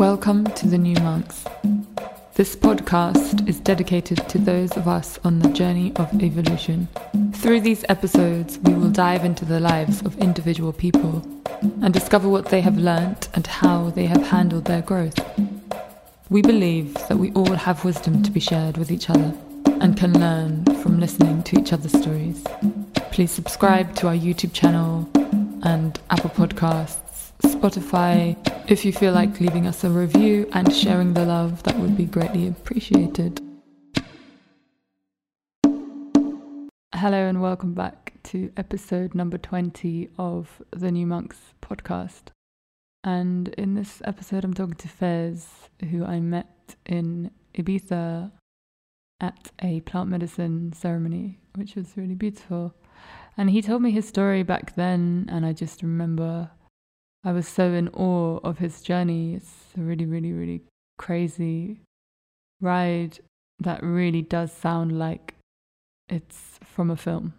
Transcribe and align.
Welcome 0.00 0.46
to 0.54 0.66
the 0.66 0.78
New 0.78 0.94
Monks. 1.02 1.44
This 2.32 2.56
podcast 2.56 3.46
is 3.46 3.60
dedicated 3.60 4.26
to 4.30 4.38
those 4.38 4.74
of 4.74 4.88
us 4.88 5.18
on 5.24 5.40
the 5.40 5.50
journey 5.50 5.92
of 5.96 6.22
evolution. 6.22 6.88
Through 7.34 7.60
these 7.60 7.84
episodes, 7.90 8.58
we 8.60 8.72
will 8.72 8.88
dive 8.88 9.26
into 9.26 9.44
the 9.44 9.60
lives 9.60 10.00
of 10.00 10.16
individual 10.16 10.72
people 10.72 11.22
and 11.82 11.92
discover 11.92 12.30
what 12.30 12.46
they 12.46 12.62
have 12.62 12.78
learnt 12.78 13.28
and 13.34 13.46
how 13.46 13.90
they 13.90 14.06
have 14.06 14.26
handled 14.26 14.64
their 14.64 14.80
growth. 14.80 15.20
We 16.30 16.40
believe 16.40 16.94
that 17.08 17.18
we 17.18 17.30
all 17.32 17.52
have 17.52 17.84
wisdom 17.84 18.22
to 18.22 18.30
be 18.30 18.40
shared 18.40 18.78
with 18.78 18.90
each 18.90 19.10
other 19.10 19.34
and 19.82 19.98
can 19.98 20.18
learn 20.18 20.64
from 20.76 20.98
listening 20.98 21.42
to 21.42 21.60
each 21.60 21.74
other's 21.74 21.92
stories. 22.00 22.42
Please 23.12 23.32
subscribe 23.32 23.94
to 23.96 24.08
our 24.08 24.16
YouTube 24.16 24.54
channel 24.54 25.10
and 25.62 26.00
Apple 26.08 26.30
Podcasts, 26.30 27.32
Spotify. 27.42 28.34
If 28.70 28.84
you 28.84 28.92
feel 28.92 29.12
like 29.12 29.40
leaving 29.40 29.66
us 29.66 29.82
a 29.82 29.90
review 29.90 30.48
and 30.52 30.72
sharing 30.72 31.12
the 31.12 31.26
love, 31.26 31.64
that 31.64 31.76
would 31.76 31.96
be 31.96 32.04
greatly 32.04 32.46
appreciated. 32.46 33.40
Hello 36.94 37.26
and 37.26 37.42
welcome 37.42 37.74
back 37.74 38.12
to 38.22 38.52
episode 38.56 39.12
number 39.12 39.38
20 39.38 40.10
of 40.18 40.62
the 40.70 40.92
New 40.92 41.04
Monks 41.04 41.52
podcast. 41.60 42.28
And 43.02 43.48
in 43.58 43.74
this 43.74 44.00
episode, 44.04 44.44
I'm 44.44 44.54
talking 44.54 44.74
to 44.74 44.88
Fez, 44.88 45.48
who 45.90 46.04
I 46.04 46.20
met 46.20 46.76
in 46.86 47.32
Ibiza 47.56 48.30
at 49.20 49.50
a 49.60 49.80
plant 49.80 50.10
medicine 50.10 50.72
ceremony, 50.74 51.40
which 51.56 51.74
was 51.74 51.96
really 51.96 52.14
beautiful. 52.14 52.76
And 53.36 53.50
he 53.50 53.62
told 53.62 53.82
me 53.82 53.90
his 53.90 54.06
story 54.06 54.44
back 54.44 54.76
then, 54.76 55.28
and 55.28 55.44
I 55.44 55.54
just 55.54 55.82
remember 55.82 56.50
I 57.22 57.32
was 57.32 57.46
so 57.46 57.72
in 57.72 57.88
awe 57.88 58.38
of 58.38 58.58
his 58.58 58.80
journey. 58.80 59.34
It's 59.34 59.52
a 59.76 59.80
really, 59.80 60.06
really, 60.06 60.32
really 60.32 60.62
crazy 60.98 61.80
ride 62.60 63.18
that 63.58 63.82
really 63.82 64.22
does 64.22 64.52
sound 64.52 64.98
like 64.98 65.34
it's 66.08 66.58
from 66.64 66.90
a 66.90 66.96
film, 66.96 67.34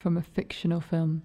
from 0.00 0.16
a 0.16 0.22
fictional 0.22 0.80
film. 0.80 1.22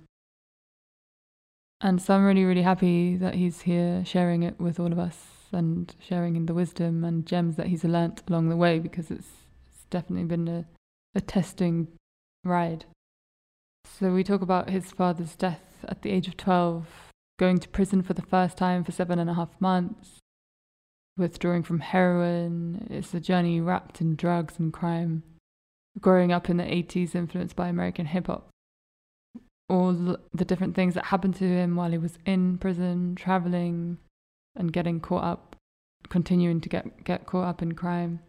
And 1.81 2.01
so 2.01 2.15
I'm 2.15 2.25
really, 2.25 2.45
really 2.45 2.61
happy 2.61 3.15
that 3.17 3.35
he's 3.35 3.61
here 3.61 4.03
sharing 4.05 4.43
it 4.43 4.59
with 4.59 4.79
all 4.79 4.91
of 4.91 4.99
us 4.99 5.17
and 5.51 5.93
sharing 5.99 6.35
in 6.35 6.45
the 6.45 6.53
wisdom 6.53 7.03
and 7.03 7.25
gems 7.25 7.55
that 7.55 7.67
he's 7.67 7.83
learnt 7.83 8.23
along 8.27 8.49
the 8.49 8.55
way 8.55 8.79
because 8.79 9.11
it's, 9.11 9.27
it's 9.65 9.85
definitely 9.89 10.25
been 10.25 10.47
a, 10.47 10.65
a 11.15 11.21
testing 11.21 11.87
ride. 12.43 12.85
So 13.85 14.13
we 14.13 14.23
talk 14.23 14.41
about 14.41 14.69
his 14.69 14.91
father's 14.91 15.35
death 15.35 15.61
at 15.87 16.01
the 16.01 16.11
age 16.11 16.27
of 16.27 16.37
12, 16.37 16.87
going 17.37 17.57
to 17.59 17.69
prison 17.69 18.01
for 18.01 18.13
the 18.13 18.21
first 18.21 18.57
time 18.57 18.83
for 18.83 18.91
seven 18.91 19.19
and 19.19 19.29
a 19.29 19.33
half 19.33 19.49
months, 19.59 20.19
withdrawing 21.17 21.63
from 21.63 21.79
heroin. 21.79 22.87
It's 22.89 23.13
a 23.13 23.19
journey 23.19 23.59
wrapped 23.59 24.01
in 24.01 24.15
drugs 24.15 24.55
and 24.59 24.71
crime. 24.71 25.23
Growing 25.99 26.31
up 26.31 26.49
in 26.49 26.57
the 26.57 26.63
80s, 26.63 27.15
influenced 27.15 27.55
by 27.55 27.67
American 27.67 28.05
hip 28.05 28.27
hop. 28.27 28.49
All 29.69 30.17
the 30.33 30.45
different 30.45 30.75
things 30.75 30.93
that 30.93 31.05
happened 31.05 31.35
to 31.35 31.47
him 31.47 31.75
while 31.75 31.91
he 31.91 31.97
was 31.97 32.19
in 32.25 32.57
prison, 32.57 33.15
traveling 33.15 33.97
and 34.55 34.71
getting 34.71 34.99
caught 34.99 35.23
up, 35.23 35.55
continuing 36.09 36.61
to 36.61 36.69
get, 36.69 37.03
get 37.03 37.25
caught 37.25 37.47
up 37.47 37.61
in 37.61 37.73
crime. 37.73 38.19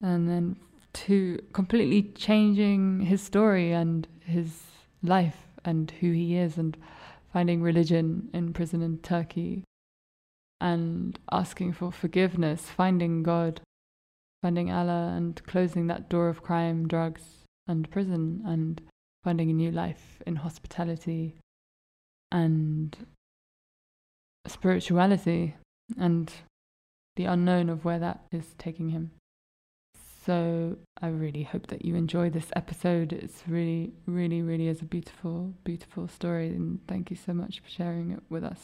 And 0.00 0.28
then 0.28 0.56
to 0.92 1.38
completely 1.52 2.02
changing 2.14 3.00
his 3.00 3.22
story 3.22 3.72
and 3.72 4.06
his 4.24 4.62
life 5.02 5.46
and 5.64 5.90
who 6.00 6.12
he 6.12 6.36
is 6.36 6.56
and 6.56 6.76
finding 7.38 7.62
religion 7.62 8.28
in 8.34 8.52
prison 8.52 8.82
in 8.82 8.98
Turkey 8.98 9.62
and 10.60 11.20
asking 11.30 11.72
for 11.72 11.92
forgiveness, 11.92 12.62
finding 12.62 13.22
God, 13.22 13.60
finding 14.42 14.72
Allah 14.72 15.14
and 15.16 15.40
closing 15.46 15.86
that 15.86 16.08
door 16.08 16.28
of 16.28 16.42
crime, 16.42 16.88
drugs, 16.88 17.44
and 17.68 17.88
prison 17.92 18.42
and 18.44 18.80
finding 19.22 19.50
a 19.50 19.52
new 19.52 19.70
life 19.70 20.20
in 20.26 20.34
hospitality 20.34 21.36
and 22.32 23.06
spirituality 24.48 25.54
and 25.96 26.32
the 27.14 27.26
unknown 27.26 27.68
of 27.68 27.84
where 27.84 28.00
that 28.00 28.24
is 28.32 28.56
taking 28.58 28.88
him. 28.88 29.12
So 30.28 30.76
I 31.00 31.06
really 31.06 31.42
hope 31.42 31.68
that 31.68 31.86
you 31.86 31.94
enjoy 31.94 32.28
this 32.28 32.50
episode. 32.54 33.14
It's 33.14 33.44
really, 33.48 33.94
really, 34.04 34.42
really 34.42 34.68
is 34.68 34.82
a 34.82 34.84
beautiful, 34.84 35.54
beautiful 35.64 36.06
story. 36.06 36.48
And 36.48 36.86
thank 36.86 37.08
you 37.08 37.16
so 37.16 37.32
much 37.32 37.60
for 37.60 37.70
sharing 37.70 38.10
it 38.10 38.22
with 38.28 38.44
us. 38.44 38.60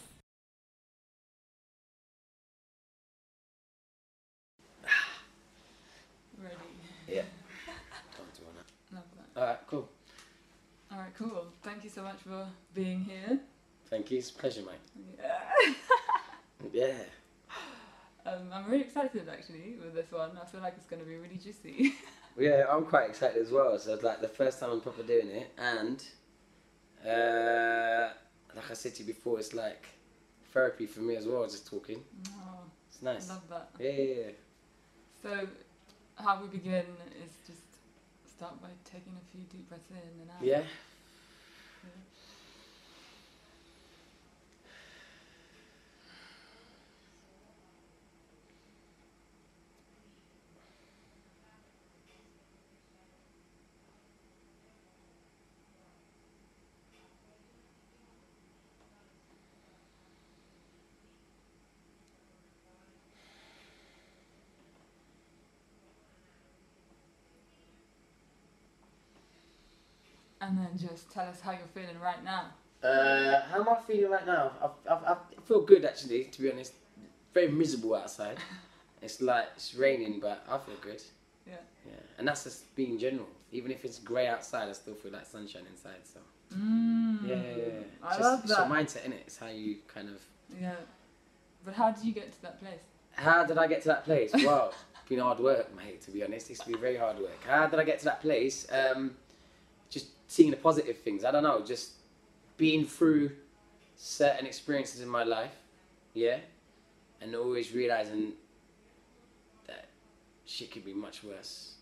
Ready? 6.39 6.55
Yeah. 7.09 7.23
All 9.39 9.45
right, 9.45 9.57
cool. 9.67 9.89
All 10.93 10.99
right, 10.99 11.15
cool. 11.17 11.47
Thank 11.63 11.83
you 11.83 11.89
so 11.89 12.03
much 12.03 12.19
for 12.19 12.47
being 12.75 13.05
here. 13.05 13.39
Thank 13.89 14.11
you. 14.11 14.19
It's 14.19 14.29
a 14.29 14.35
pleasure, 14.35 14.61
mate. 14.61 14.75
Yeah. 15.19 15.73
Yeah. 16.73 16.93
Um, 18.27 18.49
I'm 18.53 18.71
really 18.71 18.85
excited 18.85 19.29
actually 19.31 19.77
with 19.83 19.95
this 19.95 20.11
one. 20.11 20.31
I 20.41 20.47
feel 20.47 20.61
like 20.61 20.75
it's 20.77 20.87
going 20.87 21.01
to 21.03 21.09
be 21.09 21.17
really 21.17 21.37
juicy. 21.37 21.95
Yeah, 22.37 22.65
I'm 22.69 22.85
quite 22.85 23.09
excited 23.09 23.41
as 23.41 23.53
well. 23.53 23.79
So 23.79 23.95
it's 23.95 24.03
like 24.03 24.21
the 24.21 24.27
first 24.27 24.59
time 24.59 24.71
I'm 24.73 24.81
proper 24.81 25.05
doing 25.05 25.29
it, 25.29 25.53
and 25.57 26.03
uh, 27.07 28.09
like 28.57 28.69
I 28.69 28.75
said 28.75 28.97
to 28.97 29.05
you 29.05 29.15
before, 29.15 29.39
it's 29.39 29.55
like 29.55 29.87
therapy 30.53 30.87
for 30.87 30.99
me 30.99 31.15
as 31.15 31.27
well. 31.27 31.45
Just 31.45 31.69
talking. 31.69 32.03
oh, 32.31 32.63
It's 32.91 33.03
nice. 33.03 33.29
love 33.29 33.43
that. 33.51 33.69
Yeah, 33.79 33.91
yeah, 33.91 34.15
yeah. 34.15 34.31
So, 35.23 35.47
how 36.17 36.43
we 36.43 36.49
begin 36.49 36.87
is 37.25 37.31
just 37.47 37.63
start 38.37 38.61
by 38.61 38.71
taking 38.85 39.13
a 39.13 39.25
few 39.31 39.45
deep 39.45 39.69
breaths 39.69 39.85
in 39.91 40.21
and 40.23 40.31
out. 40.31 40.43
Yeah. 40.43 40.63
And 70.47 70.59
then 70.59 70.69
just 70.77 71.11
tell 71.11 71.27
us 71.27 71.41
how 71.41 71.53
you're 71.53 71.61
feeling 71.75 71.99
right 72.01 72.23
now. 72.23 72.47
Uh, 72.83 73.41
how 73.51 73.61
am 73.61 73.69
I 73.69 73.77
feeling 73.87 74.11
right 74.11 74.27
now? 74.27 74.53
I, 74.63 74.93
I, 74.93 75.13
I 75.13 75.17
feel 75.47 75.63
good 75.63 75.85
actually, 75.87 76.25
to 76.25 76.43
be 76.43 76.53
honest. 76.53 76.75
Very 77.33 77.49
miserable 77.49 77.95
outside. 77.95 78.37
it's 79.03 79.23
like 79.23 79.47
it's 79.57 79.75
raining, 79.75 80.21
but 80.21 80.45
I 80.49 80.59
feel 80.59 80.77
good. 80.83 81.03
Yeah. 81.47 81.55
Yeah, 81.87 81.93
and 82.19 82.29
that's 82.29 82.45
just 82.45 82.75
being 82.77 82.99
general. 82.99 83.27
Even 83.53 83.71
if 83.71 83.85
it's 83.87 83.99
grey 83.99 84.27
outside, 84.27 84.69
I 84.69 84.73
still 84.73 84.95
feel 84.95 85.13
like 85.13 85.27
sunshine 85.27 85.63
inside. 85.71 86.03
So 86.05 86.21
Mm. 86.55 87.27
yeah, 87.27 87.35
yeah, 87.37 87.57
yeah. 87.57 87.71
I 88.03 88.09
just, 88.11 88.21
love 88.21 88.41
It's 88.41 88.49
your 88.51 88.59
that. 88.59 88.69
mindset, 88.71 89.03
innit? 89.09 89.21
It's 89.27 89.39
how 89.39 89.47
you 89.49 89.77
kind 89.89 90.09
of. 90.11 90.21
Yeah. 90.61 90.75
But 91.65 91.75
how 91.75 91.91
did 91.91 92.05
you 92.05 92.13
get 92.13 92.33
to 92.33 92.43
that 92.43 92.61
place? 92.61 92.81
How 93.13 93.45
did 93.47 93.57
I 93.59 93.67
get 93.67 93.81
to 93.83 93.89
that 93.89 94.05
place? 94.05 94.31
Well, 94.35 94.73
it's 94.93 95.09
been 95.09 95.21
hard 95.21 95.39
work, 95.41 95.75
mate. 95.75 96.03
To 96.03 96.11
be 96.11 96.23
honest, 96.23 96.51
it's 96.51 96.63
been 96.63 96.79
very 96.79 96.97
hard 96.99 97.19
work. 97.19 97.43
How 97.49 97.67
did 97.67 97.81
I 97.81 97.85
get 97.85 97.99
to 98.01 98.05
that 98.05 98.21
place? 98.21 98.67
Um, 98.71 99.17
seeing 100.27 100.51
the 100.51 100.57
positive 100.57 100.99
things. 100.99 101.25
I 101.25 101.31
don't 101.31 101.43
know. 101.43 101.63
Just 101.65 101.93
being 102.57 102.87
through 102.87 103.33
certain 103.97 104.47
experiences 104.47 105.01
in 105.01 105.09
my 105.09 105.25
life, 105.25 105.55
yeah, 106.15 106.39
and 107.21 107.35
always 107.35 107.73
realizing 107.73 108.33
that 109.67 109.87
shit 110.45 110.71
could 110.71 110.85
be 110.85 110.95
much 110.95 111.25
worse. 111.25 111.77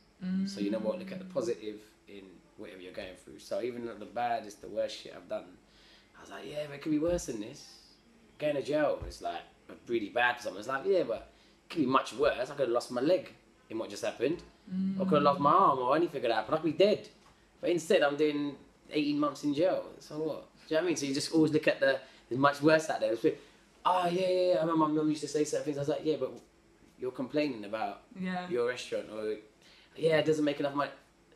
So 0.47 0.61
you 0.61 0.71
know 0.71 0.79
what? 0.79 1.01
Look 1.01 1.11
at 1.11 1.19
the 1.19 1.25
positive 1.25 1.81
in 2.07 2.23
whatever 2.57 2.81
you're 2.81 2.93
going 2.93 3.17
through. 3.25 3.41
So 3.41 3.61
even 3.61 3.87
the 3.99 4.07
baddest, 4.07 4.61
the 4.61 4.69
worst 4.69 5.03
shit 5.03 5.13
I've 5.17 5.29
done, 5.29 5.47
I 6.17 6.21
was 6.21 6.31
like, 6.31 6.45
yeah, 6.49 6.67
but 6.69 6.77
it 6.77 6.83
could 6.83 6.93
be 6.93 7.01
worse 7.01 7.27
than 7.27 7.41
this. 7.41 7.67
Going 8.39 8.55
to 8.55 8.63
jail 8.63 9.03
is 9.09 9.21
like 9.21 9.43
really 9.89 10.11
bad 10.11 10.37
for 10.37 10.45
someone. 10.45 10.61
It's 10.61 10.69
like, 10.69 10.85
yeah, 10.87 11.03
but 11.03 11.33
it 11.65 11.71
could 11.71 11.81
be 11.81 11.87
much 11.87 12.13
worse. 12.13 12.51
I 12.51 12.55
could 12.55 12.69
have 12.69 12.69
lost 12.69 12.93
my 12.93 13.01
leg 13.01 13.33
in 13.69 13.79
what 13.79 13.91
just 13.91 14.05
happened. 14.05 14.43
I 15.01 15.05
could 15.05 15.15
have 15.15 15.23
lost 15.25 15.41
my 15.41 15.51
arm 15.51 15.81
or 15.81 15.97
anything 15.97 16.23
could 16.23 16.31
happen. 16.31 16.55
I 16.55 16.59
could 16.59 16.79
be 16.79 16.85
dead. 16.85 17.09
But 17.63 17.71
instead, 17.71 18.03
I'm 18.03 18.17
doing 18.17 18.57
18 18.91 19.19
months 19.19 19.45
in 19.45 19.55
jail. 19.55 19.87
So 20.01 20.19
what? 20.19 20.27
Do 20.69 20.75
you 20.75 20.77
know 20.77 20.83
what 20.83 20.83
I 20.83 20.87
mean? 20.89 20.97
So 20.97 21.07
you 21.07 21.15
just 21.15 21.33
always 21.33 21.53
look 21.53 21.67
at 21.69 21.81
the, 21.81 21.99
much 22.37 22.61
worse 22.61 22.91
out 22.91 23.01
there. 23.01 23.13
Like, 23.13 23.41
oh, 23.87 24.07
yeah, 24.09 24.21
yeah, 24.21 24.29
yeah. 24.29 24.55
I 24.59 24.61
remember 24.63 24.77
my 24.77 24.89
mum 24.89 25.09
used 25.09 25.23
to 25.23 25.29
say 25.29 25.45
certain 25.45 25.65
things. 25.65 25.79
I 25.79 25.81
was 25.81 25.89
like, 25.89 26.01
yeah, 26.05 26.17
but 26.21 26.33
you're 26.99 27.13
complaining 27.13 27.65
about 27.65 28.03
Yeah. 28.21 28.49
your 28.51 28.69
restaurant 28.69 29.07
or 29.15 29.37
yeah, 29.97 30.17
it 30.19 30.27
doesn't 30.27 30.45
make 30.45 30.59
enough 30.61 30.75
money. 30.75 30.91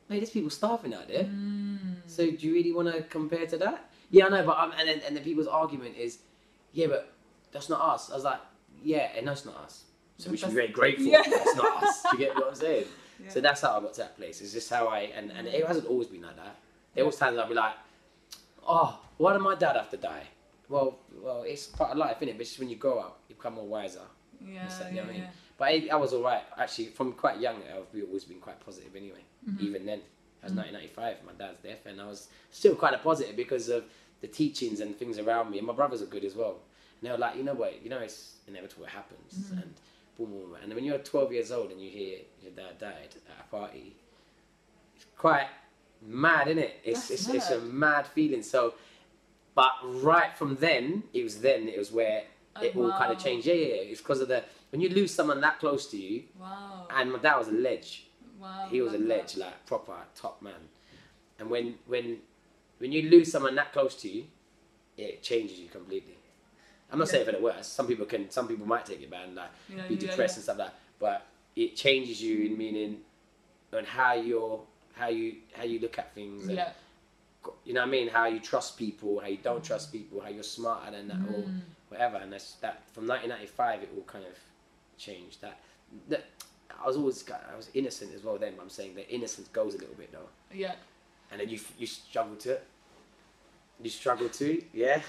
Mate, 0.08 0.18
there's 0.18 0.30
people 0.30 0.50
starving 0.50 0.94
out 0.94 1.08
there. 1.08 1.24
Mm. 1.24 1.96
So 2.06 2.30
do 2.30 2.46
you 2.46 2.52
really 2.54 2.72
want 2.72 2.92
to 2.94 3.02
compare 3.02 3.46
to 3.46 3.56
that? 3.58 3.90
Yeah, 4.10 4.26
I 4.26 4.28
know, 4.28 4.46
but 4.46 4.56
um, 4.58 4.72
and 4.78 4.88
then 4.88 5.00
and 5.06 5.16
the 5.16 5.20
people's 5.20 5.48
argument 5.48 5.96
is, 5.96 6.18
yeah, 6.72 6.86
but 6.86 7.12
that's 7.52 7.68
not 7.68 7.80
us. 7.80 8.10
I 8.10 8.14
was 8.14 8.24
like, 8.24 8.40
yeah, 8.82 9.10
and 9.16 9.26
that's 9.26 9.44
not 9.44 9.56
us. 9.56 9.84
So 10.18 10.30
we 10.30 10.36
should 10.36 10.50
be 10.50 10.54
very 10.54 10.68
grateful. 10.68 11.06
Yeah. 11.12 11.22
that 11.22 11.42
It's 11.44 11.56
not 11.56 11.82
us. 11.82 12.02
Do 12.02 12.08
you 12.18 12.24
get 12.26 12.36
what 12.36 12.48
I'm 12.48 12.54
saying? 12.54 12.86
Yeah. 13.22 13.30
So 13.30 13.40
that's 13.40 13.60
how 13.60 13.76
I 13.76 13.80
got 13.80 13.94
to 13.94 14.00
that 14.00 14.16
place. 14.16 14.40
It's 14.40 14.52
just 14.52 14.70
how 14.70 14.86
I 14.88 15.00
and, 15.00 15.30
and 15.30 15.46
it 15.46 15.66
hasn't 15.66 15.86
always 15.86 16.08
been 16.08 16.22
like 16.22 16.36
that. 16.36 16.56
There 16.94 17.04
was 17.04 17.16
times 17.16 17.38
I'd 17.38 17.48
be 17.48 17.54
like, 17.54 17.74
oh, 18.66 18.98
why 19.16 19.32
did 19.32 19.40
my 19.42 19.54
dad 19.54 19.76
have 19.76 19.90
to 19.90 19.96
die? 19.96 20.24
Well, 20.68 20.98
well, 21.22 21.44
it's 21.46 21.66
part 21.66 21.92
of 21.92 21.98
life, 21.98 22.16
isn't 22.18 22.28
it? 22.28 22.32
But 22.32 22.40
it's 22.42 22.50
just 22.50 22.60
when 22.60 22.68
you 22.68 22.76
grow 22.76 22.98
up, 22.98 23.20
you 23.28 23.36
become 23.36 23.54
more 23.54 23.66
wiser. 23.66 24.00
yeah, 24.44 24.66
it, 24.66 24.72
you 24.80 24.86
yeah, 24.86 24.90
know 24.90 25.00
what 25.02 25.08
I 25.08 25.12
mean? 25.12 25.22
yeah. 25.22 25.30
But 25.58 25.64
I, 25.68 25.88
I 25.92 25.96
was 25.96 26.12
all 26.12 26.22
right 26.22 26.42
actually. 26.58 26.86
From 26.86 27.12
quite 27.12 27.40
young, 27.40 27.56
I've 27.68 28.02
always 28.08 28.24
been 28.24 28.40
quite 28.40 28.60
positive 28.60 28.94
anyway. 28.94 29.24
Mm-hmm. 29.48 29.64
Even 29.64 29.86
then, 29.86 30.00
I 30.42 30.46
was 30.46 30.54
1995. 30.54 31.16
My 31.24 31.32
dad's 31.32 31.60
death, 31.62 31.86
and 31.86 32.00
I 32.00 32.06
was 32.06 32.28
still 32.50 32.74
kind 32.76 32.94
of 32.94 33.02
positive 33.02 33.36
because 33.36 33.68
of 33.68 33.84
the 34.20 34.26
teachings 34.26 34.80
and 34.80 34.96
things 34.96 35.18
around 35.18 35.50
me. 35.50 35.58
And 35.58 35.66
my 35.66 35.72
brothers 35.72 36.02
are 36.02 36.06
good 36.06 36.24
as 36.24 36.34
well. 36.34 36.58
And 37.00 37.08
they 37.08 37.10
were 37.10 37.18
like, 37.18 37.36
you 37.36 37.44
know 37.44 37.54
what? 37.54 37.82
You 37.82 37.90
know 37.90 37.98
it's 37.98 38.34
inevitable. 38.48 38.84
It 38.84 38.90
happens. 38.90 39.34
Mm-hmm. 39.34 39.58
And 39.58 39.74
boom, 40.16 40.30
boom, 40.30 40.40
boom. 40.50 40.56
And 40.62 40.74
when 40.74 40.84
you're 40.84 40.98
12 40.98 41.32
years 41.32 41.52
old 41.52 41.70
and 41.70 41.80
you 41.80 41.90
hear 41.90 42.18
your 42.42 42.52
dad 42.52 42.78
died 42.78 43.14
at 43.28 43.44
a 43.46 43.48
party, 43.56 43.94
it's 44.94 45.06
quite 45.16 45.46
mad, 46.06 46.48
isn't 46.48 46.58
it? 46.62 46.80
It's 46.84 47.10
it's, 47.10 47.28
it's 47.28 47.50
a 47.50 47.60
mad. 47.60 48.06
feeling. 48.06 48.42
So, 48.42 48.74
but 49.54 49.72
right 49.82 50.36
from 50.36 50.56
then, 50.56 51.04
it 51.12 51.22
was 51.24 51.40
then 51.40 51.68
it 51.68 51.78
was 51.78 51.90
where 51.92 52.22
Oh, 52.58 52.62
it 52.64 52.74
all 52.74 52.90
kind 52.92 53.12
of 53.12 53.18
changed. 53.18 53.46
Yeah, 53.46 53.52
yeah, 53.54 53.66
yeah. 53.66 53.74
It's 53.92 54.00
because 54.00 54.20
of 54.20 54.28
the 54.28 54.42
when 54.70 54.80
you 54.80 54.88
lose 54.88 55.12
someone 55.12 55.40
that 55.42 55.58
close 55.60 55.86
to 55.90 55.98
you, 55.98 56.22
Wow. 56.40 56.88
and 56.90 57.12
my 57.12 57.18
dad 57.18 57.36
was 57.36 57.48
a 57.48 57.52
ledge. 57.52 58.06
wow. 58.40 58.66
He 58.70 58.80
was 58.80 58.94
a 58.94 58.98
ledge, 58.98 59.34
that. 59.34 59.40
like 59.40 59.66
proper 59.66 59.92
top 60.14 60.40
man. 60.40 60.54
And 61.38 61.50
when 61.50 61.74
when 61.86 62.18
when 62.78 62.92
you 62.92 63.10
lose 63.10 63.30
someone 63.30 63.54
that 63.56 63.72
close 63.74 63.94
to 63.96 64.08
you, 64.08 64.24
it 64.96 65.22
changes 65.22 65.58
you 65.58 65.68
completely. 65.68 66.16
I'm 66.92 66.98
not 66.98 67.08
Yeah. 67.08 67.12
saying 67.12 67.26
for 67.26 67.32
the 67.32 67.40
worst. 67.40 67.74
Some 67.74 67.86
people 67.86 68.06
can. 68.06 68.30
Some 68.30 68.46
people 68.48 68.66
might 68.66 68.86
take 68.86 69.02
it 69.02 69.10
bad 69.10 69.26
and 69.28 69.34
like 69.36 69.50
be 69.88 69.96
depressed 69.96 70.18
yeah. 70.18 70.24
and 70.36 70.42
stuff 70.44 70.58
like 70.58 70.68
that. 70.68 70.74
But 70.98 71.26
it 71.56 71.74
changes 71.76 72.22
you 72.22 72.46
in 72.46 72.56
meaning 72.58 73.00
and 73.72 73.86
how 73.86 74.14
you're 74.14 74.60
how 74.94 75.08
you 75.08 75.36
how 75.54 75.64
you 75.64 75.78
look 75.80 75.98
at 75.98 76.14
things. 76.14 76.46
And, 76.46 76.56
Yeah. 76.56 76.72
You 77.64 77.74
know 77.74 77.80
what 77.82 77.88
I 77.88 77.90
mean? 77.92 78.08
How 78.08 78.26
you 78.26 78.40
trust 78.40 78.76
people, 78.76 79.20
how 79.20 79.28
you 79.28 79.36
don't 79.36 79.62
trust 79.62 79.92
people, 79.92 80.20
how 80.20 80.28
you're 80.30 80.42
smarter 80.42 80.90
than 80.90 81.06
that, 81.08 81.16
or 81.32 81.42
Mm. 81.44 81.60
whatever. 81.90 82.16
And 82.16 82.32
that's 82.32 82.54
that. 82.56 82.82
From 82.92 83.06
1995, 83.06 83.84
it 83.84 83.90
all 83.96 84.02
kind 84.02 84.24
of 84.24 84.36
changed. 84.98 85.40
That 85.42 85.58
that 86.08 86.24
I 86.82 86.86
was 86.86 86.96
always 86.96 87.24
I 87.30 87.56
was 87.56 87.68
innocent 87.74 88.14
as 88.14 88.22
well 88.24 88.36
then. 88.38 88.54
But 88.56 88.62
I'm 88.62 88.70
saying 88.70 88.94
the 88.96 89.08
innocence 89.12 89.48
goes 89.48 89.74
a 89.74 89.78
little 89.78 89.94
bit 89.94 90.10
though, 90.12 90.28
Yeah. 90.52 90.74
and 91.30 91.40
then 91.40 91.48
you 91.48 91.58
you 91.78 91.86
struggle 91.86 92.36
to. 92.36 92.58
You 93.82 93.90
struggle 93.90 94.28
to, 94.30 94.64
yeah. 94.72 95.02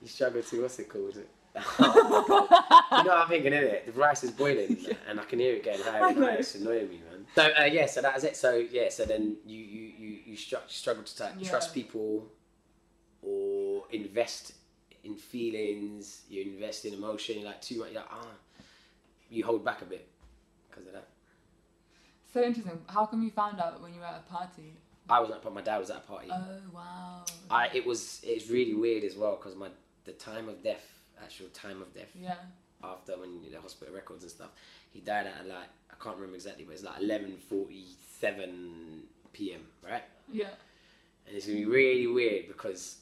You 0.00 0.08
struggle 0.08 0.42
to. 0.42 0.62
What's 0.62 0.78
it 0.78 0.88
called? 0.88 1.16
you 1.16 1.62
know 1.84 1.94
what 2.38 3.10
I'm 3.10 3.28
thinking, 3.28 3.52
isn't 3.52 3.74
it? 3.74 3.86
The 3.86 3.92
rice 3.92 4.22
is 4.22 4.30
boiling, 4.30 4.76
and 5.08 5.18
I 5.20 5.24
can 5.24 5.38
hear 5.40 5.54
it 5.54 5.64
getting 5.64 5.84
higher 5.84 6.06
and 6.06 6.18
higher. 6.18 6.36
It's 6.38 6.54
annoying 6.54 6.88
me, 6.88 7.00
man. 7.10 7.26
So 7.34 7.50
uh, 7.58 7.64
yeah, 7.64 7.86
so 7.86 8.00
that 8.02 8.14
was 8.14 8.24
it. 8.24 8.36
So 8.36 8.54
yeah, 8.70 8.88
so 8.88 9.04
then 9.04 9.36
you 9.44 9.58
you 9.58 9.92
you 9.98 10.18
you 10.26 10.36
stru- 10.36 10.68
struggle 10.68 11.02
to 11.02 11.22
like, 11.24 11.32
Yeah. 11.38 11.50
trust 11.50 11.74
people, 11.74 12.28
or 13.22 13.84
invest 13.90 14.52
in 15.04 15.16
feelings. 15.16 16.22
You 16.28 16.42
invest 16.42 16.84
in 16.84 16.94
emotion. 16.94 17.36
You're 17.40 17.46
like 17.48 17.60
too 17.60 17.80
much. 17.80 17.90
You're 17.92 18.00
like 18.02 18.10
ah, 18.12 18.26
you 19.28 19.44
hold 19.44 19.64
back 19.64 19.82
a 19.82 19.86
bit 19.86 20.08
because 20.70 20.86
of 20.86 20.92
that. 20.92 21.08
So 22.32 22.42
interesting. 22.42 22.80
How 22.86 23.06
come 23.06 23.22
you 23.24 23.30
found 23.30 23.60
out 23.60 23.82
when 23.82 23.92
you 23.92 24.00
were 24.00 24.06
at 24.06 24.22
a 24.26 24.32
party? 24.32 24.74
I 25.08 25.18
was 25.18 25.30
at, 25.32 25.42
but 25.42 25.52
my 25.52 25.62
dad 25.62 25.78
was 25.78 25.90
at 25.90 25.96
a 25.96 26.00
party. 26.00 26.28
Oh 26.32 26.60
wow. 26.72 27.24
I 27.50 27.68
it 27.74 27.84
was 27.84 28.20
it's 28.22 28.48
really 28.48 28.74
weird 28.74 29.02
as 29.02 29.16
well 29.16 29.34
because 29.36 29.56
my 29.56 29.68
the 30.12 30.24
time 30.24 30.48
of 30.48 30.62
death, 30.62 30.86
actual 31.22 31.48
time 31.48 31.80
of 31.82 31.92
death. 31.94 32.10
Yeah. 32.14 32.34
after 32.82 33.12
when 33.18 33.42
the 33.50 33.60
hospital 33.60 33.94
records 33.94 34.22
and 34.24 34.30
stuff. 34.32 34.50
He 34.92 35.00
died 35.00 35.26
at 35.26 35.46
like 35.46 35.68
I 35.90 36.02
can't 36.02 36.16
remember 36.16 36.36
exactly, 36.36 36.64
but 36.64 36.72
it's 36.74 36.82
like 36.82 37.00
eleven 37.00 37.36
forty 37.36 37.84
seven 38.20 39.02
p.m. 39.32 39.60
Right, 39.84 40.02
Yeah. 40.32 40.48
and 41.26 41.36
it's 41.36 41.46
gonna 41.46 41.58
be 41.58 41.64
really 41.66 42.06
weird 42.06 42.48
because 42.48 42.96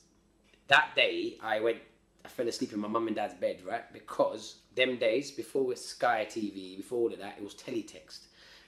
that 0.67 0.95
day 0.97 1.37
I 1.43 1.61
went, 1.61 1.79
I 2.25 2.29
fell 2.29 2.49
asleep 2.49 2.73
in 2.73 2.81
my 2.81 2.89
mum 2.89 3.07
and 3.07 3.17
dad's 3.17 3.35
bed, 3.35 3.63
right? 3.65 3.91
Because 3.93 4.57
them 4.75 4.97
days 4.99 5.31
before 5.31 5.65
with 5.65 5.79
Sky 5.79 6.27
TV, 6.29 6.77
before 6.77 6.99
all 6.99 7.13
of 7.13 7.19
that, 7.21 7.37
it 7.39 7.45
was 7.45 7.55
teletext, 7.55 8.21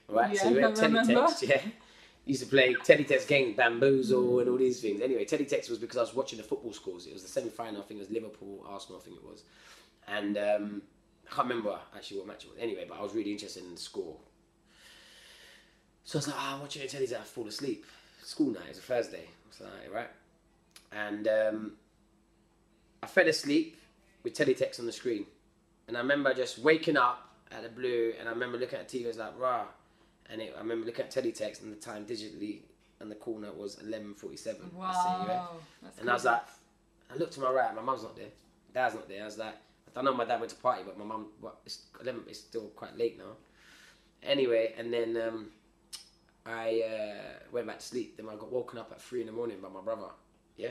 right? 0.08 0.32
Yeah, 0.34 0.42
so 0.42 0.52
we 0.52 0.62
had 0.62 0.78
I 0.78 0.82
remember. 0.86 1.12
teletext, 1.12 1.48
yeah. 1.48 1.60
Used 2.30 2.44
to 2.44 2.48
play 2.48 2.74
teletext 2.74 3.26
games, 3.26 3.56
bamboozle, 3.56 4.38
and 4.38 4.48
all 4.48 4.56
these 4.56 4.80
things. 4.80 5.00
Anyway, 5.00 5.24
teletext 5.24 5.68
was 5.68 5.80
because 5.80 5.96
I 5.96 6.02
was 6.02 6.14
watching 6.14 6.36
the 6.36 6.44
football 6.44 6.72
scores. 6.72 7.08
It 7.08 7.12
was 7.12 7.22
the 7.22 7.28
semi-final. 7.28 7.82
I 7.82 7.84
think 7.84 7.98
it 7.98 8.06
was 8.08 8.10
Liverpool, 8.10 8.64
Arsenal. 8.68 9.00
I 9.00 9.04
think 9.04 9.16
it 9.16 9.24
was, 9.24 9.42
and 10.06 10.38
um, 10.38 10.82
I 11.28 11.34
can't 11.34 11.48
remember 11.48 11.76
actually 11.96 12.18
what 12.18 12.28
match 12.28 12.44
it 12.44 12.50
was. 12.50 12.58
Anyway, 12.60 12.86
but 12.88 13.00
I 13.00 13.02
was 13.02 13.16
really 13.16 13.32
interested 13.32 13.64
in 13.64 13.72
the 13.72 13.80
score. 13.80 14.14
So 16.04 16.18
I 16.18 16.20
was 16.20 16.28
like, 16.28 16.36
oh, 16.38 16.54
I'm 16.54 16.60
watching 16.60 16.82
the. 16.86 17.18
I 17.18 17.22
fall 17.24 17.48
asleep. 17.48 17.84
School 18.22 18.52
night. 18.52 18.62
It's 18.68 18.78
a 18.78 18.82
Thursday. 18.82 19.24
So 19.50 19.66
right, 19.92 20.10
and 20.92 21.26
um, 21.26 21.72
I 23.02 23.08
fell 23.08 23.26
asleep 23.26 23.76
with 24.22 24.34
teletext 24.34 24.78
on 24.78 24.86
the 24.86 24.92
screen, 24.92 25.26
and 25.88 25.96
I 25.96 26.00
remember 26.00 26.32
just 26.32 26.60
waking 26.60 26.96
up 26.96 27.28
at 27.50 27.64
the 27.64 27.70
blue, 27.70 28.12
and 28.20 28.28
I 28.28 28.30
remember 28.30 28.56
looking 28.56 28.78
at 28.78 28.88
TV. 28.88 29.02
It 29.02 29.06
was 29.08 29.16
like 29.16 29.36
rah, 29.36 29.64
and 30.30 30.40
it, 30.40 30.54
I 30.56 30.60
remember 30.60 30.86
looking 30.86 31.04
at 31.04 31.10
teletext, 31.10 31.62
and 31.62 31.72
the 31.72 31.76
time 31.76 32.06
digitally, 32.06 32.60
and 33.00 33.10
the 33.10 33.16
corner 33.16 33.52
was 33.52 33.76
11:47. 33.76 34.72
Wow. 34.72 35.56
And 35.98 36.08
I 36.08 36.12
was 36.12 36.24
like, 36.24 36.42
I 37.10 37.16
looked 37.16 37.34
to 37.34 37.40
my 37.40 37.50
right, 37.50 37.74
my 37.74 37.82
mum's 37.82 38.02
not 38.02 38.16
there, 38.16 38.28
dad's 38.72 38.94
not 38.94 39.08
there. 39.08 39.22
I 39.22 39.26
was 39.26 39.38
like, 39.38 39.54
I 39.88 39.90
don't 39.94 40.04
know 40.04 40.14
my 40.14 40.24
dad 40.24 40.40
went 40.40 40.50
to 40.50 40.56
party, 40.56 40.82
but 40.84 40.98
my 40.98 41.04
mum, 41.04 41.26
what? 41.40 41.60
It's 41.66 41.86
11, 42.00 42.22
It's 42.28 42.38
still 42.38 42.68
quite 42.76 42.96
late 42.96 43.18
now. 43.18 43.32
Anyway, 44.22 44.74
and 44.78 44.92
then 44.92 45.16
um, 45.16 45.46
I 46.46 46.82
uh, 46.82 47.48
went 47.52 47.66
back 47.66 47.80
to 47.80 47.86
sleep. 47.86 48.16
Then 48.16 48.26
I 48.28 48.36
got 48.36 48.52
woken 48.52 48.78
up 48.78 48.92
at 48.92 49.00
three 49.00 49.20
in 49.20 49.26
the 49.26 49.32
morning 49.32 49.58
by 49.60 49.68
my 49.68 49.80
brother. 49.80 50.08
Yeah, 50.56 50.70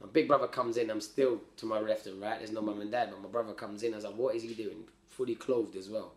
my 0.00 0.06
big 0.06 0.28
brother 0.28 0.46
comes 0.46 0.76
in. 0.76 0.90
I'm 0.90 1.00
still 1.00 1.40
to 1.56 1.66
my 1.66 1.80
left 1.80 2.06
and 2.06 2.20
right. 2.20 2.38
There's 2.38 2.52
no 2.52 2.62
mum 2.62 2.80
and 2.80 2.90
dad, 2.90 3.10
but 3.10 3.20
my 3.20 3.28
brother 3.28 3.52
comes 3.52 3.82
in. 3.82 3.92
I 3.92 3.96
was 3.96 4.04
like, 4.04 4.14
what 4.14 4.34
is 4.34 4.42
he 4.42 4.54
doing? 4.54 4.84
Fully 5.08 5.34
clothed 5.34 5.76
as 5.76 5.88
well. 5.88 6.12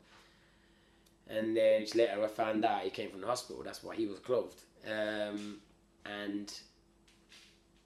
And 1.31 1.55
then 1.55 1.85
later 1.95 2.23
I 2.23 2.27
found 2.27 2.65
out 2.65 2.81
he 2.81 2.89
came 2.89 3.09
from 3.09 3.21
the 3.21 3.27
hospital. 3.27 3.63
That's 3.63 3.83
why 3.83 3.95
he 3.95 4.05
was 4.05 4.19
clothed. 4.19 4.61
Um, 4.85 5.57
and 6.05 6.51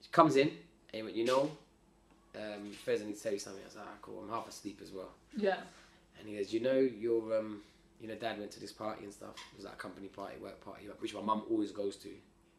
he 0.00 0.08
comes 0.10 0.36
in 0.36 0.48
and 0.48 0.56
he 0.92 1.02
went, 1.02 1.14
you 1.14 1.24
know, 1.24 1.50
um, 2.34 2.70
Fez, 2.72 3.02
I 3.02 3.06
need 3.06 3.16
to 3.16 3.22
tell 3.22 3.32
you 3.32 3.38
something. 3.38 3.62
I 3.62 3.66
was 3.66 3.76
like, 3.76 3.84
ah, 3.86 3.96
cool. 4.02 4.20
I'm 4.22 4.30
half 4.30 4.48
asleep 4.48 4.80
as 4.82 4.92
well. 4.92 5.10
Yeah. 5.36 5.58
And 6.18 6.28
he 6.28 6.36
goes, 6.36 6.52
you 6.52 6.60
know, 6.60 6.78
your 6.78 7.38
um, 7.38 7.60
you 8.00 8.08
know, 8.08 8.14
dad 8.14 8.38
went 8.38 8.50
to 8.52 8.60
this 8.60 8.72
party 8.72 9.04
and 9.04 9.12
stuff. 9.12 9.34
It 9.52 9.56
was 9.56 9.64
like 9.64 9.74
a 9.74 9.78
company 9.78 10.08
party, 10.08 10.36
work 10.42 10.60
party, 10.64 10.86
which 10.98 11.14
my 11.14 11.22
mum 11.22 11.42
always 11.50 11.72
goes 11.72 11.96
to. 11.96 12.08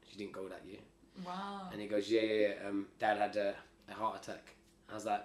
She 0.10 0.18
didn't 0.18 0.34
go 0.34 0.48
that 0.48 0.62
year. 0.68 0.80
Wow. 1.26 1.70
And 1.72 1.82
he 1.82 1.88
goes, 1.88 2.10
yeah, 2.10 2.22
yeah, 2.22 2.48
yeah. 2.48 2.68
Um, 2.68 2.88
dad 3.00 3.18
had 3.18 3.36
a, 3.36 3.56
a 3.90 3.94
heart 3.94 4.24
attack. 4.24 4.56
I 4.90 4.96
was 4.96 5.06
like, 5.06 5.24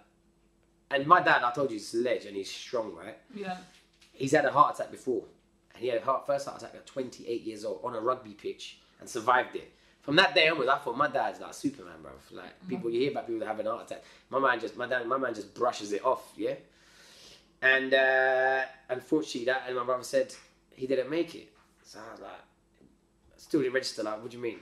and 0.91 1.07
my 1.07 1.23
dad, 1.23 1.43
I 1.43 1.53
told 1.53 1.71
you, 1.71 1.77
he's 1.77 1.95
a 1.95 1.99
ledge 1.99 2.27
and 2.27 2.37
he's 2.37 2.51
strong, 2.51 2.95
right? 2.95 3.17
Yeah. 3.35 3.57
He's 4.13 4.33
had 4.33 4.45
a 4.45 4.51
heart 4.51 4.75
attack 4.75 4.91
before. 4.91 5.25
And 5.75 5.83
he 5.83 5.89
had 5.89 6.01
a 6.01 6.05
heart, 6.05 6.27
first 6.27 6.47
heart 6.47 6.61
attack 6.61 6.75
at 6.75 6.87
28 6.87 7.43
years 7.43 7.65
old 7.65 7.81
on 7.85 7.95
a 7.95 8.01
rugby 8.01 8.33
pitch 8.33 8.79
and 9.01 9.09
survived 9.09 9.57
it. 9.57 9.73
From 10.03 10.17
that 10.17 10.35
day 10.35 10.49
onwards, 10.49 10.69
I 10.69 10.79
thought 10.79 10.97
my 10.97 11.09
dad's 11.09 11.41
like 11.41 11.55
Superman, 11.55 11.95
bro. 12.03 12.11
Like 12.33 12.69
people, 12.69 12.91
you 12.91 13.01
hear 13.01 13.13
about 13.13 13.27
people 13.27 13.41
that 13.41 13.47
have 13.47 13.61
a 13.61 13.71
heart 13.71 13.87
attack. 13.87 14.03
My 14.31 14.41
man 14.41 14.59
just, 14.59 14.77
my 14.77 14.87
dad, 14.87 15.07
my 15.07 15.17
man 15.17 15.33
just 15.33 15.55
brushes 15.55 15.93
it 15.93 16.05
off, 16.05 16.33
yeah. 16.37 16.55
And 17.63 17.95
uh, 17.95 18.63
unfortunately, 18.89 19.45
that 19.45 19.65
and 19.69 19.77
my 19.77 19.85
brother 19.85 20.03
said 20.03 20.35
he 20.75 20.89
didn't 20.89 21.09
make 21.09 21.37
it. 21.37 21.53
So 21.85 22.01
I 22.01 22.13
was 22.13 22.21
like, 22.21 22.33
still 23.37 23.61
didn't 23.61 23.75
register. 23.75 24.03
Like, 24.03 24.21
what 24.21 24.31
do 24.31 24.37
you 24.37 24.43
mean? 24.43 24.59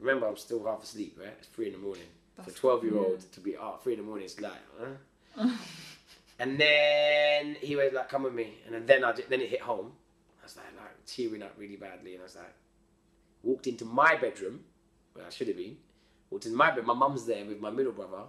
Remember, 0.00 0.26
I'm 0.26 0.36
still 0.36 0.64
half 0.64 0.82
asleep, 0.82 1.18
right? 1.20 1.34
It's 1.38 1.48
three 1.48 1.66
in 1.66 1.72
the 1.72 1.78
morning. 1.78 2.04
For 2.42 2.50
a 2.50 2.54
12 2.54 2.84
year 2.84 2.96
old 2.96 3.32
to 3.32 3.40
be 3.40 3.56
up 3.56 3.82
three 3.82 3.94
in 3.94 3.98
the 3.98 4.06
morning, 4.06 4.24
it's 4.24 4.40
like, 4.40 4.52
huh? 4.78 5.48
and 6.38 6.58
then 6.58 7.56
he 7.60 7.74
was 7.74 7.92
like, 7.92 8.08
come 8.08 8.22
with 8.22 8.34
me. 8.34 8.54
And 8.66 8.86
then 8.86 9.04
I, 9.04 9.12
then 9.12 9.40
it 9.40 9.48
hit 9.48 9.60
home. 9.60 9.92
I 10.40 10.44
was 10.44 10.56
like, 10.56 10.66
like 10.76 10.97
tearing 11.08 11.42
up 11.42 11.54
really 11.56 11.76
badly. 11.76 12.12
And 12.12 12.20
I 12.20 12.24
was 12.24 12.36
like, 12.36 12.54
walked 13.42 13.66
into 13.66 13.84
my 13.84 14.14
bedroom, 14.14 14.60
where 15.14 15.26
I 15.26 15.30
should 15.30 15.48
have 15.48 15.56
been. 15.56 15.76
Walked 16.30 16.46
into 16.46 16.56
my 16.56 16.70
bed. 16.70 16.84
My 16.84 16.94
mum's 16.94 17.26
there 17.26 17.44
with 17.44 17.60
my 17.60 17.70
middle 17.70 17.92
brother, 17.92 18.22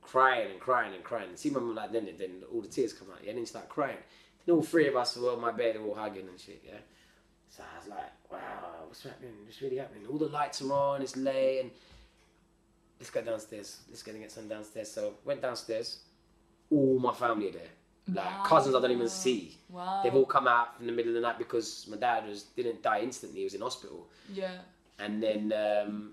crying 0.00 0.50
and 0.50 0.60
crying 0.60 0.94
and 0.94 1.04
crying. 1.04 1.28
And 1.28 1.38
see 1.38 1.50
my 1.50 1.60
mum 1.60 1.74
like 1.74 1.92
then, 1.92 2.08
then 2.18 2.42
all 2.52 2.62
the 2.62 2.68
tears 2.68 2.92
come 2.92 3.08
out. 3.10 3.18
Yeah, 3.22 3.30
and 3.30 3.38
then 3.38 3.44
she 3.44 3.50
start 3.50 3.68
crying. 3.68 3.98
Then 4.46 4.54
all 4.54 4.62
three 4.62 4.88
of 4.88 4.96
us 4.96 5.16
were 5.16 5.32
on 5.32 5.40
my 5.40 5.52
bed, 5.52 5.76
and 5.76 5.84
all 5.84 5.94
hugging 5.94 6.28
and 6.28 6.40
shit. 6.40 6.62
Yeah. 6.64 6.78
So 7.54 7.62
I 7.62 7.78
was 7.78 7.88
like, 7.88 8.12
wow, 8.32 8.84
what's 8.86 9.04
happening? 9.04 9.30
What's 9.44 9.62
really 9.62 9.76
happening? 9.76 10.06
All 10.10 10.18
the 10.18 10.26
lights 10.26 10.60
are 10.62 10.72
on. 10.72 11.02
It's 11.02 11.16
late 11.16 11.60
and 11.60 11.70
let's 12.98 13.10
go 13.10 13.22
downstairs. 13.22 13.78
Let's 13.88 14.02
go 14.02 14.10
and 14.10 14.20
get 14.20 14.32
some 14.32 14.48
downstairs. 14.48 14.90
So 14.90 15.14
went 15.24 15.40
downstairs. 15.40 15.98
All 16.70 16.98
my 16.98 17.14
family 17.14 17.50
are 17.50 17.52
there. 17.52 17.70
Like 18.12 18.44
cousins 18.44 18.74
I 18.74 18.80
don't 18.80 18.90
even 18.90 19.08
see. 19.08 19.56
Wow. 19.70 20.00
They've 20.02 20.14
all 20.14 20.26
come 20.26 20.46
out 20.46 20.74
in 20.80 20.86
the 20.86 20.92
middle 20.92 21.10
of 21.10 21.14
the 21.14 21.20
night 21.22 21.38
because 21.38 21.86
my 21.90 21.96
dad 21.96 22.26
was 22.28 22.42
didn't 22.42 22.82
die 22.82 23.00
instantly. 23.00 23.38
He 23.40 23.44
was 23.44 23.54
in 23.54 23.62
hospital, 23.62 24.06
Yeah. 24.32 24.50
and 24.98 25.22
then 25.22 25.52
um, 25.52 26.12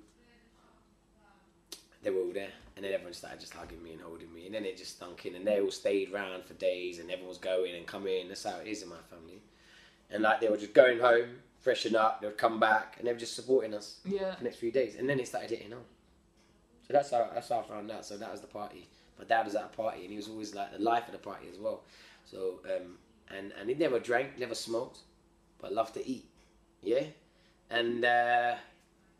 they 2.04 2.10
were 2.10 2.22
all 2.22 2.32
there. 2.34 2.50
And 2.76 2.86
then 2.86 2.94
everyone 2.94 3.14
started 3.14 3.40
just 3.42 3.54
hugging 3.54 3.84
me 3.84 3.92
and 3.92 4.02
holding 4.02 4.34
me, 4.34 4.46
and 4.46 4.56
then 4.56 4.64
it 4.66 4.78
just 4.78 4.96
stunk 4.96 5.26
in, 5.26 5.36
and 5.36 5.46
they 5.46 5.60
all 5.60 5.70
stayed 5.72 6.12
round 6.14 6.46
for 6.46 6.54
days, 6.54 7.00
and 7.00 7.12
everyone 7.12 7.28
was 7.30 7.38
going 7.38 7.76
and 7.76 7.86
coming. 7.86 8.28
That's 8.30 8.44
how 8.46 8.58
it 8.60 8.68
is 8.68 8.82
in 8.82 8.90
my 8.90 8.96
family. 9.10 9.42
And 10.10 10.24
like 10.24 10.40
they 10.40 10.48
were 10.48 10.58
just 10.58 10.74
going 10.74 11.00
home, 11.00 11.28
freshen 11.60 11.96
up, 11.96 12.22
they 12.22 12.28
would 12.28 12.38
come 12.38 12.60
back, 12.60 12.96
and 12.98 13.06
they 13.08 13.12
were 13.14 13.20
just 13.20 13.36
supporting 13.36 13.74
us 13.74 14.00
Yeah. 14.06 14.32
for 14.34 14.40
the 14.40 14.46
next 14.46 14.58
few 14.58 14.72
days, 14.72 14.96
and 14.96 15.08
then 15.10 15.20
it 15.20 15.28
started 15.28 15.50
hitting 15.50 15.72
home. 15.72 15.84
So 16.88 16.94
that's 16.94 17.12
how 17.12 17.30
that's 17.34 17.50
how 17.50 17.60
I 17.60 17.64
found 17.64 17.92
out. 17.92 18.06
So 18.06 18.18
that 18.18 18.32
was 18.32 18.40
the 18.42 18.48
party. 18.48 18.88
My 19.22 19.28
dad 19.28 19.46
was 19.46 19.56
at 19.56 19.66
a 19.66 19.78
party, 19.78 20.02
and 20.02 20.10
he 20.10 20.18
was 20.18 20.28
always 20.28 20.56
like 20.56 20.76
the 20.76 20.84
life 20.84 21.06
of 21.08 21.14
the 21.14 21.20
party 21.20 21.48
as 21.52 21.60
well. 21.60 21.82
So 22.26 22.60
um, 22.66 22.98
and 23.30 23.54
and 23.60 23.70
he 23.70 23.76
never 23.76 24.00
drank, 24.00 24.40
never 24.40 24.56
smoked, 24.56 25.00
but 25.62 25.72
loved 25.72 25.94
to 25.94 26.08
eat. 26.08 26.26
Yeah, 26.82 27.04
and 27.70 28.04
uh, 28.04 28.56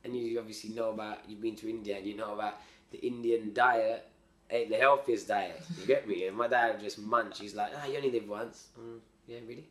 and 0.04 0.16
you 0.16 0.40
obviously 0.40 0.72
know 0.72 0.90
about 0.90 1.20
you've 1.28 1.42
been 1.42 1.56
to 1.58 1.70
India 1.70 1.98
and 1.98 2.08
you 2.08 2.18
know 2.18 2.34
about 2.34 2.56
the 2.92 3.00
Indian 3.06 3.54
diet 3.54 4.08
ain't 4.52 4.70
the 4.70 4.78
healthiest 4.78 5.28
diet. 5.28 5.62
You 5.80 5.86
get 5.86 6.08
me? 6.08 6.28
And 6.28 6.38
my 6.38 6.48
dad 6.48 6.80
just 6.80 7.00
munch. 7.00 7.40
He's 7.40 7.56
like, 7.56 7.72
ah, 7.76 7.86
you 7.86 7.98
only 7.98 8.12
live 8.12 8.28
once. 8.28 8.68
Mm, 8.80 9.00
yeah, 9.28 9.40
really. 9.48 9.68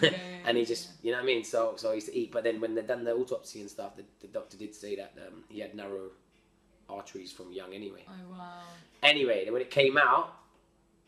Yeah, 0.00 0.10
and 0.46 0.56
he 0.56 0.64
just, 0.64 0.90
you 1.02 1.10
know 1.10 1.18
what 1.18 1.24
I 1.24 1.26
mean. 1.26 1.44
So 1.44 1.74
so 1.76 1.90
he 1.90 1.96
used 1.96 2.08
to 2.08 2.16
eat. 2.16 2.32
But 2.32 2.44
then 2.44 2.60
when 2.60 2.74
they 2.74 2.82
done 2.82 3.04
the 3.04 3.12
autopsy 3.12 3.60
and 3.60 3.70
stuff, 3.70 3.96
the, 3.96 4.04
the 4.20 4.28
doctor 4.28 4.56
did 4.56 4.74
say 4.74 4.96
that 4.96 5.12
um, 5.26 5.44
he 5.48 5.60
had 5.60 5.74
narrow 5.74 6.10
arteries 6.92 7.32
from 7.32 7.52
young 7.52 7.72
anyway. 7.74 8.04
Oh 8.08 8.12
wow. 8.30 8.60
Anyway, 9.02 9.44
then 9.44 9.52
when 9.52 9.62
it 9.62 9.70
came 9.70 9.96
out, 9.98 10.34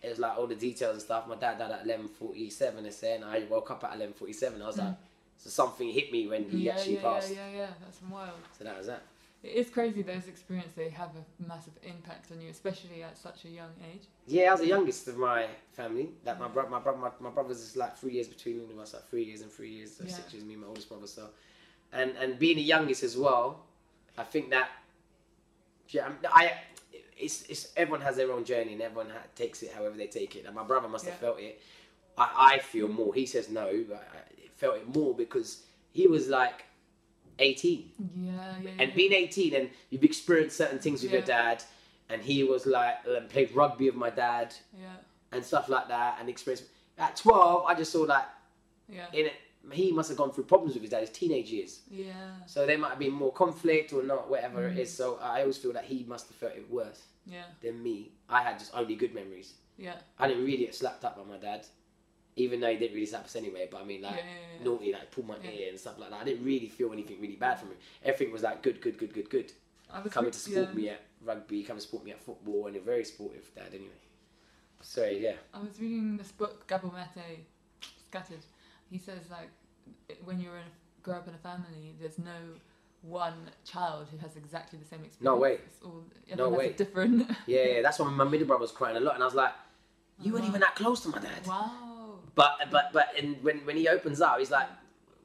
it 0.02 0.08
was 0.10 0.18
like 0.18 0.36
all 0.38 0.46
the 0.46 0.54
details 0.54 0.92
and 0.94 1.02
stuff. 1.02 1.26
My 1.28 1.36
dad 1.36 1.58
died 1.58 1.70
at 1.70 1.84
eleven 1.84 2.08
forty 2.08 2.50
seven. 2.50 2.84
And 2.86 3.24
I 3.24 3.44
woke 3.48 3.70
up 3.70 3.84
at 3.84 3.94
eleven 3.94 4.14
forty 4.14 4.32
seven. 4.32 4.60
I 4.62 4.66
was 4.66 4.78
like, 4.78 4.94
so 5.38 5.50
something 5.50 5.88
hit 5.90 6.12
me 6.12 6.26
when 6.26 6.44
he 6.44 6.58
Mm. 6.58 6.62
yeah, 6.64 6.72
actually 6.72 6.94
yeah, 6.94 7.02
passed. 7.02 7.34
yeah, 7.34 7.48
yeah, 7.50 7.56
yeah. 7.58 7.66
That's 7.82 8.00
wild. 8.10 8.30
So 8.58 8.64
that 8.64 8.76
was 8.78 8.86
that. 8.88 9.02
It 9.42 9.56
is 9.56 9.68
crazy 9.68 10.00
those 10.00 10.26
experiences 10.26 10.72
they 10.74 10.88
have 10.88 11.10
a 11.16 11.42
massive 11.46 11.74
impact 11.82 12.32
on 12.32 12.40
you, 12.40 12.48
especially 12.48 13.02
at 13.02 13.18
such 13.18 13.44
a 13.44 13.48
young 13.48 13.72
age. 13.92 14.04
Yeah, 14.26 14.48
I 14.48 14.52
was 14.52 14.60
the 14.60 14.66
youngest 14.68 15.06
of 15.08 15.18
my 15.18 15.46
family. 15.72 16.08
Like 16.24 16.40
my 16.40 16.48
brother, 16.48 16.70
my 16.70 16.78
brother, 16.78 16.96
my, 16.98 17.10
my 17.20 17.28
brothers 17.30 17.60
is 17.60 17.76
like 17.76 17.94
three 17.98 18.12
years 18.14 18.26
between 18.26 18.60
all 18.60 18.70
of 18.70 18.78
us, 18.78 18.94
like 18.94 19.06
three 19.10 19.24
years 19.24 19.42
and 19.42 19.52
three 19.52 19.68
years, 19.70 19.96
so 19.96 20.04
Yeah. 20.04 20.14
six 20.14 20.32
years. 20.32 20.44
Me 20.46 20.54
and 20.54 20.62
my 20.62 20.68
oldest 20.68 20.88
brother. 20.88 21.06
So, 21.06 21.28
and 21.92 22.12
and 22.18 22.38
being 22.38 22.56
the 22.56 22.62
youngest 22.62 23.02
as 23.02 23.16
well, 23.18 23.60
I 24.16 24.24
think 24.24 24.48
that 24.50 24.70
yeah, 25.94 26.04
I'm- 26.32 26.50
it's 27.16 27.42
it's 27.48 27.72
everyone 27.76 28.00
has 28.00 28.16
their 28.16 28.32
own 28.32 28.44
journey 28.44 28.72
and 28.72 28.82
everyone 28.82 29.08
ha- 29.10 29.28
takes 29.36 29.62
it 29.62 29.72
however 29.72 29.96
they 29.96 30.08
take 30.08 30.34
it. 30.36 30.44
And 30.46 30.54
my 30.54 30.64
brother 30.64 30.88
must 30.88 31.04
have 31.04 31.14
Yeah. 31.14 31.20
felt 31.20 31.38
it. 31.40 31.60
I 32.18 32.54
I 32.54 32.58
feel 32.58 32.88
more. 32.88 33.14
He 33.14 33.24
says 33.26 33.48
no, 33.48 33.84
but 33.88 34.06
I 34.12 34.48
felt 34.56 34.76
it 34.76 34.88
more 34.94 35.14
because 35.14 35.62
he 35.92 36.06
was 36.08 36.28
like 36.28 36.64
eighteen 37.38 37.90
Yeah, 38.16 38.32
yeah. 38.62 38.70
and 38.80 38.88
yeah. 38.90 38.94
being 38.94 39.12
18 39.12 39.54
and 39.54 39.70
you've 39.90 40.04
experienced 40.04 40.56
certain 40.56 40.78
things 40.78 41.02
with 41.02 41.10
your 41.12 41.22
dad 41.22 41.62
and 42.08 42.22
he 42.22 42.44
was 42.44 42.64
like 42.66 42.96
um, 43.08 43.26
played 43.28 43.50
rugby 43.52 43.86
with 43.86 43.96
my 43.96 44.10
dad 44.10 44.54
Yeah, 44.78 44.86
and 45.32 45.44
stuff 45.44 45.68
like 45.68 45.88
that 45.88 46.18
and 46.20 46.28
experienced 46.28 46.68
at 46.96 47.16
12 47.16 47.66
i 47.66 47.74
just 47.74 47.90
saw 47.90 48.06
that 48.06 48.38
yeah, 48.88 49.06
in 49.12 49.26
it 49.26 49.32
he 49.72 49.92
must 49.92 50.08
have 50.10 50.18
gone 50.18 50.30
through 50.32 50.44
problems 50.44 50.74
with 50.74 50.82
his 50.82 50.90
dad 50.90 51.00
his 51.00 51.10
teenage 51.10 51.50
years. 51.50 51.80
Yeah, 51.90 52.12
so 52.46 52.66
there 52.66 52.78
might 52.78 52.90
have 52.90 52.98
been 52.98 53.12
more 53.12 53.32
conflict 53.32 53.92
or 53.92 54.02
not 54.02 54.28
whatever 54.30 54.62
Mm. 54.68 54.72
it 54.72 54.78
is. 54.78 54.92
So 54.92 55.18
i 55.22 55.40
always 55.40 55.56
feel 55.58 55.72
that 55.72 55.84
he 55.84 56.04
must 56.06 56.28
have 56.28 56.36
felt 56.36 56.54
it 56.56 56.70
worse 56.70 57.02
yeah, 57.26 57.44
than 57.62 57.82
me. 57.82 58.12
I 58.28 58.42
had 58.42 58.58
just 58.58 58.72
only 58.74 58.94
good 58.96 59.14
memories. 59.14 59.54
Yeah, 59.76 59.94
i 60.18 60.28
didn't 60.28 60.44
really 60.44 60.58
get 60.66 60.74
slapped 60.74 61.04
up 61.04 61.16
by 61.16 61.24
my 61.24 61.38
dad 61.38 61.66
even 62.36 62.60
though 62.60 62.68
he 62.70 62.76
didn't 62.76 62.94
really 62.94 63.06
slap 63.06 63.24
us 63.24 63.36
anyway 63.36 63.68
but 63.70 63.80
i 63.80 63.84
mean 63.84 64.02
like 64.02 64.16
yeah, 64.16 64.22
yeah. 64.58 64.64
naughty 64.64 64.92
like 64.92 65.10
pull 65.12 65.24
my 65.24 65.36
Yeah. 65.42 65.50
ear 65.50 65.68
and 65.70 65.78
stuff 65.80 65.98
like 65.98 66.10
that. 66.10 66.20
I 66.20 66.24
didn't 66.24 66.44
really 66.44 66.68
feel 66.68 66.92
anything 66.92 67.20
really 67.20 67.36
bad 67.36 67.58
from 67.58 67.68
him 67.70 67.76
everything 68.04 68.32
was 68.32 68.42
like 68.42 68.62
good 68.62 68.80
good 68.80 68.98
good 68.98 69.12
good 69.12 69.28
good. 69.30 69.52
I 69.92 70.00
was 70.00 70.12
coming 70.12 70.30
to 70.32 70.38
support 70.38 70.68
yeah, 70.70 70.74
me 70.74 70.88
at 70.90 71.00
rugby, 71.24 71.62
come 71.62 71.76
and 71.76 71.82
support 71.82 72.04
me 72.04 72.10
at 72.12 72.20
football, 72.20 72.66
and 72.66 72.76
a 72.76 72.80
very 72.80 73.04
supportive 73.04 73.48
dad 73.54 73.68
anyway. 73.72 74.00
So 74.80 75.04
yeah, 75.06 75.34
I 75.52 75.60
was 75.60 75.80
reading 75.80 76.16
this 76.16 76.32
book, 76.32 76.66
Gabor 76.66 76.90
Mate, 76.92 77.44
Scattered. 78.08 78.44
He 78.90 78.98
says 78.98 79.22
like, 79.30 79.50
when 80.24 80.40
you're 80.40 80.56
in, 80.56 80.64
grow 81.02 81.16
up 81.16 81.28
in 81.28 81.34
a 81.34 81.38
family, 81.38 81.94
there's 82.00 82.18
no 82.18 82.32
one 83.02 83.34
child 83.64 84.06
who 84.10 84.16
has 84.18 84.36
exactly 84.36 84.78
the 84.78 84.84
same 84.84 85.04
experience. 85.04 85.22
No 85.24 85.36
way. 85.36 85.54
It's 85.66 85.82
all, 85.82 86.04
No 86.36 86.48
way. 86.48 86.72
Different. 86.72 87.28
yeah, 87.46 87.64
yeah. 87.64 87.82
That's 87.82 87.98
why 87.98 88.08
my 88.10 88.24
middle 88.24 88.46
brother 88.46 88.62
was 88.62 88.72
crying 88.72 88.96
a 88.96 89.00
lot, 89.00 89.14
and 89.14 89.22
I 89.22 89.26
was 89.26 89.34
like, 89.34 89.52
"You 90.20 90.32
weren't 90.32 90.44
Wow. 90.44 90.48
even 90.50 90.60
that 90.62 90.74
close 90.76 91.00
to 91.02 91.08
my 91.10 91.18
dad." 91.18 91.46
wow. 91.46 92.18
But 92.34 92.58
but 92.70 92.92
but 92.92 93.08
and 93.18 93.42
when 93.42 93.58
when 93.66 93.76
he 93.76 93.88
opens 93.88 94.20
up, 94.20 94.38
he's 94.38 94.50
like, 94.50 94.68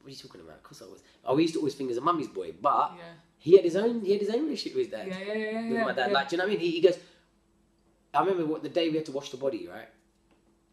"What 0.02 0.06
are 0.06 0.10
you 0.10 0.16
talking 0.16 0.40
about?" 0.42 0.56
Of 0.56 0.62
course 0.62 0.82
I 0.82 0.86
was. 0.86 1.02
Oh, 1.24 1.34
we 1.36 1.42
used 1.42 1.54
to 1.54 1.60
always 1.60 1.74
think 1.74 1.88
he 1.88 1.92
was 1.94 1.98
a 1.98 2.02
mummy's 2.02 2.28
boy, 2.28 2.52
but 2.60 2.92
Yeah. 2.96 3.02
he 3.38 3.56
had 3.56 3.64
his 3.64 3.76
own 3.76 4.04
he 4.04 4.12
had 4.12 4.20
his 4.20 4.30
own 4.30 4.44
relationship 4.44 4.76
with 4.76 4.86
his 4.86 4.92
dad. 4.92 5.08
yeah, 5.08 5.18
yeah, 5.18 5.34
yeah. 5.34 5.62
With 5.62 5.72
yeah, 5.78 5.84
my 5.84 5.92
dad, 5.94 6.08
yeah. 6.08 6.14
like, 6.14 6.28
do 6.28 6.36
you 6.36 6.38
know 6.38 6.44
what 6.44 6.50
I 6.50 6.56
mean? 6.56 6.60
He, 6.60 6.70
he 6.72 6.80
goes. 6.82 6.98
I 8.12 8.20
remember 8.20 8.44
what 8.44 8.62
the 8.62 8.68
day 8.68 8.88
we 8.90 8.96
had 8.96 9.06
to 9.06 9.12
wash 9.12 9.30
the 9.30 9.36
body, 9.36 9.68
right? 9.68 9.88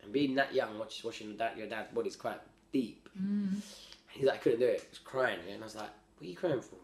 And 0.03 0.11
being 0.11 0.35
that 0.35 0.53
young, 0.53 0.77
watch, 0.79 1.03
washing 1.03 1.37
your, 1.37 1.49
your 1.55 1.67
dad's 1.67 1.93
body 1.93 2.09
is 2.09 2.15
quite 2.15 2.39
deep. 2.71 3.09
Mm. 3.19 3.61
He's 4.09 4.25
like, 4.25 4.35
I 4.35 4.37
couldn't 4.39 4.59
do 4.59 4.65
it. 4.65 4.81
He 4.81 4.89
was 4.89 4.99
crying, 4.99 5.39
and 5.51 5.61
I 5.61 5.65
was 5.65 5.75
like, 5.75 5.89
what 6.17 6.25
are 6.25 6.29
you 6.29 6.35
crying 6.35 6.61
for? 6.61 6.77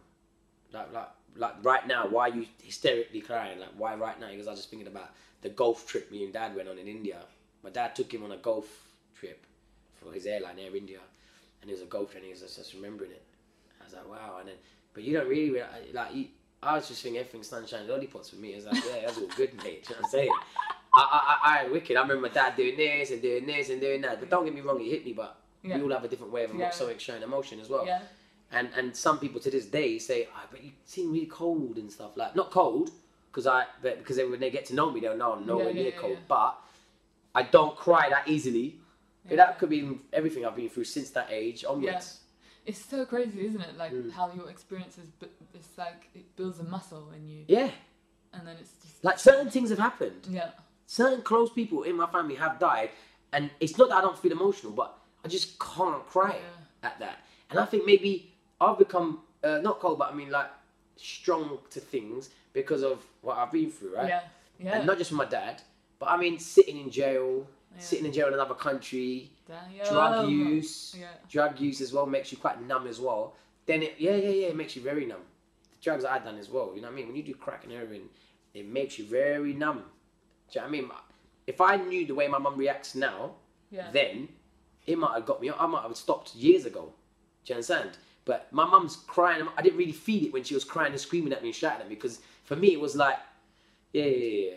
Like, 0.71 0.93
like, 0.93 1.09
like 1.35 1.53
right 1.63 1.87
now, 1.87 2.07
why 2.07 2.29
are 2.29 2.35
you 2.35 2.45
hysterically 2.61 3.21
crying? 3.21 3.59
Like, 3.59 3.69
why 3.77 3.95
right 3.95 4.19
now? 4.19 4.29
Because 4.29 4.47
I 4.47 4.51
was 4.51 4.59
just 4.59 4.69
thinking 4.69 4.87
about 4.87 5.09
the 5.41 5.49
golf 5.49 5.87
trip 5.87 6.11
me 6.11 6.23
and 6.23 6.33
dad 6.33 6.55
went 6.55 6.69
on 6.69 6.77
in 6.77 6.87
India. 6.87 7.19
My 7.63 7.69
dad 7.69 7.95
took 7.95 8.13
him 8.13 8.23
on 8.23 8.31
a 8.31 8.37
golf 8.37 8.67
trip 9.15 9.45
for 9.93 10.11
his 10.11 10.25
airline, 10.25 10.59
Air 10.59 10.75
India, 10.75 10.99
and 11.61 11.69
it 11.69 11.73
was 11.73 11.81
a 11.81 11.85
golf 11.85 12.15
and 12.15 12.23
he 12.23 12.31
was 12.31 12.41
just, 12.41 12.73
remembering 12.73 13.11
it. 13.11 13.23
I 13.81 13.85
was 13.85 13.93
like, 13.93 14.09
wow. 14.09 14.37
And 14.39 14.49
then, 14.49 14.55
but 14.93 15.03
you 15.03 15.13
don't 15.13 15.27
really, 15.27 15.51
rea- 15.51 15.93
like, 15.93 16.13
you, 16.13 16.27
I 16.61 16.75
was 16.75 16.87
just 16.87 17.01
thinking 17.03 17.19
everything's 17.19 17.47
sunshine 17.47 17.87
lollipops 17.87 18.29
for 18.29 18.37
me. 18.37 18.49
It's 18.49 18.65
like, 18.65 18.75
yeah, 18.75 19.05
that's 19.05 19.17
all 19.17 19.27
good, 19.35 19.53
mate. 19.63 19.85
You 19.89 19.95
know 19.95 20.01
what 20.01 20.05
I'm 20.05 20.09
saying? 20.11 20.31
I, 20.95 20.99
I, 21.01 21.37
I, 21.43 21.65
I 21.65 21.69
wicked. 21.69 21.97
I 21.97 22.01
remember 22.01 22.27
my 22.27 22.33
dad 22.33 22.55
doing 22.55 22.77
this 22.77 23.11
and 23.11 23.21
doing 23.21 23.45
this 23.45 23.69
and 23.69 23.81
doing 23.81 24.01
that. 24.01 24.19
But 24.19 24.29
don't 24.29 24.45
get 24.45 24.53
me 24.53 24.61
wrong, 24.61 24.79
he 24.79 24.89
hit 24.91 25.05
me, 25.05 25.13
but 25.13 25.37
Yeah. 25.63 25.77
we 25.77 25.83
all 25.83 25.91
have 25.91 26.03
a 26.03 26.07
different 26.07 26.31
way 26.33 26.43
of 26.43 26.53
Yeah. 26.55 26.71
showing 26.71 27.23
emotion 27.23 27.59
as 27.59 27.69
well. 27.69 27.85
Yeah. 27.85 28.01
And 28.51 28.69
and 28.75 28.95
some 28.95 29.17
people 29.19 29.39
to 29.41 29.49
this 29.49 29.65
day 29.65 29.97
say, 29.99 30.27
oh, 30.35 30.43
but 30.51 30.63
you 30.63 30.71
seem 30.85 31.11
really 31.11 31.25
cold 31.25 31.77
and 31.77 31.91
stuff 31.91 32.15
like 32.15 32.35
not 32.35 32.51
cold 32.51 32.91
because 33.31 33.47
I 33.47 33.65
but 33.81 33.97
because 33.99 34.17
they, 34.17 34.25
when 34.25 34.39
they 34.39 34.51
get 34.51 34.65
to 34.65 34.75
know 34.75 34.91
me 34.91 34.99
they'll 34.99 35.17
know 35.17 35.33
I'm 35.33 35.45
nowhere 35.45 35.73
near 35.73 35.91
cold. 35.93 36.17
But 36.27 36.59
I 37.33 37.43
don't 37.43 37.75
cry 37.75 38.09
that 38.09 38.27
easily. 38.27 38.75
That 39.29 39.57
could 39.57 39.69
be 39.69 39.97
everything 40.11 40.45
I've 40.45 40.55
been 40.55 40.69
through 40.69 40.83
since 40.83 41.09
that 41.11 41.27
age 41.31 41.63
onwards. 41.65 42.19
It's 42.65 42.83
so 42.85 43.05
crazy, 43.05 43.45
isn't 43.47 43.59
it? 43.61 43.77
Like 43.77 43.91
Mm. 43.91 44.11
how 44.11 44.31
your 44.33 44.49
experiences, 44.49 45.07
it's 45.53 45.77
like 45.77 46.09
it 46.13 46.35
builds 46.37 46.59
a 46.59 46.63
muscle 46.63 47.11
in 47.11 47.27
you, 47.27 47.43
Yeah. 47.47 47.71
and 48.33 48.47
then 48.47 48.55
it's 48.59 48.71
just 48.81 49.03
Like 49.03 49.19
certain 49.19 49.49
things 49.49 49.69
have 49.69 49.79
happened. 49.79 50.27
yeah, 50.29 50.51
Certain 50.85 51.21
close 51.23 51.49
people 51.51 51.83
in 51.83 51.95
my 51.97 52.07
family 52.07 52.35
have 52.35 52.59
died, 52.59 52.91
and 53.33 53.49
it's 53.59 53.77
not 53.77 53.89
that 53.89 53.97
I 53.97 54.01
don't 54.01 54.17
feel 54.17 54.31
emotional, 54.31 54.71
but 54.71 54.97
I 55.23 55.27
just 55.27 55.57
can't 55.59 56.05
cry 56.07 56.35
Yeah. 56.35 56.89
at 56.89 56.99
that. 56.99 57.19
And 57.49 57.59
I 57.59 57.65
think 57.65 57.85
maybe 57.85 58.31
I've 58.59 58.77
become 58.77 59.21
uh, 59.43 59.59
not 59.59 59.79
cold, 59.79 59.99
but 59.99 60.11
I 60.11 60.15
mean 60.15 60.29
like 60.29 60.49
strong 60.95 61.59
to 61.71 61.79
things 61.79 62.29
because 62.53 62.83
of 62.83 63.03
what 63.21 63.37
I've 63.37 63.51
been 63.51 63.71
through, 63.71 63.95
right? 63.95 64.07
yeah, 64.07 64.21
yeah. 64.59 64.77
And 64.77 64.85
not 64.87 64.97
just 64.97 65.11
my 65.11 65.25
dad, 65.25 65.61
but 65.99 66.07
I 66.09 66.17
mean 66.17 66.39
sitting 66.39 66.77
in 66.79 66.89
jail, 66.89 67.47
Yeah. 67.73 67.79
sitting 67.81 68.05
in 68.05 68.13
jail 68.13 68.27
in 68.27 68.33
another 68.35 68.53
country, 68.53 69.31
Damn. 69.47 69.85
drug 69.89 70.29
use, 70.29 70.95
Yeah, 70.97 71.07
drug 71.29 71.59
use 71.59 71.81
as 71.81 71.91
well 71.93 72.05
makes 72.05 72.31
you 72.31 72.37
quite 72.37 72.61
numb 72.61 72.87
as 72.87 72.99
well. 72.99 73.35
Then 73.65 73.81
it, 73.83 73.95
yeah, 73.97 74.15
yeah, 74.15 74.29
yeah, 74.29 74.47
it 74.47 74.55
makes 74.55 74.75
you 74.75 74.81
very 74.81 75.05
numb. 75.05 75.23
The 75.71 75.77
drugs 75.83 76.05
I've 76.05 76.23
done 76.23 76.37
as 76.37 76.49
well, 76.49 76.71
you 76.75 76.81
know 76.81 76.87
what 76.87 76.93
I 76.93 76.97
mean? 76.97 77.07
When 77.07 77.15
you 77.15 77.23
do 77.23 77.33
crack 77.33 77.63
and 77.63 77.71
heroin, 77.73 78.09
it 78.53 78.65
makes 78.67 78.99
you 78.99 79.05
very 79.05 79.53
numb. 79.53 79.83
Do 80.51 80.59
you 80.59 80.61
know 80.61 80.61
what 80.61 80.67
I 80.67 80.81
mean? 80.81 80.91
If 81.47 81.59
I 81.59 81.75
knew 81.77 82.05
the 82.05 82.13
way 82.15 82.27
my 82.27 82.37
mum 82.37 82.55
reacts 82.57 82.93
now, 82.95 83.31
yeah, 83.71 83.89
then 83.91 84.29
it 84.85 84.97
might 84.97 85.13
have 85.13 85.25
got 85.25 85.41
me. 85.41 85.51
I 85.51 85.65
might 85.65 85.83
have 85.83 85.95
stopped 85.95 86.35
years 86.35 86.65
ago. 86.65 86.93
Do 87.45 87.53
you 87.53 87.55
understand? 87.55 87.97
But 88.25 88.47
my 88.51 88.65
mum's 88.65 88.95
crying. 88.95 89.45
I 89.57 89.61
didn't 89.61 89.77
really 89.77 89.91
feel 89.91 90.25
it 90.25 90.33
when 90.33 90.43
she 90.43 90.53
was 90.53 90.63
crying 90.63 90.91
and 90.91 90.99
screaming 90.99 91.33
at 91.33 91.41
me 91.41 91.49
and 91.49 91.55
shouting 91.55 91.81
at 91.81 91.89
me 91.89 91.95
because 91.95 92.19
for 92.43 92.55
me 92.55 92.73
it 92.73 92.79
was 92.79 92.95
like, 92.95 93.17
yeah, 93.91 94.05
yeah, 94.05 94.45
yeah, 94.45 94.53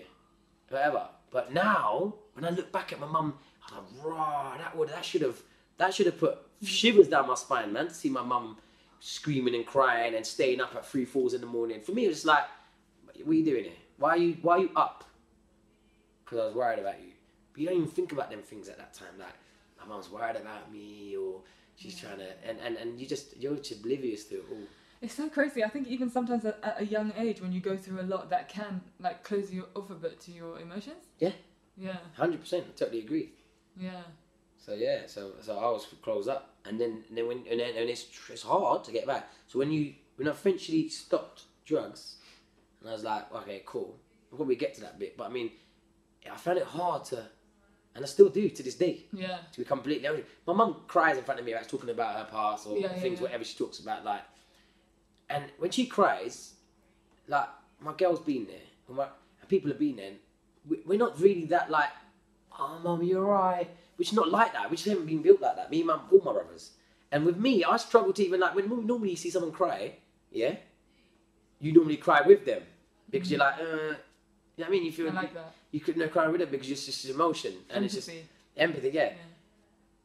whatever. 0.69 1.09
But 1.31 1.53
now 1.53 2.15
when 2.35 2.45
I 2.45 2.51
look 2.51 2.71
back 2.73 2.93
at 2.93 3.01
my 3.01 3.07
mum, 3.07 3.35
I'm 3.69 3.77
like, 3.77 4.05
raw. 4.05 4.57
That 4.57 4.77
would 4.77 4.89
that 4.91 5.05
should 5.05 5.23
have 5.23 5.41
that 5.79 5.95
should 5.95 6.07
have 6.07 6.19
put 6.19 6.39
shivers 6.63 7.09
down 7.09 7.27
my 7.27 7.35
spine, 7.35 7.73
man. 7.73 7.89
To 7.89 7.95
see 7.95 8.09
my 8.09 8.23
mum 8.23 8.57
screaming 9.01 9.55
and 9.55 9.67
crying 9.67 10.15
and 10.15 10.25
staying 10.25 10.61
up 10.61 10.75
at 10.75 10.87
three, 10.87 11.05
fours 11.05 11.35
in 11.35 11.41
the 11.41 11.47
morning. 11.47 11.81
For 11.81 11.93
me, 11.93 12.05
it 12.05 12.09
was 12.09 12.19
just 12.19 12.27
like, 12.27 12.45
what 13.05 13.29
are 13.29 13.35
you 13.35 13.45
doing 13.45 13.65
here? 13.65 13.73
Why 13.99 14.11
are 14.11 14.17
you 14.17 14.37
Why 14.43 14.57
are 14.57 14.61
you 14.61 14.71
up? 14.77 15.05
Because 16.25 16.39
I 16.39 16.47
was 16.47 16.55
worried 16.55 16.79
about 16.79 17.01
you. 17.01 17.13
But 17.53 17.61
you 17.61 17.69
don't 17.69 17.77
even 17.77 17.89
think 17.89 18.13
about 18.13 18.31
them 18.31 18.43
things 18.43 18.69
at 18.69 18.79
that 18.79 18.95
time. 18.95 19.19
Like 19.19 19.35
my 19.87 19.95
mum's 19.95 20.11
worried 20.11 20.37
about 20.37 20.73
me, 20.73 21.17
or 21.17 21.41
she's 21.77 21.99
trying 21.99 22.19
to, 22.19 22.29
and, 22.49 22.59
and 22.65 22.77
and 22.77 23.01
you 23.01 23.07
just 23.07 23.37
you're 23.37 23.57
just 23.57 23.81
oblivious 23.81 24.25
to 24.25 24.37
it 24.37 24.45
all. 24.51 24.67
It's 25.03 25.15
so 25.15 25.29
crazy. 25.29 25.63
I 25.63 25.69
think 25.69 25.89
even 25.89 26.11
sometimes 26.11 26.45
at, 26.45 26.59
at 26.63 26.81
a 26.81 26.87
young 26.87 27.13
age, 27.17 27.41
when 27.41 27.53
you 27.53 27.61
go 27.61 27.77
through 27.77 28.01
a 28.01 28.03
lot, 28.03 28.31
that 28.31 28.49
can 28.49 28.81
like 28.99 29.23
close 29.23 29.53
you 29.53 29.67
off 29.75 29.91
a 29.91 29.95
bit 29.95 30.21
to 30.23 30.33
your 30.33 30.59
emotions. 30.59 31.05
Yeah. 31.19 31.33
Yeah. 31.77 31.99
Hundred 32.15 32.41
percent, 32.41 32.65
I 32.69 32.79
totally 32.79 33.01
agree. 33.01 33.31
Yeah. 33.79 34.03
So 34.59 34.75
yeah, 34.75 35.07
so 35.07 35.33
so 35.43 35.59
I 35.59 35.71
was 35.71 35.87
closed 36.03 36.29
up, 36.29 36.57
and 36.65 36.81
then 36.81 37.05
and 37.09 37.17
then 37.17 37.29
when 37.29 37.45
and 37.51 37.61
then 37.61 37.77
and 37.77 37.89
it's 37.91 38.07
it's 38.31 38.43
hard 38.43 38.85
to 38.85 38.93
get 38.93 39.07
back. 39.07 39.31
So 39.47 39.59
when 39.59 39.71
you 39.71 39.95
when 40.17 40.27
I 40.27 40.31
eventually 40.31 40.89
stopped 40.89 41.43
drugs, 41.67 42.17
and 42.81 42.89
I 42.89 42.93
was 42.93 43.05
like, 43.05 43.33
okay, 43.35 43.63
cool. 43.67 43.99
We'll 44.31 44.39
probably 44.39 44.57
get 44.57 44.75
to 44.75 44.81
that 44.81 44.99
bit, 44.99 45.17
but 45.17 45.31
I 45.31 45.33
mean, 45.33 45.51
I 46.31 46.37
found 46.37 46.59
it 46.59 46.65
hard 46.65 47.05
to, 47.07 47.29
and 47.97 48.05
I 48.05 48.09
still 48.09 48.29
do 48.29 48.49
to 48.51 48.63
this 48.63 48.75
day, 48.75 49.05
Yeah. 49.13 49.39
to 49.53 49.59
be 49.59 49.65
completely 49.65 50.07
honest. 50.07 50.25
My 50.47 50.53
mum 50.53 50.83
cries 50.87 51.17
in 51.17 51.25
front 51.25 51.41
of 51.41 51.47
me, 51.47 51.55
like 51.55 51.67
talking 51.67 51.91
about 51.91 52.15
her 52.17 52.29
past 52.31 52.67
or 52.67 52.77
Yeah, 52.79 52.89
things, 53.01 53.19
yeah. 53.19 53.23
whatever 53.25 53.43
she 53.45 53.57
talks 53.57 53.79
about, 53.81 54.05
like. 54.05 54.23
And 55.31 55.45
when 55.59 55.71
she 55.71 55.87
cries, 55.87 56.55
like 57.27 57.49
my 57.81 57.93
girl's 57.95 58.21
been 58.21 58.47
there, 58.47 58.67
and, 58.87 58.97
my, 58.97 59.05
and 59.41 59.49
people 59.49 59.71
have 59.71 59.79
been 59.81 59.97
there. 59.97 60.09
And 60.09 60.19
we, 60.69 60.81
we're 60.87 60.99
not 60.99 61.19
really 61.21 61.47
that 61.47 61.71
like, 61.71 61.91
oh 62.59 62.79
mum, 62.85 63.03
you're 63.03 63.25
right. 63.25 63.69
We're 63.99 64.05
just 64.05 64.15
not 64.15 64.29
like 64.31 64.53
that. 64.53 64.71
We 64.71 64.77
just 64.77 64.89
haven't 64.89 65.07
been 65.07 65.23
built 65.23 65.41
like 65.41 65.57
that. 65.57 65.71
Me, 65.71 65.79
and 65.79 65.87
mum, 65.87 66.03
all 66.13 66.21
my 66.25 66.33
brothers. 66.33 66.73
And 67.11 67.25
with 67.25 67.39
me, 67.39 67.65
I 67.65 67.77
struggle 67.79 68.13
to 68.13 68.23
even 68.25 68.41
like 68.41 68.55
when 68.55 68.69
normally 68.87 69.11
you 69.11 69.17
see 69.17 69.31
someone 69.31 69.53
cry, 69.53 69.95
yeah, 70.31 70.57
you 71.61 71.73
normally 71.73 71.97
cry 71.97 72.21
with 72.21 72.45
them 72.45 72.63
because 73.11 73.31
you're 73.31 73.41
like, 73.41 73.55
uh, 73.61 73.95
you 74.57 74.65
know 74.65 74.69
what 74.71 74.75
I 74.77 74.79
mean? 74.79 74.85
You 74.87 74.93
feel. 74.93 75.09
I 75.11 75.13
like 75.13 75.35
that. 75.35 75.53
you 75.71 75.81
couldn't 75.81 76.01
have 76.03 76.11
cried 76.13 76.29
with 76.31 76.41
them 76.41 76.51
because 76.51 76.71
it's 76.71 76.87
just 76.87 77.05
emotion 77.09 77.55
and 77.71 77.85
it's 77.85 77.95
just 77.95 78.09
Empathy. 78.09 78.29
empathy, 78.57 78.91
yeah. 78.91 79.05
Yeah. 79.05 79.13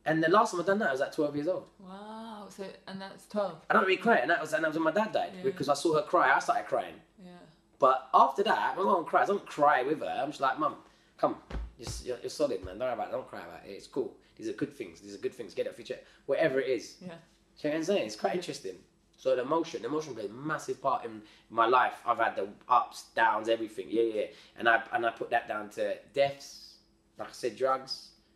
And 0.05 0.23
the 0.23 0.29
last 0.29 0.51
time 0.51 0.61
I 0.61 0.63
done 0.65 0.79
that, 0.79 0.89
I 0.89 0.91
was 0.91 1.01
at 1.01 1.13
12 1.13 1.35
years 1.35 1.47
old. 1.47 1.65
Wow. 1.79 2.47
So 2.49 2.65
and 2.87 2.99
that's 2.99 3.27
twelve. 3.27 3.61
I 3.69 3.73
don't 3.73 3.83
really 3.83 3.95
cry, 3.97 4.17
and 4.17 4.29
that 4.29 4.41
was 4.41 4.51
and 4.53 4.63
that 4.63 4.67
was 4.67 4.75
when 4.77 4.83
my 4.83 4.91
dad 4.91 5.13
died 5.13 5.31
Yeah. 5.37 5.43
because 5.43 5.69
I 5.69 5.73
saw 5.73 5.95
her 5.95 6.01
cry. 6.01 6.35
I 6.35 6.39
started 6.39 6.65
crying, 6.67 6.95
Yeah. 7.23 7.31
but 7.79 8.09
after 8.13 8.43
that, 8.43 8.75
my 8.77 8.83
mum 8.83 9.05
cries. 9.05 9.29
I 9.29 9.33
don't 9.33 9.45
cry 9.45 9.83
with 9.83 9.99
her. 10.01 10.19
I'm 10.21 10.29
just 10.31 10.41
like, 10.41 10.59
mum, 10.59 10.75
come, 11.17 11.37
you're, 11.77 12.17
you're, 12.19 12.29
solid, 12.29 12.65
man. 12.65 12.77
Don't 12.77 12.87
worry 12.87 12.93
about 12.93 13.07
it. 13.09 13.11
Don't 13.11 13.27
cry 13.29 13.39
about 13.39 13.61
it. 13.65 13.69
It's 13.69 13.87
cool. 13.87 14.17
These 14.35 14.49
are 14.49 14.53
good 14.53 14.73
things. 14.75 14.99
These 14.99 15.15
are 15.15 15.19
good 15.19 15.33
things. 15.33 15.53
Get 15.53 15.67
it 15.67 15.77
your 15.77 15.85
chest. 15.85 16.01
Whatever 16.25 16.59
it 16.59 16.67
is. 16.67 16.95
Yeah. 16.99 17.07
Do 17.07 17.13
you 17.13 17.69
know 17.69 17.69
what 17.69 17.77
I'm 17.77 17.83
saying? 17.85 18.05
It's 18.07 18.15
quite 18.17 18.35
interesting. 18.35 18.75
So 19.21 19.35
the 19.35 19.43
emotion, 19.43 19.83
the 19.83 19.87
emotion 19.87 20.15
plays 20.15 20.31
a 20.31 20.33
massive 20.33 20.81
part 20.81 21.05
in 21.05 21.21
my 21.51 21.67
life. 21.67 21.93
I've 22.07 22.17
had 22.17 22.35
the 22.35 22.47
ups, 22.67 23.03
downs, 23.13 23.49
everything. 23.49 23.85
Yeah, 23.87 24.01
yeah. 24.17 24.25
And 24.57 24.67
I 24.67 24.81
and 24.93 25.05
I 25.05 25.11
put 25.11 25.29
that 25.29 25.47
down 25.47 25.69
to 25.77 25.95
deaths, 26.11 26.77
like 27.19 27.29
I 27.29 27.31
said, 27.31 27.55
drugs, 27.55 27.93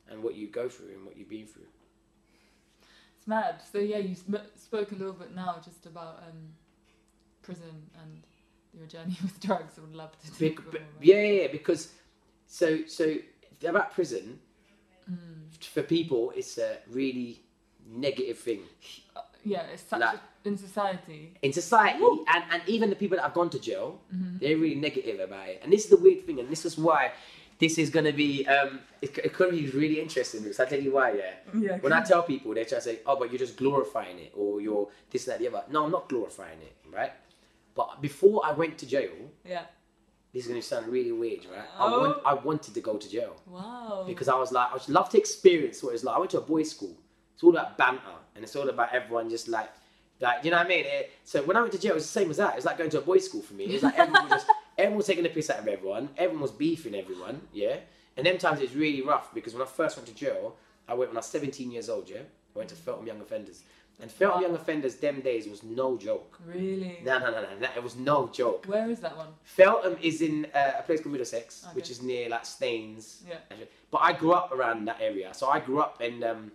and 0.10 0.22
what 0.22 0.36
you 0.36 0.46
go 0.48 0.70
through 0.70 0.90
and 0.96 1.04
what 1.04 1.18
you've 1.18 1.28
been 1.38 1.48
through. 1.48 1.70
It's 3.18 3.26
mad. 3.28 3.56
So 3.72 3.80
yeah, 3.80 3.98
you 3.98 4.14
spoke 4.56 4.92
a 4.92 4.96
little 4.96 5.14
bit 5.24 5.34
now 5.36 5.60
just 5.66 5.88
about 5.88 6.20
um, 6.30 6.38
prison 7.42 7.90
and 8.04 8.22
your 8.78 8.86
journey 8.86 9.18
with 9.24 9.40
drugs. 9.40 9.74
I 9.80 9.82
would 9.82 9.96
love 9.96 10.12
to 10.22 10.40
Be- 10.40 10.48
a 10.48 10.50
be- 10.52 10.56
about 10.78 10.82
yeah, 11.02 11.16
yeah, 11.22 11.42
yeah, 11.42 11.48
because 11.52 11.94
so 12.46 12.86
so 12.86 13.16
about 13.68 13.92
prison 13.94 14.40
Mm. 15.10 15.64
for 15.64 15.84
people, 15.84 16.34
it's 16.36 16.58
a 16.58 16.78
really 16.90 17.44
negative 17.88 18.40
thing 18.40 18.62
Uh, 19.16 19.22
yeah, 19.44 19.62
it's 19.74 19.84
such 19.84 20.00
Like- 20.02 20.18
a, 20.18 20.22
in 20.46 20.58
society. 20.58 21.34
in 21.42 21.52
society, 21.54 22.04
and, 22.34 22.44
and 22.52 22.62
even 22.68 22.90
the 22.90 22.96
people 22.96 23.18
that 23.18 23.24
have 23.24 23.34
gone 23.34 23.50
to 23.52 23.60
jail, 23.60 24.00
Mm-hmm. 24.14 24.38
they're 24.40 24.58
really 24.58 24.76
negative 24.76 25.20
about 25.20 25.48
it. 25.50 25.60
And 25.64 25.72
this 25.74 25.84
is 25.86 25.90
the 25.90 25.98
weird 25.98 26.26
thing, 26.26 26.40
and 26.40 26.50
this 26.50 26.66
is 26.66 26.78
why 26.78 27.12
this 27.60 27.78
is 27.78 27.90
going 27.90 28.06
to 28.06 28.12
be 28.14 28.46
um, 28.48 28.80
it, 29.02 29.18
it 29.18 29.34
could 29.34 29.52
be 29.52 29.70
really 29.72 30.00
interesting. 30.02 30.42
Because 30.44 30.60
I 30.60 30.66
tell 30.66 30.80
you 30.80 30.92
why, 30.94 31.14
yeah. 31.14 31.34
Yeah. 31.58 31.78
When 31.78 31.94
I 31.94 32.02
tell 32.04 32.24
people, 32.24 32.54
they 32.54 32.64
try 32.66 32.78
to 32.80 32.84
say, 32.84 33.00
"Oh, 33.06 33.16
but 33.18 33.32
you're 33.32 33.40
just 33.40 33.56
glorifying 33.58 34.20
it, 34.20 34.32
or 34.36 34.60
you're 34.62 34.88
this, 35.12 35.26
that, 35.26 35.40
the 35.40 35.48
other." 35.48 35.64
No, 35.72 35.86
I'm 35.86 35.92
not 35.92 36.10
glorifying 36.10 36.60
it, 36.62 36.76
right? 36.94 37.14
But 37.74 38.02
before 38.02 38.42
I 38.46 38.52
went 38.52 38.78
to 38.80 38.86
jail, 38.86 39.12
Yeah. 39.46 39.64
this 40.34 40.44
is 40.44 40.48
going 40.50 40.62
to 40.62 40.68
sound 40.68 40.88
really 40.88 41.12
weird, 41.12 41.46
right? 41.46 41.66
I, 41.78 41.86
Oh. 41.86 42.00
want, 42.02 42.18
I 42.26 42.34
wanted 42.34 42.74
to 42.74 42.82
go 42.82 42.98
to 42.98 43.10
jail. 43.10 43.36
Wow. 43.48 44.04
because 44.08 44.28
I 44.28 44.38
was 44.44 44.52
like, 44.52 44.70
I 44.72 44.74
would 44.74 44.90
love 44.90 45.10
to 45.10 45.18
experience 45.18 45.82
what 45.84 45.94
it's 45.94 46.04
like. 46.04 46.16
I 46.16 46.20
went 46.20 46.32
to 46.32 46.40
a 46.40 46.42
boys' 46.42 46.72
school. 46.72 46.96
It's 47.34 47.44
all 47.44 47.50
about 47.52 47.78
banter, 47.78 48.18
and 48.36 48.44
it's 48.46 48.56
all 48.56 48.70
about 48.70 48.94
everyone 48.94 49.30
just 49.30 49.48
like, 49.50 49.70
like 50.22 50.44
you 50.44 50.52
know 50.52 50.58
what 50.58 50.66
I 50.66 50.70
mean. 50.70 50.86
It- 50.86 51.12
so 51.24 51.42
when 51.44 51.58
I 51.58 51.62
went 51.62 51.74
to 51.74 51.80
jail, 51.80 51.92
it 51.92 51.96
was 51.96 52.04
the 52.06 52.20
same 52.20 52.30
as 52.30 52.38
that. 52.38 52.54
It 52.54 52.58
was 52.58 52.66
like 52.66 52.78
going 52.78 52.90
to 52.92 53.00
a 53.00 53.02
boys' 53.02 53.26
school 53.26 53.42
for 53.42 53.54
me. 53.54 53.66
It 53.66 53.74
was 53.74 53.84
like 53.84 53.98
everyone 53.98 54.24
was 54.24 54.32
just, 54.32 54.48
everyone 54.78 54.98
was 54.98 55.08
taking 55.08 55.24
the 55.24 55.30
piss 55.30 55.50
out 55.50 55.60
of 55.60 55.68
everyone. 55.68 56.10
Everyone 56.18 56.42
was 56.42 56.52
beefing 56.52 56.96
everyone, 56.96 57.42
yeah. 57.54 57.78
And 58.18 58.26
them 58.26 58.38
times 58.38 58.62
it's 58.62 58.74
really 58.74 59.02
rough 59.02 59.34
because 59.34 59.54
when 59.54 59.62
I 59.62 59.66
first 59.66 59.98
went 59.98 60.08
to 60.08 60.16
jail, 60.16 60.56
I 60.88 60.94
went 60.94 61.10
when 61.10 61.18
I 61.18 61.20
was 61.20 61.26
17 61.28 61.70
years 61.72 61.90
old, 61.90 62.10
yeah. 62.10 62.20
I 62.56 62.58
went 62.60 62.70
to 62.70 62.76
Feltham 62.76 63.06
Young 63.08 63.20
Offenders, 63.20 63.64
and 64.02 64.10
Feltham. 64.10 64.42
Young 64.44 64.56
Offenders 64.56 64.96
them 64.96 65.20
days 65.20 65.48
was 65.50 65.64
no 65.64 65.98
joke. 65.98 66.40
really. 66.46 67.00
No, 67.04 67.20
no, 67.20 67.32
no, 67.32 67.42
no, 67.42 67.48
no, 67.60 67.68
it 67.76 67.84
was 67.84 67.98
no 67.98 68.30
joke. 68.30 68.66
Where 68.68 68.90
is 68.90 69.00
that 69.02 69.18
one? 69.18 69.28
Feltham 69.44 69.98
is 70.02 70.22
in 70.22 70.48
uh, 70.56 70.74
a 70.80 70.84
place 70.84 71.02
called 71.02 71.12
Middlesex, 71.12 71.64
Okay. 71.66 71.76
which 71.76 71.90
is 71.90 72.02
near 72.02 72.30
like 72.30 72.46
Staines. 72.46 73.24
Yeah. 73.28 73.36
But 73.92 73.98
I 74.04 74.14
grew 74.14 74.32
up 74.32 74.54
around 74.54 74.86
that 74.86 75.02
area. 75.02 75.34
So 75.34 75.50
I 75.50 75.60
grew 75.60 75.80
up 75.82 76.02
in 76.02 76.24
um, 76.24 76.52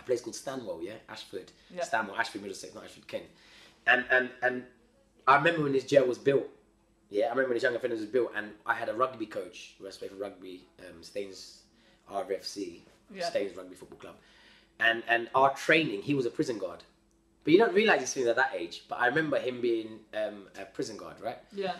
a 0.00 0.02
place 0.04 0.20
called 0.20 0.34
Stanwell, 0.36 0.80
yeah, 0.82 0.94
Ashford. 1.08 1.52
Yeah. 1.74 1.82
Stanwell, 1.84 2.16
Ashford, 2.16 2.42
Middlesex, 2.42 2.74
not 2.74 2.84
Ashford, 2.84 3.06
Kent. 3.06 3.24
And 3.86 4.04
and 4.10 4.30
and 4.42 4.64
I 5.26 5.36
remember 5.36 5.62
when 5.62 5.72
this 5.72 5.84
jail 5.84 6.06
was 6.06 6.18
built. 6.18 6.46
Yeah, 7.10 7.26
I 7.26 7.28
remember 7.30 7.48
when 7.50 7.54
this 7.54 7.62
young 7.64 7.74
offenders 7.74 8.00
was 8.00 8.08
built, 8.08 8.30
and 8.36 8.50
I 8.66 8.74
had 8.74 8.88
a 8.88 8.94
rugby 8.94 9.26
coach 9.26 9.74
who 9.78 9.86
I 9.86 9.90
played 9.90 10.10
for 10.12 10.16
rugby, 10.16 10.62
um, 10.80 11.02
Staines 11.02 11.62
RFC, 12.10 12.80
Yeah. 13.12 13.28
Staines 13.28 13.56
Rugby 13.56 13.74
Football 13.74 13.98
Club, 13.98 14.14
and 14.78 15.02
and 15.08 15.28
our 15.34 15.54
training, 15.54 16.02
he 16.02 16.14
was 16.14 16.26
a 16.26 16.30
prison 16.30 16.58
guard. 16.58 16.84
But 17.42 17.52
you 17.54 17.58
don't 17.58 17.72
realise 17.74 18.00
these 18.00 18.12
things 18.12 18.26
at 18.26 18.36
that 18.36 18.52
age. 18.54 18.84
But 18.88 19.00
I 19.00 19.06
remember 19.06 19.38
him 19.38 19.60
being 19.60 20.00
um, 20.14 20.46
a 20.60 20.64
prison 20.66 20.96
guard, 20.98 21.16
right? 21.22 21.38
Yeah. 21.52 21.72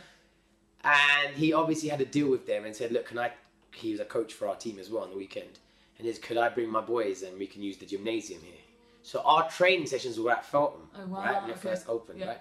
And 0.83 1.37
he 1.37 1.53
obviously 1.53 1.91
had 1.91 1.99
to 1.99 2.07
deal 2.07 2.31
with 2.31 2.47
them 2.47 2.65
and 2.65 2.75
said, 2.75 2.93
"Look, 2.93 3.07
can 3.07 3.19
I?" 3.19 3.33
He 3.75 3.91
was 3.93 4.01
a 4.01 4.05
coach 4.05 4.33
for 4.33 4.49
our 4.49 4.57
team 4.57 4.79
as 4.79 4.91
well 4.91 5.03
on 5.05 5.11
the 5.11 5.17
weekend, 5.17 5.59
and 6.05 6.15
said, 6.15 6.23
"Could 6.23 6.37
I 6.37 6.49
bring 6.49 6.69
my 6.71 6.81
boys 6.81 7.23
and 7.23 7.39
we 7.39 7.47
can 7.47 7.63
use 7.63 7.77
the 7.79 7.87
gymnasium 7.87 8.41
here?" 8.43 8.55
So 9.03 9.21
our 9.21 9.49
training 9.51 9.87
sessions 9.87 10.19
were 10.21 10.31
at 10.31 10.45
Feltham, 10.45 10.89
Oh, 10.95 11.07
wow, 11.07 11.19
right, 11.25 11.41
when 11.43 11.51
it 11.51 11.59
okay. 11.59 11.71
first 11.71 11.89
opened, 11.89 12.21
Yeah. 12.21 12.27
right? 12.29 12.41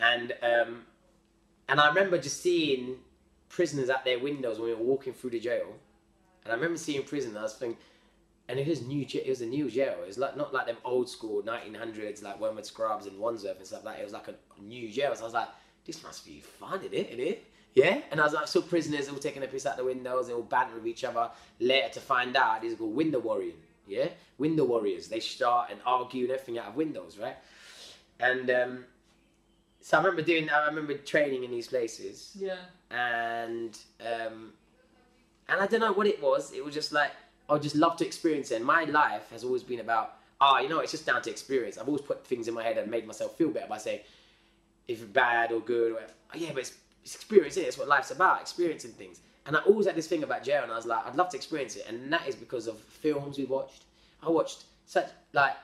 And 0.00 0.32
um, 0.42 0.84
and 1.68 1.80
I 1.80 1.88
remember 1.88 2.18
just 2.18 2.40
seeing 2.42 2.96
prisoners 3.48 3.88
at 3.90 4.04
their 4.04 4.18
windows 4.18 4.58
when 4.58 4.68
we 4.68 4.74
were 4.74 4.82
walking 4.82 5.12
through 5.12 5.30
the 5.30 5.40
jail, 5.40 5.74
and 6.44 6.52
I 6.52 6.54
remember 6.56 6.78
seeing 6.78 7.02
prisoners. 7.04 7.36
I 7.36 7.42
was 7.42 7.54
thinking, 7.54 7.78
and 8.48 8.58
it 8.58 8.66
was 8.66 8.82
new. 8.82 9.04
It 9.12 9.28
was 9.28 9.40
a 9.40 9.46
new 9.46 9.70
jail. 9.70 9.96
It 10.02 10.06
was 10.06 10.18
like 10.18 10.36
not 10.36 10.52
like 10.54 10.66
them 10.66 10.76
old 10.84 11.08
school 11.08 11.42
1900s 11.42 12.22
like 12.22 12.40
Wormwood 12.40 12.66
Scrubs 12.66 13.06
and 13.06 13.18
Wandsworth 13.18 13.58
and 13.58 13.66
stuff 13.66 13.84
like. 13.84 13.96
that. 13.96 14.00
It 14.02 14.04
was 14.04 14.12
like 14.12 14.28
a 14.28 14.34
new 14.62 14.88
jail. 14.88 15.14
So 15.14 15.22
I 15.22 15.24
was 15.24 15.34
like, 15.34 15.48
this 15.84 16.02
must 16.02 16.24
be 16.26 16.40
fun, 16.40 16.80
isn't 16.80 16.94
it? 16.94 17.16
Innit? 17.18 17.38
Yeah. 17.78 18.00
And 18.10 18.20
I 18.20 18.24
was 18.24 18.32
like, 18.32 18.48
so 18.48 18.60
prisoners 18.62 19.08
all 19.08 19.16
taking 19.18 19.42
a 19.42 19.46
piss 19.46 19.66
out 19.66 19.76
the 19.76 19.84
windows 19.84 20.26
and 20.28 20.36
all 20.36 20.42
bantering 20.42 20.78
with 20.82 20.86
each 20.86 21.04
other. 21.04 21.30
Later 21.60 21.88
to 21.94 22.00
find 22.00 22.36
out, 22.36 22.62
these 22.62 22.72
are 22.74 22.76
called 22.76 22.94
window 22.94 23.20
warriors. 23.20 23.54
Yeah, 23.86 24.08
window 24.36 24.64
warriors. 24.64 25.08
They 25.08 25.20
start 25.20 25.70
and 25.70 25.80
argue 25.86 26.24
and 26.24 26.32
everything 26.32 26.58
out 26.58 26.66
of 26.68 26.76
windows, 26.76 27.16
right? 27.18 27.36
And 28.20 28.50
um, 28.50 28.84
so 29.80 29.96
I 29.96 30.00
remember 30.02 30.22
doing. 30.22 30.50
I 30.50 30.66
remember 30.66 30.94
training 30.94 31.44
in 31.44 31.50
these 31.50 31.68
places 31.68 32.36
Yeah. 32.38 32.56
and 32.90 33.78
um, 34.00 34.52
and 35.48 35.60
I 35.62 35.66
don't 35.66 35.80
know 35.80 35.92
what 35.92 36.06
it 36.06 36.20
was. 36.22 36.52
It 36.52 36.62
was 36.64 36.74
just 36.74 36.92
like 36.92 37.12
I 37.48 37.54
would 37.54 37.62
just 37.62 37.76
love 37.76 37.96
to 37.96 38.06
experience 38.06 38.50
it. 38.50 38.56
And 38.56 38.64
my 38.64 38.84
life 38.84 39.30
has 39.30 39.42
always 39.44 39.62
been 39.62 39.80
about 39.80 40.16
ah, 40.40 40.60
you 40.60 40.68
know, 40.68 40.80
it's 40.80 40.92
just 40.92 41.06
down 41.06 41.22
to 41.22 41.30
experience. 41.30 41.78
I've 41.78 41.88
always 41.88 42.02
put 42.02 42.26
things 42.26 42.46
in 42.48 42.54
my 42.54 42.62
head 42.62 42.76
and 42.78 42.90
made 42.90 43.06
myself 43.06 43.36
feel 43.36 43.48
better 43.50 43.66
by 43.68 43.78
saying 43.78 44.00
if 44.86 45.10
bad 45.12 45.50
or 45.52 45.60
good. 45.60 45.92
Or, 45.92 46.00
oh, 46.00 46.38
yeah, 46.38 46.50
but 46.52 46.60
it's 46.60 46.74
experience. 47.14 47.56
It? 47.56 47.62
It's 47.62 47.78
what 47.78 47.88
life's 47.88 48.10
about, 48.10 48.40
experiencing 48.40 48.92
things. 48.92 49.20
And 49.46 49.56
I 49.56 49.60
always 49.60 49.86
had 49.86 49.94
this 49.96 50.06
thing 50.06 50.22
about 50.24 50.42
jail, 50.44 50.62
and 50.62 50.70
I 50.70 50.76
was 50.76 50.84
like, 50.86 51.06
I'd 51.06 51.14
love 51.16 51.30
to 51.30 51.36
experience 51.36 51.76
it, 51.76 51.86
and 51.88 52.12
that 52.12 52.26
is 52.28 52.34
because 52.34 52.66
of 52.66 52.78
films 52.78 53.38
we 53.38 53.44
watched. 53.44 53.84
I 54.22 54.28
watched 54.28 54.64
such 54.84 55.08
like 55.32 55.54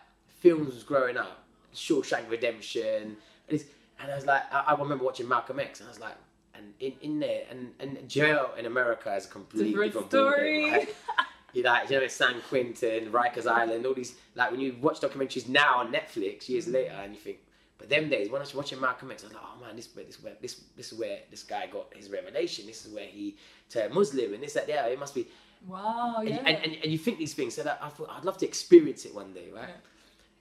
films 0.40 0.82
growing 0.84 1.16
up, 1.16 1.44
Shawshank 1.74 2.30
Redemption, 2.30 2.84
and, 3.02 3.16
it's, 3.48 3.64
and 4.00 4.10
I 4.10 4.14
was 4.14 4.24
like, 4.26 4.42
I, 4.52 4.60
I 4.68 4.74
remember 4.80 5.04
watching 5.04 5.28
Malcolm 5.28 5.60
X, 5.60 5.80
and 5.80 5.88
I 5.88 5.90
was 5.90 6.00
like, 6.00 6.14
and 6.54 6.72
in, 6.80 6.92
in 7.02 7.18
there, 7.20 7.42
and, 7.50 7.72
and 7.80 8.08
jail 8.08 8.52
in 8.58 8.64
America 8.66 9.14
is 9.14 9.26
a 9.26 9.28
completely 9.28 9.72
Different 9.72 10.10
different, 10.10 10.10
story. 10.10 10.70
right? 10.70 10.94
You 11.52 11.62
like, 11.62 11.88
you 11.88 12.00
know, 12.00 12.08
San 12.08 12.40
Quentin, 12.48 13.12
Rikers 13.12 13.46
Island, 13.46 13.86
all 13.86 13.94
these 13.94 14.16
like 14.34 14.50
when 14.50 14.58
you 14.58 14.74
watch 14.80 15.00
documentaries 15.00 15.48
now 15.48 15.76
on 15.76 15.92
Netflix 15.92 16.48
years 16.48 16.66
later, 16.66 16.90
and 16.90 17.14
you 17.14 17.20
think, 17.20 17.38
but 17.78 17.88
them 17.88 18.08
days 18.08 18.30
when 18.30 18.40
I 18.40 18.44
was 18.44 18.54
watching 18.54 18.80
Malcolm 18.80 19.10
X, 19.10 19.24
I 19.24 19.26
was 19.28 19.34
like, 19.34 19.42
oh 19.44 19.60
man, 19.64 19.76
this 19.76 19.86
this 19.88 20.22
where 20.22 20.34
this 20.40 20.60
this 20.76 20.92
is 20.92 20.98
where 20.98 21.18
this 21.30 21.42
guy 21.42 21.66
got 21.66 21.92
his 21.94 22.10
revelation. 22.10 22.66
This 22.66 22.86
is 22.86 22.92
where 22.92 23.06
he 23.06 23.36
turned 23.68 23.92
Muslim, 23.94 24.34
and 24.34 24.42
this 24.42 24.52
that 24.54 24.68
yeah, 24.68 24.86
it 24.86 24.98
must 24.98 25.14
be. 25.14 25.26
Wow. 25.66 26.16
And, 26.20 26.28
Yeah. 26.28 26.36
and, 26.44 26.56
and, 26.64 26.76
and 26.82 26.92
you 26.92 26.98
think 26.98 27.18
these 27.18 27.32
things, 27.34 27.54
so 27.54 27.62
that 27.62 27.78
I 27.82 27.88
thought 27.88 28.10
I'd 28.10 28.24
love 28.24 28.36
to 28.38 28.46
experience 28.46 29.04
it 29.06 29.14
one 29.14 29.32
day, 29.32 29.48
right? 29.54 29.68
Yeah. 29.68 29.74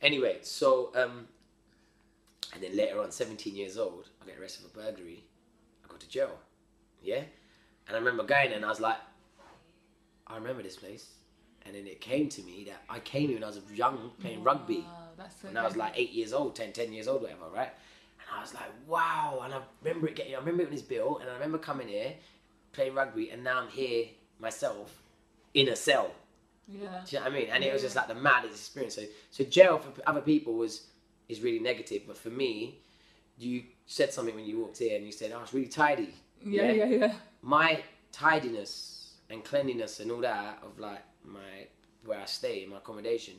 Anyway, 0.01 0.39
so 0.41 0.91
um, 0.95 1.27
and 2.53 2.61
then 2.61 2.75
later 2.75 2.99
on, 3.01 3.09
17 3.11 3.55
years 3.55 3.77
old, 3.77 4.09
I 4.21 4.25
get 4.25 4.37
arrested 4.39 4.65
for 4.69 4.79
burglary. 4.79 5.23
I 5.83 5.87
go 5.87 5.95
to 5.97 6.07
jail, 6.09 6.37
yeah. 7.01 7.21
And 7.87 7.95
I 7.95 7.99
remember 7.99 8.23
going 8.23 8.53
and 8.53 8.63
I 8.63 8.69
was 8.69 8.79
like, 8.79 8.97
I 10.27 10.35
remember 10.35 10.61
this 10.63 10.75
place. 10.77 11.07
And 11.65 11.75
then 11.75 11.87
it 11.87 12.01
came 12.01 12.27
to 12.29 12.41
me 12.43 12.65
that 12.65 12.83
I 12.89 12.99
came 12.99 13.27
here 13.29 13.37
when 13.37 13.43
I 13.43 13.47
was 13.47 13.59
young 13.73 14.11
playing 14.19 14.43
rugby. 14.43 14.85
That's 15.17 15.41
so 15.41 15.47
When 15.47 15.57
I 15.57 15.65
was 15.65 15.75
like 15.75 15.93
eight 15.95 16.11
years 16.11 16.33
old, 16.33 16.55
10, 16.55 16.73
10 16.73 16.93
years 16.93 17.07
old, 17.07 17.21
whatever, 17.21 17.45
right? 17.53 17.71
And 18.19 18.37
I 18.37 18.41
was 18.41 18.53
like, 18.53 18.69
wow. 18.87 19.41
And 19.43 19.53
I 19.53 19.59
remember 19.83 20.07
it 20.07 20.15
getting, 20.15 20.35
I 20.35 20.39
remember 20.39 20.63
it 20.63 20.65
when 20.65 20.73
it's 20.73 20.81
built, 20.81 21.21
and 21.21 21.29
I 21.29 21.33
remember 21.33 21.57
coming 21.57 21.87
here, 21.87 22.13
playing 22.71 22.95
rugby, 22.95 23.29
and 23.29 23.43
now 23.43 23.61
I'm 23.61 23.69
here 23.69 24.05
myself 24.39 25.01
in 25.53 25.69
a 25.69 25.75
cell. 25.75 26.11
Yeah. 26.67 27.01
Do 27.05 27.15
you 27.15 27.19
know 27.19 27.25
what 27.25 27.33
I 27.33 27.39
mean? 27.39 27.49
And 27.51 27.63
it 27.63 27.73
was 27.73 27.81
just 27.81 27.95
like 27.95 28.07
the 28.07 28.15
maddest 28.15 28.55
experience. 28.55 28.95
So, 28.95 29.03
so 29.31 29.43
jail 29.43 29.79
for 29.79 29.91
other 30.07 30.21
people 30.21 30.53
was 30.53 30.87
is 31.29 31.41
really 31.41 31.59
negative, 31.59 32.03
but 32.07 32.17
for 32.17 32.29
me, 32.29 32.79
you 33.37 33.63
said 33.85 34.13
something 34.13 34.35
when 34.35 34.45
you 34.45 34.59
walked 34.59 34.81
in, 34.81 34.95
and 34.95 35.05
you 35.05 35.11
said, 35.11 35.31
"Oh, 35.35 35.41
it's 35.41 35.53
really 35.53 35.67
tidy." 35.67 36.13
Yeah, 36.45 36.71
yeah, 36.71 36.85
yeah. 36.85 37.13
my 37.41 37.81
tidiness 38.11 39.15
and 39.29 39.43
cleanliness 39.43 39.99
and 39.99 40.11
all 40.11 40.21
that 40.21 40.59
of 40.63 40.79
like 40.79 41.01
my 41.25 41.67
where 42.05 42.19
I 42.19 42.25
stay, 42.25 42.65
my 42.69 42.77
accommodation, 42.77 43.35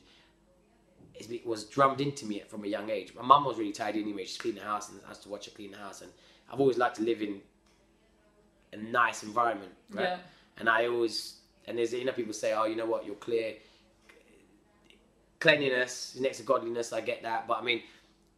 be- 1.28 1.42
was 1.44 1.64
drummed 1.64 2.00
into 2.00 2.26
me 2.26 2.42
from 2.48 2.64
a 2.64 2.66
young 2.66 2.90
age. 2.90 3.14
My 3.14 3.22
mum 3.22 3.44
was 3.44 3.56
really 3.58 3.72
tidy 3.72 4.00
anyway. 4.02 4.24
She 4.26 4.38
cleaned 4.38 4.58
the 4.58 4.62
house 4.62 4.90
and 4.90 5.00
has 5.08 5.18
to 5.20 5.28
watch 5.28 5.46
her 5.46 5.50
clean 5.52 5.70
the 5.72 5.78
house. 5.78 6.02
And 6.02 6.10
I've 6.52 6.60
always 6.60 6.78
liked 6.78 6.96
to 6.96 7.02
live 7.02 7.22
in 7.22 7.40
a 8.72 8.76
nice 8.76 9.22
environment, 9.22 9.72
right? 9.90 10.02
Yeah. 10.04 10.18
And 10.58 10.68
I 10.68 10.86
always 10.86 11.36
and 11.66 11.78
there's 11.78 11.92
you 11.92 12.04
know 12.04 12.12
people 12.12 12.32
say, 12.32 12.52
oh, 12.52 12.64
you 12.64 12.76
know 12.76 12.86
what, 12.86 13.06
you're 13.06 13.14
clear. 13.16 13.54
Cleanliness 15.40 16.14
is 16.14 16.20
next 16.20 16.38
to 16.38 16.42
godliness. 16.42 16.92
I 16.92 17.00
get 17.00 17.22
that, 17.22 17.46
but 17.46 17.58
I 17.58 17.62
mean, 17.62 17.82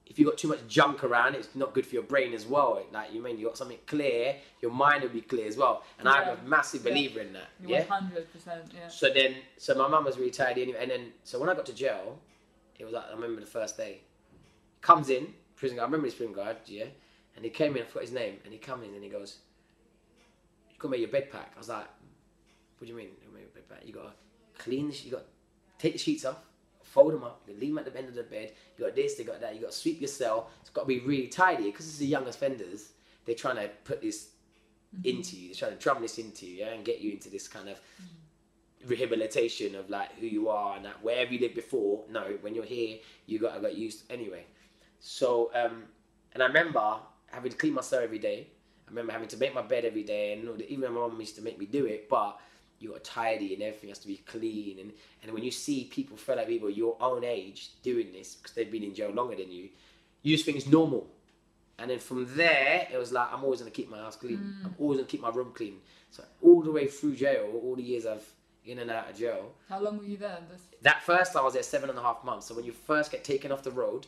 if 0.07 0.19
you've 0.19 0.29
got 0.29 0.39
too 0.39 0.49
much 0.49 0.67
junk 0.69 1.05
around, 1.05 1.35
it's 1.35 1.55
not 1.55 1.73
good 1.75 1.87
for 1.87 1.95
your 1.95 2.03
brain 2.05 2.33
as 2.35 2.47
well. 2.47 2.83
Like 2.93 3.13
you 3.13 3.23
mean 3.23 3.39
you 3.39 3.47
got 3.47 3.57
something 3.57 3.79
clear, 3.87 4.37
your 4.61 4.71
mind 4.73 5.03
will 5.03 5.11
be 5.11 5.21
clear 5.21 5.47
as 5.47 5.57
well. 5.57 5.83
And 5.99 6.09
I'm 6.09 6.29
a 6.29 6.43
massive 6.43 6.85
Yeah. 6.85 6.91
believer 6.91 7.21
in 7.21 7.33
that. 7.33 7.49
One 7.61 7.69
Yeah. 7.71 7.83
hundred 7.85 8.33
percent. 8.33 8.73
Yeah. 8.75 8.89
So 8.89 9.13
then, 9.13 9.37
so 9.57 9.75
my 9.75 9.89
mum 9.89 10.05
was 10.05 10.17
really 10.19 10.31
tidy 10.31 10.63
anyway. 10.63 10.79
And 10.83 10.91
then, 10.91 11.13
so 11.25 11.39
when 11.39 11.49
I 11.49 11.55
got 11.55 11.67
to 11.67 11.73
jail, 11.75 12.19
it 12.79 12.85
was 12.85 12.93
like, 12.93 13.05
I 13.11 13.15
remember 13.15 13.41
the 13.41 13.47
first 13.47 13.77
day. 13.77 14.01
Comes 14.81 15.11
in, 15.11 15.29
prison 15.57 15.77
guard, 15.77 15.89
I 15.89 15.91
remember 15.91 16.07
his 16.07 16.15
prison 16.15 16.35
guard, 16.35 16.57
yeah. 16.67 16.85
And 17.35 17.45
he 17.45 17.51
came 17.51 17.77
in, 17.77 17.83
I 17.83 17.87
forgot 17.87 18.03
his 18.03 18.13
name, 18.13 18.37
and 18.45 18.53
he 18.53 18.59
come 18.59 18.83
in 18.83 18.95
and 18.95 19.03
he 19.03 19.11
goes, 19.11 19.39
You 20.71 20.77
gotta 20.79 20.93
make 20.93 21.01
your 21.01 21.11
bed 21.11 21.31
pack. 21.31 21.53
I 21.55 21.59
was 21.59 21.69
like, 21.69 21.87
What 22.79 22.87
do 22.87 22.87
you 22.87 22.95
mean, 22.95 23.09
you 23.23 23.33
make 23.33 23.43
your 23.43 23.51
bed 23.51 23.69
pack? 23.69 23.87
You 23.87 23.93
gotta 23.93 24.13
clean, 24.59 24.89
the, 24.89 24.95
you 24.95 25.11
gotta 25.13 25.25
take 25.79 25.95
the 25.95 25.99
sheets 25.99 26.25
off, 26.25 26.39
fold 26.83 27.13
them 27.13 27.25
up, 27.25 27.43
you 27.49 27.55
leave 27.55 27.75
them 27.75 27.79
at 27.79 27.93
the 27.93 27.99
end 27.99 28.09
of 28.09 28.15
the 28.15 28.23
bed. 28.23 28.53
You 28.77 28.85
got 28.85 28.95
this, 28.95 29.15
they 29.15 29.25
got 29.25 29.41
that, 29.41 29.55
you 29.55 29.61
gotta 29.61 29.73
sweep 29.73 30.01
your 30.01 30.09
cell. 30.09 30.51
It's 30.61 30.71
gotta 30.71 30.87
be 30.87 31.01
really 31.01 31.29
tidy 31.29 31.65
because 31.65 31.87
it's 31.87 31.99
the 31.99 32.07
young 32.07 32.27
offenders. 32.27 32.93
They're 33.25 33.35
trying 33.35 33.57
to 33.57 33.69
put 33.85 34.03
this 34.03 34.29
mm-hmm. 34.95 35.09
into 35.09 35.37
you, 35.37 35.49
they're 35.49 35.57
trying 35.57 35.73
to 35.73 35.83
drum 35.83 36.01
this 36.01 36.19
into 36.19 36.47
you, 36.47 36.57
yeah, 36.57 36.73
and 36.73 36.85
get 36.85 37.01
you 37.01 37.13
into 37.13 37.29
this 37.29 37.49
kind 37.49 37.69
of 37.69 37.81
rehabilitation 38.87 39.75
of 39.75 39.89
like 39.91 40.13
who 40.19 40.27
you 40.27 40.49
are 40.49 40.77
and 40.77 40.85
that 40.85 41.03
wherever 41.03 41.33
you 41.33 41.41
lived 41.41 41.55
before. 41.55 42.05
No, 42.11 42.23
when 42.41 42.55
you're 42.55 42.65
here, 42.65 42.99
you 43.27 43.39
gotta 43.39 43.61
get 43.61 43.77
used 43.77 44.05
anyway. 44.11 44.45
So 45.01 45.51
um, 45.55 45.85
and 46.33 46.43
I 46.43 46.47
remember 46.47 46.97
having 47.29 47.51
to 47.51 47.57
clean 47.57 47.75
my 47.75 47.83
cell 47.83 48.03
every 48.03 48.19
day. 48.19 48.49
I 48.87 48.91
remember 48.91 49.13
having 49.13 49.29
to 49.29 49.37
make 49.37 49.55
my 49.55 49.63
bed 49.63 49.85
every 49.85 50.05
day, 50.05 50.33
and 50.33 50.63
even 50.63 50.93
my 50.93 51.01
mum 51.01 51.19
used 51.19 51.35
to 51.37 51.43
make 51.43 51.59
me 51.59 51.67
do 51.67 51.87
it. 51.87 52.09
But 52.09 52.39
you 52.79 52.91
got 52.91 53.05
tidy 53.05 53.55
and 53.55 53.63
everything 53.63 53.89
has 53.89 53.99
to 54.01 54.07
be 54.07 54.19
clean. 54.19 54.79
And 54.81 54.93
and 55.23 55.33
when 55.33 55.43
you 55.43 55.51
see 55.51 55.85
people, 55.85 56.17
fellow 56.17 56.45
people 56.45 56.71
your 56.71 56.97
own 57.01 57.25
age 57.25 57.71
doing 57.83 58.13
this 58.13 58.35
because 58.35 58.55
they've 58.55 58.71
been 58.71 58.85
in 58.85 58.95
jail 58.95 59.11
longer 59.11 59.37
than 59.37 59.51
you, 59.51 59.69
you 60.23 60.35
just 60.35 60.45
think 60.45 60.59
it's 60.59 60.67
normal. 60.67 61.07
And 61.79 61.91
then 61.91 61.99
from 61.99 62.27
there, 62.37 62.89
it 62.91 62.97
was 62.97 63.13
like 63.13 63.33
I'm 63.33 63.45
always 63.45 63.61
gonna 63.61 63.71
keep 63.71 63.91
my 63.91 63.99
house 63.99 64.17
clean. 64.17 64.57
I'm 64.65 64.75
always 64.79 64.99
gonna 64.99 65.09
keep 65.09 65.23
my 65.23 65.31
room 65.31 65.53
clean. 65.55 65.79
So 66.11 66.23
all 66.43 66.63
the 66.63 66.71
way 66.71 66.87
through 66.87 67.17
jail, 67.17 67.49
all 67.63 67.77
the 67.77 67.83
years 67.83 68.07
I've 68.07 68.27
in 68.67 68.79
and 68.81 68.91
out 68.91 69.11
of 69.11 69.17
jail. 69.17 69.53
How 69.69 69.81
long 69.81 69.99
were 69.99 70.05
you 70.05 70.17
there? 70.17 70.39
This... 70.51 70.63
That 70.83 71.03
first 71.03 71.37
I 71.37 71.43
was 71.43 71.55
there 71.55 71.63
seven 71.63 71.91
and 71.91 71.99
a 71.99 72.03
half 72.03 72.25
months. 72.25 72.47
So 72.47 72.55
when 72.55 72.65
you 72.65 72.73
first 72.73 73.11
get 73.13 73.25
taken 73.25 73.53
off 73.53 73.63
the 73.63 73.71
road 73.71 74.07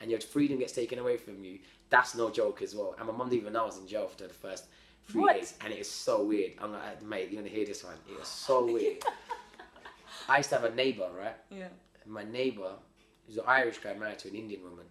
and 0.00 0.10
your 0.10 0.20
freedom 0.20 0.58
gets 0.58 0.72
taken 0.72 0.98
away 0.98 1.16
from 1.16 1.42
you, 1.44 1.58
that's 1.90 2.14
no 2.14 2.30
joke 2.30 2.62
as 2.62 2.74
well. 2.74 2.94
And 2.98 3.06
my 3.06 3.14
mum 3.14 3.28
didn't 3.28 3.42
even 3.42 3.52
know 3.52 3.62
I 3.62 3.66
was 3.66 3.78
in 3.78 3.86
jail 3.86 4.06
for 4.08 4.22
the 4.22 4.28
first 4.28 4.64
three 5.08 5.22
What? 5.22 5.36
days. 5.36 5.54
And 5.62 5.72
it 5.72 5.78
is 5.78 5.90
so 5.90 6.24
weird. 6.24 6.52
I'm 6.60 6.72
like, 6.72 6.82
uh, 6.82 7.04
mate, 7.04 7.30
you're 7.30 7.42
gonna 7.42 7.54
hear 7.54 7.66
this 7.66 7.84
one. 7.84 7.94
It 8.10 8.18
was 8.18 8.28
so 8.28 8.64
weird. 8.72 8.98
I 10.28 10.38
used 10.38 10.50
to 10.50 10.56
have 10.56 10.64
a 10.64 10.74
neighbour, 10.74 11.08
right? 11.18 11.36
Yeah. 11.50 11.68
And 12.04 12.12
my 12.12 12.24
neighbour 12.24 12.72
was 13.26 13.36
an 13.36 13.44
Irish 13.46 13.78
guy 13.78 13.94
married 13.94 14.18
to 14.20 14.28
an 14.28 14.34
Indian 14.34 14.62
woman. 14.62 14.84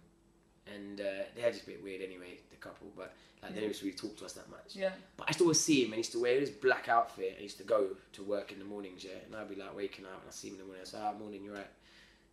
And 0.66 1.00
uh, 1.00 1.04
they're 1.36 1.50
just 1.50 1.64
a 1.64 1.66
bit 1.66 1.82
weird 1.82 2.02
anyway, 2.02 2.38
the 2.50 2.56
couple, 2.56 2.86
but 2.96 3.12
like 3.42 3.54
they 3.54 3.60
didn't 3.62 3.80
really 3.82 3.96
talk 3.96 4.16
to 4.18 4.24
us 4.24 4.34
that 4.34 4.48
much. 4.48 4.74
Yeah. 4.76 4.90
But 5.16 5.24
I 5.24 5.30
used 5.30 5.38
to 5.38 5.44
always 5.44 5.60
see 5.60 5.80
him 5.80 5.86
and 5.86 5.94
he 5.94 5.98
used 5.98 6.12
to 6.12 6.20
wear 6.22 6.38
this 6.38 6.50
black 6.50 6.88
outfit 6.88 7.28
and 7.30 7.36
he 7.38 7.42
used 7.44 7.58
to 7.58 7.64
go 7.64 7.88
to 8.12 8.22
work 8.22 8.52
in 8.52 8.58
the 8.60 8.64
mornings, 8.64 9.02
yeah. 9.04 9.18
And 9.26 9.34
I'd 9.34 9.48
be 9.48 9.56
like 9.56 9.74
waking 9.76 10.04
up 10.04 10.20
and 10.20 10.28
I 10.28 10.30
see 10.32 10.48
him 10.48 10.54
in 10.54 10.60
the 10.60 10.64
morning, 10.66 10.82
I 10.82 10.88
say, 10.88 10.98
ah, 11.02 11.12
morning, 11.18 11.42
you're 11.44 11.54
right. 11.54 11.66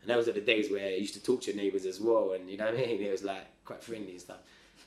And 0.01 0.09
those 0.09 0.27
are 0.27 0.31
the 0.33 0.41
days 0.41 0.69
where 0.71 0.89
he 0.91 0.97
used 0.97 1.15
to 1.15 1.23
talk 1.23 1.41
to 1.41 1.51
your 1.51 1.61
neighbours 1.61 1.85
as 1.85 1.99
well 1.99 2.33
and 2.33 2.49
you 2.49 2.57
know 2.57 2.65
what 2.65 2.75
I 2.75 2.77
mean? 2.85 3.01
It 3.01 3.11
was 3.11 3.23
like 3.23 3.45
quite 3.65 3.83
friendly 3.83 4.11
and 4.11 4.21
stuff. 4.21 4.37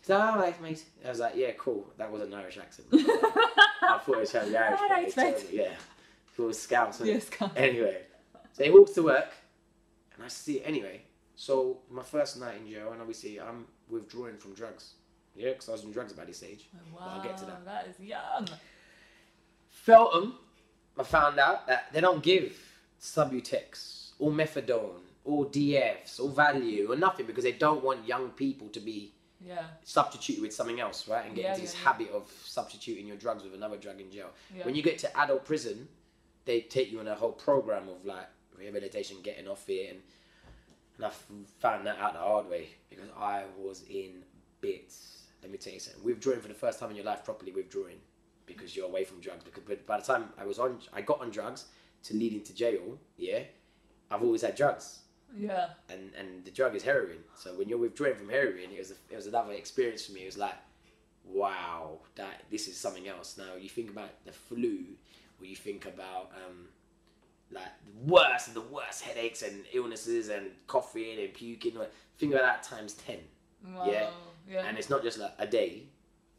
He's 0.01 0.09
like, 0.09 0.23
all 0.23 0.39
right, 0.39 0.63
mate. 0.63 0.85
I 1.05 1.09
was 1.11 1.19
like, 1.19 1.35
yeah, 1.37 1.51
cool. 1.59 1.93
That 1.99 2.11
was 2.13 2.23
an 2.23 2.33
Irish 2.33 2.59
accent. 2.59 2.87
I 2.93 3.99
thought 3.99 4.09
it 4.09 4.21
was 4.21 4.35
Irish. 4.35 4.55
All 4.57 4.71
but 4.89 4.91
right, 4.91 5.07
it's 5.09 5.17
mate. 5.17 5.37
totally- 5.39 5.59
yeah. 5.59 5.73
It 6.39 6.43
was 6.43 6.59
Scouse. 6.63 7.01
wasn't? 7.01 7.09
Yes. 7.41 7.51
Anyway, 7.57 8.03
so 8.53 8.65
he 8.65 8.71
walks 8.71 8.93
to 8.93 9.03
work, 9.03 9.29
and 10.15 10.25
I 10.25 10.29
see 10.29 10.55
it 10.61 10.63
anyway. 10.65 11.03
So 11.37 11.79
my 11.91 12.03
first 12.03 12.39
night 12.39 12.57
in 12.59 12.69
jail, 12.71 12.93
and 12.93 13.01
obviously 13.01 13.41
I'm 13.41 13.67
withdrawing 13.89 14.37
from 14.39 14.55
drugs. 14.55 14.95
Yeah, 15.35 15.51
because 15.51 15.69
I 15.69 15.73
was 15.73 15.85
on 15.85 15.93
drugs 15.93 16.13
by 16.13 16.25
this 16.27 16.43
age. 16.43 16.69
But 16.73 17.01
Wow, 17.01 17.13
I'll 17.17 17.23
get 17.23 17.39
to 17.39 17.47
that. 17.47 17.65
that 17.65 17.87
is 17.89 17.99
young. 18.01 18.49
Feltham, 19.71 20.35
I 20.99 21.03
found 21.03 21.39
out 21.39 21.67
that 21.67 21.93
they 21.93 22.01
don't 22.01 22.23
give 22.23 22.57
Subutex 23.01 24.11
or 24.19 24.31
methadone 24.31 25.01
or 25.25 25.47
DFs 25.47 26.21
or 26.21 26.31
Valium 26.31 26.91
or 26.91 26.97
nothing 26.97 27.27
because 27.27 27.45
they 27.45 27.53
don't 27.53 27.83
want 27.83 28.07
young 28.07 28.31
people 28.31 28.69
to 28.69 28.81
be 28.81 29.15
Yeah. 29.41 29.67
substituted 29.83 30.43
with 30.43 30.53
something 30.55 30.81
else, 30.81 31.09
right? 31.09 31.25
And 31.27 31.35
get 31.35 31.43
Yeah, 31.43 31.49
into 31.51 31.63
this 31.63 31.75
yeah. 31.75 31.81
habit 31.81 32.11
of 32.11 32.31
substituting 32.45 33.07
your 33.07 33.17
drugs 33.17 33.43
with 33.43 33.55
another 33.55 33.77
drug 33.77 34.01
in 34.01 34.11
jail. 34.11 34.31
When 34.63 34.75
you 34.75 34.83
get 34.83 34.99
to 35.01 35.19
adult 35.19 35.45
prison, 35.45 35.89
they 36.45 36.61
take 36.61 36.91
you 36.93 37.01
on 37.01 37.09
a 37.09 37.15
whole 37.15 37.33
program 37.33 37.89
of 37.89 38.05
like 38.05 38.27
rehabilitation, 38.57 39.23
getting 39.23 39.49
off 39.49 39.69
it, 39.69 39.91
and, 39.91 40.03
and 40.97 41.07
I 41.07 41.11
found 41.61 41.87
that 41.87 41.99
out 41.99 42.13
the 42.15 42.21
hard 42.21 42.49
way 42.49 42.69
because 42.91 43.09
I 43.19 43.45
was 43.59 43.83
in 43.89 44.23
bits. 44.61 45.25
Let 45.43 45.51
me 45.51 45.59
tell 45.59 45.73
you 45.73 45.81
something. 45.81 46.05
Withdrawing 46.05 46.41
for 46.41 46.49
the 46.49 46.55
first 46.55 46.79
time 46.79 46.91
in 46.91 46.97
your 46.97 47.05
life, 47.05 47.25
properly 47.25 47.51
withdrawing, 47.53 47.97
because 48.47 48.77
you're 48.77 48.87
away 48.87 49.05
from 49.05 49.21
drugs. 49.21 49.43
Because 49.45 49.65
but 49.67 49.87
by 49.87 49.99
the 49.99 50.05
time 50.07 50.27
I 50.39 50.45
was 50.45 50.59
on, 50.59 50.79
I 50.93 51.01
got 51.01 51.21
on 51.21 51.31
drugs 51.31 51.67
to 52.05 52.15
lead 52.15 52.33
into 52.33 52.55
jail. 52.55 52.99
Yeah, 53.17 53.41
I've 54.11 54.23
always 54.23 54.43
had 54.43 54.55
drugs 54.55 55.01
Yeah. 55.37 55.71
and 55.89 56.13
and 56.17 56.45
the 56.45 56.51
drug 56.51 56.77
is 56.77 56.83
heroin. 56.83 57.19
So 57.37 57.55
when 57.55 57.69
you're 57.69 57.79
withdrawing 57.79 58.15
from 58.17 58.29
heroin, 58.29 58.71
it 58.73 58.79
was 58.79 58.91
a, 58.93 58.95
it 59.11 59.17
was 59.17 59.27
another 59.27 59.53
experience 59.53 60.07
for 60.07 60.13
me. 60.13 60.23
It 60.23 60.27
was 60.27 60.39
like, 60.39 60.57
wow, 61.25 61.99
that 62.17 62.43
this 62.51 62.69
is 62.69 62.77
something 62.79 63.09
else. 63.09 63.37
Now 63.39 63.57
you 63.59 63.69
think 63.69 63.91
about 63.91 64.11
the 64.25 64.33
flu, 64.33 64.85
or 65.41 65.47
you 65.47 65.57
think 65.57 65.87
about 65.87 66.31
um, 66.47 66.69
like 67.53 67.65
the 67.85 68.13
worst 68.13 68.49
and 68.49 68.57
the 68.57 68.61
worst 68.63 69.03
headaches 69.03 69.43
and 69.43 69.65
illnesses 69.73 70.29
and 70.29 70.47
coughing 70.67 71.19
and 71.21 71.33
puking. 71.35 71.77
Think 72.19 72.33
about 72.35 72.43
that 72.45 72.63
times 72.63 72.95
ten, 72.95 73.19
Wow. 73.75 73.87
Yeah. 73.87 74.11
Yeah. 74.51 74.67
and 74.67 74.77
it's 74.77 74.91
not 74.91 75.03
just 75.03 75.19
like 75.19 75.33
a 75.39 75.47
day. 75.47 75.85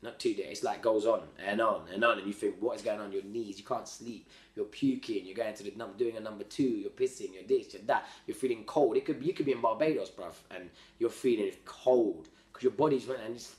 Not 0.02 0.20
two 0.20 0.34
days, 0.34 0.48
it's 0.52 0.64
like 0.64 0.82
goes 0.82 1.06
on 1.06 1.22
and 1.48 1.62
on 1.62 1.84
and 1.94 2.04
on, 2.04 2.18
and 2.18 2.28
you 2.28 2.34
think, 2.34 2.56
what 2.60 2.76
is 2.76 2.82
going 2.82 3.00
on? 3.00 3.14
Your 3.14 3.24
knees, 3.24 3.58
you 3.58 3.64
can't 3.64 3.88
sleep, 3.88 4.30
you're 4.54 4.66
puking, 4.66 5.26
you're 5.26 5.34
going 5.34 5.54
to 5.54 5.64
the 5.64 5.72
number, 5.78 5.98
doing 5.98 6.18
a 6.18 6.20
number 6.20 6.44
two, 6.44 6.64
you're 6.64 6.90
pissing, 6.90 7.34
you're 7.34 7.44
this, 7.44 7.74
you're 7.74 7.84
that, 7.84 8.06
you're 8.28 8.36
feeling 8.36 8.66
cold. 8.66 8.98
It 8.98 9.06
could 9.06 9.22
be, 9.22 9.28
you 9.28 9.34
could 9.34 9.46
be 9.46 9.54
in 9.54 9.62
Barbados, 9.62 10.10
bruv, 10.10 10.34
and 10.52 10.70
you're 11.00 11.10
feeling 11.10 11.50
cold 11.64 12.28
because 12.52 12.64
your 12.64 12.74
body's 12.74 13.06
running. 13.06 13.28
And 13.28 13.36
it's, 13.38 13.56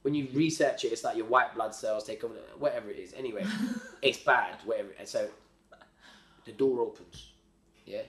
when 0.00 0.14
you 0.14 0.26
research 0.32 0.86
it, 0.86 0.88
it's 0.88 1.04
like 1.04 1.18
your 1.18 1.26
white 1.26 1.54
blood 1.54 1.74
cells 1.74 2.04
take 2.04 2.24
over, 2.24 2.32
whatever 2.58 2.88
it 2.88 2.98
is. 2.98 3.12
Anyway, 3.12 3.44
it's 4.00 4.16
bad, 4.16 4.56
whatever. 4.64 4.88
And 4.98 5.06
so 5.06 5.28
the 6.44 6.52
door 6.52 6.80
opens, 6.80 7.32
yeah, 7.86 8.02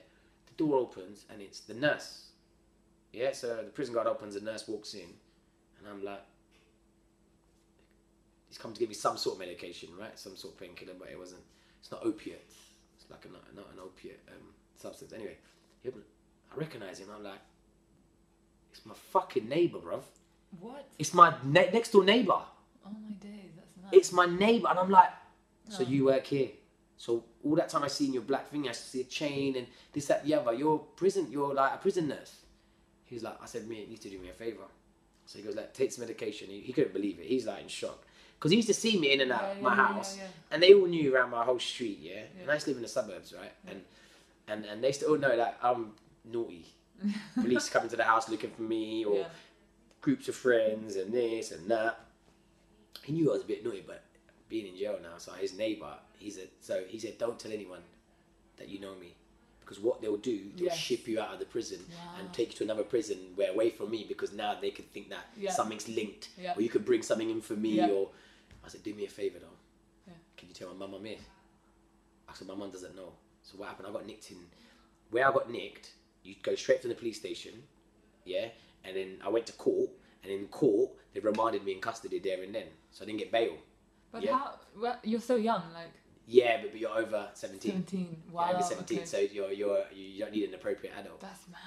the 0.46 0.54
door 0.56 0.76
opens, 0.78 1.24
and 1.30 1.40
it's 1.42 1.60
the 1.60 1.74
nurse, 1.74 2.26
yeah. 3.12 3.32
So 3.32 3.56
the 3.56 3.70
prison 3.70 3.94
guard 3.94 4.06
opens, 4.06 4.34
the 4.34 4.40
nurse 4.40 4.66
walks 4.68 4.94
in, 4.94 5.08
and 5.78 5.88
I'm 5.90 6.04
like 6.04 6.22
he's 8.48 8.58
come 8.58 8.72
to 8.72 8.78
give 8.80 8.88
me 8.88 8.94
some 8.94 9.16
sort 9.16 9.34
of 9.36 9.40
medication, 9.40 9.88
right? 9.98 10.18
Some 10.18 10.36
sort 10.36 10.54
of 10.54 10.60
painkiller, 10.60 10.92
but 10.98 11.08
it 11.10 11.18
wasn't. 11.18 11.42
It's 11.80 11.90
not 11.90 12.04
opiate. 12.04 12.50
It's 12.96 13.10
like 13.10 13.24
a, 13.24 13.28
not, 13.28 13.42
not 13.54 13.66
an 13.72 13.80
opiate 13.82 14.20
um, 14.28 14.48
substance. 14.76 15.12
Anyway, 15.12 15.36
I 15.86 15.90
recognize 16.56 16.98
him. 17.00 17.08
I'm 17.14 17.22
like, 17.24 17.40
it's 18.72 18.84
my 18.86 18.94
fucking 19.12 19.48
neighbor, 19.48 19.78
bruv. 19.78 20.02
what? 20.60 20.88
It's 20.98 21.12
my 21.12 21.34
ne- 21.44 21.70
next 21.72 21.90
door 21.92 22.04
neighbor. 22.04 22.32
Oh 22.86 22.90
my 22.90 23.14
days, 23.16 23.50
that's 23.56 23.76
nuts. 23.82 23.88
It's 23.92 24.12
my 24.12 24.26
neighbor, 24.26 24.68
and 24.70 24.78
I'm 24.78 24.90
like, 24.90 25.10
so 25.68 25.82
Oh. 25.84 25.88
you 25.88 26.04
work 26.06 26.26
here. 26.26 26.50
So 26.96 27.24
all 27.44 27.54
that 27.56 27.68
time 27.68 27.82
I 27.82 27.88
seen 27.88 28.12
your 28.12 28.22
black 28.22 28.48
thing, 28.48 28.68
I 28.68 28.72
see 28.72 29.00
a 29.00 29.04
chain 29.04 29.56
and 29.56 29.66
this, 29.92 30.06
that, 30.06 30.24
the 30.24 30.34
other. 30.34 30.52
You're 30.52 30.78
prison. 30.78 31.28
You're 31.30 31.54
like 31.54 31.74
a 31.74 31.78
prison 31.78 32.08
nurse. 32.08 32.36
He's 33.04 33.22
like, 33.22 33.36
I 33.42 33.46
said, 33.46 33.68
me, 33.68 33.80
you 33.82 33.86
need 33.86 34.00
to 34.00 34.08
do 34.08 34.18
me 34.18 34.30
a 34.30 34.32
favor. 34.32 34.64
So 35.26 35.38
he 35.38 35.44
goes, 35.44 35.54
like, 35.54 35.72
take 35.74 35.92
some 35.92 36.02
medication. 36.02 36.48
He, 36.48 36.60
he 36.60 36.72
couldn't 36.72 36.92
believe 36.92 37.18
it. 37.18 37.26
He's 37.26 37.46
like 37.46 37.62
in 37.62 37.68
shock 37.68 38.04
because 38.44 38.50
he 38.50 38.56
used 38.56 38.68
to 38.68 38.74
see 38.74 38.98
me 38.98 39.12
in 39.12 39.22
and 39.22 39.32
out 39.32 39.54
Yeah, 39.56 39.62
my 39.62 39.74
yeah, 39.74 39.86
house, 39.86 40.18
yeah, 40.18 40.24
and 40.50 40.62
they 40.62 40.74
all 40.74 40.86
knew 40.86 41.14
around 41.14 41.30
my 41.30 41.44
whole 41.44 41.58
street, 41.58 41.98
yeah. 42.02 42.24
And 42.40 42.50
I 42.50 42.54
used 42.54 42.66
to 42.66 42.72
live 42.72 42.76
in 42.76 42.82
the 42.82 42.88
suburbs, 42.88 43.32
right? 43.32 43.52
And 43.66 43.80
and 44.48 44.66
and 44.66 44.84
they 44.84 44.92
still 44.92 45.12
oh, 45.12 45.16
know 45.16 45.34
that 45.34 45.58
I'm 45.62 45.92
naughty. 46.24 46.66
Police 47.34 47.70
coming 47.70 47.88
to 47.88 47.96
the 47.96 48.04
house 48.04 48.28
looking 48.28 48.50
for 48.50 48.62
me, 48.62 49.04
or 49.04 49.26
groups 50.02 50.28
of 50.28 50.36
friends, 50.36 50.96
and 50.96 51.12
this 51.12 51.52
and 51.52 51.70
that. 51.70 52.00
He 53.02 53.12
knew 53.12 53.30
I 53.30 53.32
was 53.32 53.42
a 53.42 53.46
bit 53.46 53.64
naughty, 53.64 53.82
but 53.86 54.02
being 54.48 54.66
in 54.66 54.76
jail 54.76 54.98
now, 55.02 55.16
so 55.18 55.32
his 55.32 55.56
neighbour, 55.56 55.94
he 56.24 56.30
said, 56.30 56.48
so 56.60 56.82
he 56.88 56.98
said, 56.98 57.18
don't 57.18 57.38
tell 57.38 57.52
anyone 57.52 57.80
that 58.56 58.68
you 58.68 58.80
know 58.80 58.94
me. 58.94 59.14
Because 59.60 59.78
what 59.80 60.00
they'll 60.02 60.16
do, 60.16 60.50
they'll 60.56 60.66
Yes. 60.66 60.76
ship 60.78 61.06
you 61.08 61.20
out 61.20 61.32
of 61.34 61.38
the 61.38 61.44
prison 61.46 61.80
and 62.18 62.32
take 62.32 62.48
you 62.52 62.56
to 62.58 62.64
another 62.64 62.82
prison 62.84 63.18
where 63.34 63.50
away 63.50 63.70
from 63.70 63.90
me 63.90 64.04
because 64.08 64.32
now 64.32 64.54
they 64.60 64.70
can 64.70 64.84
think 64.86 65.08
that 65.10 65.26
Yeah. 65.36 65.52
something's 65.52 65.88
linked 65.88 66.28
Yeah. 66.38 66.54
or 66.56 66.60
you 66.62 66.68
could 66.68 66.84
bring 66.84 67.02
something 67.02 67.30
in 67.30 67.40
for 67.40 67.54
me 67.56 67.70
Yeah. 67.76 67.88
or 67.88 68.10
I 68.64 68.68
said, 68.68 68.82
do 68.82 68.94
me 68.94 69.04
a 69.04 69.08
favor 69.08 69.38
though. 69.38 69.56
Yeah. 70.06 70.14
Can 70.36 70.48
you 70.48 70.54
tell 70.54 70.68
my 70.68 70.74
mum 70.86 70.94
I'm 70.94 71.04
here? 71.04 71.18
I 72.28 72.32
said, 72.34 72.48
my 72.48 72.54
mum 72.54 72.70
doesn't 72.70 72.94
know. 72.96 73.12
So 73.42 73.56
what 73.58 73.68
happened? 73.68 73.88
I 73.88 73.92
got 73.92 74.06
nicked 74.06 74.30
in. 74.30 74.38
Where 75.10 75.26
I 75.28 75.32
got 75.32 75.50
nicked, 75.50 75.92
you 76.22 76.34
go 76.42 76.54
straight 76.54 76.80
from 76.80 76.88
the 76.90 76.96
police 76.96 77.18
station, 77.18 77.62
yeah, 78.24 78.48
and 78.84 78.96
then 78.96 79.18
I 79.22 79.28
went 79.28 79.46
to 79.46 79.52
court, 79.54 79.90
and 80.22 80.32
in 80.32 80.46
court 80.48 80.90
they 81.12 81.20
remanded 81.20 81.64
me 81.64 81.72
in 81.72 81.80
custody 81.80 82.18
there 82.18 82.42
and 82.42 82.54
then, 82.54 82.66
so 82.90 83.04
I 83.04 83.06
didn't 83.06 83.20
get 83.20 83.30
bail. 83.30 83.56
But 84.12 84.22
Yeah. 84.22 84.38
how? 84.38 84.60
Well, 84.76 84.98
you're 85.04 85.20
so 85.20 85.36
young, 85.36 85.72
like 85.72 85.92
Yeah, 86.26 86.60
but, 86.62 86.72
but 86.72 86.80
you're 86.80 86.90
over 86.96 87.28
seventeen. 87.34 87.72
17. 87.86 88.00
Yeah, 88.28 88.32
Wow. 88.34 88.52
over 88.54 88.62
seventeen, 88.62 88.98
okay. 89.00 89.06
so 89.06 89.18
you're 89.18 89.52
you're 89.52 89.84
you 89.94 90.20
don't 90.20 90.32
need 90.32 90.48
an 90.48 90.54
appropriate 90.54 90.94
adult. 90.98 91.20
That's 91.20 91.46
mad. 91.48 91.60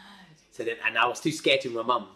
So 0.52 0.64
then, 0.64 0.76
and 0.86 0.98
I 0.98 1.06
was 1.08 1.20
too 1.20 1.32
scared 1.32 1.62
to 1.62 1.70
my 1.70 1.84
mum 1.84 2.08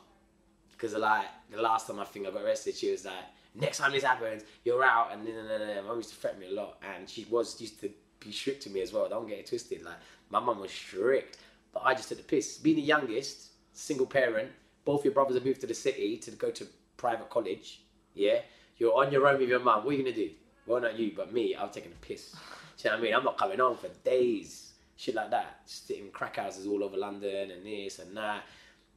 because 0.72 0.94
like 0.96 1.26
the 1.52 1.62
last 1.62 1.88
time 1.88 2.00
I 2.00 2.06
think 2.06 2.28
I 2.28 2.32
got 2.32 2.42
arrested, 2.44 2.76
she 2.76 2.92
was 2.92 3.06
like, 3.06 3.14
"Next 3.54 3.78
time 3.78 3.92
this 3.92 4.04
happens, 4.04 4.44
you're 4.64 4.84
out." 4.84 5.10
And 5.14 5.26
then, 5.26 5.36
and 5.36 5.50
then, 5.50 5.62
and 5.62 5.70
then. 5.70 5.86
mum 5.86 5.98
used 5.98 6.10
to 6.10 6.16
threaten 6.16 6.40
me 6.40 6.48
a 6.48 6.54
lot, 6.54 6.78
and 6.96 7.08
she 7.08 7.26
was 7.30 7.60
used 7.62 7.80
to 7.82 7.90
be 8.20 8.32
strict 8.32 8.64
to 8.64 8.70
me 8.72 8.82
as 8.82 8.92
well. 8.92 9.08
Don't 9.08 9.28
get 9.28 9.38
it 9.40 9.46
twisted. 9.48 9.84
Like 9.84 9.96
my 10.32 10.40
mum 10.40 10.60
was 10.60 10.72
strict, 10.72 11.38
but 11.74 11.84
I 11.86 11.94
just 11.94 12.10
took 12.10 12.18
the 12.18 12.24
piss. 12.24 12.58
Being 12.58 12.78
the 12.78 12.82
youngest, 12.82 13.52
single 13.74 14.08
parent, 14.08 14.50
both 14.84 15.06
your 15.06 15.14
brothers 15.14 15.36
have 15.36 15.46
moved 15.46 15.62
to 15.62 15.68
the 15.68 15.76
city 15.76 16.18
to 16.18 16.32
go 16.32 16.50
to 16.50 16.66
private 16.98 17.30
college. 17.30 17.82
Yeah, 18.16 18.40
you're 18.78 18.96
on 18.96 19.12
your 19.12 19.28
own 19.28 19.40
with 19.40 19.50
your 19.50 19.60
mum. 19.60 19.86
What 19.86 19.94
are 19.94 19.98
you 19.98 20.04
gonna 20.04 20.16
do? 20.16 20.32
Well, 20.72 20.80
not 20.82 20.98
you, 20.98 21.12
but 21.14 21.34
me. 21.34 21.54
I'm 21.54 21.70
taking 21.70 21.92
a 21.92 22.06
piss. 22.06 22.32
Do 22.78 22.88
you 22.88 22.90
know 22.90 22.96
what 22.96 23.00
I 23.00 23.04
mean? 23.04 23.14
I'm 23.14 23.24
not 23.26 23.38
coming 23.38 23.60
on 23.60 23.76
for 23.76 23.90
days. 24.06 24.72
Shit 24.96 25.16
like 25.16 25.30
that. 25.32 25.60
Sitting 25.66 26.10
crack 26.12 26.38
houses 26.38 26.66
all 26.66 26.82
over 26.82 26.96
London 26.96 27.52
and 27.52 27.66
this 27.66 28.00
and 28.00 28.16
that. 28.16 28.44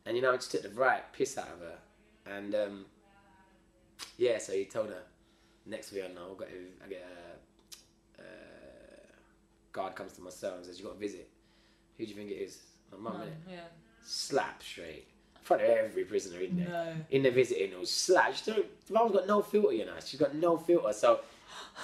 And 0.06 0.16
you 0.16 0.22
know, 0.22 0.32
I 0.32 0.36
just 0.36 0.52
took 0.52 0.62
the 0.62 0.68
right 0.70 1.02
piss 1.12 1.36
out 1.36 1.48
of 1.48 1.58
her. 1.60 1.78
And 2.36 2.54
um, 2.54 2.84
yeah, 4.16 4.38
so 4.38 4.52
he 4.52 4.66
told 4.66 4.90
her, 4.90 5.02
next 5.66 5.90
week 5.92 6.04
I 6.08 6.14
know, 6.14 6.36
I 6.36 6.38
got 6.38 6.48
a, 6.48 6.84
I 6.84 6.88
get 6.88 7.08
a, 8.18 8.22
uh, 8.22 8.24
guard 9.72 9.96
comes 9.96 10.12
to 10.12 10.20
my 10.20 10.30
cell 10.30 10.54
and 10.56 10.64
says, 10.64 10.78
you 10.78 10.84
got 10.84 10.94
a 10.94 10.98
visit. 10.98 11.28
Who 11.98 12.04
do 12.04 12.10
you 12.10 12.16
think 12.16 12.30
it 12.30 12.34
is? 12.34 12.58
My 12.92 12.98
mum, 12.98 13.22
innit? 13.22 13.50
yeah. 13.50 13.60
Slap 14.04 14.62
straight. 14.62 15.08
In 15.36 15.42
front 15.42 15.62
of 15.62 15.68
every 15.70 16.04
prisoner 16.04 16.38
in 16.40 16.56
there 16.56 16.68
No. 16.68 16.94
in 17.10 17.22
the 17.24 17.30
visiting 17.30 17.72
it 17.72 17.78
was 17.80 17.90
slash. 17.90 18.44
She 18.44 18.52
don't, 18.52 18.66
mum's 18.90 19.12
got 19.12 19.26
no 19.26 19.42
filter, 19.42 19.72
you 19.72 19.84
know. 19.84 19.92
She's 20.04 20.20
got 20.20 20.34
no 20.34 20.56
filter, 20.56 20.92
so 20.92 21.20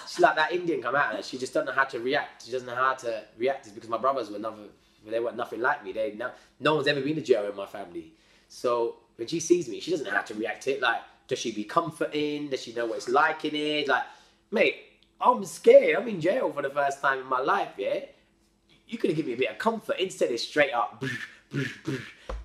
she's 0.08 0.20
like 0.20 0.36
that 0.36 0.52
Indian 0.52 0.82
come 0.82 0.94
out 0.94 1.14
her. 1.14 1.22
She 1.22 1.38
just 1.38 1.52
doesn't 1.52 1.66
know 1.66 1.72
how 1.72 1.84
to 1.84 1.98
react. 2.00 2.44
She 2.44 2.52
doesn't 2.52 2.66
know 2.66 2.74
how 2.74 2.94
to 2.94 3.24
react. 3.38 3.66
It's 3.66 3.74
because 3.74 3.88
my 3.88 3.98
brothers 3.98 4.30
were 4.30 4.38
never, 4.38 4.56
they 5.06 5.20
were 5.20 5.32
nothing 5.32 5.60
like 5.60 5.84
me. 5.84 5.92
They 5.92 6.12
no, 6.12 6.30
no 6.58 6.74
one's 6.76 6.86
ever 6.86 7.00
been 7.00 7.16
to 7.16 7.22
jail 7.22 7.48
in 7.48 7.56
my 7.56 7.66
family. 7.66 8.12
So 8.48 8.96
when 9.16 9.28
she 9.28 9.40
sees 9.40 9.68
me, 9.68 9.80
she 9.80 9.90
doesn't 9.90 10.06
know 10.06 10.12
how 10.12 10.22
to 10.22 10.34
react 10.34 10.62
to 10.64 10.72
it. 10.72 10.80
Like, 10.80 11.00
does 11.28 11.38
she 11.38 11.52
be 11.52 11.64
comforting? 11.64 12.48
Does 12.48 12.62
she 12.62 12.72
know 12.72 12.86
what 12.86 12.96
it's 12.96 13.08
like 13.08 13.44
in 13.44 13.54
it? 13.54 13.88
Like, 13.88 14.04
mate, 14.50 14.76
I'm 15.20 15.44
scared. 15.44 15.96
I'm 15.96 16.08
in 16.08 16.20
jail 16.20 16.52
for 16.52 16.62
the 16.62 16.70
first 16.70 17.00
time 17.00 17.20
in 17.20 17.26
my 17.26 17.40
life. 17.40 17.70
Yeah, 17.78 18.00
you 18.88 18.98
could 18.98 19.10
have 19.10 19.16
given 19.16 19.30
me 19.30 19.34
a 19.34 19.38
bit 19.38 19.50
of 19.50 19.58
comfort. 19.58 19.98
Instead, 19.98 20.30
it's 20.30 20.42
straight 20.42 20.72
up. 20.72 21.02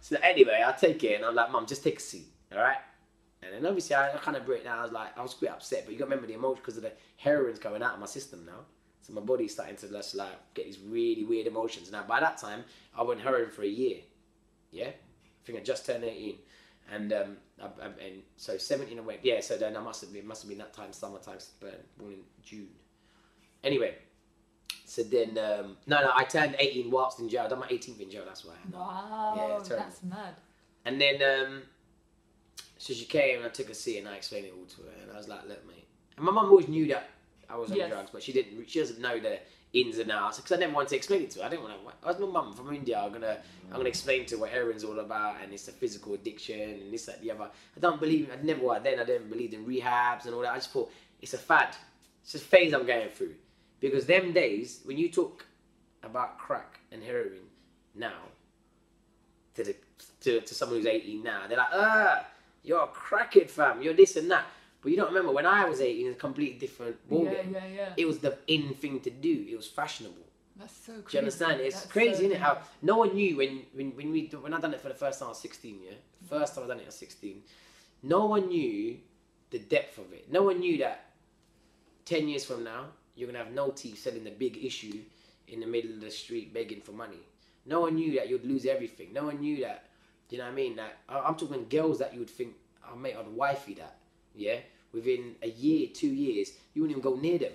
So 0.02 0.18
anyway, 0.22 0.64
I 0.64 0.72
take 0.74 1.04
it 1.04 1.16
and 1.16 1.26
I'm 1.26 1.34
like, 1.34 1.52
Mom, 1.52 1.66
just 1.66 1.84
take 1.84 1.98
a 1.98 2.02
seat, 2.02 2.28
all 2.52 2.60
right? 2.60 2.78
And 3.46 3.54
then 3.54 3.66
obviously 3.66 3.96
I, 3.96 4.14
I 4.14 4.18
kind 4.18 4.38
of 4.38 4.46
break 4.46 4.64
down. 4.64 4.80
I 4.80 4.84
was 4.84 4.92
like, 4.92 5.18
I 5.18 5.22
was 5.22 5.34
quite 5.34 5.52
upset, 5.52 5.84
but 5.86 5.94
you 5.94 6.00
got 6.00 6.06
to 6.06 6.10
remember 6.12 6.28
the 6.28 6.34
emotion 6.34 6.62
because 6.62 6.78
of 6.78 6.84
the 6.84 6.92
heroin's 7.18 7.60
going 7.60 7.84
out 7.84 7.94
of 7.94 8.00
my 8.00 8.06
system 8.06 8.46
now. 8.46 8.66
So 9.02 9.14
my 9.14 9.22
body's 9.22 9.54
starting 9.54 9.76
to 9.78 9.88
just 9.88 10.16
like 10.16 10.54
get 10.56 10.66
these 10.66 10.80
really 10.80 11.24
weird 11.24 11.46
emotions. 11.48 11.92
Now 11.92 12.04
by 12.04 12.20
that 12.20 12.38
time, 12.38 12.64
I 12.98 13.04
went 13.04 13.22
heroin 13.22 13.52
for 13.52 13.62
a 13.62 13.68
year. 13.68 13.98
Yeah, 14.72 14.88
I 14.88 15.46
think 15.46 15.60
I 15.60 15.62
just 15.62 15.86
turned 15.86 16.04
18, 16.04 16.36
and 16.92 17.14
um, 17.14 17.38
I, 17.62 17.66
I, 17.66 17.86
and 18.04 18.24
so 18.36 18.58
17 18.58 18.98
and 18.98 19.06
went. 19.06 19.24
Yeah, 19.24 19.42
so 19.42 19.58
then 19.58 19.78
I 19.78 19.80
must 19.80 20.02
have 20.02 20.12
been 20.12 20.26
must 20.26 20.42
have 20.42 20.50
been 20.50 20.58
that 20.58 20.74
time, 20.74 20.92
summertime, 20.92 21.38
but 21.60 21.86
born 21.98 22.14
in 22.14 22.20
June. 22.44 22.70
Anyway, 23.64 23.94
so 24.86 25.04
then 25.04 25.38
um, 25.38 25.78
no, 25.86 26.02
no, 26.02 26.12
I 26.14 26.24
turned 26.24 26.56
18 26.58 26.90
whilst 26.90 27.20
in 27.20 27.30
jail. 27.30 27.44
I 27.46 27.48
done 27.48 27.60
my 27.60 27.68
18th 27.68 28.02
in 28.02 28.10
jail. 28.10 28.24
That's 28.26 28.44
why. 28.44 28.56
Wow. 28.72 29.36
Yeah, 29.38 29.76
that's 29.76 30.04
mad. 30.04 30.36
And 30.86 31.02
then, 31.02 31.22
um, 31.22 31.62
so 32.86 32.94
she 32.94 33.06
came 33.06 33.38
and 33.38 33.48
I 33.48 33.50
took 33.50 33.72
a 33.72 33.74
seat 33.74 33.98
and 33.98 34.08
I 34.08 34.14
explained 34.14 34.46
it 34.46 34.54
all 34.56 34.64
to 34.68 34.82
her. 34.84 35.02
And 35.02 35.12
I 35.12 35.18
was 35.18 35.28
like, 35.28 35.48
look, 35.48 35.66
mate. 35.68 35.88
And 36.18 36.24
my 36.24 36.32
mum 36.32 36.46
always 36.46 36.68
knew 36.68 36.86
that 36.90 37.10
I 37.50 37.58
was 37.58 37.72
on 37.72 37.78
Yes. 37.78 37.90
drugs, 37.90 38.12
but 38.14 38.22
she 38.22 38.32
didn't. 38.32 38.70
She 38.70 38.78
doesn't 38.80 39.00
know 39.02 39.20
the 39.20 39.40
ins 39.74 39.98
and 39.98 40.12
outs 40.12 40.38
because 40.38 40.52
I 40.52 40.58
never 40.58 40.72
wanted 40.72 40.90
to 40.90 40.96
explain 40.96 41.24
it 41.24 41.32
to 41.32 41.40
her. 41.40 41.46
I 41.46 41.50
didn't 41.50 41.64
want 41.64 41.74
to. 41.82 42.08
I 42.08 42.12
was 42.12 42.20
my 42.20 42.28
mum 42.28 42.54
from 42.54 42.72
India. 42.76 43.00
I'm 43.00 43.12
gonna, 43.12 43.40
I'm 43.72 43.78
gonna 43.78 43.90
explain 43.90 44.28
to 44.28 44.36
her 44.36 44.42
what 44.42 44.52
heroin's 44.52 44.84
all 44.84 45.00
about 45.00 45.38
and 45.42 45.52
it's 45.52 45.68
a 45.68 45.72
physical 45.72 46.14
addiction 46.14 46.60
and 46.60 46.94
this, 46.94 47.08
that, 47.08 47.24
the 47.24 47.32
other. 47.32 47.46
I 47.46 47.80
don't 47.80 48.00
believe. 48.00 48.30
I 48.32 48.36
never. 48.46 48.80
Then 48.84 49.00
I 49.00 49.04
didn't 49.04 49.32
believe 49.32 49.56
in 49.56 49.66
rehabs 49.66 50.26
and 50.26 50.36
all 50.36 50.42
that. 50.42 50.52
I 50.52 50.58
just 50.58 50.70
thought 50.70 50.92
it's 51.24 51.34
a 51.34 51.40
fad. 51.40 51.76
It's 52.24 52.36
a 52.36 52.40
phase 52.40 52.72
I'm 52.72 52.86
going 52.86 53.10
through. 53.10 53.34
Because 53.80 54.06
them 54.06 54.32
days 54.32 54.82
when 54.86 54.96
you 54.96 55.10
talk 55.10 55.44
about 56.04 56.38
crack 56.38 56.80
and 56.92 57.02
heroin 57.02 57.50
now 57.96 58.22
to 59.56 59.64
the 59.64 59.76
to, 60.22 60.42
to 60.42 60.54
someone 60.54 60.78
who's 60.78 60.86
18 60.86 61.24
now, 61.24 61.48
they're 61.48 61.58
like, 61.58 61.68
ah, 61.74 62.26
you're 62.66 62.84
a 62.84 62.88
crackhead 62.88 63.50
fam, 63.50 63.82
you're 63.82 63.94
this 63.94 64.16
and 64.16 64.30
that. 64.32 64.46
But 64.82 64.92
you 64.92 64.98
don't 64.98 65.08
remember 65.08 65.32
when 65.32 65.46
I 65.46 65.68
was 65.68 65.82
18, 65.82 66.08
it's 66.08 66.16
a 66.16 66.20
completely 66.20 66.60
different 66.60 67.10
ballgame. 67.10 67.54
Yeah, 67.54 67.66
yeah, 67.66 67.76
yeah. 67.76 67.90
It 67.98 68.06
was 68.06 68.20
the 68.20 68.38
in 68.48 68.74
thing 68.76 69.00
to 69.02 69.10
do. 69.10 69.46
It 69.50 69.56
was 69.56 69.68
fashionable. 69.68 70.26
That's 70.58 70.76
so 70.76 70.94
crazy. 70.94 71.06
Do 71.08 71.18
you 71.18 71.20
understand? 71.20 71.62
It's 71.62 71.76
That's 71.76 71.92
crazy, 71.92 72.14
so 72.14 72.20
isn't 72.20 72.32
it? 72.34 72.40
How 72.40 72.60
no 72.82 72.98
one 72.98 73.14
knew 73.14 73.38
when 73.38 73.64
when 73.74 73.92
when 73.92 74.12
we 74.12 74.28
when 74.40 74.54
I 74.54 74.60
done 74.60 74.74
it 74.74 74.82
for 74.82 74.90
the 74.90 74.96
first 74.96 75.20
time 75.20 75.28
I 75.28 75.30
was 75.30 75.40
16. 75.40 75.80
Yeah, 75.84 75.92
first 76.30 76.56
time 76.56 76.66
I 76.66 76.68
done 76.68 76.80
it 76.80 76.84
I 76.84 76.86
was 76.88 76.96
16. 76.96 77.42
No 78.04 78.26
one 78.26 78.48
knew 78.48 78.98
the 79.50 79.60
depth 79.60 79.98
of 79.98 80.14
it. 80.14 80.32
No 80.32 80.44
one 80.44 80.60
knew 80.60 80.78
that 80.78 81.10
10 82.06 82.28
years 82.28 82.46
from 82.46 82.64
now 82.64 82.86
you're 83.16 83.28
gonna 83.28 83.44
have 83.44 83.54
no 83.54 83.72
teeth 83.72 84.00
selling 84.04 84.24
the 84.24 84.32
big 84.32 84.64
issue 84.64 85.00
in 85.48 85.60
the 85.60 85.66
middle 85.66 85.92
of 85.92 86.02
the 86.02 86.12
street 86.12 86.54
begging 86.54 86.82
for 86.82 86.92
money. 86.92 87.24
No 87.66 87.82
one 87.82 87.96
knew 87.96 88.16
that 88.16 88.30
you'd 88.30 88.46
lose 88.46 88.66
everything. 88.66 89.12
No 89.14 89.26
one 89.26 89.40
knew 89.40 89.62
that. 89.62 89.86
Do 90.28 90.36
you 90.36 90.42
know 90.42 90.46
what 90.48 90.54
I 90.54 90.56
mean? 90.56 90.76
That 90.76 90.98
I- 91.08 91.20
I'm 91.20 91.36
talking 91.36 91.68
girls 91.70 92.00
that 92.00 92.14
you 92.14 92.20
would 92.20 92.30
think, 92.30 92.56
oh 92.92 92.96
mate, 92.96 93.16
I'd 93.18 93.28
wifey 93.28 93.76
that. 93.76 93.98
Yeah, 94.34 94.58
within 94.92 95.36
a 95.42 95.50
year, 95.50 95.88
two 95.94 96.08
years, 96.10 96.52
you 96.74 96.82
wouldn't 96.82 96.98
even 96.98 97.10
go 97.10 97.18
near 97.20 97.38
them 97.38 97.54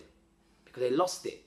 because 0.65 0.81
they 0.83 0.91
lost 0.91 1.27
it. 1.27 1.43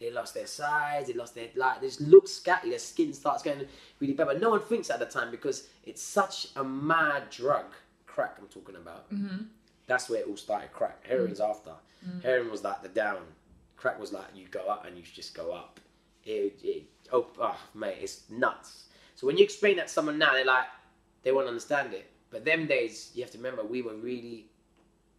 They 0.00 0.10
lost 0.10 0.34
their 0.34 0.46
size, 0.46 1.06
they 1.06 1.12
lost 1.14 1.34
their 1.34 1.48
like 1.54 1.80
they 1.80 1.86
just 1.86 2.00
look 2.00 2.26
scatty, 2.26 2.70
their 2.70 2.78
skin 2.78 3.12
starts 3.14 3.42
getting 3.42 3.66
really 4.00 4.12
bad. 4.14 4.26
But 4.26 4.40
no 4.40 4.50
one 4.50 4.60
thinks 4.60 4.90
at 4.90 4.98
the 4.98 5.06
time 5.06 5.30
because 5.30 5.68
it's 5.84 6.02
such 6.02 6.48
a 6.56 6.64
mad 6.64 7.30
drug. 7.30 7.66
Crack 8.06 8.36
I'm 8.40 8.48
talking 8.48 8.76
about. 8.76 9.12
Mm-hmm. 9.12 9.44
That's 9.86 10.08
where 10.10 10.20
it 10.20 10.26
all 10.28 10.36
started. 10.36 10.72
Crack. 10.72 11.04
Heroin's 11.06 11.40
after. 11.40 11.72
Heroin 12.22 12.50
was 12.50 12.62
like 12.62 12.82
the 12.82 12.88
down. 12.88 13.18
Crack 13.76 13.98
was 13.98 14.12
like 14.12 14.26
you 14.34 14.46
go 14.50 14.66
up 14.66 14.84
and 14.86 14.96
you 14.96 15.02
just 15.02 15.34
go 15.34 15.52
up. 15.52 15.80
It, 16.24 16.58
it 16.62 16.84
oh, 17.12 17.28
oh 17.40 17.58
mate, 17.74 17.98
it's 18.02 18.22
nuts. 18.30 18.83
So 19.14 19.26
when 19.26 19.36
you 19.36 19.44
explain 19.44 19.76
that 19.76 19.88
to 19.88 19.92
someone 19.92 20.18
now, 20.18 20.32
they're 20.32 20.44
like 20.44 20.66
they 21.22 21.32
won't 21.32 21.48
understand 21.48 21.92
it. 21.94 22.10
But 22.30 22.44
them 22.44 22.66
days, 22.66 23.10
you 23.14 23.22
have 23.22 23.30
to 23.32 23.38
remember 23.38 23.62
we 23.64 23.80
were 23.82 23.94
really 23.94 24.46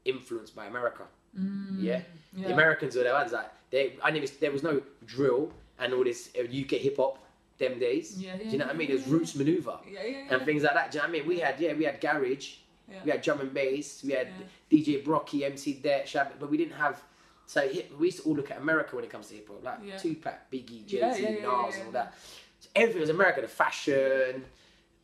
influenced 0.04 0.56
by 0.56 0.66
America. 0.66 1.04
Mm, 1.40 1.82
Yeah? 1.82 2.02
yeah. 2.36 2.48
The 2.48 2.54
Americans 2.54 2.96
were 2.96 3.04
the 3.04 3.12
ones 3.12 3.32
like 3.32 3.50
they. 3.72 3.94
I 4.04 4.12
never. 4.12 4.28
There 4.28 4.52
was 4.52 4.64
no 4.64 4.82
drill 5.06 5.52
and 5.80 5.94
all 5.94 6.04
this 6.04 6.30
uh, 6.38 6.42
UK 6.44 6.72
hip 6.82 6.98
hop. 6.98 7.20
Them 7.58 7.80
days. 7.80 8.18
Yeah, 8.22 8.36
Do 8.36 8.44
you 8.50 8.58
know 8.58 8.66
what 8.66 8.76
I 8.76 8.78
mean? 8.78 8.90
yeah, 8.90 8.96
yeah, 8.98 9.04
Roots 9.14 9.32
Manuva 9.32 9.80
Yeah, 9.90 10.04
yeah, 10.04 10.08
yeah. 10.10 10.36
and 10.36 10.44
things 10.46 10.64
like 10.64 10.74
that. 10.74 10.92
Do 10.92 10.98
you 10.98 11.02
know 11.04 11.08
what 11.08 11.16
I 11.16 11.20
mean? 11.20 11.26
We 11.28 11.40
had 11.40 11.58
yeah, 11.58 11.72
we 11.74 11.86
had 11.86 12.02
garage, 12.02 12.56
Yeah. 12.92 13.00
we 13.06 13.12
had 13.12 13.22
drum 13.22 13.40
and 13.40 13.54
bass, 13.54 14.04
we 14.04 14.12
had 14.12 14.28
DJ 14.70 15.02
Brockie, 15.02 15.44
MC 15.44 15.72
Det, 15.82 16.04
Shab, 16.06 16.32
but 16.38 16.52
we 16.52 16.58
didn't 16.58 16.74
have. 16.76 17.02
So 17.46 17.62
hip, 17.66 17.94
we 17.98 18.08
used 18.08 18.24
to 18.24 18.24
all 18.28 18.36
look 18.36 18.52
at 18.52 18.58
America 18.58 18.94
when 18.98 19.06
it 19.06 19.10
comes 19.10 19.28
to 19.30 19.36
hip 19.36 19.48
hop, 19.48 19.64
like 19.64 19.80
Yeah. 19.86 19.98
Tupac, 19.98 20.52
Biggie, 20.52 20.86
Jay 20.86 20.98
Z, 21.00 21.00
Yeah, 21.00 21.16
yeah, 21.16 21.30
yeah, 21.30 21.30
Nas, 21.30 21.76
yeah, 21.76 21.78
and 21.78 21.86
all 21.86 21.92
that. 21.94 22.14
So 22.60 22.70
everything 22.76 23.02
was 23.02 23.10
America. 23.10 23.42
The 23.42 23.48
fashion, 23.48 24.46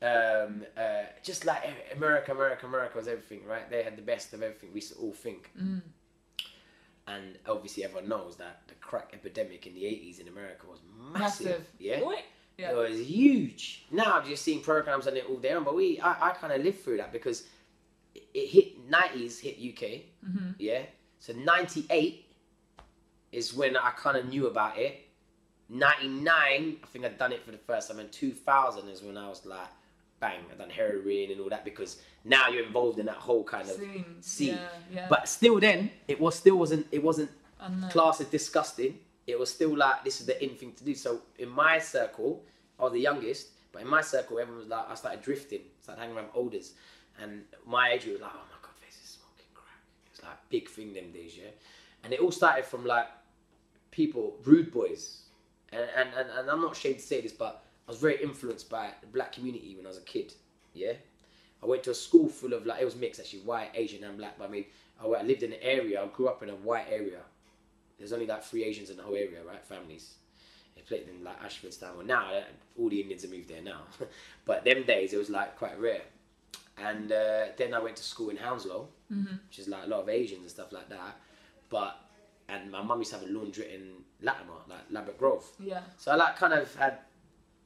um, 0.02 0.64
uh, 0.78 1.04
just 1.24 1.46
like 1.46 1.64
America, 1.96 2.32
America, 2.32 2.66
America 2.66 2.98
was 2.98 3.08
everything, 3.08 3.46
right? 3.46 3.70
They 3.70 3.84
had 3.84 3.98
the 3.98 4.02
best 4.02 4.34
of 4.34 4.42
everything. 4.42 4.70
We 4.74 4.82
all 5.00 5.14
think. 5.14 5.52
Mm. 5.60 5.82
And 7.08 7.38
obviously, 7.48 7.84
everyone 7.84 8.10
knows 8.10 8.38
that 8.38 8.62
the 8.68 8.76
crack 8.76 9.12
epidemic 9.14 9.68
in 9.68 9.74
the 9.74 9.84
80s 9.84 10.20
in 10.20 10.28
America 10.28 10.68
was 10.68 10.80
massive. 11.14 11.46
Massive. 11.46 11.68
Yeah. 11.80 12.02
Oi. 12.04 12.16
Yeah. 12.58 12.72
It 12.72 12.76
was 12.76 13.00
huge. 13.00 13.86
Now 13.92 14.18
I've 14.18 14.28
just 14.28 14.44
seen 14.44 14.62
programs 14.62 15.08
and 15.08 15.18
it 15.18 15.26
all 15.28 15.38
there, 15.38 15.60
but 15.62 15.76
we, 15.76 16.00
I, 16.00 16.30
I 16.30 16.34
kind 16.34 16.54
of 16.54 16.64
lived 16.64 16.84
through 16.84 16.98
that 16.98 17.12
because 17.12 17.44
it, 18.14 18.24
it 18.34 18.48
hit 18.48 18.90
90s, 18.92 19.40
hit 19.40 19.56
UK. 19.56 20.02
Mm-hmm. 20.28 20.52
Yeah. 20.60 20.84
So 21.20 21.34
98 21.34 22.26
is 23.32 23.54
when 23.54 23.78
I 23.78 23.92
kind 23.92 24.18
of 24.18 24.28
knew 24.28 24.48
about 24.48 24.78
it. 24.78 25.08
99, 25.72 26.32
I 26.32 26.88
think 26.88 27.06
I'd 27.06 27.18
done 27.18 27.32
it 27.32 27.44
for 27.46 27.52
the 27.52 27.58
first 27.58 27.90
time. 27.90 28.00
And 28.00 28.12
2000 28.12 28.90
is 28.90 29.02
when 29.02 29.18
I 29.18 29.30
was 29.30 29.46
like, 29.46 29.70
bang, 30.20 30.40
I've 30.52 30.58
done 30.58 30.70
heroin 30.70 31.32
and 31.32 31.40
all 31.40 31.50
that 31.50 31.64
because 31.64 31.98
now 32.26 32.50
you're 32.50 32.66
involved 32.66 33.00
in 33.00 33.06
that 33.08 33.16
whole 33.16 33.44
kind 33.44 33.68
of 33.68 33.76
Scene. 33.76 34.16
scene. 34.20 34.48
Yeah, 34.50 34.68
yeah. 34.94 35.08
But 35.10 35.28
still, 35.30 35.60
then 35.60 35.90
it 36.08 36.20
was 36.20 36.36
still 36.36 36.58
wasn't 36.58 36.88
it 36.92 37.02
wasn't 37.02 37.32
class 37.90 38.20
is 38.22 38.28
disgusting. 38.28 39.00
It 39.26 39.40
was 39.40 39.50
still 39.50 39.76
like 39.76 40.04
this 40.04 40.20
is 40.20 40.28
the 40.28 40.44
in 40.44 40.56
thing 40.56 40.74
to 40.74 40.84
do. 40.84 40.94
So 40.94 41.22
in 41.40 41.50
my 41.50 41.80
circle, 41.80 42.44
I 42.80 42.84
was 42.84 42.94
the 42.94 43.00
youngest, 43.00 43.50
but 43.72 43.82
in 43.82 43.88
my 43.88 44.02
circle, 44.02 44.40
everyone 44.40 44.60
was 44.60 44.68
like 44.68 44.90
I 44.90 44.96
started 44.96 45.22
drifting, 45.22 45.62
started 45.82 46.02
hanging 46.02 46.18
around 46.18 46.30
olders, 46.34 46.74
and 47.22 47.44
my 47.66 47.92
age 47.92 48.04
group 48.04 48.16
was 48.16 48.22
like, 48.22 48.32
oh 48.34 48.46
my 48.50 48.58
god, 48.62 48.76
Faiz 48.82 49.02
is 49.04 49.10
smoking 49.10 49.46
crack. 49.54 49.80
It 50.06 50.12
was 50.12 50.24
like 50.24 50.50
big 50.50 50.70
thing 50.70 50.94
them 50.94 51.12
days, 51.12 51.38
yeah. 51.38 51.50
And 52.04 52.14
it 52.14 52.20
all 52.20 52.32
started 52.32 52.66
from 52.66 52.86
like 52.86 53.08
people, 53.92 54.38
rude 54.44 54.72
boys, 54.72 55.21
and 55.72 55.88
and, 55.96 56.10
and, 56.18 56.30
and 56.30 56.50
I'm 56.50 56.62
not 56.62 56.74
ashamed 56.74 57.00
to 57.00 57.06
say 57.06 57.22
this, 57.22 57.32
but 57.32 57.64
I 57.88 57.92
was 57.92 58.00
very 58.00 58.22
influenced 58.22 58.70
by 58.70 58.90
the 59.02 59.08
black 59.08 59.34
community 59.34 59.76
when 59.76 59.86
I 59.86 59.90
was 59.90 59.98
a 59.98 60.02
kid. 60.02 60.34
Yeah, 60.74 60.94
I 61.62 61.66
went 61.66 61.84
to 61.84 61.92
a 61.92 61.96
school 61.96 62.28
full 62.28 62.54
of 62.54 62.66
like 62.66 62.82
it 62.82 62.86
was 62.86 62.96
mixed 62.96 63.20
actually, 63.20 63.42
white, 63.42 63.70
Asian, 63.74 64.04
and 64.04 64.18
black. 64.18 64.38
But 64.38 64.50
I 64.50 64.52
mean, 64.52 64.66
I, 65.02 65.08
I 65.08 65.24
lived 65.24 65.44
in 65.44 65.54
an 65.54 65.60
area. 65.62 66.02
I 66.02 66.08
grew 66.08 66.28
up 66.28 66.44
in 66.44 66.50
a 66.50 66.56
white 66.56 66.88
area. 66.90 67.20
There's 67.98 68.14
only 68.14 68.26
like 68.26 68.44
three 68.44 68.64
Asians 68.64 68.90
in 68.90 68.98
the 68.98 69.04
whole 69.04 69.16
area, 69.16 69.44
right? 69.48 69.64
Families. 69.64 70.16
They 70.76 70.82
played 70.82 71.08
in 71.08 71.24
like 71.24 71.36
Ashford, 71.44 71.74
Stanwell. 71.74 72.06
Now 72.06 72.34
uh, 72.34 72.44
all 72.80 72.90
the 72.90 73.02
Indians 73.02 73.22
have 73.24 73.32
moved 73.32 73.50
there 73.50 73.62
now, 73.62 73.82
but 74.46 74.64
them 74.64 74.84
days 74.84 75.14
it 75.14 75.18
was 75.18 75.30
like 75.30 75.58
quite 75.58 75.80
rare. 75.80 76.02
And 76.78 77.12
uh, 77.12 77.48
then 77.58 77.74
I 77.74 77.80
went 77.80 77.98
to 77.98 78.04
school 78.04 78.30
in 78.30 78.38
Hounslow, 78.38 78.88
which 79.50 79.60
is 79.60 79.68
like 79.68 79.84
a 79.84 79.88
lot 79.88 80.02
of 80.02 80.10
Asians 80.10 80.42
and 80.42 80.50
stuff 80.50 80.72
like 80.72 80.90
that. 80.90 81.20
But 81.70 82.00
and 82.52 82.72
my 82.72 82.82
mum 82.82 83.00
used 83.00 83.12
to 83.12 83.20
have 83.20 83.28
a 83.28 83.32
laundry 83.32 83.74
in 83.74 84.04
Latimer, 84.22 84.54
like 84.68 84.80
Ladbroke 84.92 85.18
Grove. 85.18 85.46
Yeah. 85.60 85.82
So 85.98 86.12
I 86.12 86.16
like 86.16 86.36
kind 86.36 86.54
of 86.54 86.74
had 86.76 87.00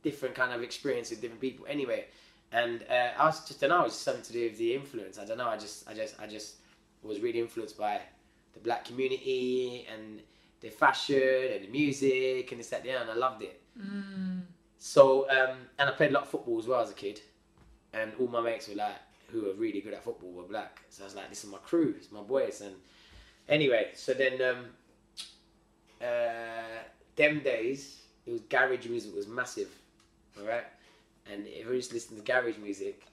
different 0.04 0.36
kind 0.36 0.54
of 0.54 0.62
experience 0.62 1.10
with 1.10 1.22
different 1.22 1.42
people. 1.42 1.66
Anyway, 1.68 2.06
and 2.52 2.84
uh, 2.90 3.10
I 3.18 3.26
was 3.26 3.46
just 3.48 3.64
I 3.64 3.68
don't 3.68 3.80
know, 3.80 3.84
it 3.84 3.88
it's 3.88 3.96
something 3.96 4.24
to 4.24 4.34
do 4.34 4.44
with 4.44 4.58
the 4.58 4.76
influence. 4.76 5.18
I 5.18 5.26
don't 5.26 5.38
know. 5.38 5.48
I 5.48 5.58
just 5.58 5.90
I 5.90 5.94
just 5.94 6.20
I 6.22 6.28
just 6.28 6.56
was 7.04 7.20
really 7.20 7.40
influenced 7.40 7.78
by 7.78 8.02
the 8.54 8.60
black 8.60 8.86
community 8.86 9.86
and 9.94 10.22
the 10.62 10.70
fashion 10.70 11.50
and 11.54 11.66
the 11.66 11.70
music 11.70 12.52
and 12.52 12.60
this 12.60 12.70
that 12.70 12.86
yeah, 12.86 13.02
and 13.02 13.10
I 13.10 13.16
loved 13.16 13.42
it. 13.42 13.62
So 14.78 15.30
um, 15.30 15.58
and 15.80 15.90
I 15.90 15.92
played 15.94 16.12
a 16.12 16.14
lot 16.14 16.24
of 16.24 16.30
football 16.30 16.60
as 16.60 16.68
well 16.68 16.82
as 16.82 16.92
a 16.92 16.94
kid, 16.94 17.22
and 17.94 18.12
all 18.20 18.28
my 18.28 18.42
mates 18.42 18.68
were 18.68 18.76
like 18.76 18.96
who 19.32 19.42
were 19.44 19.54
really 19.54 19.82
good 19.82 19.94
at 19.94 20.04
football 20.04 20.32
were 20.32 20.44
black. 20.44 20.82
So 20.90 21.04
I 21.04 21.06
was 21.06 21.16
like, 21.16 21.30
this 21.30 21.44
is 21.44 21.50
my 21.50 21.58
crew, 21.58 21.96
it's 21.98 22.12
my 22.12 22.22
boys. 22.22 22.62
And 22.62 22.76
anyway, 23.50 23.90
so 23.94 24.14
then 24.14 24.42
um, 24.42 24.66
uh, 26.02 26.84
them 27.16 27.40
days 27.42 28.02
it 28.26 28.32
was 28.32 28.42
garage 28.42 28.88
music 28.88 29.16
was 29.16 29.28
massive, 29.28 29.70
all 30.40 30.48
right. 30.48 30.66
And 31.32 31.48
everyone 31.48 31.76
used 31.76 31.90
to 31.90 31.96
listen 31.96 32.18
to 32.18 32.24
garage 32.24 32.58
music 32.58 33.04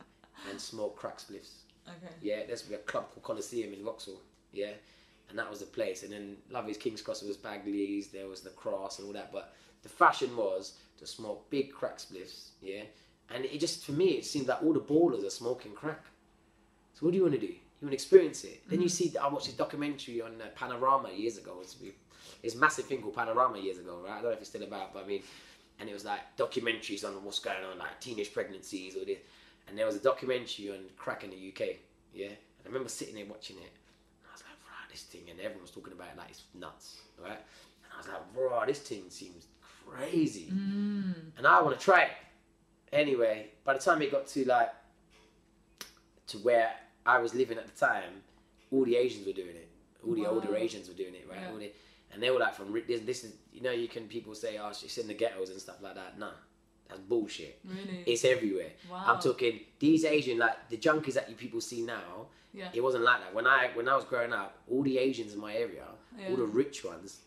and 0.50 0.60
smoke 0.60 0.96
crack 0.96 1.18
spliffs. 1.18 1.62
Okay. 1.88 2.12
Yeah, 2.20 2.40
there's 2.46 2.70
a 2.70 2.76
club 2.78 3.10
called 3.10 3.22
Coliseum 3.22 3.72
in 3.72 3.82
Vauxhall. 3.84 4.20
Yeah, 4.52 4.72
and 5.30 5.38
that 5.38 5.48
was 5.48 5.60
the 5.60 5.66
place. 5.66 6.02
And 6.02 6.12
then 6.12 6.36
Lovey's 6.50 6.76
King's 6.76 7.02
Cross 7.02 7.20
there 7.20 7.28
was 7.28 7.36
Bagley's, 7.36 8.08
there 8.08 8.28
was 8.28 8.40
the 8.42 8.50
Cross 8.50 8.98
and 8.98 9.06
all 9.06 9.14
that. 9.14 9.32
But 9.32 9.54
the 9.82 9.88
fashion 9.88 10.36
was 10.36 10.74
to 10.98 11.06
smoke 11.06 11.48
big 11.50 11.72
crack 11.72 11.98
spliffs. 11.98 12.50
Yeah, 12.60 12.82
and 13.34 13.44
it 13.44 13.58
just 13.58 13.84
for 13.84 13.92
me 13.92 14.10
it 14.10 14.24
seemed 14.24 14.48
like 14.48 14.62
all 14.62 14.72
the 14.72 14.80
ballers 14.80 15.26
are 15.26 15.30
smoking 15.30 15.72
crack. 15.72 16.04
So 16.94 17.06
what 17.06 17.12
do 17.12 17.16
you 17.16 17.22
want 17.22 17.34
to 17.34 17.40
do? 17.40 17.54
You 17.82 17.86
want 17.86 17.98
to 17.98 18.04
experience 18.04 18.44
it. 18.44 18.62
Then 18.68 18.80
you 18.80 18.88
see, 18.88 19.12
I 19.20 19.26
watched 19.26 19.48
a 19.48 19.56
documentary 19.56 20.22
on 20.22 20.40
uh, 20.40 20.44
Panorama 20.54 21.10
years 21.10 21.36
ago. 21.36 21.60
It's, 21.60 22.54
massive 22.54 22.84
thing 22.84 23.02
called 23.02 23.16
Panorama 23.16 23.58
years 23.58 23.78
ago, 23.78 23.98
right? 24.04 24.12
I 24.12 24.14
don't 24.22 24.26
know 24.26 24.30
if 24.30 24.38
it's 24.38 24.50
still 24.50 24.62
about, 24.62 24.94
but 24.94 25.02
I 25.02 25.06
mean, 25.08 25.24
and 25.80 25.90
it 25.90 25.92
was 25.92 26.04
like 26.04 26.20
documentaries 26.38 27.04
on 27.04 27.12
what's 27.24 27.40
going 27.40 27.64
on, 27.68 27.80
like 27.80 27.98
teenage 27.98 28.32
pregnancies 28.32 28.94
or 28.94 29.04
this. 29.04 29.18
And 29.66 29.76
there 29.76 29.84
was 29.84 29.96
a 29.96 29.98
documentary 29.98 30.70
on 30.70 30.76
crack 30.96 31.24
in 31.24 31.30
the 31.30 31.36
UK, 31.36 31.78
yeah. 32.14 32.26
And 32.26 32.36
I 32.64 32.68
remember 32.68 32.88
sitting 32.88 33.16
there 33.16 33.26
watching 33.26 33.56
it, 33.56 33.62
and 33.62 34.28
I 34.30 34.32
was 34.32 34.42
like, 34.42 34.52
"Right, 34.64 34.88
this 34.88 35.02
thing," 35.02 35.22
and 35.28 35.40
everyone 35.40 35.62
was 35.62 35.72
talking 35.72 35.92
about 35.92 36.06
it 36.14 36.18
like 36.18 36.30
it's 36.30 36.44
nuts, 36.54 37.00
right? 37.20 37.30
And 37.32 37.92
I 37.92 37.98
was 37.98 38.06
like, 38.06 38.22
"Right, 38.36 38.66
this 38.68 38.78
thing 38.78 39.06
seems 39.08 39.48
crazy," 39.88 40.46
and 41.36 41.46
I 41.48 41.60
want 41.60 41.76
to 41.76 41.84
try 41.84 42.02
it. 42.02 42.10
Anyway, 42.92 43.48
by 43.64 43.72
the 43.74 43.80
time 43.80 44.00
it 44.02 44.12
got 44.12 44.28
to 44.28 44.44
like 44.44 44.70
to 46.28 46.38
where 46.38 46.70
I 47.06 47.18
was 47.18 47.34
living 47.34 47.58
at 47.58 47.66
the 47.66 47.78
time, 47.86 48.22
all 48.70 48.84
the 48.84 48.96
Asians 48.96 49.26
were 49.26 49.32
doing 49.32 49.56
it. 49.56 49.68
All 50.06 50.14
the 50.14 50.26
older 50.26 50.56
Asians 50.56 50.88
were 50.88 50.94
doing 50.94 51.14
it, 51.14 51.26
right? 51.30 51.38
Yeah. 51.40 51.50
All 51.50 51.58
the, 51.58 51.70
and 52.12 52.22
they 52.22 52.30
were 52.30 52.38
like 52.38 52.54
from 52.54 52.72
this, 52.86 53.00
this 53.02 53.24
is 53.24 53.32
you 53.52 53.62
know 53.62 53.70
you 53.70 53.88
can 53.88 54.06
people 54.08 54.34
say 54.34 54.58
oh 54.58 54.68
it's 54.68 54.98
in 54.98 55.06
the 55.08 55.14
ghettos 55.14 55.50
and 55.50 55.60
stuff 55.60 55.76
like 55.82 55.94
that. 55.94 56.18
Nah, 56.18 56.30
that's 56.88 57.00
bullshit. 57.00 57.58
Really? 57.64 58.02
It's 58.06 58.24
everywhere. 58.24 58.70
Wow. 58.90 59.04
I'm 59.06 59.20
talking 59.20 59.60
these 59.78 60.04
Asian 60.04 60.38
like 60.38 60.68
the 60.68 60.76
junkies 60.76 61.14
that 61.14 61.28
you 61.30 61.36
people 61.36 61.60
see 61.60 61.82
now. 61.82 62.26
Yeah. 62.52 62.68
It 62.74 62.82
wasn't 62.82 63.04
like 63.04 63.20
that 63.20 63.32
when 63.34 63.46
I 63.46 63.70
when 63.74 63.88
I 63.88 63.94
was 63.96 64.04
growing 64.04 64.32
up. 64.32 64.58
All 64.70 64.82
the 64.82 64.98
Asians 64.98 65.32
in 65.32 65.40
my 65.40 65.54
area, 65.54 65.84
Yeah. 66.18 66.28
all 66.30 66.36
the 66.36 66.44
rich 66.44 66.84
ones, 66.84 67.20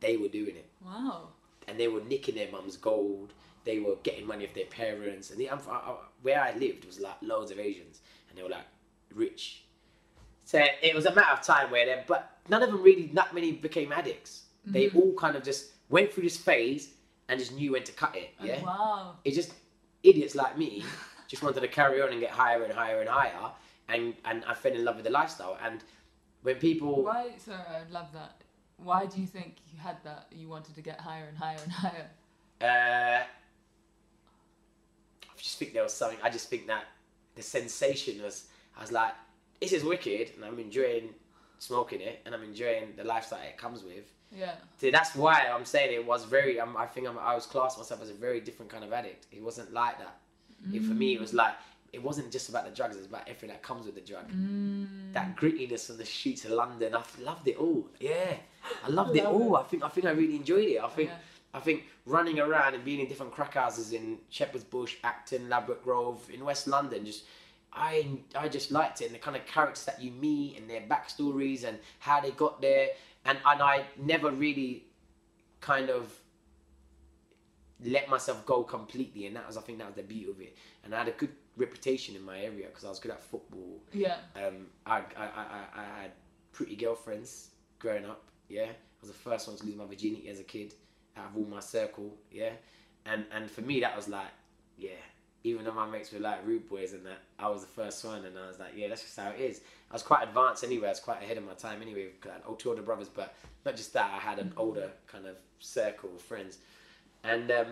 they 0.00 0.16
were 0.16 0.28
doing 0.28 0.56
it 0.56 0.68
Wow. 0.84 1.28
and 1.68 1.78
they 1.78 1.88
were 1.88 2.00
nicking 2.00 2.34
their 2.34 2.50
mum's 2.50 2.76
gold. 2.76 3.32
They 3.64 3.78
were 3.78 3.94
getting 4.02 4.26
money 4.26 4.46
off 4.46 4.52
their 4.54 4.66
parents, 4.66 5.30
and 5.30 5.38
the, 5.40 5.48
I, 5.48 5.54
I, 5.56 5.94
where 6.22 6.38
I 6.40 6.52
lived 6.58 6.84
was 6.84 7.00
like 7.00 7.16
loads 7.22 7.50
of 7.50 7.58
Asians, 7.58 8.00
and 8.28 8.36
they 8.36 8.42
were 8.42 8.50
like 8.50 8.66
rich. 9.14 9.64
So 10.44 10.62
it 10.82 10.94
was 10.94 11.06
a 11.06 11.14
matter 11.14 11.32
of 11.32 11.40
time 11.42 11.70
where 11.70 11.86
they, 11.86 12.02
but 12.06 12.38
none 12.48 12.62
of 12.62 12.70
them 12.70 12.82
really, 12.82 13.10
not 13.12 13.34
many 13.34 13.52
became 13.52 13.92
addicts. 13.92 14.42
They 14.66 14.88
all 14.90 15.12
kind 15.14 15.36
of 15.36 15.42
just 15.42 15.72
went 15.90 16.12
through 16.12 16.22
this 16.24 16.36
phase 16.38 16.94
and 17.28 17.38
just 17.38 17.52
knew 17.54 17.72
when 17.72 17.84
to 17.84 17.92
cut 17.92 18.16
it. 18.16 18.30
Yeah, 18.42 18.58
Oh, 18.62 18.64
Wow. 18.64 19.16
it's 19.24 19.36
just 19.36 19.52
idiots 20.02 20.34
like 20.34 20.56
me 20.58 20.84
just 21.28 21.42
wanted 21.42 21.60
to 21.60 21.68
carry 21.68 22.00
on 22.02 22.10
and 22.10 22.20
get 22.20 22.30
higher 22.30 22.62
and 22.62 22.72
higher 22.72 23.00
and 23.00 23.08
higher, 23.08 23.50
and 23.88 24.14
and 24.24 24.44
I 24.46 24.54
fell 24.54 24.72
in 24.72 24.84
love 24.84 24.96
with 24.96 25.04
the 25.04 25.10
lifestyle. 25.10 25.58
And 25.62 25.82
when 26.42 26.56
people 26.56 27.02
Why? 27.04 27.32
Sorry, 27.38 27.58
I 27.58 27.90
love 27.90 28.08
that. 28.12 28.42
Why 28.76 29.06
do 29.06 29.20
you 29.20 29.26
think 29.26 29.56
you 29.72 29.78
had 29.78 29.96
that? 30.04 30.26
You 30.30 30.48
wanted 30.48 30.74
to 30.74 30.82
get 30.82 31.00
higher 31.00 31.26
and 31.28 31.36
higher 31.38 31.58
and 31.62 31.72
higher. 31.84 32.10
Uh, 32.60 33.22
I 35.22 35.36
just 35.36 35.58
think 35.58 35.72
there 35.72 35.82
was 35.82 35.92
something. 35.94 36.18
I 36.22 36.30
just 36.30 36.48
think 36.48 36.66
that 36.68 36.84
the 37.34 37.42
sensation 37.42 38.22
was. 38.22 38.46
I 38.76 38.80
was 38.80 38.92
like, 38.92 39.12
this 39.60 39.72
is 39.72 39.84
wicked, 39.84 40.32
and 40.36 40.44
I'm 40.44 40.58
enjoying 40.58 41.10
smoking 41.58 42.00
it, 42.00 42.20
and 42.26 42.34
I'm 42.34 42.42
enjoying 42.42 42.94
the 42.96 43.04
lifestyle 43.04 43.40
it 43.42 43.56
comes 43.56 43.82
with. 43.82 44.04
Yeah. 44.36 44.54
So 44.80 44.90
that's 44.90 45.14
why 45.14 45.46
I'm 45.52 45.64
saying 45.64 45.92
it 45.94 46.04
was 46.04 46.24
very. 46.24 46.58
Um, 46.60 46.76
I 46.76 46.86
think 46.86 47.06
I'm, 47.08 47.18
I 47.18 47.34
was 47.34 47.46
classed 47.46 47.78
myself 47.78 48.02
as 48.02 48.10
a 48.10 48.14
very 48.14 48.40
different 48.40 48.70
kind 48.70 48.84
of 48.84 48.92
addict. 48.92 49.26
It 49.32 49.42
wasn't 49.42 49.72
like 49.72 49.98
that. 49.98 50.16
It, 50.72 50.82
for 50.82 50.94
me, 50.94 51.14
it 51.14 51.20
was 51.20 51.34
like 51.34 51.54
it 51.92 52.02
wasn't 52.02 52.32
just 52.32 52.48
about 52.48 52.64
the 52.64 52.70
drugs. 52.72 52.96
It's 52.96 53.06
about 53.06 53.22
everything 53.28 53.50
that 53.50 53.62
comes 53.62 53.86
with 53.86 53.94
the 53.94 54.00
drug. 54.00 54.28
Mm. 54.32 55.12
That 55.12 55.36
grittiness 55.36 55.90
on 55.90 55.98
the 55.98 56.04
streets 56.04 56.44
of 56.44 56.52
London. 56.52 56.94
I 56.94 57.02
loved 57.22 57.46
it 57.46 57.56
all. 57.56 57.86
Yeah, 58.00 58.34
I 58.84 58.88
loved 58.88 59.14
it 59.16 59.24
love 59.24 59.34
all. 59.34 59.56
it. 59.56 59.60
I 59.60 59.62
think 59.64 59.84
I 59.84 59.88
think 59.88 60.06
I 60.06 60.10
really 60.10 60.36
enjoyed 60.36 60.68
it. 60.68 60.82
I 60.82 60.88
think 60.88 61.10
Yeah. 61.10 61.16
I 61.52 61.60
think 61.60 61.84
running 62.06 62.40
around 62.40 62.74
and 62.74 62.84
being 62.84 62.98
in 63.00 63.06
different 63.08 63.30
crack 63.32 63.54
houses 63.54 63.92
in 63.92 64.18
Shepherd's 64.30 64.64
Bush, 64.64 64.96
Acton, 65.04 65.48
Ladbroke 65.48 65.84
Grove, 65.84 66.28
in 66.34 66.44
West 66.44 66.66
London, 66.66 67.04
just 67.06 67.24
I 67.74 68.18
I 68.36 68.48
just 68.48 68.70
liked 68.70 69.00
it 69.00 69.06
and 69.06 69.14
the 69.14 69.18
kind 69.18 69.36
of 69.36 69.44
characters 69.46 69.84
that 69.86 70.00
you 70.00 70.10
meet 70.12 70.58
and 70.58 70.68
their 70.68 70.82
backstories 70.82 71.64
and 71.64 71.78
how 71.98 72.20
they 72.20 72.30
got 72.30 72.60
there 72.60 72.88
and 73.24 73.38
and 73.44 73.62
I 73.62 73.84
never 73.98 74.30
really 74.30 74.84
kind 75.60 75.90
of 75.90 76.12
let 77.84 78.08
myself 78.08 78.44
go 78.46 78.62
completely 78.62 79.26
and 79.26 79.36
that 79.36 79.46
was 79.46 79.56
I 79.56 79.60
think 79.60 79.78
that 79.78 79.86
was 79.86 79.96
the 79.96 80.02
beauty 80.02 80.30
of 80.30 80.40
it 80.40 80.56
and 80.84 80.94
I 80.94 80.98
had 80.98 81.08
a 81.08 81.12
good 81.12 81.30
reputation 81.56 82.16
in 82.16 82.22
my 82.24 82.38
area 82.40 82.66
because 82.66 82.84
I 82.84 82.88
was 82.88 82.98
good 82.98 83.10
at 83.12 83.22
football 83.22 83.80
Yeah. 83.92 84.16
um, 84.36 84.66
I, 84.86 84.98
I, 85.16 85.24
I, 85.24 85.60
I 85.76 86.02
had 86.02 86.12
pretty 86.52 86.76
girlfriends 86.76 87.50
growing 87.78 88.04
up. 88.06 88.22
Yeah, 88.48 88.64
I 88.66 89.00
was 89.00 89.10
the 89.10 89.16
first 89.16 89.48
one 89.48 89.56
to 89.56 89.64
lose 89.64 89.76
my 89.76 89.86
virginity 89.86 90.28
as 90.28 90.38
a 90.40 90.44
kid 90.44 90.74
out 91.16 91.26
of 91.30 91.36
all 91.36 91.44
my 91.44 91.60
circle. 91.60 92.14
Yeah, 92.30 92.50
and 93.06 93.24
and 93.32 93.50
for 93.50 93.62
me 93.62 93.80
that 93.80 93.96
was 93.96 94.08
like, 94.08 94.28
yeah. 94.78 94.90
Even 95.46 95.64
though 95.64 95.72
my 95.72 95.86
mates 95.86 96.10
were 96.10 96.20
like 96.20 96.44
rude 96.46 96.68
boys 96.68 96.94
and 96.94 97.04
that, 97.04 97.18
I 97.38 97.48
was 97.48 97.60
the 97.60 97.68
first 97.68 98.02
one, 98.04 98.24
and 98.24 98.36
I 98.38 98.48
was 98.48 98.58
like, 98.58 98.72
yeah, 98.74 98.88
that's 98.88 99.02
just 99.02 99.18
how 99.18 99.30
it 99.30 99.40
is. 99.40 99.60
I 99.90 99.94
was 99.94 100.02
quite 100.02 100.26
advanced 100.26 100.64
anyway. 100.64 100.86
I 100.86 100.90
was 100.90 101.00
quite 101.00 101.22
ahead 101.22 101.36
of 101.36 101.44
my 101.44 101.52
time 101.52 101.82
anyway. 101.82 102.08
I 102.24 102.28
had 102.32 102.58
two 102.58 102.70
older 102.70 102.82
brothers, 102.82 103.08
but 103.08 103.34
not 103.64 103.76
just 103.76 103.92
that. 103.92 104.10
I 104.12 104.18
had 104.18 104.38
an 104.38 104.52
older 104.56 104.90
kind 105.06 105.26
of 105.26 105.36
circle 105.58 106.10
of 106.14 106.22
friends, 106.22 106.58
and 107.22 107.50
um, 107.50 107.66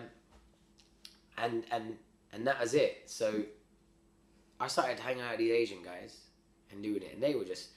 and 1.37 1.63
and 1.71 1.97
and 2.31 2.47
that 2.47 2.59
was 2.59 2.73
it. 2.75 3.03
So 3.07 3.43
I 4.59 4.67
started 4.67 4.99
hanging 4.99 5.21
out 5.21 5.31
with 5.31 5.39
these 5.39 5.51
Asian 5.51 5.83
guys 5.83 6.17
and 6.71 6.83
doing 6.83 7.01
it, 7.01 7.13
and 7.13 7.23
they 7.23 7.35
were 7.35 7.45
just 7.45 7.69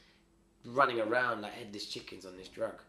running 0.64 1.00
around 1.00 1.42
like 1.42 1.54
headless 1.54 1.86
chickens 1.86 2.26
on 2.26 2.36
this 2.36 2.48
drug. 2.48 2.82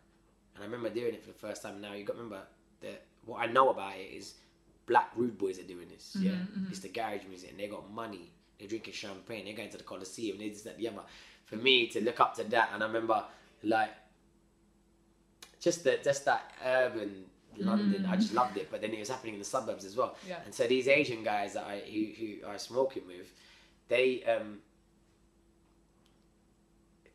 And 0.55 0.63
I 0.63 0.65
remember 0.65 0.89
doing 0.89 1.13
it 1.13 1.21
for 1.21 1.31
the 1.31 1.37
first 1.37 1.61
time. 1.61 1.79
Now 1.79 1.93
you 1.93 2.03
got 2.03 2.13
to 2.13 2.19
remember 2.19 2.43
that 2.81 3.03
what 3.25 3.41
I 3.41 3.45
know 3.51 3.69
about 3.69 3.93
it 3.95 4.13
is 4.13 4.33
black 4.87 5.11
rude 5.15 5.37
boys 5.37 5.59
are 5.59 5.63
doing 5.63 5.87
this. 5.89 6.17
Yeah, 6.19 6.31
mm-hmm, 6.31 6.59
mm-hmm. 6.59 6.71
it's 6.71 6.79
the 6.79 6.89
garage 6.89 7.25
music, 7.29 7.51
and 7.51 7.59
they 7.59 7.67
got 7.67 7.91
money. 7.93 8.31
They're 8.57 8.67
drinking 8.67 8.93
champagne. 8.93 9.45
They're 9.45 9.53
going 9.53 9.69
to 9.69 9.77
the 9.77 9.83
Coliseum. 9.83 10.39
They 10.39 10.49
this 10.49 10.63
that 10.63 10.77
the 10.77 10.87
other. 10.87 11.01
For 11.45 11.57
me 11.57 11.87
to 11.87 12.03
look 12.03 12.19
up 12.19 12.35
to 12.37 12.43
that, 12.45 12.71
and 12.73 12.83
I 12.83 12.87
remember 12.87 13.23
like 13.63 13.91
just 15.59 15.83
that 15.83 16.03
just 16.03 16.25
that 16.25 16.51
urban 16.65 17.25
London. 17.57 18.05
I 18.05 18.15
just 18.15 18.31
mm. 18.31 18.37
loved 18.37 18.57
it. 18.57 18.69
But 18.71 18.81
then 18.81 18.91
it 18.91 18.99
was 18.99 19.09
happening 19.09 19.33
in 19.33 19.39
the 19.39 19.45
suburbs 19.45 19.85
as 19.85 19.95
well. 19.95 20.15
Yeah. 20.27 20.37
And 20.45 20.53
so 20.53 20.67
these 20.67 20.87
Asian 20.87 21.23
guys 21.23 21.53
that 21.53 21.65
I 21.65 21.81
who, 21.85 22.05
who 22.17 22.47
I 22.49 22.57
smoking 22.57 23.03
with, 23.05 23.31
they 23.89 24.23
um 24.23 24.59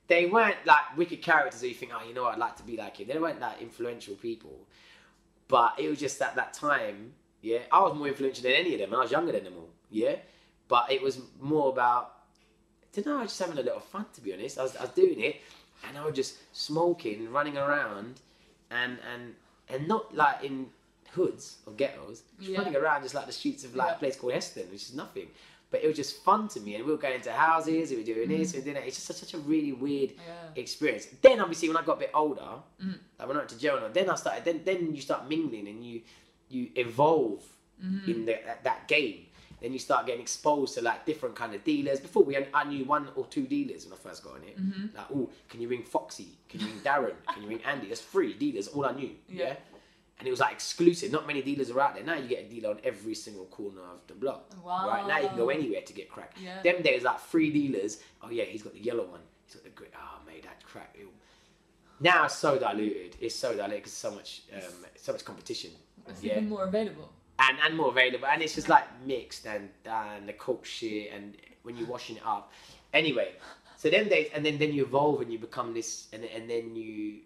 they 0.08 0.26
weren't 0.26 0.56
like 0.66 0.96
wicked 0.96 1.22
characters 1.22 1.60
who 1.60 1.68
you 1.68 1.74
think, 1.74 1.92
oh, 1.94 2.06
you 2.06 2.12
know, 2.12 2.24
what, 2.24 2.34
I'd 2.34 2.38
like 2.38 2.56
to 2.56 2.62
be 2.62 2.76
like 2.76 2.98
him. 2.98 3.08
They 3.08 3.18
weren't 3.18 3.40
that 3.40 3.62
influential 3.62 4.14
people. 4.14 4.66
But 5.48 5.74
it 5.78 5.88
was 5.88 5.98
just 5.98 6.20
at 6.20 6.34
that 6.36 6.52
time, 6.52 7.14
yeah, 7.42 7.58
I 7.70 7.80
was 7.82 7.94
more 7.94 8.08
influential 8.08 8.42
than 8.44 8.52
any 8.52 8.72
of 8.74 8.78
them, 8.80 8.90
and 8.90 8.96
I 8.96 9.02
was 9.02 9.10
younger 9.10 9.32
than 9.32 9.44
them 9.44 9.54
all, 9.58 9.68
yeah. 9.90 10.16
But 10.68 10.90
it 10.90 11.02
was 11.02 11.18
more 11.40 11.68
about, 11.70 12.14
I 12.82 12.86
don't 13.00 13.06
know, 13.06 13.18
I 13.18 13.22
was 13.22 13.32
just 13.32 13.40
having 13.40 13.58
a 13.58 13.62
little 13.62 13.80
fun, 13.80 14.06
to 14.14 14.20
be 14.22 14.32
honest. 14.32 14.58
I 14.58 14.62
was, 14.62 14.76
I 14.76 14.82
was 14.82 14.90
doing 14.92 15.20
it, 15.20 15.36
and 15.86 15.98
I 15.98 16.04
was 16.06 16.14
just 16.14 16.36
smoking, 16.56 17.30
running 17.30 17.56
around, 17.58 18.20
and 18.70 18.98
and 19.12 19.34
and 19.68 19.88
not 19.88 20.14
like 20.14 20.42
in 20.44 20.66
hoods 21.12 21.58
or 21.66 21.72
ghettos, 21.74 22.22
just 22.38 22.50
Yeah. 22.50 22.58
running 22.58 22.76
around 22.76 23.02
just 23.02 23.14
like 23.14 23.26
the 23.26 23.32
streets 23.32 23.64
of 23.64 23.74
like 23.76 23.88
Yeah. 23.88 23.94
a 23.96 23.98
place 23.98 24.16
called 24.16 24.32
Heston, 24.32 24.70
which 24.70 24.82
is 24.84 24.94
nothing. 24.94 25.28
But 25.70 25.82
it 25.82 25.86
was 25.86 25.96
just 25.96 26.22
fun 26.22 26.48
to 26.48 26.60
me, 26.60 26.74
and 26.76 26.84
we 26.84 26.92
were 26.92 26.98
going 26.98 27.14
into 27.14 27.32
houses, 27.32 27.90
we 27.90 27.96
were 27.96 28.02
doing 28.02 28.28
this, 28.28 28.52
we 28.52 28.58
were 28.60 28.64
doing 28.64 28.74
that. 28.76 28.86
It's 28.86 28.96
just 28.96 29.06
such, 29.06 29.16
such 29.16 29.34
a 29.34 29.38
really 29.38 29.72
weird 29.72 30.10
Mm. 30.10 30.18
Yeah. 30.26 30.48
experience. 30.62 31.06
Then 31.22 31.40
obviously 31.40 31.68
when 31.68 31.76
I 31.78 31.82
got 31.82 31.96
a 31.96 32.00
bit 32.00 32.10
older, 32.14 32.52
Mm. 32.82 32.98
like 33.18 33.28
when 33.28 33.36
I 33.36 33.40
went 33.40 33.48
to 33.50 33.58
jail, 33.58 33.90
then 33.92 34.08
I 34.10 34.14
started. 34.14 34.44
Then 34.44 34.62
then 34.64 34.94
you 34.94 35.00
start 35.02 35.28
mingling 35.28 35.66
and 35.68 35.84
you 35.84 36.02
you 36.52 36.68
evolve 36.76 37.42
Mm-hmm. 37.84 38.10
in 38.12 38.26
the, 38.26 38.38
that, 38.46 38.62
that 38.62 38.86
game. 38.86 39.26
Then 39.60 39.72
you 39.72 39.80
start 39.80 40.06
getting 40.06 40.20
exposed 40.22 40.74
to 40.74 40.82
like 40.82 41.04
different 41.04 41.34
kind 41.34 41.52
of 41.52 41.64
dealers. 41.64 41.98
Before 41.98 42.22
we, 42.22 42.36
I 42.54 42.62
knew 42.62 42.84
one 42.84 43.08
or 43.16 43.26
two 43.26 43.42
dealers 43.42 43.84
when 43.84 43.94
I 43.94 43.96
first 43.96 44.22
got 44.22 44.34
on 44.34 44.44
it. 44.44 44.56
Mm-hmm. 44.56 44.96
Like, 44.96 45.06
oh, 45.12 45.28
can 45.48 45.60
you 45.60 45.66
ring 45.66 45.82
Foxy? 45.82 46.28
Can 46.48 46.60
you 46.60 46.66
ring 46.66 46.80
Darren? 46.84 47.14
Can 47.34 47.42
you 47.42 47.48
ring 47.48 47.60
Andy? 47.64 47.88
That's 47.88 48.00
three 48.00 48.34
dealers. 48.34 48.68
All 48.68 48.86
I 48.86 48.92
knew. 48.92 49.10
Yeah. 49.28 49.44
Yeah. 49.46 49.54
And 50.20 50.28
it 50.28 50.30
was 50.30 50.38
like 50.38 50.52
exclusive. 50.52 51.10
Not 51.10 51.26
many 51.26 51.42
dealers 51.42 51.70
are 51.72 51.80
out 51.80 51.96
there. 51.96 52.04
Now 52.04 52.14
you 52.14 52.28
get 52.28 52.44
a 52.44 52.48
dealer 52.48 52.70
on 52.70 52.78
every 52.84 53.16
single 53.16 53.46
corner 53.46 53.80
of 53.80 54.06
the 54.06 54.14
block. 54.14 54.52
Wow. 54.64 54.86
Right 54.86 55.08
now 55.08 55.18
you 55.18 55.26
can 55.26 55.36
go 55.36 55.48
anywhere 55.48 55.80
to 55.80 55.92
get 55.92 56.08
crack. 56.08 56.36
Yeah. 56.40 56.62
Them 56.62 56.82
days 56.82 57.02
like 57.02 57.18
three 57.18 57.50
dealers. 57.50 57.98
Oh 58.22 58.30
yeah, 58.30 58.44
he's 58.44 58.62
got 58.62 58.74
the 58.74 58.80
yellow 58.80 59.06
one. 59.06 59.22
He's 59.46 59.56
got 59.56 59.64
the 59.64 59.70
grey. 59.70 59.88
Oh 59.96 60.20
mate, 60.24 60.44
that 60.44 60.62
crack. 60.62 60.94
Ew. 60.96 61.08
Now 61.98 62.26
it's 62.26 62.36
so 62.36 62.58
diluted. 62.58 63.16
It's 63.20 63.34
so 63.34 63.56
diluted 63.56 63.78
because 63.78 63.92
so 63.92 64.12
much, 64.12 64.42
um, 64.54 64.60
so 64.96 65.10
much 65.12 65.24
competition. 65.24 65.70
It's 66.08 66.22
yeah. 66.22 66.32
even 66.32 66.48
more 66.48 66.64
available. 66.64 67.10
And 67.38 67.58
and 67.64 67.76
more 67.76 67.88
available. 67.88 68.26
And 68.26 68.42
it's 68.42 68.54
just 68.54 68.68
like 68.68 68.84
mixed 69.06 69.46
and 69.46 69.68
and 69.86 70.28
the 70.28 70.32
coke 70.34 70.64
shit 70.64 71.12
and 71.12 71.36
when 71.62 71.76
you're 71.76 71.86
washing 71.88 72.16
it 72.16 72.26
up. 72.26 72.52
Anyway, 72.92 73.32
so 73.76 73.90
them 73.90 74.08
days 74.08 74.28
and 74.34 74.44
then 74.44 74.58
then 74.58 74.72
you 74.72 74.84
evolve 74.84 75.20
and 75.22 75.32
you 75.32 75.38
become 75.38 75.74
this 75.74 76.08
and 76.12 76.24
and 76.24 76.48
then 76.48 76.76
you 76.76 77.20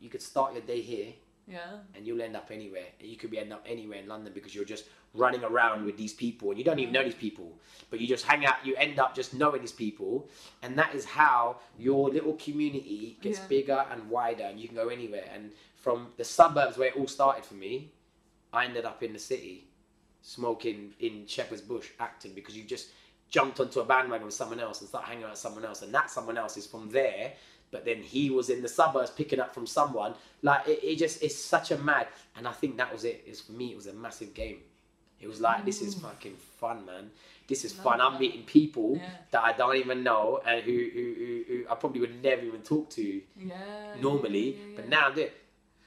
you 0.00 0.10
could 0.10 0.22
start 0.22 0.52
your 0.52 0.62
day 0.62 0.80
here 0.82 1.12
Yeah. 1.48 1.78
and 1.94 2.06
you'll 2.06 2.20
end 2.20 2.36
up 2.36 2.50
anywhere. 2.50 2.86
You 3.00 3.16
could 3.16 3.30
be 3.30 3.38
end 3.38 3.52
up 3.52 3.64
anywhere 3.66 3.98
in 4.00 4.08
London 4.08 4.32
because 4.34 4.54
you're 4.54 4.64
just 4.66 4.84
running 5.14 5.42
around 5.42 5.86
with 5.86 5.96
these 5.96 6.12
people 6.12 6.50
and 6.50 6.58
you 6.58 6.64
don't 6.64 6.78
even 6.78 6.92
know 6.92 7.02
these 7.02 7.14
people, 7.14 7.50
but 7.88 7.98
you 8.00 8.06
just 8.06 8.26
hang 8.26 8.44
out. 8.44 8.56
You 8.64 8.76
end 8.76 8.98
up 8.98 9.14
just 9.14 9.32
knowing 9.32 9.62
these 9.62 9.72
people, 9.72 10.28
and 10.62 10.76
that 10.78 10.94
is 10.94 11.06
how 11.06 11.56
your 11.78 12.10
little 12.10 12.34
community 12.34 13.16
gets 13.22 13.38
Yeah. 13.38 13.46
bigger 13.46 13.86
and 13.90 14.10
wider, 14.10 14.44
and 14.44 14.60
you 14.60 14.68
can 14.68 14.76
go 14.76 14.88
anywhere. 14.88 15.24
And 15.32 15.52
from 15.76 16.12
the 16.18 16.24
suburbs 16.24 16.76
where 16.76 16.88
it 16.88 16.96
all 16.96 17.06
started 17.08 17.44
for 17.46 17.54
me, 17.54 17.92
I 18.52 18.64
ended 18.64 18.84
up 18.84 19.02
in 19.02 19.12
the 19.12 19.18
city, 19.18 19.66
smoking 20.22 20.94
in 21.00 21.26
Shepherd's 21.26 21.60
Bush, 21.62 21.88
Acton 22.00 22.32
because 22.34 22.56
you 22.56 22.64
just 22.64 22.88
jumped 23.28 23.58
onto 23.60 23.80
a 23.80 23.84
bandwagon 23.84 24.24
with 24.26 24.34
someone 24.34 24.60
else 24.60 24.80
and 24.80 24.88
start 24.88 25.04
hanging 25.04 25.24
out 25.24 25.30
with 25.30 25.38
someone 25.38 25.64
else, 25.64 25.82
and 25.82 25.92
that 25.94 26.10
someone 26.10 26.38
else 26.38 26.56
is 26.56 26.66
from 26.66 26.88
there. 26.90 27.32
But 27.72 27.84
then 27.84 28.00
he 28.00 28.30
was 28.30 28.48
in 28.48 28.62
the 28.62 28.68
suburbs 28.68 29.10
picking 29.10 29.40
up 29.40 29.52
from 29.52 29.66
someone. 29.66 30.14
Like 30.42 30.68
it, 30.68 30.80
it 30.84 30.96
just 30.96 31.22
it's 31.22 31.34
such 31.34 31.72
a 31.72 31.78
mad. 31.78 32.06
And 32.36 32.46
I 32.46 32.52
think 32.52 32.76
that 32.76 32.92
was 32.92 33.04
it. 33.04 33.24
Is 33.26 33.40
for 33.40 33.52
me, 33.52 33.72
it 33.72 33.76
was 33.76 33.88
a 33.88 33.92
massive 33.92 34.32
game. 34.34 34.58
It 35.20 35.26
was 35.26 35.40
like 35.40 35.64
this 35.64 35.80
is 35.82 35.94
fucking 35.94 36.36
fun, 36.60 36.86
man. 36.86 37.10
This 37.48 37.64
is 37.64 37.72
fun. 37.72 38.00
I'm 38.00 38.18
meeting 38.20 38.42
people 38.44 38.96
Yeah. 38.96 39.08
that 39.30 39.42
I 39.42 39.52
don't 39.52 39.76
even 39.76 40.02
know 40.02 40.40
and 40.44 40.62
who, 40.62 40.72
who, 40.72 41.14
who, 41.14 41.44
who 41.48 41.64
I 41.70 41.74
probably 41.76 42.00
would 42.00 42.22
never 42.22 42.42
even 42.42 42.62
talk 42.62 42.90
to 42.90 43.20
Yeah. 43.36 43.54
normally. 44.00 44.50
yeah, 44.56 44.76
But 44.76 44.88
now 44.88 45.06
I'm 45.08 45.14
doing. 45.14 45.28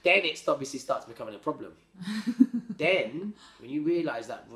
Then 0.03 0.23
it 0.23 0.41
obviously 0.47 0.79
starts 0.79 1.05
becoming 1.05 1.35
a 1.35 1.39
problem. 1.39 1.73
then 2.77 3.33
when 3.59 3.69
you 3.69 3.81
realise 3.83 4.27
that, 4.27 4.47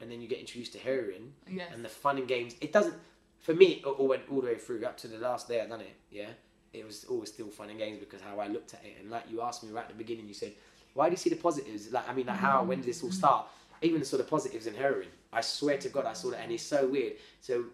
and 0.00 0.10
then 0.10 0.20
you 0.20 0.28
get 0.28 0.38
introduced 0.38 0.72
to 0.74 0.78
heroin 0.78 1.32
Yes. 1.50 1.70
and 1.74 1.84
the 1.84 1.88
fun 1.88 2.18
and 2.18 2.28
games. 2.28 2.54
It 2.60 2.72
doesn't. 2.72 2.94
For 3.40 3.54
me, 3.54 3.66
it 3.82 3.84
all 3.86 4.08
went 4.08 4.22
all 4.30 4.40
the 4.40 4.48
way 4.48 4.58
through 4.58 4.84
up 4.84 4.96
to 4.98 5.08
the 5.08 5.18
last 5.18 5.48
day 5.48 5.60
I 5.60 5.66
done 5.66 5.80
it. 5.80 5.94
Yeah, 6.10 6.28
it 6.72 6.84
was 6.84 7.04
always 7.04 7.30
still 7.32 7.48
fun 7.48 7.70
and 7.70 7.78
games 7.78 7.98
because 7.98 8.20
how 8.20 8.38
I 8.38 8.48
looked 8.48 8.74
at 8.74 8.84
it 8.84 8.96
and 9.00 9.10
like 9.10 9.24
you 9.30 9.40
asked 9.40 9.62
me 9.64 9.70
right 9.70 9.82
at 9.84 9.88
the 9.88 9.94
beginning, 9.94 10.28
you 10.28 10.34
said, 10.34 10.52
"Why 10.94 11.06
do 11.08 11.12
you 11.12 11.16
see 11.16 11.30
the 11.30 11.36
positives?" 11.36 11.90
Like 11.90 12.08
I 12.08 12.12
mean, 12.12 12.26
like 12.26 12.36
how 12.36 12.62
when 12.64 12.78
did 12.80 12.86
this 12.88 13.02
all 13.02 13.10
start? 13.12 13.46
Even 13.80 14.04
saw 14.04 14.16
the 14.16 14.24
positives 14.24 14.66
in 14.66 14.74
heroin. 14.74 15.08
I 15.32 15.40
swear 15.40 15.78
to 15.78 15.88
God, 15.88 16.04
I 16.04 16.12
saw 16.12 16.30
that, 16.30 16.40
and 16.40 16.52
it's 16.52 16.64
so 16.64 16.86
weird. 16.86 17.14
So 17.40 17.64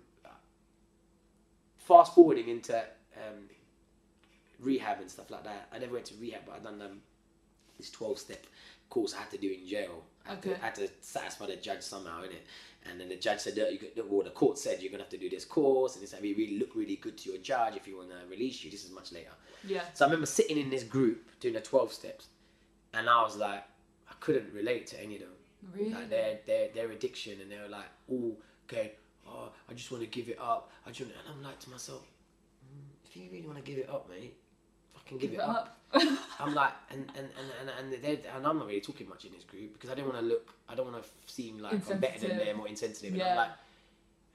fast 1.79 2.15
forwarding 2.15 2.49
into 2.49 2.77
um, 2.77 3.49
rehab 4.61 5.01
and 5.01 5.11
stuff 5.11 5.31
like 5.31 5.45
that. 5.45 5.69
I 5.73 5.79
never 5.79 5.95
went 5.95 6.07
to 6.07 6.15
rehab, 6.21 6.43
but 6.47 6.57
I 6.57 6.59
done 6.59 6.81
um, 6.83 7.01
this 7.79 7.91
twelve 7.91 8.19
step 8.19 8.47
course 8.91 9.15
I 9.15 9.21
had 9.21 9.31
to 9.33 9.39
do 9.39 9.51
in 9.51 9.67
jail. 9.67 10.03
I 10.27 10.31
had, 10.31 10.39
Okay. 10.39 10.51
to, 10.55 10.63
I 10.63 10.65
had 10.67 10.75
to 10.77 10.89
satisfy 11.01 11.47
the 11.47 11.57
judge 11.57 11.83
somehow, 11.83 12.23
innit? 12.23 12.43
And 12.87 13.01
then 13.01 13.09
the 13.09 13.17
judge 13.17 13.41
said, 13.41 13.57
you 13.57 13.79
could, 13.79 13.93
well, 14.11 14.23
the 14.23 14.31
court 14.31 14.59
said 14.59 14.81
you're 14.83 14.91
gonna 14.91 15.03
have 15.03 15.11
to 15.11 15.19
do 15.19 15.29
this 15.31 15.45
course, 15.45 15.95
and 15.95 16.03
it's 16.05 16.13
like, 16.13 16.23
you 16.23 16.37
really 16.37 16.59
look 16.59 16.75
really 16.75 16.97
good 16.97 17.17
to 17.19 17.31
your 17.31 17.39
judge 17.39 17.77
if 17.77 17.89
you 17.89 17.97
want 17.97 18.11
to 18.11 18.17
release 18.31 18.63
you. 18.63 18.71
This 18.71 18.85
is 18.85 18.91
much 18.93 19.11
later. 19.11 19.31
Yeah. 19.67 19.83
So 19.95 20.05
I 20.05 20.09
remember 20.09 20.27
sitting 20.27 20.59
in 20.59 20.69
this 20.71 20.83
group 20.85 21.27
doing 21.41 21.55
the 21.55 21.61
12 21.61 21.93
steps, 21.93 22.29
and 22.93 23.09
I 23.09 23.23
was 23.23 23.37
like, 23.37 23.65
I 24.09 24.13
couldn't 24.21 24.53
relate 24.55 24.87
to 24.89 25.03
any 25.03 25.15
of 25.17 25.21
them. 25.23 25.31
Really? 25.75 25.95
Like 25.95 26.11
their 26.11 26.39
their 26.47 26.69
their 26.75 26.91
addiction, 26.91 27.41
and 27.41 27.51
they 27.51 27.57
were 27.59 27.69
like, 27.69 27.89
all 28.09 28.37
okay, 28.69 28.93
oh, 29.27 29.49
I 29.69 29.73
just 29.73 29.91
want 29.91 30.03
to 30.03 30.07
give 30.09 30.29
it 30.29 30.39
up. 30.39 30.71
I 30.87 30.91
just, 30.91 31.11
and 31.11 31.13
I'm 31.31 31.43
like 31.43 31.59
to 31.61 31.71
myself, 31.71 32.03
mm, 32.67 32.83
if 33.09 33.17
you 33.17 33.25
really 33.33 33.47
want 33.47 33.57
to 33.57 33.65
give 33.65 33.79
it 33.79 33.89
up, 33.89 34.09
mate, 34.11 34.37
fucking 35.05 35.19
give, 35.19 35.31
Give 35.33 35.41
it 35.41 35.43
it 35.43 35.49
up. 35.49 35.79
up. 35.93 35.99
I'm 36.41 36.55
like, 36.55 36.73
and 36.91 37.07
and 37.17 37.29
and 37.39 37.71
and, 37.79 38.05
and, 38.05 38.19
and 38.37 38.47
I'm 38.47 38.59
not 38.59 38.67
really 38.67 38.81
talking 38.81 39.09
much 39.09 39.25
in 39.25 39.33
this 39.33 39.45
group 39.45 39.73
because 39.75 39.91
I 39.91 39.95
don't 39.95 40.07
want 40.07 40.19
to 40.19 40.25
look, 40.25 40.53
I 40.69 40.75
don't 40.75 40.91
want 40.91 41.03
to 41.05 41.33
seem 41.33 41.59
like 41.59 41.75
I'm 41.91 41.99
better 42.01 42.27
than 42.27 42.39
them 42.39 42.61
or 42.61 42.67
insensitive. 42.69 43.11
And 43.13 43.19
Yeah. 43.19 43.31
I'm 43.31 43.37
like, 43.37 43.49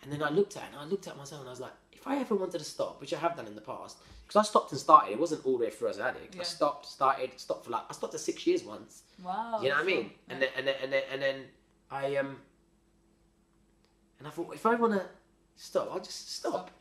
and 0.04 0.12
then 0.14 0.24
I 0.24 0.30
looked 0.30 0.56
at 0.56 0.64
it 0.64 0.70
and 0.72 0.80
I 0.80 0.86
looked 0.86 1.08
at 1.08 1.18
myself 1.18 1.42
and 1.42 1.50
I 1.50 1.52
was 1.52 1.60
like, 1.60 1.74
if 1.92 2.08
I 2.08 2.18
ever 2.20 2.34
wanted 2.36 2.60
to 2.60 2.64
stop, 2.64 3.02
which 3.02 3.14
I 3.14 3.18
have 3.20 3.36
done 3.36 3.46
in 3.48 3.56
the 3.56 3.62
past, 3.62 3.98
because 4.26 4.38
I 4.40 4.44
stopped 4.48 4.72
and 4.72 4.80
started, 4.80 5.12
it 5.12 5.20
wasn't 5.20 5.46
all 5.46 5.58
the 5.58 5.66
way 5.66 5.70
through 5.70 5.90
as 5.90 5.98
an 5.98 6.04
addict. 6.04 6.36
Yeah. 6.36 6.42
I 6.42 6.44
stopped, 6.46 6.86
started, 6.86 7.38
stopped 7.38 7.66
for 7.66 7.72
like, 7.72 7.82
I 7.90 7.94
stopped 7.94 8.14
for 8.14 8.20
six 8.20 8.48
years 8.48 8.64
once. 8.64 9.04
wow. 9.22 9.60
you 9.62 9.68
know 9.68 9.76
what 9.76 9.84
I 9.84 9.86
mean? 9.88 10.12
And 10.30 10.42
then 10.42 10.50
and 10.56 10.66
then 10.66 10.76
and 10.82 10.94
then 10.94 11.04
and 11.12 11.22
then 11.22 11.36
I 11.92 12.16
um, 12.16 12.38
and 14.20 14.28
I 14.28 14.32
thought 14.32 14.54
if 14.54 14.66
I 14.66 14.76
want 14.76 14.94
to 14.94 15.06
stop, 15.58 15.90
I'll 15.92 16.00
just 16.00 16.34
stop. 16.38 16.54
Stop. 16.54 16.72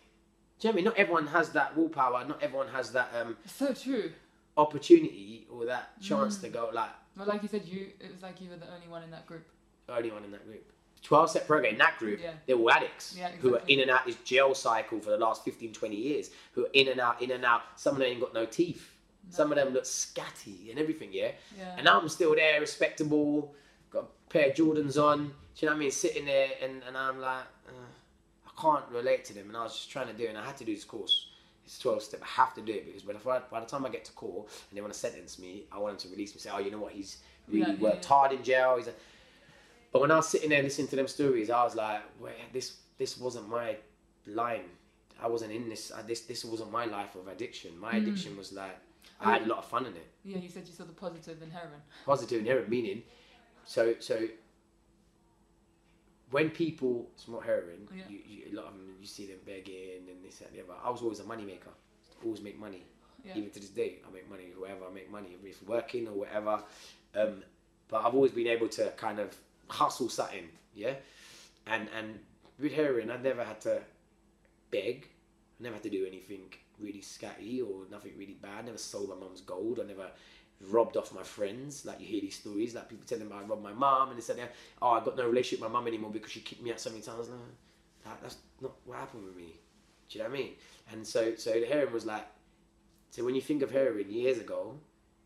Do 0.61 0.66
you 0.68 0.72
know 0.72 0.72
what 0.72 0.72
I 0.72 0.76
mean? 0.76 0.84
Not 0.86 0.96
everyone 0.96 1.26
has 1.28 1.50
that 1.50 1.76
willpower. 1.76 2.24
Not 2.24 2.42
everyone 2.42 2.68
has 2.68 2.92
that 2.92 3.11
um 3.20 3.36
so 3.46 3.72
true. 3.72 4.12
opportunity 4.56 5.46
or 5.50 5.64
that 5.66 6.00
chance 6.02 6.38
Mm. 6.38 6.40
to 6.42 6.48
go 6.48 6.70
like 6.72 6.90
Well, 7.16 7.26
like 7.26 7.42
you 7.42 7.48
said, 7.48 7.64
you 7.64 7.92
it 8.00 8.12
was 8.12 8.22
like 8.22 8.40
you 8.40 8.50
were 8.50 8.56
the 8.56 8.72
only 8.72 8.88
one 8.88 9.02
in 9.02 9.11
that 9.11 9.26
group. 9.26 9.46
only 9.88 10.11
one 10.11 10.24
in 10.24 10.30
that 10.32 10.44
group. 10.46 10.64
12 11.02 11.30
step 11.30 11.46
program 11.46 11.72
in 11.74 11.78
that 11.78 11.96
group, 11.98 12.20
Yeah. 12.20 12.32
they're 12.46 12.56
all 12.56 12.70
addicts 12.70 13.14
Yeah, 13.16 13.30
who 13.40 13.54
are 13.56 13.62
in 13.68 13.80
and 13.80 13.90
out 13.90 14.00
of 14.00 14.06
this 14.06 14.16
jail 14.24 14.52
cycle 14.54 14.98
for 15.00 15.11
the 15.11 15.16
last 15.16 15.44
15, 15.44 15.72
20 15.72 15.94
years, 15.96 16.30
who 16.52 16.66
are 16.66 16.70
in 16.72 16.88
and 16.88 17.00
out, 17.00 17.22
in 17.22 17.30
and 17.30 17.44
out. 17.44 17.62
Some 17.76 17.92
of 17.94 18.00
them 18.00 18.09
ain't 18.09 18.20
got 18.20 18.34
no 18.34 18.44
teeth. 18.46 18.94
Some 19.30 19.52
of 19.52 19.56
them 19.56 19.72
look 19.72 19.84
scatty 19.84 20.70
and 20.70 20.78
everything, 20.78 21.11
yeah? 21.12 21.32
Yeah. 21.56 21.76
And 21.78 21.88
I'm 21.88 22.09
still 22.09 22.34
there, 22.34 22.61
respectable, 22.61 23.54
got 23.90 24.04
a 24.04 24.30
pair 24.30 24.48
of 24.50 24.54
Jordans 24.56 24.96
on, 25.02 25.18
do 25.28 25.32
you 25.59 25.66
know 25.66 25.72
what 25.72 25.76
I 25.76 25.78
mean? 25.78 25.90
Sitting 25.92 26.24
there 26.24 26.50
and, 26.62 26.82
and 26.86 26.96
I'm 26.96 27.20
like, 27.20 27.44
uh, 27.68 27.72
can't 28.61 28.84
relate 28.90 29.24
to 29.26 29.34
them. 29.34 29.48
And 29.48 29.56
I 29.56 29.62
was 29.64 29.74
just 29.74 29.90
trying 29.90 30.09
to 30.09 30.12
do 30.12 30.24
it 30.24 30.28
and 30.30 30.38
I 30.38 30.44
had 30.44 30.56
to 30.59 30.64
do 30.64 30.74
this 30.74 30.84
course. 30.84 31.26
It's 31.64 31.78
12 31.78 32.02
step. 32.02 32.20
I 32.22 32.26
have 32.26 32.54
to 32.54 32.61
do 32.62 32.72
it 32.72 32.86
because 32.86 33.02
by 33.02 33.12
the, 33.12 33.42
by 33.50 33.61
the 33.61 33.66
time 33.66 33.84
I 33.84 33.90
get 33.90 34.04
to 34.06 34.12
court 34.12 34.48
and 34.70 34.76
they 34.76 34.80
want 34.80 34.92
to 34.92 34.98
sentence 34.98 35.38
me, 35.38 35.64
I 35.70 35.78
want 35.78 35.98
them 35.98 36.09
to 36.09 36.14
release 36.14 36.34
me. 36.34 36.40
Say, 36.40 36.50
oh, 36.52 36.59
you 36.59 36.70
know 36.70 36.78
what? 36.78 36.92
He's 36.92 37.18
really 37.46 37.72
Yeah, 37.72 37.78
worked 37.78 38.04
yeah. 38.04 38.09
hard 38.09 38.32
in 38.32 38.42
jail. 38.42 38.76
He's 38.78 38.88
a... 38.88 38.94
But 39.92 40.00
when 40.02 40.11
I 40.11 40.16
was 40.16 40.28
sitting 40.28 40.50
there 40.50 40.62
listening 40.62 40.88
to 40.88 40.96
them 40.96 41.06
stories, 41.09 41.50
I 41.50 41.62
was 41.64 41.74
like, 41.74 42.02
Wait, 42.20 42.34
this 42.52 42.76
this 42.98 43.16
wasn't 43.18 43.48
my 43.48 43.76
line. 44.26 44.64
I 45.20 45.26
wasn't 45.28 45.52
in 45.52 45.68
this. 45.68 45.90
Uh, 45.90 46.02
this 46.06 46.20
this 46.22 46.44
wasn't 46.44 46.70
my 46.72 46.84
life 46.84 47.14
of 47.16 47.26
addiction. 47.28 47.78
My 47.78 47.92
Mm. 47.94 48.02
addiction 48.02 48.36
was 48.36 48.52
like 48.52 48.76
I 49.20 49.32
had 49.32 49.42
a 49.42 49.46
lot 49.46 49.59
of 49.59 49.64
fun 49.64 49.86
in 49.86 49.94
it 49.96 50.06
Yeah, 50.24 50.38
you 50.38 50.48
said 50.48 50.66
you 50.68 50.74
saw 50.74 50.84
the 50.84 50.92
positive 50.92 51.40
in 51.42 51.50
heroin. 51.50 51.80
positive 52.04 52.40
inherent 52.40 52.68
meaning. 52.68 53.02
So 53.64 53.94
so 53.98 54.28
when 56.30 56.50
people 56.50 57.08
smoke 57.16 57.44
heroin, 57.44 57.88
Yeah. 57.94 58.02
you, 58.08 58.18
you, 58.26 58.42
a 58.52 58.54
lot 58.56 58.66
of 58.66 58.72
them 58.74 58.94
you 59.00 59.06
see 59.06 59.26
them 59.26 59.38
begging 59.46 60.08
and 60.08 60.22
this 60.24 60.40
and 60.40 60.54
the 60.54 60.62
other. 60.62 60.74
I 60.84 60.90
was 60.90 61.02
always 61.02 61.20
a 61.20 61.24
money 61.24 61.44
maker. 61.44 61.70
Always 62.24 62.42
make 62.42 62.58
money. 62.58 62.84
Yeah. 63.24 63.36
Even 63.36 63.50
to 63.50 63.60
this 63.60 63.70
day, 63.70 63.96
I 64.08 64.12
make 64.12 64.28
money. 64.28 64.44
Whoever 64.54 64.86
I 64.90 64.92
make 64.92 65.10
money, 65.10 65.36
if 65.44 65.62
working 65.66 66.06
or 66.08 66.12
whatever. 66.14 66.62
Um, 67.14 67.42
but 67.88 68.04
I've 68.04 68.14
always 68.14 68.32
been 68.32 68.46
able 68.46 68.68
to 68.68 68.90
kind 68.96 69.18
of 69.18 69.34
hustle 69.68 70.08
something, 70.08 70.48
yeah. 70.74 70.94
And 71.66 71.88
and 71.98 72.18
with 72.58 72.72
heroin, 72.72 73.10
I 73.10 73.16
never 73.16 73.44
had 73.44 73.60
to 73.62 73.80
beg. 74.70 75.08
I 75.58 75.62
never 75.64 75.74
had 75.74 75.82
to 75.84 75.90
do 75.90 76.04
anything 76.06 76.52
really 76.78 77.00
scatty 77.00 77.60
or 77.60 77.86
nothing 77.90 78.12
really 78.16 78.34
bad. 78.40 78.58
I 78.60 78.62
never 78.62 78.78
sold 78.78 79.08
my 79.08 79.16
mum's 79.16 79.40
gold. 79.40 79.80
I 79.82 79.86
never 79.86 80.08
robbed 80.70 80.96
off 80.96 81.14
my 81.14 81.22
friends. 81.22 81.84
Like 81.84 82.00
you 82.00 82.06
hear 82.06 82.20
these 82.20 82.36
stories, 82.38 82.74
like 82.74 82.88
people 82.88 83.06
telling 83.06 83.28
me 83.28 83.34
I 83.34 83.42
robbed 83.42 83.62
my 83.62 83.72
mum, 83.72 84.09
and 84.11 84.18
they 84.18 84.22
said, 84.22 84.38
"Oh, 84.82 84.90
I 84.90 85.04
got 85.04 85.16
no 85.16 85.26
relationship 85.26 85.62
with 85.62 85.70
my 85.72 85.78
mum 85.78 85.88
anymore 85.88 86.11
because 86.11 86.32
she 86.32 86.40
kicked 86.40 86.62
me 86.62 86.72
out 86.72 86.80
so 86.80 86.90
many 86.90 87.02
times." 87.02 87.28
No, 87.28 87.36
that, 88.04 88.18
that's 88.22 88.36
not 88.61 88.72
what 88.84 88.98
happened 88.98 89.24
with 89.24 89.36
me. 89.36 89.54
Do 90.09 90.18
you 90.18 90.24
know 90.24 90.30
what 90.30 90.38
I 90.38 90.42
mean? 90.42 90.52
And 90.92 91.06
so, 91.06 91.34
so 91.36 91.52
the 91.52 91.66
heroin 91.66 91.92
was 91.92 92.06
like. 92.06 92.26
So 93.11 93.24
when 93.24 93.34
you 93.34 93.40
think 93.40 93.62
of 93.62 93.70
heroin 93.70 94.11
years 94.11 94.38
ago, 94.38 94.78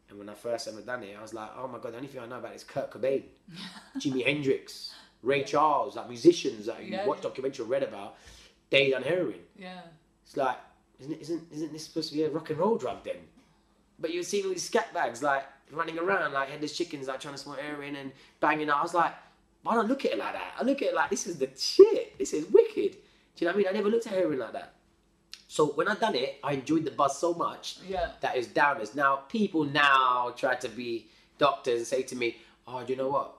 and 0.09 0.17
when 0.19 0.29
I 0.29 0.35
first 0.35 0.69
ever 0.69 0.81
done 0.83 1.03
it, 1.03 1.17
I 1.19 1.23
was 1.23 1.35
like, 1.35 1.51
"Oh 1.57 1.67
my 1.67 1.79
god!" 1.79 1.93
The 1.93 1.97
only 1.97 2.09
thing 2.09 2.21
I 2.21 2.27
know 2.27 2.39
about 2.39 2.55
is 2.55 2.65
Kurt 2.65 2.91
Cobain, 2.91 3.25
Jimi 3.99 4.25
Hendrix, 4.25 4.93
Ray 5.23 5.43
Charles, 5.43 5.97
like 5.97 6.09
musicians 6.09 6.67
that 6.67 6.85
you 6.85 6.93
Yeah, 6.93 7.07
watch 7.07 7.19
yeah. 7.19 7.23
documentary 7.25 7.65
or 7.65 7.69
read 7.69 7.83
about. 7.83 8.17
They 8.71 8.91
done 8.91 9.03
heroin. 9.03 9.41
Yeah. 9.57 9.81
It's 10.25 10.37
like 10.37 10.57
isn't, 11.01 11.21
isn't, 11.21 11.43
isn't 11.53 11.73
this 11.73 11.85
supposed 11.85 12.11
to 12.11 12.15
be 12.15 12.23
a 12.23 12.31
rock 12.31 12.51
and 12.51 12.59
roll 12.59 12.79
drug 12.79 13.03
then? 13.05 13.17
But 14.03 14.13
you're 14.13 14.23
seeing 14.25 14.45
all 14.45 14.51
these 14.51 14.65
scat 14.65 14.93
bags 14.93 15.23
like 15.23 15.45
running 15.71 15.99
around 15.99 16.33
like 16.35 16.51
headless 16.51 16.77
chickens 16.77 17.09
like 17.09 17.21
trying 17.21 17.35
to 17.35 17.39
smoke 17.41 17.59
heroin 17.59 17.97
and 17.97 18.13
banging 18.41 18.69
out. 18.69 18.79
I 18.79 18.83
was 18.83 18.93
like, 18.95 19.15
why 19.63 19.75
don't 19.75 19.89
look 19.89 20.05
at 20.05 20.13
it 20.13 20.19
like 20.19 20.35
that? 20.35 20.53
I 20.59 20.65
look 20.65 20.83
at 20.83 20.89
it 20.89 20.95
like 20.95 21.09
this 21.09 21.27
is 21.27 21.39
the 21.39 21.49
shit. 21.57 22.19
This 22.19 22.35
is 22.35 22.51
wicked. 22.51 22.93
Do 23.37 23.45
you 23.45 23.47
know 23.47 23.53
what 23.53 23.55
I 23.55 23.59
mean? 23.59 23.67
I 23.69 23.73
never 23.73 23.89
looked 23.89 24.07
at 24.07 24.13
heroin 24.13 24.39
like 24.39 24.53
that. 24.53 24.75
So 25.49 25.67
when 25.69 25.87
I 25.87 25.95
done 25.95 26.15
it, 26.17 26.39
I 26.43 26.53
enjoyed 26.55 26.85
the 26.85 26.91
buzz 26.91 27.19
so 27.19 27.35
much 27.35 27.79
Yeah. 27.89 28.11
that 28.21 28.37
is 28.37 28.49
downers. 28.49 28.95
Now 28.95 29.17
people 29.29 29.65
now 29.65 30.35
try 30.37 30.57
to 30.57 30.69
be 30.69 31.09
doctors 31.39 31.79
and 31.79 31.87
say 31.87 32.03
to 32.03 32.17
me, 32.17 32.37
"Oh, 32.67 32.83
do 32.85 32.93
you 32.93 32.99
know 32.99 33.09
what? 33.09 33.39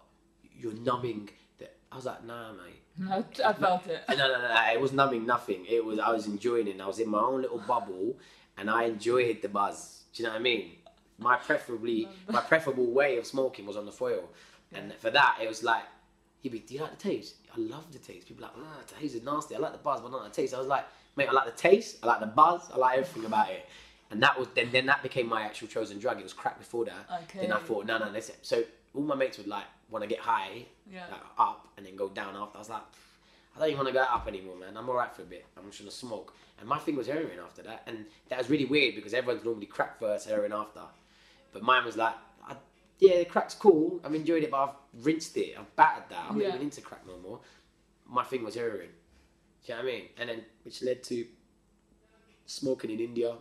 You're 0.58 0.74
numbing." 0.74 1.30
The... 1.58 1.70
I 1.92 1.96
was 1.96 2.06
like, 2.06 2.24
"Nah, 2.24 2.54
mate." 2.54 2.82
I, 3.10 3.18
I 3.50 3.54
felt 3.54 3.88
it. 3.88 4.04
No, 4.10 4.16
no, 4.16 4.28
no, 4.28 4.48
no. 4.48 4.72
It 4.72 4.80
was 4.80 4.94
numbing 4.94 5.26
nothing. 5.26 5.66
It 5.68 5.84
was 5.84 6.00
I 6.00 6.12
was 6.12 6.28
enjoying 6.28 6.68
it. 6.68 6.80
I 6.80 6.86
was 6.88 7.00
in 7.00 7.10
my 7.10 7.20
own 7.20 7.42
little 7.42 7.60
bubble, 7.60 8.18
and 8.58 8.70
I 8.70 8.84
enjoyed 8.84 9.42
the 9.42 9.50
buzz. 9.50 10.03
Do 10.14 10.22
you 10.24 10.28
know 10.28 10.34
what 10.34 10.40
I 10.40 10.44
mean? 10.44 10.72
My 11.18 11.36
preferably, 11.38 12.08
my 12.30 12.42
preferable 12.42 12.86
way 12.92 13.18
of 13.18 13.26
smoking 13.26 13.66
was 13.66 13.78
on 13.78 13.86
the 13.86 13.92
foil, 13.92 14.30
and 14.74 14.94
for 14.96 15.10
that 15.12 15.38
it 15.42 15.48
was 15.48 15.64
like, 15.64 15.84
he'd 16.42 16.52
be, 16.52 16.60
"Do 16.60 16.74
you 16.74 16.82
like 16.82 16.92
the 16.98 17.10
taste?" 17.10 17.36
I 17.56 17.60
love 17.60 17.92
the 17.92 18.00
taste. 18.00 18.28
People 18.28 18.44
like, 18.44 18.52
"Ah, 18.58 18.78
the 18.86 18.96
taste 18.96 19.16
is 19.16 19.24
nasty." 19.24 19.56
I 19.56 19.60
like 19.60 19.72
the 19.74 19.78
buzz, 19.78 20.02
but 20.02 20.12
not 20.12 20.24
the 20.24 20.30
taste. 20.30 20.54
I 20.54 20.58
was 20.60 20.68
like, 20.68 20.86
"Mate, 21.16 21.28
I 21.30 21.32
like 21.32 21.46
the 21.46 21.52
taste. 21.52 21.98
I 22.04 22.08
like 22.08 22.20
the 22.20 22.26
buzz. 22.28 22.70
I 22.74 22.78
like 22.78 22.98
everything 22.98 23.26
about 23.26 23.50
it." 23.52 23.66
And 24.12 24.22
that 24.24 24.38
was 24.38 24.48
then. 24.56 24.70
Then 24.72 24.86
that 24.88 25.02
became 25.04 25.28
my 25.28 25.44
actual 25.44 25.68
chosen 25.68 26.00
drug. 26.00 26.20
It 26.20 26.24
was 26.24 26.34
crack 26.34 26.58
before 26.60 26.86
that. 26.86 27.24
Okay. 27.24 27.40
Then 27.42 27.52
I 27.52 27.60
thought, 27.60 27.86
no, 27.86 27.98
no, 27.98 28.10
let's. 28.10 28.32
So 28.42 28.64
all 28.96 29.02
my 29.04 29.16
mates 29.16 29.38
would 29.38 29.48
like 29.48 29.66
want 29.90 30.04
to 30.04 30.08
get 30.10 30.20
high, 30.20 30.66
Yeah. 30.92 31.06
like, 31.12 31.22
up, 31.38 31.68
and 31.78 31.86
then 31.86 31.96
go 31.96 32.10
down 32.10 32.36
after. 32.36 32.58
I 32.58 32.60
was 32.60 32.70
like, 32.70 32.82
I 33.56 33.60
don't 33.60 33.68
even 33.70 33.78
want 33.78 33.88
to 33.90 33.94
go 33.94 34.02
up 34.02 34.28
anymore, 34.28 34.56
man. 34.58 34.76
I'm 34.76 34.90
alright 34.90 35.16
for 35.16 35.22
a 35.22 35.26
bit. 35.26 35.46
I'm 35.58 35.66
just 35.70 35.80
gonna 35.80 35.92
smoke. 35.92 36.36
And 36.60 36.68
my 36.68 36.80
thing 36.80 36.96
was 36.96 37.08
heroin 37.08 37.40
after 37.44 37.62
that, 37.64 37.84
and 37.88 38.06
that 38.30 38.38
was 38.38 38.50
really 38.50 38.66
weird 38.66 38.96
because 38.96 39.14
everyone's 39.14 39.44
normally 39.46 39.66
crack 39.68 40.00
first, 40.00 40.28
heroin 40.28 40.54
after. 40.54 40.82
But 41.52 41.62
mine 41.62 41.86
was 41.86 41.96
like, 41.98 42.16
I, 42.48 42.56
yeah, 43.00 43.20
the 43.20 43.26
crack's 43.26 43.54
cool. 43.54 44.00
I've 44.04 44.14
enjoyed 44.16 44.44
it, 44.44 44.50
but 44.52 44.64
I've 44.64 45.04
rinsed 45.04 45.38
it. 45.38 45.56
I've 45.58 45.76
battered 45.76 46.06
that. 46.10 46.26
I'm 46.30 46.40
Yeah. 46.40 46.48
not 46.48 46.56
even 46.56 46.68
into 46.68 46.82
crack 46.82 47.06
no 47.06 47.18
more. 47.18 47.40
My 48.08 48.24
thing 48.24 48.44
was 48.44 48.56
heroin. 48.56 48.90
Do 49.66 49.72
you 49.72 49.78
know 49.78 49.84
what 49.84 49.90
I 49.90 49.96
mean? 49.96 50.06
And 50.18 50.30
then 50.30 50.46
which 50.64 50.82
led 50.82 51.04
to 51.04 51.26
smoking 52.46 52.92
in 52.92 53.00
India 53.00 53.36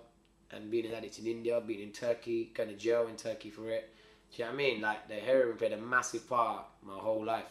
and 0.50 0.70
being 0.70 0.86
an 0.86 0.94
addict 0.94 1.18
in 1.18 1.26
India, 1.26 1.60
being 1.60 1.80
in 1.80 1.90
Turkey, 1.92 2.52
going 2.54 2.68
to 2.68 2.76
jail 2.76 3.06
in 3.08 3.16
Turkey 3.16 3.50
for 3.50 3.68
it. 3.70 3.92
Do 4.34 4.42
you 4.42 4.44
know 4.44 4.52
what 4.52 4.54
I 4.54 4.64
mean? 4.64 4.80
Like 4.80 5.08
the 5.08 5.14
heroin 5.14 5.56
played 5.56 5.72
a 5.72 5.78
massive 5.78 6.28
part 6.28 6.64
my 6.82 6.96
whole 6.98 7.24
life. 7.24 7.44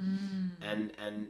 Mm. 0.00 0.50
And 0.62 0.92
and 1.04 1.28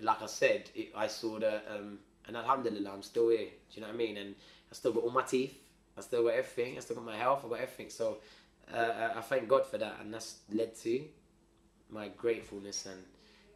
like 0.00 0.22
I 0.22 0.26
said, 0.26 0.70
it, 0.74 0.92
I 0.96 1.06
saw 1.06 1.38
that, 1.38 1.64
um, 1.70 1.98
and 2.26 2.36
Alhamdulillah, 2.36 2.90
I'm 2.92 3.02
still 3.02 3.28
here. 3.28 3.46
Do 3.46 3.46
you 3.72 3.80
know 3.80 3.88
what 3.88 3.94
I 3.94 3.98
mean? 3.98 4.16
And 4.16 4.34
I 4.70 4.74
still 4.74 4.92
got 4.92 5.04
all 5.04 5.10
my 5.10 5.22
teeth. 5.22 5.56
I 5.96 6.00
still 6.00 6.24
got 6.24 6.34
everything. 6.34 6.76
I 6.76 6.80
still 6.80 6.96
got 6.96 7.04
my 7.04 7.16
health. 7.16 7.42
I 7.44 7.48
got 7.48 7.60
everything. 7.60 7.90
So 7.90 8.18
uh, 8.72 9.10
I 9.16 9.20
thank 9.20 9.48
God 9.48 9.66
for 9.66 9.78
that, 9.78 9.96
and 10.00 10.12
that's 10.12 10.36
led 10.52 10.76
to 10.82 11.04
my 11.90 12.08
gratefulness 12.08 12.86
and 12.86 13.02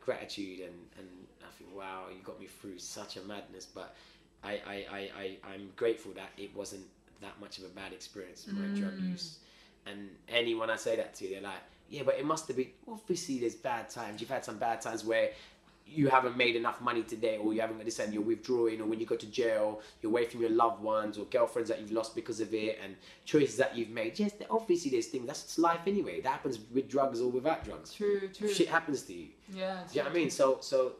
gratitude. 0.00 0.60
And, 0.60 0.74
and 0.98 1.08
I 1.42 1.50
think, 1.58 1.76
wow, 1.76 2.04
you 2.10 2.22
got 2.24 2.40
me 2.40 2.46
through 2.46 2.78
such 2.78 3.16
a 3.16 3.22
madness. 3.22 3.66
But 3.66 3.94
I, 4.42 4.52
I, 4.52 4.86
I, 4.90 4.98
I, 5.18 5.36
I'm 5.52 5.70
grateful 5.76 6.12
that 6.12 6.30
it 6.38 6.54
wasn't 6.56 6.84
that 7.20 7.38
much 7.40 7.58
of 7.58 7.64
a 7.64 7.68
bad 7.68 7.92
experience, 7.92 8.46
my 8.50 8.66
drug 8.78 8.98
use. 9.00 9.38
And 9.86 10.08
anyone 10.28 10.70
I 10.70 10.76
say 10.76 10.96
that 10.96 11.14
to, 11.16 11.28
they're 11.28 11.40
like, 11.40 11.58
yeah, 11.88 12.02
but 12.04 12.14
it 12.18 12.24
must 12.24 12.46
have 12.48 12.56
been. 12.56 12.68
Obviously, 12.88 13.40
there's 13.40 13.56
bad 13.56 13.90
times. 13.90 14.20
You've 14.20 14.30
had 14.30 14.44
some 14.44 14.58
bad 14.58 14.80
times 14.80 15.04
where 15.04 15.30
you 15.92 16.08
haven't 16.08 16.36
made 16.36 16.56
enough 16.56 16.80
money 16.80 17.02
today, 17.02 17.36
or 17.36 17.52
you 17.52 17.60
haven't 17.60 17.76
got 17.76 17.84
this, 17.84 17.98
and 17.98 18.12
you're 18.14 18.22
withdrawing, 18.22 18.80
or 18.80 18.86
when 18.86 19.00
you 19.00 19.06
go 19.06 19.16
to 19.16 19.26
jail, 19.26 19.80
you're 20.00 20.10
away 20.10 20.24
from 20.26 20.40
your 20.40 20.50
loved 20.50 20.82
ones, 20.82 21.18
or 21.18 21.24
girlfriends 21.26 21.68
that 21.68 21.80
you've 21.80 21.92
lost 21.92 22.14
because 22.14 22.40
of 22.40 22.54
it, 22.54 22.78
and 22.82 22.96
choices 23.24 23.56
that 23.56 23.76
you've 23.76 23.90
made. 23.90 24.18
Yes, 24.18 24.32
obviously, 24.50 24.90
there's 24.90 25.06
things. 25.06 25.26
That's 25.26 25.58
life 25.58 25.80
anyway. 25.86 26.20
That 26.20 26.30
happens 26.30 26.58
with 26.72 26.88
drugs 26.88 27.20
or 27.20 27.30
without 27.30 27.64
drugs. 27.64 27.92
True, 27.92 28.28
true. 28.28 28.52
Shit 28.52 28.68
happens 28.68 29.02
to 29.02 29.14
you. 29.14 29.28
Yeah. 29.52 29.82
Do 29.88 29.98
you 29.98 30.00
know 30.00 30.10
what 30.10 30.16
I 30.16 30.20
mean? 30.20 30.30
So 30.30 30.58
so 30.60 30.92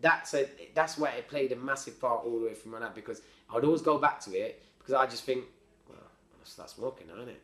that's 0.00 0.34
a 0.34 0.48
that's 0.74 0.98
why 0.98 1.10
it 1.10 1.28
played 1.28 1.52
a 1.52 1.56
massive 1.56 2.00
part 2.00 2.24
all 2.24 2.38
the 2.40 2.46
way 2.46 2.54
from 2.54 2.72
my 2.72 2.78
life 2.78 2.94
because 2.94 3.22
I 3.50 3.54
would 3.54 3.64
always 3.64 3.82
go 3.82 3.98
back 3.98 4.20
to 4.20 4.32
it 4.32 4.62
because 4.78 4.94
I 4.94 5.06
just 5.06 5.24
think, 5.24 5.44
well, 5.88 5.98
I'll 6.00 6.46
start 6.46 6.70
smoking 6.70 7.06
now, 7.06 7.22
innit? 7.22 7.36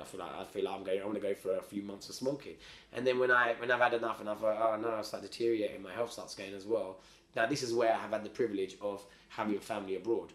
I 0.00 0.04
feel, 0.04 0.20
like 0.20 0.34
I 0.34 0.44
feel 0.44 0.64
like 0.64 0.74
I'm 0.74 0.84
going. 0.84 1.00
I 1.00 1.04
want 1.04 1.16
to 1.16 1.20
go 1.20 1.34
for 1.34 1.56
a 1.56 1.62
few 1.62 1.82
months 1.82 2.08
of 2.08 2.14
smoking, 2.14 2.54
and 2.92 3.06
then 3.06 3.18
when 3.18 3.30
I 3.30 3.54
when 3.58 3.70
I've 3.70 3.80
had 3.80 3.94
enough 3.94 4.20
and 4.20 4.28
I've 4.28 4.42
uh, 4.42 4.46
oh 4.46 4.78
no, 4.80 4.94
I 4.98 5.02
start 5.02 5.22
deteriorating, 5.22 5.82
my 5.82 5.92
health 5.92 6.12
starts 6.12 6.34
going 6.34 6.54
as 6.54 6.64
well. 6.64 6.98
Now 7.34 7.46
this 7.46 7.62
is 7.62 7.74
where 7.74 7.92
I 7.92 7.98
have 7.98 8.10
had 8.10 8.24
the 8.24 8.30
privilege 8.30 8.76
of 8.80 9.04
having 9.28 9.56
a 9.56 9.60
family 9.60 9.96
abroad. 9.96 10.32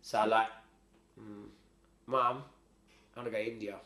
So 0.00 0.18
I 0.18 0.24
like, 0.26 0.48
mm, 1.20 1.46
mum, 2.06 2.42
I 3.14 3.20
want 3.20 3.26
to 3.26 3.30
go 3.30 3.36
to 3.36 3.46
India. 3.46 3.76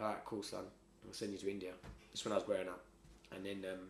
All 0.00 0.06
right, 0.06 0.24
cool, 0.24 0.42
son. 0.42 0.64
I'll 1.06 1.12
send 1.12 1.32
you 1.32 1.38
to 1.38 1.50
India. 1.50 1.72
Just 2.12 2.24
when 2.24 2.32
I 2.32 2.36
was 2.36 2.44
growing 2.44 2.68
up, 2.68 2.84
and 3.34 3.44
then 3.44 3.64
um, 3.70 3.80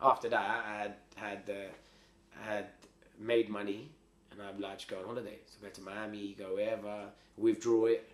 after 0.00 0.28
that, 0.28 0.64
I 0.66 0.78
had 0.78 0.94
had 1.16 1.42
uh, 1.50 2.42
had 2.42 2.66
made 3.18 3.48
money, 3.48 3.90
and 4.30 4.40
I'd 4.40 4.60
like 4.60 4.78
to 4.78 4.86
go 4.86 4.98
on 5.00 5.04
holiday. 5.04 5.38
So 5.46 5.58
go 5.62 5.68
to 5.68 5.80
Miami, 5.82 6.34
go 6.38 6.54
wherever, 6.54 7.06
withdraw 7.36 7.86
it, 7.86 8.10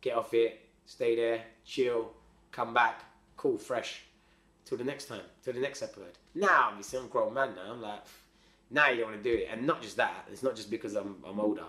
get 0.00 0.16
off 0.16 0.34
it, 0.34 0.61
stay 0.86 1.16
there, 1.16 1.42
chill, 1.64 2.10
come 2.50 2.72
back, 2.74 3.00
cool, 3.36 3.58
fresh, 3.58 4.02
till 4.64 4.78
the 4.78 4.84
next 4.84 5.06
time, 5.06 5.22
till 5.42 5.54
the 5.54 5.60
next 5.60 5.82
episode. 5.82 6.18
Now 6.34 6.72
I'm 6.72 6.80
a 6.80 7.08
grown 7.08 7.34
man 7.34 7.54
now. 7.54 7.72
I'm 7.72 7.82
like, 7.82 8.00
now 8.70 8.88
you 8.88 9.00
don't 9.00 9.10
want 9.12 9.22
to 9.22 9.30
do 9.30 9.36
it, 9.42 9.48
and 9.50 9.66
not 9.66 9.82
just 9.82 9.96
that. 9.96 10.26
It's 10.30 10.42
not 10.42 10.56
just 10.56 10.70
because 10.70 10.94
I'm 10.94 11.16
I'm 11.26 11.40
older, 11.40 11.64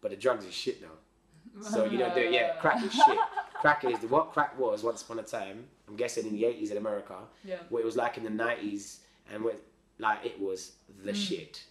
but 0.00 0.10
the 0.10 0.16
drugs 0.16 0.44
is 0.44 0.54
shit 0.54 0.80
now. 0.82 1.60
So 1.62 1.84
you 1.86 1.98
don't 1.98 2.14
do 2.14 2.20
it. 2.20 2.32
Yeah, 2.32 2.54
crack 2.56 2.82
is 2.84 2.92
shit. 2.92 3.18
Crack 3.60 3.84
is 3.84 3.98
the 3.98 4.06
what 4.06 4.30
crack 4.32 4.56
was 4.56 4.84
once 4.84 5.02
upon 5.02 5.18
a 5.18 5.22
time. 5.24 5.64
I'm 5.88 5.96
guessing 5.96 6.24
in 6.28 6.32
the 6.32 6.44
80s 6.44 6.70
in 6.70 6.76
America 6.76 7.16
Yeah. 7.44 7.56
what 7.70 7.80
it 7.80 7.84
was 7.84 7.96
like 7.96 8.16
in 8.16 8.22
the 8.22 8.30
90s 8.30 8.98
and 9.32 9.42
what 9.42 9.60
like 9.98 10.24
it 10.24 10.38
was 10.40 10.74
the 11.04 11.10
Mm. 11.10 11.16
shit 11.16 11.64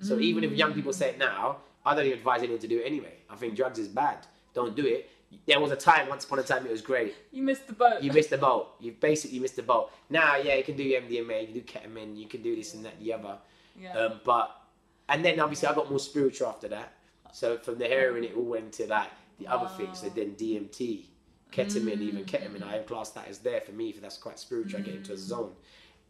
so 0.00 0.20
even 0.20 0.44
if 0.44 0.52
young 0.52 0.72
people 0.72 0.92
say 0.92 1.08
it 1.10 1.18
now 1.18 1.56
i 1.84 1.94
don't 1.96 2.04
even 2.06 2.18
advise 2.18 2.42
anyone 2.42 2.60
to 2.60 2.68
do 2.68 2.78
it 2.78 2.84
anyway 2.84 3.14
i 3.28 3.34
think 3.34 3.56
drugs 3.56 3.78
is 3.80 3.88
bad 3.88 4.18
don't 4.54 4.76
do 4.76 4.86
it 4.86 5.10
there 5.46 5.60
was 5.60 5.70
a 5.70 5.76
time 5.76 6.08
once 6.08 6.24
upon 6.24 6.38
a 6.38 6.42
time 6.42 6.66
it 6.66 6.70
was 6.72 6.82
great. 6.82 7.14
You 7.32 7.42
missed 7.42 7.66
the 7.66 7.72
boat. 7.72 8.02
you 8.02 8.12
missed 8.12 8.30
the 8.30 8.38
boat. 8.38 8.74
You 8.80 8.92
basically 8.92 9.38
missed 9.38 9.56
the 9.56 9.62
boat. 9.62 9.90
Now 10.10 10.36
yeah 10.36 10.54
you 10.54 10.64
can 10.64 10.76
do 10.76 10.84
mdma 10.84 11.40
you 11.40 11.46
can 11.46 11.54
do 11.54 11.62
ketamine 11.62 12.16
you 12.16 12.26
can 12.26 12.42
do 12.42 12.54
this 12.56 12.74
and 12.74 12.84
that 12.84 12.98
the 13.00 13.12
other. 13.12 13.38
Yeah. 13.78 13.92
um, 13.92 14.20
but 14.24 14.62
and 15.08 15.24
then 15.24 15.38
obviously 15.38 15.68
i 15.68 15.74
got 15.74 15.90
more 15.90 15.98
spiritual 15.98 16.48
after 16.48 16.68
that. 16.68 16.92
So 17.32 17.58
from 17.58 17.78
the 17.78 17.86
heroin 17.86 18.24
it 18.24 18.34
all 18.36 18.44
went 18.44 18.72
to 18.74 18.86
like 18.86 19.10
the 19.38 19.46
other 19.48 19.66
ah. 19.68 19.76
things 19.76 20.00
so 20.00 20.08
then 20.08 20.34
dmt 20.34 21.04
ketamine 21.52 22.00
even 22.00 22.24
mm. 22.24 22.26
ketamine 22.26 22.62
i 22.66 22.78
class 22.78 23.10
that 23.10 23.28
as 23.28 23.38
there 23.38 23.60
for 23.60 23.72
me 23.72 23.92
for 23.92 24.00
that's 24.00 24.16
quite 24.16 24.38
spiritual 24.38 24.80
i 24.80 24.82
get 24.82 24.94
into 24.94 25.12
a 25.12 25.16
mm. 25.16 25.18
zone. 25.18 25.52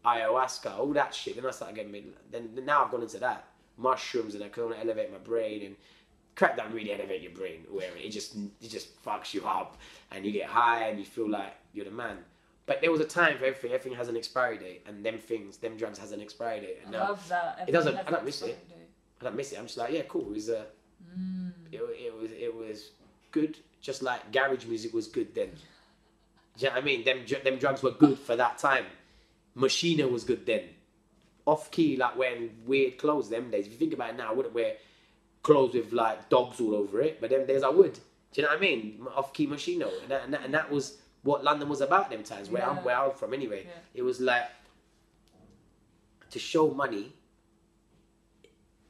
Ayahuasca 0.05 0.79
all 0.79 0.93
that 0.93 1.13
shit 1.13 1.35
then 1.35 1.45
i 1.47 1.51
started 1.51 1.75
getting 1.75 2.13
then 2.31 2.51
then 2.55 2.65
now 2.65 2.85
i've 2.85 2.91
gone 2.91 3.03
into 3.03 3.19
that. 3.19 3.47
Mushrooms 3.79 4.35
and 4.35 4.45
i 4.45 4.49
can 4.49 4.73
elevate 4.73 5.11
my 5.11 5.19
brain 5.19 5.63
and 5.65 5.77
crack 6.37 6.57
don't 6.57 6.73
really 6.73 6.93
elevate 6.93 7.23
your 7.23 7.33
brain 7.33 7.65
where 7.71 7.91
it 7.97 8.11
just 8.11 8.37
it 8.37 8.69
just 8.69 9.03
fucks 9.05 9.35
you 9.35 9.45
up 9.47 9.77
and 10.13 10.25
you 10.25 10.31
get 10.33 10.47
high 10.49 10.85
and 10.89 10.99
you 10.99 11.05
feel 11.05 11.29
like 11.29 11.53
you're 11.73 11.85
the 11.85 11.91
man 11.91 12.19
but 12.67 12.81
there 12.81 12.93
was 12.93 13.01
a 13.01 13.05
time 13.05 13.37
for 13.39 13.45
everything 13.47 13.73
everything 13.73 13.97
has 13.99 14.09
an 14.09 14.17
expiry 14.17 14.59
date 14.59 14.83
and 14.87 15.05
them 15.05 15.19
things 15.19 15.57
them 15.57 15.77
drugs 15.77 15.99
has 15.99 16.13
an 16.13 16.21
expiry 16.21 16.61
date 16.61 16.79
and 16.87 16.95
I 16.95 16.99
now 17.01 17.09
love 17.09 17.29
that. 17.29 17.65
It 17.67 17.73
doesn't- 17.73 17.97
I 17.97 18.11
don't 18.11 18.25
miss 18.25 18.43
it. 18.43 18.59
I 19.21 19.25
don't 19.25 19.35
miss 19.37 19.51
it. 19.53 19.59
I'm 19.59 19.65
just 19.67 19.79
like, 19.79 19.93
yeah, 19.93 20.03
cool. 20.09 20.23
It 20.29 20.35
was, 20.35 20.51
uh, 20.51 20.65
Mm. 21.19 21.53
it, 21.73 21.81
it 21.81 22.15
was, 22.21 22.31
it 22.33 22.55
was 22.55 22.91
good. 23.31 23.57
Just 23.81 24.03
like 24.03 24.31
garage 24.33 24.67
music 24.67 24.93
was 24.93 25.07
good 25.07 25.35
then. 25.35 25.51
Do 26.57 26.65
you 26.65 26.69
know 26.69 26.75
what 26.75 26.83
I 26.83 26.85
mean? 26.85 27.05
Them, 27.05 27.21
them 27.45 27.57
drugs 27.59 27.83
were 27.83 27.93
good 27.93 28.19
for 28.19 28.35
that 28.37 28.59
time. 28.59 28.85
Moschino 29.57 30.11
was 30.11 30.25
good 30.25 30.45
then. 30.47 30.65
Off 31.47 31.71
key, 31.71 31.97
like 31.97 32.17
wearing 32.17 32.51
weird 32.67 32.99
clothes 32.99 33.29
them 33.31 33.51
days. 33.51 33.67
If 33.67 33.73
you 33.73 33.79
think 33.79 33.93
about 33.95 34.11
it 34.11 34.17
now, 34.17 34.31
I 34.31 34.35
wouldn't 34.35 34.55
wear 34.55 34.75
clothes 35.47 35.75
with 35.75 35.93
like 35.93 36.29
dogs 36.29 36.61
all 36.61 36.75
over 36.75 37.01
it, 37.01 37.21
but 37.21 37.31
them 37.31 37.47
days 37.47 37.63
I 37.63 37.69
would. 37.69 37.95
Do 37.95 38.01
you 38.35 38.43
know 38.43 38.49
what 38.49 38.59
I 38.59 38.61
mean? 38.61 39.07
Off 39.15 39.33
key 39.33 39.47
Moschino, 39.47 39.91
and 40.03 40.11
that, 40.11 40.25
and 40.25 40.35
that, 40.35 40.43
and 40.45 40.53
that 40.53 40.69
was 40.69 40.99
what 41.23 41.45
London 41.45 41.69
was 41.69 41.81
about 41.81 42.11
them 42.11 42.25
times. 42.25 42.51
Where 42.51 42.69
I'm, 42.69 42.83
where 42.85 42.99
I'm 42.99 43.13
from 43.13 43.33
anyway. 43.33 43.63
Yeah. 43.65 43.73
It 43.95 44.03
was 44.03 44.21
like 44.21 44.47
to 46.31 46.39
show 46.41 46.71
money. 46.71 47.13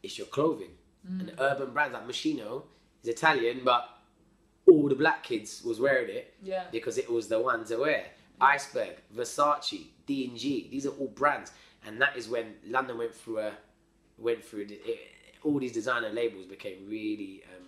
It's 0.02 0.16
your 0.16 0.28
clothing 0.28 0.70
mm. 1.06 1.20
and 1.20 1.32
urban 1.38 1.72
brands 1.74 1.92
like 1.92 2.08
Moschino 2.08 2.62
is 3.02 3.08
Italian, 3.10 3.60
but 3.62 3.90
all 4.66 4.88
the 4.88 4.94
black 4.94 5.22
kids 5.22 5.62
was 5.62 5.78
wearing 5.78 6.08
it 6.08 6.34
Yeah. 6.42 6.64
because 6.72 6.96
it 6.96 7.10
was 7.10 7.28
the 7.28 7.38
ones 7.38 7.68
to 7.68 7.76
wear. 7.76 8.04
Iceberg, 8.40 8.94
Versace, 9.14 9.88
D 10.06 10.26
and 10.26 10.38
G. 10.38 10.68
These 10.70 10.86
are 10.86 10.94
all 11.00 11.08
brands, 11.08 11.52
and 11.84 12.00
that 12.00 12.16
is 12.16 12.28
when 12.28 12.54
London 12.66 12.96
went 12.98 13.14
through 13.14 13.40
a 13.40 13.52
went 14.18 14.42
through 14.42 14.64
the, 14.66 14.74
it, 14.74 15.15
all 15.46 15.58
these 15.58 15.72
designer 15.72 16.10
labels 16.10 16.46
became 16.46 16.78
really 16.88 17.42
um, 17.56 17.64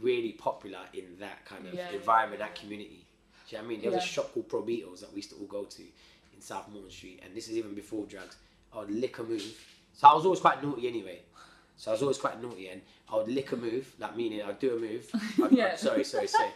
really 0.00 0.32
popular 0.32 0.78
in 0.94 1.04
that 1.18 1.44
kind 1.44 1.66
of 1.66 1.74
Yeah, 1.74 1.90
environment, 1.90 2.40
that 2.40 2.54
community. 2.54 3.04
Do 3.48 3.56
you 3.56 3.58
know 3.62 3.64
what 3.64 3.66
I 3.66 3.72
mean? 3.74 3.82
There 3.82 3.90
was 3.90 4.02
a 4.04 4.06
shop 4.06 4.32
called 4.32 4.48
Probitos 4.48 5.00
that 5.00 5.10
we 5.12 5.16
used 5.16 5.30
to 5.30 5.36
all 5.36 5.46
go 5.46 5.64
to 5.64 5.82
in 5.82 6.40
South 6.40 6.66
Molton 6.72 6.90
Street, 6.90 7.20
and 7.24 7.34
this 7.36 7.48
is 7.48 7.56
even 7.56 7.74
before 7.74 8.06
drugs. 8.06 8.36
Oh, 8.72 8.86
liquor 8.88 9.24
move. 9.24 9.42
So 9.92 10.08
I 10.08 10.14
was 10.14 10.24
always 10.24 10.40
quite 10.40 10.62
naughty 10.62 10.88
anyway. 10.88 11.20
So 11.76 11.90
I 11.90 11.94
was 11.94 12.02
always 12.02 12.18
quite 12.18 12.40
naughty, 12.40 12.68
and 12.68 12.80
I 13.12 13.16
would 13.16 13.28
lick 13.28 13.52
a 13.52 13.56
move, 13.56 13.92
like 13.98 14.16
meaning 14.16 14.42
I'd 14.42 14.58
do 14.58 14.76
a 14.76 14.78
move. 14.78 15.10
I'd, 15.42 15.52
Yeah. 15.52 15.66
I'd- 15.68 15.76
sorry, 15.78 16.04
sorry, 16.04 16.28
sorry. 16.28 16.50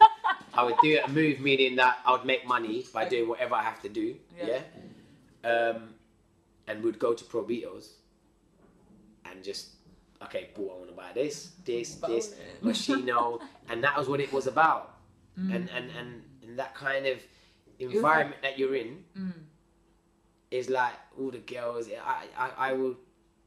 I 0.55 0.63
would 0.63 0.77
do 0.83 0.99
a 1.05 1.09
move, 1.09 1.41
meaning 1.41 1.77
that 1.77 1.99
I 2.07 2.13
would 2.13 2.25
make 2.25 2.47
money 2.47 2.87
by 2.95 3.09
doing 3.09 3.29
whatever 3.29 3.55
I 3.57 3.63
have 3.63 3.83
to 3.83 3.89
do. 3.89 4.15
Yeah. 4.39 4.61
Yeah. 5.43 5.51
Um, 5.51 5.95
and 6.69 6.83
we'd 6.83 6.99
go 6.99 7.13
to 7.13 7.25
Probitos 7.25 7.89
and 9.31 9.43
just 9.43 9.71
okay, 10.23 10.49
boy, 10.55 10.71
I 10.73 10.77
want 10.79 10.89
to 10.89 10.95
buy 10.95 11.11
this, 11.15 11.53
this, 11.65 11.97
this. 11.97 12.35
Moschino, 12.63 13.41
and 13.69 13.83
that 13.85 13.97
was 13.97 14.09
what 14.09 14.21
it 14.21 14.33
was 14.33 14.47
about. 14.47 14.95
Mm. 15.39 15.55
And, 15.55 15.71
and 15.71 15.91
and 15.99 16.23
and 16.43 16.59
that 16.59 16.75
kind 16.75 17.07
of 17.07 17.19
environment 17.79 18.41
that 18.43 18.59
you're 18.59 18.77
in 18.77 19.05
Mm. 19.19 19.33
is 20.51 20.71
like 20.71 20.95
all 21.19 21.31
the 21.31 21.39
girls. 21.39 21.89
I 21.89 22.27
I, 22.37 22.51
I 22.71 22.73
will 22.75 22.97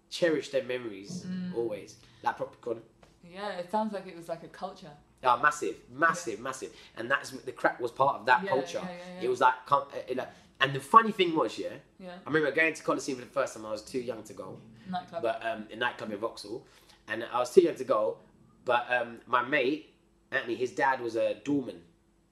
cherish 0.10 0.50
their 0.50 0.64
memories 0.64 1.26
Mm. 1.28 1.56
always. 1.56 1.98
Like 2.24 2.38
Propicon. 2.38 2.82
Yeah, 3.24 3.50
it 3.60 3.70
sounds 3.72 3.94
like 3.94 4.08
it 4.08 4.16
was 4.16 4.30
like 4.30 4.44
a 4.44 4.48
culture. 4.48 4.92
Oh, 5.24 5.38
massive, 5.42 5.76
massive, 5.92 6.40
massive, 6.40 6.72
and 6.96 7.10
that's 7.10 7.32
the 7.32 7.52
crack 7.52 7.80
was 7.80 7.92
part 7.92 8.20
of 8.20 8.26
that 8.28 8.44
Yeah, 8.44 8.50
culture. 8.50 8.82
yeah, 8.84 8.90
yeah, 8.92 9.14
yeah. 9.20 9.26
It 9.26 9.30
was 9.30 9.42
like, 9.42 9.56
uh, 9.72 9.82
like, 10.16 10.30
and 10.62 10.74
the 10.74 10.80
funny 10.80 11.12
thing 11.12 11.36
was, 11.36 11.58
yeah, 11.58 11.70
Yeah, 12.00 12.12
I 12.26 12.30
remember 12.30 12.52
going 12.52 12.74
to 12.76 12.84
Coliseum 12.84 13.18
for 13.18 13.26
the 13.26 13.32
first 13.32 13.56
time. 13.56 13.66
I 13.66 13.72
was 13.72 13.82
too 13.82 14.00
young 14.00 14.22
to 14.24 14.34
go, 14.34 14.60
nightclub. 14.92 15.22
but 15.22 15.46
um, 15.46 15.66
a 15.72 15.76
nightclub 15.76 16.12
in 16.12 16.18
Vauxhall, 16.18 16.66
and 17.08 17.24
I 17.32 17.40
was 17.40 17.54
too 17.54 17.62
young 17.62 17.76
to 17.76 17.84
go. 17.84 18.18
But 18.66 18.86
um, 18.92 19.20
my 19.28 19.44
mate 19.44 19.94
Anthony, 20.32 20.56
his 20.56 20.72
dad 20.72 21.00
was 21.02 21.16
a 21.16 21.36
doorman 21.44 21.82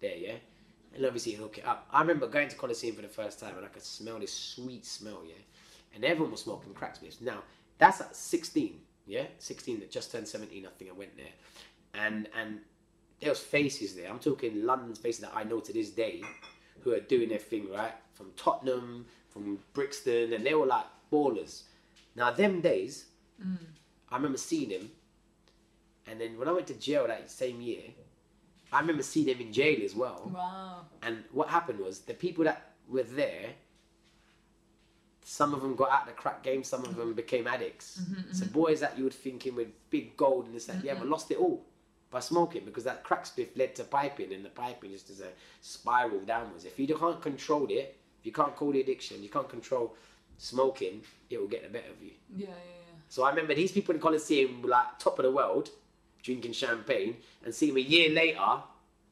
there, 0.02 0.18
yeah, 0.18 0.36
and 0.94 1.06
obviously 1.06 1.34
he'd 1.34 1.40
hook 1.40 1.58
it 1.58 1.66
up. 1.66 1.88
I 1.92 2.02
remember 2.02 2.28
going 2.28 2.50
to 2.50 2.56
Coliseum 2.56 2.96
for 2.96 3.02
the 3.02 3.08
first 3.08 3.40
time, 3.40 3.56
and 3.58 3.66
I 3.66 3.70
could 3.70 3.84
smell 3.84 4.20
this 4.20 4.34
sweet 4.34 4.86
smell, 4.86 5.22
yeah, 5.26 5.34
and 5.94 6.04
everyone 6.04 6.32
was 6.32 6.42
smoking 6.42 6.74
crack 6.74 7.00
spliffs. 7.00 7.22
Now 7.22 7.44
that's 7.78 8.02
at 8.02 8.16
sixteen, 8.16 8.82
yeah, 9.06 9.26
sixteen 9.40 9.80
that 9.80 9.92
just 9.92 10.12
turned 10.12 10.28
seventeen. 10.28 10.66
I 10.66 10.70
think 10.78 10.92
I 10.92 10.94
went 10.94 11.16
there, 11.16 11.34
and 11.94 12.28
and 12.38 12.60
there 13.22 13.30
was 13.30 13.40
faces 13.40 13.96
there. 13.96 14.10
I'm 14.10 14.20
talking 14.20 14.66
London's 14.66 15.00
faces 15.00 15.22
that 15.22 15.32
I 15.34 15.44
know 15.44 15.62
to 15.62 15.72
this 15.72 15.92
day, 15.92 16.22
who 16.82 16.92
are 16.92 17.00
doing 17.00 17.30
their 17.30 17.40
thing 17.40 17.72
right 17.72 17.94
from 18.14 18.32
Tottenham, 18.36 19.06
from 19.30 19.60
Brixton, 19.74 20.34
and 20.34 20.46
they 20.46 20.54
were 20.54 20.66
like 20.66 20.86
ballers. 21.12 21.64
Now 22.16 22.32
them 22.32 22.62
days, 22.62 23.06
mm. 23.44 23.58
I 24.10 24.16
remember 24.16 24.38
seeing 24.38 24.70
him, 24.70 24.92
and 26.08 26.20
then 26.20 26.38
when 26.38 26.48
I 26.48 26.52
went 26.52 26.68
to 26.68 26.74
jail 26.74 27.08
that 27.08 27.30
same 27.30 27.62
year, 27.62 27.84
I 28.72 28.80
remember 28.80 29.04
seeing 29.04 29.28
him 29.28 29.40
in 29.40 29.54
jail 29.54 29.84
as 29.84 29.96
well. 29.96 30.32
wow. 30.34 30.86
And 31.02 31.24
what 31.32 31.50
happened 31.50 31.80
was 31.80 32.00
the 32.00 32.14
people 32.14 32.44
that 32.46 32.74
were 32.88 33.04
there, 33.04 33.50
some 35.24 35.54
of 35.54 35.62
them 35.62 35.76
got 35.76 35.92
out 35.92 36.02
of 36.04 36.08
the 36.08 36.14
crack 36.14 36.44
game, 36.44 36.64
some 36.64 36.86
of 36.86 36.96
them 36.96 37.14
became 37.14 37.48
addicts. 37.48 38.00
Mm-hmm, 38.02 38.14
mm-hmm. 38.22 38.34
So 38.34 38.46
boys 38.48 38.80
that 38.82 38.98
you 38.98 39.04
would 39.06 39.14
think 39.14 39.48
in 39.48 39.56
with 39.56 39.68
big 39.90 40.16
gold 40.16 40.46
and 40.46 40.56
this 40.56 40.66
that, 40.66 40.84
yeah, 40.84 40.94
but 40.94 41.08
lost 41.08 41.32
it 41.32 41.38
all 41.38 41.66
by 42.12 42.20
smoking 42.20 42.64
because 42.64 42.84
that 42.84 43.04
crack 43.04 43.26
spliff 43.26 43.50
led 43.56 43.76
to 43.76 43.84
piping, 43.84 44.34
and 44.34 44.46
the 44.46 44.50
piping 44.50 44.92
just 44.92 45.10
is 45.10 45.22
a 45.22 45.30
spiral 45.62 46.20
downwards. 46.20 46.66
If 46.66 46.80
you 46.80 46.88
can't 46.96 47.22
control 47.22 47.68
it, 47.70 47.98
if 48.20 48.26
you 48.26 48.32
can't 48.32 48.56
call 48.56 48.72
the 48.72 48.82
addiction, 48.82 49.24
you 49.24 49.30
can't 49.30 49.50
control 49.50 49.96
smoking, 50.38 51.02
it 51.30 51.40
will 51.40 51.48
get 51.48 51.64
the 51.64 51.70
better 51.70 51.90
of 51.90 52.02
you. 52.04 52.12
Yeah, 52.36 52.48
yeah, 52.48 52.54
So 53.10 53.24
I 53.24 53.30
remember 53.30 53.54
these 53.56 53.72
people 53.72 53.96
in 53.96 54.02
Coliseum 54.02 54.62
were 54.62 54.70
like 54.70 55.00
top 55.00 55.20
of 55.20 55.24
the 55.24 55.32
world, 55.32 55.70
drinking 56.24 56.54
champagne, 56.54 57.18
and 57.44 57.54
seeing 57.54 57.74
me 57.74 57.82
a 57.82 57.86
year 57.86 58.10
later, 58.10 58.62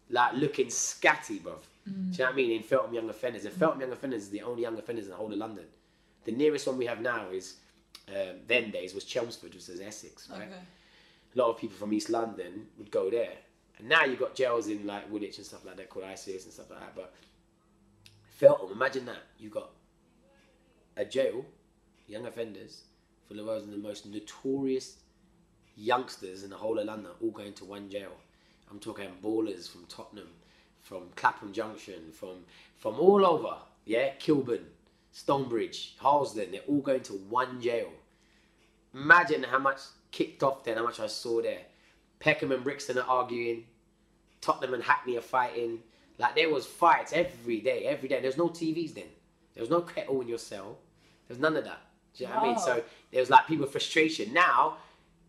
like 0.09 0.34
looking 0.34 0.67
scatty, 0.67 1.39
bruv. 1.41 1.59
Do 1.86 1.91
you 1.91 2.17
know 2.19 2.26
what 2.26 2.34
I 2.34 2.36
mean? 2.36 2.51
In 2.51 2.63
Feltham 2.63 2.93
Young 2.93 3.09
Offenders. 3.09 3.43
And 3.43 3.53
Feltham 3.53 3.82
Young 3.82 3.91
Offenders 3.91 4.24
is 4.24 4.30
the 4.30 4.41
only 4.41 4.61
young 4.61 4.78
offenders 4.78 5.05
in 5.05 5.11
the 5.11 5.17
whole 5.17 5.32
of 5.32 5.38
London. 5.38 5.65
The 6.24 6.32
nearest 6.32 6.65
one 6.65 6.78
we 6.78 6.86
have 6.86 7.01
now 7.01 7.30
is, 7.30 7.55
um, 8.07 8.38
then 8.47 8.71
days, 8.71 8.93
was 8.93 9.03
Chelmsford, 9.03 9.53
which 9.53 9.67
is 9.67 9.82
Essex, 9.82 10.30
right? 10.30 10.43
Okay. 10.43 10.51
A 11.36 11.38
lot 11.38 11.49
of 11.49 11.57
people 11.57 11.76
from 11.76 11.91
East 11.91 12.09
London 12.09 12.67
would 12.78 12.89
go 12.89 13.09
there. 13.09 13.34
And 13.78 13.89
now 13.89 14.05
you've 14.05 14.19
got 14.19 14.34
jails 14.36 14.67
in 14.67 14.86
like 14.86 15.11
Woolwich 15.11 15.38
and 15.38 15.45
stuff 15.45 15.65
like 15.65 15.76
that 15.76 15.89
called 15.89 16.05
Isis 16.05 16.45
and 16.45 16.53
stuff 16.53 16.69
like 16.69 16.80
that. 16.80 16.95
But 16.95 17.13
Feltham, 18.38 18.71
imagine 18.71 19.05
that. 19.07 19.24
You've 19.38 19.51
got 19.51 19.71
a 20.98 21.06
jail, 21.06 21.46
young 22.08 22.26
offenders, 22.26 22.82
full 23.28 23.39
of 23.39 23.48
of 23.48 23.70
the 23.70 23.78
most 23.78 24.06
notorious 24.06 24.98
youngsters 25.76 26.44
in 26.44 26.50
the 26.50 26.56
whole 26.56 26.80
of 26.80 26.86
London, 26.86 27.12
all 27.22 27.32
going 27.32 27.54
to 27.54 27.66
one 27.66 27.89
jail. 27.89 28.12
I'm 28.70 28.80
talking 28.80 29.10
ballers 29.24 29.70
from 29.70 29.86
Tottenham, 29.88 30.30
from 30.82 31.04
Clapham 31.16 31.54
Junction, 31.54 32.12
from 32.12 32.46
from 32.78 33.00
all 33.00 33.26
over. 33.26 33.58
Yeah, 33.86 34.12
Kilburn, 34.20 34.66
Stonebridge, 35.12 35.96
Harlesden. 36.00 36.52
They're 36.52 36.62
all 36.68 36.82
going 36.82 37.02
to 37.04 37.14
one 37.14 37.62
jail. 37.62 37.89
Imagine 38.94 39.44
how 39.44 39.60
much 39.60 39.80
kicked 40.12 40.44
off 40.44 40.64
then, 40.64 40.78
how 40.78 40.84
much 40.84 41.00
I 41.00 41.08
saw 41.08 41.41
there. 41.41 41.62
Peckham 42.20 42.52
and 42.52 42.64
Brixton 42.64 42.98
are 42.98 43.08
arguing. 43.08 43.66
Tottenham 44.41 44.74
and 44.74 44.84
Hackney 44.84 45.18
are 45.18 45.22
fighting. 45.22 45.80
Like 46.18 46.36
there 46.36 46.50
was 46.50 46.66
fights 46.66 47.12
every 47.14 47.60
day, 47.60 47.86
every 47.86 48.08
day. 48.08 48.22
There's 48.22 48.38
no 48.38 48.50
TVs 48.50 48.94
then. 48.94 49.10
There 49.54 49.62
was 49.62 49.70
no 49.70 49.82
kettle 49.82 50.22
in 50.22 50.28
your 50.28 50.38
cell. 50.38 50.78
There's 51.28 51.39
none 51.39 51.56
of 51.56 51.64
that. 51.66 51.82
Do 52.16 52.24
you 52.24 52.30
know 52.30 52.36
what 52.36 52.43
I 52.43 52.47
mean? 52.47 52.60
So 52.60 52.84
there 53.12 53.22
was 53.22 53.30
like 53.30 53.47
people 53.47 53.66
frustration. 53.66 54.34
Now, 54.34 54.78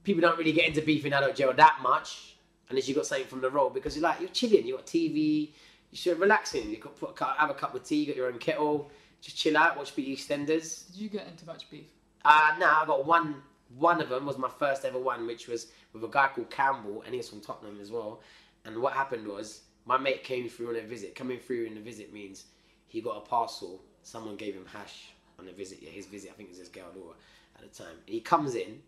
people 0.02 0.20
don't 0.20 0.38
really 0.38 0.52
get 0.52 0.68
into 0.68 0.82
beef 0.82 1.04
in 1.04 1.12
adult 1.12 1.34
jail 1.34 1.52
that 1.52 1.78
much 1.82 2.36
unless 2.68 2.88
you 2.88 2.94
got 2.94 3.06
something 3.06 3.26
from 3.26 3.40
the 3.40 3.50
road 3.50 3.70
because 3.70 3.96
you're 3.96 4.02
like 4.02 4.20
you're 4.20 4.28
chilling. 4.30 4.66
You 4.66 4.76
got 4.76 4.86
TV. 4.86 5.50
You 5.90 5.96
should 5.96 6.18
relaxing. 6.18 6.70
You 6.70 6.76
could 6.76 6.96
put 6.96 7.20
a 7.20 7.24
have 7.24 7.50
a 7.50 7.54
cup 7.54 7.74
of 7.74 7.84
tea. 7.84 7.96
You 7.96 8.06
got 8.06 8.16
your 8.16 8.28
own 8.28 8.38
kettle. 8.38 8.90
Just 9.20 9.36
chill 9.36 9.56
out. 9.56 9.76
Watch 9.76 9.94
BT 9.96 10.16
EastEnders. 10.16 10.86
Did 10.92 10.96
you 10.96 11.08
get 11.08 11.26
into 11.26 11.46
much 11.46 11.70
beef? 11.70 11.86
Uh, 12.24 12.54
no, 12.58 12.66
I 12.66 12.84
got 12.86 13.06
one. 13.06 13.36
One 13.76 14.00
of 14.00 14.08
them 14.08 14.26
was 14.26 14.38
my 14.38 14.50
first 14.58 14.84
ever 14.84 14.98
one, 14.98 15.26
which 15.26 15.48
was 15.48 15.68
with 15.92 16.04
a 16.04 16.08
guy 16.08 16.28
called 16.34 16.50
Campbell, 16.50 17.02
and 17.02 17.12
he 17.14 17.18
was 17.18 17.28
from 17.28 17.40
Tottenham 17.40 17.78
as 17.80 17.90
well. 17.90 18.20
And 18.64 18.78
what 18.78 18.92
happened 18.92 19.26
was 19.26 19.62
my 19.86 19.96
mate 19.98 20.22
came 20.22 20.48
through 20.48 20.70
on 20.70 20.76
a 20.76 20.86
visit. 20.86 21.14
Coming 21.14 21.38
through 21.38 21.64
in 21.64 21.76
a 21.76 21.80
visit 21.80 22.12
means 22.12 22.44
he 22.86 23.00
got 23.00 23.16
a 23.16 23.20
parcel. 23.20 23.82
Someone 24.04 24.36
gave 24.36 24.54
him 24.54 24.66
hash 24.66 25.12
on 25.38 25.48
a 25.48 25.52
visit. 25.52 25.78
Yeah, 25.82 25.90
his 25.90 26.06
visit. 26.06 26.30
I 26.30 26.34
think 26.34 26.50
it 26.50 26.52
was 26.52 26.58
his 26.58 26.68
girl 26.68 26.86
Laura 26.94 27.14
at 27.56 27.62
the 27.62 27.82
time. 27.84 27.96
He 28.06 28.20
comes 28.20 28.54
in, 28.54 28.80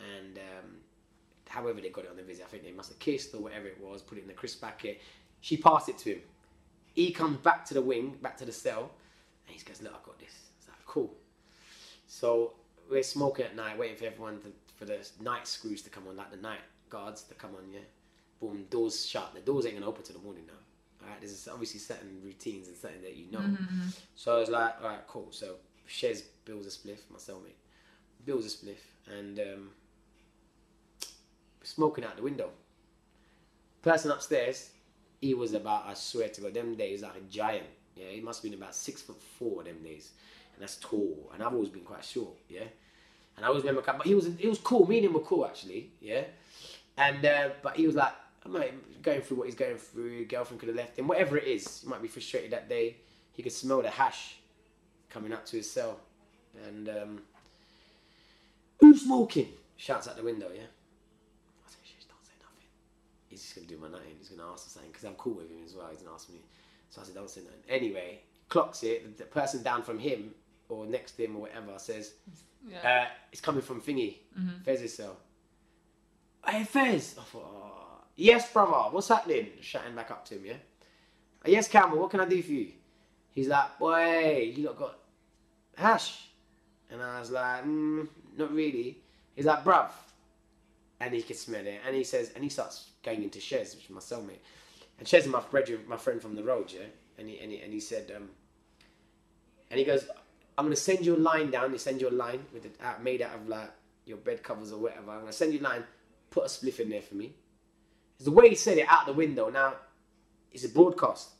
and 0.00 0.38
um, 0.38 0.76
however 1.48 1.80
they 1.80 1.90
got 1.90 2.04
it 2.04 2.10
on 2.10 2.16
the 2.16 2.22
visit, 2.22 2.44
I 2.46 2.48
think 2.48 2.62
they 2.64 2.72
must 2.72 2.88
have 2.88 2.98
kissed 2.98 3.34
or 3.34 3.40
whatever 3.40 3.66
it 3.66 3.78
was. 3.80 4.00
Put 4.00 4.18
it 4.18 4.22
in 4.22 4.28
the 4.28 4.34
crisp 4.34 4.60
packet. 4.62 5.00
She 5.40 5.56
passed 5.56 5.88
it 5.88 5.98
to 5.98 6.14
him. 6.14 6.20
He 6.94 7.10
comes 7.10 7.38
back 7.38 7.64
to 7.66 7.74
the 7.74 7.82
wing, 7.82 8.16
back 8.22 8.36
to 8.38 8.44
the 8.44 8.52
cell, 8.52 8.90
and 9.46 9.56
he 9.56 9.62
goes, 9.64 9.82
"Look, 9.82 9.92
I 9.92 10.06
got 10.06 10.18
this." 10.18 10.50
It's 10.58 10.68
like, 10.68 10.78
"Cool." 10.86 11.12
So 12.06 12.54
we're 12.90 13.02
smoking 13.02 13.46
at 13.46 13.56
night, 13.56 13.78
waiting 13.78 13.96
for 13.96 14.04
everyone 14.04 14.40
to, 14.42 14.52
for 14.76 14.84
the 14.84 14.98
night 15.20 15.48
screws 15.48 15.82
to 15.82 15.90
come 15.90 16.06
on, 16.08 16.16
like 16.16 16.30
the 16.30 16.36
night 16.36 16.60
guards 16.90 17.22
to 17.24 17.34
come 17.34 17.50
on. 17.56 17.72
Yeah, 17.72 17.80
boom, 18.40 18.66
doors 18.70 19.04
shut. 19.04 19.34
The 19.34 19.40
doors 19.40 19.66
ain't 19.66 19.74
gonna 19.74 19.88
open 19.88 20.04
till 20.04 20.16
the 20.16 20.22
morning 20.22 20.44
now. 20.46 20.61
Right, 21.02 21.20
there's 21.20 21.48
obviously 21.48 21.80
certain 21.80 22.20
routines 22.24 22.68
and 22.68 22.76
something 22.76 23.02
that 23.02 23.16
you 23.16 23.26
know. 23.30 23.40
So 24.14 24.36
I 24.36 24.38
was 24.38 24.48
like, 24.48 24.74
all 24.80 24.88
right, 24.88 25.06
cool. 25.08 25.28
So 25.30 25.56
Shez 25.88 26.22
builds 26.44 26.66
a 26.66 26.70
spliff, 26.70 26.98
my 27.10 27.18
cellmate 27.18 27.58
builds 28.24 28.46
a 28.46 28.56
spliff, 28.56 28.78
and 29.18 29.38
um, 29.40 29.70
smoking 31.64 32.04
out 32.04 32.16
the 32.16 32.22
window. 32.22 32.50
Person 33.82 34.12
upstairs, 34.12 34.70
he 35.20 35.34
was 35.34 35.54
about, 35.54 35.86
I 35.86 35.94
swear 35.94 36.28
to 36.28 36.40
God, 36.40 36.54
them 36.54 36.76
days 36.76 37.02
like 37.02 37.16
a 37.16 37.20
giant. 37.28 37.66
Yeah, 37.96 38.06
he 38.10 38.20
must 38.20 38.42
have 38.42 38.50
been 38.50 38.60
about 38.60 38.74
six 38.74 39.02
foot 39.02 39.20
four 39.38 39.64
them 39.64 39.82
days, 39.82 40.12
and 40.54 40.62
that's 40.62 40.76
tall. 40.76 41.30
And 41.34 41.42
I've 41.42 41.52
always 41.52 41.68
been 41.68 41.82
quite 41.82 42.04
short. 42.04 42.34
Yeah, 42.48 42.64
and 43.36 43.44
I 43.44 43.48
always 43.48 43.64
remember, 43.64 43.82
but 43.84 44.06
he 44.06 44.14
was 44.14 44.28
he 44.38 44.48
was 44.48 44.58
cool. 44.58 44.86
Me 44.86 44.98
and 44.98 45.06
him 45.06 45.12
were 45.12 45.20
cool 45.20 45.44
actually. 45.44 45.90
Yeah, 46.00 46.22
and 46.96 47.24
uh, 47.24 47.50
but 47.62 47.76
he 47.76 47.86
was 47.86 47.96
like, 47.96 48.12
I 48.44 48.48
might 48.48 49.02
going 49.02 49.20
through 49.22 49.36
what 49.38 49.46
he's 49.46 49.54
going 49.54 49.76
through. 49.76 50.24
Girlfriend 50.26 50.60
could 50.60 50.68
have 50.68 50.76
left 50.76 50.98
him. 50.98 51.06
Whatever 51.06 51.36
it 51.36 51.44
is, 51.46 51.80
he 51.82 51.88
might 51.88 52.02
be 52.02 52.08
frustrated 52.08 52.50
that 52.52 52.68
day. 52.68 52.96
He 53.32 53.42
could 53.42 53.52
smell 53.52 53.82
the 53.82 53.90
hash 53.90 54.36
coming 55.10 55.32
up 55.32 55.46
to 55.46 55.56
his 55.56 55.70
cell, 55.70 56.00
and 56.66 56.88
um, 56.88 57.22
who's 58.80 59.02
smoking? 59.02 59.48
Shouts 59.76 60.08
out 60.08 60.16
the 60.16 60.22
window. 60.22 60.48
Yeah. 60.54 60.62
I 60.62 61.70
say, 61.70 61.78
"Shush, 61.84 62.04
don't 62.08 62.24
say 62.24 62.32
nothing. 62.40 62.66
He's 63.28 63.42
just 63.42 63.54
gonna 63.54 63.66
do 63.66 63.78
my 63.78 63.88
nothing. 63.88 64.14
He's 64.18 64.28
gonna 64.28 64.50
ask 64.50 64.66
us 64.66 64.72
something 64.72 64.90
because 64.90 65.04
I'm 65.04 65.14
cool 65.14 65.34
with 65.34 65.50
him 65.50 65.58
as 65.64 65.74
well. 65.74 65.88
He's 65.90 66.00
gonna 66.00 66.14
ask 66.14 66.28
me. 66.30 66.40
So 66.90 67.00
I 67.00 67.04
said, 67.04 67.14
don't 67.14 67.30
say 67.30 67.40
nothing. 67.40 67.60
Anyway, 67.68 68.20
clocks 68.48 68.82
it. 68.82 69.16
The, 69.16 69.24
person 69.24 69.62
down 69.62 69.82
from 69.82 69.98
him 69.98 70.34
or 70.68 70.84
next 70.86 71.12
to 71.12 71.24
him 71.24 71.36
or 71.36 71.42
whatever 71.42 71.78
says, 71.78 72.12
Yeah. 72.68 73.04
uh, 73.04 73.08
it's 73.32 73.40
coming 73.40 73.62
from 73.62 73.80
Thingy, 73.80 74.16
Fez's 74.64 74.94
cell. 74.94 75.16
Hey 76.46 76.64
Fez! 76.64 77.16
I 77.18 77.22
thought, 77.22 77.44
oh, 77.46 77.91
yes, 78.16 78.52
brother, 78.52 78.90
what's 78.94 79.08
happening? 79.08 79.48
Shouting 79.60 79.94
back 79.94 80.10
up 80.10 80.24
to 80.26 80.34
him, 80.34 80.46
yeah? 80.46 80.52
"Oh, 81.44 81.50
yes, 81.50 81.68
Campbell, 81.68 81.98
what 81.98 82.10
can 82.10 82.20
I 82.20 82.26
do 82.26 82.42
for 82.42 82.52
you? 82.52 82.72
He's 83.30 83.48
like, 83.48 83.78
boy, 83.78 84.52
you 84.54 84.66
lot 84.66 84.78
got 84.78 84.98
hash. 85.76 86.28
And 86.90 87.02
I 87.02 87.20
was 87.20 87.30
like, 87.30 87.64
mm, 87.64 88.06
not 88.36 88.52
really. 88.52 88.98
He's 89.34 89.46
like, 89.46 89.64
bruv. 89.64 89.90
And 91.00 91.14
he 91.14 91.22
can 91.22 91.36
smell 91.36 91.66
it. 91.66 91.80
And 91.86 91.96
he 91.96 92.04
says, 92.04 92.30
and 92.34 92.44
he 92.44 92.50
starts 92.50 92.90
going 93.02 93.22
into 93.22 93.38
Shez, 93.38 93.74
which 93.74 93.84
is 93.84 93.90
my 93.90 94.00
cellmate. 94.00 94.40
And 94.98 95.08
Shez 95.08 95.20
is 95.20 95.26
my 95.26 95.42
my 95.88 95.96
friend 95.96 96.20
from 96.20 96.34
the 96.36 96.44
road, 96.44 96.70
yeah? 96.72 96.86
And 97.18 97.28
he, 97.28 97.38
and 97.40 97.50
he, 97.50 97.60
and 97.60 97.72
he 97.72 97.80
said, 97.80 98.12
um, 98.14 98.28
and 99.70 99.78
he 99.78 99.84
goes, 99.84 100.06
I'm 100.56 100.66
going 100.66 100.76
to 100.76 100.80
send 100.80 101.04
you 101.06 101.16
a 101.16 101.18
line 101.18 101.50
down. 101.50 101.72
He 101.72 101.78
sends 101.78 102.02
you 102.02 102.08
a 102.08 102.10
line 102.10 102.44
with 102.52 102.66
it 102.66 102.76
out, 102.82 103.02
made 103.02 103.22
out 103.22 103.34
of 103.34 103.48
like 103.48 103.70
your 104.04 104.18
bed 104.18 104.42
covers 104.42 104.72
or 104.72 104.78
whatever. 104.78 105.10
I'm 105.10 105.20
gonna 105.20 105.32
send 105.32 105.52
you 105.52 105.60
a 105.60 105.62
line. 105.62 105.84
Put 106.30 106.44
a 106.44 106.48
spliff 106.48 106.80
in 106.80 106.90
there 106.90 107.02
for 107.02 107.14
me. 107.14 107.34
It's 108.16 108.24
the 108.24 108.30
way 108.30 108.48
he 108.50 108.54
said 108.54 108.78
it 108.78 108.86
out 108.88 109.06
the 109.06 109.12
window. 109.12 109.50
Now, 109.50 109.74
it's 110.52 110.64
a 110.64 110.68
broadcast. 110.68 111.30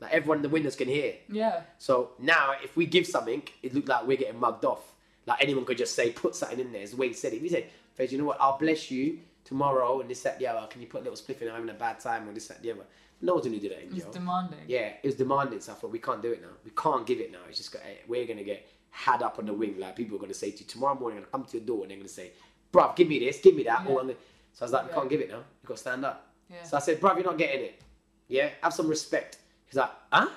Like 0.00 0.12
everyone 0.12 0.38
in 0.38 0.42
the 0.42 0.48
windows 0.48 0.76
can 0.76 0.88
hear. 0.88 1.14
Yeah. 1.28 1.62
So 1.78 2.10
now, 2.18 2.54
if 2.62 2.76
we 2.76 2.86
give 2.86 3.06
something, 3.06 3.42
it 3.62 3.74
looked 3.74 3.88
like 3.88 4.06
we're 4.06 4.18
getting 4.18 4.38
mugged 4.38 4.64
off. 4.64 4.92
Like 5.26 5.42
anyone 5.42 5.64
could 5.64 5.78
just 5.78 5.94
say, 5.94 6.10
put 6.10 6.34
something 6.34 6.60
in 6.60 6.72
there. 6.72 6.82
It's 6.82 6.90
the 6.92 6.98
way 6.98 7.08
he 7.08 7.14
said 7.14 7.32
it. 7.32 7.36
If 7.36 7.42
he 7.42 7.48
said, 7.48 7.66
Fez, 7.94 8.12
you 8.12 8.18
know 8.18 8.24
what? 8.24 8.36
I'll 8.40 8.58
bless 8.58 8.90
you 8.90 9.20
tomorrow 9.44 10.00
and 10.00 10.10
this, 10.10 10.22
that, 10.22 10.38
the 10.38 10.46
other. 10.46 10.66
Can 10.66 10.82
you 10.82 10.86
put 10.86 11.00
a 11.00 11.04
little 11.04 11.16
spliff 11.16 11.40
in? 11.40 11.48
I'm 11.48 11.54
having 11.54 11.70
a 11.70 11.74
bad 11.74 11.98
time 11.98 12.28
or 12.28 12.32
this, 12.32 12.48
that, 12.48 12.62
the 12.62 12.72
other. 12.72 12.82
No 13.22 13.34
one's 13.34 13.46
gonna 13.46 13.58
do 13.58 13.70
that 13.70 13.82
in 13.82 13.96
It's 13.96 14.04
demanding. 14.06 14.58
Yeah, 14.68 14.92
it 15.02 15.04
was 15.04 15.14
demanding, 15.14 15.60
so 15.60 15.72
I 15.72 15.76
thought 15.76 15.90
we 15.90 15.98
can't 15.98 16.20
do 16.20 16.32
it 16.32 16.42
now. 16.42 16.50
We 16.64 16.70
can't 16.76 17.06
give 17.06 17.18
it 17.18 17.32
now. 17.32 17.38
It's 17.48 17.56
just 17.56 17.72
got, 17.72 17.80
eh, 17.82 17.96
we're 18.06 18.26
gonna 18.26 18.44
get 18.44 18.68
had 18.90 19.22
up 19.22 19.38
on 19.38 19.46
the 19.46 19.54
wing. 19.54 19.76
Like 19.78 19.96
people 19.96 20.18
are 20.18 20.20
gonna 20.20 20.34
say 20.34 20.50
to 20.50 20.58
you 20.58 20.66
tomorrow 20.66 20.98
morning, 20.98 21.18
I'm 21.18 21.22
gonna 21.22 21.32
come 21.32 21.44
to 21.50 21.56
your 21.56 21.66
door 21.66 21.82
and 21.82 21.90
they're 21.90 21.96
gonna 21.96 22.08
say, 22.10 22.32
"Bruv, 22.72 22.94
give 22.94 23.08
me 23.08 23.18
this, 23.20 23.38
give 23.40 23.54
me 23.54 23.62
that." 23.62 23.84
Yeah. 23.86 23.90
Or. 23.90 24.14
So 24.56 24.64
I 24.64 24.64
was 24.64 24.72
like, 24.72 24.84
we 24.84 24.88
Yeah. 24.88 24.94
can't 24.94 25.10
give 25.10 25.20
it 25.20 25.28
now. 25.28 25.36
You've 25.60 25.66
gotta 25.68 25.80
stand 25.80 26.04
up. 26.06 26.32
So 26.64 26.78
I 26.78 26.80
said, 26.80 26.98
"Bruv, 26.98 27.16
you're 27.16 27.24
not 27.26 27.36
getting 27.36 27.60
it. 27.62 27.82
Yeah, 28.28 28.48
have 28.62 28.72
some 28.72 28.88
respect." 28.88 29.36
He's 29.66 29.74
like, 29.76 29.90
"Huh?" 30.10 30.30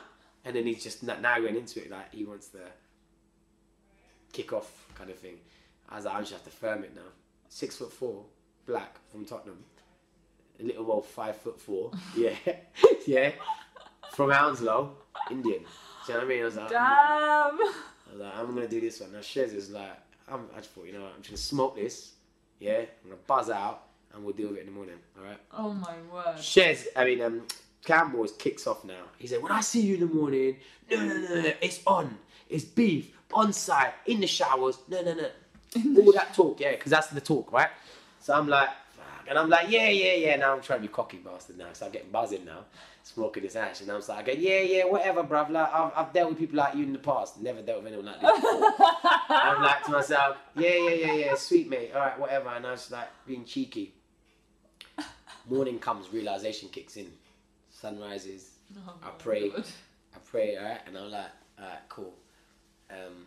And 0.44 0.54
then 0.56 0.66
he's 0.66 0.84
just 0.84 1.04
now 1.04 1.40
going 1.40 1.56
into 1.56 1.80
it 1.82 1.90
like 1.90 2.14
he 2.14 2.26
wants 2.26 2.50
the 2.50 2.64
kick 4.34 4.52
off 4.52 4.88
kind 4.96 5.10
of 5.10 5.18
thing. 5.18 5.38
I 5.88 5.96
was 5.96 6.06
like, 6.06 6.16
I 6.16 6.20
just 6.20 6.34
have 6.34 6.44
to 6.44 6.50
firm 6.50 6.84
it 6.84 6.94
now. 6.96 7.02
Six 7.48 7.78
foot 7.78 7.94
four, 7.94 8.26
black 8.66 8.98
from 9.10 9.24
Tottenham. 9.26 9.64
A 10.60 10.64
little 10.64 10.92
old 10.92 11.06
five 11.06 11.38
foot 11.38 11.60
four. 11.62 11.92
Yeah, 12.18 12.36
yeah. 13.08 13.32
From 14.14 14.32
Hounslow, 14.32 14.98
Indian. 15.32 15.60
Do 15.62 16.14
you 16.14 16.14
know 16.14 16.16
what 16.20 16.26
I 16.26 16.28
mean? 16.28 16.42
I 16.42 16.46
was 16.46 16.56
like, 16.58 16.70
Damn. 16.70 16.82
I 16.82 17.52
was 18.12 18.20
like, 18.20 18.36
I'm 18.36 18.48
gonna 18.54 18.68
do 18.68 18.82
this 18.82 19.00
one. 19.00 19.14
Now 19.14 19.20
Shez 19.20 19.54
is 19.54 19.70
like, 19.70 19.98
I'm, 20.28 20.48
I 20.54 20.58
just 20.58 20.72
thought, 20.72 20.86
you 20.88 20.94
know 20.94 21.04
what, 21.04 21.14
I'm 21.16 21.22
just 21.22 21.30
gonna 21.30 21.38
smoke 21.38 21.76
this. 21.76 22.14
Yeah, 22.60 22.80
I'm 22.80 23.10
gonna 23.12 23.22
buzz 23.28 23.50
out 23.50 23.84
and 24.14 24.24
we'll 24.24 24.34
deal 24.34 24.50
with 24.50 24.58
it 24.58 24.62
in 24.62 24.66
the 24.68 24.72
morning. 24.72 24.96
All 25.18 25.24
right. 25.26 25.40
Oh 25.58 25.74
my 25.74 25.96
word. 26.14 26.38
Shez, 26.38 26.88
I 26.96 27.06
mean, 27.06 27.22
um, 27.22 27.44
Campbell 27.86 28.28
kicks 28.38 28.68
off 28.68 28.84
now. 28.84 29.04
He 29.18 29.28
said, 29.28 29.42
when 29.42 29.52
I 29.52 29.62
see 29.62 29.82
you 29.82 29.96
in 29.96 30.02
the 30.02 30.14
morning, 30.14 30.58
no, 30.92 30.98
no, 30.98 31.18
no, 31.18 31.42
no, 31.42 31.54
it's 31.62 31.82
on. 31.88 32.18
It's 32.50 32.64
beef, 32.64 33.16
on 33.34 33.54
site, 33.54 33.94
in 34.06 34.20
the 34.20 34.28
showers, 34.28 34.80
no, 34.88 35.02
no, 35.02 35.14
no. 35.14 35.30
All 36.02 36.12
that 36.14 36.34
talk, 36.34 36.60
yeah, 36.60 36.72
because 36.72 36.90
that's 36.90 37.08
the 37.08 37.22
talk, 37.22 37.52
right? 37.52 37.70
So 38.20 38.34
I'm 38.34 38.48
like, 38.48 38.70
fuck. 38.98 39.28
And 39.30 39.38
I'm 39.38 39.50
like, 39.50 39.70
yeah, 39.70 39.90
yeah, 39.90 40.14
yeah. 40.14 40.36
Now 40.36 40.56
I'm 40.56 40.62
trying 40.62 40.80
to 40.80 40.88
be 40.88 40.92
cocky 40.92 41.18
bastard 41.18 41.60
now. 41.60 41.68
So 41.74 41.86
I'm 41.86 41.92
getting 41.92 42.10
buzzing 42.10 42.44
now, 42.44 42.66
smoking 43.04 43.44
this 43.44 43.56
ash. 43.56 43.82
And 43.82 43.92
I'm 43.92 44.02
like, 44.08 44.10
I 44.10 44.24
go, 44.24 44.32
yeah, 44.32 44.62
yeah, 44.62 44.86
whatever, 44.86 45.24
bruv. 45.24 45.52
Like, 45.52 45.72
I've, 45.72 45.92
I've 45.96 46.14
dealt 46.14 46.30
with 46.32 46.40
people 46.40 46.58
like 46.58 46.74
you 46.74 46.84
in 46.84 46.94
the 46.94 47.00
past. 47.00 47.40
Never 47.40 47.62
dealt 47.62 47.84
with 47.84 47.94
anyone 47.94 48.08
like 48.08 48.20
this 48.20 48.32
before. 48.32 48.74
I'm 49.30 49.62
like 49.62 49.84
to 49.86 49.92
myself, 49.92 50.38
yeah, 50.56 50.70
yeah, 50.70 50.90
yeah, 50.90 51.14
yeah, 51.14 51.36
sweet 51.36 51.70
mate. 51.70 51.92
All 51.94 52.02
right, 52.02 52.20
whatever. 52.20 52.50
And 52.50 52.66
I 52.66 52.72
was 52.72 52.82
just 52.82 52.92
like 52.92 53.10
being 53.28 53.46
cheeky. 53.46 53.94
Morning 55.50 55.80
comes, 55.80 56.14
realization 56.14 56.70
kicks 56.70 56.96
in. 56.96 57.12
Sun 57.72 58.00
rises. 58.00 58.52
Oh 58.78 58.94
I 59.04 59.10
pray. 59.18 59.50
God. 59.50 59.66
I 60.16 60.20
pray, 60.20 60.56
all 60.56 60.64
right, 60.64 60.80
and 60.86 60.96
I'm 60.96 61.10
like, 61.10 61.26
all 61.58 61.66
right, 61.66 61.80
cool. 61.90 62.14
Um, 62.92 63.26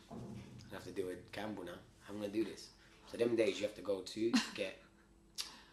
I 0.70 0.74
have 0.74 0.84
to 0.84 0.90
deal 0.92 1.06
with 1.08 1.32
Campbell 1.32 1.64
now. 1.64 1.72
I'm 2.08 2.16
gonna 2.16 2.28
do 2.28 2.44
this. 2.44 2.68
So 3.10 3.16
them 3.16 3.34
days 3.34 3.56
you 3.60 3.66
have 3.66 3.74
to 3.74 3.82
go 3.82 4.00
to 4.00 4.32
get 4.54 4.80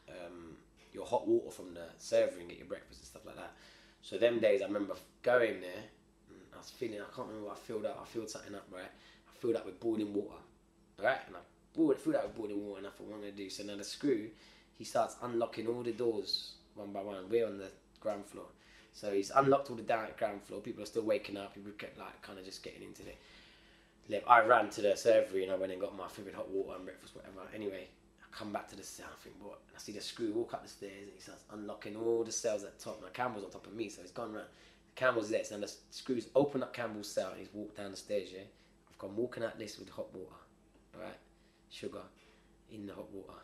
um, 0.09 0.55
your 0.91 1.05
hot 1.05 1.27
water 1.27 1.51
from 1.51 1.75
the 1.75 1.85
server 1.99 2.39
and 2.39 2.49
get 2.49 2.57
your 2.57 2.67
breakfast 2.67 3.01
and 3.01 3.07
stuff 3.07 3.25
like 3.27 3.35
that. 3.35 3.51
So 4.01 4.17
them 4.17 4.39
days 4.39 4.63
I 4.63 4.65
remember 4.65 4.95
going 5.21 5.61
there. 5.61 5.83
I 6.53 6.57
was 6.57 6.71
feeling. 6.71 6.99
I 6.99 7.15
can't 7.15 7.27
remember 7.27 7.49
what 7.49 7.57
I 7.57 7.59
filled 7.59 7.85
up. 7.85 7.99
I 8.01 8.05
filled 8.05 8.29
something 8.29 8.55
up, 8.55 8.65
right? 8.71 8.81
I 8.83 9.39
filled 9.39 9.55
up 9.55 9.67
with 9.67 9.79
boiling 9.79 10.13
water, 10.15 10.39
right? 11.01 11.19
And 11.27 11.35
I 11.35 11.39
filled 11.75 12.15
up 12.15 12.23
with 12.25 12.35
boiling 12.35 12.65
water, 12.65 12.79
and 12.79 12.87
I 12.87 12.89
thought, 12.89 13.05
what 13.07 13.17
am 13.17 13.21
I 13.21 13.29
gonna 13.29 13.37
do? 13.37 13.49
So 13.51 13.63
now 13.63 13.77
the 13.77 13.83
screw, 13.83 14.29
he 14.79 14.85
starts 14.85 15.17
unlocking 15.21 15.67
all 15.67 15.83
the 15.83 15.91
doors 15.91 16.53
one 16.73 16.91
by 16.91 17.01
one. 17.01 17.29
We're 17.29 17.45
on 17.45 17.57
the 17.57 17.69
ground 17.99 18.25
floor. 18.25 18.45
So 18.93 19.11
he's 19.11 19.29
unlocked 19.29 19.69
all 19.69 19.75
the 19.75 19.83
down 19.83 20.07
ground 20.17 20.41
floor. 20.41 20.61
People 20.61 20.81
are 20.83 20.87
still 20.87 21.03
waking 21.03 21.37
up. 21.37 21.53
People 21.53 21.71
kept 21.77 21.99
like 21.99 22.21
kind 22.21 22.39
of 22.39 22.45
just 22.45 22.63
getting 22.63 22.83
into. 22.83 23.03
Like, 24.09 24.23
I 24.27 24.43
ran 24.43 24.69
to 24.71 24.81
the 24.81 24.89
servery 24.89 25.43
and 25.43 25.51
I 25.51 25.55
went 25.55 25.71
and 25.71 25.81
got 25.81 25.95
my 25.95 26.07
flipping 26.07 26.33
hot 26.33 26.49
water 26.49 26.75
and 26.75 26.85
breakfast, 26.85 27.15
whatever. 27.15 27.41
Anyway, 27.53 27.87
I 28.21 28.35
come 28.35 28.51
back 28.51 28.67
to 28.69 28.75
the 28.75 28.83
cell. 28.83 29.05
I 29.11 29.21
think, 29.21 29.35
what? 29.39 29.59
And 29.67 29.75
I 29.75 29.79
see 29.79 29.91
the 29.91 30.01
screw 30.01 30.31
walk 30.31 30.53
up 30.53 30.63
the 30.63 30.69
stairs 30.69 31.03
and 31.03 31.11
he 31.13 31.21
starts 31.21 31.43
unlocking 31.51 31.95
all 31.95 32.23
the 32.23 32.31
cells 32.31 32.63
at 32.63 32.79
the 32.79 32.83
top. 32.83 33.01
Now 33.01 33.09
Campbell's 33.09 33.43
on 33.43 33.51
top 33.51 33.67
of 33.67 33.73
me, 33.73 33.89
so 33.89 34.01
he's 34.01 34.11
gone 34.11 34.33
round. 34.33 34.47
Campbell's 34.95 35.29
there, 35.29 35.43
so 35.43 35.55
now 35.55 35.61
the 35.65 35.71
screws 35.91 36.27
open 36.35 36.63
up 36.63 36.73
Campbell's 36.73 37.11
cell 37.11 37.29
and 37.31 37.39
he's 37.39 37.53
walked 37.53 37.77
down 37.77 37.91
the 37.91 37.97
stairs. 37.97 38.29
Yeah, 38.33 38.41
I've 38.89 38.97
gone 38.97 39.15
walking 39.15 39.43
out 39.43 39.59
this 39.59 39.77
with 39.77 39.89
hot 39.89 40.13
water, 40.13 40.35
all 40.95 41.01
right, 41.01 41.17
sugar 41.69 42.01
in 42.71 42.87
the 42.87 42.93
hot 42.93 43.09
water. 43.11 43.39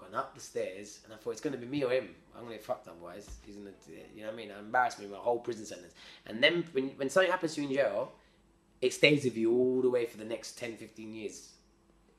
Gone 0.00 0.14
up 0.14 0.34
the 0.34 0.40
stairs 0.40 1.00
and 1.04 1.12
I 1.12 1.16
thought 1.16 1.32
it's 1.32 1.40
going 1.40 1.52
to 1.52 1.58
be 1.58 1.66
me 1.66 1.84
or 1.84 1.90
him. 1.90 2.08
I'm 2.34 2.40
going 2.42 2.52
to 2.52 2.56
get 2.58 2.64
fucked 2.64 2.88
otherwise. 2.88 3.28
He's 3.44 3.56
going 3.56 3.66
to, 3.66 3.92
you 4.14 4.22
know 4.22 4.28
what 4.28 4.32
I 4.32 4.36
mean? 4.36 4.50
I 4.50 4.58
embarrassed 4.58 4.98
me 4.98 5.04
in 5.04 5.10
my 5.10 5.18
whole 5.18 5.38
prison 5.40 5.66
sentence. 5.66 5.92
And 6.26 6.42
then 6.42 6.64
when, 6.72 6.88
when 6.96 7.10
something 7.10 7.30
happens 7.30 7.54
to 7.54 7.62
you 7.62 7.68
in 7.68 7.74
jail, 7.74 8.12
it 8.80 8.94
stays 8.94 9.24
with 9.24 9.36
you 9.36 9.52
all 9.52 9.82
the 9.82 9.90
way 9.90 10.06
for 10.06 10.16
the 10.16 10.24
next 10.24 10.58
10, 10.58 10.76
15 10.76 11.12
years. 11.14 11.50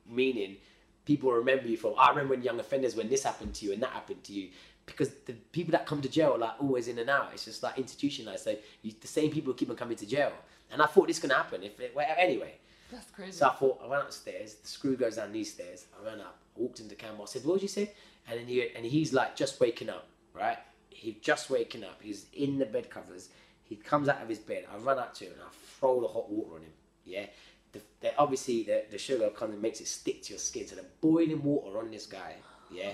Meaning, 0.10 0.58
people 1.06 1.32
remember 1.32 1.68
you 1.68 1.78
from, 1.78 1.94
I 1.98 2.10
remember 2.10 2.36
when 2.36 2.44
young 2.44 2.60
offenders, 2.60 2.96
when 2.96 3.10
this 3.10 3.24
happened 3.24 3.56
to 3.56 3.66
you 3.66 3.74
and 3.74 3.82
that 3.82 3.90
happened 3.92 4.24
to 4.26 4.34
you. 4.34 4.50
Because 4.86 5.10
the 5.26 5.34
people 5.34 5.72
that 5.72 5.86
come 5.86 6.02
to 6.02 6.10
jail 6.10 6.34
are 6.34 6.38
like 6.38 6.54
always 6.62 6.88
in 6.88 7.00
and 7.00 7.10
out. 7.10 7.30
It's 7.34 7.46
just 7.46 7.64
like 7.64 7.78
institutionalized. 7.78 8.44
So 8.44 8.56
you, 8.82 8.94
the 9.00 9.08
same 9.08 9.32
people 9.32 9.54
keep 9.54 9.70
on 9.70 9.76
coming 9.76 9.98
to 9.98 10.06
jail. 10.06 10.34
And 10.72 10.82
I 10.82 10.86
thought 10.86 11.08
this 11.08 11.20
going 11.20 11.30
to 11.32 11.36
happen. 11.36 11.64
If 11.64 11.80
it, 11.80 11.94
well, 11.96 12.06
Anyway, 12.18 12.56
That's 12.92 13.10
crazy. 13.12 13.32
so 13.32 13.48
I 13.48 13.54
thought 13.54 13.80
I 13.84 13.88
went 13.88 14.04
upstairs. 14.04 14.56
The 14.56 14.68
screw 14.68 14.96
goes 14.96 15.16
down 15.16 15.32
these 15.32 15.52
stairs. 15.54 15.86
I 16.00 16.06
ran 16.06 16.20
up, 16.20 16.38
walked 16.62 16.80
into 16.80 16.96
Campbell. 16.96 17.24
I 17.24 17.28
said, 17.28 17.46
"What 17.46 17.56
did 17.56 17.64
you 17.64 17.68
say?" 17.68 17.92
And 18.28 18.40
then 18.40 18.48
he 18.48 18.70
and 18.76 18.86
he's 18.86 19.14
like 19.14 19.36
just 19.36 19.60
waking 19.60 19.90
up, 19.90 20.08
right? 20.34 20.58
He's 20.90 21.16
just 21.22 21.50
waking 21.50 21.84
up. 21.84 22.00
He's 22.02 22.28
in 22.34 22.60
the 22.60 22.66
bed 22.66 22.90
covers. 22.90 23.30
He 23.64 23.76
comes 23.76 24.08
out 24.10 24.22
of 24.22 24.30
his 24.30 24.40
bed. 24.40 24.66
I 24.72 24.78
run 24.78 25.00
up 25.00 25.14
to 25.16 25.26
him 25.26 25.34
and 25.34 25.42
I 25.42 25.52
throw 25.80 26.02
the 26.02 26.08
hot 26.08 26.30
water 26.30 26.56
on 26.56 26.62
him. 26.62 26.74
Yeah. 27.06 27.26
The, 27.72 27.80
the, 28.02 28.18
obviously, 28.18 28.64
the, 28.64 28.84
the 28.92 28.98
sugar 28.98 29.30
kind 29.30 29.54
of 29.54 29.62
makes 29.62 29.80
it 29.80 29.88
stick 29.88 30.22
to 30.24 30.34
your 30.34 30.40
skin. 30.40 30.68
So 30.68 30.76
the 30.76 30.86
boiling 31.00 31.42
water 31.42 31.80
on 31.80 31.90
this 31.90 32.06
guy, 32.06 32.36
yeah. 32.70 32.92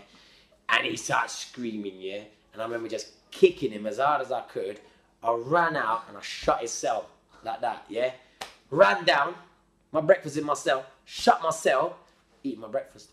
And 0.70 0.86
he 0.86 0.96
starts 0.96 1.36
screaming, 1.36 1.96
yeah. 2.00 2.22
And 2.54 2.62
I 2.62 2.66
remember 2.66 2.88
just 2.88 3.10
kicking 3.32 3.72
him 3.72 3.88
as 3.88 3.98
hard 3.98 4.22
as 4.22 4.32
I 4.32 4.42
could. 4.42 4.80
I 5.24 5.34
ran 5.34 5.76
out 5.76 6.04
and 6.08 6.16
I 6.16 6.22
shut 6.22 6.62
his 6.62 6.72
cell 6.72 7.10
like 7.44 7.62
that, 7.62 7.86
yeah. 7.90 8.12
Ran 8.70 9.04
down, 9.04 9.34
my 9.92 10.02
breakfast 10.02 10.38
in 10.38 10.46
my 10.46 10.54
cell, 10.54 10.86
shut 11.06 11.42
my 11.42 11.50
cell, 11.50 11.98
eat 12.44 12.60
my 12.60 12.68
breakfast. 12.68 13.10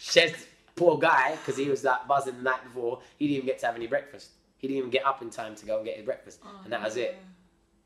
Shez, 0.00 0.34
poor 0.74 0.98
guy, 0.98 1.36
because 1.36 1.56
he 1.56 1.68
was 1.68 1.84
like 1.84 2.06
buzzing 2.06 2.36
the 2.36 2.42
night 2.42 2.62
before, 2.64 3.00
he 3.18 3.26
didn't 3.26 3.36
even 3.36 3.46
get 3.46 3.58
to 3.60 3.66
have 3.66 3.76
any 3.76 3.86
breakfast. 3.86 4.30
He 4.58 4.68
didn't 4.68 4.78
even 4.78 4.90
get 4.90 5.06
up 5.06 5.22
in 5.22 5.30
time 5.30 5.54
to 5.54 5.66
go 5.66 5.76
and 5.76 5.84
get 5.84 5.96
his 5.96 6.04
breakfast. 6.04 6.40
and 6.64 6.72
that 6.72 6.82
was 6.82 6.96
it. 6.96 7.18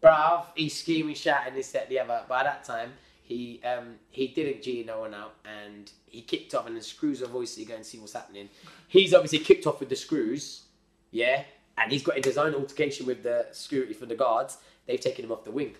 Bruv, 0.03 0.47
he's 0.55 0.79
screaming, 0.79 1.15
shouting, 1.15 1.55
this, 1.55 1.73
that, 1.73 1.89
the 1.89 1.99
other. 2.01 2.23
By 2.29 2.43
that 2.43 2.65
time, 2.65 2.93
he 3.31 3.61
um, 3.63 3.95
he 4.11 4.27
didn't 4.27 4.61
G 4.61 4.83
no 4.85 5.01
one 5.01 5.15
out 5.15 5.35
and 5.45 5.91
he 6.07 6.21
kicked 6.21 6.53
off 6.53 6.67
and 6.67 6.77
the 6.77 6.83
screws 6.83 7.23
are 7.23 7.27
obviously 7.27 7.65
going 7.65 7.81
to 7.81 7.85
see 7.85 7.99
what's 7.99 8.13
happening. 8.13 8.49
He's 8.89 9.15
obviously 9.15 9.39
kicked 9.39 9.69
off 9.69 9.79
with 9.79 9.89
the 9.89 9.95
screws, 9.95 10.65
yeah, 11.13 11.45
and 11.79 11.93
he's 11.93 12.03
got 12.03 12.17
into 12.17 12.29
his 12.29 12.39
own 12.39 12.55
altercation 12.55 13.07
with 13.07 13.23
the 13.23 13.47
security 13.53 13.95
from 13.95 14.09
the 14.09 14.17
guards. 14.17 14.59
They've 14.87 15.01
taken 15.01 15.25
him 15.25 15.31
off 15.31 15.45
the 15.45 15.53
wing. 15.53 15.77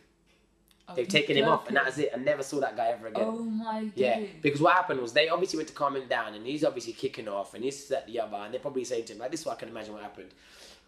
Oh, 0.91 0.95
They've 0.95 1.09
taken 1.09 1.37
him 1.37 1.49
off, 1.49 1.69
and 1.69 1.77
that 1.77 1.87
was 1.87 1.99
it. 1.99 2.11
I 2.15 2.19
never 2.19 2.43
saw 2.43 2.61
that 2.61 2.77
guy 2.77 2.89
ever 2.89 3.09
again. 3.09 3.25
Oh 3.27 3.43
my 3.43 3.85
god. 3.85 3.93
Yeah, 3.95 4.21
because 4.43 4.61
what 4.61 4.75
happened 4.75 5.01
was 5.01 5.13
they 5.13 5.29
obviously 5.29 5.59
went 5.59 5.69
to 5.69 5.75
calm 5.75 5.97
him 5.97 6.09
down, 6.09 6.35
and 6.35 6.47
he's 6.47 6.65
obviously 6.65 6.93
kicking 6.93 7.29
off, 7.29 7.55
and 7.55 7.65
he's 7.65 7.89
that, 7.89 8.07
the 8.07 8.21
other, 8.21 8.37
and 8.37 8.53
they're 8.53 8.61
probably 8.61 8.85
saying 8.85 9.05
to 9.07 9.13
him, 9.13 9.19
like, 9.19 9.31
this 9.31 9.41
is 9.41 9.47
what 9.47 9.57
I 9.57 9.61
can 9.61 9.69
imagine 9.69 9.93
what 9.93 10.03
happened. 10.03 10.31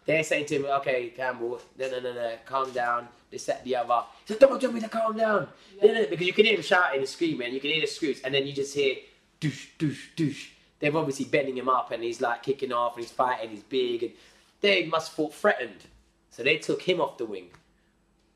They're 0.05 0.23
saying 0.23 0.47
to 0.47 0.55
him, 0.55 0.65
okay, 0.65 1.09
Campbell, 1.15 1.61
no, 1.79 1.89
no, 1.89 1.99
no, 2.01 2.13
no, 2.13 2.33
calm 2.45 2.71
down, 2.71 3.07
They 3.31 3.37
that, 3.37 3.63
the 3.63 3.77
other. 3.77 4.05
He 4.25 4.33
said, 4.33 4.39
don't 4.39 4.59
tell 4.59 4.71
me 4.71 4.81
to 4.81 4.89
calm 4.89 5.15
down. 5.15 5.47
No, 5.81 5.93
no, 5.93 6.05
because 6.07 6.27
you 6.27 6.33
can 6.33 6.45
hear 6.45 6.55
him 6.55 6.61
shouting 6.61 6.99
and 6.99 7.07
screaming, 7.07 7.53
you 7.53 7.61
can 7.61 7.71
hear 7.71 7.81
the 7.81 7.87
screws, 7.87 8.21
and 8.21 8.33
then 8.33 8.45
you 8.45 8.53
just 8.53 8.75
hear, 8.75 8.95
douche, 9.39 9.67
douche, 9.77 10.09
douche. 10.15 10.49
They're 10.79 10.95
obviously 10.95 11.25
bending 11.25 11.57
him 11.57 11.69
up, 11.69 11.91
and 11.91 12.03
he's 12.03 12.19
like 12.19 12.43
kicking 12.43 12.73
off, 12.73 12.95
and 12.95 13.05
he's 13.05 13.11
fighting, 13.13 13.51
he's 13.51 13.63
big, 13.63 14.03
and 14.03 14.11
they 14.59 14.85
must 14.85 15.09
have 15.09 15.15
felt 15.15 15.33
threatened. 15.33 15.85
So 16.29 16.43
they 16.43 16.57
took 16.57 16.81
him 16.81 16.99
off 16.99 17.17
the 17.17 17.25
wing. 17.25 17.51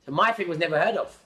So 0.06 0.14
my 0.14 0.32
thing 0.32 0.48
was 0.48 0.58
never 0.58 0.80
heard 0.80 0.96
of. 0.96 1.18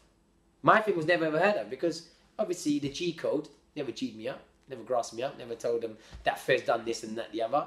My 0.64 0.80
thing 0.82 0.96
was 0.96 1.06
never 1.06 1.26
ever 1.26 1.40
heard 1.40 1.56
of 1.56 1.70
because 1.70 2.10
obviously 2.38 2.80
the 2.80 2.90
G 2.90 3.14
code 3.14 3.50
never 3.76 3.92
G'd 3.92 4.16
me 4.16 4.28
up, 4.28 4.42
never 4.70 4.84
grasped 4.84 5.16
me 5.16 5.24
up, 5.24 5.38
never 5.38 5.56
told 5.56 5.82
them 5.82 5.98
that 6.24 6.40
Fez 6.40 6.62
done 6.64 6.86
this 6.86 7.04
and 7.04 7.18
that 7.18 7.32
the 7.32 7.42
other. 7.42 7.66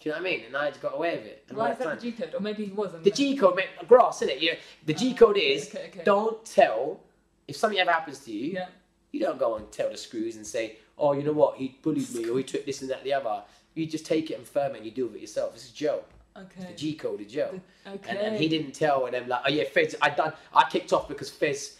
Do 0.00 0.08
you 0.08 0.14
know 0.14 0.22
what 0.22 0.28
I 0.28 0.30
mean? 0.30 0.44
And 0.46 0.56
I 0.56 0.68
just 0.70 0.80
got 0.80 0.94
away 0.94 1.16
with 1.16 1.26
it. 1.26 1.44
Why 1.50 1.72
is 1.72 1.78
that 1.78 1.84
time- 1.84 1.96
the 1.96 2.10
G 2.10 2.12
code? 2.12 2.34
Or 2.34 2.40
maybe 2.40 2.64
he 2.64 2.72
wasn't. 2.72 3.04
the 3.04 3.10
G 3.10 3.36
code 3.36 3.56
meant 3.56 3.68
grass, 3.86 4.22
isn't 4.22 4.36
it? 4.36 4.42
You, 4.42 4.56
the 4.86 4.94
G 4.94 5.12
ah, 5.14 5.18
code 5.18 5.36
is 5.36 5.68
okay, 5.68 5.88
okay. 5.88 6.02
don't 6.04 6.42
tell 6.44 7.00
if 7.46 7.56
something 7.56 7.78
ever 7.78 7.92
happens 7.92 8.20
to 8.20 8.32
you. 8.32 8.52
Yeah. 8.52 8.68
You 9.12 9.20
don't 9.20 9.38
go 9.38 9.56
and 9.56 9.70
tell 9.70 9.90
the 9.90 9.96
screws 9.96 10.36
and 10.36 10.46
say, 10.46 10.76
oh, 10.96 11.12
you 11.12 11.22
know 11.22 11.32
what, 11.32 11.56
he 11.56 11.76
bullied 11.82 12.14
me 12.14 12.28
or 12.28 12.38
he 12.38 12.44
took 12.44 12.64
this 12.64 12.80
and 12.80 12.90
that 12.90 13.04
the 13.04 13.12
other. 13.12 13.42
You 13.74 13.86
just 13.86 14.06
take 14.06 14.30
it 14.30 14.34
and 14.34 14.46
firm 14.46 14.74
it 14.74 14.78
and 14.78 14.86
you 14.86 14.92
deal 14.92 15.06
with 15.06 15.16
it 15.16 15.20
yourself. 15.20 15.52
This 15.52 15.64
is 15.64 15.70
Joe. 15.70 16.02
Okay. 16.36 16.68
The 16.70 16.76
G 16.76 16.94
code 16.94 17.20
is 17.20 17.32
Joe. 17.32 17.60
Okay. 17.86 18.10
And, 18.10 18.18
and 18.18 18.36
he 18.36 18.48
didn't 18.48 18.72
tell 18.72 19.06
and 19.06 19.14
then 19.14 19.28
like, 19.28 19.42
oh 19.46 19.50
yeah, 19.50 19.64
Fez, 19.64 19.96
I 20.00 20.10
done, 20.10 20.32
I 20.54 20.68
kicked 20.70 20.92
off 20.92 21.08
because 21.08 21.28
Fez 21.28 21.76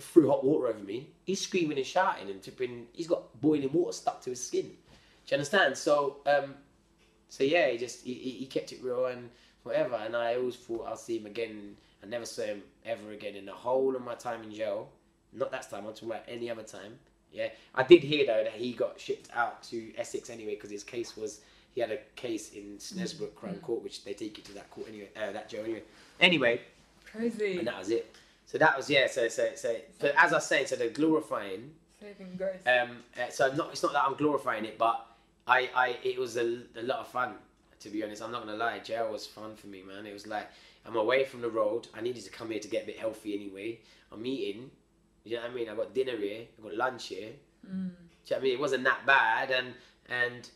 threw 0.00 0.28
hot 0.28 0.44
water 0.44 0.68
over 0.68 0.78
me. 0.78 1.08
He's 1.24 1.40
screaming 1.40 1.78
and 1.78 1.86
shouting 1.86 2.30
and 2.30 2.42
tipping. 2.42 2.86
He's 2.92 3.06
got 3.06 3.40
boiling 3.40 3.72
water 3.72 3.92
stuck 3.92 4.20
to 4.22 4.30
his 4.30 4.44
skin. 4.44 4.62
Do 4.62 4.68
you 5.28 5.34
understand? 5.36 5.76
So, 5.76 6.18
um, 6.26 6.54
so 7.28 7.44
yeah, 7.44 7.68
he 7.70 7.78
just 7.78 8.04
he, 8.04 8.14
he 8.14 8.30
he 8.30 8.46
kept 8.46 8.72
it 8.72 8.82
real 8.82 9.06
and 9.06 9.30
whatever. 9.62 9.96
And 9.96 10.16
I 10.16 10.36
always 10.36 10.56
thought 10.56 10.86
I'll 10.88 10.96
see 10.96 11.18
him 11.18 11.26
again. 11.26 11.76
I 12.02 12.06
never 12.06 12.26
saw 12.26 12.42
him 12.42 12.62
ever 12.84 13.12
again 13.12 13.36
in 13.36 13.46
the 13.46 13.52
whole 13.52 13.94
of 13.94 14.02
my 14.02 14.14
time 14.14 14.42
in 14.42 14.52
jail. 14.52 14.88
Not 15.32 15.50
that 15.52 15.70
time. 15.70 15.86
I'm 15.86 15.92
talking 15.94 16.10
about 16.10 16.24
any 16.28 16.50
other 16.50 16.64
time. 16.64 16.98
Yeah, 17.32 17.48
I 17.74 17.82
did 17.82 18.02
hear 18.02 18.26
though 18.26 18.44
that 18.44 18.52
he 18.52 18.72
got 18.72 19.00
shipped 19.00 19.30
out 19.34 19.62
to 19.64 19.92
Essex 19.96 20.28
anyway 20.28 20.56
because 20.56 20.70
his 20.70 20.84
case 20.84 21.16
was 21.16 21.40
he 21.74 21.80
had 21.80 21.90
a 21.90 21.98
case 22.16 22.52
in 22.52 22.76
Snaresbrook 22.78 23.34
Crown 23.34 23.54
Court, 23.56 23.82
which 23.82 24.04
they 24.04 24.12
take 24.12 24.36
you 24.36 24.44
to 24.44 24.52
that 24.54 24.70
court 24.70 24.88
anyway, 24.88 25.08
uh, 25.16 25.32
that 25.32 25.48
jail 25.48 25.64
anyway. 25.64 25.82
Anyway, 26.20 26.60
Crazy. 27.10 27.58
and 27.58 27.66
that 27.66 27.78
was 27.78 27.88
it. 27.90 28.14
So 28.52 28.58
that 28.58 28.76
was 28.76 28.90
yeah. 28.90 29.06
So 29.06 29.28
so 29.28 29.48
so. 29.54 29.74
But 29.98 30.14
as 30.18 30.34
I 30.34 30.36
was 30.36 30.46
saying, 30.46 30.66
so 30.66 30.76
the 30.76 30.88
glorifying. 30.88 31.70
Saving 31.98 32.36
grace. 32.36 32.60
Um, 32.66 32.98
uh, 33.18 33.30
so 33.30 33.50
not 33.54 33.70
it's 33.70 33.82
not 33.82 33.94
that 33.94 34.04
I'm 34.04 34.14
glorifying 34.14 34.66
it, 34.66 34.76
but 34.76 35.06
I 35.46 35.70
I 35.74 35.96
it 36.04 36.18
was 36.18 36.36
a, 36.36 36.58
a 36.76 36.82
lot 36.82 36.98
of 36.98 37.08
fun. 37.08 37.36
To 37.80 37.88
be 37.88 38.04
honest, 38.04 38.20
I'm 38.20 38.30
not 38.30 38.44
gonna 38.44 38.58
lie. 38.58 38.78
Jail 38.80 39.10
was 39.10 39.26
fun 39.26 39.56
for 39.56 39.68
me, 39.68 39.82
man. 39.82 40.04
It 40.04 40.12
was 40.12 40.26
like 40.26 40.50
I'm 40.84 40.96
away 40.96 41.24
from 41.24 41.40
the 41.40 41.48
road. 41.48 41.88
I 41.94 42.02
needed 42.02 42.24
to 42.24 42.30
come 42.30 42.50
here 42.50 42.60
to 42.60 42.68
get 42.68 42.82
a 42.82 42.86
bit 42.86 42.98
healthy 42.98 43.34
anyway. 43.34 43.78
I'm 44.12 44.26
eating. 44.26 44.70
You 45.24 45.36
know 45.36 45.42
what 45.44 45.50
I 45.50 45.54
mean? 45.54 45.68
I 45.70 45.74
got 45.74 45.94
dinner 45.94 46.16
here. 46.18 46.42
I 46.58 46.62
got 46.62 46.74
lunch 46.74 47.06
here. 47.06 47.30
Mm. 47.66 47.72
You 47.72 47.78
know 47.78 47.92
what 48.26 48.36
I 48.36 48.40
mean? 48.42 48.52
It 48.52 48.60
wasn't 48.60 48.84
that 48.84 49.06
bad, 49.06 49.50
and 49.50 49.72
and 50.10 50.50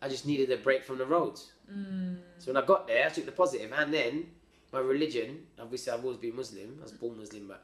I 0.00 0.08
just 0.08 0.24
needed 0.24 0.50
a 0.50 0.56
break 0.56 0.82
from 0.82 0.96
the 0.96 1.04
roads. 1.04 1.52
Mm. 1.70 2.20
So 2.38 2.54
when 2.54 2.62
I 2.62 2.64
got 2.66 2.86
there, 2.86 3.04
I 3.04 3.10
took 3.10 3.26
the 3.26 3.32
positive, 3.32 3.70
and 3.70 3.92
then 3.92 4.28
my 4.74 4.80
religion. 4.80 5.46
Obviously, 5.58 5.92
I've 5.92 6.04
always 6.04 6.18
been 6.18 6.36
Muslim. 6.36 6.76
I 6.80 6.82
was 6.82 6.92
born 6.92 7.16
Muslim, 7.16 7.48
but 7.48 7.62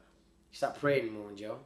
you 0.51 0.57
start 0.57 0.79
praying 0.79 1.13
more 1.13 1.29
in 1.29 1.37
jail. 1.37 1.59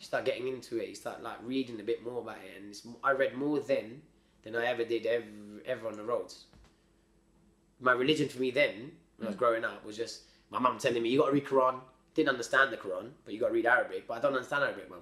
You 0.00 0.06
start 0.06 0.24
getting 0.24 0.48
into 0.48 0.78
it. 0.78 0.88
You 0.88 0.94
start 0.94 1.22
like 1.22 1.36
reading 1.44 1.78
a 1.78 1.84
bit 1.84 2.04
more 2.04 2.22
about 2.22 2.38
it, 2.38 2.56
and 2.56 2.70
it's, 2.70 2.86
I 3.04 3.12
read 3.12 3.36
more 3.36 3.60
then 3.60 4.02
than 4.42 4.56
I 4.56 4.66
ever 4.66 4.84
did 4.84 5.06
ever 5.06 5.24
ever 5.66 5.88
on 5.88 5.96
the 5.96 6.02
roads. 6.02 6.44
My 7.80 7.92
religion 7.92 8.28
for 8.28 8.40
me 8.40 8.50
then, 8.50 8.92
when 9.18 9.26
I 9.26 9.30
was 9.30 9.36
mm. 9.36 9.38
growing 9.38 9.64
up, 9.64 9.84
was 9.84 9.96
just 9.96 10.22
my 10.50 10.58
mum 10.58 10.78
telling 10.78 11.02
me 11.02 11.10
you 11.10 11.18
got 11.18 11.26
to 11.26 11.32
read 11.32 11.44
Quran. 11.44 11.80
Didn't 12.14 12.30
understand 12.30 12.72
the 12.72 12.76
Quran, 12.76 13.10
but 13.24 13.34
you 13.34 13.38
got 13.38 13.48
to 13.48 13.54
read 13.54 13.66
Arabic. 13.66 14.08
But 14.08 14.18
I 14.18 14.20
don't 14.20 14.34
understand 14.34 14.64
Arabic, 14.64 14.88
mum. 14.90 15.00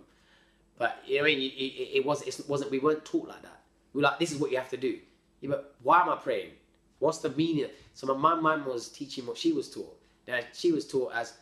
But 0.76 0.98
you 1.06 1.16
know 1.16 1.22
what 1.22 1.30
I 1.30 1.34
mean? 1.36 1.50
It, 1.50 1.54
it, 1.54 1.96
it 1.98 2.04
was 2.04 2.22
it 2.22 2.40
wasn't 2.48 2.70
we 2.70 2.80
weren't 2.80 3.04
taught 3.04 3.28
like 3.28 3.42
that. 3.42 3.60
We 3.92 3.98
were 3.98 4.08
like, 4.08 4.18
this 4.18 4.32
is 4.32 4.38
what 4.38 4.50
you 4.50 4.58
have 4.58 4.70
to 4.70 4.76
do. 4.76 4.98
Yeah, 5.40 5.50
but 5.50 5.74
why 5.82 6.00
am 6.00 6.08
I 6.08 6.16
praying? 6.16 6.50
What's 6.98 7.18
the 7.18 7.30
meaning? 7.30 7.66
So 7.94 8.06
my 8.06 8.14
mum, 8.14 8.42
mum 8.42 8.66
was 8.66 8.88
teaching 8.88 9.26
what 9.26 9.36
she 9.36 9.52
was 9.52 9.70
taught. 9.70 9.96
Now 10.26 10.40
she 10.52 10.72
was 10.72 10.86
taught 10.86 11.12
as 11.14 11.34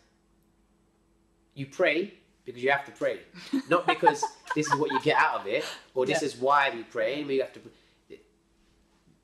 you 1.54 1.66
pray 1.66 2.14
because 2.44 2.62
you 2.62 2.70
have 2.70 2.84
to 2.86 2.92
pray, 2.92 3.20
not 3.70 3.86
because 3.86 4.22
this 4.54 4.66
is 4.66 4.74
what 4.76 4.90
you 4.90 5.00
get 5.00 5.16
out 5.16 5.40
of 5.40 5.46
it 5.46 5.64
or 5.94 6.04
this 6.06 6.20
Yeah. 6.22 6.26
is 6.26 6.36
why 6.36 6.70
we 6.74 6.82
pray. 6.82 7.22
We 7.24 7.38
have 7.38 7.52
to. 7.54 7.60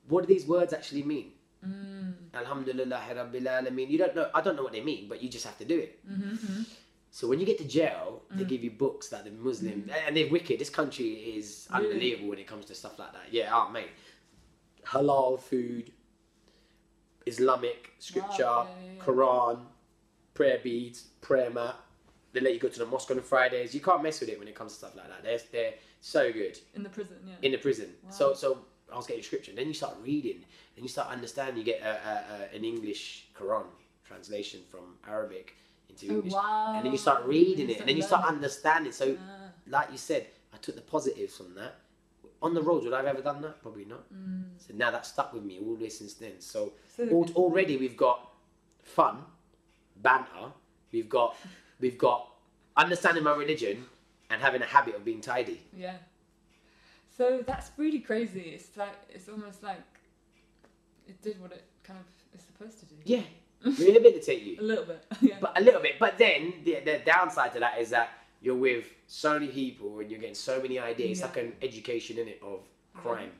What 0.07 0.27
do 0.27 0.33
these 0.33 0.45
words 0.45 0.73
actually 0.73 1.03
mean? 1.03 1.31
Mm. 1.65 2.13
Alhamdulillah 2.33 3.01
Rabbil 3.13 3.43
Alameen. 3.45 3.89
You 3.89 3.97
don't 3.99 4.15
know. 4.15 4.29
I 4.33 4.41
don't 4.41 4.55
know 4.55 4.63
what 4.63 4.73
they 4.73 4.81
mean, 4.81 5.07
but 5.07 5.21
you 5.21 5.29
just 5.29 5.45
have 5.45 5.57
to 5.59 5.65
do 5.65 5.77
it. 5.77 5.99
Mm-hmm. 6.09 6.63
So 7.11 7.27
when 7.27 7.39
you 7.39 7.45
get 7.45 7.57
to 7.59 7.65
jail, 7.65 8.21
they 8.31 8.45
give 8.45 8.63
you 8.63 8.71
books 8.71 9.09
that 9.09 9.25
the 9.25 9.31
Muslim 9.31 9.89
and 10.07 10.15
they're 10.15 10.29
wicked. 10.29 10.59
This 10.59 10.69
country 10.69 11.09
is 11.37 11.67
Really? 11.71 11.87
unbelievable 11.91 12.29
when 12.29 12.39
it 12.39 12.47
comes 12.47 12.65
to 12.65 12.73
stuff 12.75 12.97
like 12.97 13.11
that. 13.13 13.25
Yeah, 13.31 13.49
oh 13.53 13.69
mate, 13.69 13.89
halal 14.85 15.39
food, 15.39 15.91
Islamic 17.25 17.91
scripture, 17.99 18.43
yeah, 18.43 18.65
yeah, 18.83 18.91
yeah. 18.97 19.03
Quran, 19.03 19.59
prayer 20.33 20.59
beads, 20.63 21.03
prayer 21.21 21.49
mat. 21.49 21.75
They 22.33 22.39
let 22.39 22.53
you 22.53 22.59
go 22.59 22.69
to 22.69 22.79
the 22.79 22.85
mosque 22.85 23.11
on 23.11 23.17
the 23.17 23.23
Fridays. 23.23 23.73
You 23.75 23.81
can't 23.81 24.01
mess 24.01 24.19
with 24.21 24.29
it 24.29 24.39
when 24.39 24.47
it 24.47 24.55
comes 24.55 24.71
to 24.73 24.77
stuff 24.79 24.95
like 24.95 25.07
that. 25.09 25.23
They're 25.23 25.39
they're 25.51 25.73
so 25.99 26.31
good 26.31 26.57
In 26.73 26.83
the 26.83 26.89
prison, 26.89 27.17
yeah. 27.27 27.33
in 27.41 27.51
the 27.51 27.57
prison. 27.57 27.89
Wow. 28.03 28.09
So 28.11 28.33
so 28.33 28.57
I 28.91 28.95
was 28.95 29.05
getting 29.07 29.23
scripture. 29.23 29.51
Then 29.53 29.67
you 29.67 29.73
start 29.73 29.97
reading, 30.01 30.43
and 30.75 30.83
you 30.83 30.89
start 30.89 31.09
understanding. 31.09 31.57
You 31.57 31.63
get 31.63 31.81
a, 31.81 31.89
a, 31.89 32.23
a, 32.53 32.55
an 32.55 32.63
English 32.65 33.27
Quran 33.37 33.65
translation 34.05 34.61
from 34.69 34.95
Arabic 35.07 35.55
into 35.89 36.07
Oh, 36.07 36.15
English, 36.15 36.33
wow. 36.33 36.73
and 36.75 36.85
then 36.85 36.91
you 36.93 36.97
start 36.97 37.25
reading 37.25 37.67
You 37.69 37.75
it, 37.75 37.79
and 37.81 37.89
then 37.89 37.97
you 37.97 38.03
start 38.03 38.23
learning. 38.23 38.37
understanding. 38.37 38.91
So, 38.93 39.17
Ah. 39.19 39.49
like 39.67 39.91
you 39.91 39.97
said, 39.97 40.27
I 40.53 40.57
took 40.57 40.75
the 40.75 40.81
positives 40.81 41.35
from 41.35 41.53
that. 41.55 41.75
On 42.41 42.53
the 42.55 42.61
roads, 42.61 42.85
would 42.85 42.93
I 42.93 42.97
have 42.97 43.05
ever 43.07 43.21
done 43.21 43.41
that? 43.43 43.61
Probably 43.61 43.85
not. 43.85 44.11
Mm. 44.13 44.43
So 44.57 44.73
now 44.73 44.89
that's 44.89 45.09
stuck 45.09 45.31
with 45.33 45.43
me 45.43 45.59
all 45.59 45.75
the 45.75 45.83
way 45.83 45.89
since 45.89 46.15
then. 46.15 46.39
So 46.39 46.73
So 46.95 47.03
al- 47.03 47.33
already 47.35 47.77
we've 47.77 47.97
got 47.97 48.31
fun, 48.83 49.17
banter. 49.97 50.51
We've 50.91 51.07
got 51.09 51.35
we've 51.79 51.97
got 51.97 52.27
understanding 52.75 53.23
my 53.23 53.35
religion 53.35 53.85
and 54.29 54.41
having 54.41 54.61
a 54.61 54.65
habit 54.65 54.95
of 54.95 55.05
being 55.05 55.21
tidy. 55.21 55.61
Yeah. 55.75 55.97
So 57.15 57.43
that's 57.45 57.71
really 57.77 57.99
crazy. 57.99 58.41
It's 58.55 58.75
like 58.75 58.95
it's 59.09 59.29
almost 59.29 59.61
like 59.61 59.81
it 61.07 61.21
did 61.21 61.39
what 61.41 61.51
it 61.51 61.63
kind 61.83 61.99
of 61.99 62.39
is 62.39 62.45
supposed 62.45 62.79
to 62.79 62.85
do. 62.85 62.95
Yeah, 63.03 63.21
rehabilitate 63.63 64.41
you. 64.41 64.57
A 64.59 64.63
little 64.63 64.85
bit. 64.85 65.05
yeah. 65.21 65.35
But 65.39 65.59
a 65.59 65.61
little 65.61 65.81
bit. 65.81 65.99
But 65.99 66.17
then 66.17 66.53
the, 66.63 66.79
the 66.83 67.01
downside 67.05 67.53
to 67.53 67.59
that 67.59 67.79
is 67.79 67.89
that 67.91 68.09
you're 68.41 68.55
with 68.55 68.85
so 69.07 69.33
many 69.33 69.47
people 69.47 69.99
and 69.99 70.09
you're 70.09 70.19
getting 70.19 70.35
so 70.35 70.61
many 70.61 70.79
ideas. 70.79 71.19
It's 71.19 71.21
like 71.21 71.37
an 71.37 71.53
education 71.61 72.17
in 72.17 72.27
it 72.27 72.41
of 72.43 72.61
crime. 72.93 73.31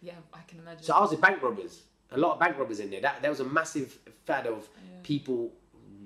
yeah, 0.00 0.12
I 0.32 0.40
can 0.46 0.60
imagine. 0.60 0.82
So 0.84 0.94
I 0.94 1.00
was 1.00 1.10
with 1.10 1.20
bank 1.20 1.42
robbers. 1.42 1.82
A 2.12 2.18
lot 2.18 2.34
of 2.34 2.38
bank 2.40 2.56
robbers 2.58 2.78
in 2.80 2.90
there. 2.90 3.00
That 3.00 3.20
there 3.22 3.30
was 3.30 3.40
a 3.40 3.44
massive 3.44 3.98
fad 4.24 4.46
of 4.46 4.68
yeah. 4.76 4.98
people 5.02 5.52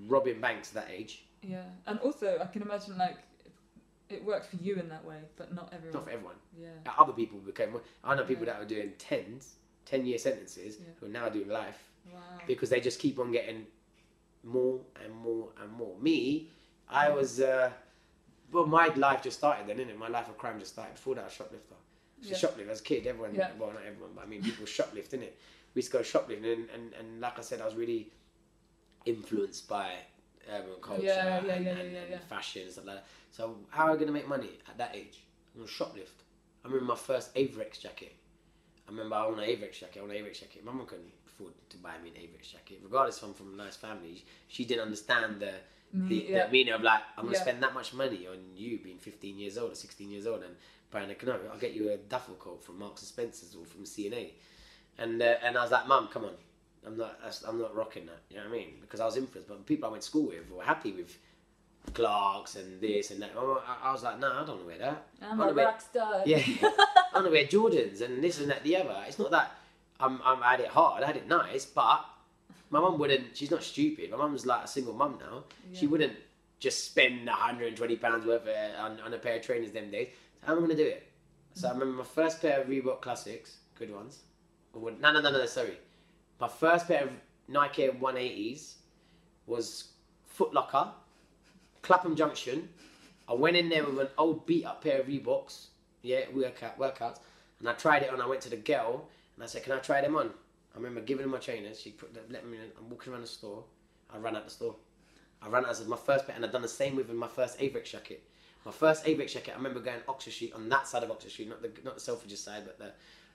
robbing 0.09 0.41
banks 0.41 0.69
at 0.75 0.75
that 0.87 0.89
age. 0.93 1.25
yeah, 1.43 1.65
and 1.87 1.99
also 2.01 2.39
I 2.41 2.47
can 2.47 2.63
imagine 2.63 2.97
like 2.99 3.19
it 4.09 4.25
worked 4.25 4.47
for 4.47 4.57
you 4.57 4.75
in 4.77 4.89
that 4.89 5.05
way, 5.05 5.19
but 5.37 5.55
not 5.55 5.73
everyone. 5.73 5.95
Not 5.95 6.05
for 6.05 6.11
everyone. 6.11 6.35
Yeah. 6.59 6.69
Other 6.99 7.13
people 7.13 7.39
became. 7.39 7.77
I 8.03 8.15
know 8.15 8.25
people 8.25 8.45
Yeah. 8.47 8.55
that 8.55 8.61
were 8.61 8.67
doing 8.67 8.93
tens, 8.99 9.57
ten 9.85 10.07
year 10.07 10.19
sentences 10.19 10.79
Yeah. 10.79 10.87
who 10.99 11.07
are 11.07 11.11
now 11.11 11.29
doing 11.29 11.49
life 11.49 11.91
Wow. 12.13 12.21
because 12.47 12.71
they 12.71 12.81
just 12.81 12.99
keep 12.99 13.19
on 13.19 13.31
getting 13.31 13.67
more 14.43 14.81
and 15.05 15.15
more 15.15 15.51
and 15.61 15.71
more. 15.73 15.97
Me, 16.01 16.49
I 16.89 17.11
was. 17.11 17.41
Uh, 17.41 17.71
well, 18.53 18.67
my 18.67 18.89
life 18.95 19.23
just 19.23 19.39
started 19.39 19.67
then, 19.67 19.79
innit? 19.79 19.97
My 19.97 20.09
life 20.09 20.29
of 20.29 20.37
crime 20.39 20.59
just 20.59 20.73
started. 20.73 20.95
Before 20.95 21.15
that, 21.15 21.23
I 21.23 21.25
was 21.25 21.33
shoplifter. 21.35 21.75
Yeah. 22.23 22.37
shoplift 22.37 22.69
as 22.69 22.81
a 22.81 22.85
kid, 22.85 23.07
everyone, 23.07 23.35
Yeah. 23.35 23.51
well, 23.59 23.73
not 23.73 23.83
everyone, 23.87 24.11
but 24.15 24.25
I 24.25 24.27
mean, 24.27 24.43
people 24.43 24.67
shoplift, 24.67 25.11
innit? 25.11 25.33
We 25.75 25.81
used 25.81 25.91
to 25.93 25.99
go 25.99 26.03
shoplifting, 26.03 26.45
and, 26.45 26.69
and, 26.71 26.93
and 26.95 27.21
like 27.21 27.39
I 27.39 27.43
said, 27.43 27.61
I 27.61 27.65
was 27.65 27.75
really 27.75 28.11
influenced 29.07 29.69
by 29.69 29.93
urban 30.53 30.75
culture 30.83 31.03
Yeah, 31.05 31.39
and, 31.39 31.49
and, 31.49 31.97
and 31.97 32.23
fashion 32.25 32.63
and 32.63 32.73
stuff 32.73 32.87
like 32.87 32.97
that. 32.97 33.07
So, 33.31 33.57
how 33.71 33.85
am 33.87 33.91
I 33.93 33.95
going 33.95 34.09
to 34.09 34.13
make 34.13 34.29
money 34.29 34.51
at 34.69 34.77
that 34.79 34.95
age? 34.95 35.25
I'm 35.55 35.61
going 35.61 35.69
to 35.69 35.73
shoplift. 35.75 36.25
I 36.65 36.69
remember 36.69 36.85
my 36.87 36.97
first 36.97 37.35
Avirex 37.35 37.81
jacket. 37.81 38.15
I 38.87 38.91
remember 38.91 39.15
I 39.15 39.25
owned 39.27 39.41
an 39.41 39.47
Avirex 39.49 39.79
jacket. 39.81 40.01
I 40.01 40.03
owned 40.03 40.13
an 40.13 40.19
Avirex 40.19 40.41
jacket. 40.41 40.65
My 40.65 40.73
mum 40.73 40.87
couldn't 40.87 41.13
afford 41.27 41.53
to 41.71 41.77
buy 41.79 41.93
me 42.03 42.11
an 42.11 42.17
Avirex 42.17 42.51
jacket. 42.53 42.81
Regardless 42.83 43.19
if 43.19 43.23
I'm 43.25 43.35
from 43.35 43.55
a 43.55 43.57
nice 43.57 43.77
family, 43.77 44.25
she 44.49 44.65
didn't 44.65 44.83
understand 44.83 45.41
the 45.41 45.53
the, 45.93 46.15
yeah. 46.29 46.47
the 46.47 46.53
meaning 46.53 46.73
of 46.75 46.83
like 46.83 47.01
I'm 47.17 47.25
gonna 47.25 47.37
Yeah. 47.37 47.43
spend 47.43 47.63
that 47.63 47.75
much 47.75 47.93
money 47.95 48.27
on 48.29 48.39
you 48.57 48.79
being 48.79 48.99
15 48.99 49.39
years 49.39 49.59
old 49.59 49.73
or 49.73 49.75
16 49.75 50.11
years 50.11 50.27
old 50.27 50.43
and 50.43 50.55
buying 50.91 51.11
a 51.11 51.25
no, 51.25 51.39
I'll 51.53 51.59
get 51.59 51.73
you 51.73 51.91
a 51.91 51.97
duffel 51.97 52.35
coat 52.35 52.63
from 52.65 52.79
Marks 52.79 53.03
and 53.03 53.09
Spencers 53.09 53.55
or 53.55 53.65
from 53.65 53.85
C&A, 53.87 54.35
and 54.99 55.21
uh, 55.23 55.35
and 55.43 55.57
I 55.59 55.63
was 55.63 55.71
like, 55.71 55.87
Mum, 55.87 56.09
come 56.13 56.25
on, 56.25 56.33
I'm 56.87 56.97
not 56.97 57.19
I'm 57.47 57.59
not 57.61 57.75
rocking 57.75 58.07
that. 58.07 58.21
You 58.31 58.37
know 58.39 58.45
what 58.45 58.55
I 58.55 58.59
mean? 58.59 58.75
Because 58.81 59.01
I 59.01 59.05
was 59.07 59.17
influenced, 59.17 59.49
but 59.49 59.65
people 59.67 59.89
I 59.89 59.93
went 59.93 60.03
to 60.03 60.09
school 60.09 60.27
with 60.29 60.51
were 60.51 60.63
happy 60.65 60.93
with 60.93 61.17
Clarks 61.95 62.57
and 62.57 62.81
this 62.81 63.11
and 63.11 63.23
that. 63.23 63.31
I, 63.37 63.93
was 63.93 64.03
like, 64.03 64.19
no, 64.21 64.31
I 64.33 64.45
don't 64.45 64.49
want 64.49 64.61
to 64.63 64.67
wear 64.67 64.79
that. 64.79 65.07
I'm 65.23 65.33
I 65.41 65.45
wanna 65.47 65.51
a 65.51 65.55
wear- 65.55 65.65
rock 65.67 65.81
star. 65.81 66.23
Yeah, 66.27 66.39
I 66.39 67.11
want 67.15 67.27
to 67.27 67.31
wear 67.33 67.47
Jordans 67.47 68.01
and 68.03 68.23
this 68.23 68.39
and 68.41 68.51
that, 68.51 68.63
the 68.63 68.77
other. 68.77 68.97
It's 69.09 69.19
not 69.19 69.31
that 69.31 69.53
I'm, 69.99 70.21
I'm 70.25 70.43
I 70.43 70.53
had 70.53 70.61
it 70.61 70.69
hard, 70.69 71.03
I 71.03 71.07
had 71.07 71.17
it 71.17 71.27
nice, 71.29 71.65
but 71.67 72.05
my 72.71 72.81
mum 72.81 72.99
wouldn't. 72.99 73.37
She's 73.37 73.51
not 73.51 73.63
stupid. 73.63 74.11
My 74.11 74.17
mum's 74.17 74.47
like 74.47 74.65
a 74.65 74.69
single 74.69 74.95
mum 74.95 75.19
now. 75.21 75.45
She 75.73 75.87
wouldn't 75.87 76.15
just 76.61 76.85
spend 76.85 77.27
120 77.27 77.97
pounds 77.97 78.27
worth 78.27 78.43
of, 78.43 78.49
on, 78.79 79.01
on 79.01 79.15
a 79.15 79.19
pair 79.19 79.37
of 79.37 79.43
trainers 79.43 79.73
them 79.73 79.91
days. 79.91 80.09
So 80.41 80.47
how 80.47 80.53
am 80.53 80.59
I 80.59 80.63
gonna 80.63 80.77
do 80.77 80.87
it? 80.87 81.07
So 81.55 81.69
I 81.69 81.73
remember 81.73 81.99
my 81.99 82.05
first 82.05 82.41
pair 82.41 82.61
of 82.61 82.69
Reebok 82.69 83.01
Classics, 83.01 83.57
good 83.79 83.93
ones. 83.93 84.21
No, 84.75 84.91
no, 85.01 85.21
no, 85.21 85.31
no, 85.31 85.47
sorry. 85.47 85.79
My 86.39 86.49
first 86.49 86.87
pair 86.87 87.05
of 87.05 87.11
Nike 87.49 87.89
180s 87.89 88.75
was 89.47 89.89
Foot 90.27 90.55
Locker, 90.55 90.93
Clapham 91.83 92.15
Junction. 92.15 92.69
I 93.29 93.35
went 93.35 93.57
in 93.57 93.69
there 93.69 93.85
with 93.85 93.99
an 93.99 94.09
old 94.17 94.47
beat 94.47 94.65
up 94.65 94.83
pair 94.83 95.01
of 95.01 95.07
Reeboks, 95.07 95.67
yeah, 96.03 96.21
workout 96.33 96.79
workouts, 96.79 97.19
and 97.59 97.69
I 97.69 97.73
tried 97.73 98.03
it 98.03 98.11
on. 98.11 98.21
I 98.21 98.27
went 98.27 98.41
to 98.43 98.51
the 98.51 98.57
girl 98.57 99.09
and 99.35 99.45
I 99.45 99.47
said, 99.47 99.65
"Can 99.65 99.73
I 99.73 99.79
try 99.79 100.01
them 100.01 100.17
on?" 100.17 100.31
I 100.75 100.79
remember 100.79 101.01
giving 101.01 101.25
her 101.25 101.31
my 101.31 101.39
trainers. 101.39 101.81
She 101.81 101.91
put, 101.91 102.15
let 102.31 102.47
me. 102.47 102.59
in. 102.59 102.65
I'm 102.79 102.89
walking 102.91 103.13
around 103.13 103.23
the 103.23 103.29
store. 103.29 103.65
I 104.13 104.19
ran 104.19 104.37
out 104.37 104.45
the 104.45 104.51
store. 104.51 104.77
I 105.43 105.49
ran 105.49 105.65
out 105.65 105.71
as 105.71 105.87
my 105.87 105.97
first 105.97 106.27
pair, 106.27 106.37
and 106.37 106.45
I'd 106.45 106.53
done 106.53 106.63
the 106.63 106.69
same 106.69 106.97
with 106.97 107.11
my 107.11 107.29
first 107.29 107.59
Avirex 107.59 107.91
jacket. 107.91 108.23
My 108.65 108.73
first 108.73 109.05
Avirex 109.05 109.33
jacket. 109.33 109.53
I 109.53 109.57
remember 109.57 109.81
going 109.81 110.01
Oxford 110.07 110.33
Street 110.33 110.53
on 110.55 110.69
that 110.69 110.87
side 110.87 111.03
of 111.03 111.11
Oxford 111.11 111.31
Street, 111.31 111.49
not 111.49 111.63
the 111.63 111.71
not 111.85 111.95
the 111.95 112.01
Selfridges 112.01 112.39
side, 112.39 112.63
but 112.67 112.79
the 112.79 112.93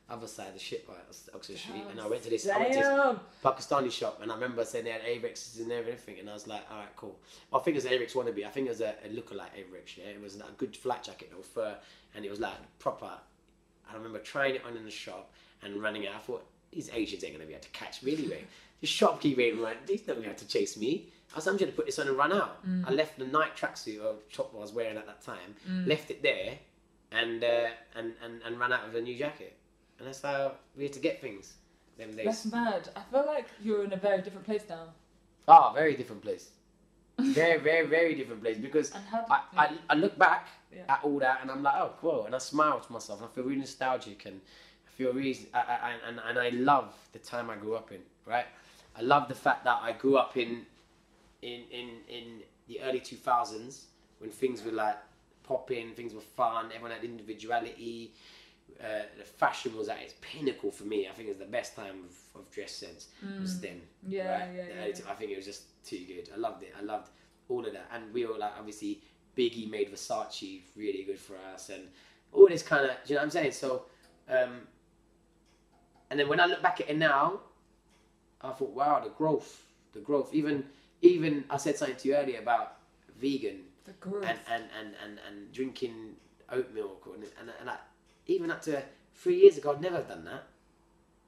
other 0.09 0.27
side 0.27 0.49
of 0.49 0.53
the 0.53 0.59
ship, 0.59 0.85
right, 0.87 0.97
Oxford 1.33 1.57
Street, 1.57 1.83
and 1.89 1.99
I 1.99 2.07
went 2.07 2.21
to 2.23 2.29
this, 2.29 2.47
I 2.47 2.59
went 2.59 2.73
to 2.73 2.79
this 2.79 3.19
Pakistani 3.43 3.91
shop, 3.91 4.19
and 4.21 4.31
I 4.31 4.35
remember 4.35 4.63
saying 4.63 4.85
they 4.85 4.91
had 4.91 5.01
there 5.01 5.15
and 5.15 5.71
everything, 5.71 6.19
and 6.19 6.29
I 6.29 6.33
was 6.33 6.47
like, 6.47 6.61
all 6.71 6.77
right, 6.77 6.95
cool. 6.95 7.17
I 7.51 7.59
think 7.59 7.75
it 7.75 7.83
was 7.83 7.85
an 7.85 7.93
Avirex 7.93 8.13
wannabe. 8.13 8.45
I 8.45 8.49
think 8.49 8.67
it 8.67 8.69
was 8.69 8.81
a, 8.81 8.93
a 9.03 9.09
lookalike 9.09 9.53
Avirex. 9.57 9.97
Yeah, 9.97 10.05
it 10.05 10.21
was 10.21 10.37
like 10.37 10.49
a 10.49 10.53
good 10.53 10.75
flat 10.77 11.03
jacket, 11.03 11.31
no 11.35 11.41
fur, 11.41 11.75
and 12.13 12.23
it 12.23 12.29
was 12.29 12.39
like 12.39 12.53
proper. 12.77 13.09
I 13.89 13.95
remember 13.95 14.19
trying 14.19 14.55
it 14.55 14.61
on 14.65 14.77
in 14.77 14.85
the 14.85 14.91
shop 14.91 15.31
and 15.63 15.81
running 15.81 16.03
it. 16.03 16.11
I 16.15 16.19
thought 16.19 16.45
these 16.75 16.89
Asians 16.93 17.23
ain't 17.23 17.33
gonna 17.33 17.45
be 17.45 17.53
able 17.53 17.63
to 17.63 17.69
catch 17.69 18.03
me 18.03 18.13
anyway. 18.13 18.43
the 18.81 18.87
shopkeeper 18.87 19.41
ain't 19.41 19.59
right. 19.61 19.77
He's 19.87 20.01
not 20.05 20.13
gonna 20.15 20.21
be 20.21 20.27
able 20.27 20.37
to 20.39 20.47
chase 20.47 20.77
me. 20.77 21.09
I 21.33 21.37
was, 21.37 21.47
I'm 21.47 21.53
just 21.55 21.61
gonna 21.65 21.71
put 21.71 21.85
this 21.87 21.97
on 21.99 22.07
and 22.07 22.15
run 22.17 22.31
out. 22.31 22.59
I 22.85 22.91
left 22.91 23.17
the 23.17 23.25
night 23.25 23.55
tracksuit 23.57 24.03
or 24.03 24.15
top 24.31 24.53
I 24.55 24.59
was 24.59 24.71
wearing 24.73 24.97
at 24.97 25.07
that 25.07 25.21
time, 25.23 25.55
left 25.87 26.11
it 26.11 26.21
there, 26.21 26.57
and 27.11 27.43
uh, 27.43 27.67
and 27.95 28.13
and 28.23 28.41
and 28.45 28.59
ran 28.59 28.71
out 28.73 28.87
of 28.87 28.93
a 28.95 29.01
new 29.01 29.17
jacket. 29.17 29.55
And 29.97 30.07
that's 30.07 30.21
how 30.21 30.53
we 30.77 30.83
had 30.83 30.93
to 30.93 30.99
get 30.99 31.21
things. 31.21 31.53
Them 31.97 32.13
days. 32.15 32.25
That's 32.25 32.45
mad. 32.47 32.89
I 32.95 33.01
feel 33.09 33.25
like 33.25 33.47
you're 33.63 33.83
in 33.85 33.93
a 33.93 33.97
very 33.97 34.21
different 34.21 34.45
place 34.45 34.63
now. 34.69 34.89
Ah, 35.47 35.71
very 35.73 35.95
different 35.95 36.21
place. 36.21 36.49
Very, 37.17 37.57
very, 37.61 37.87
very 37.87 38.13
different 38.15 38.41
place 38.43 38.57
because 38.57 38.91
I, 39.31 39.39
I, 39.55 39.71
I 39.89 39.93
look 39.95 40.17
back 40.17 40.49
Yeah. 40.75 40.81
at 40.89 40.99
all 41.03 41.17
that 41.19 41.39
and 41.41 41.49
I'm 41.49 41.63
like, 41.63 41.75
oh, 41.77 41.93
cool. 42.01 42.25
And 42.25 42.35
I 42.35 42.39
smile 42.39 42.81
to 42.81 42.91
myself 42.91 43.21
and 43.21 43.29
I 43.29 43.31
feel 43.33 43.45
really 43.45 43.59
nostalgic 43.61 44.25
and 44.25 44.41
Really, 44.97 45.37
I, 45.53 45.59
I, 45.59 45.91
and, 46.07 46.19
and 46.27 46.39
I 46.39 46.49
love 46.49 46.93
the 47.11 47.19
time 47.19 47.49
I 47.49 47.55
grew 47.55 47.75
up 47.75 47.91
in, 47.91 47.99
right? 48.25 48.45
I 48.97 49.01
love 49.01 49.27
the 49.27 49.35
fact 49.35 49.65
that 49.65 49.79
I 49.81 49.91
grew 49.91 50.17
up 50.17 50.37
in, 50.37 50.65
in, 51.41 51.61
in, 51.71 51.89
in 52.07 52.41
the 52.67 52.81
early 52.81 52.99
2000s 53.01 53.83
when 54.19 54.29
things 54.29 54.63
were 54.63 54.71
like 54.71 54.97
popping, 55.43 55.93
things 55.93 56.13
were 56.13 56.21
fun, 56.21 56.67
everyone 56.67 56.91
had 56.91 57.03
individuality. 57.03 58.13
Uh, 58.81 59.03
the 59.17 59.23
fashion 59.23 59.77
was 59.77 59.89
at 59.89 60.01
its 60.01 60.15
pinnacle 60.21 60.71
for 60.71 60.83
me. 60.85 61.07
I 61.07 61.11
think 61.11 61.27
it 61.27 61.31
was 61.31 61.37
the 61.37 61.45
best 61.45 61.75
time 61.75 62.03
of, 62.33 62.41
of 62.41 62.51
dress 62.51 62.71
sense 62.71 63.07
was 63.39 63.59
then. 63.61 63.75
Mm. 63.75 63.79
Yeah, 64.07 64.31
right? 64.31 64.49
yeah, 64.55 64.63
The 64.63 64.69
yeah, 64.69 64.81
early 64.81 64.93
yeah. 64.93 65.11
I 65.11 65.13
think 65.13 65.31
it 65.31 65.37
was 65.37 65.45
just 65.45 65.85
too 65.85 65.99
good. 66.07 66.29
I 66.33 66.37
loved 66.37 66.63
it. 66.63 66.73
I 66.77 66.83
loved 66.83 67.09
all 67.47 67.65
of 67.65 67.73
that, 67.73 67.89
and 67.93 68.11
we 68.13 68.25
were 68.25 68.37
like 68.37 68.53
obviously 68.57 69.01
Biggie 69.37 69.69
made 69.69 69.93
Versace 69.93 70.61
really 70.75 71.03
good 71.03 71.19
for 71.19 71.35
us, 71.53 71.69
and 71.69 71.83
all 72.33 72.47
this 72.47 72.63
kind 72.63 72.85
of. 72.85 72.91
You 73.05 73.15
know 73.15 73.21
what 73.21 73.25
I'm 73.25 73.29
saying? 73.31 73.51
So, 73.51 73.83
um, 74.29 74.61
and 76.09 76.19
then 76.19 76.27
when 76.27 76.39
I 76.39 76.45
look 76.45 76.61
back 76.61 76.81
at 76.81 76.89
it 76.89 76.97
now, 76.97 77.39
I 78.41 78.51
thought, 78.51 78.71
wow, 78.71 78.99
the 79.03 79.09
growth, 79.09 79.63
the 79.93 79.99
growth. 79.99 80.33
Even, 80.33 80.65
even 81.01 81.45
I 81.49 81.57
said 81.57 81.77
something 81.77 81.97
to 81.97 82.07
you 82.07 82.15
earlier 82.15 82.39
about 82.39 82.77
vegan 83.19 83.61
The 83.85 83.93
growth. 83.93 84.25
and 84.25 84.39
and 84.51 84.63
and 84.79 84.93
and, 85.03 85.19
and 85.27 85.51
drinking 85.51 86.15
oat 86.51 86.73
milk, 86.73 87.07
and 87.13 87.23
and, 87.39 87.51
and 87.59 87.69
I, 87.69 87.77
even 88.27 88.51
up 88.51 88.61
to 88.63 88.81
three 89.15 89.39
years 89.41 89.57
ago, 89.57 89.71
I'd 89.71 89.81
never 89.81 90.01
done 90.01 90.25
that. 90.25 90.43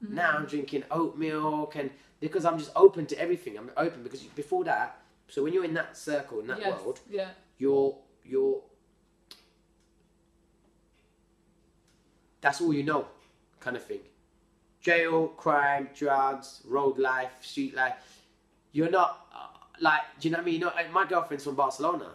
Mm. 0.04 0.10
Now 0.14 0.32
I'm 0.36 0.46
drinking 0.46 0.84
oat 0.90 1.16
milk, 1.18 1.74
and 1.76 1.90
because 2.20 2.44
I'm 2.44 2.58
just 2.58 2.70
open 2.76 3.06
to 3.06 3.18
everything. 3.18 3.56
I'm 3.58 3.70
open 3.76 4.02
because 4.02 4.22
before 4.22 4.64
that, 4.64 5.00
so 5.28 5.42
when 5.42 5.52
you're 5.52 5.64
in 5.64 5.74
that 5.74 5.96
circle 5.96 6.40
in 6.40 6.46
that 6.48 6.60
yes. 6.60 6.80
world, 6.80 7.00
Yeah. 7.10 7.30
you're 7.58 7.96
you're 8.24 8.60
that's 12.40 12.60
all 12.60 12.72
you 12.72 12.82
know, 12.84 13.06
kind 13.60 13.76
of 13.76 13.84
thing. 13.84 14.00
Jail, 14.88 15.28
crime, 15.36 15.90
drugs, 15.94 16.62
road 16.66 16.96
life, 16.96 17.32
street 17.42 17.74
life. 17.74 17.92
You're 18.72 18.88
not 18.88 19.26
uh, 19.34 19.48
like, 19.80 20.00
do 20.18 20.28
you 20.28 20.32
know 20.32 20.38
what 20.38 20.44
I 20.44 20.46
mean? 20.46 20.54
You 20.54 20.60
know, 20.60 20.72
like, 20.74 20.90
my 20.90 21.04
girlfriend's 21.04 21.44
from 21.44 21.56
Barcelona. 21.56 22.12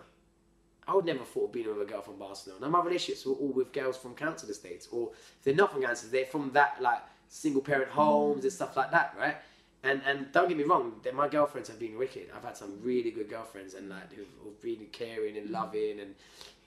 I 0.88 0.96
would 0.96 1.06
never 1.06 1.24
thought 1.24 1.46
of 1.46 1.52
being 1.52 1.68
with 1.68 1.88
a 1.88 1.92
girl 1.92 2.02
from 2.02 2.18
Barcelona. 2.18 2.68
My 2.70 2.82
relationships 2.82 3.28
were 3.28 3.34
all 3.34 3.54
with 3.54 3.72
girls 3.74 3.96
from 3.96 4.16
council 4.16 4.50
estates, 4.50 4.88
or 4.92 5.12
if 5.12 5.44
they're 5.44 5.54
not 5.54 5.72
from 5.72 5.84
council, 5.84 6.10
they're 6.12 6.26
from 6.26 6.50
that 6.54 6.82
like 6.82 7.04
single 7.28 7.62
parent 7.62 7.92
homes 7.92 8.44
and 8.44 8.52
stuff 8.52 8.76
like 8.76 8.90
that, 8.90 9.14
right? 9.20 9.38
And 9.84 10.02
and 10.08 10.32
don't 10.32 10.48
get 10.50 10.58
me 10.58 10.64
wrong, 10.64 10.94
my 11.14 11.28
girlfriends 11.28 11.70
have 11.70 11.78
been 11.78 11.96
wicked. 11.96 12.32
I've 12.36 12.44
had 12.44 12.58
some 12.58 12.80
really 12.82 13.12
good 13.12 13.30
girlfriends 13.30 13.76
and 13.76 13.88
like 13.88 14.12
who've, 14.14 14.26
who've 14.44 14.62
been 14.64 14.88
caring 14.92 15.38
and 15.38 15.52
loving 15.52 16.00
and 16.00 16.16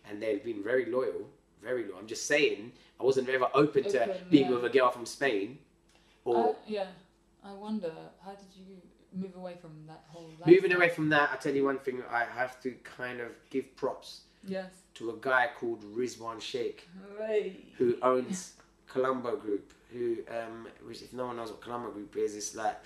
and 0.09 0.22
they've 0.22 0.44
been 0.44 0.62
very 0.62 0.86
loyal, 0.86 1.28
very 1.61 1.82
loyal. 1.82 1.98
I'm 1.98 2.07
just 2.07 2.26
saying, 2.26 2.70
I 3.00 3.02
wasn't 3.02 3.28
ever 3.28 3.48
open 3.54 3.82
to 3.90 4.16
being 4.30 4.46
yeah. 4.46 4.54
with 4.54 4.64
a 4.66 4.70
girl 4.70 4.92
from 4.92 5.04
Spain 5.04 5.59
or 6.26 6.50
Uh, 6.50 6.54
yeah. 6.66 6.86
I 7.44 7.52
wonder 7.52 7.92
how 8.24 8.32
did 8.32 8.48
you 8.56 8.76
move 9.12 9.34
away 9.36 9.56
from 9.60 9.86
that 9.86 10.04
whole. 10.08 10.30
moving 10.46 10.72
away 10.72 10.88
from 10.90 11.08
that. 11.10 11.30
I 11.32 11.36
tell 11.36 11.54
you 11.54 11.64
one 11.64 11.78
thing, 11.78 12.02
I 12.10 12.24
have 12.24 12.60
to 12.62 12.72
kind 12.82 13.20
of 13.20 13.30
give 13.50 13.74
props 13.76 14.22
Yes. 14.44 14.72
to 14.94 15.10
a 15.10 15.16
guy 15.20 15.50
called 15.58 15.82
Rizwan 15.96 16.40
Sheikh. 16.40 16.88
Hey. 17.18 17.72
who 17.78 17.96
owns 18.02 18.54
Columbo 18.88 19.36
Group. 19.36 19.72
Who, 19.92 20.18
um, 20.28 20.66
which 20.84 21.00
if 21.02 21.12
no 21.12 21.26
one 21.26 21.36
knows 21.36 21.50
what 21.50 21.60
Columbo 21.60 21.90
Group 21.92 22.16
is, 22.16 22.34
it's 22.36 22.54
like 22.54 22.76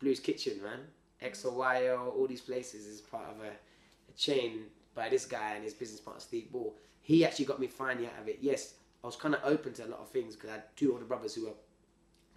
Blues 0.00 0.18
Kitchen, 0.20 0.62
man. 0.62 0.80
XOYO, 1.22 2.14
all 2.16 2.26
these 2.26 2.40
places 2.40 2.86
is 2.86 3.00
part 3.02 3.28
of 3.28 3.40
a, 3.42 3.48
a 3.50 4.12
chain 4.16 4.64
by 4.94 5.08
this 5.08 5.26
guy 5.26 5.54
and 5.54 5.62
his 5.64 5.74
business 5.74 6.00
partner 6.00 6.20
Steve 6.20 6.50
Ball. 6.50 6.74
He 7.02 7.24
actually 7.24 7.44
got 7.44 7.60
me 7.60 7.66
finally 7.66 8.06
out 8.06 8.18
of 8.20 8.28
it. 8.28 8.38
Yes, 8.40 8.74
I 9.04 9.06
was 9.06 9.16
kind 9.16 9.34
of 9.34 9.40
open 9.44 9.72
to 9.74 9.84
a 9.86 9.88
lot 9.88 10.00
of 10.00 10.08
things 10.08 10.34
because 10.34 10.50
I 10.50 10.54
had 10.54 10.76
two 10.76 10.92
older 10.92 11.04
brothers 11.04 11.34
who 11.34 11.44
were 11.46 11.52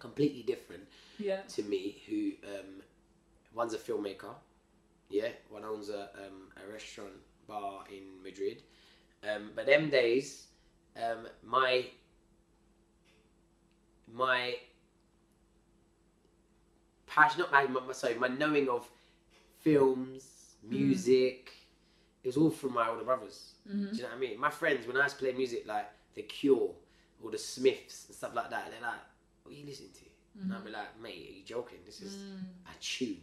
completely 0.04 0.42
different 0.52 0.84
Yeah. 1.18 1.40
to 1.56 1.62
me. 1.72 1.82
Who, 2.06 2.18
um, 2.52 2.70
one's 3.54 3.74
a 3.74 3.78
filmmaker, 3.86 4.34
yeah. 5.08 5.30
One 5.56 5.64
owns 5.64 5.88
a 5.88 6.02
um, 6.22 6.38
a 6.62 6.64
restaurant 6.72 7.16
bar 7.48 7.84
in 7.96 8.04
Madrid. 8.22 8.58
Um, 9.28 9.42
but 9.56 9.64
them 9.66 9.84
days, 9.90 10.28
um, 11.04 11.20
my 11.42 11.72
my 14.12 14.40
passion, 17.06 17.40
not 17.40 17.52
my, 17.52 17.64
my 17.66 17.92
sorry, 17.92 18.14
my 18.26 18.28
knowing 18.28 18.68
of 18.68 18.88
films, 19.60 20.22
music, 20.62 21.52
it 22.22 22.26
was 22.28 22.36
all 22.36 22.50
from 22.50 22.74
my 22.74 22.88
older 22.88 23.04
brothers. 23.04 23.54
Mm-hmm. 23.68 23.90
Do 23.90 23.96
you 23.96 24.02
know 24.02 24.08
what 24.10 24.16
I 24.16 24.20
mean? 24.20 24.40
My 24.40 24.50
friends, 24.50 24.86
when 24.86 24.96
I 24.96 25.04
used 25.04 25.18
to 25.18 25.24
play 25.24 25.32
music 25.32 25.64
like 25.66 25.88
The 26.14 26.22
Cure 26.22 26.70
or 27.22 27.30
The 27.30 27.38
Smiths 27.38 28.06
and 28.08 28.16
stuff 28.16 28.34
like 28.34 28.50
that, 28.50 28.70
they're 28.70 28.80
like, 28.90 29.00
"What 29.44 29.54
are 29.54 29.58
you 29.58 29.66
listening 29.66 29.90
to?" 29.92 30.40
And 30.42 30.52
I'll 30.52 30.60
be 30.62 30.70
like, 30.70 30.98
"Mate, 31.00 31.28
are 31.30 31.32
you 31.38 31.44
joking? 31.44 31.78
This 31.86 32.00
is 32.00 32.16
a 32.66 32.74
tune." 32.80 33.20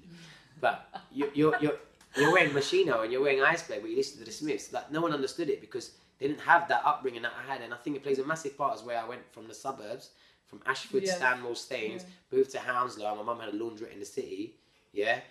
But 0.60 0.88
you, 1.12 1.30
you're 1.34 1.58
you're 1.60 1.78
you're 2.16 2.32
wearing 2.32 2.52
Moschino 2.52 3.04
and 3.04 3.12
you're 3.12 3.22
wearing 3.22 3.42
Ice 3.42 3.64
Play, 3.64 3.80
but 3.80 3.90
you 3.90 3.96
listen 3.98 4.20
to 4.20 4.26
The 4.26 4.32
Smiths. 4.32 4.72
Like 4.72 4.92
no 4.92 5.02
one 5.02 5.14
understood 5.14 5.50
it 5.50 5.60
because 5.62 5.92
they 6.20 6.28
didn't 6.28 6.42
have 6.42 6.68
that 6.68 6.84
upbringing 6.86 7.24
that 7.24 7.34
I 7.38 7.52
had, 7.52 7.62
and 7.62 7.74
I 7.74 7.78
think 7.78 7.96
it 7.96 8.04
plays 8.04 8.20
a 8.20 8.26
massive 8.26 8.58
part 8.58 8.76
as 8.76 8.84
where 8.84 9.00
I 9.00 9.08
went 9.08 9.22
from 9.34 9.48
the 9.48 9.54
suburbs, 9.54 10.12
from 10.48 10.62
Ashford. 10.66 11.08
Stanmore, 11.08 11.56
Staines, 11.56 12.04
Yeah. 12.04 12.38
moved 12.38 12.52
to 12.52 12.60
Hounslow. 12.60 13.16
My 13.16 13.24
mum 13.24 13.40
had 13.40 13.50
a 13.50 13.58
laundrette 13.58 13.92
in 13.92 14.00
the 14.00 14.06
city. 14.06 14.56
Yeah, 14.94 15.22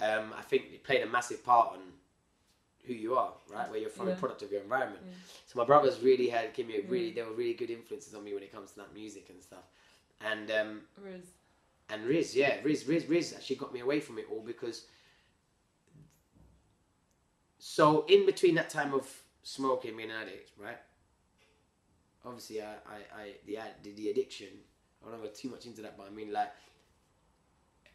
um, 0.00 0.32
I 0.36 0.42
think 0.42 0.66
it 0.72 0.84
played 0.84 1.02
a 1.02 1.06
massive 1.06 1.44
part 1.44 1.72
on 1.72 1.80
who 2.84 2.92
you 2.92 3.16
are, 3.16 3.32
right? 3.48 3.68
Where 3.68 3.80
you're 3.80 3.90
from, 3.90 4.06
Yeah. 4.06 4.14
a 4.14 4.16
product 4.16 4.42
of 4.42 4.52
your 4.52 4.60
environment. 4.62 5.02
Yeah. 5.04 5.12
So 5.46 5.58
my 5.58 5.64
brothers 5.64 6.00
really 6.00 6.28
had 6.28 6.54
give 6.54 6.66
me 6.68 6.76
a 6.76 6.82
really, 6.82 7.10
they 7.10 7.22
were 7.22 7.32
really 7.32 7.54
good 7.54 7.70
influences 7.70 8.14
on 8.14 8.22
me 8.22 8.32
when 8.32 8.44
it 8.44 8.52
comes 8.52 8.70
to 8.72 8.76
that 8.76 8.94
music 8.94 9.28
and 9.30 9.42
stuff. 9.42 9.64
And 10.20 10.50
um, 10.50 10.80
Riz. 11.02 11.24
and 11.90 12.04
Riz, 12.04 12.34
yeah, 12.34 12.56
Riz, 12.62 12.86
Riz, 12.86 13.06
Riz 13.06 13.32
actually 13.34 13.56
got 13.56 13.72
me 13.72 13.80
away 13.80 14.00
from 14.00 14.18
it 14.18 14.26
all 14.30 14.42
because. 14.44 14.86
So 17.58 18.04
in 18.08 18.26
between 18.26 18.54
that 18.54 18.70
time 18.70 18.94
of 18.94 19.08
smoking, 19.42 19.96
being 19.96 20.10
an 20.10 20.16
addict, 20.16 20.52
right? 20.58 20.78
Obviously, 22.24 22.62
I, 22.62 22.72
I, 22.86 23.20
I 23.22 23.32
the, 23.46 23.58
the 23.82 23.92
the 23.92 24.10
addiction. 24.10 24.48
I 25.06 25.10
don't 25.10 25.22
go 25.22 25.28
too 25.28 25.50
much 25.50 25.66
into 25.66 25.82
that, 25.82 25.96
but 25.96 26.06
I 26.06 26.10
mean, 26.10 26.32
like, 26.32 26.52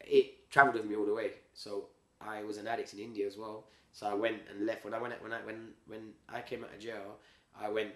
it 0.02 0.50
traveled 0.50 0.76
with 0.76 0.86
me 0.86 0.96
all 0.96 1.06
the 1.06 1.14
way. 1.14 1.32
So 1.54 1.88
I 2.22 2.44
was 2.44 2.58
an 2.58 2.68
addict 2.68 2.94
in 2.94 3.00
India 3.00 3.28
as 3.28 3.38
well. 3.38 3.66
So 3.92 4.08
I 4.08 4.14
went 4.14 4.38
and 4.50 4.66
left 4.66 4.86
when 4.86 4.94
I 4.94 5.02
went 5.02 5.22
when 5.22 5.34
I 5.34 5.40
when 5.42 5.70
when 5.88 6.14
I 6.30 6.42
came 6.42 6.64
out 6.64 6.74
of 6.74 6.80
jail. 6.80 7.18
I 7.60 7.70
went 7.70 7.92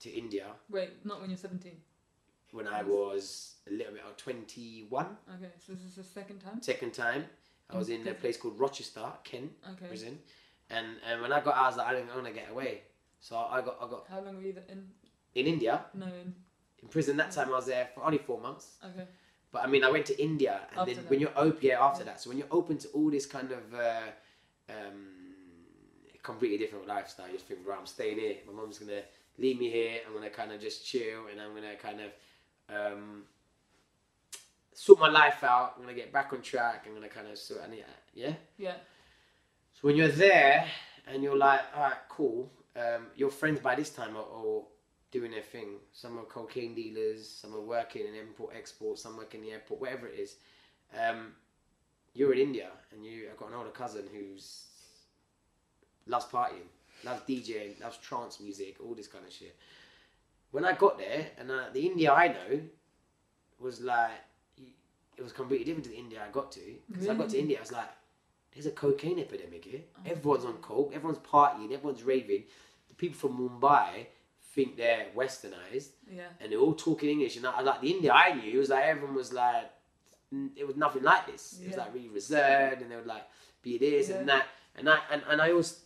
to 0.00 0.10
India 0.10 0.46
Wait, 0.70 1.04
not 1.04 1.20
when 1.20 1.30
you're 1.30 1.36
17. 1.36 1.72
When 2.52 2.66
I 2.66 2.82
was 2.82 3.54
a 3.68 3.72
little 3.72 3.92
bit, 3.92 4.02
was 4.04 4.14
21. 4.16 5.06
Okay, 5.36 5.50
so 5.64 5.72
this 5.72 5.84
is 5.84 5.94
the 5.94 6.04
second 6.04 6.38
time? 6.40 6.60
Second 6.62 6.92
time, 6.92 7.24
I 7.70 7.76
was 7.76 7.88
in 7.88 8.06
a 8.08 8.14
place 8.14 8.36
called 8.36 8.58
Rochester, 8.58 9.06
Kent 9.24 9.52
Okay. 9.72 9.86
prison, 9.86 10.18
and 10.70 10.86
and 11.08 11.20
when 11.22 11.32
I 11.32 11.40
got 11.40 11.56
out, 11.56 11.64
I 11.64 11.66
was 11.68 11.76
like, 11.76 11.86
I 11.88 11.92
don't 11.92 12.08
want 12.14 12.26
to 12.26 12.32
get 12.32 12.50
away. 12.50 12.82
So 13.20 13.36
I 13.36 13.60
got 13.60 13.76
I 13.80 13.86
got 13.88 14.06
How 14.08 14.20
long 14.20 14.36
were 14.36 14.42
you 14.42 14.54
in? 14.68 14.86
in 15.34 15.46
India 15.46 15.84
No, 15.94 16.06
in. 16.06 16.34
in 16.82 16.88
prison. 16.88 17.16
That 17.16 17.30
time 17.30 17.48
I 17.48 17.56
was 17.56 17.66
there 17.66 17.88
for 17.94 18.04
only 18.04 18.18
four 18.18 18.40
months. 18.40 18.78
Okay. 18.84 19.06
But 19.52 19.62
I 19.64 19.66
mean, 19.66 19.82
I 19.84 19.90
went 19.90 20.06
to 20.06 20.22
India, 20.22 20.60
and 20.70 20.80
After 20.80 20.94
then 20.94 21.02
that. 21.04 21.10
when 21.10 21.20
you're 21.20 21.36
open, 21.36 21.58
yeah, 21.62 21.84
after 21.84 22.00
Yeah. 22.04 22.10
that. 22.10 22.20
So 22.20 22.30
when 22.30 22.38
you're 22.38 22.46
open 22.52 22.78
to 22.78 22.88
all 22.88 23.10
this 23.10 23.26
kind 23.26 23.50
of 23.52 23.74
uh, 23.74 24.10
um, 24.68 25.34
completely 26.22 26.58
different 26.58 26.86
lifestyle, 26.86 27.26
you 27.26 27.34
just 27.34 27.46
think, 27.46 27.60
right, 27.66 27.78
I'm 27.78 27.86
staying 27.86 28.18
here. 28.18 28.36
My 28.46 28.52
mom's 28.52 28.78
gonna 28.78 29.02
leave 29.38 29.58
me 29.58 29.68
here. 29.70 30.00
I'm 30.06 30.12
gonna 30.14 30.30
kind 30.30 30.52
of 30.52 30.60
just 30.60 30.84
chill, 30.86 31.26
and 31.30 31.40
I'm 31.40 31.52
gonna 31.54 31.74
kind 31.76 32.00
of 32.00 32.12
um, 32.74 33.22
sort 34.72 35.00
my 35.00 35.08
life 35.08 35.42
out. 35.44 35.74
I'm 35.76 35.82
gonna 35.82 35.94
get 35.94 36.12
back 36.12 36.32
on 36.32 36.42
track. 36.42 36.84
I'm 36.86 36.94
gonna 36.94 37.08
kind 37.08 37.28
of 37.28 37.38
sort, 37.38 37.60
and 37.64 37.74
yeah. 37.74 37.84
Yeah. 38.58 38.74
So 39.74 39.80
when 39.82 39.96
you're 39.96 40.08
there 40.08 40.66
and 41.06 41.22
you're 41.22 41.36
like, 41.36 41.60
all 41.74 41.82
right, 41.82 41.96
cool. 42.08 42.50
Um, 42.76 43.06
your 43.16 43.30
friends 43.30 43.60
by 43.60 43.74
this 43.74 43.90
time 43.90 44.16
are, 44.16 44.20
are 44.20 44.62
doing 45.10 45.30
their 45.32 45.42
thing. 45.42 45.76
Some 45.92 46.18
are 46.18 46.24
cocaine 46.24 46.74
dealers, 46.74 47.28
some 47.28 47.54
are 47.54 47.60
working 47.60 48.06
in 48.06 48.14
import 48.14 48.54
export, 48.56 48.98
some 48.98 49.16
work 49.16 49.34
in 49.34 49.42
the 49.42 49.52
airport, 49.52 49.80
whatever 49.80 50.06
it 50.06 50.18
is. 50.18 50.36
Um, 50.96 51.32
you're 52.14 52.32
in 52.32 52.38
India, 52.38 52.68
and 52.92 53.04
you. 53.04 53.28
I've 53.30 53.38
got 53.38 53.48
an 53.50 53.54
older 53.54 53.70
cousin 53.70 54.04
who's 54.12 54.64
loves 56.06 56.26
partying, 56.26 56.68
loves 57.04 57.22
DJing, 57.28 57.80
loves 57.80 57.98
trance 57.98 58.40
music, 58.40 58.76
all 58.84 58.94
this 58.94 59.06
kind 59.06 59.24
of 59.26 59.32
shit. 59.32 59.56
When 60.50 60.64
I 60.64 60.72
got 60.72 60.98
there, 60.98 61.28
and 61.38 61.50
uh, 61.50 61.64
the 61.72 61.86
India 61.86 62.12
I 62.12 62.28
know 62.28 62.60
was 63.58 63.80
like, 63.80 64.10
it 65.16 65.22
was 65.22 65.32
completely 65.32 65.64
different 65.66 65.84
to 65.84 65.90
the 65.90 65.96
India 65.98 66.20
I 66.26 66.30
got 66.32 66.50
to. 66.52 66.60
Because 66.90 67.08
I 67.08 67.14
got 67.14 67.28
to 67.30 67.38
India, 67.38 67.58
I 67.58 67.60
was 67.60 67.72
like, 67.72 67.88
there's 68.52 68.66
a 68.66 68.70
cocaine 68.72 69.18
epidemic 69.20 69.64
here. 69.64 69.80
Oh. 69.98 70.10
Everyone's 70.10 70.44
on 70.44 70.54
coke, 70.54 70.92
everyone's 70.94 71.18
partying, 71.18 71.72
everyone's 71.72 72.02
raving. 72.02 72.44
The 72.88 72.94
people 72.94 73.16
from 73.18 73.38
Mumbai 73.38 74.06
think 74.54 74.76
they're 74.76 75.06
westernized, 75.16 75.90
Yeah. 76.10 76.22
and 76.40 76.50
they're 76.50 76.58
all 76.58 76.74
talking 76.74 77.10
English. 77.10 77.36
And 77.36 77.46
I, 77.46 77.60
like 77.60 77.80
the 77.80 77.90
India 77.92 78.12
I 78.12 78.32
knew, 78.34 78.52
it 78.52 78.58
was 78.58 78.70
like 78.70 78.84
everyone 78.84 79.14
was 79.14 79.32
like, 79.32 79.70
n- 80.32 80.50
it 80.56 80.66
was 80.66 80.76
nothing 80.76 81.04
like 81.04 81.26
this. 81.30 81.58
Yeah. 81.60 81.64
It 81.64 81.68
was 81.68 81.76
like 81.76 81.94
really 81.94 82.08
reserved, 82.08 82.82
and 82.82 82.90
they 82.90 82.96
would 82.96 83.06
like 83.06 83.26
be 83.62 83.78
this 83.78 84.08
and 84.10 84.28
that. 84.28 84.46
And 84.74 84.88
I 84.88 84.98
and, 85.12 85.22
and 85.28 85.40
I 85.40 85.50
always 85.50 85.80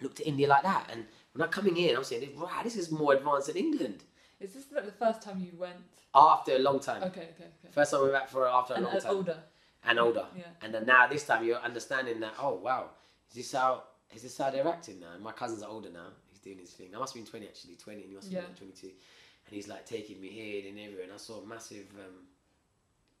looked 0.00 0.20
at 0.20 0.26
India 0.28 0.46
like 0.46 0.62
that. 0.62 0.88
And 0.92 1.06
when 1.38 1.46
I'm 1.46 1.52
coming 1.52 1.76
in, 1.76 1.96
I'm 1.96 2.02
saying, 2.02 2.28
wow, 2.36 2.50
this 2.64 2.76
is 2.76 2.90
more 2.90 3.14
advanced 3.14 3.46
than 3.46 3.56
England. 3.56 4.02
Is 4.40 4.54
this 4.54 4.64
like 4.74 4.84
the 4.86 4.92
first 4.92 5.22
time 5.22 5.38
you 5.40 5.56
went? 5.56 5.76
After 6.14 6.52
a 6.56 6.58
long 6.58 6.80
time. 6.80 7.02
Okay, 7.04 7.28
okay, 7.34 7.44
okay. 7.60 7.70
First 7.70 7.92
time 7.92 8.00
we 8.00 8.08
went 8.10 8.22
back 8.22 8.28
for 8.28 8.48
after 8.48 8.72
a 8.74 8.76
And 8.76 8.86
long 8.86 8.96
uh, 8.96 9.00
time. 9.00 9.14
older. 9.16 9.36
And 9.84 9.98
older. 10.00 10.26
Yeah. 10.36 10.42
And 10.62 10.74
then 10.74 10.84
now 10.86 11.06
this 11.06 11.24
time 11.24 11.44
you're 11.44 11.60
understanding 11.60 12.18
that, 12.20 12.34
oh 12.40 12.54
wow, 12.54 12.90
is 13.30 13.36
this 13.36 13.52
how 13.52 13.84
is 14.14 14.22
this 14.22 14.36
how 14.36 14.50
they're 14.50 14.66
acting 14.66 14.98
now? 14.98 15.12
My 15.22 15.30
cousin's 15.32 15.62
are 15.62 15.68
older 15.70 15.90
now. 15.90 16.08
He's 16.30 16.40
doing 16.40 16.58
his 16.58 16.70
thing. 16.70 16.88
I 16.94 16.98
must 16.98 17.14
have 17.14 17.22
been 17.22 17.30
twenty 17.30 17.46
actually, 17.46 17.76
twenty 17.76 18.00
and 18.02 18.08
he 18.10 18.16
must 18.16 18.26
have 18.32 18.34
Yeah. 18.42 18.46
been 18.48 18.56
twenty 18.56 18.72
two. 18.72 18.88
And 19.46 19.54
he's 19.54 19.68
like 19.68 19.86
taking 19.86 20.20
me 20.20 20.28
here 20.28 20.68
and 20.68 20.76
everywhere 20.78 21.04
and 21.04 21.12
I 21.12 21.18
saw 21.18 21.40
massive 21.44 21.86
um, 22.04 22.26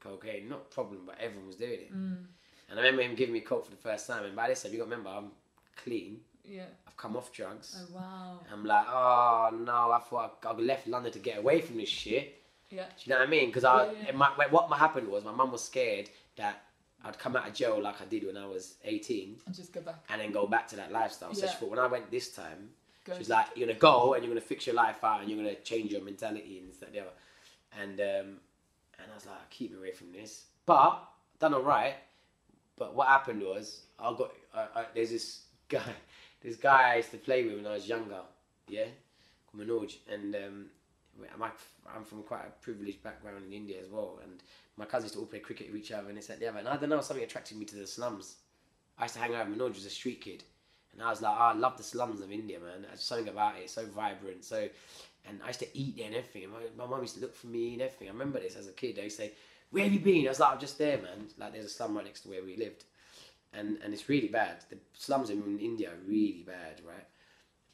cocaine, 0.00 0.48
not 0.48 0.70
problem, 0.70 1.02
but 1.06 1.16
everyone 1.20 1.46
was 1.46 1.56
doing 1.56 1.80
it. 1.86 1.94
Mm. 1.94 2.24
And 2.70 2.78
I 2.78 2.82
remember 2.82 3.02
him 3.02 3.14
giving 3.14 3.32
me 3.32 3.40
coke 3.40 3.64
for 3.64 3.70
the 3.70 3.76
first 3.76 4.06
time 4.06 4.24
and 4.24 4.34
by 4.34 4.48
this 4.48 4.62
time 4.62 4.72
you 4.72 4.78
gotta 4.78 4.90
remember 4.90 5.10
I'm 5.10 5.30
clean. 5.76 6.20
Yeah. 6.48 6.64
I've 6.86 6.96
come 6.96 7.16
off 7.16 7.32
drugs. 7.32 7.76
Oh 7.78 7.94
wow. 7.96 8.40
I'm 8.52 8.64
like, 8.64 8.86
oh 8.88 9.50
no, 9.64 9.92
I 9.92 9.98
thought 10.00 10.38
I, 10.44 10.48
I 10.48 10.52
left 10.52 10.86
London 10.88 11.12
to 11.12 11.18
get 11.18 11.38
away 11.38 11.60
from 11.60 11.76
this 11.76 11.88
shit. 11.88 12.42
Yeah. 12.70 12.84
Do 12.84 12.90
you 13.04 13.10
know 13.12 13.20
what 13.20 13.28
I 13.28 13.30
mean? 13.30 13.46
Because 13.48 13.64
I, 13.64 13.86
Yeah, 13.92 14.12
yeah. 14.12 14.46
what 14.50 14.78
happened 14.78 15.08
was 15.08 15.24
my 15.24 15.32
mum 15.32 15.52
was 15.52 15.64
scared 15.64 16.10
that 16.36 16.62
I'd 17.04 17.18
come 17.18 17.36
out 17.36 17.46
of 17.48 17.54
jail 17.54 17.80
like 17.80 18.00
I 18.00 18.04
did 18.04 18.26
when 18.26 18.36
I 18.36 18.46
was 18.46 18.74
18 18.84 19.36
And 19.46 19.54
just 19.54 19.72
go 19.72 19.80
back. 19.80 20.04
and 20.10 20.20
then 20.20 20.32
go 20.32 20.46
back 20.46 20.66
to 20.68 20.76
that 20.76 20.90
lifestyle. 20.92 21.32
So 21.34 21.46
she 21.46 21.54
thought 21.54 21.70
when 21.70 21.78
I 21.78 21.86
went 21.86 22.10
this 22.10 22.34
time, 22.34 22.70
Go. 23.04 23.12
she 23.14 23.20
was 23.20 23.28
like, 23.28 23.46
you're 23.54 23.66
going 23.66 23.76
to 23.76 23.80
go 23.80 24.14
and 24.14 24.24
you're 24.24 24.30
going 24.32 24.40
to 24.42 24.46
fix 24.46 24.66
your 24.66 24.74
life 24.74 25.02
out 25.04 25.20
and 25.20 25.30
you're 25.30 25.40
going 25.42 25.54
to 25.54 25.62
change 25.62 25.92
your 25.92 26.02
mentality 26.02 26.60
and 26.62 26.74
stuff. 26.74 26.90
And, 27.80 28.00
um, 28.00 28.36
and 28.98 29.10
I 29.10 29.14
was 29.14 29.26
like, 29.26 29.48
keep 29.50 29.70
me 29.70 29.78
away 29.78 29.92
from 29.92 30.12
this. 30.12 30.46
But, 30.66 31.02
done 31.38 31.54
all 31.54 31.62
right. 31.62 31.94
But 32.76 32.94
what 32.94 33.08
happened 33.08 33.42
was, 33.42 33.82
I 33.98 34.12
got, 34.12 34.32
uh, 34.54 34.66
uh, 34.74 34.84
there's 34.94 35.10
this 35.10 35.42
guy, 35.68 35.80
this 36.40 36.56
guy 36.56 36.92
I 36.92 36.96
used 36.96 37.10
to 37.12 37.18
play 37.18 37.44
with 37.44 37.56
when 37.56 37.66
I 37.66 37.74
was 37.74 37.88
younger, 37.88 38.20
yeah, 38.68 38.86
Manoj. 39.56 39.96
And 40.12 40.34
um, 40.34 40.66
I'm, 41.40 42.04
from 42.04 42.22
quite 42.22 42.46
a 42.46 42.62
privileged 42.62 43.02
background 43.02 43.44
in 43.46 43.52
India 43.52 43.76
as 43.82 43.88
well. 43.88 44.20
And 44.22 44.42
my 44.76 44.84
cousins 44.84 45.10
used 45.10 45.14
to 45.14 45.20
all 45.20 45.26
play 45.26 45.40
cricket 45.40 45.72
with 45.72 45.82
each 45.82 45.92
other 45.92 46.08
and 46.08 46.16
that, 46.16 46.30
and 46.30 46.40
the 46.40 46.48
other. 46.48 46.58
And 46.58 46.68
I 46.68 46.76
don't 46.76 46.90
know, 46.90 47.00
something 47.00 47.24
attracted 47.24 47.56
me 47.56 47.64
to 47.66 47.76
the 47.76 47.86
slums. 47.86 48.36
I 48.98 49.04
used 49.04 49.14
to 49.14 49.20
hang 49.20 49.34
out 49.34 49.48
with 49.48 49.58
Manoj, 49.58 49.74
was 49.74 49.86
a 49.86 49.90
street 49.90 50.20
kid. 50.20 50.44
And 50.92 51.02
I 51.02 51.10
was 51.10 51.22
like, 51.22 51.34
oh, 51.36 51.42
I 51.42 51.52
love 51.52 51.76
the 51.76 51.82
slums 51.82 52.20
of 52.20 52.32
India, 52.32 52.58
man. 52.58 52.82
There's 52.82 53.02
something 53.02 53.28
about 53.28 53.56
it, 53.56 53.64
it's 53.64 53.72
so 53.72 53.86
vibrant. 53.86 54.44
So, 54.44 54.68
and 55.28 55.40
I 55.44 55.48
used 55.48 55.60
to 55.60 55.78
eat 55.78 55.96
there 55.96 56.06
and 56.06 56.14
everything. 56.14 56.44
And 56.44 56.52
my, 56.52 56.60
my 56.76 56.90
mum 56.90 57.02
used 57.02 57.14
to 57.16 57.20
look 57.20 57.34
for 57.34 57.48
me 57.48 57.74
and 57.74 57.82
everything. 57.82 58.08
I 58.08 58.12
remember 58.12 58.40
this 58.40 58.56
as 58.56 58.66
a 58.66 58.72
kid. 58.72 58.96
They 58.96 59.04
used 59.04 59.16
to 59.16 59.24
say, 59.24 59.32
where 59.70 59.84
have 59.84 59.92
you 59.92 60.00
been? 60.00 60.26
I 60.26 60.30
was 60.30 60.40
like, 60.40 60.52
I'm 60.52 60.60
just 60.60 60.78
there, 60.78 60.96
man. 60.98 61.26
Like, 61.36 61.52
there's 61.52 61.66
a 61.66 61.68
slum 61.68 61.94
right 61.94 62.04
next 62.04 62.22
to 62.22 62.30
where 62.30 62.42
we 62.42 62.56
lived. 62.56 62.84
And, 63.52 63.78
and 63.82 63.94
it's 63.94 64.08
really 64.08 64.28
bad. 64.28 64.64
The 64.70 64.76
slums 64.92 65.30
in 65.30 65.58
India 65.58 65.90
are 65.90 66.06
really 66.06 66.44
bad, 66.46 66.82
right? 66.86 67.06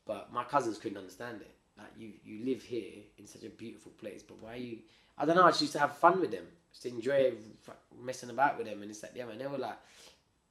But 0.06 0.32
my 0.32 0.44
cousins 0.44 0.78
couldn't 0.78 0.98
understand 0.98 1.40
it. 1.40 1.54
Like, 1.76 1.88
you, 1.98 2.12
you 2.24 2.44
live 2.44 2.62
here 2.62 3.02
in 3.18 3.26
such 3.26 3.42
a 3.42 3.48
beautiful 3.48 3.92
place, 3.92 4.22
but 4.22 4.40
why 4.40 4.56
you... 4.56 4.78
I 5.18 5.24
don't 5.24 5.36
know, 5.36 5.44
I 5.44 5.50
just 5.50 5.62
used 5.62 5.72
to 5.74 5.78
have 5.80 5.96
fun 5.96 6.20
with 6.20 6.30
them. 6.30 6.46
Just 6.72 6.86
enjoy 6.86 7.32
f- 7.68 7.76
messing 8.02 8.30
about 8.30 8.58
with 8.58 8.66
them 8.66 8.82
and 8.82 8.90
it's 8.90 9.02
like, 9.02 9.12
yeah, 9.14 9.26
man, 9.26 9.38
they 9.38 9.46
were 9.46 9.58
like 9.58 9.78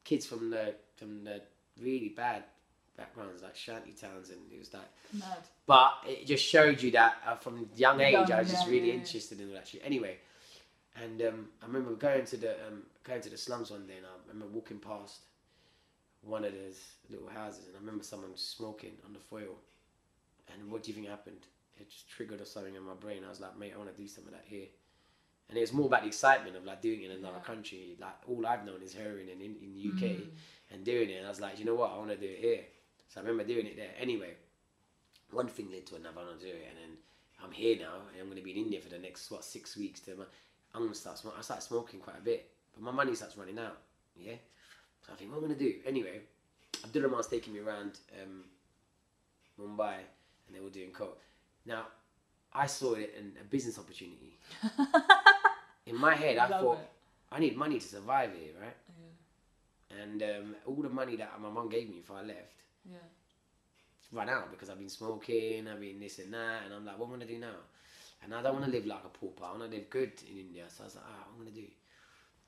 kids 0.03 0.25
from 0.25 0.49
the 0.49 0.75
from 0.95 1.23
the 1.23 1.41
really 1.81 2.09
bad 2.09 2.43
backgrounds 2.97 3.41
like 3.41 3.55
shanty 3.55 3.91
towns 3.91 4.29
and 4.29 4.39
it 4.51 4.59
was 4.59 4.73
like 4.73 4.87
Mad. 5.13 5.37
but 5.65 5.93
it 6.07 6.27
just 6.27 6.45
showed 6.45 6.81
you 6.81 6.91
that 6.91 7.15
uh, 7.25 7.35
from 7.35 7.67
young 7.75 7.99
age 7.99 8.13
Young, 8.13 8.31
I 8.31 8.39
was 8.39 8.51
just 8.51 8.67
yeah, 8.67 8.73
really 8.73 8.89
yeah, 8.89 8.95
interested 8.95 9.39
in 9.39 9.51
that 9.53 9.67
shit 9.67 9.81
anyway 9.83 10.17
and 11.01 11.21
um, 11.23 11.47
I 11.61 11.65
remember 11.65 11.93
going 11.95 12.25
to 12.25 12.37
the 12.37 12.51
um, 12.67 12.83
going 13.03 13.21
to 13.21 13.29
the 13.29 13.37
slums 13.37 13.71
one 13.71 13.85
day 13.87 13.97
and 13.97 14.05
I 14.05 14.09
remember 14.27 14.53
walking 14.53 14.79
past 14.79 15.21
one 16.21 16.45
of 16.45 16.53
those 16.53 16.79
little 17.09 17.27
houses 17.27 17.67
and 17.67 17.75
I 17.75 17.79
remember 17.79 18.03
someone 18.03 18.31
smoking 18.35 18.93
on 19.05 19.13
the 19.13 19.19
foil 19.19 19.55
and 20.53 20.71
what 20.71 20.83
do 20.83 20.91
you 20.91 20.95
think 20.95 21.07
happened 21.07 21.45
it 21.79 21.89
just 21.89 22.09
triggered 22.09 22.45
something 22.47 22.75
in 22.75 22.83
my 22.83 22.93
brain 22.93 23.23
I 23.25 23.29
was 23.29 23.39
like 23.41 23.57
mate 23.57 23.73
I 23.75 23.77
want 23.77 23.93
to 23.93 24.01
do 24.01 24.07
some 24.07 24.25
of 24.25 24.31
that 24.31 24.45
here 24.45 24.67
and 25.49 25.57
it 25.57 25.61
was 25.61 25.73
more 25.73 25.87
about 25.87 26.01
the 26.01 26.07
excitement 26.07 26.55
of 26.55 26.63
like 26.65 26.81
doing 26.81 27.01
it 27.01 27.11
in 27.11 27.17
another 27.17 27.37
Yeah. 27.37 27.43
country 27.43 27.97
like 27.99 28.15
all 28.27 28.45
I've 28.47 28.65
known 28.65 28.81
is 28.81 28.93
heroin 28.93 29.27
in, 29.29 29.41
in, 29.41 29.55
in 29.61 29.73
the 29.73 29.89
UK 29.89 30.15
Mm. 30.21 30.29
and 30.71 30.83
doing 30.85 31.09
it. 31.09 31.17
And 31.17 31.25
I 31.25 31.29
was 31.29 31.41
like, 31.41 31.59
you 31.59 31.65
know 31.65 31.75
what, 31.75 31.91
I 31.91 31.97
want 31.97 32.09
to 32.09 32.15
do 32.17 32.25
it 32.25 32.39
here. 32.39 32.61
So 33.09 33.19
I 33.19 33.23
remember 33.23 33.43
doing 33.43 33.67
it 33.67 33.75
there. 33.75 33.91
Anyway, 33.99 34.33
one 35.29 35.47
thing 35.47 35.69
led 35.71 35.85
to 35.87 35.95
another. 35.95 36.21
I 36.21 36.23
want 36.25 36.39
to 36.39 36.45
do 36.45 36.51
it, 36.51 36.65
and 36.69 36.77
then 36.79 36.97
I'm 37.43 37.51
here 37.51 37.77
now, 37.77 37.93
and 38.11 38.19
I'm 38.19 38.25
going 38.25 38.37
to 38.37 38.43
be 38.43 38.51
in 38.51 38.57
India 38.65 38.81
for 38.81 38.89
the 38.89 38.97
next 38.97 39.29
what 39.29 39.43
six 39.45 39.77
weeks. 39.77 39.99
To 40.01 40.15
my, 40.15 40.23
I'm 40.73 40.81
going 40.81 40.93
to 40.93 40.97
start. 40.97 41.19
Smoking. 41.19 41.37
I 41.37 41.41
started 41.43 41.61
smoking 41.61 41.99
quite 41.99 42.17
a 42.17 42.21
bit, 42.21 42.49
but 42.73 42.83
my 42.83 42.91
money 42.91 43.15
starts 43.15 43.37
running 43.37 43.59
out. 43.59 43.77
Yeah, 44.15 44.35
so 45.05 45.13
I 45.13 45.15
think 45.15 45.31
what 45.31 45.37
am 45.39 45.43
I 45.45 45.47
going 45.47 45.59
to 45.59 45.65
do 45.65 45.73
anyway? 45.85 46.21
Abdul 46.83 47.03
Rahman's 47.03 47.27
taking 47.27 47.53
me 47.53 47.59
around 47.59 47.99
um, 48.21 48.43
Mumbai, 49.59 49.95
and 50.47 50.55
they 50.55 50.59
were 50.59 50.69
doing 50.69 50.91
coke. 50.91 51.19
Now, 51.65 51.85
I 52.53 52.67
saw 52.67 52.93
it 52.93 53.13
in 53.17 53.33
a 53.39 53.43
business 53.43 53.79
opportunity. 53.79 54.37
In 55.85 55.97
my 55.97 56.15
head, 56.15 56.37
I 56.37 56.47
thought 56.47 56.77
it. 56.79 56.89
I 57.31 57.39
need 57.39 57.57
money 57.57 57.79
to 57.79 57.85
survive 57.85 58.31
here, 58.33 58.53
right? 58.61 58.75
Yeah. 59.91 60.01
And 60.03 60.23
um, 60.23 60.55
all 60.65 60.81
the 60.81 60.89
money 60.89 61.15
that 61.17 61.39
my 61.41 61.49
mum 61.49 61.67
gave 61.69 61.89
me 61.89 61.97
before 61.97 62.17
I 62.17 62.21
left 62.23 62.53
Yeah. 62.89 62.97
run 64.11 64.29
out 64.29 64.49
because 64.51 64.69
I've 64.69 64.79
been 64.79 64.87
smoking, 64.89 65.67
I've 65.67 65.79
been 65.81 65.99
this 65.99 66.19
and 66.19 66.33
that, 66.33 66.63
and 66.65 66.73
I'm 66.73 66.85
like, 66.85 66.97
what 66.97 67.07
am 67.07 67.13
I 67.13 67.17
gonna 67.17 67.25
do 67.27 67.39
now? 67.39 67.55
And 68.23 68.33
I 68.33 68.41
don't 68.41 68.53
want 68.53 68.65
to 68.65 68.71
live 68.71 68.85
like 68.85 69.03
a 69.03 69.09
pauper. 69.09 69.43
I 69.43 69.49
want 69.57 69.63
to 69.69 69.77
live 69.77 69.89
good 69.89 70.13
in 70.31 70.37
India. 70.37 70.63
So 70.69 70.83
I 70.83 70.85
was 70.85 70.95
like, 70.95 71.03
ah, 71.05 71.25
what 71.35 71.35
am 71.35 71.41
I 71.41 71.49
gonna 71.49 71.61
do? 71.67 71.67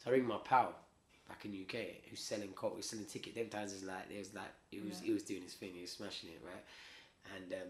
So 0.05 0.11
I 0.11 0.13
ring 0.13 0.25
my 0.27 0.37
pal 0.43 0.73
back 1.27 1.43
in 1.45 1.51
the 1.51 1.61
UK 1.61 1.85
who's 2.09 2.19
selling 2.19 2.49
coke, 2.49 2.73
who's 2.75 2.87
selling 2.89 3.05
ticket. 3.05 3.33
Them 3.35 3.47
times 3.49 3.73
is 3.73 3.83
like, 3.83 4.03
it 4.13 4.19
was 4.19 4.33
like, 4.33 4.51
he 4.69 4.79
was 4.79 4.99
Yeah. 5.01 5.07
he 5.07 5.13
was 5.13 5.23
doing 5.23 5.41
his 5.41 5.53
thing, 5.55 5.71
he 5.73 5.81
was 5.81 5.91
smashing 5.91 6.29
it, 6.29 6.41
right? 6.45 6.63
And 7.35 7.53
um, 7.53 7.69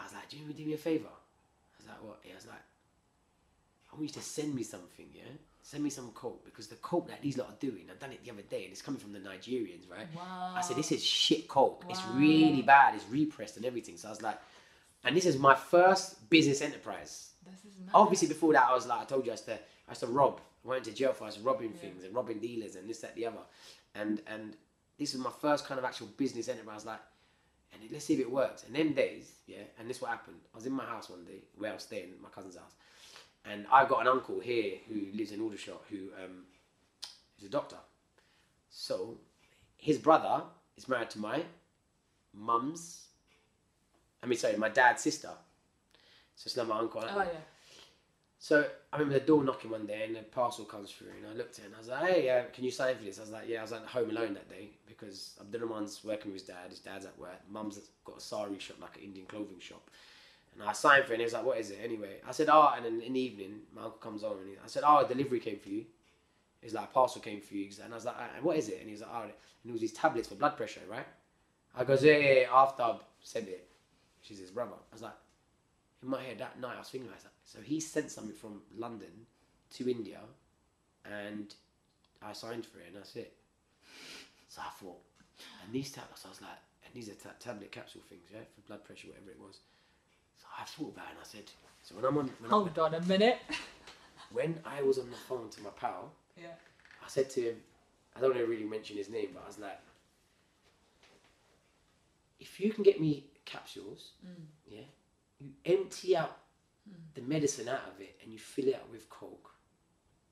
I 0.00 0.04
was 0.04 0.14
like, 0.14 0.28
do 0.28 0.36
you 0.36 0.44
want 0.44 0.48
me 0.50 0.54
to 0.54 0.62
do 0.62 0.68
me 0.68 0.74
a 0.74 0.78
favor? 0.78 1.08
I 1.08 1.76
was 1.78 1.88
like, 1.88 2.02
what? 2.04 2.18
He 2.22 2.32
was 2.34 2.46
like, 2.46 2.62
I 3.92 3.96
want 3.96 4.04
you 4.04 4.14
to 4.14 4.20
send 4.22 4.54
me 4.54 4.62
something, 4.62 5.06
yeah? 5.12 5.24
Send 5.62 5.82
me 5.82 5.90
some 5.90 6.10
coke 6.12 6.44
because 6.44 6.68
the 6.68 6.76
coke 6.76 7.08
that 7.08 7.20
these 7.20 7.36
lot 7.36 7.48
are 7.48 7.56
doing, 7.60 7.86
I've 7.90 7.98
done 7.98 8.12
it 8.12 8.24
the 8.24 8.30
other 8.30 8.42
day, 8.42 8.62
and 8.64 8.72
it's 8.72 8.80
coming 8.82 9.00
from 9.00 9.12
the 9.12 9.18
Nigerians, 9.18 9.90
right? 9.90 10.06
Wow. 10.14 10.54
I 10.56 10.60
said, 10.60 10.76
this 10.76 10.92
is 10.92 11.04
shit 11.04 11.48
coke. 11.48 11.82
Wow. 11.84 11.90
It's 11.90 12.02
really 12.14 12.62
bad. 12.62 12.94
It's 12.94 13.04
repressed 13.08 13.56
and 13.56 13.66
everything. 13.66 13.96
So 13.96 14.08
I 14.08 14.10
was 14.12 14.22
like, 14.22 14.38
and 15.04 15.16
this 15.16 15.26
is 15.26 15.36
my 15.38 15.54
first 15.56 16.30
business 16.30 16.62
enterprise. 16.62 17.30
This 17.44 17.72
is 17.72 17.78
mad. 17.80 17.90
Obviously, 17.94 18.28
before 18.28 18.52
that, 18.52 18.66
I 18.68 18.74
was 18.74 18.86
like, 18.86 19.00
I 19.00 19.04
told 19.04 19.24
you, 19.26 19.32
I 19.32 19.34
used 19.34 19.46
to, 19.46 19.58
I 19.90 19.92
used 19.92 20.00
to 20.02 20.06
rob. 20.06 20.40
I 20.64 20.68
went 20.68 20.84
to 20.84 20.92
jail 20.92 21.12
for 21.12 21.24
I 21.24 21.26
was 21.26 21.40
robbing 21.40 21.72
Yeah. 21.74 21.80
things 21.80 22.04
and 22.04 22.14
robbing 22.14 22.38
dealers 22.38 22.76
and 22.76 22.88
this, 22.88 23.00
that, 23.00 23.14
the 23.16 23.26
other. 23.26 23.44
And 23.94 24.22
and 24.28 24.56
this 24.98 25.14
is 25.14 25.20
my 25.20 25.32
first 25.40 25.66
kind 25.66 25.78
of 25.78 25.84
actual 25.84 26.06
business 26.16 26.48
enterprise. 26.48 26.72
I 26.72 26.76
was 26.76 26.86
like, 26.86 27.00
and 27.72 27.82
let's 27.90 28.04
see 28.04 28.14
if 28.14 28.20
it 28.20 28.30
works. 28.30 28.62
And 28.64 28.74
them 28.74 28.92
days, 28.92 29.32
yeah, 29.48 29.64
and 29.78 29.90
this 29.90 30.00
what 30.00 30.10
happened. 30.12 30.36
I 30.54 30.56
was 30.56 30.66
in 30.66 30.72
my 30.72 30.84
house 30.84 31.10
one 31.10 31.24
day, 31.24 31.42
where 31.58 31.72
I 31.72 31.74
was 31.74 31.82
staying, 31.82 32.10
my 32.22 32.28
cousin's 32.28 32.56
house. 32.56 32.74
And 33.44 33.66
I've 33.72 33.88
got 33.88 34.02
an 34.02 34.06
uncle 34.08 34.38
here 34.38 34.74
who 34.88 35.06
lives 35.16 35.32
in 35.32 35.40
Aldershot 35.40 35.82
who 35.90 36.10
um, 36.22 36.44
is 37.38 37.46
a 37.46 37.48
doctor. 37.48 37.78
So 38.70 39.16
his 39.76 39.98
brother 39.98 40.44
is 40.76 40.88
married 40.88 41.10
to 41.10 41.18
my 41.18 41.42
mum's, 42.34 43.06
I 44.22 44.26
mean, 44.26 44.38
sorry, 44.38 44.56
my 44.56 44.68
dad's 44.68 45.02
sister. 45.02 45.30
So 46.36 46.46
it's 46.46 46.56
not 46.56 46.68
my 46.68 46.78
uncle. 46.78 47.02
Oh 47.02 47.18
yeah. 47.18 47.40
So 48.42 48.64
I 48.90 48.96
remember 48.96 49.18
the 49.20 49.26
door 49.26 49.44
knocking 49.44 49.70
one 49.70 49.84
day 49.84 50.02
and 50.06 50.16
the 50.16 50.22
parcel 50.22 50.64
comes 50.64 50.90
through 50.90 51.08
and 51.18 51.30
I 51.30 51.36
looked 51.36 51.58
at 51.58 51.66
it 51.66 51.66
and 51.66 51.74
I 51.74 51.78
was 51.78 51.88
like, 51.88 52.10
hey, 52.10 52.30
uh, 52.30 52.44
can 52.54 52.64
you 52.64 52.70
sign 52.70 52.96
for 52.96 53.04
this? 53.04 53.18
I 53.18 53.20
was 53.20 53.30
like, 53.30 53.46
yeah, 53.46 53.58
I 53.58 53.62
was 53.62 53.72
at 53.72 53.82
home 53.84 54.08
alone 54.08 54.32
that 54.32 54.48
day 54.48 54.70
because 54.88 55.38
Abdurrahman's 55.42 56.02
working 56.02 56.32
with 56.32 56.40
his 56.40 56.48
dad. 56.48 56.70
His 56.70 56.78
dad's 56.78 57.04
at 57.04 57.18
work. 57.18 57.38
Mum's 57.50 57.78
got 58.02 58.16
a 58.16 58.20
sari 58.20 58.58
shop, 58.58 58.78
like 58.80 58.96
an 58.96 59.02
Indian 59.02 59.26
clothing 59.26 59.60
shop. 59.60 59.90
And 60.54 60.66
I 60.66 60.72
signed 60.72 61.04
for 61.04 61.12
it 61.12 61.16
and 61.16 61.20
he 61.20 61.24
was 61.24 61.34
like, 61.34 61.44
what 61.44 61.58
is 61.58 61.70
it? 61.70 61.80
Anyway, 61.84 62.16
I 62.26 62.32
said, 62.32 62.48
oh, 62.50 62.72
and 62.74 62.86
then 62.86 63.02
in 63.02 63.12
the 63.12 63.20
evening, 63.20 63.60
my 63.76 63.82
uncle 63.82 63.98
comes 63.98 64.24
on 64.24 64.38
and 64.38 64.48
he, 64.48 64.54
I 64.54 64.68
said, 64.68 64.84
oh, 64.86 65.04
a 65.04 65.06
delivery 65.06 65.38
came 65.38 65.58
for 65.58 65.68
you. 65.68 65.84
He's 66.62 66.72
like, 66.72 66.84
a 66.84 66.92
parcel 66.94 67.20
came 67.20 67.42
for 67.42 67.54
you. 67.54 67.68
And 67.84 67.92
I 67.92 67.96
was 67.96 68.06
like, 68.06 68.16
"Ah, 68.18 68.28
and 68.36 68.44
what 68.44 68.56
is 68.56 68.68
it? 68.70 68.78
And 68.80 68.88
he's 68.88 69.02
like, 69.02 69.10
oh, 69.12 69.22
and 69.22 69.32
it 69.66 69.72
was 69.72 69.82
these 69.82 69.92
tablets 69.92 70.28
for 70.28 70.34
blood 70.34 70.56
pressure, 70.56 70.80
right? 70.90 71.06
I 71.76 71.84
goes, 71.84 72.02
yeah, 72.02 72.16
yeah, 72.16 72.32
yeah, 72.40 72.46
after 72.50 72.82
I've 72.84 73.00
said 73.22 73.48
it. 73.48 73.68
is 74.30 74.38
his 74.38 74.50
brother. 74.50 74.72
I 74.72 74.94
was 74.94 75.02
like, 75.02 75.12
in 76.02 76.08
my 76.08 76.22
head 76.22 76.38
that 76.38 76.60
night, 76.60 76.76
I 76.76 76.78
was 76.78 76.88
thinking 76.88 77.10
like 77.10 77.22
that. 77.22 77.32
So 77.44 77.58
he 77.62 77.80
sent 77.80 78.10
something 78.10 78.34
from 78.34 78.62
London 78.76 79.26
to 79.76 79.90
India, 79.90 80.20
and 81.04 81.54
I 82.22 82.32
signed 82.32 82.66
for 82.66 82.78
it, 82.80 82.86
and 82.88 82.96
that's 82.96 83.16
it. 83.16 83.32
So 84.48 84.62
I 84.62 84.70
thought, 84.82 85.00
and 85.64 85.72
these 85.72 85.90
tablets, 85.92 86.24
I 86.26 86.28
was 86.30 86.40
like, 86.40 86.50
and 86.84 86.94
these 86.94 87.08
are 87.08 87.14
ta- 87.14 87.36
tablet 87.38 87.70
capsule 87.70 88.02
things, 88.08 88.22
yeah, 88.32 88.40
for 88.54 88.60
blood 88.66 88.84
pressure, 88.84 89.08
whatever 89.08 89.30
it 89.30 89.38
was. 89.40 89.58
So 90.40 90.46
I 90.58 90.64
thought 90.64 90.94
about 90.94 91.06
it, 91.06 91.10
and 91.10 91.18
I 91.20 91.26
said, 91.26 91.50
so 91.82 91.94
when 91.94 92.04
I'm 92.04 92.16
on, 92.18 92.30
when, 92.40 92.50
Hold 92.50 92.78
on 92.78 92.94
a 92.94 93.00
minute. 93.02 93.38
when 94.32 94.58
I 94.64 94.82
was 94.82 94.98
on 94.98 95.10
the 95.10 95.16
phone 95.16 95.48
to 95.50 95.62
my 95.62 95.70
pal, 95.70 96.12
Yeah. 96.36 96.48
I 97.04 97.08
said 97.08 97.30
to 97.30 97.40
him, 97.40 97.56
I 98.16 98.20
don't 98.20 98.30
want 98.30 98.40
to 98.40 98.46
really 98.50 98.64
mention 98.64 98.96
his 98.96 99.08
name, 99.08 99.28
but 99.34 99.42
I 99.44 99.46
was 99.46 99.58
like, 99.58 99.78
if 102.38 102.58
you 102.58 102.72
can 102.72 102.82
get 102.82 103.00
me 103.00 103.24
capsules, 103.44 104.10
mm. 104.26 104.44
yeah, 104.68 104.82
you 105.40 105.50
empty 105.64 106.16
out 106.16 106.36
hmm. 106.88 106.94
the 107.14 107.22
medicine 107.22 107.68
out 107.68 107.82
of 107.94 108.00
it 108.00 108.16
and 108.22 108.32
you 108.32 108.38
fill 108.38 108.68
it 108.68 108.74
up 108.74 108.90
with 108.90 109.08
coke, 109.08 109.54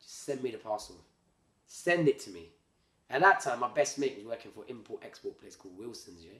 just 0.00 0.24
send 0.24 0.42
me 0.42 0.50
the 0.50 0.58
parcel. 0.58 0.96
Send 1.66 2.08
it 2.08 2.18
to 2.20 2.30
me. 2.30 2.48
At 3.10 3.22
that 3.22 3.40
time, 3.40 3.60
my 3.60 3.68
best 3.68 3.98
mate 3.98 4.16
was 4.16 4.26
working 4.26 4.50
for 4.50 4.64
import 4.68 5.02
export 5.04 5.40
place 5.40 5.56
called 5.56 5.78
Wilson's, 5.78 6.24
yeah. 6.24 6.38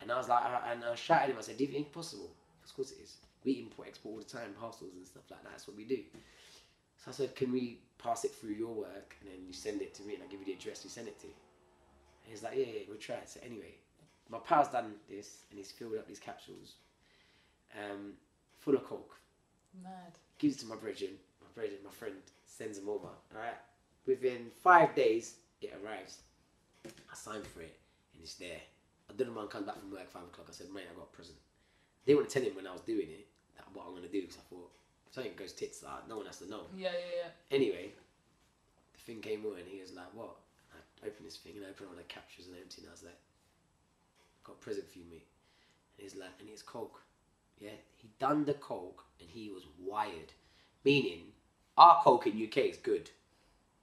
And 0.00 0.10
I 0.10 0.18
was 0.18 0.28
like, 0.28 0.42
I, 0.42 0.72
and 0.72 0.84
I 0.84 0.94
shouted 0.96 1.24
at 1.24 1.30
him. 1.30 1.36
I 1.38 1.42
said, 1.42 1.56
"Do 1.56 1.64
you 1.64 1.70
think 1.70 1.86
it's 1.86 1.94
possible?" 1.94 2.30
Of 2.64 2.74
course 2.74 2.90
it 2.90 2.98
is. 3.02 3.16
We 3.44 3.60
import 3.60 3.88
export 3.88 4.14
all 4.14 4.18
the 4.18 4.24
time, 4.24 4.54
parcels 4.58 4.94
and 4.94 5.06
stuff 5.06 5.22
like 5.30 5.42
that. 5.42 5.50
That's 5.50 5.68
what 5.68 5.76
we 5.76 5.84
do. 5.84 6.00
So 6.96 7.10
I 7.10 7.12
said, 7.12 7.36
"Can 7.36 7.52
we 7.52 7.78
pass 7.98 8.24
it 8.24 8.32
through 8.32 8.54
your 8.54 8.74
work 8.74 9.16
and 9.20 9.30
then 9.30 9.46
you 9.46 9.52
send 9.52 9.80
it 9.80 9.94
to 9.94 10.02
me 10.02 10.14
and 10.14 10.22
I 10.24 10.26
give 10.26 10.40
you 10.40 10.46
the 10.46 10.52
address 10.54 10.82
you 10.82 10.90
send 10.90 11.06
it 11.06 11.20
to?" 11.20 11.26
And 11.26 12.30
he's 12.30 12.42
like, 12.42 12.56
"Yeah, 12.56 12.66
yeah, 12.66 12.80
we'll 12.88 12.98
try 12.98 13.16
it." 13.16 13.28
So 13.28 13.40
anyway, 13.44 13.74
my 14.28 14.38
pal's 14.38 14.68
done 14.68 14.94
this 15.08 15.44
and 15.50 15.58
he's 15.58 15.70
filled 15.70 15.94
up 15.94 16.08
these 16.08 16.18
capsules, 16.18 16.74
um, 17.78 18.12
full 18.58 18.74
of 18.74 18.84
coke. 18.84 19.16
Mad. 19.82 20.12
Gives 20.38 20.56
it 20.56 20.60
to 20.60 20.66
my 20.66 20.76
brethren. 20.76 21.12
My 21.40 21.48
brethren, 21.54 21.78
my 21.84 21.90
friend, 21.90 22.14
sends 22.44 22.78
them 22.78 22.88
over. 22.88 23.08
All 23.08 23.38
right. 23.40 23.58
Within 24.06 24.50
five 24.62 24.94
days, 24.94 25.36
it 25.60 25.72
arrives. 25.82 26.18
I 26.84 27.14
sign 27.14 27.42
for 27.42 27.62
it 27.62 27.78
and 28.14 28.22
it's 28.22 28.34
there. 28.34 28.60
I 29.08 29.12
did 29.16 29.28
man 29.28 29.46
comes 29.46 29.66
back 29.66 29.78
from 29.78 29.92
work 29.92 30.10
five 30.10 30.24
o'clock. 30.24 30.46
I 30.48 30.52
said, 30.52 30.68
mate, 30.72 30.88
I 30.90 30.94
got 30.96 31.12
a 31.12 31.16
present. 31.16 31.38
I 31.38 32.02
didn't 32.06 32.18
want 32.18 32.30
to 32.30 32.34
tell 32.34 32.48
him 32.48 32.56
when 32.56 32.66
I 32.66 32.72
was 32.72 32.80
doing 32.82 33.06
it 33.06 33.26
that 33.56 33.68
what 33.74 33.86
I'm 33.86 33.94
gonna 33.94 34.08
do 34.08 34.22
because 34.22 34.38
I 34.38 34.46
thought 34.50 34.70
if 35.06 35.14
something 35.14 35.32
goes 35.36 35.52
tits, 35.52 35.84
uh, 35.84 36.02
no 36.08 36.16
one 36.16 36.26
has 36.26 36.38
to 36.38 36.50
know. 36.50 36.66
Yeah, 36.74 36.90
yeah, 36.90 37.28
yeah. 37.28 37.30
Anyway, 37.54 37.92
the 38.94 39.00
thing 39.00 39.20
came 39.20 39.44
on 39.46 39.58
and 39.58 39.68
he 39.68 39.80
was 39.80 39.92
like, 39.92 40.10
what? 40.14 40.34
And 40.72 40.80
I 40.80 41.06
opened 41.06 41.26
this 41.26 41.36
thing 41.36 41.54
and 41.56 41.66
I 41.66 41.70
opened 41.70 41.90
all 41.90 41.96
the 41.96 42.08
captures 42.08 42.46
and 42.48 42.56
empty 42.56 42.82
and 42.82 42.90
I 42.90 42.96
was 42.96 43.04
like, 43.04 43.20
got 44.42 44.56
a 44.58 44.64
present 44.64 44.88
for 44.90 44.98
you, 44.98 45.06
mate. 45.10 45.28
And 45.98 46.02
he's 46.02 46.16
like, 46.16 46.34
and 46.40 46.48
it's 46.48 46.62
coke. 46.62 47.04
Yeah, 47.62 47.70
he 47.96 48.10
done 48.18 48.44
the 48.44 48.54
coke 48.54 49.04
and 49.20 49.30
he 49.30 49.48
was 49.50 49.62
wired, 49.78 50.32
meaning 50.84 51.20
our 51.78 52.02
coke 52.02 52.26
in 52.26 52.44
UK 52.44 52.56
is 52.58 52.76
good. 52.76 53.08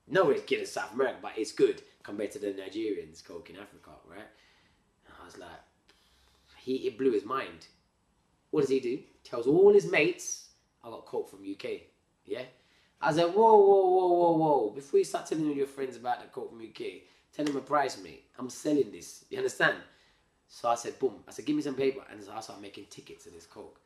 Nowhere 0.06 0.34
it's 0.34 0.44
good 0.44 0.58
in 0.58 0.66
South 0.66 0.92
America, 0.92 1.18
but 1.22 1.32
it's 1.38 1.52
good 1.52 1.80
compared 2.02 2.30
to 2.32 2.38
the 2.38 2.48
Nigerians 2.48 3.24
coke 3.24 3.48
in 3.48 3.56
Africa, 3.56 3.92
right? 4.06 4.28
And 5.06 5.14
I 5.18 5.24
was 5.24 5.38
like, 5.38 5.48
he 6.58 6.74
it 6.88 6.98
blew 6.98 7.12
his 7.12 7.24
mind. 7.24 7.68
What 8.50 8.62
does 8.62 8.70
he 8.70 8.80
do? 8.80 8.98
Tells 9.24 9.46
all 9.46 9.72
his 9.72 9.90
mates, 9.90 10.48
I 10.84 10.90
got 10.90 11.06
coke 11.06 11.30
from 11.30 11.50
UK. 11.50 11.80
Yeah. 12.26 12.42
I 13.00 13.12
said, 13.14 13.32
whoa, 13.32 13.56
whoa, 13.56 13.86
whoa, 13.86 14.08
whoa, 14.08 14.36
whoa. 14.36 14.70
Before 14.74 14.98
you 14.98 15.04
start 15.04 15.24
telling 15.24 15.48
all 15.48 15.54
your 15.54 15.66
friends 15.66 15.96
about 15.96 16.20
the 16.20 16.26
coke 16.28 16.50
from 16.50 16.60
UK, 16.60 17.02
tell 17.32 17.46
them 17.46 17.56
a 17.56 17.60
price, 17.60 17.96
mate. 18.02 18.24
I'm 18.38 18.50
selling 18.50 18.92
this. 18.92 19.24
You 19.30 19.38
understand? 19.38 19.78
So 20.52 20.68
I 20.68 20.74
said, 20.74 20.98
boom. 20.98 21.14
I 21.28 21.30
said, 21.30 21.46
give 21.46 21.54
me 21.54 21.62
some 21.62 21.76
paper. 21.76 22.02
And 22.10 22.22
so 22.22 22.32
I 22.34 22.40
started 22.40 22.60
making 22.60 22.86
tickets 22.90 23.24
to 23.24 23.30
this 23.30 23.46
coke. 23.46 23.80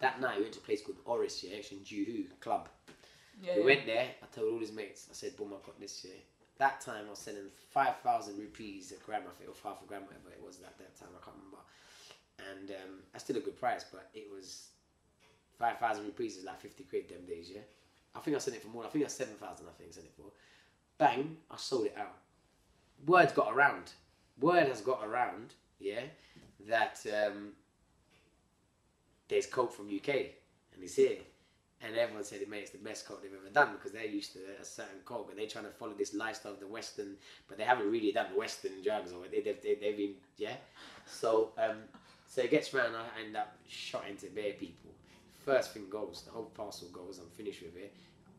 That 0.00 0.20
night, 0.20 0.36
we 0.36 0.42
went 0.42 0.52
to 0.52 0.60
a 0.60 0.62
place 0.62 0.82
called 0.82 0.98
Oris, 1.06 1.42
yeah, 1.42 1.56
actually 1.56 1.78
in 1.78 1.84
Juhu 1.84 2.24
Club. 2.40 2.68
yeah. 3.42 3.54
we 3.54 3.60
yeah. 3.60 3.64
went 3.64 3.86
there. 3.86 4.06
I 4.22 4.26
told 4.34 4.52
all 4.52 4.60
his 4.60 4.70
mates. 4.70 5.08
I 5.10 5.14
said, 5.14 5.34
boom, 5.36 5.48
I 5.48 5.64
got 5.64 5.80
this, 5.80 6.04
yeah. 6.06 6.20
That 6.58 6.82
time, 6.82 7.06
I 7.06 7.10
was 7.10 7.18
selling 7.18 7.48
5,000 7.70 8.38
rupees 8.38 8.92
a 8.92 9.02
gram, 9.04 9.22
I 9.26 9.32
think, 9.38 9.48
or 9.48 9.56
half 9.66 9.82
a 9.82 9.86
gram, 9.86 10.02
whatever 10.02 10.28
it 10.30 10.44
was 10.44 10.56
at 10.56 10.76
that 10.76 10.94
time. 10.98 11.08
I 11.16 11.24
can't 11.24 11.36
remember. 11.36 11.64
And 12.52 12.70
um, 12.70 12.98
that's 13.12 13.24
still 13.24 13.38
a 13.38 13.40
good 13.40 13.58
price, 13.58 13.86
but 13.90 14.10
it 14.12 14.28
was 14.30 14.68
5,000 15.58 16.04
rupees 16.04 16.36
is 16.36 16.44
like 16.44 16.60
50 16.60 16.84
quid 16.84 17.08
them 17.08 17.24
days, 17.26 17.50
yeah. 17.52 17.62
I 18.14 18.20
think 18.20 18.36
I 18.36 18.40
sent 18.40 18.56
it 18.56 18.62
for 18.62 18.68
more. 18.68 18.84
I 18.84 18.88
think 18.88 19.04
that's 19.04 19.14
7,000, 19.14 19.66
I 19.66 19.72
think 19.78 19.88
I 19.88 19.92
sent 19.92 20.06
it 20.06 20.12
for. 20.14 20.30
Bang, 20.98 21.38
I 21.50 21.56
sold 21.56 21.86
it 21.86 21.96
out. 21.98 22.16
Word 23.06 23.32
got 23.34 23.54
around. 23.54 23.92
Word 24.38 24.68
has 24.68 24.82
got 24.82 25.02
around, 25.02 25.54
yeah, 25.80 26.02
that 26.68 27.04
um, 27.12 27.52
there's 29.28 29.46
coke 29.46 29.72
from 29.72 29.86
UK 29.86 30.08
and 30.74 30.82
it's 30.82 30.96
here. 30.96 31.18
And 31.82 31.96
everyone 31.96 32.24
said, 32.24 32.40
mate, 32.50 32.60
it's 32.60 32.70
the 32.72 32.78
best 32.78 33.06
coke 33.06 33.22
they've 33.22 33.32
ever 33.32 33.48
done 33.54 33.74
because 33.74 33.92
they're 33.92 34.04
used 34.04 34.34
to 34.34 34.40
a 34.60 34.64
certain 34.64 35.00
coke 35.06 35.28
and 35.30 35.38
they're 35.38 35.46
trying 35.46 35.64
to 35.64 35.70
follow 35.70 35.94
this 35.94 36.12
lifestyle 36.12 36.52
of 36.52 36.60
the 36.60 36.66
Western, 36.66 37.16
but 37.48 37.56
they 37.56 37.64
haven't 37.64 37.90
really 37.90 38.12
done 38.12 38.26
Western 38.36 38.82
drugs 38.84 39.12
or 39.12 39.22
they, 39.30 39.40
they've, 39.40 39.62
they've, 39.62 39.80
they've 39.80 39.96
been, 39.96 40.14
yeah. 40.36 40.56
So, 41.06 41.52
um, 41.56 41.76
so 42.26 42.42
it 42.42 42.50
gets 42.50 42.74
round, 42.74 42.94
I 42.94 43.24
end 43.24 43.34
up 43.34 43.56
shot 43.66 44.04
into 44.10 44.26
bare 44.26 44.52
people. 44.52 44.90
First 45.42 45.72
thing 45.72 45.88
goes, 45.88 46.22
the 46.26 46.32
whole 46.32 46.50
parcel 46.54 46.88
goes, 46.88 47.18
I'm 47.18 47.30
finished 47.30 47.62
with 47.62 47.76
it. 47.76 47.94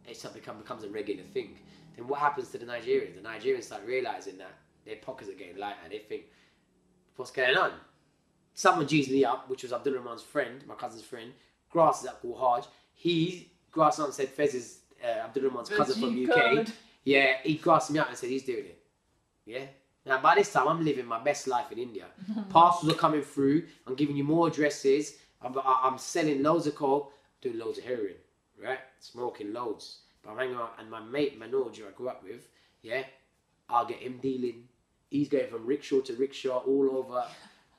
It 0.07 0.23
of 0.23 0.35
become, 0.35 0.59
becomes 0.59 0.83
a 0.83 0.89
regular 0.89 1.23
thing. 1.23 1.57
Then 1.95 2.07
what 2.07 2.19
happens 2.19 2.49
to 2.49 2.59
the 2.59 2.65
Nigerians? 2.65 3.15
The 3.15 3.27
Nigerians 3.27 3.63
start 3.63 3.81
realizing 3.85 4.37
that 4.37 4.53
their 4.85 4.97
pockets 4.97 5.29
are 5.29 5.33
getting 5.33 5.57
lighter. 5.57 5.77
They 5.89 5.99
think, 5.99 6.23
what's 7.15 7.31
going 7.31 7.57
on? 7.57 7.71
Someone 8.53 8.87
G's 8.87 9.09
me 9.09 9.23
up, 9.25 9.49
which 9.49 9.63
was 9.63 9.73
Abdul 9.73 9.93
Rahman's 9.95 10.23
friend, 10.23 10.63
my 10.67 10.75
cousin's 10.75 11.03
friend. 11.03 11.31
Grass 11.69 12.01
is 12.01 12.09
up 12.09 12.21
called 12.21 12.37
Haj. 12.37 12.65
He, 12.93 13.51
Grass 13.71 13.99
on 13.99 14.11
said 14.11 14.35
Faiz 14.35 14.53
is 14.53 14.79
uh, 15.03 15.25
Abdul 15.25 15.45
Rahman's 15.45 15.69
cousin 15.69 16.01
from 16.01 16.29
UK. 16.29 16.67
Yeah, 17.03 17.37
he 17.43 17.55
grassed 17.55 17.91
me 17.91 17.99
out 17.99 18.09
and 18.09 18.17
said 18.17 18.29
he's 18.29 18.43
doing 18.43 18.65
it. 18.65 18.79
Yeah. 19.45 19.65
Now 20.05 20.21
by 20.21 20.35
this 20.35 20.51
time 20.51 20.67
I'm 20.67 20.83
living 20.83 21.05
my 21.05 21.19
best 21.19 21.47
life 21.47 21.71
in 21.71 21.79
India. 21.79 22.05
Parcels 22.49 22.91
are 22.91 22.97
coming 22.97 23.21
through. 23.21 23.63
I'm 23.87 23.95
giving 23.95 24.15
you 24.15 24.23
more 24.23 24.47
addresses. 24.47 25.15
I'm, 25.41 25.55
I'm 25.65 25.97
selling 25.97 26.43
loads 26.43 26.67
of 26.67 26.75
coke, 26.75 27.13
doing 27.41 27.57
loads 27.57 27.79
of 27.79 27.85
heroin, 27.85 28.15
right? 28.61 28.79
Smoking 28.99 29.53
loads. 29.53 29.99
But 30.23 30.31
I'm 30.31 30.37
hanging 30.37 30.55
out, 30.55 30.75
and 30.79 30.89
my 30.89 30.99
mate 30.99 31.39
Manoj, 31.39 31.77
who 31.77 31.87
I 31.87 31.91
grew 31.91 32.09
up 32.09 32.23
with, 32.23 32.47
yeah, 32.83 33.03
I'll 33.67 33.85
get 33.85 33.97
him 33.97 34.19
dealing. 34.21 34.67
He's 35.11 35.29
going 35.29 35.49
from 35.49 35.65
rickshaw 35.65 35.99
to 36.01 36.13
rickshaw 36.13 36.59
all 36.59 36.97
over, 36.97 37.25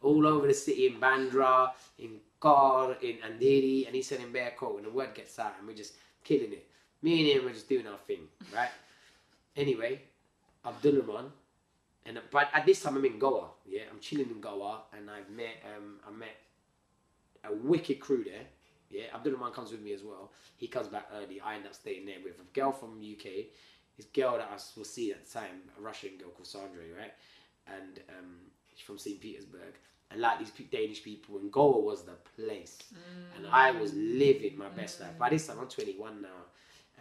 all 0.02 0.26
over 0.26 0.46
the 0.46 0.54
city 0.54 0.86
in 0.86 1.00
Bandra, 1.00 1.70
in 1.98 2.20
Khar, 2.40 2.96
in 3.00 3.16
Andheri, 3.26 3.86
and 3.86 3.94
he's 3.96 4.06
selling 4.06 4.30
bare 4.32 4.52
coke. 4.56 4.76
And 4.76 4.86
the 4.86 4.90
word 4.90 5.14
gets 5.14 5.38
out, 5.38 5.54
and 5.58 5.66
we're 5.66 5.74
just 5.74 5.94
killing 6.22 6.52
it. 6.52 6.68
Me 7.00 7.20
and 7.20 7.40
him 7.40 7.48
are 7.48 7.52
just 7.52 7.68
doing 7.68 7.86
our 7.86 7.96
thing, 8.06 8.28
right? 8.54 8.68
Anyway, 9.56 10.02
Abdul 10.64 11.02
Rahman, 11.02 11.32
and 12.06 12.20
but 12.30 12.48
at 12.52 12.66
this 12.66 12.82
time 12.82 12.96
I'm 12.96 13.04
in 13.04 13.18
Goa. 13.18 13.48
Yeah, 13.66 13.82
I'm 13.90 13.98
chilling 13.98 14.30
in 14.30 14.40
Goa, 14.40 14.82
and 14.96 15.10
I've 15.10 15.30
met 15.30 15.56
um 15.74 16.00
I 16.06 16.10
met 16.12 16.36
a 17.44 17.54
wicked 17.54 17.98
crew 17.98 18.24
there. 18.24 18.46
Yeah, 18.90 19.04
Abdul 19.14 19.32
Rahman 19.34 19.52
comes 19.52 19.72
with 19.72 19.80
me 19.80 19.94
as 19.94 20.02
well. 20.02 20.30
He 20.58 20.68
comes 20.68 20.88
back 20.88 21.08
early. 21.14 21.40
I 21.40 21.56
end 21.56 21.66
up 21.66 21.74
staying 21.74 22.06
there 22.06 22.18
with 22.22 22.34
a 22.40 22.58
girl 22.58 22.72
from 22.72 23.00
UK. 23.00 23.46
This 23.96 24.06
girl 24.06 24.38
that 24.38 24.48
I 24.50 24.58
will 24.76 24.84
see 24.84 25.12
at 25.12 25.24
the 25.24 25.38
time, 25.38 25.62
a 25.78 25.80
Russian 25.80 26.16
girl 26.18 26.30
called 26.30 26.46
Sandra, 26.46 26.82
right? 26.98 27.12
And 27.66 28.00
um, 28.08 28.36
she's 28.74 28.86
from 28.86 28.98
St. 28.98 29.20
Petersburg. 29.20 29.74
And 30.10 30.20
like 30.20 30.38
these 30.38 30.50
Danish 30.70 31.02
people, 31.02 31.38
and 31.38 31.50
Goa 31.50 31.80
was 31.80 32.02
the 32.02 32.16
place. 32.36 32.78
And 33.36 33.46
I 33.50 33.70
was 33.70 33.94
living 33.94 34.58
my 34.58 34.68
best 34.68 35.00
life. 35.00 35.18
By 35.18 35.30
this 35.30 35.46
time, 35.46 35.58
I'm 35.58 35.68
21 35.68 36.20
now, 36.20 36.28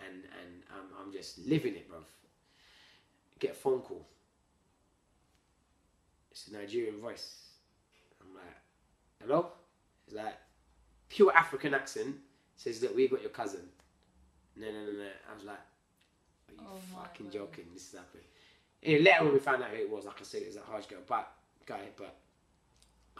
and 0.05 0.23
and 0.23 0.63
I'm 0.99 1.11
just 1.11 1.39
living 1.39 1.75
it, 1.75 1.91
bruv. 1.91 2.03
Get 3.39 3.51
a 3.51 3.53
phone 3.55 3.81
call. 3.81 4.05
It's 6.31 6.47
a 6.47 6.53
Nigerian 6.53 7.01
voice. 7.01 7.47
I'm 8.21 8.33
like, 8.33 8.55
hello? 9.21 9.47
It's 10.07 10.15
like, 10.15 10.37
pure 11.09 11.35
African 11.35 11.73
accent. 11.73 12.15
Says, 12.55 12.79
that 12.81 12.95
we 12.95 13.07
got 13.07 13.21
your 13.21 13.31
cousin. 13.31 13.61
No, 14.55 14.67
no, 14.67 14.85
no, 14.85 14.91
no. 14.91 15.07
I 15.29 15.33
was 15.33 15.43
like, 15.43 15.59
you 16.61 16.67
Oh 16.69 16.79
fucking 16.95 17.29
joking? 17.31 17.65
This 17.73 17.93
is 17.93 17.99
happening. 17.99 18.25
And 18.83 19.03
later 19.03 19.23
when 19.23 19.33
we 19.33 19.39
found 19.39 19.63
out 19.63 19.69
who 19.69 19.77
it 19.77 19.89
was, 19.89 20.05
like 20.05 20.19
I 20.19 20.23
said, 20.23 20.41
it 20.41 20.47
was 20.47 20.55
that 20.55 20.63
harsh 20.65 20.85
girl, 20.87 20.99
but 21.07 21.31
guy, 21.65 21.81
but 21.95 22.15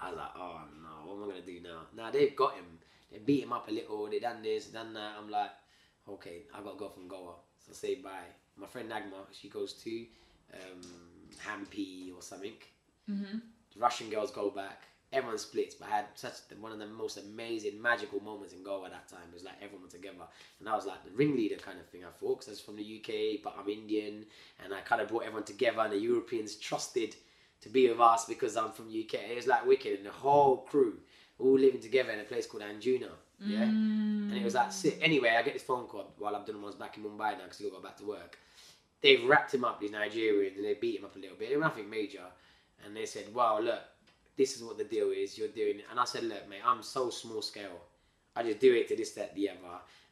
I 0.01 0.09
was 0.09 0.17
like, 0.17 0.31
oh 0.35 0.61
no, 0.81 1.11
what 1.11 1.23
am 1.23 1.29
I 1.29 1.33
gonna 1.33 1.45
do 1.45 1.59
now? 1.61 1.81
Now 1.95 2.11
they've 2.11 2.35
got 2.35 2.55
him. 2.55 2.65
They 3.11 3.19
beat 3.19 3.43
him 3.43 3.53
up 3.53 3.67
a 3.67 3.71
little. 3.71 4.07
They 4.07 4.19
done 4.19 4.41
this, 4.41 4.67
done 4.67 4.93
that. 4.93 5.13
I'm 5.19 5.29
like, 5.29 5.51
okay, 6.09 6.43
I 6.53 6.61
gotta 6.61 6.77
go 6.77 6.89
from 6.89 7.07
Goa. 7.07 7.33
So 7.65 7.73
say 7.73 7.95
bye. 7.95 8.31
My 8.57 8.67
friend 8.67 8.89
Nagma, 8.89 9.25
she 9.31 9.49
goes 9.49 9.73
to 9.73 10.05
um, 10.53 10.81
Hampi 11.45 12.15
or 12.15 12.21
something. 12.21 12.53
Mm-hmm. 13.09 13.37
The 13.73 13.79
Russian 13.79 14.09
girls 14.09 14.31
go 14.31 14.49
back. 14.49 14.83
Everyone 15.13 15.37
splits, 15.37 15.75
but 15.75 15.89
I 15.89 15.91
had 15.91 16.05
such 16.15 16.47
the, 16.47 16.55
one 16.55 16.71
of 16.71 16.79
the 16.79 16.87
most 16.87 17.17
amazing, 17.17 17.81
magical 17.81 18.21
moments 18.21 18.53
in 18.53 18.63
Goa 18.63 18.85
at 18.85 18.91
that 18.91 19.09
time. 19.09 19.27
It 19.29 19.33
was 19.33 19.43
like 19.43 19.55
everyone 19.61 19.89
together, 19.89 20.23
and 20.59 20.69
I 20.69 20.75
was 20.75 20.85
like 20.85 21.03
the 21.03 21.11
ringleader 21.11 21.57
kind 21.57 21.79
of 21.79 21.85
thing. 21.87 22.05
I 22.05 22.11
thought 22.17 22.39
because 22.39 22.47
I 22.47 22.51
was 22.51 22.61
from 22.61 22.77
the 22.77 23.01
UK, 23.01 23.43
but 23.43 23.55
I'm 23.59 23.67
Indian, 23.67 24.25
and 24.63 24.73
I 24.73 24.79
kind 24.81 25.01
of 25.01 25.09
brought 25.09 25.23
everyone 25.23 25.43
together, 25.43 25.81
and 25.81 25.91
the 25.91 25.97
Europeans 25.97 26.55
trusted 26.55 27.15
to 27.61 27.69
be 27.69 27.89
with 27.89 27.99
us 27.99 28.25
because 28.25 28.55
I'm 28.55 28.71
from 28.71 28.87
UK. 28.87 29.15
It 29.29 29.35
was 29.35 29.47
like 29.47 29.65
wicked, 29.65 29.97
and 29.97 30.05
the 30.05 30.11
whole 30.11 30.57
crew 30.57 30.97
all 31.39 31.57
living 31.57 31.81
together 31.81 32.11
in 32.11 32.19
a 32.19 32.23
place 32.23 32.45
called 32.45 32.63
Anjuna. 32.63 33.09
Yeah, 33.43 33.63
and 33.63 34.35
it 34.35 34.43
was 34.43 34.53
like 34.53 34.71
sick. 34.71 34.99
Anyway, 35.01 35.29
I 35.29 35.41
get 35.41 35.53
this 35.53 35.63
phone 35.63 35.87
call 35.87 36.13
while 36.19 36.35
Abdul 36.35 36.61
was 36.61 36.75
back 36.75 36.97
in 36.97 37.03
Mumbai 37.03 37.37
now 37.37 37.43
because 37.43 37.57
he 37.57 37.69
got 37.69 37.81
back 37.81 37.97
to 37.97 38.05
work. 38.05 38.37
They've 39.01 39.25
wrapped 39.25 39.53
him 39.53 39.65
up, 39.65 39.81
these 39.81 39.89
Nigerians, 39.89 40.55
and 40.57 40.63
they 40.63 40.75
beat 40.75 40.99
him 40.99 41.05
up 41.05 41.15
a 41.15 41.19
little 41.19 41.35
bit. 41.35 41.49
It 41.51 41.57
was 41.57 41.63
nothing 41.63 41.89
major, 41.89 42.23
and 42.85 42.95
they 42.95 43.07
said, 43.07 43.33
"Wow, 43.33 43.59
look, 43.59 43.81
this 44.37 44.55
is 44.55 44.63
what 44.63 44.77
the 44.77 44.83
deal 44.83 45.09
is. 45.11 45.37
You're 45.37 45.47
doing 45.49 45.79
it." 45.79 45.85
And 45.89 45.99
I 45.99 46.05
said, 46.05 46.23
"Look, 46.23 46.47
mate, 46.49 46.61
I'm 46.65 46.83
so 46.83 47.09
small 47.09 47.41
scale. 47.41 47.81
I 48.35 48.43
just 48.43 48.59
do 48.59 48.73
it 48.73 48.87
to 48.89 48.95
this, 48.95 49.11
that, 49.11 49.35
the 49.35 49.49
other." 49.49 49.59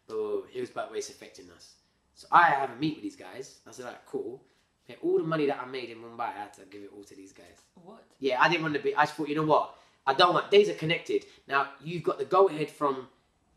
But 0.08 0.46
it 0.54 0.60
was 0.60 0.72
about 0.72 0.92
ways 0.92 1.10
affecting 1.10 1.50
us. 1.52 1.76
So 2.20 2.28
I 2.32 2.44
have 2.50 2.72
a 2.72 2.76
meet 2.76 2.96
with 2.96 3.04
these 3.04 3.16
guys. 3.16 3.60
I 3.66 3.72
said, 3.72 3.86
like, 3.86 4.06
cool. 4.06 4.42
Yeah, 4.90 4.96
all 5.04 5.18
the 5.20 5.24
money 5.24 5.46
that 5.46 5.62
I 5.62 5.66
made 5.66 5.90
in 5.90 6.00
Mumbai, 6.00 6.22
I 6.22 6.32
had 6.32 6.54
to 6.56 6.62
give 6.70 6.82
it 6.82 6.90
all 6.94 7.04
to 7.04 7.16
these 7.16 7.32
guys. 7.32 7.62
What? 7.76 8.04
Yeah, 8.20 8.42
I 8.42 8.50
didn't 8.50 8.64
want 8.64 8.74
to 8.74 8.82
be. 8.82 8.96
I 8.96 9.04
just 9.04 9.16
thought, 9.16 9.30
you 9.30 9.36
know 9.36 9.46
what? 9.46 9.76
I 10.06 10.14
don't 10.14 10.34
want. 10.34 10.50
These 10.50 10.68
are 10.68 10.74
connected. 10.74 11.26
Now 11.48 11.70
you've 11.82 12.04
got 12.04 12.18
the 12.18 12.26
go 12.26 12.50
ahead 12.50 12.70
from 12.72 13.08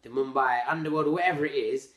the 0.03 0.11
Mumbai 0.11 0.61
underworld 0.69 1.07
or 1.07 1.13
whatever 1.13 1.47
it 1.47 1.55
is. 1.55 1.89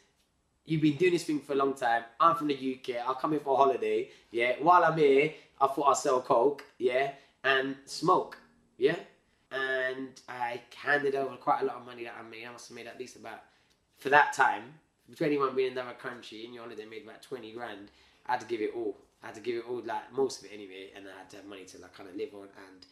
You've 0.66 0.82
been 0.82 0.96
doing 0.96 1.14
this 1.14 1.26
thing 1.26 1.42
for 1.42 1.54
a 1.54 1.58
long 1.58 1.74
time. 1.76 2.04
I'm 2.20 2.36
from 2.36 2.48
the 2.48 2.56
UK. 2.56 3.06
I'll 3.06 3.14
come 3.14 3.32
here 3.32 3.42
for 3.42 3.54
a 3.54 3.58
holiday. 3.58 4.10
Yeah. 4.32 4.54
While 4.60 4.86
I'm 4.86 4.98
here, 4.98 5.34
I 5.60 5.68
thought 5.68 5.84
I'll 5.84 5.96
sell 5.96 6.22
coke. 6.22 6.64
Yeah, 6.80 7.12
and 7.44 7.76
smoke. 7.86 8.40
Yeah. 8.78 8.98
And 9.52 10.20
I 10.28 10.62
handed 10.76 11.16
over 11.16 11.36
quite 11.36 11.62
a 11.62 11.66
lot 11.66 11.76
of 11.76 11.86
money 11.86 12.04
that 12.04 12.16
I 12.20 12.24
made. 12.30 12.46
I 12.46 12.52
must 12.52 12.70
have 12.70 12.76
made 12.76 12.88
at 12.88 13.00
least 13.00 13.16
about 13.16 13.44
for 13.98 14.10
that 14.10 14.34
time. 14.34 14.64
For 15.16 15.24
anyone 15.24 15.56
being 15.56 15.72
in 15.72 15.78
another 15.78 15.96
country 15.96 16.46
in 16.46 16.54
your 16.54 16.64
holiday 16.64 16.86
made 16.86 17.04
about 17.04 17.22
twenty 17.22 17.52
grand. 17.52 17.92
I 18.26 18.32
had 18.34 18.42
to 18.42 18.48
give 18.48 18.62
it 18.62 18.72
all. 18.76 18.98
I 19.22 19.28
had 19.28 19.36
to 19.36 19.42
give 19.42 19.56
it 19.56 19.66
all, 19.70 19.82
like 19.86 20.12
most 20.12 20.40
of 20.40 20.46
it 20.46 20.52
anyway, 20.54 20.92
and 20.96 21.06
I 21.08 21.18
had 21.18 21.30
to 21.32 21.38
have 21.38 21.46
money 21.46 21.64
to 21.66 21.78
like 21.80 21.94
kind 21.94 22.10
of 22.10 22.16
live 22.16 22.34
on. 22.34 22.48
And 22.68 22.86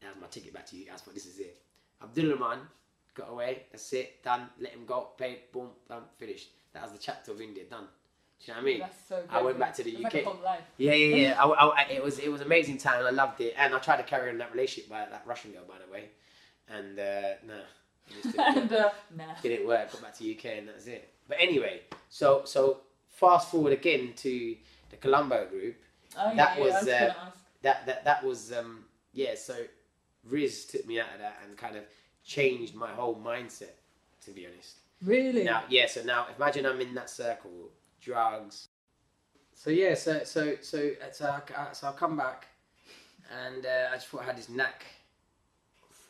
that 0.00 0.14
was 0.14 0.20
my 0.20 0.26
ticket 0.28 0.54
back 0.54 0.66
to 0.66 0.76
you 0.76 0.86
guys. 0.86 1.02
But 1.02 1.14
this 1.14 1.26
is 1.26 1.38
it. 1.38 1.58
Abdul 2.02 2.32
Rahman 2.32 2.60
got 3.14 3.30
away. 3.30 3.64
That's 3.70 3.92
it. 3.92 4.22
Done. 4.22 4.48
Let 4.60 4.72
him 4.72 4.86
go. 4.86 5.10
Paid. 5.18 5.52
Boom. 5.52 5.68
Done. 5.88 6.04
Finished. 6.16 6.48
That 6.72 6.82
was 6.82 6.92
the 6.92 6.98
chapter 6.98 7.32
of 7.32 7.40
India. 7.40 7.64
Done. 7.64 7.86
Do 8.44 8.52
you 8.52 8.54
know 8.54 8.62
what 8.62 8.62
I 8.62 8.64
mean? 8.70 8.78
That's 8.80 9.08
so 9.08 9.22
I 9.30 9.42
went 9.42 9.58
back 9.58 9.74
to 9.74 9.82
the 9.82 9.90
It's 9.90 10.04
UK. 10.14 10.42
Like. 10.44 10.60
Yeah, 10.76 10.92
yeah, 10.92 11.16
yeah. 11.16 11.42
I, 11.42 11.46
I, 11.48 11.82
I- 11.82 11.88
it 11.90 12.02
was 12.02 12.18
it 12.18 12.30
was 12.30 12.40
amazing 12.40 12.78
time. 12.78 13.04
I 13.04 13.10
loved 13.10 13.40
it, 13.40 13.54
and 13.56 13.74
I 13.74 13.78
tried 13.78 13.96
to 13.98 14.02
carry 14.04 14.30
on 14.30 14.38
that 14.38 14.52
relationship 14.52 14.88
by 14.88 15.00
that 15.06 15.22
Russian 15.26 15.52
girl, 15.52 15.64
by 15.68 15.74
the 15.84 15.92
way. 15.92 16.04
And 16.68 16.98
uh, 16.98 17.34
no, 17.46 17.60
it 18.08 18.22
didn't 18.22 18.38
and 18.56 18.70
work. 18.70 18.80
uh, 18.86 18.90
nah. 19.16 19.24
didn't 19.42 19.66
work. 19.66 19.90
Got 19.92 20.02
back 20.02 20.16
to 20.18 20.32
UK, 20.34 20.44
and 20.58 20.68
that's 20.68 20.86
it. 20.86 21.12
But 21.26 21.38
anyway, 21.40 21.80
so 22.08 22.42
so 22.44 22.80
fast 23.08 23.50
forward 23.50 23.72
again 23.72 24.12
to 24.16 24.56
the 24.90 24.96
Columbo 24.96 25.46
group. 25.46 25.76
Oh, 26.16 26.34
That 26.36 26.58
yeah, 26.58 26.64
was, 26.64 26.86
yeah, 26.86 26.94
I 26.94 27.04
was 27.16 27.24
uh. 27.24 27.30
That 27.62 27.86
that 27.86 28.04
that 28.04 28.24
was 28.24 28.52
um 28.52 28.84
yeah. 29.12 29.34
So 29.34 29.54
Riz 30.24 30.64
took 30.66 30.86
me 30.86 31.00
out 31.00 31.08
of 31.14 31.20
that 31.20 31.38
and 31.46 31.56
kind 31.56 31.76
of 31.76 31.82
changed 32.24 32.74
my 32.74 32.90
whole 32.92 33.16
mindset. 33.16 33.74
To 34.24 34.30
be 34.30 34.46
honest. 34.46 34.76
Really? 35.04 35.44
Now, 35.44 35.62
yeah. 35.68 35.86
So 35.86 36.02
now, 36.02 36.26
imagine 36.36 36.66
I'm 36.66 36.80
in 36.80 36.94
that 36.94 37.08
circle, 37.08 37.70
drugs. 38.08 38.68
So 39.54 39.70
yeah, 39.70 39.94
so 39.94 40.24
so 40.24 40.56
so 40.62 40.78
so 41.12 41.24
I, 41.56 41.72
so 41.72 41.88
I 41.88 41.92
come 41.92 42.16
back, 42.16 42.46
and 43.46 43.66
uh, 43.66 43.92
I 43.92 43.94
just 43.96 44.08
thought 44.08 44.22
I 44.22 44.24
had 44.24 44.38
this 44.38 44.48
knack 44.48 44.84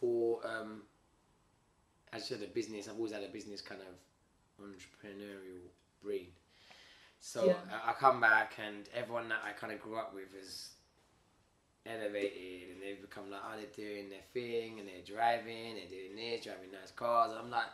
for 0.01 0.41
um. 0.47 0.83
I 2.13 2.17
just 2.19 2.31
had 2.31 2.43
a 2.43 2.47
business. 2.47 2.89
I've 2.89 2.97
always 2.97 3.13
had 3.13 3.23
a 3.23 3.29
business 3.29 3.61
kind 3.61 3.83
of 3.83 3.95
entrepreneurial 4.65 5.69
brain. 6.03 6.29
So 7.21 7.45
Yeah. 7.47 7.55
I, 7.71 7.91
I 7.91 7.93
come 7.95 8.21
back, 8.21 8.55
and 8.65 8.89
everyone 8.95 9.29
that 9.29 9.43
I 9.45 9.53
kind 9.53 9.73
of 9.73 9.81
grew 9.81 9.97
up 9.97 10.15
with 10.15 10.31
is 10.43 10.71
elevated, 11.87 12.71
and 12.73 12.83
they've 12.83 13.01
become 13.01 13.31
like, 13.31 13.41
oh, 13.45 13.57
they're 13.59 13.87
doing 13.87 14.09
their 14.09 14.27
thing, 14.33 14.79
and 14.79 14.89
they're 14.89 15.05
driving, 15.17 15.75
they're 15.77 15.93
doing 15.99 16.17
this, 16.17 16.45
driving 16.45 16.71
nice 16.73 16.93
cars. 16.93 17.33
I'm 17.39 17.51
like, 17.51 17.71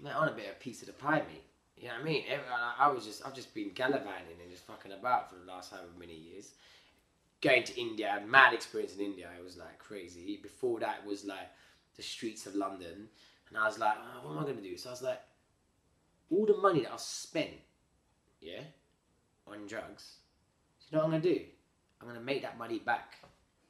man, 0.00 0.14
I 0.14 0.18
want 0.20 0.32
a 0.32 0.34
bit 0.34 0.46
of 0.46 0.56
a 0.56 0.64
piece 0.66 0.80
of 0.82 0.86
the 0.88 0.92
pie, 0.94 1.22
mate. 1.28 1.44
You 1.84 1.90
know 1.90 1.96
what 1.96 2.02
I 2.02 2.08
mean? 2.08 2.24
I, 2.80 2.86
I 2.86 2.88
was 2.88 3.04
just, 3.04 3.26
I've 3.26 3.34
just 3.34 3.52
been 3.52 3.70
gallivanting 3.74 4.40
and 4.40 4.50
just 4.50 4.64
fucking 4.64 4.92
about 4.92 5.28
for 5.28 5.36
the 5.36 5.44
last 5.44 5.70
however 5.70 5.88
many 6.00 6.14
years. 6.14 6.52
Going 7.42 7.62
to 7.62 7.78
India, 7.78 8.08
I 8.08 8.24
mad 8.24 8.54
experience 8.54 8.94
in 8.94 9.02
India. 9.02 9.28
It 9.38 9.44
was 9.44 9.58
like 9.58 9.78
crazy. 9.78 10.40
Before 10.42 10.80
that, 10.80 11.00
it 11.04 11.06
was 11.06 11.26
like 11.26 11.50
the 11.98 12.02
streets 12.02 12.46
of 12.46 12.54
London, 12.54 13.08
and 13.50 13.58
I 13.58 13.66
was 13.66 13.78
like, 13.78 13.96
oh, 13.98 14.26
what 14.26 14.32
am 14.32 14.44
I 14.44 14.46
gonna 14.48 14.62
do? 14.62 14.78
So 14.78 14.88
I 14.88 14.92
was 14.92 15.02
like, 15.02 15.20
all 16.30 16.46
the 16.46 16.56
money 16.56 16.84
that 16.84 16.92
I've 16.94 17.00
spent, 17.00 17.50
yeah, 18.40 18.62
on 19.46 19.66
drugs. 19.66 20.14
You 20.90 20.96
know 20.96 21.04
what 21.04 21.14
I'm 21.14 21.20
gonna 21.20 21.34
do? 21.34 21.40
I'm 22.00 22.08
gonna 22.08 22.20
make 22.20 22.40
that 22.40 22.56
money 22.56 22.78
back. 22.78 23.16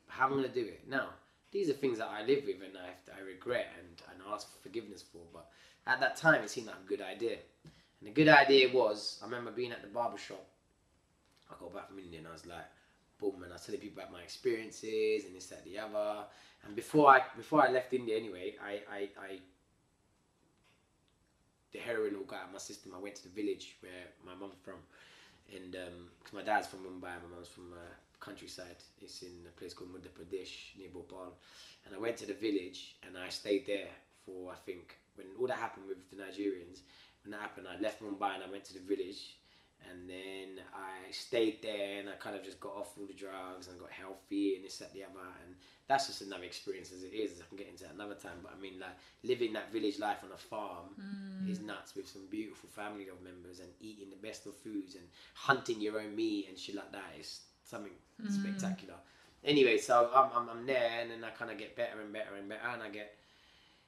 How 0.06 0.26
am 0.26 0.34
I 0.34 0.36
gonna 0.36 0.48
do 0.54 0.60
it? 0.60 0.82
Now, 0.88 1.08
these 1.50 1.68
are 1.68 1.72
things 1.72 1.98
that 1.98 2.10
I 2.16 2.24
live 2.24 2.44
with 2.46 2.62
and 2.64 2.78
I, 2.78 3.18
I 3.18 3.26
regret 3.26 3.72
and, 3.76 3.88
and 4.12 4.32
ask 4.32 4.52
for 4.52 4.62
forgiveness 4.62 5.02
for. 5.02 5.22
But 5.32 5.48
at 5.88 5.98
that 5.98 6.16
time, 6.16 6.44
it 6.44 6.50
seemed 6.50 6.68
like 6.68 6.76
a 6.76 6.88
good 6.88 7.02
idea. 7.02 7.38
And 8.04 8.14
the 8.14 8.22
good 8.22 8.28
idea 8.28 8.68
was, 8.70 9.18
I 9.22 9.24
remember 9.24 9.50
being 9.50 9.72
at 9.72 9.80
the 9.80 9.88
barber 9.88 10.18
shop. 10.18 10.44
I 11.50 11.54
got 11.58 11.72
back 11.74 11.88
from 11.88 11.98
India 11.98 12.18
and 12.18 12.28
I 12.28 12.32
was 12.32 12.44
like, 12.44 12.66
boom, 13.18 13.42
and 13.42 13.50
I 13.50 13.54
was 13.54 13.64
telling 13.64 13.80
people 13.80 14.02
about 14.02 14.12
my 14.12 14.20
experiences 14.20 15.24
and 15.24 15.34
this, 15.34 15.46
that, 15.46 15.64
the 15.64 15.78
other. 15.78 16.24
And 16.66 16.76
before 16.76 17.08
I 17.08 17.22
before 17.34 17.62
I 17.62 17.70
left 17.70 17.94
India 17.94 18.14
anyway, 18.16 18.56
I, 18.62 18.82
I, 18.92 18.98
I 19.18 19.38
the 21.72 21.78
heroin 21.78 22.14
all 22.16 22.24
got 22.24 22.40
out 22.40 22.46
of 22.48 22.52
my 22.52 22.58
system. 22.58 22.92
I 22.94 23.00
went 23.00 23.14
to 23.16 23.22
the 23.22 23.30
village 23.30 23.76
where 23.80 24.04
my 24.24 24.34
mum's 24.38 24.56
from, 24.62 24.80
and 25.54 25.72
because 25.72 26.34
my 26.34 26.42
dad's 26.42 26.66
from 26.66 26.80
Mumbai, 26.80 27.16
my 27.24 27.34
mum's 27.34 27.48
from 27.48 27.72
uh, 27.72 27.92
countryside. 28.20 28.76
It's 29.00 29.22
in 29.22 29.32
a 29.48 29.58
place 29.58 29.72
called 29.72 29.90
Madhya 29.94 30.12
Pradesh 30.12 30.76
near 30.78 30.88
Bhopal, 30.92 31.32
and 31.86 31.94
I 31.94 31.98
went 31.98 32.18
to 32.18 32.26
the 32.26 32.34
village 32.34 32.96
and 33.06 33.16
I 33.16 33.30
stayed 33.30 33.66
there 33.66 33.92
for 34.26 34.52
I 34.52 34.56
think 34.56 34.96
when 35.16 35.26
all 35.40 35.46
that 35.46 35.56
happened 35.56 35.86
with 35.88 35.98
the 36.10 36.16
Nigerians. 36.16 36.80
When 37.24 37.32
that 37.32 37.40
happened, 37.40 37.66
I 37.68 37.80
left 37.80 38.02
Mumbai 38.02 38.34
and 38.34 38.44
I 38.44 38.50
went 38.50 38.64
to 38.66 38.74
the 38.74 38.80
village, 38.80 39.36
and 39.90 40.08
then 40.08 40.64
I 40.74 41.10
stayed 41.10 41.62
there 41.62 42.00
and 42.00 42.08
I 42.08 42.12
kind 42.12 42.36
of 42.36 42.42
just 42.42 42.60
got 42.60 42.74
off 42.74 42.92
all 42.98 43.06
the 43.06 43.14
drugs 43.14 43.68
and 43.68 43.78
got 43.78 43.90
healthy 43.90 44.56
and 44.56 44.64
this 44.64 44.78
that 44.78 44.92
the 44.92 45.02
other 45.02 45.28
and 45.44 45.54
that's 45.86 46.06
just 46.06 46.22
another 46.22 46.44
experience 46.44 46.92
as 46.92 47.02
it 47.02 47.12
is. 47.12 47.40
I 47.40 47.44
can 47.48 47.58
get 47.58 47.68
into 47.68 47.84
that 47.84 47.94
another 47.94 48.14
time, 48.14 48.40
but 48.42 48.52
I 48.56 48.60
mean 48.60 48.80
like 48.80 48.96
living 49.22 49.52
that 49.52 49.72
village 49.72 49.98
life 49.98 50.18
on 50.24 50.32
a 50.32 50.36
farm 50.36 50.96
mm. 50.98 51.50
is 51.50 51.60
nuts 51.60 51.94
with 51.94 52.08
some 52.08 52.26
beautiful 52.30 52.68
family 52.70 53.08
of 53.08 53.22
members 53.22 53.60
and 53.60 53.68
eating 53.80 54.08
the 54.10 54.26
best 54.26 54.46
of 54.46 54.56
foods 54.56 54.94
and 54.94 55.04
hunting 55.34 55.80
your 55.80 56.00
own 56.00 56.16
meat 56.16 56.46
and 56.48 56.58
shit 56.58 56.74
like 56.74 56.92
that 56.92 57.12
is 57.18 57.40
something 57.64 57.92
mm. 58.22 58.30
spectacular. 58.30 58.94
Anyway, 59.44 59.76
so 59.76 60.10
I'm, 60.14 60.30
I'm, 60.34 60.48
I'm 60.48 60.66
there 60.66 61.00
and 61.00 61.10
then 61.10 61.22
I 61.22 61.30
kind 61.30 61.50
of 61.50 61.58
get 61.58 61.76
better 61.76 62.00
and 62.02 62.12
better 62.12 62.34
and 62.38 62.48
better 62.48 62.68
and 62.72 62.82
I 62.82 62.88
get 62.88 63.16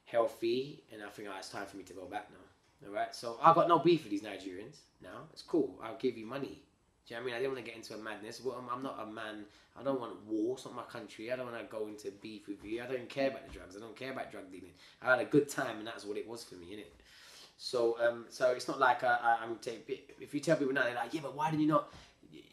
healthy 0.05 0.83
and 0.93 1.03
I 1.03 1.09
think 1.09 1.29
oh, 1.31 1.37
it's 1.39 1.49
time 1.49 1.67
for 1.67 1.79
me 1.79 1.85
to 1.85 1.95
go 1.95 2.05
back 2.05 2.29
now. 2.31 2.46
All 2.85 2.93
right, 2.93 3.15
so 3.15 3.39
I 3.43 3.55
got 3.55 3.69
no 3.69 3.79
beef 3.79 4.03
with 4.03 4.11
these 4.11 4.23
Nigerians 4.23 4.79
now. 5.03 5.29
It's 5.33 5.43
cool. 5.43 5.79
I'll 5.83 5.97
give 5.97 6.17
you 6.19 6.27
money. 6.27 6.63
Do 7.07 7.15
you 7.15 7.21
know 7.21 7.23
what 7.23 7.23
I 7.23 7.27
mean? 7.27 7.35
I 7.35 7.39
didn't 7.39 7.53
want 7.53 7.65
to 7.65 7.71
get 7.71 7.77
into 7.77 7.95
a 7.95 7.99
madness. 7.99 8.43
Well, 8.45 8.57
I'm, 8.59 8.69
I'm 8.69 8.83
not 8.83 8.99
a 9.01 9.07
man. 9.07 9.45
I 9.79 9.83
don't 9.83 10.01
want 10.01 10.25
war. 10.27 10.57
It's 10.57 10.65
not 10.65 10.75
my 10.75 10.83
country. 10.83 11.33
I 11.33 11.37
don't 11.37 11.51
want 11.51 11.59
to 11.59 11.65
go 11.65 11.87
into 11.87 12.11
beef 12.21 12.49
with 12.49 12.65
you. 12.65 12.83
I 12.83 12.87
don't 12.87 13.09
care 13.09 13.29
about 13.29 13.47
the 13.47 13.53
drugs. 13.53 13.77
I 13.77 13.81
don't 13.81 13.97
care 13.97 14.13
about 14.13 14.33
drug 14.33 14.51
dealing. 14.51 14.73
I 15.01 15.11
had 15.11 15.21
a 15.21 15.25
good 15.25 15.49
time, 15.49 15.79
and 15.79 15.87
that's 15.87 16.05
what 16.05 16.17
it 16.17 16.29
was 16.29 16.43
for 16.43 16.57
me, 16.57 16.67
innit? 16.75 16.91
So, 17.59 17.97
um, 18.07 18.27
so 18.29 18.51
it's 18.51 18.69
not 18.69 18.81
like 18.81 19.05
I, 19.05 19.19
I, 19.23 19.39
I'm 19.43 19.57
taking. 19.57 19.99
If 20.21 20.35
you 20.35 20.41
tell 20.41 20.57
people 20.57 20.75
now, 20.75 20.83
they're 20.83 20.95
like, 20.95 21.15
yeah, 21.15 21.21
but 21.23 21.37
why 21.37 21.51
did 21.51 21.61
you 21.61 21.69
not 21.69 21.93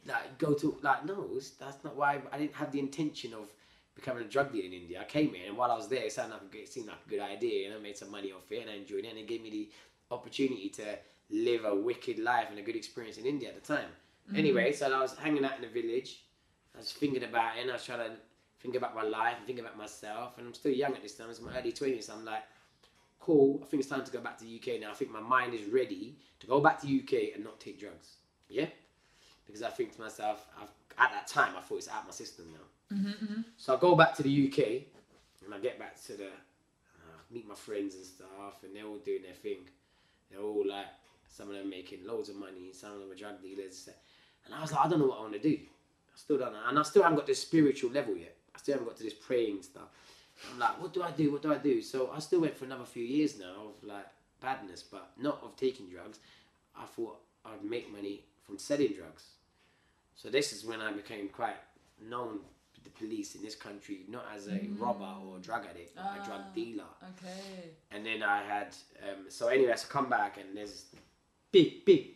like 0.07 0.37
go 0.37 0.53
to 0.53 0.77
like? 0.81 1.05
No, 1.05 1.27
that's 1.59 1.83
not 1.83 1.95
why. 1.95 2.21
I 2.31 2.37
didn't 2.37 2.53
have 2.53 2.71
the 2.71 2.79
intention 2.79 3.33
of 3.33 3.51
becoming 3.95 4.23
a 4.23 4.27
drug 4.27 4.51
dealer 4.51 4.65
in 4.65 4.73
India. 4.73 5.01
I 5.01 5.05
came 5.05 5.33
here, 5.33 5.47
and 5.47 5.57
while 5.57 5.71
I 5.71 5.75
was 5.75 5.87
there, 5.87 6.03
it 6.03 6.11
sounded 6.11 6.35
like 6.35 6.55
it 6.55 6.71
seemed 6.71 6.87
like 6.87 6.97
a 7.05 7.09
good 7.09 7.19
idea, 7.19 7.67
and 7.67 7.75
I 7.75 7.79
made 7.79 7.97
some 7.97 8.11
money 8.11 8.31
off 8.31 8.51
it, 8.51 8.61
and 8.61 8.69
I 8.69 8.75
enjoyed 8.75 9.05
it, 9.05 9.09
and 9.09 9.17
it 9.17 9.27
gave 9.27 9.41
me 9.41 9.49
the 9.49 9.69
opportunity 10.11 10.69
to 10.69 10.97
live 11.29 11.65
a 11.65 11.75
wicked 11.75 12.19
life 12.19 12.47
and 12.49 12.59
a 12.59 12.61
good 12.61 12.75
experience 12.75 13.17
in 13.17 13.25
India 13.25 13.49
at 13.49 13.55
the 13.61 13.73
time. 13.73 13.89
Anyway, 14.35 14.71
so 14.71 14.91
I 14.93 15.01
was 15.01 15.15
hanging 15.17 15.43
out 15.43 15.55
in 15.55 15.61
the 15.61 15.67
village. 15.81 16.23
I 16.75 16.79
was 16.79 16.91
thinking 16.91 17.23
about 17.23 17.57
it, 17.57 17.61
and 17.61 17.69
I 17.69 17.73
was 17.73 17.85
trying 17.85 17.99
to 17.99 18.11
think 18.61 18.75
about 18.75 18.95
my 18.95 19.03
life 19.03 19.35
and 19.37 19.45
think 19.45 19.59
about 19.59 19.77
myself. 19.77 20.37
And 20.37 20.47
I'm 20.47 20.53
still 20.53 20.71
young 20.71 20.93
at 20.95 21.03
this 21.03 21.15
time. 21.15 21.29
It's 21.29 21.41
my 21.41 21.57
early 21.57 21.71
twenties. 21.73 22.09
I'm 22.09 22.23
like, 22.23 22.43
cool. 23.19 23.59
I 23.61 23.65
think 23.65 23.81
it's 23.81 23.89
time 23.89 24.03
to 24.03 24.11
go 24.11 24.19
back 24.21 24.37
to 24.37 24.45
the 24.45 24.55
UK 24.61 24.79
now. 24.79 24.91
I 24.91 24.93
think 24.93 25.11
my 25.11 25.19
mind 25.19 25.53
is 25.53 25.65
ready 25.67 26.17
to 26.39 26.47
go 26.47 26.59
back 26.61 26.79
to 26.81 26.87
the 26.87 26.99
UK 27.03 27.35
and 27.35 27.43
not 27.43 27.59
take 27.59 27.79
drugs. 27.79 28.17
Yeah, 28.49 28.67
because 29.45 29.61
I 29.63 29.69
think 29.69 29.93
to 29.95 30.01
myself, 30.01 30.47
I've, 30.61 30.69
at 30.97 31.11
that 31.11 31.27
time, 31.27 31.53
I 31.57 31.61
thought 31.61 31.77
it's 31.77 31.89
out 31.89 32.01
of 32.01 32.05
my 32.07 32.11
system 32.11 32.45
now. 32.51 32.95
Mm-hmm, 32.97 33.41
So 33.57 33.75
I 33.75 33.79
go 33.79 33.95
back 33.95 34.15
to 34.15 34.23
the 34.23 34.47
UK, 34.47 34.83
and 35.45 35.53
I 35.53 35.59
get 35.59 35.79
back 35.79 36.01
to 36.05 36.13
the 36.13 36.27
uh, 36.27 37.19
meet 37.31 37.47
my 37.47 37.55
friends 37.55 37.95
and 37.95 38.05
stuff, 38.05 38.63
and 38.63 38.75
they're 38.75 38.85
all 38.85 38.97
doing 38.97 39.23
their 39.23 39.33
thing. 39.33 39.67
They're 40.33 40.41
all 40.43 40.65
like, 40.67 40.87
some 41.29 41.49
of 41.49 41.55
them 41.55 41.69
making 41.69 42.05
loads 42.05 42.29
of 42.29 42.35
money, 42.35 42.71
some 42.73 42.93
of 42.93 42.99
them 42.99 43.11
are 43.11 43.15
drug 43.15 43.41
dealers, 43.41 43.89
and 44.45 44.53
I 44.53 44.61
was 44.61 44.71
like, 44.71 44.85
I 44.85 44.89
don't 44.89 44.99
know 44.99 45.07
what 45.07 45.19
I 45.19 45.21
want 45.21 45.33
to 45.33 45.39
do. 45.39 45.57
I 45.57 46.17
still 46.17 46.37
don't 46.37 46.53
know, 46.53 46.59
and 46.67 46.77
I 46.77 46.83
still 46.83 47.03
haven't 47.03 47.17
got 47.17 47.27
this 47.27 47.41
spiritual 47.41 47.91
level 47.91 48.15
yet. 48.15 48.35
I 48.53 48.59
still 48.59 48.73
haven't 48.73 48.87
got 48.87 48.97
to 48.97 49.03
this 49.03 49.13
praying 49.13 49.63
stuff. 49.63 49.89
I'm 50.51 50.59
like, 50.59 50.81
what 50.81 50.93
do 50.93 51.01
I 51.01 51.11
do? 51.11 51.31
What 51.31 51.41
do 51.41 51.53
I 51.53 51.57
do? 51.57 51.81
So 51.81 52.11
I 52.13 52.19
still 52.19 52.41
went 52.41 52.57
for 52.57 52.65
another 52.65 52.85
few 52.85 53.03
years 53.03 53.39
now 53.39 53.53
of 53.67 53.87
like 53.87 54.05
badness, 54.41 54.83
but 54.83 55.11
not 55.17 55.39
of 55.43 55.55
taking 55.55 55.89
drugs. 55.89 56.19
I 56.77 56.85
thought 56.85 57.19
I'd 57.45 57.63
make 57.63 57.91
money 57.91 58.25
from 58.45 58.57
selling 58.57 58.93
drugs. 58.93 59.23
So 60.15 60.29
this 60.29 60.53
is 60.53 60.65
when 60.65 60.81
I 60.81 60.91
became 60.91 61.29
quite 61.29 61.55
known 62.01 62.39
the 62.83 62.89
police 62.91 63.35
in 63.35 63.41
this 63.41 63.55
country 63.55 64.01
not 64.09 64.25
as 64.35 64.47
a 64.47 64.59
robber 64.77 65.13
or 65.25 65.37
drug 65.39 65.65
addict, 65.69 65.95
but 65.95 66.03
a 66.03 66.19
Ah. 66.21 66.25
drug 66.25 66.53
dealer. 66.53 66.85
Okay. 67.11 67.69
And 67.91 68.05
then 68.05 68.21
I 68.23 68.43
had 68.43 68.75
um, 69.07 69.29
so 69.29 69.47
anyway, 69.47 69.73
so 69.75 69.87
I 69.89 69.91
come 69.91 70.09
back 70.09 70.37
and 70.37 70.55
there's 70.57 70.85
big, 71.51 71.85
big, 71.85 72.15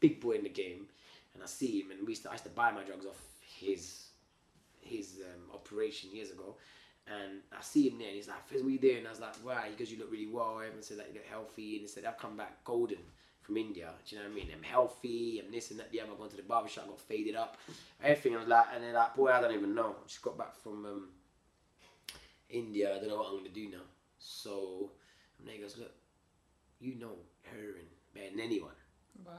big 0.00 0.20
boy 0.20 0.32
in 0.32 0.42
the 0.42 0.48
game, 0.64 0.88
and 1.34 1.42
I 1.42 1.46
see 1.46 1.80
him, 1.80 1.90
and 1.92 2.00
we 2.06 2.12
used 2.12 2.22
to, 2.24 2.30
I 2.30 2.32
used 2.32 2.44
to 2.44 2.50
buy 2.50 2.70
my 2.72 2.82
drugs 2.84 3.06
off 3.06 3.20
his 3.58 4.08
his 4.80 5.20
um, 5.24 5.54
operation 5.54 6.10
years 6.12 6.30
ago, 6.32 6.56
and 7.06 7.40
I 7.56 7.62
see 7.62 7.88
him 7.88 7.98
there, 7.98 8.08
and 8.08 8.16
he's 8.16 8.28
like, 8.28 8.44
"Fizz, 8.48 8.62
what 8.62 8.72
you 8.72 8.78
doing?" 8.78 9.06
I 9.06 9.10
was 9.10 9.20
like, 9.20 9.34
"Why?" 9.42 9.68
He 9.70 9.76
goes, 9.76 9.90
"You 9.92 9.98
look 9.98 10.10
really 10.10 10.26
well." 10.26 10.56
Everyone 10.60 10.82
said 10.82 10.98
that 10.98 11.08
you 11.08 11.14
look 11.14 11.26
healthy, 11.26 11.72
and 11.76 11.82
he 11.82 11.88
said, 11.88 12.04
"I've 12.04 12.18
come 12.18 12.36
back 12.36 12.64
golden." 12.64 12.98
From 13.42 13.56
India, 13.56 13.90
do 14.08 14.14
you 14.14 14.22
know 14.22 14.28
what 14.28 14.32
I 14.32 14.36
mean? 14.36 14.48
I'm 14.56 14.62
healthy, 14.62 15.42
I'm 15.44 15.50
this 15.50 15.70
and 15.72 15.80
that. 15.80 15.90
The 15.90 16.00
other, 16.00 16.12
I 16.12 16.16
gone 16.16 16.28
to 16.30 16.36
the 16.36 16.42
barber 16.42 16.68
shop, 16.68 16.86
got 16.88 17.00
faded 17.00 17.34
up, 17.34 17.56
everything. 18.02 18.36
I 18.36 18.38
was 18.38 18.48
like, 18.48 18.66
and 18.74 18.84
they're 18.84 18.92
like, 18.94 19.16
boy, 19.16 19.30
I 19.32 19.40
don't 19.40 19.52
even 19.52 19.74
know. 19.74 19.96
Just 20.06 20.22
got 20.22 20.38
back 20.38 20.54
from 20.62 20.86
um, 20.86 21.08
India. 22.48 22.94
I 22.94 22.98
don't 22.98 23.08
know 23.08 23.16
what 23.16 23.28
I'm 23.30 23.36
gonna 23.38 23.48
do 23.48 23.68
now. 23.68 23.82
So, 24.18 24.90
and 25.38 25.48
they 25.48 25.58
goes, 25.58 25.76
look, 25.76 25.92
you 26.80 26.94
know 26.96 27.16
heroin 27.50 27.86
better 28.14 28.30
than 28.30 28.40
anyone. 28.40 28.72
Wow. 29.24 29.32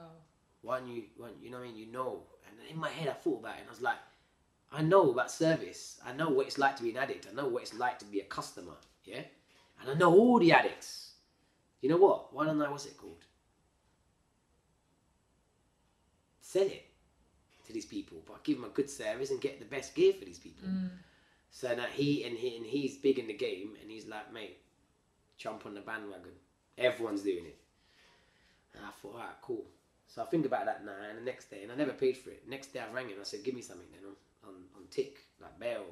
Why 0.62 0.80
don't 0.80 0.90
you, 0.90 1.04
why 1.18 1.28
don't- 1.28 1.42
you 1.44 1.50
know 1.52 1.58
what 1.60 1.64
I 1.64 1.68
mean? 1.70 1.78
You 1.78 1.92
know. 1.92 2.24
And 2.48 2.70
in 2.70 2.78
my 2.78 2.90
head, 2.90 3.08
I 3.08 3.14
thought 3.14 3.40
about 3.40 3.56
it, 3.56 3.60
and 3.62 3.68
I 3.70 3.72
was 3.72 3.82
like, 3.82 3.98
I 4.72 4.82
know 4.82 5.12
about 5.12 5.32
service. 5.32 6.00
I 6.06 6.14
know 6.14 6.30
what 6.30 6.48
it's 6.48 6.58
like 6.58 6.76
to 6.78 6.84
be 6.84 6.92
an 6.92 6.98
addict. 6.98 7.28
I 7.32 7.36
know 7.36 7.48
what 7.48 7.64
it's 7.64 7.74
like 7.74 8.00
to 8.00 8.06
be 8.06 8.20
a 8.20 8.26
customer. 8.26 8.74
Yeah, 9.06 9.22
and 9.82 9.90
I 9.90 9.94
know 9.94 10.14
all 10.14 10.40
the 10.40 10.52
addicts. 10.52 11.12
You 11.82 11.90
know 11.90 11.98
what? 11.98 12.34
Why 12.34 12.46
don't 12.46 12.62
I? 12.62 12.70
What's 12.70 12.86
it 12.86 12.98
called? 12.98 13.24
Sell 16.54 16.68
it 16.68 16.86
to 17.66 17.74
these 17.74 17.88
people, 17.88 18.18
but 18.28 18.44
give 18.44 18.58
them 18.58 18.66
a 18.66 18.74
good 18.76 18.88
service 18.88 19.32
and 19.32 19.42
get 19.42 19.58
the 19.58 19.66
best 19.66 19.96
gear 19.96 20.14
for 20.14 20.24
these 20.24 20.38
people. 20.38 20.68
Mm. 20.70 20.90
So 21.50 21.74
that 21.74 21.90
he 21.90 22.24
and 22.26 22.38
he 22.38 22.58
and 22.58 22.66
he's 22.66 22.98
big 22.98 23.18
in 23.18 23.26
the 23.26 23.34
game, 23.34 23.72
and 23.82 23.90
he's 23.90 24.06
like, 24.06 24.32
mate, 24.32 24.58
jump 25.36 25.66
on 25.66 25.74
the 25.74 25.82
bandwagon. 25.82 26.38
Everyone's 26.78 27.24
doing 27.24 27.46
it. 27.48 27.58
And 28.76 28.86
I 28.86 28.92
thought, 29.02 29.16
alright, 29.16 29.42
cool. 29.42 29.66
So 30.08 30.22
I 30.22 30.26
think 30.26 30.46
about 30.46 30.66
that 30.66 30.86
now, 30.86 30.92
and 31.10 31.18
the 31.18 31.24
next 31.24 31.50
day, 31.50 31.64
and 31.64 31.72
I 31.72 31.76
never 31.76 31.92
paid 31.94 32.18
for 32.18 32.30
it. 32.30 32.44
Next 32.48 32.72
day 32.72 32.82
I 32.82 32.94
rang 32.94 33.10
him, 33.10 33.18
I 33.20 33.24
said, 33.24 33.44
give 33.44 33.56
me 33.56 33.62
something 33.62 33.88
then 33.92 34.12
on, 34.12 34.50
on, 34.50 34.56
on 34.76 34.84
tick, 34.92 35.18
like 35.42 35.60
bail. 35.60 35.86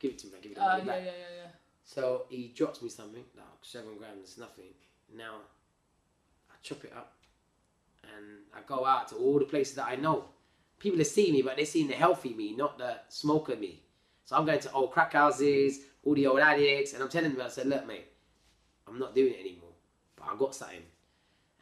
Give 0.00 0.12
it 0.12 0.18
to 0.20 0.28
me, 0.28 0.32
give 0.40 0.52
it 0.52 0.54
the 0.54 0.62
Oh 0.64 0.68
money 0.68 0.84
yeah, 0.86 0.92
back. 0.92 1.02
yeah, 1.04 1.10
yeah, 1.10 1.42
yeah. 1.44 1.50
So 1.84 2.24
he 2.30 2.48
drops 2.56 2.80
me 2.80 2.88
something, 2.88 3.24
like 3.36 3.46
seven 3.60 3.98
grams, 3.98 4.38
nothing. 4.38 4.72
Now 5.14 5.34
I 6.50 6.54
chop 6.62 6.82
it 6.84 6.94
up 6.96 7.12
and 8.04 8.38
I 8.54 8.60
go 8.66 8.84
out 8.84 9.08
to 9.08 9.16
all 9.16 9.38
the 9.38 9.44
places 9.44 9.74
that 9.76 9.86
I 9.86 9.96
know. 9.96 10.26
People 10.78 11.00
are 11.00 11.04
seeing 11.04 11.32
me, 11.32 11.42
but 11.42 11.56
they're 11.56 11.64
seeing 11.66 11.88
the 11.88 11.94
healthy 11.94 12.34
me, 12.34 12.56
not 12.56 12.78
the 12.78 12.96
smoker 13.08 13.56
me. 13.56 13.82
So 14.24 14.36
I'm 14.36 14.44
going 14.44 14.60
to 14.60 14.72
old 14.72 14.92
crack 14.92 15.12
houses, 15.12 15.80
all 16.04 16.14
the 16.14 16.26
old 16.26 16.40
addicts, 16.40 16.92
and 16.92 17.02
I'm 17.02 17.08
telling 17.08 17.32
them, 17.32 17.44
I 17.44 17.48
said, 17.48 17.66
look, 17.66 17.86
mate, 17.86 18.06
I'm 18.88 18.98
not 18.98 19.14
doing 19.14 19.34
it 19.34 19.40
anymore, 19.40 19.70
but 20.16 20.26
I 20.32 20.36
got 20.36 20.54
something. 20.54 20.82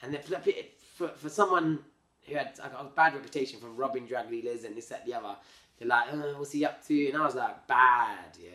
And 0.02 0.18
for, 0.94 1.08
for, 1.08 1.28
someone 1.28 1.80
who 2.26 2.34
had 2.34 2.58
a 2.62 2.84
bad 2.84 3.14
reputation 3.14 3.60
for 3.60 3.68
robbing 3.68 4.06
drug 4.06 4.30
dealers 4.30 4.64
and 4.64 4.76
this, 4.76 4.86
that, 4.86 5.04
the 5.04 5.14
other, 5.14 5.36
they're 5.78 5.88
like, 5.88 6.12
uh, 6.12 6.34
what's 6.36 6.52
he 6.52 6.64
up 6.64 6.86
to? 6.86 7.08
And 7.08 7.16
I 7.16 7.24
was 7.24 7.34
like, 7.34 7.66
bad, 7.66 8.36
yeah? 8.38 8.50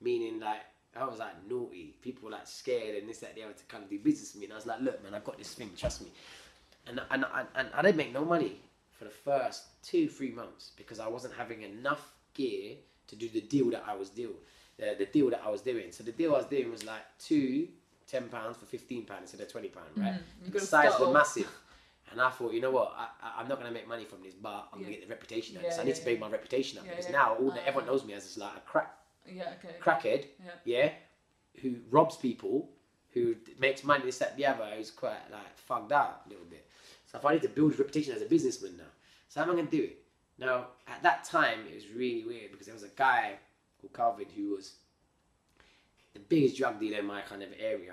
Meaning, 0.00 0.40
like, 0.40 0.60
I 0.96 1.04
was 1.06 1.18
like 1.18 1.48
naughty. 1.48 1.96
People 2.02 2.26
were 2.26 2.32
like 2.32 2.46
scared 2.46 2.96
and 2.96 3.08
this, 3.08 3.18
that, 3.18 3.34
the 3.34 3.42
other 3.42 3.52
to 3.52 3.76
of 3.76 3.90
do 3.90 3.98
business 3.98 4.32
with 4.32 4.40
me. 4.40 4.46
And 4.46 4.52
I 4.52 4.56
was 4.56 4.66
like, 4.66 4.80
look, 4.80 5.02
man, 5.02 5.14
I've 5.14 5.24
got 5.24 5.38
this 5.38 5.52
thing, 5.54 5.70
trust 5.76 6.02
me. 6.02 6.08
And, 6.86 7.00
and, 7.10 7.24
and, 7.56 7.68
I 7.74 7.82
didn't 7.82 7.96
make 7.96 8.12
no 8.12 8.24
money 8.24 8.60
for 8.92 9.04
the 9.04 9.10
first 9.10 9.82
two, 9.82 10.08
three 10.08 10.30
months 10.30 10.72
because 10.76 11.00
I 11.00 11.08
wasn't 11.08 11.34
having 11.34 11.62
enough 11.62 12.12
gear 12.34 12.76
to 13.06 13.16
do 13.16 13.28
the 13.28 13.40
deal 13.40 13.70
that 13.70 13.84
I 13.86 13.94
was 13.94 14.10
doing. 14.10 14.34
The, 14.76 14.94
the 14.98 15.06
deal 15.06 15.30
that 15.30 15.42
I 15.44 15.50
was 15.50 15.60
doing. 15.62 15.92
So 15.92 16.04
the 16.04 16.12
deal 16.12 16.34
I 16.34 16.38
was 16.38 16.46
doing 16.46 16.70
was 16.70 16.84
like 16.84 17.02
two 17.18 17.68
ten 18.06 18.28
pounds 18.28 18.56
for 18.58 18.66
fifteen 18.66 19.04
pounds 19.04 19.22
instead 19.22 19.40
of 19.40 19.50
twenty 19.50 19.68
pound, 19.68 19.86
right? 19.96 20.14
You 20.44 20.50
The 20.50 20.60
size 20.60 20.92
were 21.00 21.12
massive. 21.12 21.48
And 22.10 22.20
I 22.20 22.28
thought, 22.30 22.52
you 22.52 22.60
know 22.60 22.70
what? 22.70 22.92
I, 22.96 23.40
I'm 23.40 23.48
not 23.48 23.58
gonna 23.58 23.70
make 23.70 23.88
money 23.88 24.04
from 24.04 24.22
this, 24.22 24.34
but 24.34 24.68
I'm 24.72 24.80
Yeah. 24.80 24.86
gonna 24.86 24.96
get 24.98 25.08
the 25.08 25.14
reputation 25.14 25.56
out. 25.56 25.62
Yeah, 25.64 25.72
I 25.72 25.76
yeah, 25.78 25.82
need 25.84 25.94
to 25.94 26.00
yeah. 26.00 26.04
build 26.06 26.20
my 26.20 26.28
reputation 26.28 26.78
up 26.78 26.84
because 26.88 27.08
now 27.08 27.34
all 27.36 27.50
the, 27.50 27.60
Ah. 27.60 27.64
everyone 27.66 27.86
knows 27.86 28.04
me 28.04 28.12
as 28.14 28.24
just 28.24 28.38
like 28.38 28.56
a 28.56 28.60
crack 28.60 28.94
Yeah, 29.26 29.54
okay. 29.58 29.76
crackhead, 29.80 30.26
Yeah. 30.44 30.52
yeah, 30.64 30.92
who 31.62 31.76
robs 31.90 32.16
people, 32.16 32.68
who 33.14 33.36
makes 33.58 33.84
money, 33.84 34.04
this, 34.04 34.18
that, 34.18 34.36
the 34.36 34.44
other, 34.46 34.66
who's 34.76 34.90
quite 34.90 35.30
like 35.30 35.56
fucked 35.56 35.92
out 35.92 36.22
a 36.26 36.28
little 36.28 36.44
bit. 36.44 36.63
So 37.14 37.18
if 37.18 37.26
I 37.26 37.34
need 37.34 37.42
to 37.42 37.48
build 37.48 37.78
reputation 37.78 38.12
as 38.12 38.22
a 38.22 38.26
businessman 38.26 38.76
now, 38.76 38.90
so 39.28 39.38
how 39.38 39.46
am 39.46 39.52
I 39.52 39.54
going 39.54 39.68
to 39.68 39.76
do 39.76 39.84
it? 39.84 40.02
Now, 40.36 40.66
at 40.88 41.00
that 41.04 41.22
time, 41.22 41.60
it 41.70 41.76
was 41.76 41.88
really 41.94 42.24
weird 42.24 42.50
because 42.50 42.66
there 42.66 42.74
was 42.74 42.82
a 42.82 42.88
guy 42.88 43.34
called 43.80 43.94
Calvin 43.94 44.26
who 44.34 44.56
was 44.56 44.72
the 46.12 46.18
biggest 46.18 46.56
drug 46.56 46.80
dealer 46.80 46.98
in 46.98 47.06
my 47.06 47.20
kind 47.20 47.44
of 47.44 47.50
area. 47.56 47.92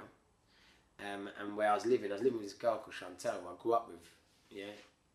Um, 0.99 1.29
and 1.39 1.55
where 1.55 1.69
I 1.69 1.75
was 1.75 1.85
living, 1.85 2.09
I 2.09 2.15
was 2.15 2.23
living 2.23 2.39
with 2.39 2.47
this 2.47 2.57
girl 2.57 2.77
called 2.77 2.95
Chantel, 2.95 3.43
who 3.43 3.49
I 3.49 3.61
grew 3.61 3.73
up 3.73 3.89
with. 3.89 4.01
Yeah, 4.49 4.73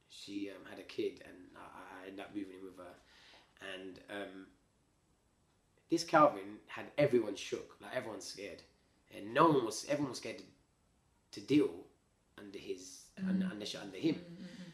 she 0.09 0.51
um, 0.51 0.71
had 0.71 0.79
a 0.79 0.85
kid, 0.85 1.25
and 1.27 1.37
I, 1.57 2.05
I 2.05 2.07
ended 2.07 2.21
up 2.21 2.33
moving 2.33 2.55
in 2.61 2.65
with 2.65 2.77
her. 2.77 3.75
And 3.75 3.99
um, 4.09 4.47
this 5.91 6.05
Calvin 6.05 6.59
had 6.69 6.87
everyone 6.97 7.35
shook, 7.35 7.75
like 7.83 7.97
everyone 7.97 8.21
scared, 8.21 8.63
and 9.17 9.35
no 9.35 9.49
one 9.49 9.65
was. 9.65 9.85
Everyone 9.89 10.11
was 10.11 10.19
scared 10.19 10.39
to, 10.39 10.45
to 11.41 11.45
deal 11.45 11.71
under 12.39 12.59
his 12.59 13.06
under, 13.19 13.47
under 13.47 13.65
mm. 13.65 13.83
under 13.83 13.99
him. 13.99 14.15
Mm, 14.15 14.19
mm, 14.19 14.71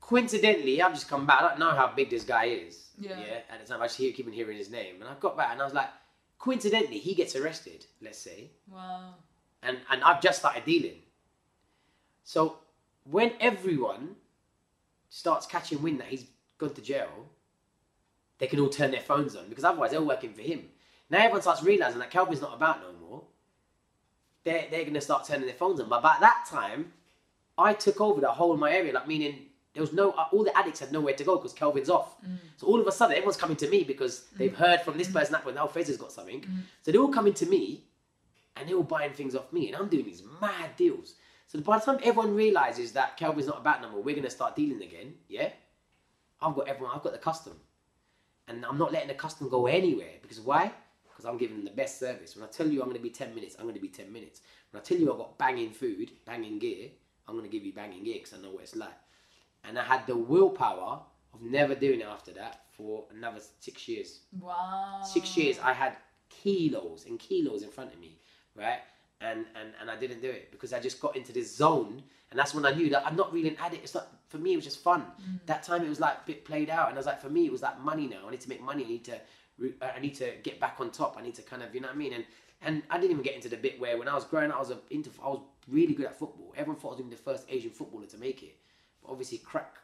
coincidentally, 0.00 0.80
I've 0.82 0.94
just 0.94 1.08
come 1.08 1.26
back. 1.26 1.40
I 1.40 1.48
don't 1.48 1.58
know 1.58 1.70
how 1.70 1.92
big 1.94 2.10
this 2.10 2.24
guy 2.24 2.46
is. 2.46 2.90
Yeah. 2.98 3.18
At 3.50 3.60
the 3.60 3.72
time, 3.72 3.82
I 3.82 3.86
just 3.86 3.98
hear, 3.98 4.12
keep 4.12 4.26
on 4.26 4.32
hearing 4.32 4.58
his 4.58 4.70
name, 4.70 4.96
and 5.00 5.08
I 5.08 5.14
got 5.18 5.36
back 5.36 5.50
and 5.52 5.60
I 5.60 5.64
was 5.64 5.74
like, 5.74 5.88
coincidentally, 6.38 6.98
he 6.98 7.14
gets 7.14 7.34
arrested. 7.36 7.86
Let's 8.00 8.18
say, 8.18 8.50
Wow. 8.70 9.14
and 9.62 9.78
and 9.90 10.02
I've 10.02 10.20
just 10.20 10.38
started 10.40 10.64
dealing. 10.64 10.98
So 12.24 12.58
when 13.10 13.32
everyone 13.40 14.16
starts 15.08 15.46
catching 15.46 15.82
wind 15.82 16.00
that 16.00 16.08
he's 16.08 16.26
gone 16.58 16.74
to 16.74 16.82
jail, 16.82 17.28
they 18.38 18.46
can 18.46 18.60
all 18.60 18.68
turn 18.68 18.90
their 18.90 19.00
phones 19.00 19.36
on 19.36 19.48
because 19.48 19.64
otherwise 19.64 19.90
they're 19.90 20.02
working 20.02 20.32
for 20.32 20.42
him. 20.42 20.64
Now 21.10 21.18
everyone 21.18 21.42
starts 21.42 21.62
realizing 21.62 21.98
that 21.98 22.10
Calvin's 22.10 22.40
not 22.40 22.54
about 22.54 22.80
no 22.80 22.92
more. 23.06 23.22
They're 24.44 24.66
they're 24.70 24.84
gonna 24.84 25.00
start 25.00 25.26
turning 25.26 25.46
their 25.46 25.54
phones 25.54 25.80
on. 25.80 25.88
But 25.88 26.02
by 26.02 26.16
that 26.20 26.46
time, 26.48 26.92
I 27.58 27.74
took 27.74 28.00
over 28.00 28.20
the 28.20 28.30
whole 28.30 28.52
of 28.52 28.58
my 28.58 28.72
area. 28.72 28.92
Like 28.92 29.08
meaning 29.08 29.46
there 29.74 29.82
was 29.82 29.92
no 29.92 30.10
all 30.10 30.44
the 30.44 30.56
addicts 30.56 30.80
had 30.80 30.92
nowhere 30.92 31.14
to 31.14 31.24
go 31.24 31.36
because 31.36 31.52
Kelvin's 31.52 31.90
off. 31.90 32.20
Mm. 32.22 32.36
So 32.56 32.66
all 32.66 32.80
of 32.80 32.86
a 32.86 32.92
sudden 32.92 33.16
everyone's 33.16 33.36
coming 33.36 33.56
to 33.56 33.68
me 33.68 33.84
because 33.84 34.24
they've 34.36 34.52
mm. 34.52 34.56
heard 34.56 34.80
from 34.82 34.98
this 34.98 35.08
mm. 35.08 35.14
person 35.14 35.32
that 35.32 35.44
point, 35.44 35.56
oh 35.58 35.66
Faiz 35.66 35.86
has 35.86 35.96
got 35.96 36.12
something. 36.12 36.44
So 36.82 36.92
they're 36.92 37.00
all 37.00 37.08
coming 37.08 37.34
to 37.34 37.46
me 37.46 37.84
and 38.56 38.68
they're 38.68 38.76
all 38.76 38.82
buying 38.82 39.12
things 39.12 39.34
off 39.34 39.52
me, 39.52 39.68
and 39.68 39.76
I'm 39.76 39.88
doing 39.88 40.04
these 40.04 40.22
mad 40.40 40.76
deals. 40.76 41.14
So 41.46 41.60
by 41.60 41.78
the 41.78 41.84
time 41.84 42.00
everyone 42.02 42.34
realizes 42.34 42.92
that 42.92 43.16
Kelvin's 43.16 43.46
not 43.46 43.58
about 43.58 43.82
no 43.82 43.90
more, 43.90 44.02
we're 44.02 44.14
gonna 44.14 44.30
start 44.30 44.56
dealing 44.56 44.82
again. 44.82 45.14
Yeah, 45.28 45.50
I've 46.40 46.54
got 46.54 46.68
everyone. 46.68 46.94
I've 46.94 47.02
got 47.02 47.12
the 47.12 47.18
custom, 47.18 47.54
and 48.48 48.64
I'm 48.64 48.78
not 48.78 48.92
letting 48.92 49.08
the 49.08 49.14
custom 49.14 49.48
go 49.48 49.66
anywhere 49.66 50.14
because 50.20 50.40
why? 50.40 50.72
Because 51.04 51.24
I'm 51.24 51.38
giving 51.38 51.56
them 51.56 51.64
the 51.64 51.72
best 51.72 51.98
service. 51.98 52.36
When 52.36 52.44
I 52.44 52.48
tell 52.48 52.66
you 52.68 52.82
I'm 52.82 52.88
gonna 52.88 53.00
be 53.00 53.10
ten 53.10 53.34
minutes, 53.34 53.56
I'm 53.58 53.66
gonna 53.66 53.80
be 53.80 53.88
ten 53.88 54.12
minutes. 54.12 54.40
When 54.70 54.80
I 54.80 54.84
tell 54.84 54.98
you 54.98 55.10
I've 55.12 55.18
got 55.18 55.38
banging 55.38 55.72
food, 55.72 56.12
banging 56.24 56.58
gear, 56.58 56.90
I'm 57.28 57.36
gonna 57.36 57.48
give 57.48 57.64
you 57.64 57.72
banging 57.72 58.04
gear 58.04 58.14
because 58.14 58.34
I 58.34 58.42
know 58.42 58.50
what 58.50 58.62
it's 58.62 58.76
like. 58.76 58.90
And 59.64 59.78
I 59.78 59.84
had 59.84 60.06
the 60.06 60.16
willpower 60.16 61.00
of 61.34 61.42
never 61.42 61.74
doing 61.74 62.00
it 62.00 62.06
after 62.06 62.32
that 62.32 62.64
for 62.76 63.04
another 63.14 63.40
six 63.60 63.88
years 63.88 64.20
Wow. 64.40 65.02
six 65.04 65.36
years 65.36 65.58
I 65.62 65.72
had 65.72 65.96
kilos 66.28 67.06
and 67.06 67.18
kilos 67.18 67.62
in 67.62 67.70
front 67.70 67.92
of 67.92 68.00
me, 68.00 68.18
right? 68.56 68.80
And 69.20 69.46
and 69.54 69.72
and 69.80 69.90
I 69.90 69.96
didn't 69.96 70.20
do 70.20 70.28
it 70.28 70.50
because 70.50 70.72
I 70.72 70.80
just 70.80 71.00
got 71.00 71.14
into 71.16 71.32
this 71.32 71.54
zone, 71.54 72.02
and 72.30 72.38
that's 72.38 72.54
when 72.54 72.66
I 72.66 72.72
knew 72.74 72.90
that 72.90 73.06
I'm 73.06 73.14
not 73.14 73.32
really 73.32 73.50
an 73.50 73.56
addict. 73.60 73.84
It's 73.84 73.94
not 73.94 74.08
for 74.28 74.38
me. 74.38 74.52
It 74.54 74.56
was 74.56 74.64
just 74.64 74.80
fun. 74.82 75.02
Mm. 75.02 75.46
That 75.46 75.62
time 75.62 75.84
it 75.84 75.88
was 75.88 76.00
like 76.00 76.14
a 76.14 76.26
bit 76.26 76.44
played 76.44 76.70
out, 76.70 76.88
and 76.88 76.96
I 76.96 76.98
was 76.98 77.06
like, 77.06 77.20
for 77.20 77.28
me, 77.30 77.46
it 77.46 77.52
was 77.52 77.62
like 77.62 77.80
money 77.80 78.08
now. 78.08 78.26
I 78.26 78.30
need 78.30 78.40
to 78.40 78.48
make 78.48 78.60
money. 78.62 78.84
I 78.84 78.88
need 78.88 79.04
to, 79.04 79.14
uh, 79.14 79.92
I 79.96 80.00
need 80.00 80.14
to 80.16 80.32
get 80.42 80.58
back 80.58 80.76
on 80.80 80.90
top. 80.90 81.16
I 81.18 81.22
need 81.22 81.36
to 81.36 81.42
kind 81.42 81.62
of, 81.62 81.72
you 81.74 81.80
know 81.80 81.86
what 81.88 81.94
I 81.94 81.98
mean? 81.98 82.14
And 82.14 82.24
and 82.62 82.82
I 82.90 82.96
didn't 82.98 83.12
even 83.12 83.22
get 83.22 83.34
into 83.36 83.48
the 83.48 83.56
bit 83.56 83.78
where 83.80 83.96
when 83.98 84.08
I 84.08 84.14
was 84.14 84.24
growing 84.24 84.50
up, 84.50 84.56
I 84.56 84.60
was 84.60 84.70
a, 84.70 84.78
into, 84.90 85.10
I 85.22 85.28
was 85.28 85.40
really 85.68 85.94
good 85.94 86.06
at 86.06 86.18
football. 86.18 86.52
Everyone 86.56 86.80
thought 86.80 86.88
I 86.88 86.92
was 86.92 87.00
even 87.00 87.10
the 87.10 87.16
first 87.16 87.46
Asian 87.48 87.70
footballer 87.70 88.06
to 88.06 88.18
make 88.18 88.42
it, 88.42 88.56
but 89.02 89.10
obviously 89.12 89.38
crack, 89.38 89.76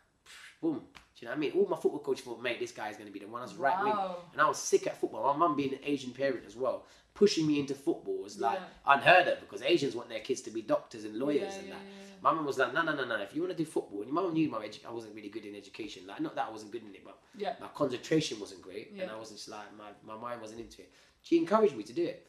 boom. 0.61 0.75
Do 0.85 1.25
you 1.25 1.27
know 1.27 1.31
what 1.33 1.37
I 1.37 1.41
mean? 1.41 1.53
All 1.53 1.67
my 1.69 1.77
football 1.77 1.99
coach 2.01 2.21
thought, 2.21 2.41
mate, 2.41 2.61
this 2.61 2.71
guy 2.73 2.91
is 2.91 2.97
going 2.97 3.09
to 3.09 3.13
be 3.13 3.19
the 3.19 3.27
one. 3.27 3.41
I 3.41 3.45
was 3.45 3.55
right 3.57 3.83
wing. 3.83 3.93
Wow. 3.93 4.19
And 4.33 4.41
I 4.41 4.47
was 4.47 4.59
sick 4.59 4.87
at 4.87 4.97
football. 5.01 5.33
My 5.33 5.37
mum 5.37 5.57
being 5.57 5.73
an 5.73 5.81
Asian 5.83 6.13
parent 6.13 6.45
as 6.47 6.55
well, 6.55 6.85
pushing 7.15 7.45
me 7.47 7.59
into 7.59 7.75
football 7.75 8.19
was 8.23 8.39
like 8.39 8.59
Yeah. 8.61 8.93
unheard 8.95 9.27
of 9.27 9.41
because 9.41 9.63
Asians 9.63 9.97
want 9.97 10.09
their 10.09 10.21
kids 10.21 10.41
to 10.43 10.51
be 10.51 10.63
doctors 10.63 11.05
and 11.05 11.17
lawyers 11.17 11.55
Yeah, 11.55 11.59
and 11.59 11.69
yeah, 11.69 11.75
that. 11.75 11.83
My 12.23 12.33
mum 12.33 12.47
was 12.47 12.59
like, 12.59 12.73
no, 12.73 12.83
no, 12.83 12.95
no, 12.95 13.05
no. 13.05 13.17
If 13.17 13.35
you 13.35 13.43
want 13.43 13.57
to 13.57 13.59
do 13.65 13.69
football, 13.69 13.99
and 14.03 14.07
your 14.13 14.15
mum 14.15 14.33
knew 14.33 14.49
my 14.49 14.59
edu- 14.67 14.85
I 14.87 14.93
wasn't 14.93 15.15
really 15.17 15.29
good 15.29 15.45
in 15.45 15.55
education. 15.57 16.07
Like, 16.07 16.21
not 16.21 16.35
that 16.37 16.47
I 16.49 16.51
wasn't 16.51 16.71
good 16.73 16.83
in 16.85 16.95
it, 16.95 17.05
but 17.05 17.19
Yeah. 17.37 17.55
my 17.61 17.69
concentration 17.69 18.39
wasn't 18.39 18.63
great, 18.63 18.93
and 18.99 19.11
I 19.11 19.17
wasn't 19.17 19.39
just 19.39 19.49
like 19.49 19.67
my, 19.77 19.91
my 20.05 20.21
mind 20.21 20.41
wasn't 20.41 20.61
into 20.61 20.83
it. 20.83 20.93
She 21.23 21.37
encouraged 21.39 21.77
me 21.77 21.83
to 21.85 21.93
do 21.93 22.05
it, 22.05 22.28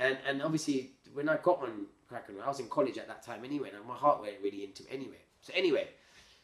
and 0.00 0.18
and 0.26 0.42
obviously 0.42 0.92
when 1.12 1.28
I 1.28 1.36
got 1.36 1.62
on 1.62 1.86
crack 2.08 2.26
Kraken, 2.26 2.42
I 2.42 2.48
was 2.48 2.58
in 2.58 2.68
college 2.68 2.98
at 2.98 3.06
that 3.06 3.22
time 3.22 3.44
anyway, 3.44 3.70
and 3.74 3.86
my 3.86 3.94
heart 3.94 4.20
went 4.20 4.34
really 4.42 4.64
into 4.64 4.82
it 4.82 4.88
anyway. 4.90 5.20
So 5.40 5.52
anyway, 5.54 5.88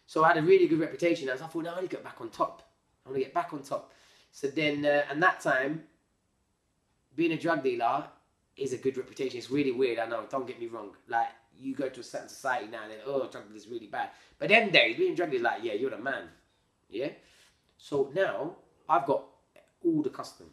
so 0.06 0.24
I 0.24 0.28
had 0.28 0.36
a 0.38 0.42
really 0.42 0.68
good 0.68 0.78
reputation. 0.78 1.28
As 1.28 1.42
I 1.42 1.46
thought, 1.46 1.64
now 1.64 1.74
I 1.74 1.80
need 1.80 1.90
to 1.90 1.96
get 1.96 2.04
back 2.04 2.20
on 2.20 2.30
top. 2.30 2.62
I 3.04 3.08
want 3.08 3.18
to 3.18 3.24
get 3.24 3.34
back 3.34 3.52
on 3.52 3.62
top. 3.62 3.92
So 4.30 4.46
then, 4.48 4.84
uh, 4.84 5.02
and 5.10 5.22
that 5.22 5.40
time, 5.40 5.84
being 7.16 7.32
a 7.32 7.36
drug 7.36 7.62
dealer 7.62 8.04
is 8.56 8.72
a 8.72 8.76
good 8.76 8.96
reputation. 8.96 9.38
It's 9.38 9.50
really 9.50 9.72
weird. 9.72 9.98
I 9.98 10.06
know. 10.06 10.24
Don't 10.30 10.46
get 10.46 10.60
me 10.60 10.66
wrong. 10.66 10.90
Like 11.08 11.28
you 11.58 11.74
go 11.74 11.88
to 11.88 12.00
a 12.00 12.04
certain 12.04 12.28
society 12.28 12.68
now, 12.68 12.82
and 12.82 12.92
then 12.92 12.98
oh, 13.06 13.28
drug 13.28 13.46
dealer 13.46 13.56
is 13.56 13.68
really 13.68 13.86
bad. 13.86 14.10
But 14.38 14.48
then 14.50 14.70
days, 14.70 14.96
being 14.96 15.14
a 15.14 15.16
drug 15.16 15.30
dealer, 15.30 15.44
like 15.44 15.64
yeah, 15.64 15.74
you're 15.74 15.90
the 15.90 15.98
man. 15.98 16.28
Yeah. 16.88 17.08
So 17.78 18.10
now 18.14 18.56
I've 18.88 19.06
got 19.06 19.24
all 19.84 20.02
the 20.02 20.10
custom. 20.10 20.46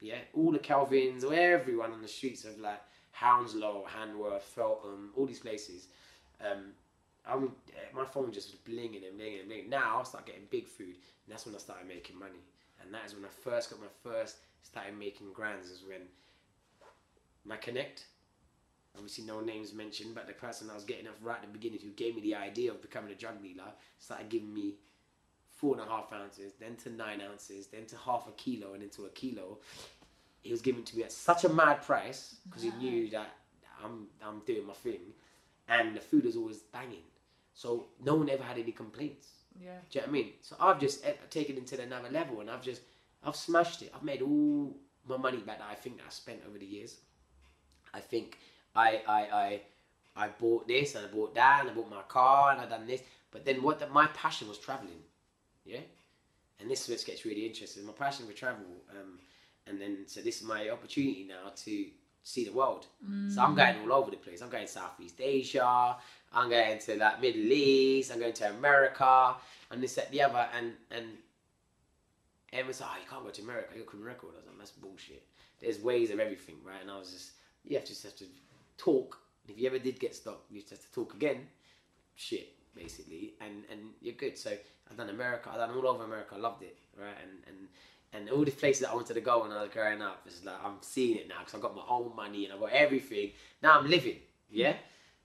Yeah, 0.00 0.18
all 0.34 0.52
the 0.52 0.58
Calvins, 0.58 1.24
or 1.24 1.34
everyone 1.34 1.92
on 1.92 2.02
the 2.02 2.08
streets 2.08 2.44
of 2.44 2.58
like 2.58 2.80
Hounslow, 3.10 3.84
Hanworth, 3.88 4.42
Feltham, 4.42 5.10
all 5.16 5.26
these 5.26 5.40
places. 5.40 5.88
Um, 6.40 6.72
I'm 7.26 7.52
my 7.94 8.04
phone 8.04 8.32
just 8.32 8.52
was 8.52 8.60
blinging 8.60 9.06
and 9.08 9.18
blinging 9.20 9.42
and 9.42 9.50
blinging. 9.50 9.68
Now 9.68 10.00
I 10.00 10.02
start 10.04 10.26
getting 10.26 10.42
big 10.50 10.68
food, 10.68 10.94
and 10.94 11.28
that's 11.28 11.46
when 11.46 11.54
I 11.54 11.58
started 11.58 11.88
making 11.88 12.18
money. 12.18 12.40
And 12.80 12.94
that 12.94 13.04
is 13.06 13.14
when 13.14 13.24
I 13.24 13.28
first 13.28 13.70
got 13.70 13.80
my 13.80 13.86
first 14.02 14.36
started 14.62 14.96
making 14.96 15.32
grands. 15.32 15.68
Is 15.68 15.82
when 15.86 16.02
my 17.44 17.56
connect. 17.56 18.06
Obviously, 18.96 19.24
no 19.24 19.40
names 19.40 19.72
mentioned, 19.72 20.14
but 20.14 20.26
the 20.26 20.32
person 20.32 20.70
I 20.70 20.74
was 20.74 20.82
getting 20.82 21.06
off 21.06 21.14
right 21.22 21.36
at 21.36 21.42
the 21.42 21.52
beginning 21.52 21.78
who 21.80 21.90
gave 21.90 22.16
me 22.16 22.22
the 22.22 22.34
idea 22.34 22.72
of 22.72 22.82
becoming 22.82 23.12
a 23.12 23.14
drug 23.14 23.40
dealer 23.40 23.70
started 24.00 24.28
giving 24.28 24.52
me 24.52 24.74
four 25.58 25.74
and 25.74 25.82
a 25.82 25.86
half 25.86 26.12
ounces, 26.12 26.52
then 26.60 26.76
to 26.76 26.90
nine 26.90 27.20
ounces, 27.20 27.66
then 27.66 27.84
to 27.86 27.96
half 27.96 28.28
a 28.28 28.32
kilo, 28.32 28.74
and 28.74 28.82
into 28.82 29.04
a 29.06 29.08
kilo. 29.10 29.58
He 30.40 30.52
was 30.52 30.62
giving 30.62 30.84
to 30.84 30.96
me 30.96 31.02
at 31.02 31.12
such 31.12 31.44
a 31.44 31.48
mad 31.48 31.82
price 31.82 32.36
because 32.44 32.62
he 32.62 32.70
knew 32.70 33.10
that 33.10 33.34
I'm 33.84 34.06
I'm 34.24 34.40
doing 34.46 34.66
my 34.66 34.74
thing, 34.74 35.00
and 35.68 35.96
the 35.96 36.00
food 36.00 36.24
is 36.26 36.36
always 36.36 36.58
banging. 36.58 37.06
So 37.54 37.86
no 38.04 38.14
one 38.14 38.30
ever 38.30 38.44
had 38.44 38.56
any 38.56 38.70
complaints. 38.70 39.28
Yeah. 39.60 39.72
Do 39.90 39.98
you 39.98 40.00
know 40.00 40.06
what 40.06 40.08
I 40.08 40.12
mean? 40.12 40.32
So 40.42 40.56
I've 40.60 40.80
just 40.80 41.04
eh, 41.04 41.14
taken 41.28 41.56
it 41.56 41.66
to 41.68 41.82
another 41.82 42.08
level, 42.08 42.40
and 42.40 42.48
I've 42.48 42.62
just 42.62 42.82
I've 43.24 43.36
smashed 43.36 43.82
it. 43.82 43.92
I've 43.94 44.04
made 44.04 44.22
all 44.22 44.76
my 45.08 45.16
money 45.16 45.38
back 45.38 45.58
that 45.58 45.68
I 45.70 45.74
think 45.74 45.96
that 45.98 46.04
I 46.06 46.10
spent 46.10 46.40
over 46.48 46.58
the 46.58 46.66
years. 46.66 46.96
I 47.92 48.00
think 48.00 48.38
I 48.76 49.02
I 49.08 49.20
I 49.44 49.60
I 50.24 50.28
bought 50.28 50.68
this 50.68 50.94
and 50.94 51.06
I 51.06 51.08
bought 51.08 51.34
that 51.34 51.60
and 51.62 51.70
I 51.70 51.74
bought 51.74 51.90
my 51.90 52.02
car 52.02 52.52
and 52.52 52.60
I 52.60 52.66
done 52.66 52.86
this. 52.86 53.02
But 53.30 53.44
then 53.44 53.62
what 53.62 53.78
the, 53.78 53.88
my 53.88 54.06
passion 54.08 54.48
was 54.48 54.58
traveling, 54.58 55.00
yeah. 55.68 55.80
And 56.60 56.70
this 56.70 56.82
is 56.82 56.88
where 56.88 56.96
it 56.96 57.06
gets 57.06 57.24
really 57.24 57.46
interesting. 57.46 57.86
My 57.86 57.92
passion 57.92 58.26
for 58.26 58.32
travel, 58.32 58.64
um, 58.90 59.18
and 59.66 59.80
then 59.80 59.98
so 60.06 60.20
this 60.20 60.40
is 60.40 60.42
my 60.42 60.70
opportunity 60.70 61.26
now 61.28 61.52
to 61.64 61.86
see 62.24 62.44
the 62.44 62.52
world. 62.52 62.86
So 63.30 63.40
I'm 63.40 63.54
going 63.54 63.76
all 63.82 63.92
over 63.92 64.10
the 64.10 64.16
place. 64.16 64.42
I'm 64.42 64.50
going 64.50 64.66
Southeast 64.66 65.20
Asia. 65.20 65.96
I'm 66.32 66.50
going 66.50 66.78
to 66.80 66.96
that 66.96 67.22
Middle 67.22 67.52
East. 67.52 68.12
I'm 68.12 68.18
going 68.18 68.32
to 68.34 68.50
America 68.50 69.34
and 69.70 69.82
this 69.82 69.94
that 69.94 70.10
the 70.10 70.22
other. 70.22 70.46
And 70.56 70.72
and 70.90 71.06
everyone's 72.52 72.80
like, 72.80 72.90
oh, 72.90 73.00
you 73.02 73.08
can't 73.08 73.24
go 73.24 73.30
to 73.30 73.42
America. 73.42 73.68
A 73.80 73.82
criminal 73.82 74.12
record. 74.12 74.30
I 74.34 74.38
was 74.38 74.46
like, 74.46 74.58
that's 74.58 74.70
bullshit. 74.72 75.22
There's 75.60 75.80
ways 75.80 76.10
of 76.10 76.20
everything, 76.20 76.56
right? 76.64 76.82
And 76.82 76.90
I 76.90 76.98
was 76.98 77.10
just, 77.10 77.30
you 77.64 77.76
have 77.76 77.84
to 77.84 77.92
just 77.92 78.04
have 78.04 78.16
to 78.16 78.24
talk. 78.76 79.18
If 79.48 79.58
you 79.58 79.66
ever 79.66 79.78
did 79.78 79.98
get 79.98 80.14
stopped, 80.14 80.50
you 80.50 80.60
just 80.60 80.70
have 80.70 80.80
to 80.80 80.92
talk 80.92 81.14
again. 81.14 81.46
Shit, 82.14 82.48
basically, 82.78 83.34
and 83.40 83.64
and 83.70 83.80
you're 84.00 84.14
good. 84.14 84.38
So 84.38 84.50
I've 84.90 84.96
done 84.96 85.10
America. 85.10 85.50
I've 85.52 85.58
done 85.58 85.76
all 85.76 85.86
over 85.88 86.04
America. 86.04 86.34
I 86.36 86.38
loved 86.38 86.62
it, 86.62 86.76
right? 86.98 87.16
And 87.22 87.32
and 87.46 87.68
and 88.12 88.30
all 88.30 88.44
the 88.44 88.50
places 88.50 88.82
that 88.82 88.90
I 88.90 88.94
wanted 88.94 89.14
to 89.14 89.20
go 89.20 89.42
when 89.42 89.52
I 89.52 89.62
was 89.62 89.70
growing 89.70 90.00
up, 90.02 90.22
it's 90.26 90.44
like 90.44 90.56
I'm 90.64 90.76
seeing 90.80 91.18
it 91.18 91.28
now 91.28 91.40
because 91.40 91.54
I've 91.54 91.60
got 91.60 91.76
my 91.76 91.82
own 91.88 92.14
money 92.16 92.44
and 92.44 92.54
I've 92.54 92.60
got 92.60 92.72
everything. 92.72 93.32
Now 93.62 93.78
I'm 93.78 93.88
living, 93.88 94.16
yeah. 94.50 94.74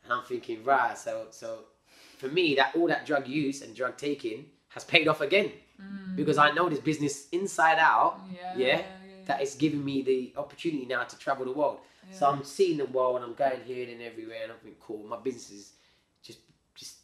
And 0.03 0.11
I'm 0.11 0.23
thinking, 0.23 0.63
right, 0.63 0.97
so 0.97 1.27
so 1.31 1.59
for 2.17 2.27
me, 2.27 2.55
that 2.55 2.75
all 2.75 2.87
that 2.87 3.05
drug 3.05 3.27
use 3.27 3.61
and 3.61 3.75
drug 3.75 3.97
taking 3.97 4.45
has 4.69 4.83
paid 4.83 5.07
off 5.07 5.21
again 5.21 5.51
mm. 5.81 6.15
because 6.15 6.37
I 6.37 6.51
know 6.51 6.67
this 6.67 6.79
business 6.79 7.27
inside 7.31 7.77
out, 7.79 8.19
Yeah, 8.33 8.39
yeah, 8.41 8.65
yeah, 8.65 8.77
yeah. 8.77 8.81
that 9.25 9.41
is 9.41 9.55
giving 9.55 9.83
me 9.85 10.01
the 10.01 10.33
opportunity 10.35 10.85
now 10.85 11.03
to 11.03 11.17
travel 11.17 11.45
the 11.45 11.51
world. 11.51 11.79
So 12.11 12.29
I'm 12.29 12.43
seeing 12.43 12.77
the 12.77 12.85
world 12.85 13.15
and 13.17 13.25
I'm 13.25 13.33
going 13.33 13.61
here 13.65 13.87
and 13.89 14.01
everywhere 14.01 14.43
and 14.43 14.51
I'm 14.51 14.57
thinking, 14.59 14.79
cool, 14.81 15.03
my 15.07 15.17
business 15.17 15.49
is 15.51 15.73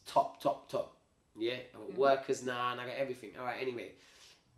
top, 0.10 0.41
top, 0.41 0.69
top. 0.69 0.95
Yeah, 1.38 1.53
I've 1.73 1.88
got 1.88 1.98
workers 1.98 2.44
now 2.44 2.72
and 2.72 2.81
I 2.81 2.86
got 2.86 2.95
everything. 2.95 3.31
All 3.40 3.45
right, 3.45 3.57
anyway, 3.61 3.91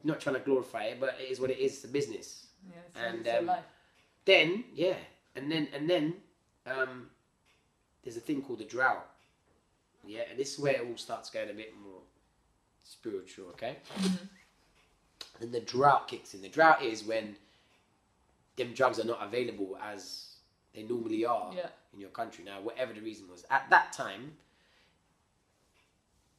not 0.03 0.19
trying 0.19 0.35
to 0.35 0.41
glorify 0.41 0.83
it, 0.85 0.99
but 0.99 1.15
it 1.19 1.31
is 1.31 1.39
what 1.39 1.49
it 1.51 1.59
is. 1.59 1.73
It's 1.75 1.83
a 1.83 1.87
business. 1.89 2.47
Yeah. 2.69 3.03
And, 3.07 3.27
um. 3.27 3.51
Then, 4.23 4.65
yeah, 4.75 4.97
and 5.35 5.51
then 5.51 5.67
and 5.73 5.89
then 5.89 6.13
um, 6.67 7.09
there's 8.03 8.17
a 8.17 8.19
thing 8.19 8.41
called 8.43 8.59
the 8.59 8.65
drought. 8.65 9.07
Yeah, 10.05 10.21
and 10.29 10.37
this 10.39 10.53
is 10.53 10.59
where 10.59 10.73
it 10.73 10.81
all 10.87 10.95
starts 10.97 11.29
going 11.31 11.49
a 11.49 11.53
bit 11.53 11.73
more 11.83 12.01
spiritual. 12.83 13.47
Okay. 13.49 13.77
And 15.39 15.51
the 15.51 15.59
drought 15.59 16.07
kicks 16.07 16.35
in. 16.35 16.41
The 16.43 16.49
drought 16.49 16.83
is 16.83 17.03
when 17.03 17.35
them 18.57 18.73
drugs 18.73 18.99
are 18.99 19.05
not 19.05 19.23
available 19.23 19.77
as 19.83 20.35
they 20.75 20.83
normally 20.83 21.25
are 21.25 21.51
Yeah. 21.55 21.69
in 21.93 21.99
your 21.99 22.09
country. 22.11 22.43
Now, 22.43 22.61
whatever 22.61 22.93
the 22.93 23.01
reason 23.01 23.27
was, 23.27 23.43
at 23.49 23.67
that 23.71 23.91
time, 23.91 24.33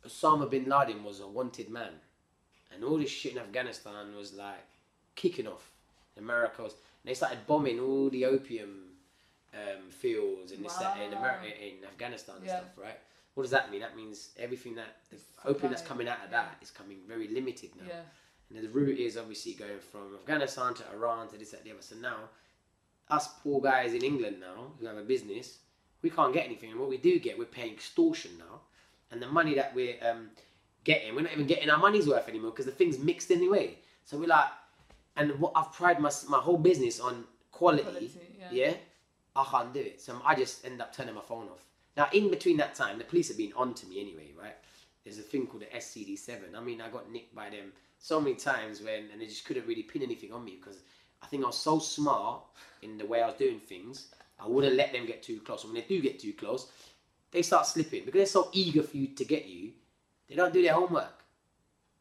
Osama 0.07 0.51
bin 0.51 0.69
Laden 0.69 1.05
was 1.05 1.20
a 1.20 1.27
wanted 1.27 1.70
man, 1.70 1.93
and 2.73 2.85
all 2.85 2.99
this 2.99 3.11
shit 3.11 3.33
in 3.33 3.39
Afghanistan 3.39 4.15
was 4.16 4.35
like 4.35 4.66
kicking 5.15 5.47
off. 5.47 5.70
America 6.19 6.62
was, 6.62 6.73
and 6.73 7.11
they 7.11 7.15
started 7.15 7.47
bombing 7.47 7.81
all 7.81 8.11
the 8.11 8.24
opium 8.24 8.93
um, 9.55 9.91
fields 9.91 10.53
and 10.53 10.65
this 10.65 10.74
that 10.74 10.99
in 10.99 11.12
America, 11.12 11.47
in 11.47 11.85
Afghanistan 11.85 12.37
and 12.37 12.47
Yeah. 12.47 12.59
stuff, 12.59 12.79
right? 12.79 12.99
What 13.35 13.45
does 13.45 13.51
that 13.53 13.70
mean? 13.70 13.81
That 13.81 13.97
means 13.97 14.31
everything 14.39 14.74
that 14.74 14.97
the 15.11 15.19
opium 15.45 15.70
that's 15.70 15.83
coming 15.83 16.09
out 16.09 16.19
of 16.19 16.31
yeah. 16.31 16.43
that 16.43 16.59
is 16.61 16.70
coming 16.70 16.99
very 17.09 17.29
limited 17.29 17.70
now. 17.77 17.87
Yeah. 17.89 18.03
And 18.51 18.62
the 18.62 18.69
route 18.69 18.99
is 18.99 19.16
obviously 19.16 19.55
going 19.55 19.79
from 19.79 20.15
Afghanistan 20.15 20.74
to 20.74 20.85
Iran 20.93 21.29
to 21.29 21.39
this, 21.39 21.53
that, 21.53 21.65
the 21.65 21.70
other. 21.70 21.81
So 21.81 21.97
now, 21.97 22.29
us 23.09 23.29
poor 23.43 23.61
guys 23.61 23.95
in 23.95 24.03
England 24.03 24.41
now 24.41 24.73
who 24.79 24.87
have 24.87 24.99
a 24.99 25.03
business, 25.03 25.59
we 26.03 26.11
can't 26.11 26.35
get 26.35 26.45
anything. 26.45 26.70
And 26.70 26.81
what 26.81 26.91
we 26.91 26.99
do 26.99 27.19
get, 27.19 27.39
we're 27.39 27.47
paying 27.47 27.73
extortion 27.73 28.33
now. 28.39 28.61
And 29.13 29.23
the 29.23 29.29
money 29.29 29.55
that 29.55 29.75
we're 29.75 29.97
um, 30.09 30.31
getting, 30.85 31.15
we're 31.15 31.23
not 31.23 31.33
even 31.33 31.47
getting 31.47 31.71
our 31.71 31.79
money's 31.79 32.09
worth 32.09 32.29
anymore 32.29 32.51
because 32.51 32.67
the 32.67 32.73
thing's 32.73 32.99
mixed 32.99 33.31
anyway. 33.31 33.79
So 34.05 34.19
we're 34.19 34.29
like, 34.29 34.47
and 35.17 35.39
what 35.39 35.53
I've 35.55 35.73
pride 35.73 36.01
my, 36.01 36.11
my 36.29 36.39
whole 36.39 36.57
business 36.59 36.99
on 36.99 37.25
quality, 37.51 37.83
Quality, 37.85 38.11
yeah. 38.39 38.49
yeah, 38.51 38.75
I 39.37 39.45
can't 39.45 39.73
do 39.73 39.81
it. 39.81 40.01
So 40.01 40.21
I 40.25 40.35
just 40.35 40.65
end 40.65 40.81
up 40.81 40.95
turning 40.95 41.15
my 41.15 41.21
phone 41.21 41.49
off. 41.49 41.65
Now, 41.97 42.09
in 42.13 42.31
between 42.31 42.57
that 42.57 42.75
time, 42.75 42.99
the 42.99 43.05
police 43.05 43.29
have 43.29 43.37
been 43.37 43.53
on 43.55 43.75
to 43.75 43.87
me 43.87 44.01
anyway, 44.01 44.31
right? 44.41 44.57
There's 45.05 45.19
a 45.19 45.23
thing 45.23 45.47
called 45.47 45.63
the 45.63 45.77
SCD7. 45.77 46.57
I 46.57 46.61
mean, 46.61 46.81
I 46.81 46.89
got 46.89 47.11
nicked 47.13 47.35
by 47.35 47.51
them 47.51 47.73
so 47.99 48.21
many 48.21 48.35
times 48.35 48.81
when, 48.81 49.11
and 49.13 49.21
they 49.21 49.27
just 49.27 49.45
couldn't 49.45 49.67
really 49.67 49.83
pin 49.83 50.03
anything 50.03 50.33
on 50.33 50.45
me 50.45 50.57
because 50.59 50.81
I 51.23 51.27
think 51.27 51.45
I 51.45 51.47
was 51.47 51.59
so 51.59 51.79
smart 51.79 52.43
in 52.83 52.97
the 52.97 53.07
way 53.07 53.23
I 53.23 53.27
was 53.27 53.37
doing 53.37 53.61
things. 53.61 54.07
I 54.41 54.47
wouldn't 54.49 54.75
let 54.75 54.93
them 54.93 55.07
get 55.07 55.23
too 55.23 55.41
close. 55.41 55.65
And 55.65 55.73
when 55.73 55.83
they 55.83 55.87
do 55.87 56.01
get 56.01 56.19
too 56.19 56.33
close, 56.33 56.69
they 57.33 57.43
start 57.43 57.67
slipping 57.67 58.05
because 58.05 58.19
they're 58.19 58.27
so 58.27 58.49
eager 58.53 58.83
for 58.83 58.97
you 58.97 59.09
to 59.09 59.25
get 59.25 59.47
you. 59.47 59.73
They 60.29 60.37
don't 60.37 60.53
do 60.53 60.63
their 60.63 60.75
homework. 60.75 61.25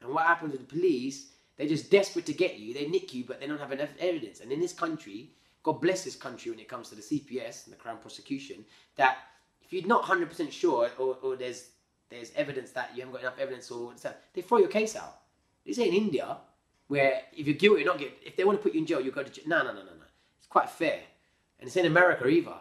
And 0.02 0.14
what 0.14 0.26
happens 0.26 0.52
with 0.52 0.62
the 0.62 0.76
police? 0.76 1.30
They're 1.58 1.68
just 1.68 1.92
desperate 1.92 2.26
to 2.28 2.34
get 2.34 2.60
you. 2.60 2.74
They 2.74 2.88
nick 2.88 3.14
you, 3.14 3.24
but 3.24 3.40
they 3.40 3.48
don't 3.48 3.60
have 3.60 3.72
enough 3.72 3.90
evidence. 4.00 4.42
And 4.42 4.52
in 4.52 4.60
this 4.60 4.74
country, 4.74 5.32
God 5.64 5.82
bless 5.82 6.04
this 6.04 6.16
country 6.16 6.52
when 6.52 6.60
it 6.60 6.68
comes 6.68 6.90
to 6.90 6.96
the 6.96 7.02
CPS 7.02 7.66
and 7.66 7.74
the 7.74 7.78
Crown 7.78 7.98
Prosecution, 7.98 8.66
that 8.96 9.18
if 9.62 9.72
you're 9.72 9.88
not 9.88 10.04
100% 10.04 10.52
sure 10.52 10.90
or, 10.98 11.18
or 11.22 11.36
there's 11.36 11.70
there's 12.10 12.32
evidence 12.36 12.72
that 12.72 12.92
you 12.94 13.00
haven't 13.02 13.14
got 13.14 13.22
enough 13.22 13.40
evidence 13.40 13.72
or 13.72 13.94
stuff, 13.96 14.16
they 14.34 14.42
throw 14.42 14.58
your 14.58 14.68
case 14.68 14.98
out. 14.98 15.22
This 15.66 15.80
ain't 15.80 15.94
India, 15.94 16.38
where 16.90 17.22
if 17.32 17.48
you're 17.48 17.56
guilty 17.56 17.84
or 17.84 17.86
not 17.86 18.00
guilty, 18.00 18.16
if 18.26 18.36
they 18.36 18.44
want 18.44 18.60
to 18.60 18.62
put 18.62 18.74
you 18.74 18.82
in 18.82 18.86
jail, 18.86 19.00
you 19.00 19.12
go 19.12 19.24
to 19.24 19.32
jail. 19.32 19.46
No, 19.48 19.60
no, 19.60 19.72
no, 19.72 19.80
no, 19.80 19.86
no. 19.86 20.06
It's 20.38 20.48
quite 20.48 20.70
fair. 20.70 21.00
And 21.60 21.68
it's 21.68 21.78
in 21.78 21.86
America 21.86 22.28
either, 22.28 22.56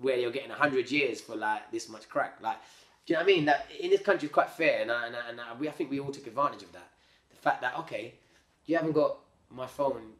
where 0.00 0.16
you're 0.16 0.30
getting 0.30 0.50
100 0.50 0.90
years 0.90 1.20
for 1.20 1.36
like 1.36 1.70
this 1.70 1.88
much 1.88 2.08
crack. 2.08 2.38
Like, 2.40 2.58
do 3.06 3.12
you 3.12 3.18
know 3.18 3.24
what 3.24 3.32
I 3.32 3.34
mean? 3.34 3.44
That 3.44 3.66
in 3.78 3.90
this 3.90 4.00
country 4.00 4.26
it's 4.26 4.34
quite 4.34 4.50
fair, 4.50 4.82
and 4.82 4.90
I, 4.90 5.06
and, 5.06 5.16
I, 5.16 5.28
and 5.28 5.40
I, 5.40 5.54
we, 5.58 5.68
I 5.68 5.72
think 5.72 5.90
we 5.90 6.00
all 6.00 6.10
took 6.10 6.26
advantage 6.26 6.62
of 6.62 6.72
that. 6.72 6.88
The 7.30 7.36
fact 7.36 7.60
that 7.62 7.78
okay, 7.80 8.14
you 8.66 8.76
haven't 8.76 8.92
got 8.92 9.18
my 9.50 9.66
phone, 9.66 10.12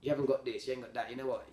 you 0.00 0.10
haven't 0.10 0.26
got 0.26 0.44
this, 0.44 0.66
you 0.66 0.74
haven't 0.74 0.92
got 0.92 0.94
that. 0.94 1.10
You 1.10 1.16
know 1.16 1.26
what? 1.26 1.46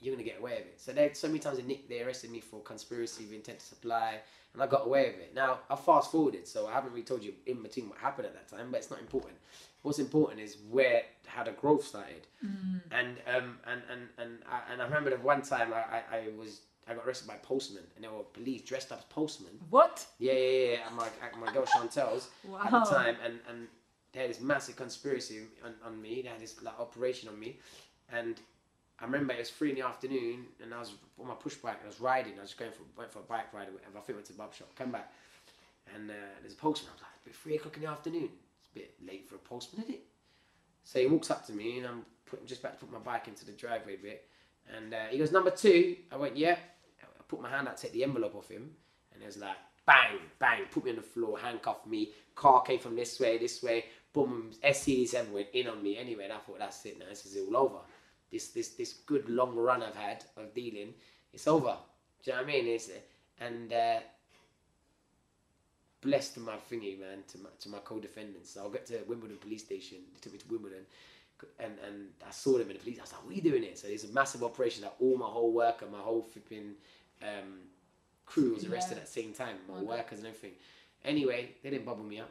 You're 0.00 0.14
gonna 0.14 0.24
get 0.24 0.38
away 0.38 0.56
with 0.58 0.66
it. 0.66 0.80
So 0.80 0.92
they 0.92 1.10
so 1.14 1.26
many 1.26 1.40
times 1.40 1.58
they 1.58 1.80
they 1.88 2.02
arrested 2.02 2.30
me 2.30 2.40
for 2.40 2.60
conspiracy 2.60 3.24
with 3.24 3.32
intent 3.32 3.58
to 3.60 3.66
supply, 3.66 4.20
and 4.52 4.62
I 4.62 4.66
got 4.66 4.86
away 4.86 5.06
with 5.06 5.18
it. 5.18 5.34
Now 5.34 5.60
I 5.68 5.74
fast 5.74 6.12
forwarded, 6.12 6.46
so 6.46 6.66
I 6.68 6.72
haven't 6.72 6.92
really 6.92 7.04
told 7.04 7.24
you 7.24 7.32
in 7.46 7.62
between 7.62 7.88
what 7.88 7.98
happened 7.98 8.26
at 8.26 8.34
that 8.34 8.48
time, 8.48 8.70
but 8.70 8.78
it's 8.78 8.90
not 8.90 9.00
important. 9.00 9.34
What's 9.82 9.98
important 9.98 10.40
is 10.40 10.58
where 10.70 11.02
how 11.26 11.44
the 11.44 11.52
growth 11.52 11.84
started, 11.84 12.26
and 12.92 13.16
um 13.26 13.58
and 13.66 13.82
and 13.90 14.08
and 14.18 14.38
I, 14.48 14.72
and 14.72 14.82
I 14.82 14.84
remember 14.84 15.10
the 15.10 15.16
one 15.16 15.42
time 15.42 15.72
I, 15.72 15.78
I, 15.78 16.18
I 16.18 16.28
was 16.38 16.60
I 16.88 16.94
got 16.94 17.06
arrested 17.06 17.26
by 17.26 17.34
postmen, 17.36 17.82
and 17.94 18.04
there 18.04 18.12
were 18.12 18.22
police 18.22 18.62
dressed 18.62 18.92
up 18.92 18.98
as 18.98 19.04
postmen. 19.04 19.52
What? 19.70 20.06
Yeah, 20.18 20.32
yeah, 20.32 20.70
yeah. 20.70 20.76
And 20.86 20.96
my 20.96 21.06
at 21.22 21.38
my 21.38 21.52
girl 21.52 21.64
Chantel's 21.64 22.28
at 22.64 22.70
the 22.70 22.84
time, 22.84 23.16
and 23.24 23.40
and 23.48 23.68
they 24.12 24.20
had 24.20 24.30
this 24.30 24.40
massive 24.40 24.76
conspiracy 24.76 25.40
on, 25.64 25.74
on 25.84 26.00
me. 26.00 26.22
They 26.22 26.28
had 26.28 26.40
this 26.40 26.62
like 26.62 26.78
operation 26.78 27.28
on 27.28 27.38
me, 27.38 27.58
and 28.12 28.40
I 29.00 29.04
remember 29.04 29.32
it 29.32 29.38
was 29.38 29.50
three 29.50 29.70
in 29.70 29.76
the 29.76 29.84
afternoon, 29.84 30.46
and 30.62 30.72
I 30.72 30.78
was 30.78 30.92
on 31.20 31.26
my 31.28 31.34
push 31.34 31.54
bike. 31.56 31.76
And 31.80 31.84
I 31.84 31.88
was 31.88 32.00
riding. 32.00 32.34
I 32.38 32.42
was 32.42 32.54
going 32.54 32.72
for 32.72 32.82
went 32.96 33.12
for 33.12 33.18
a 33.18 33.22
bike 33.22 33.52
ride 33.52 33.68
or 33.68 33.72
whatever. 33.72 33.98
I 33.98 34.00
think 34.00 34.10
I 34.10 34.18
went 34.18 34.26
to 34.26 34.32
the 34.32 34.38
barber 34.38 34.54
shop. 34.54 34.68
Come 34.76 34.92
back, 34.92 35.12
and 35.94 36.10
uh, 36.10 36.14
there's 36.40 36.54
a 36.54 36.56
postman. 36.56 36.92
I 36.92 36.94
was 36.94 37.02
like, 37.02 37.10
it's 37.26 37.38
three 37.38 37.56
o'clock 37.56 37.76
in 37.76 37.82
the 37.82 37.88
afternoon. 37.88 38.28
It's 38.58 38.68
a 38.70 38.78
bit 38.78 38.94
late 39.06 39.28
for 39.28 39.34
a 39.34 39.38
postman, 39.38 39.82
isn't 39.84 39.94
it? 39.96 40.04
So 40.84 41.00
he 41.00 41.06
walks 41.06 41.30
up 41.30 41.44
to 41.48 41.52
me 41.52 41.78
and 41.78 41.86
I'm 41.86 42.06
putting, 42.26 42.46
just 42.46 42.60
about 42.60 42.78
to 42.78 42.86
put 42.86 42.92
my 42.92 43.00
bike 43.00 43.26
into 43.26 43.44
the 43.44 43.52
driveway 43.52 43.94
a 43.94 43.98
bit. 43.98 44.28
And 44.76 44.94
uh, 44.94 45.06
he 45.10 45.18
goes, 45.18 45.32
number 45.32 45.50
two. 45.50 45.96
I 46.12 46.16
went, 46.16 46.36
yeah. 46.36 46.56
I 47.26 47.30
put 47.30 47.42
my 47.42 47.50
hand 47.50 47.68
out, 47.68 47.76
take 47.76 47.92
the 47.92 48.04
envelope 48.04 48.34
off 48.34 48.48
him. 48.48 48.70
And 49.12 49.22
it 49.22 49.26
was 49.26 49.38
like, 49.38 49.56
bang, 49.86 50.18
bang, 50.38 50.62
put 50.70 50.84
me 50.84 50.90
on 50.90 50.96
the 50.96 51.02
floor, 51.02 51.38
handcuffed 51.38 51.86
me. 51.86 52.10
Car 52.34 52.62
came 52.62 52.78
from 52.78 52.96
this 52.96 53.18
way, 53.18 53.38
this 53.38 53.62
way. 53.62 53.86
Boom, 54.12 54.50
SC7 54.64 55.30
went 55.30 55.48
in 55.52 55.68
on 55.68 55.82
me. 55.82 55.96
Anyway, 55.96 56.24
and 56.24 56.32
I 56.32 56.38
thought, 56.38 56.58
that's 56.58 56.84
it 56.86 56.98
now. 56.98 57.06
This 57.08 57.26
is 57.26 57.36
all 57.46 57.56
over. 57.56 57.78
This, 58.30 58.48
this, 58.48 58.70
this 58.70 58.92
good 59.06 59.28
long 59.28 59.54
run 59.54 59.82
I've 59.82 59.94
had 59.94 60.24
of 60.36 60.52
dealing, 60.54 60.94
it's 61.32 61.46
over. 61.46 61.76
Do 62.24 62.30
you 62.30 62.36
know 62.36 62.42
what 62.42 62.50
I 62.50 62.52
mean? 62.52 62.66
It's, 62.66 62.90
and 63.40 63.72
uh, 63.72 64.00
blessed 66.00 66.38
my 66.38 66.56
thingy, 66.70 66.98
man, 66.98 67.22
to 67.28 67.38
my, 67.38 67.50
to 67.60 67.68
my 67.68 67.78
co-defendants. 67.78 68.54
So 68.54 68.62
I'll 68.62 68.70
get 68.70 68.86
to 68.86 68.98
Wimbledon 69.06 69.36
police 69.36 69.64
station. 69.64 69.98
They 70.12 70.20
took 70.20 70.32
me 70.32 70.38
to 70.38 70.48
Wimbledon 70.48 70.86
and 71.58 71.74
and 71.86 72.08
I 72.26 72.30
saw 72.30 72.52
them 72.52 72.68
in 72.70 72.74
the 72.74 72.82
police. 72.82 72.98
I 72.98 73.02
was 73.02 73.12
like, 73.12 73.24
"What 73.24 73.32
are 73.32 73.36
you 73.36 73.42
doing 73.42 73.62
here?" 73.62 73.76
So 73.76 73.88
it's 73.88 74.04
a 74.04 74.08
massive 74.08 74.42
operation. 74.42 74.84
Like 74.84 74.94
all 75.00 75.16
my 75.16 75.26
whole 75.26 75.52
work 75.52 75.82
and 75.82 75.92
my 75.92 75.98
whole 75.98 76.22
flipping 76.22 76.74
um, 77.22 77.60
crew 78.24 78.54
was 78.54 78.64
arrested 78.64 78.96
Yeah. 78.96 79.00
at 79.02 79.06
the 79.06 79.12
same 79.12 79.32
time. 79.32 79.58
My 79.68 79.74
Okay. 79.76 79.84
workers 79.84 80.18
and 80.18 80.28
everything. 80.28 80.54
Anyway, 81.04 81.54
they 81.62 81.70
didn't 81.70 81.84
bubble 81.84 82.04
me 82.04 82.20
up. 82.20 82.30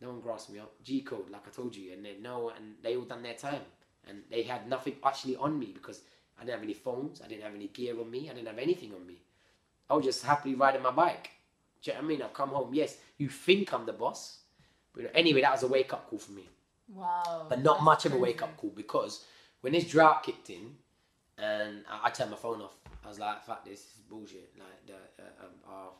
No 0.00 0.08
one 0.10 0.20
grasped 0.20 0.50
me 0.50 0.58
up. 0.58 0.72
G 0.82 1.02
code, 1.02 1.30
like 1.30 1.46
I 1.46 1.50
told 1.50 1.74
you, 1.74 1.92
and 1.92 2.04
they 2.04 2.16
no, 2.18 2.50
and 2.50 2.76
they 2.82 2.96
all 2.96 3.04
done 3.04 3.22
their 3.22 3.34
time, 3.34 3.62
and 4.06 4.22
they 4.30 4.42
had 4.42 4.68
nothing 4.68 4.96
actually 5.04 5.36
on 5.36 5.58
me 5.58 5.66
because 5.72 6.02
I 6.38 6.40
didn't 6.42 6.54
have 6.54 6.62
any 6.64 6.74
phones. 6.74 7.20
I 7.22 7.26
didn't 7.28 7.44
have 7.44 7.54
any 7.54 7.68
gear 7.68 7.98
on 8.00 8.10
me. 8.10 8.28
I 8.30 8.34
didn't 8.34 8.48
have 8.48 8.58
anything 8.58 8.92
on 8.94 9.06
me. 9.06 9.22
I 9.88 9.94
was 9.94 10.04
just 10.04 10.24
happily 10.24 10.54
riding 10.54 10.82
my 10.82 10.90
bike. 10.90 11.30
Do 11.82 11.90
you 11.90 11.94
know 11.96 12.00
what 12.00 12.04
I 12.04 12.08
mean? 12.08 12.22
I've 12.22 12.34
come 12.34 12.48
home. 12.50 12.74
Yes, 12.74 12.96
you 13.18 13.28
think 13.28 13.72
I'm 13.72 13.86
the 13.86 13.92
boss, 13.92 14.40
but 14.94 15.10
anyway, 15.14 15.42
that 15.42 15.52
was 15.52 15.62
a 15.62 15.68
wake 15.68 15.92
up 15.92 16.08
call 16.08 16.18
for 16.18 16.32
me 16.32 16.48
Wow. 16.88 17.46
but 17.48 17.62
not 17.62 17.82
much 17.82 18.04
of 18.06 18.12
a 18.12 18.16
wake 18.16 18.42
up 18.42 18.56
call 18.56 18.70
because 18.70 19.24
when 19.62 19.72
this 19.72 19.88
drought 19.88 20.22
kicked 20.22 20.50
in 20.50 20.76
and 21.38 21.84
I, 21.90 22.06
I 22.08 22.10
turned 22.10 22.30
my 22.30 22.36
phone 22.36 22.60
off, 22.62 22.74
I 23.04 23.08
was 23.08 23.18
like, 23.18 23.44
"Fuck 23.44 23.64
this, 23.64 23.80
this 23.82 23.94
is 23.96 24.02
bullshit." 24.08 24.52
Like, 24.58 24.86
the, 24.86 25.22
uh, 25.22 25.44
um, 25.44 25.92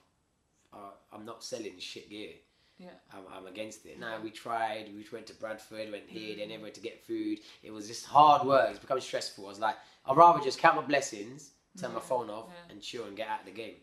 uh, 0.73 0.77
uh, 0.77 0.91
I'm 1.13 1.25
not 1.25 1.43
selling 1.45 1.79
shit 1.79 2.09
gear. 2.11 2.31
Yeah. 2.79 2.89
I'm, 3.13 3.23
I'm 3.33 3.47
against 3.47 3.87
it. 3.87 4.01
Now 4.01 4.19
we 4.21 4.31
tried. 4.31 4.91
We 4.95 5.05
went 5.13 5.27
to 5.29 5.35
Bradford, 5.35 5.93
went 5.93 6.09
here, 6.09 6.37
then 6.37 6.51
everywhere 6.51 6.73
to 6.73 6.81
get 6.81 7.01
food. 7.01 7.39
It 7.63 7.71
was 7.71 7.87
just 7.87 8.05
hard 8.05 8.47
work. 8.47 8.71
It's 8.71 8.79
becoming 8.81 9.03
stressful. 9.03 9.47
I 9.47 9.49
was 9.49 9.61
like, 9.61 9.77
I'd 10.07 10.17
rather 10.17 10.41
just 10.41 10.59
count 10.59 10.77
my 10.77 10.83
blessings, 10.83 11.53
turn 11.81 11.95
my 11.95 12.01
phone 12.01 12.31
off, 12.31 12.47
yeah. 12.49 12.73
and 12.73 12.83
chill 12.83 13.05
and 13.05 13.17
get 13.17 13.29
out 13.29 13.41
of 13.41 13.47
the 13.47 13.53
game. 13.53 13.77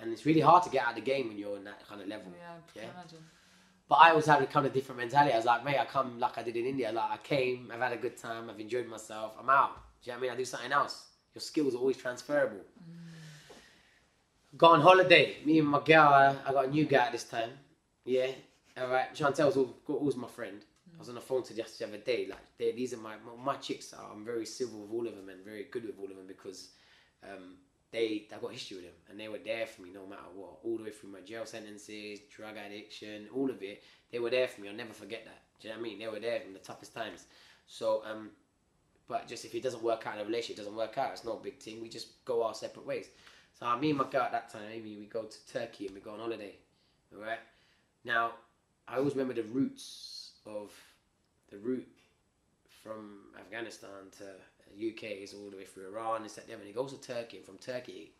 And 0.00 0.12
it's 0.12 0.26
really 0.26 0.40
hard 0.40 0.64
to 0.64 0.70
get 0.70 0.82
out 0.84 0.90
of 0.90 0.94
the 0.96 1.02
game 1.02 1.28
when 1.28 1.38
you're 1.38 1.56
on 1.56 1.64
that 1.64 1.86
kind 1.88 2.00
of 2.00 2.08
level. 2.08 2.32
Yeah, 2.36 2.54
I 2.54 2.72
can 2.72 2.82
Yeah. 2.82 3.00
imagine. 3.00 3.24
But 3.88 3.96
I 3.96 4.12
was 4.12 4.26
had 4.26 4.42
a 4.42 4.46
kind 4.46 4.66
of 4.66 4.72
different 4.72 5.00
mentality. 5.00 5.32
I 5.32 5.36
was 5.36 5.44
like, 5.44 5.64
mate, 5.64 5.78
I 5.78 5.84
come 5.84 6.18
like 6.18 6.36
I 6.36 6.42
did 6.42 6.56
in 6.56 6.66
India. 6.66 6.90
Like 6.90 7.10
I 7.12 7.16
came, 7.18 7.70
I've 7.72 7.80
had 7.80 7.92
a 7.92 7.96
good 7.96 8.16
time, 8.16 8.50
I've 8.50 8.58
enjoyed 8.58 8.88
myself. 8.88 9.36
I'm 9.38 9.48
out. 9.50 9.76
Do 10.02 10.10
you 10.10 10.12
know 10.12 10.18
what 10.18 10.18
I 10.18 10.22
mean? 10.22 10.30
I 10.32 10.36
do 10.36 10.44
something 10.44 10.72
else. 10.72 11.06
Your 11.34 11.42
skills 11.42 11.74
are 11.74 11.78
always 11.78 11.96
transferable. 11.96 12.60
Go 14.56 14.68
on 14.68 14.80
holiday. 14.80 15.36
Me 15.44 15.58
and 15.58 15.68
my 15.68 15.80
girl, 15.84 16.38
I, 16.46 16.52
got 16.52 16.66
a 16.66 16.70
new 16.70 16.84
guy 16.84 17.10
this 17.10 17.24
time. 17.24 17.50
Yeah. 18.04 18.28
All 18.80 18.88
right. 18.88 19.12
Chantel's 19.14 19.56
all, 19.56 19.74
always 19.88 20.16
my 20.16 20.28
friend. 20.28 20.64
I 20.94 20.98
was 20.98 21.08
on 21.08 21.16
the 21.16 21.20
phone 21.20 21.42
to 21.44 21.54
just 21.54 21.78
the 21.78 21.86
other 21.86 21.96
day. 21.98 22.28
Like, 22.30 22.76
these 22.76 22.94
are 22.94 22.98
my, 22.98 23.14
my 23.16 23.52
my 23.52 23.56
chicks. 23.56 23.92
Are, 23.92 24.12
I'm 24.12 24.24
very 24.24 24.46
civil 24.46 24.82
with 24.82 24.92
all 24.92 25.08
of 25.08 25.16
them 25.16 25.28
and 25.28 25.44
very 25.44 25.64
good 25.64 25.84
with 25.84 25.98
all 25.98 26.08
of 26.08 26.16
them 26.16 26.28
because 26.28 26.68
um, 27.24 27.56
they 27.90 28.28
I 28.32 28.38
got 28.38 28.52
history 28.52 28.76
with 28.76 28.86
them 28.86 28.94
and 29.10 29.18
they 29.18 29.28
were 29.28 29.40
there 29.44 29.66
for 29.66 29.82
me 29.82 29.90
no 29.92 30.06
matter 30.06 30.30
what. 30.36 30.58
All 30.62 30.76
the 30.76 30.84
way 30.84 30.90
through 30.90 31.10
my 31.10 31.20
jail 31.20 31.46
sentences, 31.46 32.20
drug 32.34 32.54
addiction, 32.56 33.26
all 33.34 33.50
of 33.50 33.60
it. 33.60 33.82
They 34.12 34.20
were 34.20 34.30
there 34.30 34.46
for 34.46 34.60
me. 34.60 34.68
I'll 34.68 34.74
never 34.74 34.92
forget 34.92 35.24
that. 35.24 35.42
Do 35.60 35.66
you 35.66 35.74
know 35.74 35.80
what 35.80 35.86
I 35.86 35.88
mean? 35.90 35.98
They 35.98 36.08
were 36.08 36.20
there 36.20 36.42
in 36.46 36.52
the 36.52 36.60
toughest 36.60 36.94
times. 36.94 37.26
So, 37.66 38.02
um, 38.04 38.30
but 39.08 39.28
just 39.28 39.44
if 39.44 39.54
it 39.54 39.62
doesn't 39.62 39.82
work 39.82 40.06
out 40.06 40.14
in 40.14 40.20
a 40.20 40.24
relationship, 40.24 40.56
it 40.56 40.62
doesn't 40.62 40.76
work 40.76 40.96
out. 40.98 41.12
It's 41.12 41.24
not 41.24 41.40
a 41.40 41.42
big 41.42 41.58
thing. 41.58 41.82
We 41.82 41.88
just 41.88 42.24
go 42.24 42.42
our 42.42 42.54
separate 42.54 42.86
ways. 42.86 43.08
So 43.58 43.66
uh, 43.66 43.76
me 43.76 43.90
and 43.90 43.98
my 43.98 44.04
girl 44.04 44.22
at 44.22 44.32
that 44.32 44.50
time, 44.50 44.62
Amy, 44.72 44.96
we 44.96 45.06
go 45.06 45.22
to 45.24 45.52
Turkey 45.52 45.86
and 45.86 45.94
we 45.94 46.00
go 46.00 46.12
on 46.12 46.20
holiday. 46.20 46.54
All 47.14 47.22
right. 47.22 47.38
Now, 48.04 48.32
I 48.88 48.96
always 48.96 49.14
remember 49.14 49.34
the 49.34 49.48
roots 49.48 50.32
of 50.46 50.72
the 51.50 51.58
route 51.58 51.86
from 52.82 53.20
Afghanistan 53.38 54.10
to 54.18 54.24
UK 54.76 55.22
is 55.22 55.34
all 55.34 55.50
the 55.50 55.56
way 55.56 55.64
through 55.64 55.88
Iran 55.88 56.22
and 56.22 56.30
set 56.30 56.48
them, 56.48 56.60
and 56.60 56.68
it 56.68 56.74
goes 56.74 56.92
to 56.92 57.00
Turkey. 57.00 57.38
And 57.38 57.46
from 57.46 57.58
Turkey, 57.58 58.12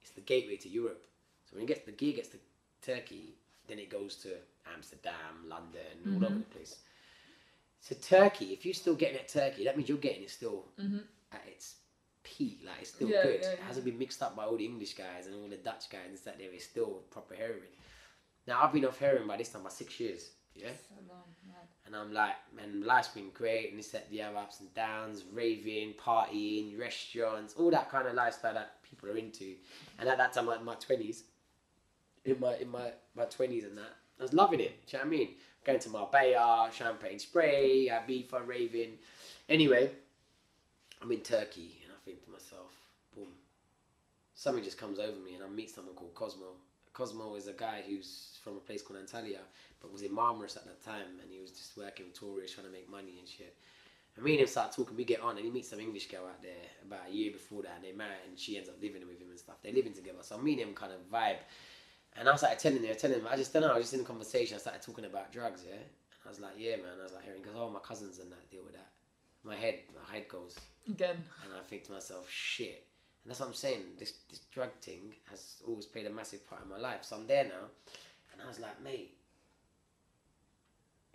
it's 0.00 0.10
the 0.10 0.20
gateway 0.20 0.56
to 0.56 0.68
Europe. 0.68 1.04
So 1.50 1.56
when 1.56 1.64
it 1.64 1.68
gets 1.68 1.84
the 1.84 1.92
gear 1.92 2.14
gets 2.14 2.28
to 2.28 2.38
Turkey, 2.82 3.34
then 3.68 3.78
it 3.78 3.90
goes 3.90 4.16
to 4.16 4.30
Amsterdam, 4.72 5.48
London, 5.48 6.14
all 6.14 6.24
over 6.24 6.34
the 6.34 6.44
place. 6.44 6.76
So 7.86 7.94
Turkey, 8.02 8.46
if 8.46 8.64
you're 8.64 8.74
still 8.74 8.96
getting 8.96 9.14
it 9.14 9.28
Turkey, 9.28 9.62
that 9.64 9.76
means 9.76 9.88
you're 9.88 9.98
getting 9.98 10.24
it 10.24 10.30
still 10.30 10.64
mm-hmm. 10.80 10.98
at 11.30 11.42
its 11.46 11.76
peak. 12.24 12.62
Like 12.66 12.80
it's 12.80 12.90
still 12.90 13.08
Yeah, 13.08 13.22
good. 13.22 13.38
yeah, 13.42 13.50
It 13.50 13.60
hasn't 13.60 13.84
been 13.84 13.96
mixed 13.96 14.20
up 14.22 14.34
by 14.34 14.44
all 14.44 14.56
the 14.56 14.64
English 14.64 14.94
guys 14.94 15.26
and 15.26 15.36
all 15.36 15.48
the 15.48 15.56
Dutch 15.56 15.88
guys 15.88 16.08
and 16.08 16.18
stuff. 16.18 16.34
There, 16.36 16.48
it's 16.52 16.64
still 16.64 17.02
proper 17.12 17.36
heroin. 17.36 17.62
Now 18.48 18.64
I've 18.64 18.72
been 18.72 18.84
off 18.86 18.98
heroin 18.98 19.28
by 19.28 19.36
this 19.36 19.50
time 19.50 19.62
by 19.62 19.68
six 19.68 20.00
years. 20.00 20.30
Yeah. 20.56 20.70
So 20.88 20.94
long. 21.08 21.22
And 21.86 21.94
I'm 21.94 22.12
like, 22.12 22.34
man, 22.52 22.82
life's 22.84 23.08
been 23.08 23.30
great, 23.32 23.70
and 23.70 23.78
this, 23.78 23.90
that, 23.90 24.10
the 24.10 24.20
other 24.20 24.38
ups 24.38 24.58
and 24.58 24.74
downs, 24.74 25.22
raving, 25.32 25.94
partying, 25.94 26.76
restaurants, 26.76 27.54
all 27.54 27.70
that 27.70 27.88
kind 27.88 28.08
of 28.08 28.14
lifestyle 28.14 28.54
that 28.54 28.82
people 28.82 29.08
are 29.08 29.16
into. 29.16 29.54
And 30.00 30.08
at 30.08 30.18
that 30.18 30.32
time, 30.32 30.46
like 30.46 30.64
my 30.64 30.74
twenties, 30.74 31.22
in 32.24 32.40
my 32.40 32.56
in 32.56 32.68
my 32.68 32.90
my 33.14 33.26
twenties 33.26 33.62
and 33.62 33.78
that, 33.78 33.94
I 34.18 34.22
was 34.24 34.32
loving 34.32 34.58
it. 34.58 34.84
Do 34.88 34.96
you 34.96 35.04
know 35.04 35.08
what 35.08 35.14
I 35.14 35.18
mean? 35.18 35.28
Going 35.66 35.80
to 35.80 35.88
Marbella, 35.88 36.70
champagne 36.72 37.18
spray, 37.18 37.90
Ibiza, 37.90 38.46
raving. 38.46 38.92
Anyway, 39.48 39.90
I'm 41.02 41.10
in 41.10 41.22
Turkey, 41.22 41.80
and 41.82 41.92
I 41.92 41.98
think 42.04 42.24
to 42.24 42.30
myself, 42.30 42.70
boom, 43.16 43.26
something 44.36 44.62
just 44.62 44.78
comes 44.78 45.00
over 45.00 45.18
me, 45.18 45.34
and 45.34 45.42
I 45.42 45.48
meet 45.48 45.68
someone 45.68 45.96
called 45.96 46.14
Cosmo. 46.14 46.54
Cosmo 46.92 47.34
is 47.34 47.48
a 47.48 47.52
guy 47.52 47.82
who's 47.84 48.38
from 48.44 48.52
a 48.58 48.60
place 48.60 48.80
called 48.80 49.00
Antalya, 49.00 49.40
but 49.82 49.92
was 49.92 50.02
in 50.02 50.12
Marmaris 50.12 50.56
at 50.56 50.66
that 50.66 50.84
time, 50.84 51.18
and 51.20 51.32
he 51.32 51.40
was 51.40 51.50
just 51.50 51.76
working 51.76 52.06
with 52.06 52.14
tourists, 52.14 52.54
trying 52.54 52.68
to 52.68 52.72
make 52.72 52.88
money 52.88 53.16
and 53.18 53.26
shit. 53.26 53.56
And 54.14 54.24
me 54.24 54.34
and 54.34 54.42
him 54.42 54.46
start 54.46 54.70
talking, 54.70 54.96
we 54.96 55.02
get 55.02 55.20
on, 55.20 55.36
and 55.36 55.44
he 55.44 55.50
meets 55.50 55.70
some 55.70 55.80
English 55.80 56.06
girl 56.06 56.26
out 56.26 56.42
there 56.42 56.52
about 56.86 57.08
a 57.10 57.12
year 57.12 57.32
before 57.32 57.62
that, 57.62 57.72
and 57.74 57.84
they 57.84 57.90
marry, 57.90 58.14
and 58.28 58.38
she 58.38 58.56
ends 58.56 58.68
up 58.68 58.80
living 58.80 59.02
with 59.08 59.20
him 59.20 59.30
and 59.30 59.38
stuff. 59.40 59.56
They're 59.64 59.72
living 59.72 59.94
together, 59.94 60.18
so 60.22 60.38
me 60.38 60.52
and 60.52 60.60
him 60.60 60.74
kind 60.74 60.92
of 60.92 61.00
vibe. 61.10 61.42
And 62.18 62.28
I 62.28 62.36
started 62.36 62.58
telling 62.58 62.82
him, 62.82 62.96
telling 62.96 63.18
him, 63.18 63.26
I 63.30 63.36
just 63.36 63.52
don't 63.52 63.62
know, 63.62 63.72
I 63.72 63.76
was 63.76 63.84
just 63.84 63.94
in 63.94 64.00
a 64.00 64.04
conversation, 64.04 64.56
I 64.56 64.58
started 64.58 64.82
talking 64.82 65.04
about 65.04 65.32
drugs, 65.32 65.62
yeah? 65.66 65.74
And 65.74 65.84
I 66.24 66.28
was 66.28 66.40
like, 66.40 66.54
yeah, 66.56 66.76
man. 66.76 66.96
I 66.98 67.02
was 67.04 67.12
like, 67.12 67.24
hearing, 67.24 67.42
because 67.42 67.56
all 67.56 67.70
my 67.70 67.80
cousins 67.80 68.18
and 68.18 68.30
that 68.32 68.50
deal 68.50 68.62
with 68.64 68.74
that. 68.74 68.88
My 69.44 69.54
head, 69.54 69.80
my 69.94 70.14
head 70.14 70.28
goes, 70.28 70.56
Again. 70.88 71.16
and 71.44 71.52
I 71.54 71.62
think 71.62 71.84
to 71.84 71.92
myself, 71.92 72.28
shit. 72.28 72.86
And 73.22 73.30
that's 73.30 73.40
what 73.40 73.48
I'm 73.48 73.54
saying. 73.54 73.82
This 73.98 74.12
this 74.30 74.40
drug 74.52 74.72
thing 74.80 75.12
has 75.30 75.56
always 75.66 75.84
played 75.84 76.06
a 76.06 76.10
massive 76.10 76.48
part 76.48 76.62
in 76.62 76.68
my 76.68 76.78
life. 76.78 77.02
So 77.02 77.16
I'm 77.16 77.26
there 77.26 77.44
now, 77.44 77.66
and 78.32 78.40
I 78.42 78.46
was 78.46 78.60
like, 78.60 78.82
mate, 78.82 79.16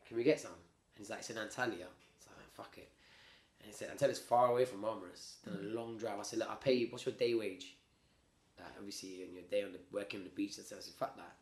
can 0.06 0.18
we 0.18 0.24
get 0.24 0.40
some? 0.40 0.52
And 0.52 1.00
he's 1.00 1.10
like, 1.10 1.20
it's 1.20 1.30
in 1.30 1.38
Antalya. 1.38 1.88
So 2.20 2.30
I 2.30 2.38
went, 2.38 2.52
fuck 2.54 2.78
it. 2.78 2.90
And 3.62 3.68
he 3.68 3.74
said, 3.74 3.96
Antalya's 3.96 4.20
far 4.20 4.52
away 4.52 4.66
from 4.66 4.82
Marmaris. 4.82 5.36
Done 5.46 5.56
a 5.56 5.66
mm. 5.66 5.74
long 5.74 5.98
drive. 5.98 6.20
I 6.20 6.24
said, 6.24 6.40
look, 6.40 6.50
I'll 6.50 6.58
pay 6.58 6.74
you. 6.74 6.88
What's 6.90 7.06
your 7.06 7.16
day 7.16 7.34
wage? 7.34 7.78
Like, 8.62 8.74
obviously, 8.78 9.26
on 9.28 9.34
your 9.34 9.44
day 9.50 9.64
on 9.64 9.74
the 9.74 9.80
working 9.92 10.20
on 10.20 10.24
the 10.24 10.30
beach. 10.30 10.58
and 10.58 10.66
I 10.66 10.80
said, 10.82 10.94
fuck 10.94 11.16
that. 11.18 11.36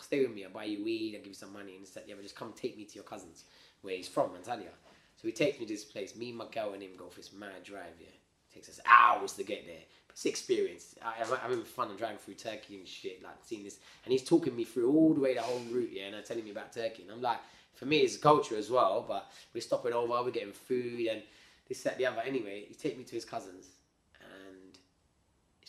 Stay 0.00 0.20
with 0.20 0.34
me. 0.34 0.44
I'll 0.44 0.50
buy 0.50 0.64
you 0.64 0.82
weed. 0.82 1.14
I'll 1.14 1.20
give 1.20 1.28
you 1.28 1.34
some 1.34 1.52
money. 1.52 1.72
And 1.72 1.80
he 1.80 1.86
said, 1.86 2.04
yeah, 2.06 2.14
but 2.14 2.22
just 2.22 2.36
come 2.36 2.52
take 2.56 2.76
me 2.76 2.84
to 2.84 2.94
your 2.94 3.04
cousin's, 3.04 3.44
where 3.82 3.94
he's 3.94 4.08
from, 4.08 4.30
Antalya. 4.30 4.72
So 5.16 5.28
he 5.28 5.32
takes 5.32 5.60
me 5.60 5.66
to 5.66 5.72
this 5.72 5.84
place. 5.84 6.16
Me, 6.16 6.32
my 6.32 6.46
girl, 6.52 6.72
and 6.72 6.82
him 6.82 6.90
go 6.96 7.08
for 7.08 7.16
this 7.16 7.32
mad 7.32 7.62
drive. 7.64 7.94
Yeah, 8.00 8.08
takes 8.52 8.68
us 8.68 8.80
hours 8.86 9.32
to 9.34 9.44
get 9.44 9.66
there. 9.66 9.82
It's 10.10 10.26
experience. 10.26 10.94
I, 11.02 11.22
I, 11.22 11.36
I 11.40 11.44
remember 11.44 11.64
fun. 11.64 11.88
I'm 11.90 11.96
driving 11.96 12.18
through 12.18 12.34
Turkey 12.34 12.76
and 12.76 12.86
shit, 12.86 13.22
like 13.22 13.34
seeing 13.44 13.64
this, 13.64 13.78
and 14.04 14.12
he's 14.12 14.24
talking 14.24 14.54
me 14.54 14.64
through 14.64 14.90
all 14.90 15.12
the 15.12 15.20
way 15.20 15.34
the 15.34 15.42
whole 15.42 15.60
route. 15.70 15.90
Yeah, 15.92 16.04
and 16.04 16.16
I'm 16.16 16.22
telling 16.22 16.44
me 16.44 16.50
about 16.50 16.72
Turkey, 16.72 17.02
and 17.02 17.10
I'm 17.10 17.22
like, 17.22 17.38
for 17.74 17.86
me, 17.86 17.98
it's 17.98 18.16
a 18.16 18.20
culture 18.20 18.56
as 18.56 18.70
well. 18.70 19.04
But 19.06 19.30
we're 19.52 19.60
stopping 19.60 19.92
over, 19.92 20.22
we're 20.22 20.30
getting 20.30 20.52
food, 20.52 21.08
and 21.08 21.22
this, 21.68 21.82
that, 21.82 21.98
the 21.98 22.06
other. 22.06 22.20
Anyway, 22.20 22.64
he 22.68 22.74
take 22.74 22.96
me 22.96 23.04
to 23.04 23.14
his 23.14 23.24
cousins, 23.24 23.66
and 23.66 23.73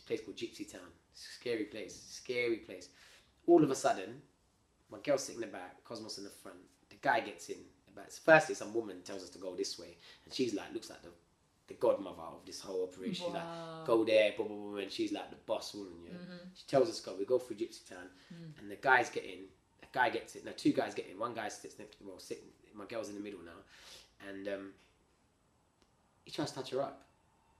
place 0.06 0.22
called 0.22 0.38
Gypsy 0.38 0.72
Town. 0.72 0.90
Scary 1.14 1.66
place. 1.66 2.02
Scary 2.10 2.58
place. 2.58 2.90
All 3.48 3.64
of 3.64 3.72
a 3.72 3.76
sudden, 3.76 4.22
my 4.92 5.00
girl's 5.00 5.24
sitting 5.24 5.42
in 5.42 5.48
the 5.48 5.54
back, 5.54 5.84
Cosmos 5.84 6.18
in 6.18 6.24
the 6.24 6.30
front. 6.30 6.58
The 6.90 6.96
guy 7.02 7.20
gets 7.20 7.50
in. 7.50 7.58
But 7.96 8.12
firstly, 8.12 8.56
some 8.56 8.74
woman 8.74 9.02
tells 9.04 9.24
us 9.24 9.30
to 9.30 9.40
go 9.40 9.56
this 9.56 9.80
way, 9.80 9.98
and 10.26 10.34
she's 10.34 10.54
like, 10.54 10.74
looks 10.74 10.90
like 10.90 11.02
the, 11.02 11.10
the 11.68 11.76
godmother 11.76 12.22
of 12.22 12.46
this 12.46 12.60
whole 12.60 12.84
operation. 12.84 13.26
She's 13.26 13.34
like, 13.34 13.86
go 13.86 14.04
there, 14.04 14.34
blah, 14.36 14.46
blah, 14.46 14.56
blah, 14.56 14.80
and 14.80 14.92
she's 14.92 15.14
like 15.14 15.30
the 15.30 15.38
boss 15.46 15.74
woman. 15.74 15.94
Yeah, 16.06 16.12
she 16.54 16.66
tells 16.68 16.90
us 16.90 17.00
go. 17.00 17.16
We 17.18 17.26
go 17.26 17.40
through 17.40 17.56
Gypsy 17.56 17.88
Town, 17.88 18.10
and 18.60 18.70
the 18.70 18.76
guys 18.76 19.10
get 19.10 19.24
in. 19.24 19.46
The 19.80 19.88
guy 19.94 20.10
gets 20.10 20.36
it. 20.36 20.44
No, 20.44 20.52
two 20.52 20.74
guys 20.74 20.94
get 20.94 21.08
in. 21.10 21.18
One 21.18 21.34
guy 21.34 21.48
sits 21.48 21.80
next. 21.80 21.94
To, 21.94 22.04
the 22.04 22.10
well, 22.10 22.20
sitting, 22.20 22.44
My 22.74 22.86
girl's 22.86 23.08
in 23.08 23.16
the 23.16 23.22
middle 23.22 23.40
now, 23.46 24.30
and 24.30 24.48
um, 24.50 24.72
he 26.26 26.32
tries 26.32 26.52
to 26.52 26.58
touch 26.58 26.72
her 26.72 26.82
up 26.82 27.06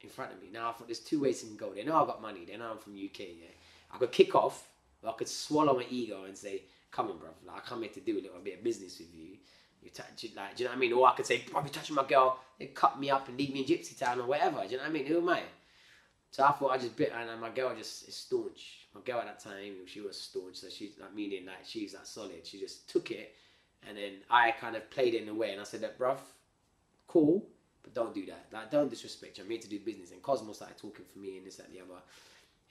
in 0.02 0.10
front 0.10 0.34
of 0.34 0.42
me. 0.42 0.50
Now 0.52 0.70
I 0.70 0.74
thought 0.74 0.88
there's 0.88 1.00
two 1.00 1.22
ways 1.22 1.42
he 1.42 1.48
can 1.48 1.58
go. 1.58 1.74
They 1.74 1.84
know 1.84 2.02
I 2.02 2.06
got 2.06 2.22
money. 2.22 2.46
They 2.46 2.58
know 2.58 2.72
I'm 2.72 2.78
from 2.78 2.94
UK. 2.94 3.20
Yeah, 3.20 3.56
I 3.92 3.98
could 3.98 4.12
kick 4.12 4.36
off, 4.36 4.68
or 5.02 5.10
I 5.10 5.14
could 5.14 5.28
swallow 5.28 5.76
my 5.76 5.86
ego 5.90 6.26
and 6.26 6.38
say, 6.38 6.64
"Come 6.92 7.10
on, 7.10 7.18
bro. 7.18 7.30
Like, 7.46 7.58
I 7.58 7.60
come 7.62 7.82
here 7.82 7.92
to 7.92 8.00
do 8.00 8.20
a 8.20 8.22
little 8.22 8.40
bit 8.44 8.60
of 8.60 8.64
business 8.64 9.00
with 9.00 9.14
you." 9.14 9.38
You 9.82 9.92
touch 9.92 10.24
it 10.24 10.36
like, 10.36 10.56
do 10.56 10.64
you 10.64 10.68
know 10.68 10.72
what 10.72 10.78
I 10.78 10.80
mean? 10.80 10.94
Or 10.94 11.08
I 11.08 11.14
could 11.14 11.28
say, 11.28 11.46
bro, 11.52 11.62
you're 11.62 11.70
touching 11.70 11.96
my 11.96 12.08
girl. 12.08 12.40
They 12.58 12.66
cut 12.66 13.00
me 13.00 13.12
up 13.12 13.28
and 13.28 13.38
leave 13.38 13.54
me 13.54 13.60
in 13.60 13.66
Gypsy 13.68 13.96
Town 13.96 14.20
or 14.20 14.26
whatever. 14.26 14.64
Do 14.64 14.72
you 14.72 14.78
know 14.78 14.84
what 14.84 14.90
I 14.90 14.94
mean? 14.94 15.06
Who 15.06 15.20
am 15.20 15.30
I? 15.30 15.44
So 16.32 16.44
I 16.44 16.52
thought 16.52 16.72
I 16.72 16.78
just 16.78 16.98
bit 16.98 17.14
and 17.16 17.40
my 17.40 17.50
girl 17.50 17.74
just 17.74 18.10
is 18.10 18.16
staunch. 18.16 18.88
My 18.94 19.02
girl 19.02 19.20
at 19.20 19.26
that 19.26 19.40
time, 19.40 19.74
she 19.86 20.02
was 20.02 20.20
staunch, 20.20 20.58
so 20.58 20.68
she's 20.70 20.98
like 21.00 21.14
meaning 21.14 21.46
like 21.46 21.64
she's 21.66 21.94
that 21.94 22.08
solid. 22.08 22.46
She 22.46 22.60
just 22.60 22.90
took 22.90 23.10
it, 23.12 23.36
and 23.88 23.98
then 23.98 24.14
I 24.30 24.52
kind 24.52 24.76
of 24.76 24.90
played 24.90 25.14
it 25.14 25.24
in 25.24 25.30
a 25.30 25.34
way, 25.34 25.52
and 25.52 25.62
I 25.62 25.64
said 25.64 25.80
that, 25.82 25.98
bruv, 25.98 26.18
cool, 27.08 27.46
but 27.86 27.94
don't 27.94 28.14
do 28.14 28.26
that. 28.26 28.48
Like, 28.52 28.72
don't 28.72 28.90
disrespect. 28.90 29.38
you. 29.38 29.44
I'm 29.44 29.50
here 29.50 29.60
to 29.60 29.70
do 29.70 29.80
business. 29.80 30.12
And 30.12 30.22
Cosmo 30.22 30.54
started 30.54 30.78
talking 30.78 31.06
for 31.06 31.20
me 31.20 31.38
and 31.38 31.46
this, 31.46 31.58
that, 31.58 31.68
and 31.68 31.76
the 31.76 31.82
other. 31.82 32.02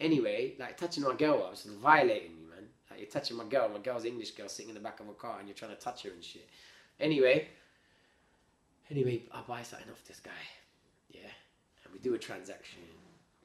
Anyway, 0.00 0.54
like 0.58 0.76
touching 0.76 1.04
my 1.04 1.14
girl, 1.14 1.44
I 1.46 1.50
was 1.50 1.62
violating 1.62 2.34
me, 2.34 2.42
man. 2.50 2.66
Like 2.90 3.00
you're 3.00 3.08
touching 3.08 3.36
my 3.36 3.44
girl. 3.44 3.68
My 3.68 3.78
girl's 3.78 4.04
English 4.04 4.32
girl 4.32 4.48
sitting 4.48 4.70
in 4.70 4.74
the 4.74 4.80
back 4.80 4.98
of 4.98 5.08
a 5.08 5.12
car, 5.12 5.38
and 5.38 5.46
you're 5.46 5.54
trying 5.54 5.70
to 5.70 5.80
touch 5.80 6.02
her 6.02 6.10
and 6.10 6.22
shit. 6.22 6.48
Anyway, 6.98 7.46
anyway, 8.90 9.22
I 9.32 9.40
buy 9.46 9.62
something 9.62 9.88
off 9.88 10.04
this 10.04 10.18
guy, 10.18 10.32
yeah, 11.10 11.30
and 11.84 11.92
we 11.92 12.00
do 12.00 12.14
a 12.14 12.18
transaction. 12.18 12.80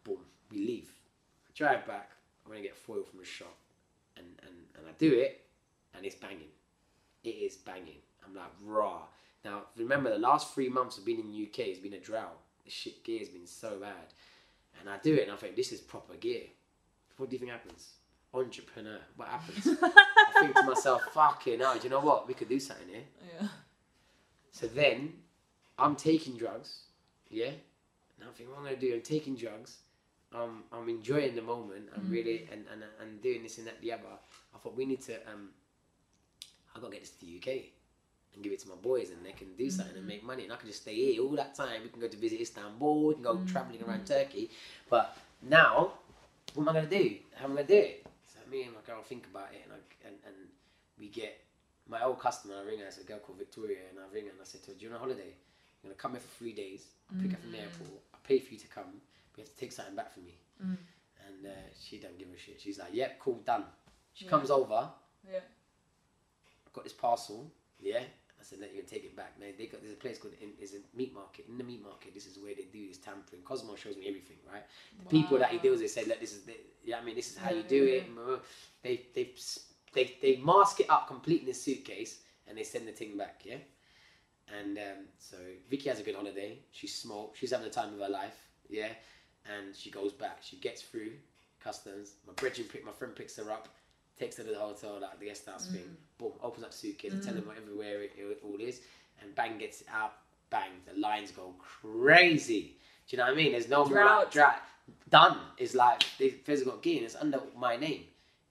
Boom, 0.04 0.18
we 0.52 0.58
leave. 0.58 0.92
I 1.48 1.52
drive 1.56 1.86
back. 1.86 2.12
I'm 2.44 2.52
gonna 2.52 2.64
get 2.64 2.76
foil 2.76 3.04
from 3.04 3.20
a 3.20 3.26
shop, 3.26 3.56
and 4.18 4.26
and 4.42 4.56
and 4.76 4.88
I 4.88 4.92
do 4.98 5.14
it, 5.20 5.46
and 5.96 6.04
it's 6.04 6.16
banging. 6.16 6.52
It 7.24 7.30
is 7.30 7.58
banging. 7.58 8.02
I'm 8.26 8.36
like 8.36 8.52
raw. 8.66 9.02
Now 9.44 9.64
remember, 9.78 10.10
the 10.10 10.20
last 10.20 10.54
three 10.54 10.70
months 10.70 10.98
of 10.98 11.06
being 11.06 11.20
in 11.20 11.32
the 11.32 11.48
UK 11.48 11.68
has 11.70 11.80
been 11.80 11.94
a 11.94 12.00
drought. 12.00 12.38
The 12.66 12.72
shit 12.72 13.04
gear 13.04 13.20
has 13.20 13.30
been 13.30 13.48
so 13.48 13.80
bad, 13.80 14.14
and 14.80 14.90
I 14.90 14.98
do 15.02 15.14
it, 15.14 15.24
and 15.24 15.32
I 15.32 15.36
think 15.36 15.56
this 15.56 15.72
is 15.72 15.80
proper 15.80 16.16
gear. 16.16 16.44
What 17.18 17.30
do 17.30 17.36
you 17.36 17.40
think 17.40 17.52
happens? 17.52 17.94
Entrepreneur. 18.34 19.00
What 19.16 19.30
happens? 19.30 19.68
I 19.82 20.40
think 20.40 20.56
to 20.56 20.64
myself, 20.64 21.02
fucking 21.14 21.60
hell, 21.60 21.76
do 21.76 21.84
you 21.84 21.90
know 21.90 22.00
what? 22.00 22.28
We 22.28 22.34
could 22.34 22.50
do 22.50 22.60
something 22.60 22.88
here. 22.88 23.04
Yeah. 23.40 23.48
So 24.52 24.68
then 24.68 25.14
I'm 25.78 25.96
taking 25.96 26.38
drugs, 26.38 26.84
yeah. 27.30 27.48
And 27.48 28.28
I'm 28.28 28.34
thinking, 28.34 28.54
what 28.54 28.60
am 28.60 28.66
I 28.68 28.70
gonna 28.72 28.82
do? 28.82 28.94
I'm 28.94 29.02
taking 29.02 29.36
drugs. 29.36 29.78
Um, 30.36 30.64
I'm 30.72 30.88
enjoying 30.90 31.36
the 31.36 31.42
moment. 31.42 31.86
I'm 31.96 32.10
really 32.10 32.48
and, 32.52 32.66
and 32.72 32.84
and 33.02 33.22
doing 33.22 33.42
this 33.42 33.58
and 33.58 33.66
that 33.68 33.82
the 33.82 33.94
other. 33.94 34.04
I 34.54 34.58
thought 34.60 34.76
we 34.76 34.86
need 34.86 35.02
to 35.04 35.16
um, 35.32 35.50
I 36.76 36.80
gotta 36.80 36.92
get 36.92 37.02
this 37.02 37.12
to 37.12 37.26
the 37.26 37.38
UK 37.38 37.64
and 38.34 38.44
give 38.44 38.54
it 38.54 38.60
to 38.60 38.70
my 38.70 38.76
boys 38.76 39.10
and 39.10 39.26
they 39.26 39.32
can 39.32 39.48
do 39.58 39.70
something 39.70 39.96
and 39.96 40.02
mm-hmm. 40.02 40.08
make 40.08 40.24
money 40.24 40.44
and 40.44 40.54
I 40.54 40.56
can 40.56 40.68
just 40.68 40.82
stay 40.84 40.96
here 40.96 41.22
all 41.24 41.36
that 41.36 41.56
time. 41.56 41.82
We 41.84 41.90
can 41.90 42.00
go 42.00 42.08
to 42.08 42.18
visit 42.18 42.42
Istanbul. 42.42 43.08
We 43.08 43.14
can 43.16 43.24
go 43.24 43.36
mm-hmm. 43.36 43.46
traveling 43.48 43.84
around 43.84 44.06
Turkey. 44.06 44.50
But 44.90 45.18
now, 45.42 45.94
what 46.54 46.64
am 46.64 46.70
I 46.70 46.74
gonna 46.74 46.90
do? 46.90 47.16
How 47.36 47.46
am 47.46 47.54
I 47.54 47.56
gonna 47.56 47.68
do 47.68 47.76
it? 47.76 48.06
So 48.26 48.40
me 48.52 48.64
and 48.64 48.74
my 48.74 48.82
girl 48.86 49.02
think 49.04 49.26
about 49.32 49.50
it 49.54 49.62
and 49.66 49.74
I, 49.74 50.08
and, 50.08 50.16
and 50.26 50.36
we 51.00 51.08
get 51.08 51.40
my 51.90 52.04
old 52.04 52.20
customer, 52.20 52.56
I 52.62 52.68
ring 52.68 52.80
her, 52.80 52.86
it's 52.86 53.00
a 53.00 53.04
girl 53.04 53.18
called 53.18 53.40
Victoria, 53.40 53.80
and 53.90 54.00
I 54.00 54.14
ring 54.14 54.26
her 54.26 54.32
and 54.32 54.40
I 54.40 54.46
said 54.46 54.62
to 54.64 54.72
her, 54.72 54.78
Do 54.78 54.86
you 54.86 54.92
want 54.92 55.02
a 55.02 55.06
holiday? 55.06 55.34
I'm 55.34 55.90
going 55.90 55.96
to 55.96 56.02
come 56.02 56.12
here 56.12 56.20
for 56.20 56.38
three 56.38 56.54
days, 56.54 56.86
I'll 57.10 57.22
pick 57.22 57.32
her 57.32 57.38
from 57.38 57.52
the 57.52 57.58
mm-hmm. 57.58 57.66
airport, 57.66 58.02
I'll 58.14 58.20
pay 58.24 58.40
for 58.40 58.54
you 58.54 58.60
to 58.60 58.68
come, 58.68 59.02
but 59.32 59.38
you 59.38 59.44
have 59.44 59.54
to 59.54 59.60
take 59.60 59.72
something 59.72 59.96
back 59.96 60.14
from 60.14 60.26
me. 60.26 60.36
Mm. 60.62 60.78
And 61.26 61.46
uh, 61.48 61.66
she 61.80 61.98
don't 61.98 62.18
give 62.20 62.28
a 62.36 62.38
shit. 62.38 62.60
She's 62.60 62.80
like, 62.80 62.94
Yep, 62.94 63.20
cool, 63.20 63.40
done. 63.46 63.64
She 64.14 64.26
Yeah. 64.26 64.32
comes 64.32 64.52
over, 64.52 64.90
Yeah. 65.30 65.40
I've 66.68 66.74
got 66.74 66.84
this 66.84 66.94
parcel, 66.94 67.50
yeah. 67.80 68.04
I 68.40 68.44
said, 68.44 68.60
let 68.62 68.74
you 68.74 68.82
can 68.82 68.90
take 68.90 69.04
it 69.04 69.16
back. 69.16 69.34
Now 69.40 69.48
they 69.58 69.66
got 69.66 69.82
there's 69.82 69.94
a 69.94 69.98
place 69.98 70.18
called 70.18 70.34
in, 70.42 70.52
is 70.60 70.74
a 70.74 70.98
meat 70.98 71.14
market. 71.14 71.46
In 71.50 71.58
the 71.58 71.64
meat 71.64 71.84
market, 71.84 72.14
this 72.14 72.26
is 72.26 72.38
where 72.38 72.56
they 72.56 72.68
do 72.72 72.88
this 72.88 72.98
tampering. 72.98 73.42
Cosmo 73.44 73.76
shows 73.76 73.98
me 73.98 74.08
everything, 74.08 74.38
right? 74.52 74.64
The 75.04 75.10
people 75.10 75.38
that 75.40 75.50
he 75.50 75.58
deals 75.58 75.82
with 75.82 75.92
say, 75.92 76.06
look, 76.06 76.20
this 76.20 76.34
is 76.34 76.44
the, 76.44 76.56
yeah, 76.84 77.00
I 77.00 77.04
mean, 77.04 77.16
this 77.16 77.32
is 77.32 77.38
how 77.38 77.52
you 77.52 77.64
do 77.64 77.84
it. 77.84 78.06
They 78.84 79.02
they 79.14 79.34
they 79.94 80.16
they 80.22 80.38
mask 80.38 80.80
it 80.80 80.90
up 80.90 81.08
completely 81.08 81.48
in 81.48 81.48
the 81.48 81.54
suitcase 81.54 82.22
and 82.48 82.58
they 82.58 82.64
send 82.64 82.88
the 82.88 82.92
thing 82.92 83.18
back, 83.18 83.42
yeah. 83.44 83.58
And 84.58 84.78
um, 84.78 85.06
so 85.20 85.38
Vicky 85.70 85.90
has 85.90 86.00
a 86.00 86.04
good 86.04 86.16
holiday. 86.16 86.60
She's 86.72 86.96
small. 86.96 87.34
She's 87.36 87.52
having 87.52 87.68
the 87.68 87.74
time 87.74 87.94
of 87.94 88.00
her 88.00 88.10
life, 88.10 88.42
yeah. 88.70 88.90
And 89.46 89.76
she 89.76 89.92
goes 89.92 90.12
back. 90.12 90.40
She 90.42 90.58
gets 90.58 90.82
through 90.82 91.12
customs. 91.64 92.14
My 92.26 92.34
brethren, 92.34 92.68
pick, 92.72 92.86
my 92.86 92.92
friend 92.92 93.16
picks 93.16 93.36
her 93.38 93.52
up, 93.52 93.70
takes 94.20 94.38
her 94.38 94.44
to 94.44 94.50
the 94.50 94.60
hotel, 94.60 95.00
like 95.02 95.20
the 95.20 95.26
guest 95.26 95.46
house 95.46 95.68
thing. 95.68 95.82
Mm. 95.82 96.18
Boom, 96.18 96.32
opens 96.44 96.64
up 96.66 96.72
the 96.72 96.78
suitcase, 96.78 97.14
and 97.14 97.24
tell 97.24 97.34
mm. 97.34 97.46
them 97.46 97.52
everywhere 97.58 98.02
it, 98.02 98.12
it 98.18 98.42
all 98.44 98.60
is, 98.60 98.82
and 99.22 99.34
bang 99.36 99.58
gets 99.58 99.82
it 99.82 99.88
out. 99.92 100.14
Bang, 100.50 100.72
the 100.92 101.00
lines 101.00 101.32
go 101.32 101.54
crazy. 101.60 102.76
Do 103.08 103.16
you 103.16 103.18
know 103.18 103.26
what 103.26 103.34
I 103.34 103.36
mean? 103.36 103.52
There's 103.52 103.70
no 103.70 103.86
more 103.86 104.04
like 104.04 104.32
Drought. 104.32 104.32
drought. 104.32 104.62
Done. 105.10 105.38
is 105.58 105.76
like 105.76 106.04
they- 106.18 106.30
Fez 106.30 106.60
has 106.60 106.68
got 106.68 106.82
gear, 106.82 106.98
and 106.98 107.06
it's 107.06 107.16
under 107.16 107.40
my 107.58 107.76
name. 107.78 108.06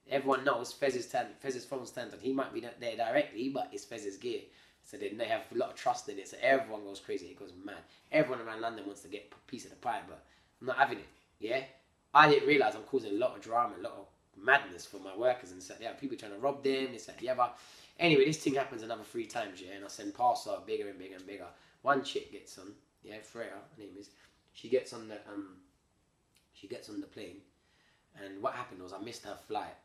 Everyone 0.09 0.43
knows 0.43 0.73
Fez's 0.73 1.05
tan, 1.05 1.27
Fez's 1.39 1.65
phone 1.65 1.85
stands 1.85 2.13
on. 2.13 2.19
He 2.19 2.33
might 2.33 2.53
be 2.53 2.61
there 2.61 2.95
directly, 2.95 3.49
but 3.49 3.69
it's 3.71 3.85
Fez's 3.85 4.17
gear. 4.17 4.41
So 4.83 4.97
then 4.97 5.17
they 5.17 5.25
have 5.25 5.43
a 5.53 5.57
lot 5.57 5.69
of 5.69 5.75
trust 5.75 6.09
in 6.09 6.17
it. 6.17 6.27
So 6.27 6.37
everyone 6.41 6.83
goes 6.83 6.99
crazy. 6.99 7.27
It 7.27 7.37
goes 7.37 7.53
mad. 7.63 7.77
Everyone 8.11 8.45
around 8.45 8.61
London 8.61 8.85
wants 8.87 9.01
to 9.01 9.07
get 9.07 9.31
a 9.31 9.51
piece 9.51 9.65
of 9.65 9.69
the 9.69 9.75
pie, 9.77 10.01
but 10.07 10.25
I'm 10.59 10.67
not 10.67 10.77
having 10.77 10.97
it. 10.97 11.07
Yeah, 11.39 11.61
I 12.13 12.27
didn't 12.27 12.47
realize 12.47 12.75
I'm 12.75 12.81
causing 12.83 13.11
a 13.11 13.17
lot 13.17 13.35
of 13.35 13.41
drama, 13.41 13.75
a 13.77 13.83
lot 13.83 13.93
of 13.93 14.07
madness 14.43 14.85
for 14.85 14.97
my 14.99 15.15
workers 15.15 15.51
and 15.51 15.61
so 15.61 15.73
yeah, 15.81 15.93
people 15.93 16.17
trying 16.17 16.31
to 16.33 16.39
rob 16.39 16.63
them, 16.63 16.89
this 16.93 17.05
that 17.05 17.17
the 17.17 17.29
other. 17.29 17.49
Anyway, 17.99 18.25
this 18.25 18.37
thing 18.37 18.55
happens 18.55 18.81
another 18.81 19.03
three 19.03 19.25
times, 19.25 19.61
yeah, 19.61 19.75
and 19.75 19.83
I 19.83 19.87
send 19.89 20.13
parcel 20.13 20.53
out 20.53 20.65
bigger 20.67 20.87
and 20.87 20.97
bigger 20.97 21.15
and 21.15 21.27
bigger. 21.27 21.47
One 21.81 22.03
chick 22.03 22.31
gets 22.31 22.57
on, 22.57 22.71
yeah, 23.03 23.17
Freya, 23.23 23.49
her 23.49 23.83
name 23.83 23.95
is. 23.99 24.09
She 24.53 24.69
gets 24.69 24.93
on 24.93 25.07
the 25.07 25.15
um, 25.27 25.57
she 26.53 26.67
gets 26.67 26.89
on 26.89 27.01
the 27.01 27.07
plane, 27.07 27.37
and 28.23 28.41
what 28.41 28.53
happened 28.53 28.81
was 28.81 28.93
I 28.93 28.99
missed 28.99 29.23
her 29.25 29.37
flight. 29.47 29.75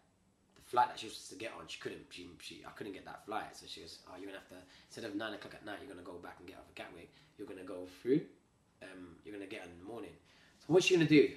The 0.56 0.62
flight 0.62 0.88
that 0.88 0.98
she 0.98 1.06
was 1.06 1.16
supposed 1.16 1.30
to 1.32 1.44
get 1.44 1.52
on, 1.58 1.66
she 1.66 1.80
couldn't. 1.80 2.06
She, 2.10 2.28
she 2.40 2.62
I 2.66 2.70
couldn't 2.70 2.92
get 2.92 3.04
that 3.04 3.24
flight, 3.26 3.56
so 3.56 3.66
she 3.68 3.80
goes, 3.80 3.98
"Oh, 4.08 4.16
you're 4.16 4.26
gonna 4.26 4.38
have 4.38 4.48
to 4.48 4.56
instead 4.88 5.04
of 5.04 5.16
nine 5.16 5.34
o'clock 5.34 5.54
at 5.54 5.64
night, 5.66 5.78
you're 5.82 5.92
gonna 5.92 6.06
go 6.06 6.14
back 6.14 6.36
and 6.38 6.48
get 6.48 6.56
off 6.56 6.68
at 6.68 6.74
Gatwick. 6.76 7.10
You're 7.38 7.48
gonna 7.48 7.64
go 7.64 7.86
through. 8.00 8.22
Um, 8.82 9.16
you're 9.24 9.34
gonna 9.34 9.50
get 9.50 9.64
in 9.64 9.70
the 9.78 9.92
morning. 9.92 10.14
So 10.60 10.66
what's 10.72 10.86
she 10.86 10.94
gonna 10.94 11.08
do? 11.08 11.30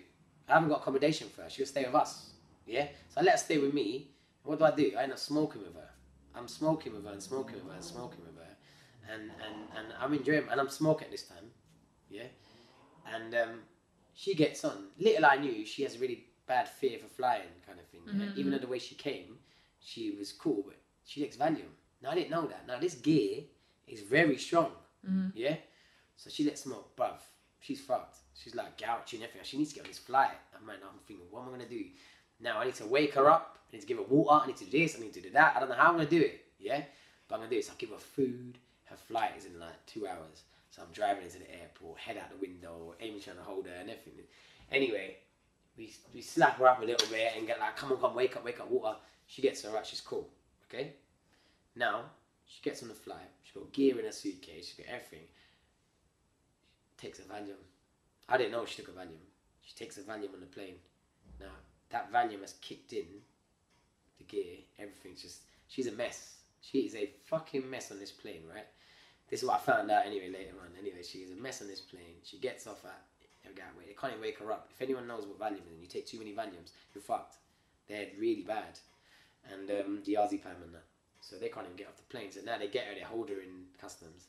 I 0.47 0.53
haven't 0.53 0.69
got 0.69 0.81
accommodation 0.81 1.27
for 1.29 1.41
her. 1.43 1.49
She'll 1.49 1.65
stay 1.65 1.85
with 1.85 1.95
us. 1.95 2.31
Yeah. 2.67 2.87
So 3.09 3.21
I 3.21 3.23
let 3.23 3.31
her 3.33 3.37
stay 3.37 3.57
with 3.57 3.73
me. 3.73 4.11
What 4.43 4.59
do 4.59 4.65
I 4.65 4.71
do? 4.71 4.91
I 4.97 5.03
end 5.03 5.11
up 5.11 5.19
smoking 5.19 5.61
with 5.63 5.75
her. 5.75 5.89
I'm 6.35 6.47
smoking 6.47 6.93
with 6.93 7.05
her 7.05 7.11
and 7.11 7.21
smoking 7.23 7.55
with 7.55 7.65
her 7.67 7.73
and 7.73 7.83
smoking 7.83 8.19
with 8.25 8.35
her, 8.37 8.55
and 9.11 9.23
and 9.23 9.55
and 9.77 9.93
I'm 9.99 10.13
enjoying. 10.13 10.43
And 10.51 10.59
I'm 10.59 10.69
smoking 10.69 11.07
this 11.11 11.23
time. 11.23 11.45
Yeah. 12.09 12.23
And 13.13 13.33
um, 13.35 13.59
she 14.13 14.35
gets 14.35 14.63
on. 14.65 14.87
Little 14.99 15.25
I 15.25 15.37
knew 15.37 15.65
she 15.65 15.83
has 15.83 15.95
a 15.95 15.99
really 15.99 16.25
bad 16.45 16.67
fear 16.67 16.99
for 16.99 17.07
flying, 17.07 17.41
kind 17.65 17.79
of 17.79 17.85
thing. 17.87 18.01
yeah? 18.05 18.13
Mm-hmm, 18.13 18.39
Even 18.39 18.51
though 18.51 18.57
mm-hmm. 18.57 18.65
the 18.65 18.71
way 18.71 18.79
she 18.79 18.95
came, 18.95 19.37
she 19.79 20.11
was 20.11 20.31
cool, 20.31 20.63
but 20.65 20.77
she 21.05 21.21
takes 21.21 21.37
Valium. 21.37 21.71
Now 22.01 22.11
I 22.11 22.15
didn't 22.15 22.31
know 22.31 22.45
that. 22.47 22.67
Now 22.67 22.79
this 22.79 22.95
gear 22.95 23.43
is 23.87 24.01
very 24.01 24.37
strong. 24.37 24.71
Mm-hmm. 25.07 25.29
Yeah. 25.35 25.55
So 26.15 26.29
she 26.29 26.43
lets 26.43 26.61
smoke, 26.63 26.95
bruv. 26.95 27.19
She's 27.59 27.81
fucked. 27.81 28.17
She's 28.33 28.55
like 28.55 28.77
gouty 28.77 29.17
and 29.17 29.23
everything. 29.25 29.41
She 29.43 29.57
needs 29.57 29.69
to 29.71 29.75
get 29.75 29.85
on 29.85 29.87
this 29.89 29.99
flight. 29.99 30.37
I'm 30.59 30.67
like, 30.67 30.77
I'm 30.83 30.99
thinking, 31.07 31.25
what 31.31 31.41
am 31.41 31.49
I 31.49 31.51
gonna 31.51 31.69
do? 31.69 31.83
Now 32.39 32.59
I 32.59 32.65
need 32.65 32.75
to 32.75 32.85
wake 32.85 33.13
her 33.15 33.29
up. 33.29 33.57
I 33.71 33.75
need 33.75 33.81
to 33.81 33.87
give 33.87 33.97
her 33.97 34.03
water. 34.03 34.43
I 34.43 34.47
need 34.47 34.57
to 34.57 34.65
do 34.65 34.71
this. 34.71 34.95
I 34.95 34.99
need 34.99 35.13
to 35.13 35.21
do 35.21 35.29
that. 35.31 35.55
I 35.55 35.59
don't 35.59 35.69
know 35.69 35.75
how 35.75 35.89
I'm 35.89 35.97
gonna 35.97 36.09
do 36.09 36.21
it. 36.21 36.45
Yeah. 36.59 36.81
But 37.27 37.35
I'm 37.35 37.41
gonna 37.41 37.49
do 37.51 37.57
this. 37.57 37.69
I'll 37.69 37.75
give 37.77 37.89
her 37.89 37.97
food. 37.97 38.57
Her 38.85 38.95
flight 38.95 39.31
is 39.37 39.45
in 39.45 39.59
like 39.59 39.85
two 39.85 40.07
hours. 40.07 40.43
So 40.71 40.83
I'm 40.83 40.93
driving 40.93 41.23
into 41.23 41.39
the 41.39 41.51
airport, 41.59 41.97
head 41.97 42.17
out 42.17 42.29
the 42.29 42.37
window, 42.37 42.93
Amy 42.99 43.19
trying 43.19 43.37
to 43.37 43.43
hold 43.43 43.65
her 43.65 43.73
and 43.73 43.89
everything. 43.89 44.13
Anyway, 44.71 45.17
we, 45.75 45.91
we 46.13 46.21
slap 46.21 46.59
her 46.59 46.67
up 46.67 46.81
a 46.81 46.85
little 46.85 47.07
bit 47.09 47.33
and 47.35 47.47
get 47.47 47.59
like, 47.59 47.75
come 47.75 47.91
on, 47.91 47.97
come, 47.97 48.13
wake 48.13 48.35
up, 48.35 48.45
wake 48.45 48.59
up, 48.59 48.69
water. 48.69 48.97
She 49.25 49.41
gets 49.41 49.63
her 49.63 49.71
right, 49.71 49.85
she's 49.85 50.01
cool. 50.01 50.29
Okay? 50.69 50.93
Now, 51.75 52.03
she 52.45 52.61
gets 52.61 52.83
on 52.83 52.89
the 52.89 52.95
flight. 52.95 53.29
She's 53.43 53.53
got 53.53 53.73
gear 53.73 53.97
in 53.97 54.05
her 54.05 54.11
suitcase. 54.11 54.67
She's 54.67 54.85
got 54.85 54.93
everything. 54.93 55.25
Takes 56.97 57.19
a 57.19 57.23
Valium. 57.23 57.61
I 58.29 58.37
didn't 58.37 58.51
know 58.51 58.65
she 58.65 58.81
took 58.81 58.89
a 58.89 58.99
Valium. 58.99 59.25
She 59.61 59.75
takes 59.75 59.97
a 59.97 60.01
Valium 60.01 60.33
on 60.33 60.41
the 60.41 60.47
plane. 60.47 60.75
Now, 61.39 61.47
that 61.89 62.11
Valium 62.11 62.41
has 62.41 62.53
kicked 62.61 62.93
in 62.93 63.05
the 64.17 64.23
gear. 64.25 64.57
Everything's 64.79 65.21
just. 65.21 65.41
She's 65.67 65.87
a 65.87 65.91
mess. 65.91 66.35
She 66.61 66.79
is 66.79 66.95
a 66.95 67.09
fucking 67.25 67.69
mess 67.69 67.91
on 67.91 67.99
this 67.99 68.11
plane, 68.11 68.43
right? 68.53 68.65
This 69.29 69.41
is 69.41 69.47
what 69.47 69.57
I 69.57 69.59
found 69.59 69.91
out 69.91 70.05
anyway 70.05 70.29
later 70.29 70.55
on. 70.61 70.69
Anyway, 70.79 71.03
she 71.03 71.19
is 71.19 71.31
a 71.31 71.35
mess 71.35 71.61
on 71.61 71.67
this 71.67 71.81
plane. 71.81 72.15
She 72.23 72.37
gets 72.37 72.67
off 72.67 72.85
at 72.85 73.01
Gatwick. 73.55 73.87
They 73.87 73.93
can't 73.93 74.13
even 74.13 74.21
wake 74.21 74.39
her 74.39 74.51
up. 74.51 74.69
If 74.73 74.81
anyone 74.81 75.07
knows 75.07 75.25
what 75.25 75.39
Valium 75.39 75.65
is 75.65 75.73
and 75.73 75.81
you 75.81 75.87
take 75.87 76.05
too 76.05 76.19
many 76.19 76.33
Valiums, 76.33 76.71
you're 76.93 77.01
fucked. 77.01 77.35
They're 77.87 78.07
really 78.19 78.43
bad. 78.43 78.79
And 79.51 79.69
um, 79.71 80.01
the 80.05 80.13
diazepam 80.13 80.63
and 80.63 80.73
that. 80.73 80.85
So 81.21 81.35
they 81.35 81.49
can't 81.49 81.65
even 81.65 81.77
get 81.77 81.87
off 81.87 81.97
the 81.97 82.03
plane. 82.03 82.31
So 82.31 82.41
now 82.45 82.57
they 82.57 82.67
get 82.67 82.85
her, 82.85 82.93
they 82.93 83.01
hold 83.01 83.29
her 83.29 83.35
in 83.41 83.65
customs. 83.79 84.27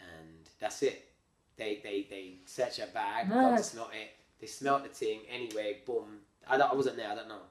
And 0.00 0.48
that's 0.58 0.82
it. 0.82 1.08
They 1.56 1.80
they, 1.82 2.06
they 2.08 2.34
search 2.46 2.78
her 2.78 2.88
bag, 2.92 3.28
got 3.28 3.50
Mad. 3.52 3.58
to 3.58 3.64
smelt 3.64 3.90
it. 3.92 4.10
They 4.40 4.46
smelt 4.46 4.84
the 4.84 4.88
thing. 4.88 5.20
Anyway, 5.30 5.78
boom. 5.84 6.20
I, 6.48 6.56
I 6.56 6.74
wasn't 6.74 6.96
there, 6.96 7.10
I 7.10 7.14
don't 7.14 7.28
know. 7.28 7.42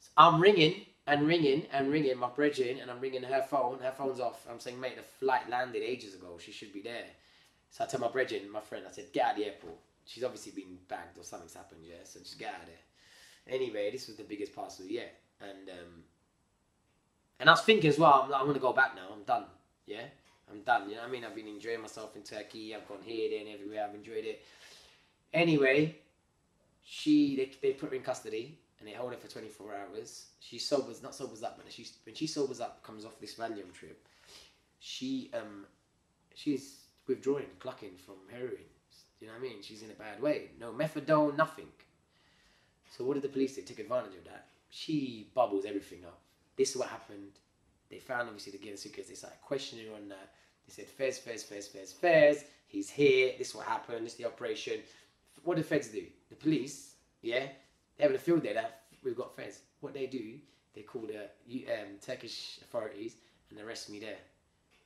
So 0.00 0.10
I'm 0.16 0.40
ringing 0.40 0.86
and 1.06 1.26
ringing 1.26 1.66
and 1.72 1.90
ringing 1.90 2.18
my 2.18 2.28
brethren 2.28 2.78
and 2.80 2.90
I'm 2.90 3.00
ringing 3.00 3.22
her 3.22 3.42
phone. 3.42 3.78
Her 3.80 3.92
phone's 3.92 4.20
off. 4.20 4.46
I'm 4.50 4.60
saying, 4.60 4.78
mate, 4.78 4.96
the 4.96 5.02
flight 5.02 5.48
landed 5.48 5.82
ages 5.82 6.14
ago. 6.14 6.38
She 6.38 6.52
should 6.52 6.72
be 6.72 6.82
there. 6.82 7.06
So 7.70 7.84
I 7.84 7.86
tell 7.86 8.00
my 8.00 8.08
brethren, 8.08 8.50
my 8.50 8.60
friend, 8.60 8.84
I 8.86 8.92
said, 8.92 9.12
get 9.12 9.24
out 9.24 9.32
of 9.32 9.38
the 9.38 9.46
airport. 9.46 9.76
She's 10.04 10.24
obviously 10.24 10.52
been 10.52 10.78
bagged 10.88 11.18
or 11.18 11.24
something's 11.24 11.54
happened, 11.54 11.82
yeah. 11.84 12.04
So 12.04 12.20
just 12.20 12.38
get 12.38 12.54
out 12.54 12.60
of 12.60 12.66
there. 12.66 13.54
Anyway, 13.54 13.90
this 13.90 14.06
was 14.06 14.16
the 14.16 14.24
biggest 14.24 14.54
parcel 14.54 14.86
yet, 14.86 15.20
and 15.40 15.70
um, 15.70 16.02
and 17.40 17.48
I 17.48 17.52
was 17.52 17.62
thinking 17.62 17.88
as 17.88 17.98
well, 17.98 18.24
I'm, 18.26 18.34
I'm 18.34 18.46
gonna 18.46 18.58
go 18.58 18.72
back 18.72 18.94
now. 18.94 19.08
I'm 19.12 19.22
done, 19.22 19.44
yeah. 19.86 20.04
I'm 20.50 20.62
done. 20.62 20.88
You 20.88 20.96
know 20.96 21.02
what 21.02 21.08
I 21.08 21.12
mean? 21.12 21.24
I've 21.24 21.34
been 21.34 21.46
enjoying 21.46 21.80
myself 21.80 22.16
in 22.16 22.22
Turkey. 22.22 22.74
I've 22.74 22.88
gone 22.88 23.02
here, 23.02 23.30
there, 23.30 23.40
and 23.40 23.48
everywhere. 23.48 23.86
I've 23.86 23.94
enjoyed 23.94 24.24
it. 24.24 24.42
Anyway, 25.32 25.96
she 26.90 27.36
they, 27.36 27.50
they 27.60 27.74
put 27.74 27.90
her 27.90 27.96
in 27.96 28.02
custody 28.02 28.58
and 28.78 28.88
they 28.88 28.92
hold 28.92 29.12
her 29.12 29.18
for 29.18 29.28
24 29.28 29.74
hours. 29.74 30.28
She 30.40 30.58
sobers, 30.58 31.02
not 31.02 31.14
sobers 31.14 31.42
up, 31.42 31.60
but 31.62 31.70
she 31.70 31.86
when 32.04 32.14
she 32.14 32.26
sobers 32.26 32.60
up, 32.60 32.82
comes 32.82 33.04
off 33.04 33.20
this 33.20 33.34
Valium 33.34 33.70
trip. 33.74 34.08
She 34.80 35.30
um, 35.34 35.66
she's 36.34 36.76
withdrawing, 37.06 37.46
clucking 37.58 37.96
from 38.06 38.14
heroin. 38.30 38.56
Do 39.20 39.26
you 39.26 39.26
know 39.26 39.38
what 39.38 39.46
I 39.46 39.52
mean? 39.52 39.62
She's 39.62 39.82
in 39.82 39.90
a 39.90 39.94
bad 39.94 40.22
way. 40.22 40.50
No 40.58 40.72
methadone, 40.72 41.36
nothing. 41.36 41.66
So 42.96 43.04
what 43.04 43.14
did 43.14 43.22
the 43.22 43.28
police 43.28 43.56
do? 43.56 43.62
Take 43.62 43.80
advantage 43.80 44.16
of 44.16 44.24
that. 44.24 44.46
She 44.70 45.28
bubbles 45.34 45.66
everything 45.66 46.06
up. 46.06 46.20
This 46.56 46.70
is 46.70 46.76
what 46.76 46.88
happened. 46.88 47.32
They 47.90 47.98
found 47.98 48.28
obviously 48.28 48.52
the 48.52 48.58
Guinness 48.58 48.82
suitcase. 48.82 49.08
They 49.08 49.14
started 49.14 49.40
questioning 49.42 49.86
on 49.94 50.08
that. 50.08 50.32
They 50.66 50.72
said, 50.72 50.86
Fez, 50.86 51.18
Fez, 51.18 51.42
Fez, 51.42 51.68
Fez, 51.68 51.92
Fez. 51.92 52.44
He's 52.66 52.88
here. 52.88 53.32
This 53.36 53.50
is 53.50 53.54
what 53.54 53.66
happened. 53.66 54.06
This 54.06 54.12
is 54.12 54.18
the 54.18 54.26
operation. 54.26 54.80
What 55.42 55.56
do 55.56 55.62
Feds 55.62 55.88
do? 55.88 56.04
The 56.30 56.36
police, 56.36 56.94
yeah, 57.22 57.46
they 57.96 58.04
have 58.04 58.12
a 58.14 58.18
field 58.18 58.42
there 58.42 58.54
that 58.54 58.82
we've 59.04 59.16
got 59.16 59.34
Fez. 59.34 59.60
What 59.80 59.94
they 59.94 60.06
do, 60.06 60.34
they 60.74 60.82
call 60.82 61.02
the 61.02 61.24
um, 61.72 61.88
Turkish 62.04 62.58
authorities 62.62 63.16
and 63.50 63.58
arrest 63.60 63.90
me 63.90 63.98
there. 64.00 64.18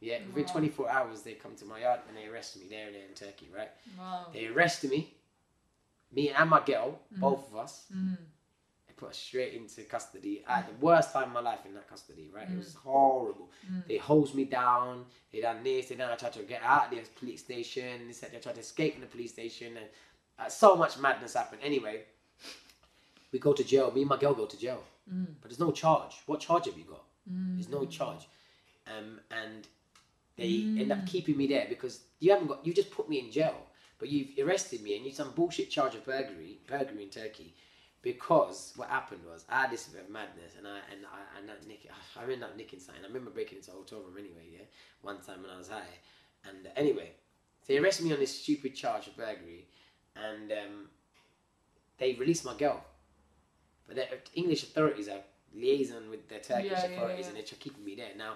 Yeah, 0.01 0.19
within 0.35 0.47
24 0.47 0.90
hours 0.90 1.23
they 1.23 1.35
come 1.35 1.55
to 1.56 1.64
my 1.64 1.81
yard 1.81 2.01
and 2.09 2.16
they 2.16 2.27
arrest 2.27 2.56
me 2.59 2.66
there 2.69 2.86
and 2.86 2.94
there 2.94 3.02
in 3.09 3.14
Turkey, 3.14 3.48
right? 3.56 3.70
Wow. 3.98 4.27
They 4.32 4.47
arrested 4.47 4.90
me, 4.90 5.14
me 6.12 6.31
and 6.31 6.51
my 6.51 6.60
girl, 6.64 6.98
Mm. 7.14 7.20
both 7.20 7.47
of 7.48 7.56
us. 7.56 7.86
Mm. 7.94 8.16
They 8.89 8.94
put 8.94 9.10
us 9.10 9.16
straight 9.19 9.55
into 9.55 9.82
custody. 9.85 10.44
I 10.47 10.56
had 10.56 10.69
the 10.69 10.85
worst 10.85 11.12
time 11.12 11.24
of 11.28 11.32
my 11.32 11.40
life 11.40 11.64
in 11.66 11.74
that 11.74 11.89
custody, 11.89 12.28
right? 12.35 12.48
It 12.48 12.55
Mm. 12.55 12.59
was 12.59 12.74
horrible. 12.74 13.51
They 13.86 13.97
hosed 13.98 14.35
me 14.35 14.44
down. 14.44 15.06
They 15.31 15.40
done 15.40 15.62
this. 15.62 15.89
They 15.89 15.94
done. 15.94 16.10
I 16.10 16.16
tried 16.16 16.32
to 16.35 16.43
get 16.43 16.62
out 16.62 16.93
of 16.93 16.98
the 16.98 17.09
police 17.20 17.40
station. 17.40 18.06
They 18.09 18.12
said 18.12 18.32
they 18.32 18.40
tried 18.40 18.56
to 18.56 18.60
escape 18.60 18.94
from 18.94 19.02
the 19.02 19.06
police 19.09 19.32
station, 19.32 19.77
and 19.77 19.86
uh, 20.39 20.49
so 20.49 20.77
much 20.77 20.99
madness 20.99 21.35
happened. 21.35 21.61
Anyway, 21.65 22.03
we 23.33 23.39
go 23.39 23.53
to 23.53 23.65
jail. 23.65 23.91
Me 23.93 24.03
and 24.03 24.11
my 24.11 24.17
girl 24.17 24.35
go 24.35 24.47
to 24.47 24.59
jail, 24.59 24.83
Mm. 25.13 25.27
but 25.41 25.51
there's 25.51 25.59
no 25.61 25.73
charge. 25.73 26.15
What 26.27 26.41
charge 26.41 26.67
have 26.67 26.79
you 26.79 26.85
got? 26.85 27.03
There's 27.27 27.69
no 27.69 27.85
charge, 27.87 28.27
um, 28.87 29.21
and 29.31 29.67
they 30.37 30.65
end 30.81 30.91
up 30.93 31.07
keeping 31.07 31.37
me 31.37 31.47
there 31.47 31.67
because 31.69 32.01
you 32.21 32.31
haven't 32.33 32.49
got. 32.49 32.67
You 32.67 32.73
just 32.75 32.91
put 32.91 33.09
me 33.09 33.19
in 33.21 33.31
jail, 33.31 33.55
but 33.99 34.09
you've 34.09 34.31
arrested 34.47 34.83
me 34.83 34.97
and 34.97 35.05
you 35.07 35.13
some 35.13 35.31
bullshit 35.33 35.71
charge 35.71 35.95
of 35.95 36.05
burglary, 36.05 36.59
burglary 36.67 37.05
in 37.05 37.11
Turkey. 37.11 37.55
Because 38.03 38.73
what 38.75 38.89
happened 38.89 39.21
was 39.25 39.45
I 39.49 39.61
had 39.63 39.71
this 39.71 39.87
bit 39.87 40.03
of 40.03 40.11
madness 40.11 40.55
and 40.59 40.67
I 40.67 40.79
and 40.91 41.07
I 41.07 41.39
and 41.39 41.49
that 41.49 41.65
nick 41.69 41.87
I 42.19 42.23
ended 42.25 42.43
up 42.43 42.57
nicking 42.57 42.81
something. 42.81 43.05
I 43.05 43.07
remember 43.07 43.31
breaking 43.31 43.59
into 43.59 43.71
a 43.71 43.75
hotel 43.75 44.01
room 44.01 44.17
anyway, 44.19 44.49
yeah, 44.53 44.65
one 45.03 45.21
time 45.21 45.43
when 45.43 45.53
I 45.53 45.57
was 45.59 45.69
high. 45.69 45.95
And 46.49 46.67
uh, 46.67 46.71
anyway, 46.75 47.13
they 47.69 47.79
arrested 47.79 48.07
me 48.07 48.13
on 48.13 48.19
this 48.19 48.37
stupid 48.43 48.75
charge 48.75 49.07
of 49.07 49.17
burglary, 49.17 49.69
and 50.17 50.53
um, 50.53 50.89
they 51.99 52.15
released 52.15 52.45
my 52.45 52.55
girl. 52.57 52.85
But 53.87 53.97
the 53.97 54.07
English 54.35 54.63
authorities 54.63 55.09
are 55.09 55.21
liaison 55.55 56.09
with 56.11 56.29
the 56.29 56.39
Turkish 56.39 56.71
Yeah, 56.71 56.87
yeah, 56.87 56.97
authorities, 56.97 57.21
yeah. 57.25 57.29
and 57.29 57.37
they're 57.37 57.59
keeping 57.59 57.85
me 57.85 57.95
there. 57.95 58.11
Now, 58.17 58.35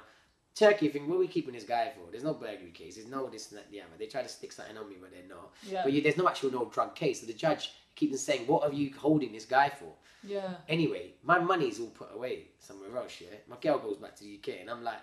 Turkey 0.55 0.89
think, 0.89 1.09
what 1.09 1.17
are 1.17 1.21
we 1.21 1.29
keeping 1.29 1.55
this 1.55 1.65
guy 1.65 1.93
for? 1.95 2.11
There's 2.11 2.25
no 2.25 2.35
burglary 2.35 2.71
case. 2.73 2.97
There's 2.97 3.09
no 3.09 3.29
this 3.29 3.51
and 3.51 3.59
that. 3.59 3.67
Yeah, 3.71 3.83
but 3.91 3.99
they 3.99 4.07
try 4.07 4.23
to 4.23 4.29
stick 4.29 4.53
something 4.53 4.77
on 4.77 4.89
me, 4.89 4.97
but 5.01 5.11
they're 5.11 5.29
not. 5.29 5.53
Yeah. 5.63 5.83
But 5.85 5.93
you, 5.93 6.01
there's 6.03 6.17
no 6.17 6.29
actual 6.29 6.51
no 6.51 6.65
drug 6.67 6.95
case. 6.95 7.21
So 7.21 7.27
the 7.27 7.35
judge 7.35 7.73
keeps 7.95 8.21
saying, 8.21 8.47
what 8.47 8.63
are 8.63 8.73
you 8.73 8.93
holding 8.97 9.33
this 9.33 9.45
guy 9.45 9.69
for? 9.71 9.93
Yeah. 10.23 10.55
Anyway, 10.69 11.13
my 11.23 11.39
money's 11.39 11.79
all 11.79 11.89
put 11.89 12.09
away 12.15 12.49
somewhere 12.59 12.97
else, 12.97 13.21
yeah? 13.21 13.37
My 13.49 13.57
girl 13.61 13.79
goes 13.79 13.97
back 13.97 14.17
to 14.17 14.25
the 14.25 14.41
UK 14.43 14.61
and 14.61 14.71
I'm 14.71 14.83
like, 14.83 15.01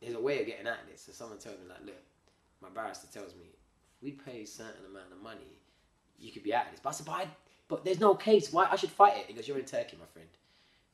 there's 0.00 0.14
a 0.14 0.20
way 0.20 0.40
of 0.40 0.46
getting 0.46 0.66
out 0.66 0.80
of 0.84 0.90
this. 0.90 1.02
So 1.02 1.12
someone 1.12 1.38
tells 1.38 1.58
me, 1.58 1.66
like, 1.68 1.84
look, 1.84 2.02
my 2.60 2.68
barrister 2.68 3.06
tells 3.12 3.34
me, 3.34 3.46
we 4.04 4.12
pay 4.12 4.42
a 4.42 4.46
certain 4.46 4.84
amount 4.90 5.10
of 5.10 5.22
money, 5.22 5.58
you 6.18 6.30
could 6.30 6.42
be 6.42 6.54
out 6.54 6.66
of 6.66 6.72
this. 6.72 6.80
But 6.80 6.90
I 6.90 6.92
said, 6.92 7.06
but, 7.06 7.12
I, 7.12 7.26
but 7.68 7.84
there's 7.84 7.98
no 7.98 8.14
case. 8.14 8.52
Why? 8.52 8.68
I 8.70 8.76
should 8.76 8.90
fight 8.90 9.16
it. 9.16 9.24
He 9.28 9.32
goes, 9.32 9.48
you're 9.48 9.58
in 9.58 9.64
Turkey, 9.64 9.96
my 9.98 10.06
friend. 10.12 10.28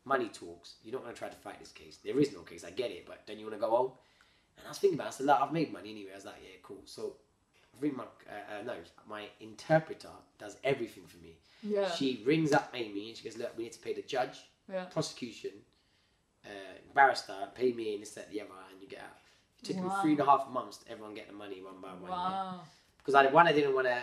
Money 0.04 0.30
talks. 0.32 0.74
You 0.84 0.92
don't 0.92 1.02
want 1.02 1.14
to 1.14 1.18
try 1.18 1.28
to 1.28 1.36
fight 1.36 1.58
this 1.58 1.72
case. 1.72 1.98
There 2.02 2.18
is 2.18 2.32
no 2.32 2.40
case. 2.40 2.64
I 2.64 2.70
get 2.70 2.90
it. 2.90 3.04
But 3.06 3.26
don't 3.26 3.38
you 3.38 3.44
want 3.44 3.56
to 3.56 3.60
go 3.60 3.70
home? 3.70 3.92
And 4.56 4.66
I 4.66 4.70
was 4.70 4.78
thinking 4.78 4.98
about 4.98 5.08
it. 5.08 5.14
I 5.14 5.16
said, 5.18 5.26
look, 5.26 5.40
I've 5.40 5.52
made 5.52 5.72
money 5.72 5.90
anyway. 5.90 6.12
I 6.12 6.16
was 6.16 6.24
like, 6.24 6.36
yeah, 6.42 6.56
cool. 6.62 6.82
So 6.84 7.16
I 7.74 7.82
ring 7.82 7.96
my, 7.96 8.04
uh, 8.04 8.60
uh, 8.60 8.62
no, 8.64 8.74
my 9.08 9.24
interpreter 9.40 10.08
does 10.38 10.56
everything 10.64 11.04
for 11.06 11.18
me. 11.18 11.34
Yeah. 11.62 11.90
She 11.90 12.22
rings 12.24 12.52
up 12.52 12.70
Amy 12.74 13.08
and 13.08 13.16
she 13.16 13.24
goes, 13.28 13.36
Look, 13.36 13.56
we 13.58 13.64
need 13.64 13.72
to 13.72 13.80
pay 13.80 13.92
the 13.92 14.02
judge, 14.02 14.40
yeah. 14.72 14.84
prosecution, 14.84 15.50
uh, 16.46 16.48
barrister, 16.94 17.34
pay 17.54 17.72
me 17.72 17.94
and 17.94 18.02
this, 18.02 18.12
that, 18.12 18.30
the 18.30 18.40
other, 18.40 18.50
and 18.72 18.80
you 18.80 18.88
get 18.88 19.00
out. 19.00 19.16
It 19.62 19.66
took 19.66 19.76
me 19.76 19.90
three 20.00 20.12
and 20.12 20.20
a 20.20 20.24
half 20.24 20.48
months 20.48 20.78
to 20.78 20.90
everyone 20.90 21.14
get 21.14 21.26
the 21.28 21.34
money 21.34 21.60
one 21.60 21.82
by 21.82 21.88
one. 21.88 22.10
yeah. 22.10 22.52
Because 23.00 23.14
I 23.14 23.26
one, 23.30 23.46
I 23.48 23.52
didn't 23.52 23.74
want 23.74 23.86
to, 23.86 23.96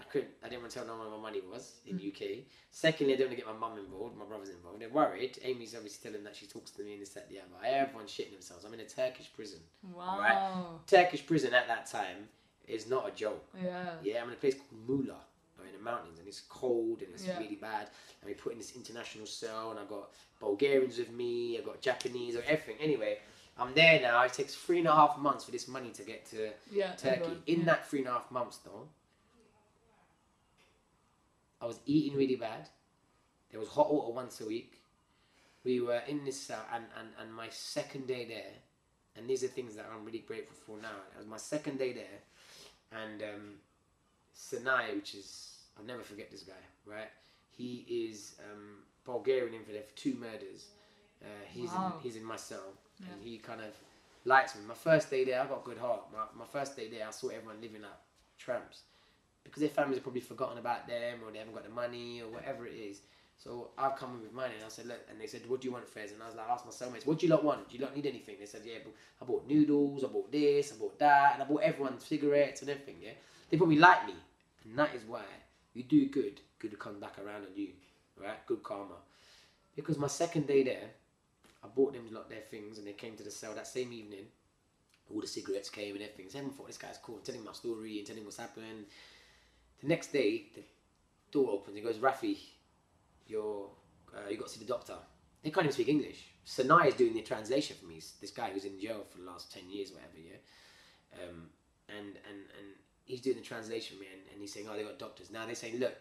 I 0.00 0.02
couldn't, 0.10 0.30
I 0.44 0.48
didn't 0.48 0.62
want 0.62 0.72
to 0.72 0.78
tell 0.78 0.86
no 0.86 0.96
one 0.96 1.08
where 1.08 1.16
my 1.16 1.22
money 1.22 1.40
was 1.50 1.76
in 1.86 1.98
Mm. 1.98 2.08
UK. 2.12 2.44
Secondly, 2.70 3.14
I 3.14 3.16
didn't 3.16 3.30
want 3.30 3.38
to 3.38 3.44
get 3.44 3.52
my 3.54 3.68
mum 3.68 3.78
involved, 3.78 4.16
my 4.16 4.24
brother's 4.24 4.50
involved. 4.50 4.80
They're 4.80 4.88
worried. 4.88 5.38
Amy's 5.42 5.74
obviously 5.74 6.10
telling 6.10 6.24
that 6.24 6.36
she 6.36 6.46
talks 6.46 6.70
to 6.72 6.82
me 6.82 6.92
and 6.94 7.02
this, 7.02 7.10
that, 7.10 7.28
the 7.28 7.38
other. 7.38 7.64
Everyone's 7.64 8.10
shitting 8.10 8.32
themselves. 8.32 8.64
I'm 8.64 8.74
in 8.74 8.80
a 8.80 8.84
Turkish 8.88 9.30
prison. 9.34 9.60
Wow. 9.94 10.80
Turkish 10.86 11.26
prison 11.26 11.54
at 11.54 11.66
that 11.68 11.86
time 11.86 12.28
is 12.66 12.88
not 12.88 13.08
a 13.08 13.10
joke. 13.12 13.44
Yeah. 13.62 13.94
Yeah, 14.02 14.22
I'm 14.22 14.28
in 14.28 14.34
a 14.34 14.36
place 14.36 14.54
called 14.54 14.86
Muğla, 14.88 15.16
in 15.66 15.72
the 15.76 15.82
mountains, 15.84 16.18
and 16.18 16.28
it's 16.28 16.40
cold 16.48 17.02
and 17.02 17.10
it's 17.12 17.26
Yeah. 17.26 17.38
really 17.38 17.56
bad. 17.56 17.88
And 18.20 18.28
we 18.28 18.34
put 18.34 18.52
in 18.52 18.58
this 18.58 18.74
international 18.76 19.26
cell, 19.26 19.70
and 19.70 19.80
I've 19.80 19.88
got 19.88 20.10
Bulgarians 20.40 20.98
with 20.98 21.10
me, 21.10 21.58
I've 21.58 21.64
got 21.66 21.80
Japanese, 21.80 22.36
or 22.36 22.42
everything. 22.46 22.76
Anyway, 22.80 23.18
I'm 23.58 23.74
there 23.74 24.00
now. 24.00 24.22
It 24.22 24.32
takes 24.32 24.54
three 24.54 24.78
and 24.78 24.86
a 24.88 24.94
half 24.94 25.18
months 25.18 25.44
for 25.44 25.50
this 25.50 25.66
money 25.68 25.90
to 25.90 26.02
get 26.02 26.24
to 26.30 26.50
Yeah. 26.70 26.92
Turkey. 26.92 27.16
everyone, 27.16 27.42
In 27.46 27.60
yeah. 27.60 27.64
that 27.66 27.88
three 27.88 28.00
and 28.00 28.08
a 28.08 28.12
half 28.12 28.30
months, 28.30 28.58
though, 28.58 28.88
I 31.60 31.66
was 31.66 31.80
eating 31.86 32.16
really 32.16 32.36
bad. 32.36 32.68
There 33.50 33.58
was 33.60 33.68
hot 33.68 33.92
water 33.92 34.12
once 34.12 34.40
a 34.40 34.46
week. 34.46 34.74
We 35.64 35.80
were 35.80 36.02
in 36.06 36.24
this 36.24 36.38
cell, 36.40 36.64
and, 36.72 36.84
and, 36.98 37.08
and 37.20 37.34
my 37.34 37.48
second 37.50 38.06
day 38.06 38.24
there, 38.26 38.52
and 39.16 39.28
these 39.28 39.42
are 39.42 39.48
things 39.48 39.74
that 39.74 39.86
I'm 39.92 40.04
really 40.04 40.20
grateful 40.20 40.56
for 40.66 40.80
now. 40.80 40.96
It 41.14 41.18
was 41.18 41.26
my 41.26 41.36
second 41.36 41.78
day 41.78 41.92
there, 41.92 42.20
and 43.02 43.22
um, 43.22 43.54
Sinai, 44.32 44.94
which 44.94 45.14
is 45.14 45.56
I'll 45.76 45.84
never 45.84 46.02
forget 46.02 46.30
this 46.30 46.42
guy, 46.42 46.52
right? 46.86 47.10
He 47.50 47.84
is 47.88 48.36
um, 48.52 48.76
Bulgarian 49.04 49.52
infidel 49.54 49.82
for 49.82 49.96
two 49.96 50.14
murders. 50.14 50.66
Uh, 51.20 51.26
he's 51.48 51.70
Wow. 51.70 51.94
in, 51.96 52.02
he's 52.02 52.16
in 52.16 52.24
my 52.24 52.36
cell, 52.36 52.74
and 53.00 53.22
he 53.22 53.38
kind 53.38 53.60
of 53.60 53.74
likes 54.24 54.54
me. 54.54 54.62
My 54.66 54.74
first 54.74 55.10
day 55.10 55.24
there, 55.24 55.40
I 55.40 55.46
got 55.46 55.62
a 55.62 55.64
good 55.64 55.78
heart. 55.78 56.02
My, 56.12 56.24
my 56.38 56.46
first 56.46 56.76
day 56.76 56.88
there, 56.88 57.06
I 57.06 57.10
saw 57.10 57.28
everyone 57.28 57.60
living 57.60 57.82
like 57.82 57.90
tramps 58.38 58.82
because 59.44 59.60
their 59.60 59.70
families 59.70 59.96
have 59.96 60.02
probably 60.02 60.20
forgotten 60.20 60.58
about 60.58 60.86
them 60.86 61.20
or 61.24 61.32
they 61.32 61.38
haven't 61.38 61.54
got 61.54 61.64
the 61.64 61.70
money 61.70 62.22
or 62.22 62.28
whatever 62.28 62.66
it 62.66 62.74
is. 62.74 63.00
So 63.38 63.70
I've 63.78 63.96
come 63.96 64.16
in 64.16 64.22
with 64.22 64.32
money 64.32 64.54
and 64.56 64.64
I 64.64 64.68
said, 64.68 64.86
look, 64.86 64.98
and 65.08 65.20
they 65.20 65.28
said, 65.28 65.42
what 65.48 65.60
do 65.60 65.68
you 65.68 65.72
want, 65.72 65.88
Fez? 65.88 66.10
And 66.10 66.20
I 66.20 66.26
was 66.26 66.34
like, 66.34 66.48
I 66.48 66.52
asked 66.52 66.66
my 66.66 66.72
cellmates, 66.72 67.06
what 67.06 67.20
do 67.20 67.26
you 67.26 67.32
lot 67.32 67.44
want? 67.44 67.68
Do 67.68 67.76
you 67.76 67.84
lot 67.84 67.94
need 67.94 68.06
anything? 68.06 68.34
They 68.38 68.46
said, 68.46 68.62
yeah, 68.64 68.78
but 68.82 68.92
I 69.22 69.24
bought 69.24 69.46
noodles, 69.46 70.02
I 70.02 70.08
bought 70.08 70.32
this, 70.32 70.72
I 70.72 70.76
bought 70.76 70.98
that, 70.98 71.34
and 71.34 71.42
I 71.42 71.46
bought 71.46 71.62
everyone 71.62 72.00
cigarettes 72.00 72.62
and 72.62 72.70
everything, 72.70 72.96
yeah? 73.00 73.12
They 73.48 73.56
probably 73.56 73.78
like 73.78 74.06
me. 74.06 74.14
And 74.64 74.76
that 74.76 74.92
is 74.94 75.02
why 75.04 75.22
you 75.72 75.84
do 75.84 76.06
good, 76.06 76.40
good 76.58 76.72
will 76.72 76.78
come 76.78 76.98
back 76.98 77.16
around 77.24 77.42
on 77.42 77.54
you, 77.54 77.68
right? 78.20 78.44
Good 78.46 78.64
karma. 78.64 78.96
Because 79.76 79.98
my 79.98 80.08
second 80.08 80.48
day 80.48 80.64
there, 80.64 80.90
I 81.68 81.74
bought 81.74 81.92
them 81.92 82.06
lot 82.10 82.30
their 82.30 82.40
things 82.40 82.78
and 82.78 82.86
they 82.86 82.92
came 82.92 83.16
to 83.16 83.22
the 83.22 83.30
cell 83.30 83.54
that 83.54 83.66
same 83.66 83.92
evening. 83.92 84.26
All 85.12 85.20
the 85.20 85.26
cigarettes 85.26 85.70
came 85.70 85.94
and 85.94 86.02
everything. 86.02 86.30
So 86.30 86.38
everyone 86.38 86.56
thought 86.56 86.66
this 86.66 86.78
guy's 86.78 86.98
cool, 86.98 87.18
telling 87.18 87.44
my 87.44 87.52
story 87.52 87.98
and 87.98 88.06
telling 88.06 88.24
what's 88.24 88.36
happened. 88.36 88.86
The 89.80 89.86
next 89.86 90.12
day, 90.12 90.46
the 90.54 90.62
door 91.30 91.50
opens. 91.50 91.76
He 91.76 91.82
goes, 91.82 91.96
Rafi, 91.96 92.36
you're, 93.26 93.68
uh, 94.14 94.28
you 94.28 94.36
got 94.36 94.48
to 94.48 94.52
see 94.54 94.60
the 94.60 94.66
doctor. 94.66 94.94
They 95.42 95.50
can't 95.50 95.64
even 95.64 95.72
speak 95.74 95.88
English. 95.88 96.26
Sanai 96.44 96.88
is 96.88 96.94
doing 96.94 97.14
the 97.14 97.22
translation 97.22 97.76
for 97.78 97.86
me. 97.86 98.00
This 98.20 98.30
guy 98.30 98.50
who's 98.50 98.64
in 98.64 98.80
jail 98.80 99.04
for 99.10 99.18
the 99.18 99.24
last 99.24 99.52
10 99.52 99.70
years, 99.70 99.92
whatever, 99.92 100.18
yeah? 100.18 101.22
Um, 101.22 101.48
and, 101.88 102.08
and, 102.28 102.40
and 102.58 102.66
he's 103.04 103.20
doing 103.20 103.36
the 103.36 103.42
translation 103.42 103.96
for 103.96 104.02
me 104.02 104.08
and, 104.12 104.22
and 104.32 104.40
he's 104.40 104.52
saying, 104.52 104.66
oh, 104.70 104.76
they 104.76 104.82
got 104.82 104.98
doctors. 104.98 105.30
Now 105.30 105.46
they're 105.46 105.54
saying, 105.54 105.78
look, 105.78 105.94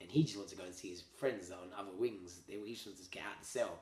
and 0.00 0.10
he 0.10 0.24
just 0.24 0.36
wants 0.36 0.52
to 0.52 0.58
go 0.58 0.64
and 0.64 0.74
see 0.74 0.90
his 0.90 1.02
friends 1.16 1.50
on 1.50 1.68
other 1.78 1.92
wings. 1.96 2.40
They, 2.48 2.54
he 2.64 2.74
just 2.74 2.86
wants 2.86 3.00
to 3.02 3.10
get 3.10 3.22
out 3.22 3.36
of 3.40 3.42
the 3.42 3.48
cell. 3.48 3.78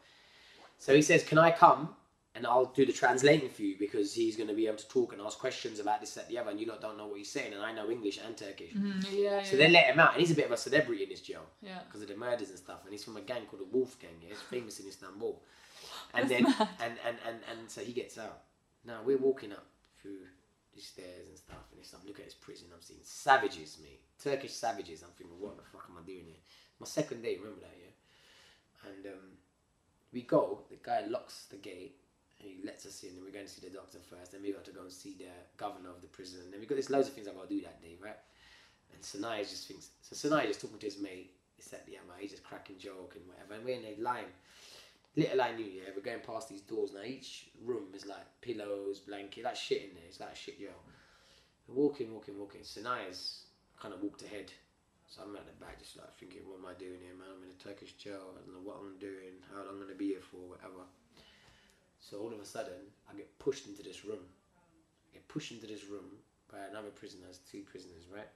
So 0.81 0.94
he 0.94 1.02
says, 1.02 1.23
can 1.23 1.39
I 1.39 1.51
come 1.51 1.90
and 2.35 2.47
I'll 2.47 2.65
do 2.65 2.86
the 2.86 2.93
translating 2.93 3.51
for 3.51 3.62
you 3.62 3.77
because 3.78 4.15
he's 4.15 4.35
going 4.35 4.48
to 4.48 4.55
be 4.55 4.66
able 4.66 4.78
to 4.78 4.89
talk 4.89 5.12
and 5.12 5.20
ask 5.20 5.39
questions 5.39 5.78
about 5.78 6.01
this, 6.01 6.15
that, 6.15 6.27
the 6.28 6.39
other, 6.39 6.51
and 6.51 6.59
you 6.59 6.66
lot 6.66 6.81
don't 6.81 6.97
know 6.97 7.07
what 7.07 7.19
he's 7.19 7.31
saying, 7.31 7.52
and 7.52 7.62
I 7.62 7.70
know 7.73 7.90
English 7.90 8.19
and 8.24 8.35
Turkish. 8.36 8.73
Mhm, 8.73 9.05
yeah. 9.12 9.43
So 9.43 9.57
yeah. 9.57 9.66
they 9.66 9.69
let 9.70 9.86
him 9.86 10.01
out, 10.01 10.12
and 10.12 10.20
he's 10.20 10.31
a 10.31 10.35
bit 10.35 10.47
of 10.47 10.52
a 10.52 10.57
celebrity 10.57 11.02
in 11.02 11.11
this 11.11 11.20
jail 11.20 11.44
Yeah. 11.61 11.81
because 11.86 12.01
of 12.02 12.09
the 12.09 12.16
murders 12.16 12.48
and 12.48 12.59
stuff. 12.59 12.81
And 12.85 12.93
he's 12.93 13.05
from 13.05 13.16
a 13.19 13.20
gang 13.20 13.44
called 13.47 13.61
the 13.61 13.77
Wolf 13.77 13.98
Gang. 13.98 14.16
Yeah, 14.23 14.31
it's 14.32 14.43
famous 14.43 14.81
in 14.81 14.89
Istanbul. 14.89 15.40
And 16.15 16.28
then 16.28 16.44
and, 16.47 16.97
and, 17.07 17.16
and, 17.27 17.39
and 17.51 17.70
so 17.70 17.81
he 17.82 17.93
gets 17.93 18.19
out. 18.19 18.40
Now 18.85 19.01
we're 19.05 19.19
walking 19.19 19.52
up 19.52 19.66
through 20.01 20.19
the 20.74 20.81
stairs 20.81 21.28
and 21.28 21.36
stuff, 21.36 21.65
and 21.70 21.81
it's, 21.81 21.93
I'm 21.93 22.01
looking 22.07 22.23
at 22.24 22.31
this 22.31 22.35
prison. 22.35 22.69
I'm 22.74 22.81
seeing 22.82 23.01
savages, 23.02 23.78
me, 23.82 24.01
Turkish 24.23 24.52
savages. 24.52 25.02
I'm 25.02 25.11
thinking, 25.16 25.36
what 25.39 25.57
the 25.57 25.62
fuck 25.62 25.86
am 25.90 25.98
I 26.02 26.07
doing 26.07 26.24
here? 26.27 26.43
My 26.81 26.86
second 26.86 27.23
day, 27.23 27.36
remember 27.36 27.61
that, 27.61 27.77
yeah. 27.78 28.90
And 28.90 29.07
um, 29.07 29.28
we 30.12 30.23
go. 30.23 30.61
The 30.70 30.77
guy 30.82 31.05
locks 31.09 31.47
the 31.51 31.57
gate, 31.57 31.97
And 32.41 32.49
he 32.49 32.66
lets 32.66 32.87
us 32.87 33.03
in, 33.03 33.11
and 33.11 33.23
we're 33.24 33.32
going 33.32 33.47
to 33.47 33.51
see 33.51 33.66
the 33.66 33.74
doctor 33.74 33.99
first. 33.99 34.32
Then 34.32 34.43
we 34.43 34.53
got 34.53 34.65
to 34.65 34.73
go 34.73 34.82
and 34.82 34.93
see 34.93 35.15
the 35.19 35.31
governor 35.57 35.91
of 35.91 36.01
the 36.01 36.09
prison. 36.09 36.41
And 36.45 36.53
then 36.53 36.61
we 36.61 36.66
got 36.66 36.77
this 36.77 36.91
loads 36.91 37.09
of 37.09 37.15
things 37.15 37.28
I 37.28 37.32
got 37.32 37.49
to 37.49 37.55
do 37.55 37.61
that 37.62 37.81
day, 37.82 37.97
right? 38.03 38.16
And 38.93 39.03
Sanaya 39.03 39.49
just 39.49 39.69
thinks, 39.69 39.91
so 40.03 40.16
Sanaya 40.16 40.47
just 40.47 40.61
talking 40.61 40.78
to 40.78 40.87
his 40.87 40.99
mate. 40.99 41.32
He 41.57 41.62
said, 41.62 41.81
yeah, 41.87 41.99
man, 42.09 42.16
he's 42.19 42.31
just 42.31 42.43
cracking 42.43 42.78
joke 42.78 43.15
and 43.16 43.27
whatever. 43.28 43.55
And 43.55 43.65
we're 43.65 43.77
in 43.78 43.99
a 43.99 44.03
line. 44.03 44.32
Little 45.16 45.43
I 45.43 45.53
knew, 45.53 45.65
yeah, 45.65 45.91
we're 45.95 46.03
going 46.03 46.20
past 46.20 46.49
these 46.49 46.62
doors 46.62 46.93
now. 46.95 47.03
Each 47.03 47.51
room 47.65 47.89
is 47.95 48.07
like 48.07 48.24
pillows, 48.41 49.01
blanket, 49.01 49.45
like 49.45 49.57
shit 49.57 49.82
in 49.82 49.95
there. 49.95 50.05
It's 50.09 50.20
like 50.20 50.32
a 50.32 50.37
shit. 50.37 50.57
We're 50.59 51.74
walking, 51.74 52.15
walking, 52.15 52.39
walking. 52.39 52.62
Sanaya's 52.62 53.45
kind 53.81 53.93
of 53.93 54.03
walked 54.03 54.23
ahead. 54.23 54.53
So 55.11 55.27
I'm 55.27 55.35
at 55.35 55.43
the 55.43 55.59
back, 55.59 55.82
just 55.82 55.99
like 55.99 56.15
thinking, 56.15 56.47
what 56.47 56.62
am 56.62 56.70
I 56.70 56.78
doing 56.78 57.03
here, 57.03 57.19
man? 57.19 57.35
I'm 57.35 57.43
in 57.43 57.51
a 57.51 57.59
Turkish 57.59 57.99
jail. 57.99 58.31
I 58.31 58.47
don't 58.47 58.55
know 58.55 58.62
what 58.62 58.78
I'm 58.78 58.95
doing, 59.03 59.43
how 59.51 59.66
long 59.66 59.74
I'm 59.74 59.82
gonna 59.82 59.99
be 59.99 60.15
here 60.15 60.23
for, 60.23 60.39
whatever. 60.39 60.87
So 61.99 62.23
all 62.23 62.31
of 62.32 62.39
a 62.39 62.47
sudden, 62.47 62.95
I 63.11 63.19
get 63.19 63.27
pushed 63.43 63.66
into 63.66 63.82
this 63.82 64.07
room. 64.07 64.23
I 64.23 65.19
get 65.19 65.27
pushed 65.27 65.51
into 65.51 65.66
this 65.66 65.91
room 65.91 66.23
by 66.47 66.62
another 66.70 66.95
prisoner. 66.95 67.27
There's 67.27 67.43
two 67.43 67.66
prisoners, 67.66 68.07
right? 68.07 68.31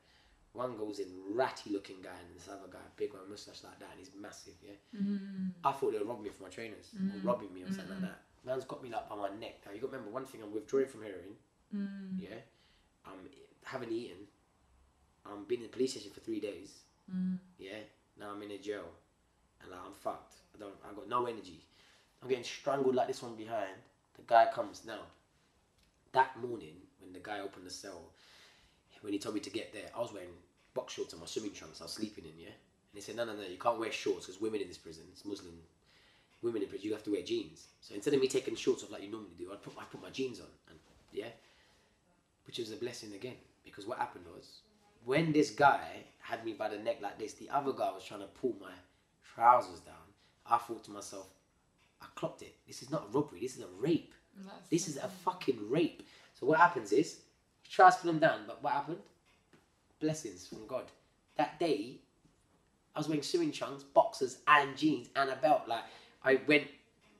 One 0.53 0.77
goes 0.77 0.99
in, 0.99 1.11
ratty 1.31 1.71
looking 1.71 2.03
guy, 2.03 2.19
and 2.19 2.35
this 2.35 2.51
other 2.51 2.71
guy, 2.71 2.83
big 2.99 3.15
one, 3.15 3.31
mustache 3.31 3.63
like 3.63 3.79
that, 3.79 3.91
and 3.95 3.99
he's 3.99 4.11
massive, 4.15 4.55
yeah. 4.63 4.79
Mm. 4.95 5.51
I 5.63 5.73
thought 5.73 5.95
they 5.95 5.99
were 5.99 6.11
robbing 6.11 6.25
me 6.27 6.31
for 6.31 6.43
my 6.43 6.49
trainers, 6.51 6.91
or 6.95 7.19
mm. 7.19 7.25
robbing 7.25 7.55
me 7.55 7.63
or 7.63 7.71
something 7.71 7.91
like 7.91 7.99
mm. 7.99 8.11
that. 8.11 8.23
Man's 8.47 8.65
got 8.67 8.83
me 8.83 8.91
like 8.91 9.09
by 9.09 9.17
my 9.17 9.31
neck. 9.39 9.63
Now 9.67 9.73
you 9.73 9.81
got 9.81 9.91
to 9.91 9.97
remember 9.97 10.11
one 10.11 10.27
thing: 10.27 10.43
I'm 10.43 10.53
withdrawing 10.53 10.87
from 10.87 11.03
heroin. 11.03 11.39
Yeah, 12.19 12.39
I'm 13.07 13.19
haven't 13.65 13.91
eaten. 13.91 14.29
I'm 15.27 15.45
been 15.45 15.59
in 15.59 15.65
the 15.65 15.69
police 15.69 15.93
station 15.93 16.11
for 16.13 16.21
three 16.21 16.41
days. 16.41 16.81
Mm. 17.13 17.39
Yeah, 17.59 17.79
now 18.19 18.31
I'm 18.31 18.43
in 18.43 18.51
a 18.51 18.59
jail, 18.59 18.85
and 19.63 19.71
like, 19.71 19.81
I'm 19.85 19.93
fucked. 19.93 20.35
I 20.55 20.59
don't. 20.59 20.75
I 20.89 20.95
got 20.95 21.09
no 21.09 21.27
energy. 21.27 21.65
I'm 22.23 22.29
getting 22.29 22.45
strangled 22.45 22.95
like 22.95 23.09
this 23.09 23.23
one 23.23 23.35
behind. 23.35 23.77
The 24.17 24.23
guy 24.27 24.49
comes 24.53 24.83
now. 24.87 25.01
That 26.13 26.39
morning, 26.41 26.77
when 27.01 27.13
the 27.13 27.19
guy 27.19 27.41
opened 27.41 27.67
the 27.67 27.71
cell, 27.71 28.03
when 29.01 29.13
he 29.13 29.19
told 29.19 29.35
me 29.35 29.41
to 29.41 29.51
get 29.51 29.73
there, 29.73 29.91
I 29.95 30.01
was 30.01 30.13
wearing 30.13 30.31
box 30.73 30.95
shorts 30.95 31.13
and 31.13 31.21
my 31.21 31.27
swimming 31.27 31.53
trunks. 31.53 31.81
I 31.81 31.85
was 31.85 31.93
sleeping 31.93 32.25
in, 32.25 32.39
yeah. 32.39 32.47
And 32.47 32.95
he 32.95 33.01
said, 33.01 33.17
no, 33.17 33.25
no, 33.25 33.35
no, 33.35 33.43
you 33.43 33.59
can't 33.59 33.79
wear 33.79 33.91
shorts 33.91 34.27
because 34.27 34.41
women 34.41 34.61
in 34.61 34.69
this 34.69 34.79
prison, 34.79 35.05
it's 35.13 35.25
Muslim 35.25 35.55
women 36.45 36.63
in 36.63 36.69
prison, 36.69 36.87
you 36.87 36.93
have 36.93 37.03
to 37.03 37.11
wear 37.11 37.23
jeans. 37.23 37.67
So 37.81 37.95
instead 37.95 38.15
of 38.15 38.21
me 38.21 38.29
taking 38.29 38.55
shorts 38.55 38.85
off 38.85 38.93
like 38.93 39.03
you 39.03 39.11
normally 39.11 39.35
do, 39.37 39.51
I 39.53 39.57
put 39.57 39.75
I 39.79 39.85
put 39.85 40.03
my 40.03 40.11
jeans 40.11 40.39
on, 40.41 40.47
and 40.69 40.79
yeah, 41.13 41.33
which 42.47 42.59
was 42.59 42.71
a 42.71 42.77
blessing 42.77 43.15
again 43.15 43.37
because 43.65 43.87
what 43.87 43.99
happened 43.99 44.27
was 44.27 44.61
when 45.05 45.33
this 45.33 45.51
guy 45.51 45.83
had 46.21 46.45
me 46.45 46.53
by 46.53 46.69
the 46.69 46.79
neck 46.79 46.99
like 47.03 47.19
this, 47.19 47.35
the 47.35 47.51
other 47.51 47.73
guy 47.73 47.91
was 47.93 48.05
trying 48.05 48.21
to 48.21 48.27
pull 48.27 48.57
my 48.61 48.73
trousers 49.35 49.81
down. 49.81 49.95
I 50.47 50.59
thought 50.59 50.85
to 50.85 50.91
myself, 50.91 51.29
I 52.01 52.07
clocked 52.15 52.43
it. 52.43 52.55
This 52.67 52.83
is 52.83 52.91
not 52.91 53.07
a 53.09 53.13
robbery. 53.13 53.41
This 53.41 53.57
is 53.57 53.63
a 53.63 53.69
rape. 53.81 54.15
This 54.71 54.89
is 54.89 54.97
a 54.97 55.09
fucking 55.09 55.71
rape. 55.71 56.03
So 56.39 56.47
what 56.47 56.59
happens 56.59 56.93
is 56.93 57.19
he 57.63 57.71
tries 57.73 57.97
to 57.97 58.03
pull 58.03 58.13
them 58.13 58.21
down, 58.21 58.41
but 58.47 58.63
what 58.63 58.73
happened? 58.73 58.99
Blessings 60.01 60.47
from 60.47 60.67
God. 60.67 60.85
That 61.37 61.59
day, 61.59 62.01
I 62.95 62.99
was 62.99 63.09
wearing 63.09 63.23
swimming 63.23 63.53
trunks, 63.53 63.83
boxers, 63.83 64.39
and 64.47 64.77
jeans, 64.77 65.09
and 65.17 65.31
a 65.31 65.37
belt. 65.37 65.63
Like 65.67 65.85
I 66.23 66.41
went, 66.47 66.65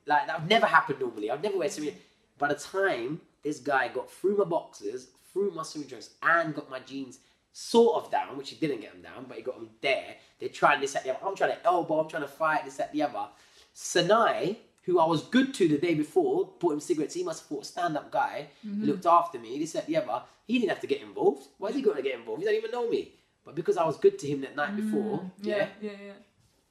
like 0.05 0.27
that 0.27 0.41
would 0.41 0.49
never 0.49 0.65
happen 0.65 0.97
normally. 0.99 1.31
I'd 1.31 1.43
never 1.43 1.57
wear 1.57 1.69
swimming. 1.69 1.95
By 2.37 2.49
the 2.49 2.55
time 2.55 3.21
this 3.43 3.59
guy 3.59 3.87
got 3.87 4.11
through 4.11 4.37
my 4.37 4.43
boxers, 4.43 5.07
through 5.31 5.51
my 5.51 5.63
swimming 5.63 5.89
trunks, 5.89 6.11
and 6.21 6.53
got 6.53 6.69
my 6.69 6.79
jeans 6.79 7.19
sort 7.57 8.03
of 8.03 8.11
down, 8.11 8.35
which 8.37 8.49
he 8.49 8.57
didn't 8.57 8.81
get 8.81 8.93
him 8.93 9.01
down, 9.01 9.23
but 9.29 9.37
he 9.37 9.43
got 9.43 9.55
him 9.55 9.69
there. 9.79 10.17
They're 10.39 10.49
trying 10.49 10.81
this 10.81 10.93
at 10.93 11.05
the 11.05 11.11
other. 11.11 11.25
I'm 11.25 11.37
trying 11.37 11.51
to 11.51 11.65
elbow. 11.65 12.01
I'm 12.01 12.09
trying 12.09 12.23
to 12.23 12.27
fight 12.27 12.65
this 12.65 12.81
at 12.81 12.91
the 12.91 13.03
other. 13.03 13.27
Sanai, 13.73 14.57
who 14.83 14.99
I 14.99 15.05
was 15.05 15.23
good 15.23 15.53
to 15.53 15.69
the 15.69 15.77
day 15.77 15.93
before, 15.93 16.51
bought 16.59 16.73
him 16.73 16.79
cigarettes. 16.81 17.13
He 17.13 17.23
must 17.23 17.43
have 17.43 17.47
thought 17.47 17.65
stand-up 17.65 18.11
guy. 18.11 18.47
He 18.61 18.67
mm-hmm. 18.67 18.83
looked 18.83 19.05
after 19.05 19.39
me. 19.39 19.57
This 19.57 19.73
at 19.75 19.87
the 19.87 19.95
other. 19.95 20.23
He 20.45 20.59
didn't 20.59 20.71
have 20.71 20.81
to 20.81 20.87
get 20.87 21.01
involved. 21.01 21.47
Why 21.57 21.69
is 21.69 21.75
he 21.75 21.81
going 21.81 21.95
to 21.95 22.03
get 22.03 22.19
involved? 22.19 22.41
He 22.41 22.45
don't 22.45 22.55
even 22.55 22.71
know 22.71 22.89
me. 22.89 23.13
But 23.45 23.55
because 23.55 23.77
I 23.77 23.85
was 23.85 23.95
good 23.97 24.19
to 24.19 24.27
him 24.27 24.41
that 24.41 24.57
night 24.57 24.75
before, 24.75 25.19
mm, 25.19 25.31
yeah, 25.41 25.69
yeah, 25.79 25.91
yeah. 25.91 26.13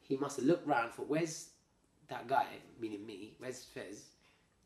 he 0.03 0.19
must 0.19 0.37
have 0.37 0.45
looked 0.45 0.67
round 0.67 0.93
for 0.93 1.03
where's 1.03 1.49
that 2.09 2.29
guy, 2.29 2.47
meaning 2.79 3.07
me, 3.07 3.37
where's 3.39 3.65
Fez? 3.65 4.05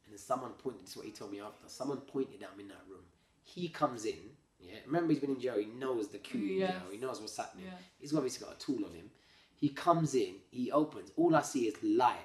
And 0.05 0.13
then 0.13 0.19
someone 0.19 0.51
pointed, 0.53 0.83
this 0.83 0.91
is 0.91 0.97
what 0.97 1.07
he 1.07 1.13
told 1.13 1.31
me 1.31 1.41
after, 1.41 1.69
someone 1.69 1.99
pointed 1.99 2.43
at 2.43 2.55
him 2.55 2.61
in 2.61 2.69
that 2.69 2.83
room. 2.91 3.05
He 3.45 3.69
comes 3.69 4.05
in, 4.05 4.19
yeah, 4.61 4.77
remember 4.87 5.13
he's 5.13 5.21
been 5.21 5.31
in 5.35 5.41
jail, 5.41 5.57
he 5.59 5.67
knows 5.67 6.09
the 6.09 6.19
in 6.35 6.59
Yes. 6.59 6.71
jail, 6.71 6.83
he 6.91 6.99
knows 6.99 7.21
what's 7.21 7.37
happening. 7.37 7.67
Yeah. 7.67 7.79
He's 8.01 8.15
obviously 8.15 8.45
got 8.47 8.57
a 8.57 8.59
tool 8.59 8.85
on 8.85 8.95
him. 8.95 9.11
He 9.57 9.71
comes 9.71 10.15
in, 10.15 10.35
he 10.51 10.71
opens, 10.71 11.11
all 11.17 11.35
I 11.35 11.43
see 11.43 11.67
is 11.67 11.77
light. 11.83 12.17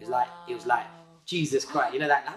It's 0.00 0.10
like, 0.10 0.28
it 0.48 0.54
was 0.54 0.66
like, 0.66 0.86
Jesus 1.24 1.64
Christ, 1.64 1.94
you 1.94 2.00
know 2.00 2.08
that, 2.08 2.24
like! 2.26 2.36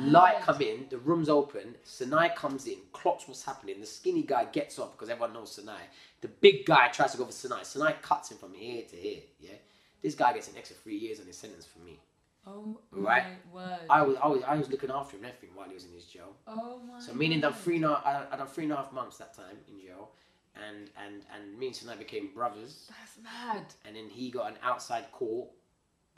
Light 0.00 0.40
come 0.42 0.60
in, 0.60 0.86
the 0.90 0.98
room's 0.98 1.28
open, 1.28 1.74
Sinai 1.84 2.28
comes 2.34 2.66
in, 2.66 2.76
clocks 2.92 3.28
what's 3.28 3.44
happening, 3.44 3.80
the 3.80 3.86
skinny 3.86 4.22
guy 4.22 4.44
gets 4.46 4.78
off 4.78 4.92
because 4.92 5.08
everyone 5.08 5.32
knows 5.32 5.52
Sinai. 5.52 5.80
The 6.20 6.28
big 6.28 6.66
guy 6.66 6.88
tries 6.88 7.12
to 7.12 7.18
go 7.18 7.24
for 7.26 7.32
Sinai. 7.32 7.62
Sinai 7.62 7.92
cuts 8.02 8.30
him 8.30 8.38
from 8.38 8.54
here 8.54 8.82
to 8.90 8.96
here, 8.96 9.20
yeah? 9.40 9.54
This 10.02 10.14
guy 10.14 10.32
gets 10.32 10.48
an 10.48 10.56
extra 10.56 10.76
three 10.76 10.96
years 10.96 11.20
on 11.20 11.26
his 11.26 11.36
sentence 11.36 11.64
for 11.66 11.78
me. 11.80 12.00
Oh 12.46 12.78
Right. 12.90 13.24
my 13.52 13.60
word. 13.60 13.78
I 13.88 14.02
was, 14.02 14.16
I 14.22 14.26
was, 14.26 14.42
I 14.42 14.56
was 14.56 14.68
looking 14.70 14.90
after 14.90 15.16
him 15.16 15.24
and 15.24 15.32
everything 15.32 15.54
while 15.56 15.68
he 15.68 15.74
was 15.74 15.84
in 15.84 15.92
his 15.92 16.04
jail. 16.04 16.34
oh 16.46 16.80
my. 16.86 16.98
So 16.98 17.14
meaning 17.14 17.40
that 17.40 17.56
three 17.58 17.76
and 17.76 17.84
a, 17.84 17.88
I, 17.90 18.26
I 18.32 18.36
done 18.36 18.46
three 18.46 18.64
and 18.64 18.72
a 18.72 18.76
half 18.76 18.92
months 18.92 19.16
that 19.18 19.34
time 19.34 19.56
in 19.68 19.80
jail, 19.80 20.10
and 20.56 20.90
and 21.04 21.22
and 21.34 21.58
me 21.58 21.68
and 21.68 21.76
Sinai 21.76 21.96
became 21.96 22.30
brothers. 22.34 22.88
That's 22.88 23.18
mad. 23.22 23.66
and 23.86 23.94
then 23.96 24.08
he 24.08 24.30
got 24.30 24.50
an 24.50 24.58
outside 24.62 25.10
court, 25.12 25.48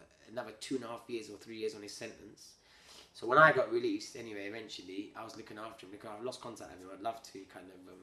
uh, 0.01 0.03
another 0.31 0.53
two 0.61 0.77
and 0.77 0.85
a 0.85 0.89
half 0.89 1.03
years 1.09 1.29
or 1.31 1.37
three 1.37 1.57
years 1.57 1.75
on 1.75 1.83
his 1.83 1.93
sentence. 1.93 2.53
So 3.13 3.27
when 3.29 3.39
I 3.39 3.53
got 3.53 3.71
released, 3.73 4.17
anyway, 4.17 4.47
eventually, 4.47 5.13
I 5.17 5.23
was 5.23 5.37
looking 5.37 5.57
after 5.59 5.87
him 5.87 5.93
because 5.93 6.11
I've 6.19 6.25
lost 6.25 6.41
contact 6.41 6.71
with 6.73 6.81
him. 6.81 6.89
I'd 6.93 7.03
love 7.03 7.23
to 7.23 7.39
kind 7.53 7.67
of 7.67 7.93
um, 7.93 8.01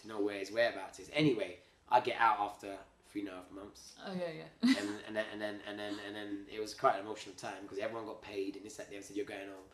to 0.00 0.08
know 0.08 0.20
where 0.20 0.38
his 0.38 0.50
whereabouts 0.50 0.98
is. 0.98 1.10
Anyway, 1.12 1.58
I 1.88 2.00
get 2.00 2.16
out 2.18 2.38
after 2.40 2.74
three 3.14 3.22
and 3.22 3.30
a 3.30 3.34
half 3.34 3.50
months, 3.54 3.92
Oh 4.04 4.12
yeah, 4.12 4.42
yeah. 4.42 4.74
and, 4.80 4.88
and 5.06 5.14
then 5.14 5.24
and 5.32 5.40
then 5.40 5.60
and 5.68 5.78
then 5.78 5.94
and 6.04 6.16
then 6.16 6.38
it 6.52 6.60
was 6.60 6.74
quite 6.74 6.96
an 6.96 7.06
emotional 7.06 7.36
time 7.36 7.62
because 7.62 7.78
everyone 7.78 8.06
got 8.06 8.20
paid, 8.20 8.56
and 8.56 8.64
they 8.64 8.68
sat 8.68 8.88
there 8.90 8.96
and 8.98 9.04
said 9.06 9.16
you're 9.16 9.24
going 9.24 9.46
home. 9.46 9.70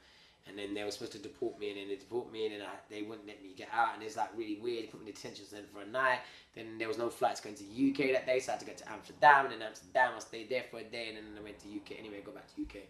And 0.46 0.58
then 0.58 0.74
they 0.74 0.84
were 0.84 0.90
supposed 0.90 1.12
to 1.12 1.18
deport 1.18 1.58
me, 1.58 1.70
and 1.70 1.78
then 1.78 1.88
they 1.88 1.96
deport 1.96 2.30
me, 2.32 2.46
and 2.46 2.54
then 2.54 2.62
I, 2.62 2.74
they 2.90 3.02
wouldn't 3.02 3.26
let 3.26 3.42
me 3.42 3.54
get 3.56 3.68
out, 3.72 3.94
and 3.94 4.02
it's 4.02 4.16
like 4.16 4.28
really 4.36 4.58
weird. 4.60 4.84
They 4.84 4.86
put 4.88 5.00
me 5.00 5.08
in 5.08 5.14
detention 5.14 5.46
center 5.46 5.68
for 5.72 5.80
a 5.80 5.86
night. 5.86 6.20
Then 6.54 6.76
there 6.78 6.88
was 6.88 6.98
no 6.98 7.08
flights 7.08 7.40
going 7.40 7.56
to 7.56 7.64
UK 7.64 8.12
that 8.12 8.26
day, 8.26 8.40
so 8.40 8.52
I 8.52 8.56
had 8.56 8.60
to 8.60 8.66
go 8.66 8.72
to 8.72 8.92
Amsterdam. 8.92 9.46
And 9.46 9.54
in 9.54 9.62
Amsterdam, 9.62 10.12
I 10.16 10.18
stayed 10.18 10.48
there 10.50 10.64
for 10.70 10.80
a 10.80 10.84
day, 10.84 11.08
and 11.08 11.16
then 11.16 11.24
I 11.38 11.42
went 11.42 11.58
to 11.60 11.68
UK. 11.68 11.98
Anyway, 11.98 12.18
I 12.18 12.20
go 12.20 12.32
back 12.32 12.46
to 12.54 12.62
UK. 12.62 12.84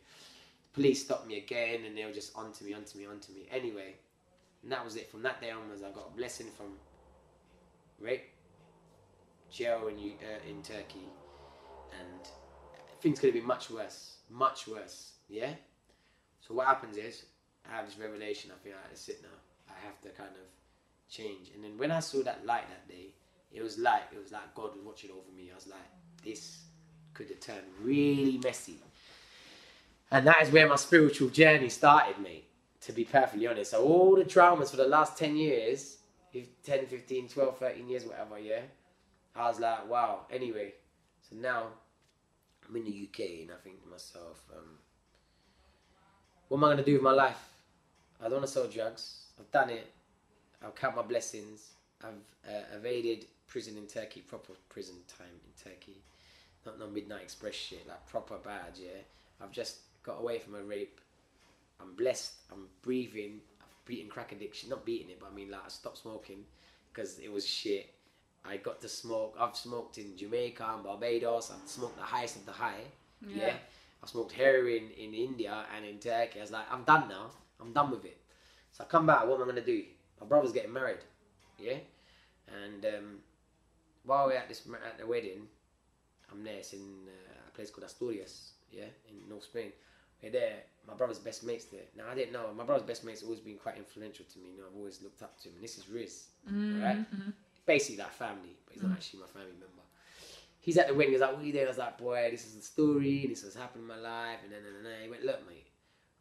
Police 0.73 1.05
stopped 1.05 1.27
me 1.29 1.39
again, 1.39 1.85
and 1.85 1.97
they 1.97 2.05
were 2.05 2.13
just 2.13 2.35
onto 2.37 2.65
me, 2.65 2.73
onto 2.73 2.99
me, 2.99 3.07
onto 3.07 3.33
me. 3.33 3.47
Anyway, 3.51 3.95
and 4.63 4.73
that 4.73 4.85
was 4.85 4.97
it. 4.97 5.11
From 5.11 5.23
that 5.23 5.41
day 5.41 5.51
onwards, 5.51 5.83
I 5.83 5.91
got 5.91 6.11
a 6.13 6.17
blessing 6.17 6.47
from 6.57 6.75
rape, 8.01 8.30
jail 9.51 9.89
in 9.89 9.97
uh, 9.97 10.49
in 10.49 10.63
Turkey, 10.63 11.09
and 11.99 12.29
things 13.01 13.19
could 13.19 13.29
have 13.29 13.35
been 13.35 13.47
much 13.47 13.71
worse, 13.71 14.17
much 14.29 14.67
worse. 14.69 15.13
Yeah. 15.29 15.53
So 16.41 16.55
what 16.55 16.67
happens 16.67 16.97
is, 16.97 17.25
I 17.71 17.77
have 17.77 17.87
this 17.87 17.99
revelation. 17.99 18.51
I 18.55 18.63
think 18.63 18.75
I 18.75 18.83
have 18.83 18.91
to 18.91 18.97
sit 18.97 19.23
now. 19.23 19.29
I 19.69 19.87
have 19.87 20.01
to 20.03 20.09
kind 20.11 20.31
of 20.31 20.47
change. 21.09 21.51
And 21.55 21.63
then 21.63 21.77
when 21.77 21.91
I 21.91 22.01
saw 22.01 22.23
that 22.23 22.47
light 22.47 22.69
that 22.69 22.89
day, 22.89 23.15
it 23.53 23.63
was 23.63 23.79
like 23.79 24.03
it 24.13 24.21
was 24.21 24.33
like 24.33 24.55
God 24.55 24.75
was 24.75 24.85
watching 24.85 25.11
over 25.11 25.31
me. 25.37 25.51
I 25.51 25.55
was 25.55 25.67
like, 25.67 25.79
this 26.25 26.59
could 27.15 27.29
have 27.29 27.41
turned 27.41 27.67
really 27.83 28.39
messy. 28.39 28.77
And 30.11 30.27
that 30.27 30.43
is 30.43 30.51
where 30.51 30.69
my 30.69 30.77
spiritual 30.77 31.29
journey 31.29 31.69
started, 31.69 32.19
mate. 32.21 32.47
To 32.83 32.93
be 32.93 33.05
perfectly 33.05 33.47
honest. 33.47 33.73
So 33.73 33.85
all 33.85 34.17
the 34.17 34.25
traumas 34.25 34.71
for 34.71 34.77
the 34.79 34.89
last 34.89 35.19
10 35.19 35.37
years, 35.37 35.99
if 36.33 36.47
10, 36.63 36.87
15, 36.87 37.29
12, 37.29 37.59
13 37.59 37.89
years, 37.89 38.05
whatever, 38.05 38.39
yeah. 38.39 38.61
I 39.35 39.49
was 39.49 39.61
like, 39.61 39.89
wow. 39.89 40.27
Anyway, 40.31 40.75
so 41.29 41.37
now 41.37 41.67
I'm 42.69 42.77
in 42.77 42.85
the 42.85 43.09
UK 43.09 43.43
and 43.43 43.51
I 43.51 43.57
think 43.63 43.83
to 43.83 43.89
myself, 43.89 44.43
um, 44.57 44.79
what 46.49 46.59
am 46.59 46.65
I 46.65 46.69
going 46.69 46.79
to 46.79 46.85
do 46.85 46.95
with 46.95 47.03
my 47.03 47.13
life? 47.13 47.41
I 48.21 48.25
don't 48.25 48.35
want 48.35 48.47
to 48.47 48.53
sell 48.53 48.67
drugs. 48.67 49.25
I've 49.39 49.51
done 49.51 49.71
it. 49.71 49.91
I'll 50.63 50.73
count 50.73 50.97
my 50.97 51.03
blessings. 51.03 51.71
I've 52.03 52.49
uh, 52.49 52.77
evaded 52.77 53.27
prison 53.47 53.77
in 53.77 53.87
Turkey, 53.87 54.21
proper 54.21 54.53
prison 54.69 54.97
time 55.19 55.29
in 55.29 55.71
Turkey. 55.71 55.97
Not 56.67 56.79
no 56.79 56.87
midnight 56.89 57.23
express 57.23 57.55
shit, 57.55 57.87
like 57.89 58.07
proper 58.07 58.37
bad, 58.37 58.73
yeah. 58.77 59.01
I've 59.43 59.53
just 59.53 59.79
got 60.03 60.21
away 60.21 60.39
from 60.39 60.55
a 60.55 60.63
rape. 60.63 61.01
I'm 61.81 61.95
blessed. 61.95 62.33
I'm 62.53 62.67
breathing. 62.83 63.41
I've 63.61 63.85
beaten 63.87 64.11
crack 64.11 64.33
addiction. 64.33 64.69
Not 64.69 64.85
beating 64.85 65.11
it, 65.11 65.21
but 65.21 65.31
I 65.33 65.35
mean 65.35 65.51
like 65.51 65.65
I 65.65 65.69
stopped 65.69 65.99
smoking 65.99 66.45
because 66.93 67.19
it 67.19 67.33
was 67.33 67.47
shit. 67.47 67.95
I 68.45 68.57
got 68.57 68.81
to 68.81 68.89
smoke. 68.89 69.37
I've 69.39 69.57
smoked 69.57 69.99
in 69.99 70.17
Jamaica 70.17 70.65
and 70.75 70.83
Barbados. 70.85 71.51
I've 71.51 71.69
smoked 71.69 71.97
the 71.97 72.03
highest 72.03 72.37
of 72.37 72.47
the 72.47 72.53
high. 72.53 72.85
Yeah. 73.27 73.47
Yeah. 73.47 73.55
I 74.03 74.07
smoked 74.07 74.33
heroin 74.33 74.91
in 74.97 75.13
India 75.15 75.65
and 75.77 75.85
in 75.85 75.99
Turkey. 75.99 76.39
I 76.39 76.43
was 76.43 76.51
like, 76.51 76.65
I'm 76.73 76.85
done 76.85 77.09
now. 77.09 77.31
I'm 77.61 77.73
done 77.73 77.91
with 77.91 78.05
it. 78.05 78.17
So 78.73 78.85
I 78.85 78.87
come 78.87 79.07
back. 79.07 79.27
What 79.27 79.37
am 79.37 79.43
I 79.43 79.47
gonna 79.47 79.61
do? 79.65 79.83
My 80.21 80.27
brother's 80.27 80.53
getting 80.53 80.73
married. 80.73 81.01
Yeah. 81.59 81.77
And 82.65 82.85
um, 82.87 83.19
while 84.05 84.27
we're 84.27 84.35
at 84.35 84.49
this 84.49 84.63
at 84.87 84.99
the 84.99 85.07
wedding, 85.07 85.43
I'm 86.33 86.43
there. 86.43 86.55
It's 86.57 86.73
in 86.73 86.81
uh, 87.07 87.49
a 87.49 87.51
place 87.55 87.71
called 87.71 87.85
Asturias. 87.85 88.53
Yeah, 88.73 88.85
in 89.09 89.29
North 89.29 89.45
Spain. 89.45 89.73
We're 90.23 90.31
there. 90.31 90.57
my 90.87 90.95
brother's 90.95 91.19
best 91.19 91.45
mates 91.45 91.65
there. 91.67 91.81
Now 91.97 92.05
I 92.11 92.15
didn't 92.15 92.33
know 92.33 92.53
my 92.57 92.63
brother's 92.65 92.87
best 92.87 93.05
mates 93.05 93.23
always 93.23 93.41
been 93.41 93.57
quite 93.57 93.77
influential 93.79 94.25
to 94.33 94.39
me. 94.39 94.51
You 94.55 94.59
know, 94.61 94.65
I've 94.71 94.77
always 94.77 95.03
looked 95.03 95.23
up 95.23 95.39
to 95.41 95.49
him. 95.49 95.55
And 95.57 95.65
this 95.65 95.77
is 95.77 95.89
Riz, 95.89 96.29
Mm-hmm. 96.49 96.83
right? 96.83 97.05
Basically 97.67 98.03
like 98.03 98.13
family, 98.13 98.57
but 98.65 98.75
he's 98.75 98.83
not 98.83 98.93
mm. 98.93 98.97
actually 98.97 99.21
my 99.21 99.27
family 99.27 99.53
member. 99.53 99.67
He's 100.61 100.77
at 100.77 100.89
the 100.89 100.95
wedding. 100.95 101.13
He's 101.13 101.21
like, 101.21 101.33
"What 101.33 101.43
are 101.43 101.47
you 101.47 101.53
doing?" 101.53 101.65
I 101.65 101.69
was 101.69 101.79
like, 101.79 101.99
"Boy, 101.99 102.29
this 102.31 102.45
is 102.47 102.55
the 102.55 102.63
story. 102.63 103.27
This 103.29 103.43
has 103.43 103.55
happened 103.55 103.83
in 103.83 103.89
my 103.89 103.97
life." 103.97 104.39
And 104.45 104.53
then, 104.53 104.61
and 104.77 104.85
then 104.85 104.93
he 105.03 105.09
went, 105.09 105.25
"Look, 105.25 105.47
mate, 105.49 105.67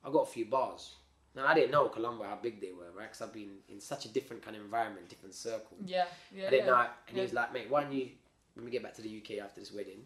I 0.03 0.11
got 0.11 0.23
a 0.23 0.31
few 0.31 0.45
bars." 0.45 0.95
Now 1.35 1.47
I 1.47 1.53
didn't 1.53 1.71
know 1.71 1.87
Columbo 1.89 2.23
how 2.23 2.37
big 2.41 2.59
they 2.59 2.71
were, 2.71 2.91
right? 2.97 3.03
Because 3.03 3.21
I've 3.21 3.33
been 3.33 3.57
in 3.69 3.79
such 3.79 4.05
a 4.05 4.09
different 4.09 4.41
kind 4.43 4.55
of 4.55 4.63
environment, 4.63 5.07
different 5.09 5.35
circle. 5.35 5.77
Yeah, 5.85 6.05
yeah. 6.35 6.47
I 6.47 6.49
didn't 6.49 6.65
yeah. 6.65 6.71
know. 6.71 6.85
And 7.07 7.17
he 7.17 7.21
was 7.21 7.33
like, 7.33 7.53
mate, 7.53 7.67
why 7.69 7.83
don't 7.83 7.93
you, 7.93 8.09
when 8.55 8.65
we 8.65 8.71
get 8.71 8.83
back 8.83 8.95
to 8.95 9.01
the 9.01 9.21
UK 9.23 9.43
after 9.43 9.59
this 9.59 9.71
wedding, 9.71 10.01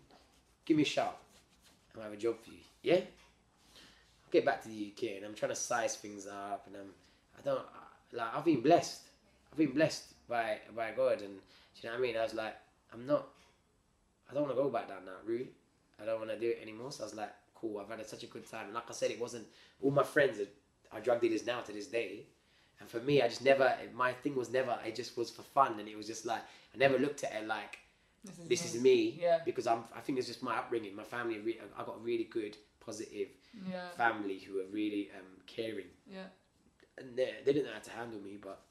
give 0.66 0.78
me 0.78 0.84
a 0.84 0.86
shout. 0.86 1.18
I 1.94 2.00
might 2.00 2.04
have 2.06 2.14
a 2.14 2.18
job 2.18 2.36
for 2.44 2.52
you. 2.52 2.58
Yeah? 2.82 2.96
I'll 2.96 4.32
get 4.32 4.46
back 4.46 4.62
to 4.64 4.68
the 4.68 4.94
UK 4.94 5.18
and 5.18 5.26
I'm 5.26 5.34
trying 5.34 5.52
to 5.52 5.56
size 5.56 5.96
things 5.96 6.28
up 6.28 6.68
and 6.68 6.76
I'm, 6.76 6.90
I 7.38 7.42
don't, 7.42 7.60
I- 7.60 8.16
like, 8.16 8.36
I've 8.36 8.46
been 8.46 8.62
blessed. 8.62 9.02
I've 9.52 9.58
been 9.58 9.74
blessed 9.74 10.13
by, 10.30 10.60
by 10.76 10.92
God 10.92 11.22
and, 11.22 11.36
do 11.36 11.82
you 11.82 11.90
know 11.90 11.96
what 11.96 12.00
I 12.00 12.02
mean? 12.02 12.18
I 12.18 12.24
was 12.24 12.34
like, 12.34 12.56
I'm 12.94 13.06
not, 13.06 13.28
I 14.30 14.34
don't 14.34 14.44
want 14.44 14.56
to 14.56 14.62
go 14.62 14.70
back 14.70 14.88
down 14.88 15.06
that 15.06 15.22
route. 15.26 15.52
I 16.02 16.06
don't 16.06 16.20
want 16.20 16.32
to 16.32 16.40
do 16.40 16.50
it 16.50 16.60
anymore. 16.62 16.92
So 16.92 17.04
I 17.04 17.06
was 17.06 17.16
like, 17.16 17.32
cool, 17.56 17.80
I've 17.80 17.90
had 17.98 18.06
such 18.08 18.24
a 18.24 18.28
good 18.28 18.50
time. 18.50 18.66
And 18.66 18.74
like 18.74 18.90
I 18.90 18.94
said, 18.94 19.12
it 19.12 19.20
wasn't, 19.20 19.46
all 19.82 19.92
my 19.92 20.04
friends 20.04 20.40
are, 20.40 20.98
are 20.98 21.02
drug 21.02 21.22
dealers 21.22 21.46
now 21.46 21.62
to 21.62 21.72
this 21.72 21.88
day. 21.88 22.26
And 22.80 22.90
for 22.90 23.00
me, 23.00 23.22
I 23.22 23.28
just 23.28 23.44
never, 23.44 23.74
my 23.94 24.14
thing 24.14 24.36
was 24.36 24.52
never, 24.52 24.78
it 24.86 24.96
just 24.96 25.16
was 25.18 25.30
for 25.30 25.42
fun. 25.44 25.80
And 25.80 25.88
it 25.88 25.96
was 25.98 26.08
just 26.08 26.26
like, 26.26 26.42
I 26.74 26.78
never 26.78 26.98
looked 27.00 27.24
at 27.24 27.34
it 27.34 27.48
like, 27.48 27.80
this 28.48 28.66
is 28.66 28.82
me. 28.82 29.20
Yeah. 29.22 29.40
Because 29.46 29.68
I'm, 29.68 29.84
I 29.96 30.00
think 30.00 30.18
it's 30.18 30.28
just 30.28 30.44
my 30.44 30.58
upbringing. 30.58 30.96
My 30.96 31.04
family, 31.04 31.40
re- 31.40 31.60
I 31.78 31.84
got 31.84 31.96
a 31.98 32.00
really 32.00 32.26
good, 32.26 32.58
positive 32.80 33.30
Yeah, 33.70 33.90
family 33.98 34.40
who 34.40 34.60
are 34.60 34.66
really 34.72 35.10
um, 35.18 35.26
caring. 35.48 35.88
yeah. 36.10 36.24
And 36.98 37.16
they, 37.18 37.34
they 37.46 37.54
didn't 37.54 37.66
know 37.68 37.74
how 37.74 37.80
to 37.80 37.92
handle 37.92 38.20
me, 38.20 38.38
but 38.42 38.62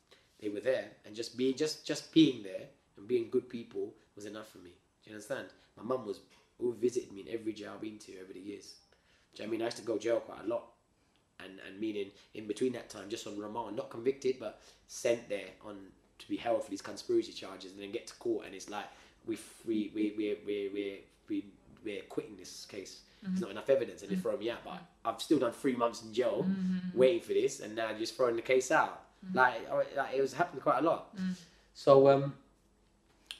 they 0.42 0.50
were 0.50 0.60
there. 0.60 0.90
And 1.06 1.14
just 1.14 1.38
being, 1.38 1.56
just, 1.56 1.86
just 1.86 2.12
being 2.12 2.42
there 2.42 2.66
and 2.98 3.08
being 3.08 3.30
good 3.30 3.48
people 3.48 3.94
was 4.14 4.26
enough 4.26 4.50
for 4.50 4.58
me. 4.58 4.72
Do 5.04 5.10
you 5.10 5.16
understand? 5.16 5.46
My 5.76 5.84
mum 5.84 6.04
was, 6.04 6.20
who 6.58 6.74
visited 6.74 7.12
me 7.12 7.22
in 7.22 7.28
every 7.32 7.54
jail 7.54 7.72
I've 7.74 7.80
been 7.80 7.98
to 7.98 8.12
over 8.22 8.34
the 8.34 8.40
years. 8.40 8.74
Do 9.34 9.42
you 9.42 9.46
know 9.46 9.50
I 9.50 9.52
mean? 9.52 9.62
I 9.62 9.66
used 9.66 9.78
to 9.78 9.82
go 9.84 9.96
jail 9.96 10.20
quite 10.20 10.44
a 10.44 10.48
lot. 10.48 10.64
And, 11.40 11.52
and 11.66 11.80
meaning 11.80 12.10
in 12.34 12.46
between 12.46 12.72
that 12.74 12.90
time, 12.90 13.08
just 13.08 13.26
on 13.26 13.38
remand, 13.38 13.76
not 13.76 13.88
convicted, 13.88 14.36
but 14.38 14.60
sent 14.86 15.28
there 15.28 15.48
on 15.64 15.76
to 16.18 16.28
be 16.28 16.36
held 16.36 16.62
for 16.62 16.70
these 16.70 16.82
conspiracy 16.82 17.32
charges, 17.32 17.72
and 17.72 17.80
then 17.80 17.90
get 17.90 18.06
to 18.06 18.14
court, 18.14 18.46
and 18.46 18.54
it's 18.54 18.70
like 18.70 18.84
we 19.26 19.36
we 19.66 19.90
we 19.94 20.14
we 20.16 20.38
we 20.46 20.70
we 20.72 21.00
we 21.28 21.44
we're 21.84 22.02
quitting 22.02 22.36
this 22.36 22.64
case. 22.66 23.00
There's 23.22 23.34
mm-hmm. 23.34 23.42
not 23.42 23.50
enough 23.50 23.70
evidence, 23.70 24.02
and 24.02 24.10
they 24.10 24.14
mm-hmm. 24.14 24.22
throw 24.22 24.36
me 24.36 24.50
out. 24.50 24.64
But 24.64 24.82
I've 25.04 25.20
still 25.20 25.40
done 25.40 25.52
three 25.52 25.74
months 25.74 26.02
in 26.02 26.12
jail, 26.12 26.46
mm-hmm. 26.48 26.96
waiting 26.96 27.22
for 27.22 27.32
this, 27.32 27.60
and 27.60 27.74
now 27.74 27.92
just 27.92 28.16
throwing 28.16 28.36
the 28.36 28.42
case 28.42 28.70
out. 28.70 29.02
Like, 29.34 29.70
like 29.96 30.14
it 30.14 30.20
was 30.20 30.32
happening 30.32 30.62
quite 30.62 30.78
a 30.78 30.82
lot. 30.82 31.14
So 31.74 32.08
um, 32.08 32.34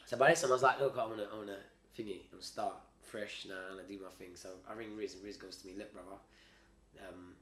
so 0.06 0.16
by 0.16 0.30
this 0.30 0.40
time 0.40 0.50
I 0.50 0.54
was 0.54 0.62
like, 0.62 0.80
look, 0.80 0.96
I 0.98 1.04
wanna 1.06 1.26
I 1.32 1.36
wanna 1.36 1.56
thingy, 1.98 2.16
I 2.16 2.32
wanna 2.32 2.42
start 2.42 2.74
fresh 3.02 3.46
now, 3.48 3.72
and 3.72 3.80
I 3.80 3.84
do 3.88 3.98
my 4.02 4.10
thing. 4.18 4.30
So 4.34 4.48
I 4.68 4.74
ring 4.74 4.96
Riz, 4.96 5.14
and 5.14 5.24
Riz 5.24 5.36
goes 5.36 5.56
to 5.56 5.66
me, 5.66 5.74
look, 5.76 5.92
brother, 5.92 6.16
um, 7.08 7.34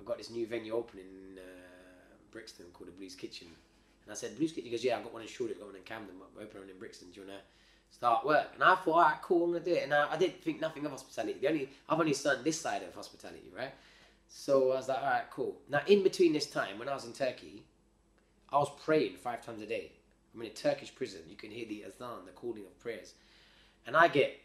I've 0.00 0.06
got 0.06 0.18
this 0.18 0.30
new 0.30 0.46
venue 0.46 0.74
opening 0.74 1.06
in 1.06 1.38
uh, 1.38 2.14
Brixton 2.30 2.66
called 2.72 2.88
the 2.88 2.92
Blues 2.92 3.14
Kitchen. 3.14 3.48
And 4.04 4.12
I 4.12 4.14
said, 4.14 4.36
Blues 4.38 4.52
Kitchen? 4.52 4.64
He 4.64 4.70
goes, 4.70 4.84
yeah, 4.84 4.96
I've 4.96 5.04
got 5.04 5.12
one 5.12 5.22
in 5.22 5.28
Shoreditch, 5.28 5.58
got 5.58 5.66
one 5.66 5.76
in 5.76 5.82
Camden, 5.82 6.14
we're 6.34 6.44
opening 6.44 6.62
one 6.62 6.70
in 6.70 6.78
Brixton. 6.78 7.08
Do 7.10 7.20
you 7.20 7.26
want 7.26 7.38
to 7.38 7.96
start 7.96 8.24
work? 8.24 8.48
And 8.54 8.64
I 8.64 8.74
thought, 8.76 8.88
all 8.88 9.02
right, 9.02 9.18
cool, 9.22 9.44
I'm 9.44 9.52
to 9.52 9.60
do 9.60 9.74
it. 9.74 9.84
And 9.84 9.92
I, 9.92 10.12
I 10.12 10.16
didn't 10.16 10.42
think 10.42 10.60
nothing 10.60 10.84
of 10.86 10.92
hospitality. 10.92 11.38
The 11.40 11.48
only 11.48 11.68
I've 11.88 11.98
only 11.98 12.14
done 12.14 12.44
this 12.44 12.60
side 12.60 12.82
of 12.82 12.94
hospitality, 12.94 13.50
right? 13.54 13.74
So 14.28 14.72
I 14.72 14.76
was 14.76 14.88
like, 14.88 14.98
all 14.98 15.04
right, 15.08 15.30
cool. 15.30 15.56
Now, 15.68 15.80
in 15.86 16.02
between 16.02 16.32
this 16.32 16.46
time, 16.46 16.78
when 16.78 16.88
I 16.88 16.94
was 16.94 17.04
in 17.06 17.12
Turkey, 17.12 17.64
I 18.50 18.58
was 18.58 18.70
praying 18.84 19.16
five 19.16 19.44
times 19.44 19.62
a 19.62 19.66
day. 19.66 19.92
I'm 20.34 20.40
in 20.42 20.48
a 20.48 20.50
Turkish 20.50 20.94
prison. 20.94 21.20
You 21.28 21.36
can 21.36 21.50
hear 21.50 21.66
the 21.66 21.84
azan, 21.84 22.26
the 22.26 22.32
calling 22.32 22.64
of 22.64 22.78
prayers. 22.78 23.14
And 23.86 23.96
I 23.96 24.08
get 24.08 24.38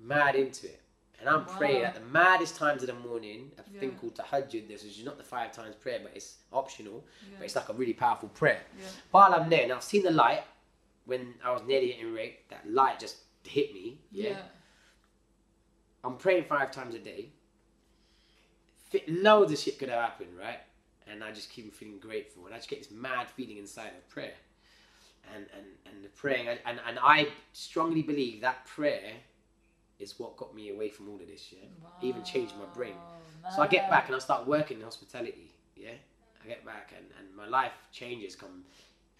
mad 0.00 0.34
into 0.36 0.66
it. 0.66 0.80
And 1.20 1.28
I'm 1.28 1.44
praying 1.46 1.82
at 1.84 1.94
the 1.94 2.00
maddest 2.00 2.56
times 2.56 2.82
of 2.82 2.88
the 2.88 3.08
morning, 3.08 3.50
a 3.58 3.62
thing 3.62 3.92
Yeah. 3.92 3.98
called 3.98 4.14
tahajjud. 4.16 4.68
This 4.68 4.84
is 4.84 5.04
not 5.04 5.16
the 5.16 5.24
five 5.24 5.52
times 5.52 5.74
prayer, 5.76 6.00
but 6.02 6.12
it's 6.14 6.36
optional. 6.52 7.04
Yeah. 7.30 7.36
But 7.38 7.44
it's 7.44 7.56
like 7.56 7.68
a 7.68 7.72
really 7.72 7.92
powerful 7.94 8.28
prayer. 8.30 8.62
Yeah. 8.78 8.86
While 9.10 9.32
I'm 9.34 9.48
there, 9.48 9.62
and 9.62 9.72
I've 9.72 9.82
seen 9.84 10.02
the 10.02 10.10
light 10.10 10.44
when 11.06 11.34
I 11.44 11.52
was 11.52 11.62
nearly 11.62 11.88
getting 11.88 12.12
raped, 12.12 12.50
that 12.50 12.68
light 12.70 12.98
just 13.00 13.16
hit 13.44 13.72
me. 13.72 14.00
Yeah. 14.10 14.30
Yeah. 14.30 14.42
I'm 16.02 16.16
praying 16.18 16.44
five 16.44 16.70
times 16.70 16.94
a 16.94 16.98
day. 16.98 17.30
Loads 19.08 19.52
of 19.52 19.58
shit 19.58 19.78
could 19.78 19.88
have 19.88 20.00
happened, 20.00 20.30
right? 20.38 20.60
And 21.06 21.22
I 21.22 21.32
just 21.32 21.50
keep 21.50 21.72
feeling 21.74 21.98
grateful, 21.98 22.46
and 22.46 22.54
I 22.54 22.58
just 22.58 22.70
get 22.70 22.82
this 22.82 22.90
mad 22.90 23.28
feeling 23.28 23.58
inside 23.58 23.88
of 23.88 24.08
prayer, 24.08 24.34
and 25.34 25.46
and 25.56 25.66
and 25.86 26.04
the 26.04 26.08
praying, 26.08 26.48
and 26.48 26.58
and, 26.64 26.98
I 27.00 27.28
strongly 27.52 28.02
believe 28.02 28.40
that 28.40 28.64
prayer 28.66 29.12
is 29.98 30.18
what 30.18 30.36
got 30.36 30.54
me 30.54 30.70
away 30.70 30.88
from 30.88 31.08
all 31.08 31.16
of 31.16 31.26
this. 31.26 31.52
Yeah, 31.52 31.68
even 32.02 32.24
changed 32.24 32.54
my 32.56 32.64
brain. 32.74 32.94
Wow, 33.44 33.50
So 33.54 33.62
I 33.62 33.66
get 33.66 33.90
back 33.90 34.06
and 34.06 34.16
I 34.16 34.18
start 34.18 34.46
working 34.46 34.78
in 34.78 34.84
hospitality. 34.84 35.50
Yeah, 35.76 35.90
I 36.42 36.48
get 36.48 36.64
back 36.64 36.92
and, 36.96 37.06
and 37.18 37.36
my 37.36 37.46
life 37.46 37.72
changes 37.92 38.34
come, 38.34 38.64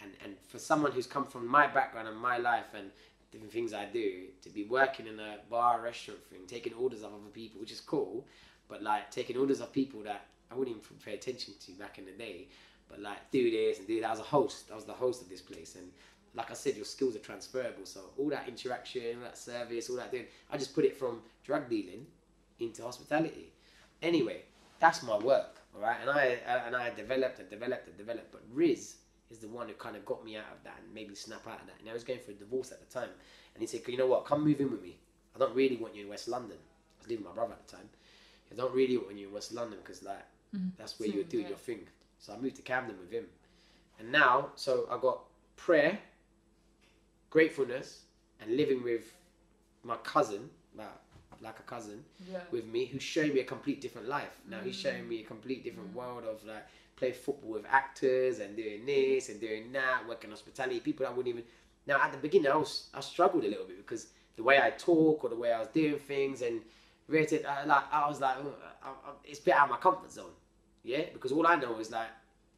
and 0.00 0.12
and 0.24 0.34
for 0.48 0.58
someone 0.58 0.92
who's 0.92 1.06
come 1.06 1.26
from 1.26 1.46
my 1.46 1.66
background 1.66 2.08
and 2.08 2.16
my 2.16 2.38
life 2.38 2.72
and 2.74 2.90
different 3.34 3.52
things 3.52 3.74
I 3.74 3.84
do 3.86 4.26
to 4.42 4.48
be 4.48 4.64
working 4.64 5.08
in 5.08 5.18
a 5.18 5.38
bar 5.50 5.80
restaurant 5.82 6.24
thing, 6.30 6.40
taking 6.46 6.72
orders 6.74 7.00
of 7.00 7.06
other 7.06 7.32
people, 7.32 7.60
which 7.60 7.72
is 7.72 7.80
cool, 7.80 8.24
but 8.68 8.82
like 8.82 9.10
taking 9.10 9.36
orders 9.36 9.60
of 9.60 9.72
people 9.72 10.02
that 10.02 10.26
I 10.50 10.54
wouldn't 10.54 10.76
even 10.76 10.96
pay 11.04 11.14
attention 11.14 11.54
to 11.66 11.72
back 11.72 11.98
in 11.98 12.06
the 12.06 12.12
day, 12.12 12.48
but 12.88 13.00
like 13.00 13.30
do 13.30 13.50
this 13.50 13.78
and 13.78 13.86
do 13.86 14.00
that. 14.00 14.08
I 14.08 14.10
was 14.10 14.20
a 14.20 14.24
host. 14.24 14.66
I 14.72 14.74
was 14.74 14.84
the 14.84 14.92
host 14.92 15.22
of 15.22 15.28
this 15.28 15.40
place 15.40 15.76
and. 15.76 15.90
Like 16.36 16.50
I 16.50 16.54
said, 16.54 16.74
your 16.74 16.84
skills 16.84 17.14
are 17.14 17.20
transferable. 17.20 17.86
So 17.86 18.00
all 18.18 18.28
that 18.30 18.48
interaction, 18.48 19.18
all 19.18 19.22
that 19.22 19.38
service, 19.38 19.88
all 19.88 19.94
that 19.94 20.10
doing, 20.10 20.24
I 20.50 20.58
just 20.58 20.74
put 20.74 20.84
it 20.84 20.96
from 20.96 21.22
drug 21.44 21.70
dealing 21.70 22.06
into 22.58 22.82
hospitality 22.82 23.52
anyway, 24.04 24.42
that's 24.78 25.02
my 25.02 25.18
work, 25.18 25.60
all 25.74 25.82
right. 25.82 25.96
And 26.00 26.10
I 26.10 26.38
and 26.66 26.76
I 26.76 26.90
developed 26.90 27.40
and 27.40 27.50
developed 27.50 27.88
and 27.88 27.96
developed. 27.96 28.30
But 28.30 28.42
Riz 28.52 28.96
is 29.30 29.38
the 29.38 29.48
one 29.48 29.66
who 29.68 29.74
kind 29.74 29.96
of 29.96 30.04
got 30.04 30.24
me 30.24 30.36
out 30.36 30.52
of 30.52 30.62
that 30.64 30.78
and 30.84 30.94
made 30.94 31.08
me 31.08 31.14
snap 31.14 31.46
out 31.46 31.60
of 31.60 31.66
that. 31.66 31.76
And 31.80 31.88
I 31.88 31.94
was 31.94 32.04
going 32.04 32.20
for 32.20 32.30
a 32.30 32.34
divorce 32.34 32.70
at 32.70 32.86
the 32.86 32.92
time, 32.92 33.08
and 33.54 33.60
he 33.60 33.66
said, 33.66 33.80
"You 33.88 33.96
know 33.96 34.06
what? 34.06 34.26
Come 34.26 34.44
move 34.44 34.60
in 34.60 34.70
with 34.70 34.82
me. 34.82 34.96
I 35.34 35.38
don't 35.38 35.54
really 35.54 35.76
want 35.76 35.94
you 35.96 36.02
in 36.02 36.08
West 36.08 36.28
London. 36.28 36.58
I 36.58 37.02
was 37.02 37.08
living 37.08 37.24
with 37.24 37.34
my 37.34 37.36
brother 37.36 37.54
at 37.54 37.66
the 37.66 37.76
time. 37.76 37.88
I 38.54 38.56
don't 38.56 38.74
really 38.74 38.96
want 38.96 39.16
you 39.18 39.28
in 39.28 39.34
West 39.34 39.52
London 39.52 39.78
because 39.82 40.02
like 40.02 40.24
mm. 40.54 40.70
that's 40.78 40.98
where 40.98 41.08
you 41.08 41.18
would 41.18 41.28
mm. 41.28 41.30
do 41.30 41.40
yeah. 41.40 41.48
your 41.48 41.56
thing. 41.56 41.80
So 42.18 42.32
I 42.32 42.38
moved 42.38 42.56
to 42.56 42.62
Camden 42.62 42.96
with 43.00 43.10
him, 43.10 43.24
and 43.98 44.10
now 44.10 44.50
so 44.54 44.86
I 44.90 44.98
got 44.98 45.20
prayer, 45.56 45.98
gratefulness, 47.30 48.00
and 48.40 48.56
living 48.56 48.82
with 48.82 49.12
my 49.82 49.96
cousin, 49.96 50.48
like 50.76 50.88
like 51.40 51.58
a 51.58 51.62
cousin 51.62 52.04
Yeah. 52.30 52.40
with 52.50 52.66
me 52.66 52.86
who's 52.86 53.02
showing 53.02 53.34
me 53.34 53.40
a 53.40 53.44
complete 53.44 53.80
different 53.80 54.08
life. 54.08 54.40
Now 54.48 54.60
he's 54.60 54.76
mm. 54.76 54.82
showing 54.82 55.08
me 55.08 55.20
a 55.20 55.24
complete 55.24 55.64
different 55.64 55.94
world 55.94 56.24
of 56.24 56.44
like 56.44 56.66
play 56.96 57.12
football 57.12 57.52
with 57.52 57.66
actors 57.68 58.38
and 58.38 58.56
doing 58.56 58.86
this 58.86 59.28
and 59.28 59.40
doing 59.40 59.72
that, 59.72 60.06
working 60.08 60.30
hospitality. 60.30 60.80
People 60.80 61.06
that 61.06 61.16
wouldn't 61.16 61.34
even. 61.34 61.44
Now 61.86 62.00
at 62.00 62.12
the 62.12 62.18
beginning, 62.18 62.50
I 62.50 62.56
was 62.56 62.88
I 62.94 63.00
struggled 63.00 63.44
a 63.44 63.48
little 63.48 63.66
bit 63.66 63.78
because 63.78 64.08
the 64.36 64.42
way 64.42 64.60
I 64.60 64.70
talk 64.70 65.24
or 65.24 65.30
the 65.30 65.36
way 65.36 65.52
I 65.52 65.58
was 65.58 65.68
doing 65.68 65.98
things 65.98 66.42
and 66.42 66.62
rated, 67.08 67.44
I, 67.46 67.64
like 67.64 67.84
I 67.92 68.08
was 68.08 68.20
like, 68.20 68.36
"Oh, 68.38 68.54
I, 68.82 68.88
I, 68.88 69.12
it's 69.24 69.40
a 69.40 69.42
bit 69.42 69.54
out 69.54 69.64
of 69.64 69.70
my 69.70 69.76
comfort 69.78 70.12
zone, 70.12 70.32
yeah. 70.82 71.04
Because 71.12 71.32
all 71.32 71.46
I 71.46 71.56
know 71.56 71.78
is 71.78 71.90
like 71.90 72.08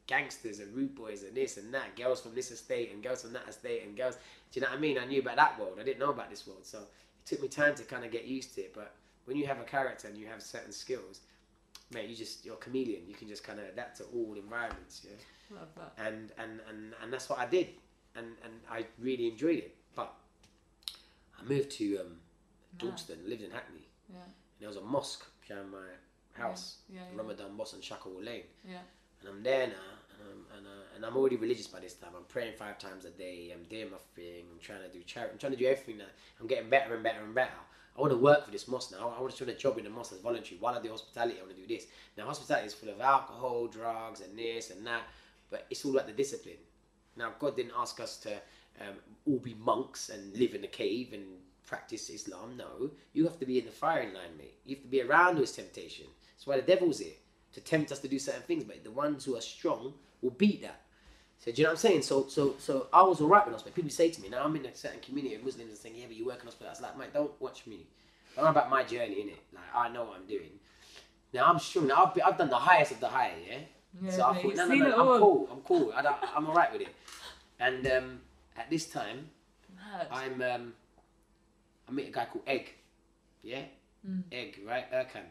gangsters 0.07 0.59
and 0.59 0.73
root 0.75 0.95
boys 0.95 1.23
and 1.23 1.35
this 1.35 1.57
and 1.57 1.73
that, 1.73 1.95
girls 1.95 2.21
from 2.21 2.33
this 2.33 2.51
estate 2.51 2.91
and 2.93 3.03
girls 3.03 3.21
from 3.21 3.33
that 3.33 3.47
estate 3.47 3.83
and 3.85 3.95
girls. 3.95 4.15
Do 4.51 4.59
you 4.59 4.65
know 4.65 4.71
what 4.71 4.77
I 4.77 4.81
mean? 4.81 4.97
I 4.97 5.05
knew 5.05 5.21
about 5.21 5.35
that 5.35 5.59
world. 5.59 5.77
I 5.79 5.83
didn't 5.83 5.99
know 5.99 6.11
about 6.11 6.29
this 6.29 6.47
world, 6.47 6.65
so 6.65 6.79
it 6.79 7.25
took 7.25 7.41
me 7.41 7.47
time 7.47 7.75
to 7.75 7.83
kind 7.83 8.05
of 8.05 8.11
get 8.11 8.25
used 8.25 8.55
to 8.55 8.61
it. 8.61 8.73
But 8.73 8.93
when 9.25 9.37
you 9.37 9.45
have 9.47 9.59
a 9.59 9.63
character 9.63 10.07
and 10.07 10.17
you 10.17 10.27
have 10.27 10.41
certain 10.41 10.71
skills, 10.71 11.21
mate, 11.93 12.09
you 12.09 12.15
just 12.15 12.45
you're 12.45 12.55
a 12.55 12.57
chameleon. 12.57 13.01
You 13.07 13.15
can 13.15 13.27
just 13.27 13.43
kind 13.43 13.59
of 13.59 13.65
adapt 13.65 13.97
to 13.97 14.03
all 14.15 14.35
environments, 14.35 15.05
yeah. 15.05 15.57
Love 15.57 15.67
that. 15.75 15.93
And 15.97 16.31
and 16.37 16.59
and 16.69 16.93
and 17.01 17.13
that's 17.13 17.29
what 17.29 17.39
I 17.39 17.45
did, 17.45 17.69
and 18.15 18.27
and 18.43 18.53
I 18.69 18.85
really 18.99 19.27
enjoyed 19.27 19.59
it. 19.59 19.75
But 19.95 20.13
I 21.39 21.43
moved 21.43 21.71
to 21.71 21.99
um, 21.99 22.17
Dalston, 22.77 23.19
lived 23.25 23.43
in 23.43 23.51
Hackney, 23.51 23.86
Yeah. 24.11 24.19
and 24.23 24.33
there 24.59 24.67
was 24.69 24.77
a 24.77 24.81
mosque 24.81 25.25
behind 25.47 25.71
my 25.71 25.87
house, 26.33 26.77
Yeah. 26.89 27.01
Yeah. 27.11 27.17
Ramadan 27.17 27.55
Mosque 27.55 27.75
on 27.75 27.81
Shacklewell 27.81 28.23
Lane 28.25 28.43
Yeah. 28.67 28.81
and 29.21 29.29
I'm 29.29 29.43
there 29.43 29.67
now, 29.67 29.73
and 30.11 30.21
I'm, 30.29 30.57
and, 30.57 30.67
uh, 30.67 30.95
and 30.95 31.05
I'm 31.05 31.15
already 31.17 31.35
religious 31.35 31.67
by 31.67 31.79
this 31.79 31.93
time. 31.95 32.11
I'm 32.15 32.25
praying 32.25 32.53
five 32.57 32.77
times 32.77 33.05
a 33.05 33.09
day. 33.09 33.51
I'm 33.53 33.63
doing 33.63 33.91
my 33.91 33.97
thing. 34.15 34.45
I'm 34.51 34.59
trying 34.59 34.81
to 34.81 34.89
do 34.89 35.01
charity. 35.03 35.33
I'm 35.33 35.39
trying 35.39 35.53
to 35.53 35.57
do 35.57 35.65
everything 35.65 35.97
now. 35.97 36.05
I'm 36.39 36.47
getting 36.47 36.69
better 36.69 36.93
and 36.93 37.03
better 37.03 37.23
and 37.23 37.33
better. 37.35 37.53
I 37.95 38.01
want 38.01 38.11
to 38.13 38.17
work 38.17 38.45
for 38.45 38.51
this 38.51 38.67
mosque 38.67 38.91
now. 38.91 39.09
I 39.17 39.19
want 39.19 39.35
to 39.35 39.45
do 39.45 39.51
a 39.51 39.55
job 39.55 39.77
in 39.79 39.83
the 39.85 39.89
mosque 39.89 40.13
as 40.13 40.19
voluntary. 40.19 40.57
While 40.59 40.75
I 40.75 40.81
do 40.81 40.89
hospitality, 40.89 41.39
I 41.39 41.43
want 41.43 41.55
to 41.55 41.61
do 41.61 41.67
this. 41.67 41.87
Now, 42.15 42.25
hospitality 42.25 42.67
is 42.67 42.73
full 42.75 42.89
of 42.89 43.01
alcohol, 43.01 43.67
drugs, 43.67 44.21
and 44.21 44.37
this 44.37 44.69
and 44.69 44.85
that, 44.85 45.01
but 45.49 45.65
it's 45.71 45.83
all 45.83 45.93
about 45.95 46.05
the 46.05 46.13
discipline. 46.13 46.57
Now, 47.15 47.33
God 47.39 47.55
didn't 47.55 47.71
ask 47.75 47.99
us 47.99 48.17
to 48.17 48.33
um, 48.79 48.97
all 49.25 49.39
be 49.39 49.55
monks 49.55 50.09
and 50.09 50.35
live 50.37 50.53
in 50.53 50.63
a 50.63 50.67
cave 50.67 51.13
and 51.13 51.25
practice 51.67 52.09
Islam. 52.09 52.57
No, 52.57 52.89
you 53.13 53.25
have 53.25 53.37
to 53.39 53.45
be 53.45 53.59
in 53.59 53.65
the 53.65 53.71
firing 53.71 54.13
line, 54.13 54.35
mate. 54.37 54.57
You 54.65 54.75
have 54.77 54.83
to 54.83 54.89
be 54.89 55.01
around 55.01 55.37
those 55.37 55.51
temptations. 55.51 56.09
That's 56.33 56.47
why 56.47 56.55
the 56.55 56.63
devil's 56.63 56.99
here 56.99 57.13
to 57.53 57.61
tempt 57.61 57.91
us 57.91 57.99
to 57.99 58.07
do 58.07 58.17
certain 58.17 58.41
things. 58.41 58.63
But 58.63 58.83
the 58.83 58.91
ones 58.91 59.25
who 59.25 59.35
are 59.35 59.41
strong 59.41 59.93
will 60.21 60.31
beat 60.31 60.63
that. 60.63 60.81
So 61.37 61.51
do 61.51 61.61
you 61.61 61.63
know 61.63 61.69
what 61.69 61.73
I'm 61.73 61.77
saying? 61.77 62.01
So 62.01 62.27
so 62.27 62.55
so 62.57 62.87
I 62.91 63.03
was 63.03 63.21
alright 63.21 63.45
with 63.45 63.53
hospital. 63.53 63.75
People 63.75 63.91
say 63.91 64.09
to 64.09 64.21
me, 64.21 64.29
now 64.29 64.43
I'm 64.43 64.55
in 64.55 64.65
a 64.65 64.75
certain 64.75 64.99
community 65.01 65.35
of 65.35 65.43
Muslims 65.43 65.69
and 65.69 65.77
saying, 65.77 65.95
yeah, 65.95 66.05
but 66.07 66.15
you 66.15 66.25
work 66.25 66.39
in 66.39 66.45
hospital. 66.45 66.67
I 66.67 66.71
was 66.71 66.81
like, 66.81 66.97
mate, 66.97 67.13
don't 67.13 67.39
watch 67.39 67.67
me. 67.67 67.85
Don't 68.35 68.47
about 68.47 68.69
my 68.69 68.83
journey 68.83 69.21
in 69.21 69.29
it. 69.29 69.39
Like 69.53 69.63
I 69.75 69.89
know 69.89 70.05
what 70.05 70.19
I'm 70.19 70.27
doing. 70.27 70.51
Now 71.33 71.45
I'm 71.45 71.59
strong. 71.59 71.87
Now 71.87 72.05
I've, 72.05 72.13
been, 72.13 72.23
I've 72.23 72.37
done 72.37 72.49
the 72.49 72.55
highest 72.55 72.93
of 72.93 72.99
the 72.99 73.07
high, 73.07 73.33
yeah. 73.47 73.57
Yeah, 74.01 74.11
so 74.11 74.25
I 74.25 74.41
thought, 74.41 74.55
no, 74.55 74.67
no, 74.67 74.75
no, 74.75 74.93
I'm 74.93 75.07
all. 75.07 75.19
cool. 75.19 75.49
I'm 75.51 75.61
cool. 75.61 75.93
I 75.95 76.15
I'm 76.35 76.47
alright 76.47 76.71
with 76.71 76.81
it. 76.81 76.95
And 77.59 77.87
um, 77.87 78.19
at 78.55 78.69
this 78.69 78.85
time, 78.85 79.29
Mad. 79.75 80.07
I'm 80.11 80.41
um, 80.41 80.73
I 81.87 81.91
met 81.91 82.07
a 82.07 82.11
guy 82.11 82.25
called 82.25 82.43
Egg. 82.47 82.73
Yeah, 83.43 83.63
Mm. 84.07 84.23
Egg, 84.31 84.59
right? 84.65 84.89
Erkan. 84.91 85.25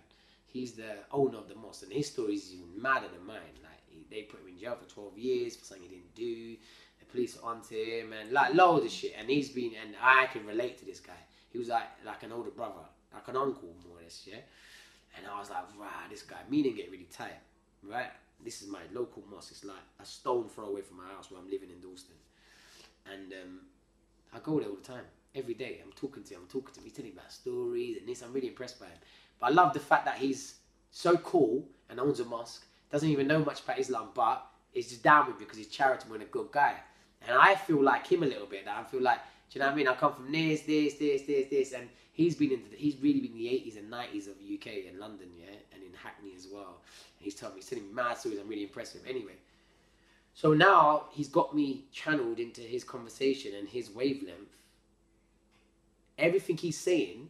He's 0.46 0.72
the 0.72 0.96
owner 1.12 1.38
of 1.38 1.48
the 1.48 1.54
mosque, 1.54 1.84
and 1.84 1.92
his 1.92 2.08
story 2.10 2.34
is 2.34 2.52
even 2.52 2.80
madder 2.80 3.08
than 3.08 3.24
mine. 3.26 3.54
Like 3.62 3.80
he, 3.88 4.04
they 4.10 4.22
put 4.22 4.40
him 4.40 4.48
in 4.48 4.58
jail 4.58 4.76
for 4.76 4.88
twelve 4.88 5.16
years 5.18 5.54
for 5.56 5.64
something 5.64 5.88
he 5.88 5.96
didn't 5.96 6.14
do. 6.14 6.56
The 6.98 7.04
police 7.06 7.38
are 7.38 7.50
onto 7.50 7.74
him, 7.76 8.12
and 8.12 8.32
like 8.32 8.54
loads 8.54 8.84
of 8.86 8.90
shit. 8.90 9.12
And 9.18 9.28
he's 9.28 9.50
been, 9.50 9.72
and 9.82 9.94
I 10.00 10.26
can 10.26 10.44
relate 10.46 10.78
to 10.78 10.84
this 10.84 11.00
guy. 11.00 11.20
He 11.50 11.58
was 11.58 11.68
like 11.68 11.88
like 12.04 12.22
an 12.22 12.32
older 12.32 12.50
brother, 12.50 12.84
like 13.14 13.28
an 13.28 13.36
uncle 13.36 13.68
more 13.86 13.98
or 13.98 14.02
less, 14.02 14.24
yeah. 14.26 14.40
And 15.16 15.26
I 15.26 15.38
was 15.38 15.48
like, 15.48 15.62
right, 15.78 16.10
this 16.10 16.22
guy. 16.22 16.36
Me 16.50 16.62
didn't 16.62 16.76
get 16.76 16.90
really 16.90 17.08
tired, 17.10 17.40
right? 17.82 18.10
This 18.44 18.60
is 18.62 18.68
my 18.68 18.80
local 18.92 19.22
mosque. 19.30 19.52
It's 19.52 19.64
like 19.64 19.76
a 20.00 20.04
stone 20.04 20.48
throw 20.48 20.66
away 20.66 20.82
from 20.82 20.98
my 20.98 21.06
house 21.14 21.30
where 21.30 21.40
I'm 21.40 21.48
living 21.50 21.70
in 21.70 21.80
Dalston. 21.80 22.16
And 23.10 23.32
um, 23.32 23.60
I 24.34 24.38
go 24.40 24.58
there 24.60 24.68
all 24.68 24.76
the 24.76 24.82
time, 24.82 25.04
every 25.36 25.54
day. 25.54 25.80
I'm 25.84 25.92
talking 25.92 26.22
to 26.24 26.34
him, 26.34 26.40
I'm 26.42 26.48
talking 26.48 26.74
to 26.74 26.80
him. 26.80 26.84
He's 26.84 26.92
telling 26.92 27.10
me 27.10 27.16
about 27.16 27.32
stories 27.32 27.98
and 27.98 28.08
this. 28.08 28.22
I'm 28.22 28.32
really 28.32 28.48
impressed 28.48 28.80
by 28.80 28.86
him. 28.86 28.98
But 29.40 29.46
I 29.46 29.50
love 29.50 29.72
the 29.72 29.80
fact 29.80 30.04
that 30.06 30.16
he's 30.16 30.56
so 30.90 31.16
cool 31.18 31.64
and 31.90 32.00
owns 32.00 32.20
a 32.20 32.24
mosque, 32.24 32.64
doesn't 32.90 33.08
even 33.08 33.26
know 33.26 33.44
much 33.44 33.62
about 33.62 33.78
Islam, 33.78 34.08
but 34.14 34.46
is 34.74 34.88
just 34.88 35.02
down 35.02 35.26
with 35.26 35.38
me 35.38 35.44
because 35.44 35.58
he's 35.58 35.68
charitable 35.68 36.14
and 36.14 36.22
a 36.22 36.26
good 36.26 36.50
guy. 36.52 36.74
And 37.26 37.36
I 37.36 37.54
feel 37.54 37.82
like 37.82 38.06
him 38.06 38.22
a 38.22 38.26
little 38.26 38.46
bit. 38.46 38.66
I 38.68 38.84
feel 38.84 39.02
like, 39.02 39.18
do 39.50 39.58
you 39.58 39.60
know 39.60 39.66
what 39.66 39.72
I 39.72 39.76
mean? 39.76 39.88
I 39.88 39.94
come 39.94 40.14
from 40.14 40.30
this, 40.30 40.62
this, 40.62 40.94
this, 40.94 41.22
this, 41.22 41.48
this, 41.48 41.72
and 41.72 41.88
he's 42.12 42.36
been 42.36 42.52
in. 42.52 42.62
The, 42.70 42.76
he's 42.76 42.96
really 42.96 43.20
been 43.20 43.32
in 43.32 43.38
the 43.38 43.46
80s 43.46 43.78
and 43.78 43.92
90s 43.92 44.26
of 44.28 44.34
UK 44.34 44.88
and 44.88 44.98
London, 44.98 45.28
yeah, 45.38 45.54
and 45.72 45.82
in 45.82 45.92
Hackney 45.94 46.32
as 46.36 46.46
well. 46.52 46.80
And 47.18 47.24
he's 47.24 47.34
telling 47.34 47.54
me, 47.54 47.60
he's 47.60 47.68
telling 47.68 47.86
me 47.86 47.92
mad 47.92 48.18
stories. 48.18 48.38
I'm 48.38 48.48
really 48.48 48.64
impressed 48.64 48.94
with 48.94 49.04
him. 49.04 49.16
Anyway, 49.16 49.32
so 50.34 50.52
now 50.52 51.04
he's 51.12 51.28
got 51.28 51.54
me 51.54 51.84
channeled 51.92 52.38
into 52.38 52.60
his 52.60 52.84
conversation 52.84 53.54
and 53.54 53.68
his 53.68 53.90
wavelength. 53.90 54.56
Everything 56.18 56.56
he's 56.56 56.78
saying 56.78 57.28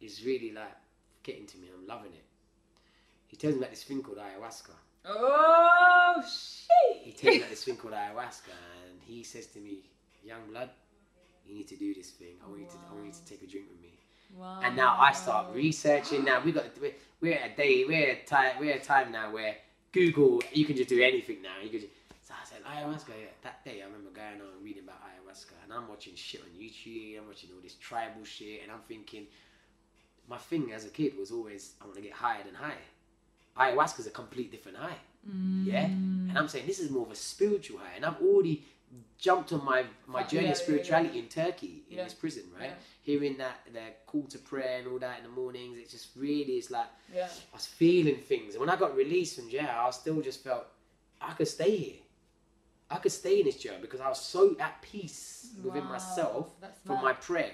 is 0.00 0.24
really 0.24 0.52
like 0.52 0.76
getting 1.22 1.46
to 1.46 1.58
me. 1.58 1.68
I'm 1.76 1.86
loving 1.86 2.12
it. 2.12 2.24
He 3.26 3.36
tells 3.36 3.54
me 3.54 3.60
about 3.60 3.70
this 3.70 3.84
thing 3.84 4.02
called 4.02 4.18
ayahuasca. 4.18 4.72
Oh 5.04 6.22
shit! 6.22 7.02
He 7.02 7.12
tells 7.12 7.34
me 7.34 7.38
about 7.38 7.50
this 7.50 7.64
thing 7.64 7.76
called 7.76 7.94
ayahuasca, 7.94 8.54
and 8.86 9.00
he 9.00 9.22
says 9.22 9.46
to 9.48 9.58
me, 9.58 9.90
"Young 10.24 10.50
blood, 10.50 10.70
you 11.46 11.54
need 11.54 11.68
to 11.68 11.76
do 11.76 11.94
this 11.94 12.10
thing. 12.10 12.34
I 12.44 12.48
want 12.48 12.60
you 12.60 12.66
to. 12.66 12.76
I 12.90 12.94
want 12.94 13.06
you 13.06 13.12
to 13.12 13.24
take 13.24 13.42
a 13.42 13.46
drink 13.46 13.66
with 13.70 13.80
me." 13.80 13.98
Wow. 14.36 14.60
And 14.62 14.76
now 14.76 14.96
I 14.98 15.12
start 15.12 15.54
researching. 15.54 16.24
Now 16.24 16.40
we 16.42 16.52
got 16.52 16.64
we're, 16.80 16.94
we're 17.20 17.34
at 17.34 17.52
a 17.52 17.56
day. 17.56 17.84
We're 17.86 18.10
at 18.10 18.22
a 18.22 18.26
time. 18.26 18.52
We're 18.60 18.74
at 18.74 18.82
a 18.82 18.84
time 18.84 19.12
now 19.12 19.30
where 19.32 19.56
Google. 19.92 20.42
You 20.52 20.64
can 20.64 20.76
just 20.76 20.88
do 20.88 21.02
anything 21.02 21.42
now. 21.42 21.60
You 21.62 21.70
can 21.70 21.80
just. 21.80 21.92
Said 22.52 22.62
ayahuasca. 22.64 23.08
Yeah. 23.08 23.26
That 23.42 23.64
day 23.64 23.80
I 23.82 23.86
remember 23.86 24.10
going 24.10 24.40
on 24.40 24.54
and 24.54 24.64
reading 24.64 24.82
about 24.84 25.00
ayahuasca, 25.02 25.52
and 25.64 25.72
I'm 25.72 25.88
watching 25.88 26.14
shit 26.14 26.42
on 26.42 26.48
YouTube. 26.60 27.18
I'm 27.18 27.26
watching 27.26 27.50
all 27.54 27.62
this 27.62 27.74
tribal 27.74 28.24
shit, 28.24 28.62
and 28.62 28.70
I'm 28.70 28.80
thinking, 28.88 29.26
my 30.28 30.36
thing 30.38 30.72
as 30.72 30.84
a 30.84 30.88
kid 30.90 31.16
was 31.18 31.30
always 31.30 31.72
I 31.80 31.84
want 31.84 31.96
to 31.96 32.02
get 32.02 32.12
higher 32.12 32.42
than 32.44 32.54
high. 32.54 32.76
Ayahuasca's 33.58 34.06
a 34.06 34.10
complete 34.10 34.50
different 34.50 34.78
high. 34.78 34.98
Yeah, 35.24 35.86
Mm. 35.86 36.30
and 36.30 36.36
I'm 36.38 36.48
saying 36.48 36.66
this 36.66 36.80
is 36.80 36.90
more 36.90 37.06
of 37.06 37.12
a 37.12 37.16
spiritual 37.16 37.78
high, 37.78 37.94
and 37.94 38.04
I've 38.04 38.20
already 38.20 38.64
jumped 39.18 39.52
on 39.52 39.64
my 39.64 39.84
my 40.06 40.22
journey 40.24 40.46
yeah, 40.46 40.50
of 40.52 40.56
spirituality 40.58 41.14
yeah. 41.16 41.22
in 41.22 41.28
Turkey 41.28 41.84
in 41.88 41.96
Yeah. 41.98 42.04
this 42.04 42.14
prison, 42.14 42.42
right? 42.58 42.70
Yeah. 42.70 42.74
Hearing 43.02 43.36
that 43.38 43.60
their 43.72 43.92
call 44.06 44.24
to 44.24 44.38
prayer 44.38 44.80
and 44.80 44.88
all 44.88 44.98
that 44.98 45.18
in 45.18 45.22
the 45.24 45.30
mornings, 45.30 45.78
it 45.78 45.88
just 45.88 46.08
really 46.16 46.58
is 46.58 46.70
like 46.70 46.88
Yeah. 47.14 47.28
I 47.52 47.56
was 47.56 47.66
feeling 47.66 48.16
things. 48.16 48.54
And 48.54 48.60
when 48.60 48.68
I 48.68 48.76
got 48.76 48.96
released 48.96 49.36
from 49.36 49.48
jail, 49.48 49.70
I 49.70 49.90
still 49.92 50.20
just 50.20 50.42
felt 50.42 50.66
I 51.20 51.32
could 51.34 51.48
stay 51.48 51.76
here. 51.76 52.00
I 52.92 52.98
could 52.98 53.12
stay 53.12 53.40
in 53.40 53.46
this 53.46 53.56
jail 53.56 53.76
because 53.80 54.00
I 54.00 54.08
was 54.08 54.20
so 54.20 54.54
at 54.60 54.80
peace 54.82 55.52
within 55.64 55.84
Wow, 55.84 55.90
myself 55.92 56.50
from 56.84 57.02
my 57.02 57.14
prayer. 57.14 57.52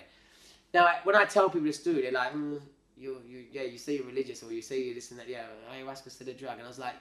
Now, 0.74 0.86
I- 0.86 1.00
when 1.04 1.14
I 1.14 1.24
tell 1.24 1.48
people 1.48 1.66
this 1.66 1.80
story, 1.80 2.02
they're 2.02 2.12
like, 2.12 2.32
mm, 2.32 2.60
"You, 2.96 3.22
you, 3.26 3.46
yeah, 3.52 3.62
you 3.62 3.78
say 3.78 3.96
you're 3.96 4.06
religious 4.06 4.42
or 4.42 4.52
you 4.52 4.62
say 4.62 4.82
you're 4.82 4.94
this 4.94 5.10
and 5.12 5.20
that." 5.20 5.28
Yeah, 5.28 5.46
ayahuasca's 5.72 6.12
still 6.14 6.28
a 6.28 6.34
drug, 6.34 6.54
and 6.58 6.62
I 6.62 6.68
was 6.68 6.78
like, 6.78 6.96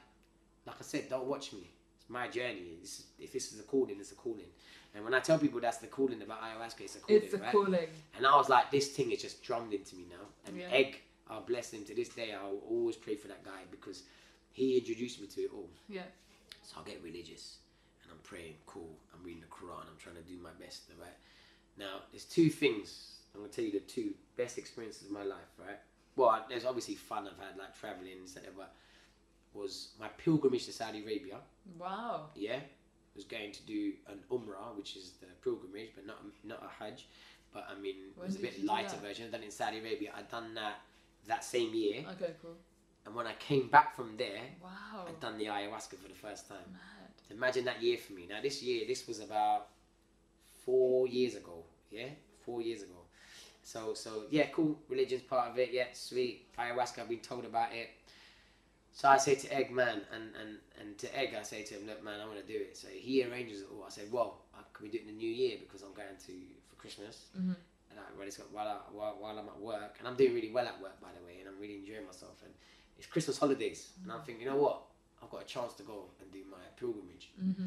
like 0.65 0.75
I 0.79 0.83
said, 0.83 1.09
don't 1.09 1.25
watch 1.25 1.51
me. 1.53 1.69
It's 1.99 2.09
my 2.09 2.27
journey. 2.27 2.77
This 2.81 2.99
is, 2.99 3.05
if 3.19 3.33
this 3.33 3.51
is 3.53 3.59
a 3.59 3.63
calling, 3.63 3.97
it's 3.99 4.11
a 4.11 4.15
calling. 4.15 4.51
And 4.93 5.03
when 5.03 5.13
I 5.13 5.19
tell 5.19 5.37
people 5.39 5.59
that's 5.59 5.77
the 5.77 5.87
calling 5.87 6.21
about 6.21 6.41
ayahuasca, 6.41 6.81
it's 6.81 6.95
a 6.95 6.99
calling, 6.99 7.21
It's 7.23 7.33
a 7.33 7.37
right? 7.39 7.51
calling. 7.51 7.89
And 8.15 8.25
I 8.25 8.35
was 8.37 8.49
like, 8.49 8.71
this 8.71 8.89
thing 8.89 9.11
is 9.11 9.21
just 9.21 9.43
drummed 9.43 9.73
into 9.73 9.95
me 9.95 10.05
now. 10.09 10.25
And 10.45 10.57
Yeah. 10.57 10.69
Egg, 10.71 11.01
I'll 11.29 11.41
bless 11.41 11.71
him 11.73 11.83
to 11.85 11.93
this 11.95 12.09
day. 12.09 12.33
I'll 12.33 12.61
always 12.69 12.95
pray 12.95 13.15
for 13.15 13.27
that 13.27 13.43
guy 13.43 13.63
because 13.69 14.03
he 14.51 14.77
introduced 14.77 15.19
me 15.21 15.27
to 15.27 15.41
it 15.41 15.51
all. 15.53 15.69
Yeah. 15.89 16.03
So 16.63 16.77
I'll 16.77 16.83
get 16.83 17.01
religious 17.03 17.57
praying, 18.27 18.55
cool. 18.65 18.97
I'm 19.13 19.23
reading 19.23 19.41
the 19.41 19.47
Quran. 19.47 19.81
I'm 19.89 19.97
trying 19.97 20.15
to 20.15 20.21
do 20.21 20.37
my 20.41 20.49
best, 20.63 20.83
right? 20.99 21.09
Now, 21.77 22.01
there's 22.11 22.25
two 22.25 22.49
things. 22.49 23.19
I'm 23.33 23.41
going 23.41 23.49
to 23.51 23.55
tell 23.55 23.65
you 23.65 23.71
the 23.71 23.79
two 23.79 24.11
best 24.35 24.57
experiences 24.57 25.05
of 25.07 25.11
my 25.11 25.23
life, 25.23 25.51
right? 25.59 25.79
Well, 26.15 26.45
there's 26.49 26.65
obviously 26.65 26.95
fun 26.95 27.27
I've 27.27 27.37
had, 27.43 27.57
like 27.57 27.77
traveling, 27.79 28.13
etc. 28.23 28.49
But 28.55 28.73
was 29.53 29.89
my 29.99 30.07
pilgrimage 30.17 30.65
to 30.65 30.73
Saudi 30.73 31.03
Arabia. 31.03 31.37
Wow. 31.79 32.27
Yeah, 32.35 32.59
was 33.15 33.25
going 33.25 33.51
to 33.51 33.61
do 33.63 33.93
an 34.07 34.19
Umrah, 34.31 34.75
which 34.75 34.95
is 34.95 35.13
the 35.21 35.27
pilgrimage, 35.43 35.89
but 35.95 36.05
not 36.05 36.17
not 36.43 36.63
a 36.63 36.83
Hajj. 36.83 37.07
But 37.53 37.67
I 37.71 37.79
mean, 37.79 37.95
it 38.17 38.23
was 38.23 38.35
a 38.35 38.39
bit 38.39 38.63
lighter 38.65 38.97
version. 38.97 39.25
I've 39.25 39.31
done 39.31 39.41
it 39.41 39.45
in 39.45 39.51
Saudi 39.51 39.79
Arabia. 39.79 40.11
I'd 40.17 40.29
done 40.29 40.53
that 40.55 40.81
that 41.27 41.43
same 41.43 41.73
year, 41.73 42.05
Okay, 42.13 42.33
cool. 42.41 42.55
and 43.05 43.13
when 43.13 43.27
I 43.27 43.33
came 43.33 43.67
back 43.67 43.95
from 43.95 44.15
there, 44.17 44.41
Wow. 44.63 45.05
I'd 45.07 45.19
done 45.19 45.37
the 45.37 45.45
ayahuasca 45.45 45.97
for 45.97 46.07
the 46.07 46.13
first 46.15 46.47
time. 46.47 46.57
Mad. 46.71 46.96
Imagine 47.29 47.65
that 47.65 47.81
year 47.81 47.97
for 47.97 48.13
me. 48.13 48.25
Now 48.29 48.41
this 48.41 48.61
year, 48.63 48.85
this 48.87 49.07
was 49.07 49.19
about 49.19 49.67
four 50.65 51.07
years 51.07 51.35
ago. 51.35 51.63
Yeah, 51.91 52.09
four 52.45 52.61
years 52.61 52.81
ago. 52.83 52.93
So 53.63 53.93
so 53.93 54.23
yeah, 54.29 54.47
cool. 54.47 54.77
Religion's 54.89 55.23
part 55.23 55.51
of 55.51 55.59
it. 55.59 55.69
Yeah, 55.71 55.87
sweet. 55.93 56.47
Ayahuasca. 56.57 56.99
I've 56.99 57.09
been 57.09 57.19
told 57.19 57.45
about 57.45 57.73
it. 57.73 57.89
So 58.93 59.07
I 59.09 59.17
say 59.17 59.35
to 59.35 59.53
Egg, 59.53 59.69
man, 59.69 60.01
and, 60.11 60.23
and, 60.41 60.57
and 60.81 60.97
to 60.97 61.15
Egg, 61.15 61.35
I 61.39 61.43
say 61.43 61.61
to 61.61 61.75
him, 61.75 61.85
look, 61.85 62.03
man, 62.03 62.19
I 62.19 62.25
want 62.25 62.39
to 62.39 62.51
do 62.51 62.57
it. 62.57 62.75
So 62.75 62.87
he 62.89 63.23
arranges 63.23 63.61
it 63.61 63.67
all. 63.71 63.83
I 63.85 63.89
said, 63.91 64.11
well, 64.11 64.41
uh, 64.55 64.63
can 64.73 64.85
we 64.85 64.89
do 64.89 64.97
it 64.97 65.01
in 65.01 65.07
the 65.07 65.13
new 65.13 65.29
year 65.29 65.57
because 65.61 65.83
I'm 65.83 65.93
going 65.93 66.17
to 66.25 66.33
for 66.67 66.75
Christmas. 66.81 67.27
Mhm. 67.37 67.55
And 67.91 67.99
I, 67.99 68.03
well, 68.17 68.27
it's 68.27 68.37
got, 68.37 68.51
while, 68.51 68.67
I, 68.67 68.77
while, 68.91 69.15
while 69.19 69.37
I'm 69.37 69.47
at 69.47 69.59
work, 69.59 69.97
and 69.99 70.07
I'm 70.07 70.15
doing 70.15 70.33
really 70.33 70.51
well 70.51 70.65
at 70.65 70.81
work, 70.81 70.99
by 70.99 71.09
the 71.17 71.23
way, 71.25 71.37
and 71.39 71.47
I'm 71.47 71.59
really 71.61 71.75
enjoying 71.75 72.05
myself. 72.07 72.41
And 72.43 72.51
it's 72.97 73.05
Christmas 73.07 73.37
holidays, 73.37 73.89
and 74.01 74.11
I'm 74.11 74.21
thinking, 74.21 74.45
you 74.45 74.49
know 74.49 74.57
what? 74.57 74.81
I've 75.21 75.29
got 75.29 75.41
a 75.41 75.45
chance 75.45 75.73
to 75.73 75.83
go 75.83 76.05
and 76.21 76.31
do 76.31 76.39
my 76.49 76.57
pilgrimage. 76.79 77.31
Mm-hmm, 77.43 77.65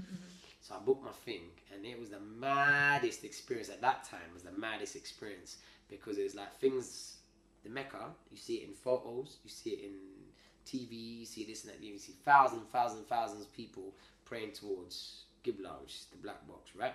So 0.60 0.74
I 0.74 0.78
booked 0.78 1.04
my 1.04 1.10
thing, 1.10 1.42
and 1.74 1.84
it 1.84 1.98
was 1.98 2.10
the 2.10 2.20
maddest 2.20 3.24
experience 3.24 3.68
at 3.68 3.80
that 3.80 4.04
time. 4.04 4.20
Was 4.32 4.42
the 4.42 4.52
maddest 4.52 4.96
experience 4.96 5.58
because 5.88 6.18
it 6.18 6.24
was 6.24 6.34
like 6.34 6.54
things. 6.56 7.16
The 7.62 7.68
Mecca, 7.68 8.06
you 8.30 8.38
see 8.38 8.54
it 8.54 8.68
in 8.68 8.74
photos, 8.74 9.36
you 9.44 9.50
see 9.50 9.70
it 9.70 9.80
in 9.84 9.92
TV, 10.64 11.20
you 11.20 11.26
see 11.26 11.44
this 11.44 11.64
and 11.64 11.74
that. 11.74 11.82
You 11.82 11.98
see 11.98 12.14
thousands, 12.24 12.62
thousands, 12.72 13.06
thousands 13.06 13.42
of 13.42 13.52
people 13.52 13.92
praying 14.24 14.52
towards 14.52 15.24
Qibla, 15.44 15.82
which 15.82 15.94
is 15.94 16.06
the 16.10 16.16
black 16.16 16.46
box, 16.48 16.70
right? 16.74 16.94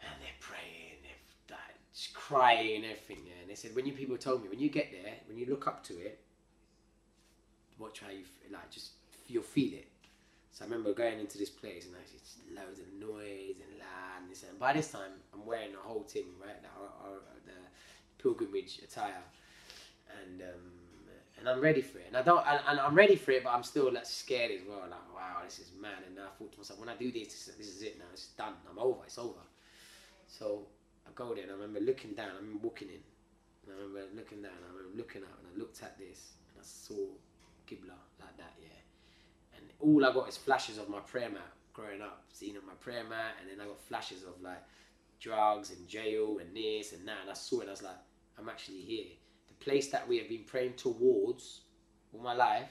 And 0.00 0.12
they're 0.18 0.40
praying, 0.40 0.96
they're 1.02 1.58
like, 1.58 2.14
crying 2.14 2.76
and 2.76 2.84
everything. 2.86 3.18
Yeah? 3.26 3.40
And 3.42 3.50
they 3.50 3.54
said, 3.54 3.74
when 3.74 3.84
you 3.84 3.92
people 3.92 4.16
told 4.16 4.42
me, 4.42 4.48
when 4.48 4.60
you 4.60 4.70
get 4.70 4.90
there, 4.90 5.12
when 5.28 5.36
you 5.36 5.46
look 5.46 5.66
up 5.66 5.84
to 5.84 5.94
it, 5.94 6.20
watch 7.78 8.00
how 8.00 8.10
you 8.10 8.24
like, 8.52 8.70
just 8.70 8.92
you'll 9.28 9.42
feel 9.42 9.74
it. 9.74 9.88
So 10.52 10.64
I 10.64 10.68
remember 10.68 10.92
going 10.92 11.18
into 11.18 11.38
this 11.38 11.50
place 11.50 11.86
and 11.86 11.94
actually 11.96 12.20
just 12.20 12.38
loads 12.54 12.78
of 12.78 12.86
noise 13.00 13.56
and 13.58 13.78
loud 13.78 13.94
and 14.42 14.58
by 14.58 14.72
this 14.72 14.90
time 14.90 15.12
I'm 15.32 15.46
wearing 15.46 15.72
the 15.72 15.78
whole 15.78 16.02
thing, 16.02 16.26
right? 16.40 16.60
The, 16.60 16.68
our, 16.80 17.12
our, 17.12 17.18
the 17.46 17.52
pilgrimage 18.22 18.80
attire, 18.82 19.22
and 20.22 20.42
um, 20.42 20.72
and 21.38 21.48
I'm 21.48 21.60
ready 21.60 21.82
for 21.82 21.98
it. 21.98 22.06
And 22.08 22.16
I 22.16 22.22
don't, 22.22 22.44
and, 22.46 22.60
and 22.68 22.80
I'm 22.80 22.94
ready 22.94 23.16
for 23.16 23.32
it, 23.32 23.44
but 23.44 23.50
I'm 23.50 23.62
still 23.62 23.92
like 23.92 24.06
scared 24.06 24.50
as 24.50 24.60
well. 24.66 24.80
Like 24.80 25.14
wow, 25.14 25.42
this 25.44 25.58
is 25.58 25.70
mad. 25.80 26.02
And 26.06 26.18
I 26.18 26.28
thought 26.38 26.52
to 26.52 26.58
myself, 26.58 26.80
when 26.80 26.88
I 26.88 26.96
do 26.96 27.12
this, 27.12 27.28
this, 27.28 27.54
this 27.56 27.68
is 27.68 27.82
it 27.82 27.98
now. 27.98 28.06
It's 28.12 28.28
done. 28.28 28.54
I'm 28.70 28.78
over. 28.78 29.00
It's 29.06 29.18
over. 29.18 29.44
So 30.26 30.66
I 31.06 31.10
go 31.14 31.34
there 31.34 31.44
and 31.44 31.52
I 31.52 31.54
remember 31.54 31.80
looking 31.80 32.12
down. 32.12 32.30
I 32.32 32.36
remember 32.36 32.60
walking 32.62 32.88
in. 32.88 33.02
And 33.66 33.72
I 33.72 33.82
remember 33.82 34.08
looking 34.14 34.42
down. 34.42 34.52
I 34.52 34.76
remember 34.76 34.96
looking 34.96 35.22
up 35.22 35.38
and 35.38 35.48
I 35.54 35.58
looked 35.58 35.82
at 35.82 35.98
this 35.98 36.34
and 36.50 36.60
I 36.60 36.64
saw 36.64 36.98
Qibla 37.68 37.96
like 38.20 38.36
that, 38.36 38.54
yeah. 38.60 39.56
And 39.56 39.64
all 39.80 40.04
I 40.04 40.12
got 40.12 40.28
is 40.28 40.36
flashes 40.36 40.78
of 40.78 40.88
my 40.88 41.00
prayer 41.00 41.30
mat 41.30 41.52
growing 41.72 42.02
up, 42.02 42.24
seeing 42.32 42.56
on 42.56 42.66
my 42.66 42.74
prayer 42.74 43.04
mat, 43.04 43.34
and 43.40 43.50
then 43.50 43.64
I 43.64 43.68
got 43.68 43.80
flashes 43.80 44.22
of 44.22 44.40
like 44.42 44.62
drugs 45.20 45.70
and 45.70 45.88
jail 45.88 46.38
and 46.40 46.56
this 46.56 46.92
and 46.92 47.06
that. 47.08 47.18
And 47.22 47.30
I 47.30 47.34
saw 47.34 47.60
it. 47.60 47.68
I 47.68 47.72
was 47.72 47.82
like, 47.82 47.96
I'm 48.38 48.48
actually 48.48 48.80
here. 48.80 49.06
The 49.48 49.64
place 49.64 49.90
that 49.90 50.06
we 50.06 50.18
have 50.18 50.28
been 50.28 50.44
praying 50.44 50.74
towards 50.74 51.62
all 52.12 52.20
my 52.20 52.34
life, 52.34 52.70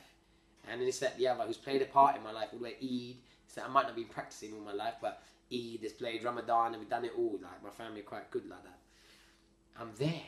and 0.69 0.79
then 0.79 0.87
it's 0.87 0.99
that 0.99 1.17
the 1.17 1.27
other 1.27 1.43
who's 1.43 1.57
played 1.57 1.81
a 1.81 1.85
part 1.85 2.15
in 2.15 2.23
my 2.23 2.31
life 2.31 2.49
all 2.53 2.59
the 2.59 2.65
way 2.65 2.75
Eid. 2.81 3.17
So 3.47 3.61
I 3.61 3.67
might 3.67 3.83
not 3.83 3.95
be 3.95 4.05
practicing 4.05 4.53
all 4.53 4.61
my 4.61 4.73
life, 4.73 4.95
but 5.01 5.21
Eid 5.51 5.79
has 5.83 5.93
played 5.93 6.23
Ramadan, 6.23 6.73
and 6.73 6.79
we've 6.79 6.89
done 6.89 7.05
it 7.05 7.13
all. 7.17 7.39
Like 7.41 7.61
my 7.63 7.69
family 7.69 7.99
are 7.99 8.03
quite 8.03 8.31
good 8.31 8.47
like 8.49 8.63
that. 8.63 8.79
I'm 9.79 9.91
there. 9.97 10.21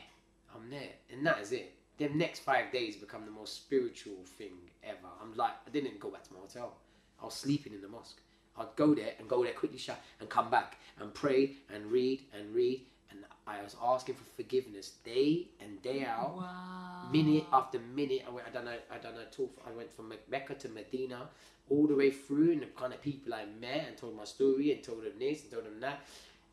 I'm 0.54 0.70
there, 0.70 0.94
and 1.12 1.26
that 1.26 1.40
is 1.40 1.52
it. 1.52 1.74
The 1.98 2.10
next 2.10 2.40
five 2.40 2.72
days 2.72 2.96
become 2.98 3.26
the 3.26 3.32
most 3.32 3.56
spiritual 3.56 4.18
thing 4.38 4.52
ever. 4.84 5.08
I'm 5.22 5.34
like, 5.36 5.54
I 5.66 5.70
didn't 5.70 6.00
go 6.00 6.10
back 6.10 6.24
to 6.24 6.34
my 6.34 6.40
hotel. 6.40 6.74
I 7.22 7.26
was 7.26 7.34
sleeping 7.34 7.74
in 7.74 7.82
the 7.82 7.88
mosque. 7.88 8.20
I'd 8.58 8.76
go 8.76 8.94
there 8.94 9.14
and 9.20 9.28
go 9.28 9.44
there 9.44 9.54
quickly, 9.54 9.78
shut 9.78 10.00
and 10.20 10.30
come 10.30 10.50
back 10.50 10.78
and 11.00 11.14
pray 11.14 11.54
and 11.74 11.86
read 11.92 12.22
and 12.34 12.54
read. 12.54 12.82
And 13.12 13.20
I 13.48 13.62
was 13.62 13.76
asking 13.82 14.16
for 14.16 14.24
forgiveness 14.36 14.92
day 15.04 15.48
and 15.62 15.82
day 15.82 16.04
out, 16.06 16.36
Wow. 16.36 17.10
minute 17.12 17.46
after 17.54 17.80
minute. 17.80 18.24
I 18.28 18.32
went. 18.32 18.48
I 18.48 18.52
don't 18.52 18.66
know. 18.66 18.78
I 18.92 18.98
don't 18.98 19.16
know. 19.16 19.24
Talk. 19.32 19.52
I 19.66 19.72
went 19.72 19.92
from 19.92 20.14
Mecca 20.30 20.56
to 20.56 20.70
Medina, 20.70 21.30
all 21.70 21.88
the 21.88 21.96
way 21.96 22.12
through, 22.12 22.52
and 22.54 22.62
the 22.62 22.66
kind 22.68 22.94
of 22.94 23.02
people 23.02 23.34
I 23.34 23.46
met, 23.46 23.86
and 23.88 23.98
told 23.98 24.18
my 24.18 24.26
story, 24.26 24.74
and 24.74 24.84
told 24.84 25.04
them 25.04 25.14
this, 25.20 25.44
and 25.44 25.52
told 25.52 25.66
them 25.66 25.80
that. 25.82 26.02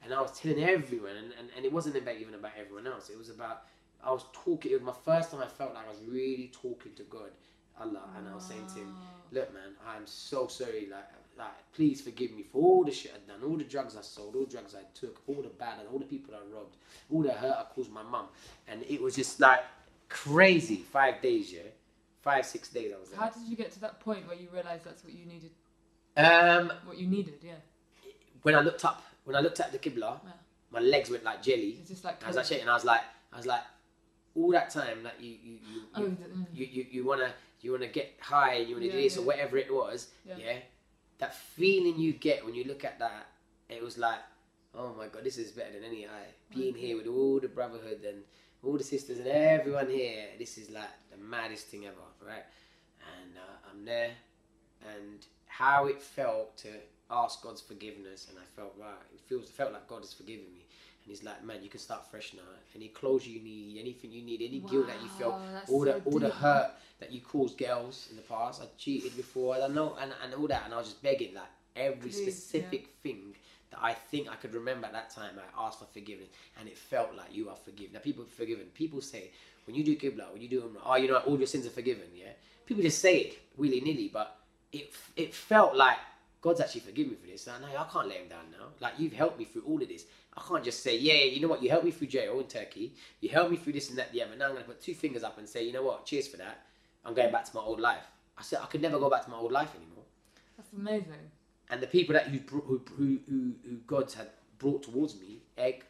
And 0.04 0.12
I 0.12 0.20
was 0.20 0.38
telling 0.38 0.62
everyone, 0.62 1.16
and, 1.16 1.32
and, 1.38 1.48
and 1.56 1.64
it 1.64 1.72
wasn't 1.72 1.96
about 1.96 2.16
even 2.16 2.34
about 2.34 2.52
everyone 2.58 2.86
else. 2.86 3.08
It 3.08 3.18
was 3.18 3.30
about 3.30 3.62
I 4.04 4.10
was 4.10 4.24
talking. 4.32 4.72
It 4.72 4.82
was 4.82 4.82
my 4.82 5.00
first 5.04 5.30
time 5.30 5.40
I 5.40 5.46
felt 5.46 5.74
like 5.74 5.86
I 5.86 5.90
was 5.90 6.00
really 6.08 6.50
talking 6.52 6.92
to 6.96 7.02
God, 7.04 7.30
Allah, 7.80 8.02
and 8.16 8.28
I 8.28 8.34
was 8.34 8.44
saying 8.44 8.66
to 8.74 8.80
Him, 8.80 8.94
"Look, 9.30 9.52
man, 9.54 9.74
I'm 9.86 10.06
so 10.06 10.46
sorry. 10.48 10.88
Like, 10.90 11.08
like, 11.38 11.72
please 11.72 12.00
forgive 12.00 12.32
me 12.32 12.42
for 12.42 12.58
all 12.62 12.84
the 12.84 12.92
shit 12.92 13.12
I've 13.14 13.26
done, 13.26 13.48
all 13.48 13.56
the 13.56 13.64
drugs 13.64 13.96
I 13.96 14.02
sold, 14.02 14.34
all 14.36 14.44
the 14.44 14.50
drugs 14.50 14.74
I 14.74 14.82
took, 14.94 15.22
all 15.26 15.40
the 15.42 15.48
bad, 15.48 15.78
and 15.80 15.88
all 15.88 15.98
the 15.98 16.04
people 16.04 16.34
I 16.34 16.40
robbed, 16.54 16.76
all 17.10 17.22
the 17.22 17.32
hurt 17.32 17.56
I 17.58 17.64
caused 17.74 17.90
my 17.92 18.02
mum." 18.02 18.26
And 18.68 18.82
it 18.88 19.00
was 19.00 19.14
just 19.14 19.40
like 19.40 19.60
crazy. 20.08 20.76
Five 20.76 21.22
days, 21.22 21.52
yeah, 21.52 21.60
five 22.22 22.44
six 22.44 22.68
days. 22.68 22.92
I 22.96 23.00
was 23.00 23.10
there. 23.10 23.20
How 23.20 23.30
did 23.30 23.42
you 23.48 23.56
get 23.56 23.70
to 23.72 23.80
that 23.80 24.00
point 24.00 24.26
where 24.26 24.36
you 24.36 24.48
realised 24.52 24.84
that's 24.84 25.04
what 25.04 25.12
you 25.14 25.24
needed? 25.26 25.50
Um, 26.16 26.72
What 26.84 26.98
you 26.98 27.06
needed, 27.06 27.38
yeah. 27.42 27.52
when 28.42 28.54
I 28.54 28.60
looked 28.60 28.84
up, 28.84 29.02
when 29.24 29.34
I 29.36 29.40
looked 29.40 29.60
at 29.60 29.72
the 29.72 29.78
Qibla, 29.78 30.20
Yeah. 30.24 30.32
my 30.70 30.80
legs 30.80 31.08
went 31.08 31.24
like 31.24 31.42
jelly. 31.42 31.78
It's 31.80 31.88
just 31.88 32.04
like 32.04 32.22
I 32.22 32.26
was 32.26 32.36
like 32.36 32.44
shaking. 32.46 32.68
I 32.68 32.74
was 32.74 32.84
like, 32.84 33.00
I 33.32 33.36
was 33.38 33.46
like, 33.46 33.62
all 34.34 34.50
that 34.52 34.70
time 34.70 35.02
that 35.02 35.20
you 35.20 35.30
you 35.42 35.52
you 35.72 35.80
Oh, 35.94 36.00
you, 36.02 36.08
the- 36.20 36.28
mm. 36.34 36.46
you, 36.54 36.66
you, 36.66 36.86
you 36.90 37.04
wanna 37.04 37.32
you 37.60 37.72
wanna 37.72 37.86
get 37.86 38.14
high, 38.20 38.56
you 38.56 38.74
wanna 38.74 38.86
Yeah, 38.86 38.92
do 38.92 39.02
this 39.02 39.18
or 39.18 39.22
whatever 39.22 39.56
it 39.56 39.72
was. 39.72 40.08
Yeah. 40.26 40.34
Yeah. 40.38 40.56
That 41.18 41.34
feeling 41.34 41.98
you 41.98 42.12
get 42.12 42.44
when 42.44 42.54
you 42.54 42.64
look 42.64 42.84
at 42.84 42.98
that, 42.98 43.26
it 43.68 43.82
was 43.82 43.96
like, 43.98 44.18
oh 44.74 44.92
my 44.98 45.06
god, 45.08 45.24
this 45.24 45.38
is 45.38 45.52
better 45.52 45.72
than 45.72 45.84
any 45.84 46.02
high. 46.04 46.30
Being 46.54 46.74
here 46.74 46.96
with 46.96 47.06
all 47.06 47.38
the 47.40 47.48
brotherhood 47.48 48.00
and 48.06 48.22
all 48.64 48.76
the 48.78 48.84
sisters 48.84 49.18
and 49.18 49.28
everyone 49.28 49.88
here, 49.88 50.24
this 50.38 50.58
is 50.58 50.70
like 50.70 50.90
the 51.10 51.16
maddest 51.18 51.66
thing 51.68 51.86
ever, 51.86 51.96
right? 52.26 52.44
And 53.20 53.36
uh, 53.36 53.68
I'm 53.70 53.84
there, 53.84 54.10
and 54.94 55.26
how 55.46 55.86
it 55.86 56.00
felt 56.00 56.56
to 56.58 56.68
ask 57.10 57.42
God's 57.42 57.60
forgiveness, 57.60 58.26
and 58.30 58.38
I 58.38 58.46
felt 58.56 58.74
right. 58.80 58.94
It 59.14 59.20
feels 59.20 59.44
it 59.44 59.50
felt 59.50 59.72
like 59.72 59.86
God 59.88 60.00
has 60.00 60.12
forgiven 60.12 60.46
me, 60.54 60.64
and 61.04 61.10
He's 61.10 61.24
like, 61.24 61.44
man, 61.44 61.62
you 61.62 61.68
can 61.68 61.80
start 61.80 62.08
fresh 62.10 62.32
now. 62.34 62.42
Any 62.74 62.88
clothes 62.88 63.26
you 63.26 63.40
need, 63.40 63.78
anything 63.78 64.10
you 64.12 64.22
need, 64.22 64.42
any 64.42 64.60
guilt 64.60 64.86
that 64.86 65.02
you 65.02 65.08
felt, 65.08 65.34
Wow, 65.34 65.62
all 65.68 65.80
the 65.80 65.92
so 65.92 66.02
all 66.06 66.18
the 66.18 66.30
hurt 66.30 66.70
that 67.00 67.12
you 67.12 67.20
caused 67.20 67.58
girls 67.58 68.08
in 68.10 68.16
the 68.16 68.22
past. 68.22 68.62
I 68.62 68.66
cheated 68.78 69.16
before, 69.16 69.56
I 69.56 69.66
know, 69.68 69.96
and, 70.00 70.12
and 70.22 70.34
all 70.34 70.46
that, 70.46 70.62
and 70.64 70.74
I 70.74 70.78
was 70.78 70.88
just 70.88 71.02
begging 71.02 71.34
like 71.34 71.50
every 71.74 72.10
Please, 72.10 72.22
specific 72.22 72.88
thing 73.02 73.34
that 73.70 73.80
I 73.82 73.94
think 73.94 74.28
I 74.30 74.36
could 74.36 74.54
remember 74.54 74.86
at 74.86 74.92
that 74.92 75.10
time. 75.10 75.34
I 75.38 75.66
asked 75.66 75.80
for 75.80 75.86
forgiveness, 75.86 76.28
and 76.58 76.68
it 76.68 76.78
felt 76.78 77.14
like 77.16 77.34
you 77.34 77.48
are 77.48 77.56
forgiven. 77.56 77.94
Now 77.94 78.00
people 78.00 78.24
are 78.24 78.28
forgiven. 78.36 78.66
People 78.74 79.00
say 79.00 79.30
when 79.66 79.74
you 79.74 79.84
do 79.84 79.96
qibla, 79.96 80.32
when 80.32 80.42
you 80.42 80.48
do 80.48 80.60
umrah, 80.60 80.82
oh, 80.84 80.96
you 80.96 81.08
know, 81.08 81.16
all 81.18 81.38
your 81.38 81.46
sins 81.46 81.66
are 81.66 81.70
forgiven. 81.70 82.04
Yeah, 82.14 82.32
people 82.66 82.82
just 82.82 83.00
say 83.00 83.18
it 83.18 83.38
willy 83.56 83.80
nilly, 83.80 84.10
but 84.12 84.36
it 84.72 84.92
it 85.16 85.34
felt 85.34 85.74
like 85.74 85.98
God's 86.40 86.60
actually 86.60 86.80
forgiven 86.82 87.12
me 87.12 87.18
for 87.20 87.26
this. 87.26 87.46
Like, 87.46 87.60
no, 87.60 87.68
I 87.68 87.86
can't 87.92 88.08
let 88.08 88.18
him 88.18 88.28
down 88.28 88.44
now. 88.50 88.66
Like 88.80 88.94
you've 88.98 89.12
helped 89.12 89.38
me 89.38 89.44
through 89.44 89.62
all 89.66 89.80
of 89.80 89.88
this. 89.88 90.04
I 90.36 90.40
can't 90.48 90.64
just 90.64 90.82
say, 90.82 90.96
yeah, 90.98 91.24
you 91.24 91.40
know 91.40 91.48
what, 91.48 91.62
you 91.62 91.68
helped 91.68 91.84
me 91.84 91.90
through 91.90 92.06
jail 92.08 92.40
in 92.40 92.46
Turkey. 92.46 92.94
You 93.20 93.28
helped 93.28 93.50
me 93.50 93.56
through 93.58 93.74
this 93.74 93.90
and 93.90 93.98
that, 93.98 94.12
the 94.12 94.22
other. 94.22 94.34
Now 94.36 94.46
I'm 94.46 94.52
gonna 94.54 94.64
put 94.64 94.80
two 94.80 94.94
fingers 94.94 95.22
up 95.22 95.38
and 95.38 95.48
say, 95.48 95.64
you 95.64 95.72
know 95.72 95.82
what, 95.82 96.06
cheers 96.06 96.26
for 96.26 96.38
that. 96.38 96.64
I'm 97.04 97.14
going 97.14 97.30
back 97.32 97.44
to 97.44 97.54
my 97.54 97.60
old 97.62 97.80
life. 97.80 98.06
I 98.38 98.42
said 98.42 98.60
I 98.62 98.66
could 98.66 98.80
never 98.80 98.98
go 98.98 99.10
back 99.10 99.24
to 99.24 99.30
my 99.30 99.36
old 99.36 99.52
life 99.52 99.74
anymore. 99.74 100.04
That's 100.56 100.72
amazing. 100.72 101.30
And 101.70 101.82
the 101.82 101.86
people 101.86 102.14
that 102.14 102.32
you 102.32 102.40
who, 102.50 102.80
who, 102.96 103.18
who, 103.28 103.52
who 103.68 103.76
God 103.86 104.10
had 104.12 104.28
brought 104.58 104.82
towards 104.84 105.18
me, 105.20 105.40
Egg, 105.58 105.84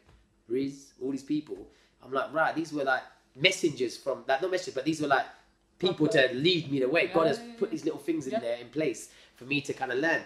Riz, 0.47 0.93
all 1.01 1.11
these 1.11 1.23
people, 1.23 1.69
I'm 2.03 2.11
like, 2.11 2.33
right, 2.33 2.53
these 2.53 2.73
were 2.73 2.83
like 2.83 3.03
messengers 3.35 3.95
from 3.95 4.23
that, 4.27 4.41
not 4.41 4.51
messengers, 4.51 4.73
but 4.75 4.85
these 4.85 5.01
were 5.01 5.07
like 5.07 5.25
people 5.79 6.07
to 6.07 6.29
lead 6.33 6.69
me 6.69 6.79
the 6.79 6.89
way. 6.89 7.07
God 7.07 7.27
has 7.27 7.39
Yeah, 7.39 7.45
yeah, 7.45 7.59
put 7.59 7.71
these 7.71 7.85
little 7.85 7.99
things 7.99 8.27
in 8.27 8.33
Yeah. 8.33 8.39
there 8.39 8.57
in 8.57 8.69
place 8.69 9.09
for 9.35 9.45
me 9.45 9.61
to 9.61 9.73
kind 9.73 9.91
of 9.91 9.99
learn. 9.99 10.23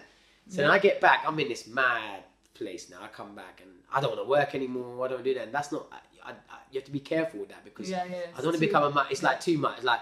So 0.48 0.56
Yeah. 0.56 0.62
then 0.62 0.70
I 0.70 0.78
get 0.78 1.00
back, 1.00 1.22
I'm 1.26 1.38
in 1.38 1.48
this 1.48 1.66
mad 1.68 2.24
place 2.58 2.90
now. 2.90 2.98
I 3.02 3.08
come 3.08 3.34
back 3.34 3.60
and 3.62 3.70
I 3.92 4.00
don't 4.00 4.10
want 4.16 4.22
to 4.24 4.28
work 4.28 4.54
anymore. 4.54 5.04
I 5.06 5.08
don't 5.08 5.24
do 5.24 5.34
that. 5.34 5.44
And 5.44 5.52
that's 5.52 5.70
not, 5.72 5.86
I, 6.24 6.30
I, 6.30 6.34
you 6.72 6.80
have 6.80 6.84
to 6.86 6.90
be 6.92 7.00
careful 7.00 7.40
with 7.40 7.48
that 7.50 7.64
because 7.64 7.88
Yeah, 7.88 8.04
yeah. 8.04 8.16
I 8.34 8.36
don't 8.38 8.46
want 8.46 8.56
to 8.56 8.60
become 8.60 8.84
a, 8.96 9.06
it's 9.10 9.22
yeah. 9.22 9.28
like 9.30 9.40
too 9.40 9.58
much. 9.58 9.76
It's 9.76 9.84
like, 9.84 10.00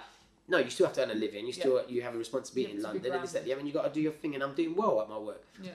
no, 0.49 0.59
you 0.59 0.71
still 0.71 0.87
have 0.87 0.95
to 0.97 1.03
earn 1.03 1.11
a 1.11 1.15
living. 1.15 1.47
You 1.47 1.53
Yeah. 1.53 1.61
still, 1.63 1.85
you 1.89 2.03
have 2.03 2.15
a 2.15 2.19
responsibility 2.19 2.73
in 2.73 2.79
have 2.79 2.93
be 2.93 2.99
London 2.99 3.13
and 3.15 3.23
this, 3.25 3.33
that, 3.33 3.43
other, 3.43 3.59
and 3.59 3.67
you 3.69 3.75
got 3.75 3.85
to 3.85 3.93
do 3.93 4.01
your 4.01 4.13
thing. 4.13 4.35
And 4.35 4.43
I'm 4.43 4.55
doing 4.55 4.75
well 4.75 5.01
at 5.03 5.09
my 5.09 5.19
work 5.19 5.45
Yeah. 5.63 5.73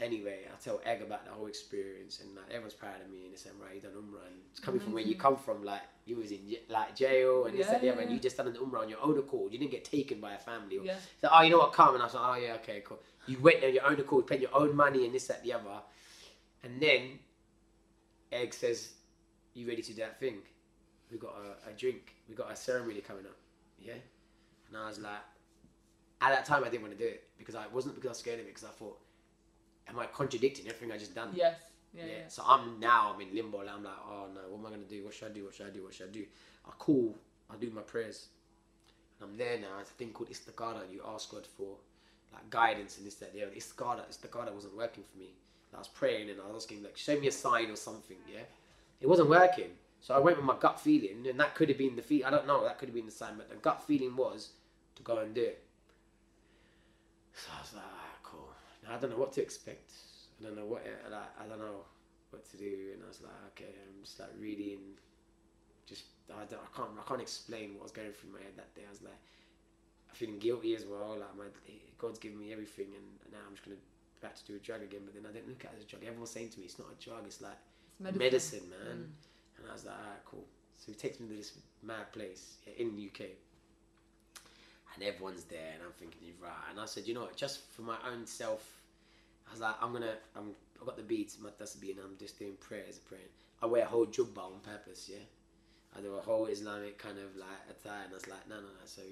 anyway, 0.00 0.40
I 0.52 0.56
tell 0.62 0.80
Egg 0.84 1.02
about 1.02 1.24
the 1.24 1.32
whole 1.32 1.46
experience, 1.46 2.20
and 2.20 2.34
like 2.34 2.46
everyone's 2.50 2.74
proud 2.74 3.00
of 3.04 3.10
me, 3.10 3.24
and 3.24 3.32
they 3.32 3.36
say, 3.36 3.50
"Right, 3.62 3.74
you 3.76 3.80
done 3.80 3.92
Umrah." 3.92 4.26
And 4.26 4.36
it's 4.50 4.60
coming 4.60 4.80
from 4.80 4.92
where 4.92 5.02
you 5.02 5.14
come 5.14 5.36
from, 5.36 5.64
like 5.64 5.82
you 6.04 6.16
was 6.16 6.30
in 6.32 6.40
like 6.68 6.94
jail 6.96 7.46
and 7.46 7.54
this 7.56 7.66
Yeah, 7.66 7.72
that, 7.72 7.80
the 7.80 7.88
other, 7.92 8.00
yeah, 8.00 8.06
and 8.06 8.12
you 8.14 8.18
just 8.20 8.36
done 8.36 8.48
an 8.48 8.54
Umrah 8.54 8.80
on 8.80 8.88
your 8.88 9.00
own 9.00 9.16
accord. 9.18 9.52
You 9.52 9.58
didn't 9.58 9.70
get 9.70 9.84
taken 9.84 10.20
by 10.20 10.34
a 10.34 10.38
family. 10.38 10.78
Or, 10.78 10.84
Yeah. 10.84 10.96
So, 11.20 11.28
oh, 11.32 11.42
you 11.42 11.50
know 11.50 11.58
what? 11.58 11.72
Come, 11.72 11.94
and 11.94 12.02
I 12.02 12.06
was 12.06 12.14
like, 12.14 12.24
"Oh 12.26 12.34
yeah, 12.44 12.54
okay, 12.54 12.82
cool." 12.84 12.98
You 13.26 13.38
went 13.40 13.60
there 13.60 13.68
on 13.70 13.74
your 13.74 13.86
own 13.86 14.00
accord, 14.00 14.26
paid 14.26 14.40
your 14.40 14.54
own 14.54 14.74
money, 14.76 15.04
and 15.06 15.14
this 15.14 15.26
that 15.28 15.42
the 15.42 15.52
other, 15.52 15.80
and 16.62 16.80
then 16.80 17.18
Egg 18.32 18.52
says, 18.54 18.92
"You 19.54 19.66
ready 19.68 19.82
to 19.82 19.92
do 19.92 20.00
that 20.02 20.18
thing? 20.20 20.38
We 21.10 21.18
got 21.18 21.34
a, 21.36 21.70
a 21.70 21.72
drink. 21.72 22.14
We 22.28 22.34
got 22.34 22.50
a 22.50 22.56
ceremony 22.56 23.00
coming 23.00 23.24
up." 23.26 23.36
Yeah, 23.78 23.94
and 24.68 24.76
I 24.76 24.86
was 24.88 24.98
like, 24.98 25.12
at 26.20 26.30
that 26.30 26.44
time, 26.44 26.64
I 26.64 26.68
didn't 26.68 26.82
want 26.82 26.96
to 26.98 27.02
do 27.02 27.08
it 27.08 27.24
because 27.38 27.54
I 27.54 27.66
wasn't 27.68 27.94
because 27.94 28.08
I 28.08 28.12
was 28.12 28.18
scared 28.18 28.40
of 28.40 28.46
it, 28.46 28.54
because 28.54 28.64
I 28.64 28.72
thought 28.72 28.98
am 29.88 29.98
I 29.98 30.06
contradicting 30.06 30.66
everything 30.66 30.92
I 30.92 30.98
just 30.98 31.14
done? 31.14 31.30
Yes. 31.34 31.56
Yeah, 31.92 32.04
Yeah. 32.04 32.12
yeah. 32.12 32.28
So 32.28 32.42
I'm 32.46 32.80
now 32.80 33.12
I'm 33.14 33.20
in 33.20 33.34
limbo. 33.34 33.58
Like, 33.58 33.74
I'm 33.74 33.84
like, 33.84 33.92
oh 34.08 34.26
no, 34.34 34.40
what 34.50 34.60
am 34.60 34.66
I 34.66 34.70
gonna 34.70 34.88
do? 34.88 35.04
What 35.04 35.14
should 35.14 35.30
I 35.30 35.34
do? 35.34 35.44
What 35.44 35.54
should 35.54 35.66
I 35.66 35.70
do? 35.70 35.82
What 35.84 35.94
should 35.94 36.08
I 36.08 36.12
do? 36.12 36.24
I 36.66 36.70
call. 36.78 37.16
I 37.50 37.56
do 37.56 37.70
my 37.70 37.82
prayers. 37.82 38.28
And 39.20 39.30
I'm 39.30 39.36
there 39.36 39.58
now. 39.58 39.78
It's 39.80 39.90
a 39.90 39.94
thing 39.94 40.10
called 40.10 40.30
istikhara. 40.30 40.90
You 40.90 41.02
ask 41.06 41.30
God 41.30 41.46
for 41.46 41.76
like 42.34 42.50
guidance 42.50 42.98
and 42.98 43.06
this 43.06 43.14
that 43.16 43.32
the 43.32 43.42
other. 43.42 43.52
Istikhara. 43.52 44.02
Istikhara 44.10 44.52
wasn't 44.52 44.76
working 44.76 45.04
for 45.10 45.18
me. 45.18 45.30
I 45.74 45.78
was 45.78 45.88
praying 45.88 46.30
and 46.30 46.40
I 46.40 46.52
was 46.52 46.64
asking 46.64 46.82
like, 46.82 46.96
show 46.96 47.18
me 47.18 47.26
a 47.26 47.32
sign 47.32 47.70
or 47.70 47.76
something. 47.76 48.16
Yeah. 48.32 48.42
It 49.00 49.08
wasn't 49.08 49.28
working. 49.28 49.70
So 50.00 50.14
I 50.14 50.18
went 50.18 50.36
with 50.36 50.44
my 50.44 50.56
gut 50.58 50.78
feeling, 50.78 51.26
and 51.26 51.40
that 51.40 51.54
could 51.54 51.70
have 51.70 51.78
been 51.78 51.96
the 51.96 52.02
feel. 52.02 52.26
I 52.26 52.30
don't 52.30 52.46
know. 52.46 52.62
That 52.62 52.78
could 52.78 52.88
have 52.88 52.94
been 52.94 53.06
the 53.06 53.10
sign, 53.10 53.34
but 53.38 53.48
the 53.48 53.56
gut 53.56 53.82
feeling 53.82 54.14
was 54.14 54.50
to 54.96 55.02
go 55.02 55.18
and 55.18 55.34
do 55.34 55.40
it. 55.40 55.64
So 57.32 57.48
I 57.56 57.60
was 57.62 57.72
like, 57.74 57.84
ah, 57.84 58.16
cool. 58.22 58.48
Now 58.84 58.96
I 58.96 58.98
don't 58.98 59.10
know 59.10 59.16
what 59.16 59.32
to 59.32 59.42
expect. 59.42 59.92
I 60.38 60.44
don't 60.44 60.56
know 60.56 60.66
what 60.66 60.84
like, 61.10 61.30
I 61.40 61.48
don't 61.48 61.58
know 61.58 61.86
what 62.30 62.44
to 62.50 62.56
do, 62.56 62.92
and 62.92 63.02
I 63.02 63.08
was 63.08 63.22
like, 63.22 63.32
okay, 63.52 63.72
I'm 63.80 64.04
just 64.04 64.20
like 64.20 64.28
reading. 64.38 64.80
Just 65.86 66.04
I, 66.30 66.44
don't, 66.44 66.60
I 66.60 66.76
can't 66.76 66.90
I 67.00 67.08
can't 67.08 67.22
explain 67.22 67.74
what 67.74 67.84
was 67.84 67.92
going 67.92 68.12
through 68.12 68.32
my 68.32 68.40
head 68.40 68.52
that 68.56 68.74
day. 68.74 68.82
I 68.86 68.90
was 68.90 69.02
like, 69.02 69.18
feeling 70.14 70.38
guilty 70.38 70.74
as 70.74 70.84
well. 70.86 71.16
Like 71.18 71.36
my 71.36 71.44
God's 71.98 72.18
given 72.18 72.38
me 72.38 72.52
everything, 72.52 72.86
and 72.94 73.32
now 73.32 73.38
I'm 73.46 73.54
just 73.54 73.64
gonna 73.64 73.76
back 74.20 74.36
to 74.36 74.44
do 74.44 74.56
a 74.56 74.58
drug 74.58 74.82
again. 74.82 75.00
But 75.04 75.14
then 75.14 75.24
I 75.28 75.32
didn't 75.32 75.48
look 75.48 75.64
at 75.64 75.72
it 75.72 75.78
as 75.78 75.84
a 75.84 75.86
drug. 75.86 76.02
Everyone's 76.04 76.30
saying 76.30 76.50
to 76.50 76.58
me, 76.58 76.66
it's 76.66 76.78
not 76.78 76.88
a 76.88 77.02
drug. 77.02 77.24
It's 77.26 77.40
like 77.40 77.58
It's 78.00 78.18
medicine, 78.18 78.64
man. 78.70 78.96
Mm. 78.96 79.58
And 79.58 79.70
I 79.70 79.72
was 79.72 79.84
like, 79.84 79.94
alright, 79.94 80.24
cool. 80.24 80.44
So 80.76 80.92
he 80.92 80.94
takes 80.94 81.20
me 81.20 81.28
to 81.28 81.34
this 81.34 81.52
mad 81.82 82.12
place 82.12 82.58
yeah, 82.66 82.74
in 82.78 82.96
the 82.96 83.06
UK. 83.06 83.30
And 84.94 85.02
everyone's 85.02 85.44
there, 85.44 85.72
and 85.74 85.82
I'm 85.84 85.92
thinking, 85.92 86.20
you're 86.22 86.40
right. 86.40 86.70
And 86.70 86.78
I 86.78 86.86
said, 86.86 87.06
you 87.06 87.14
know 87.14 87.22
what, 87.22 87.36
just 87.36 87.66
for 87.72 87.82
my 87.82 87.96
own 88.12 88.26
self, 88.26 88.80
I 89.48 89.50
was 89.50 89.60
like, 89.60 89.74
I'm 89.82 89.92
gonna, 89.92 90.14
I'm, 90.36 90.50
I 90.80 90.84
got 90.84 90.96
the 90.96 91.02
beats, 91.02 91.38
my 91.40 91.50
tasbih, 91.50 91.90
and 91.90 92.00
I'm 92.00 92.16
just 92.18 92.38
doing 92.38 92.52
prayers, 92.60 92.98
praying. 92.98 93.24
I 93.60 93.66
wear 93.66 93.82
a 93.82 93.86
whole 93.86 94.06
jubba 94.06 94.38
on 94.38 94.60
purpose, 94.62 95.10
yeah. 95.12 95.24
I 95.96 96.00
do 96.00 96.14
a 96.14 96.20
whole 96.20 96.46
Islamic 96.46 96.98
kind 96.98 97.18
of 97.18 97.34
like 97.36 97.48
attire, 97.70 98.04
and 98.04 98.12
I 98.12 98.14
was 98.14 98.28
like, 98.28 98.48
no, 98.48 98.56
no, 98.56 98.62
no. 98.62 98.84
So 98.84 99.02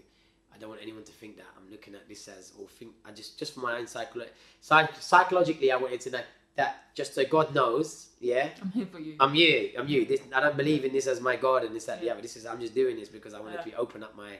I 0.54 0.58
don't 0.58 0.68
want 0.70 0.82
anyone 0.82 1.04
to 1.04 1.12
think 1.12 1.36
that 1.36 1.46
I'm 1.56 1.70
looking 1.70 1.94
at 1.94 2.08
this 2.08 2.28
as, 2.28 2.52
or 2.58 2.68
think, 2.68 2.92
I 3.04 3.10
just, 3.12 3.38
just 3.38 3.54
for 3.54 3.60
my 3.60 3.76
own 3.78 3.86
psycholo- 3.86 4.28
psych- 4.60 4.96
psychologically, 5.00 5.72
I 5.72 5.76
wanted 5.76 6.00
to 6.02 6.10
know 6.10 6.20
that 6.56 6.94
just 6.94 7.14
so 7.14 7.24
God 7.24 7.54
knows, 7.54 8.10
yeah, 8.20 8.48
I'm 8.60 8.70
here 8.70 8.86
for 8.86 8.98
you. 9.00 9.16
I'm 9.18 9.34
you. 9.34 9.70
I'm 9.78 9.88
you. 9.88 10.04
This, 10.04 10.20
I 10.34 10.40
don't 10.40 10.56
believe 10.56 10.84
in 10.84 10.92
this 10.92 11.06
as 11.06 11.20
my 11.20 11.36
God 11.36 11.64
and 11.64 11.74
this 11.74 11.86
that. 11.86 12.00
Yeah. 12.00 12.08
Yeah, 12.08 12.14
but 12.14 12.22
this 12.22 12.36
is. 12.36 12.44
I'm 12.44 12.60
just 12.60 12.74
doing 12.74 12.96
this 12.96 13.08
because 13.08 13.32
I 13.32 13.40
wanted 13.40 13.54
Yeah. 13.54 13.62
to 13.62 13.68
be 13.70 13.74
open 13.76 14.02
up 14.02 14.14
my 14.16 14.36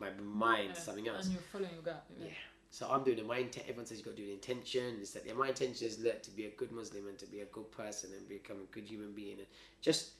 my 0.00 0.10
mind 0.20 0.68
Yeah. 0.70 0.74
to 0.74 0.80
something 0.80 1.06
else. 1.08 1.26
And 1.26 1.34
you're 1.34 1.42
following 1.52 1.70
your 1.74 1.82
gut. 1.82 2.04
Yeah. 2.18 2.26
Yeah. 2.26 2.32
So 2.70 2.88
I'm 2.90 3.04
doing 3.04 3.18
it. 3.18 3.26
My 3.26 3.38
intent. 3.38 3.66
Everyone 3.68 3.86
says 3.86 3.98
you 3.98 4.04
got 4.04 4.16
to 4.16 4.22
do 4.22 4.26
the 4.26 4.32
intention. 4.32 4.98
Is 5.00 5.12
that 5.12 5.24
yeah, 5.24 5.34
my 5.34 5.48
intention 5.50 5.86
is 5.86 6.00
look, 6.00 6.20
to 6.24 6.30
be 6.32 6.46
a 6.46 6.50
good 6.50 6.72
Muslim 6.72 7.06
and 7.06 7.16
to 7.20 7.26
be 7.26 7.40
a 7.42 7.44
good 7.46 7.70
person 7.70 8.10
and 8.16 8.28
become 8.28 8.56
a 8.56 8.74
good 8.74 8.84
human 8.84 9.12
being 9.12 9.38
and 9.38 9.46
just 9.80 10.10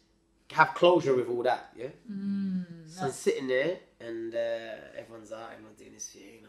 have 0.52 0.74
closure 0.74 1.14
with 1.14 1.28
all 1.28 1.42
that. 1.42 1.70
Yeah. 1.76 1.88
Mm, 2.10 2.64
So 2.86 3.04
I'm 3.06 3.12
sitting 3.12 3.46
there 3.48 3.78
and 4.00 4.34
uh, 4.34 4.98
everyone's 4.98 5.32
out, 5.32 5.50
everyone's 5.52 5.78
doing 5.78 5.92
this 5.94 6.06
thing. 6.08 6.22
You 6.36 6.42
know, 6.42 6.48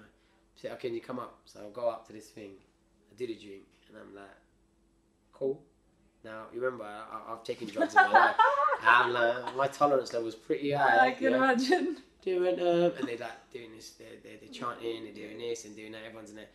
say, 0.56 0.70
okay, 0.70 0.88
can 0.90 0.94
you 0.96 1.02
come 1.02 1.20
up? 1.20 1.40
So 1.46 1.60
I'll 1.62 1.70
go 1.72 1.90
up 1.90 2.06
to 2.08 2.14
this 2.14 2.28
thing. 2.30 2.52
I 3.12 3.16
do 3.16 3.28
the 3.28 3.36
drink 3.36 3.64
and 3.90 3.98
I'm 3.98 4.16
like, 4.16 4.26
cool. 5.34 5.62
Now 6.24 6.44
you 6.54 6.62
remember 6.62 6.86
I, 6.86 7.04
I- 7.30 7.34
I've 7.34 7.44
taken 7.44 7.68
drugs 7.68 7.96
in 7.96 8.02
my 8.02 8.12
life. 8.12 8.36
And 8.86 9.14
like, 9.14 9.56
my 9.56 9.68
tolerance 9.68 10.12
level 10.12 10.26
was 10.26 10.36
pretty 10.36 10.72
high. 10.72 11.08
I 11.08 11.12
can 11.12 11.32
yeah 11.32 11.38
imagine. 11.38 11.98
doing 12.22 12.60
um, 12.60 12.92
and 13.00 13.08
they're 13.08 13.18
like 13.18 13.50
doing 13.52 13.72
this, 13.76 13.92
they're, 13.92 14.08
they're, 14.22 14.38
they're 14.42 14.50
chanting, 14.54 15.06
they're 15.06 15.14
doing 15.14 15.38
this 15.38 15.64
and 15.64 15.74
doing 15.74 15.94
that. 15.94 16.02
Everyone's 16.06 16.32
in 16.32 16.36
there. 16.38 16.48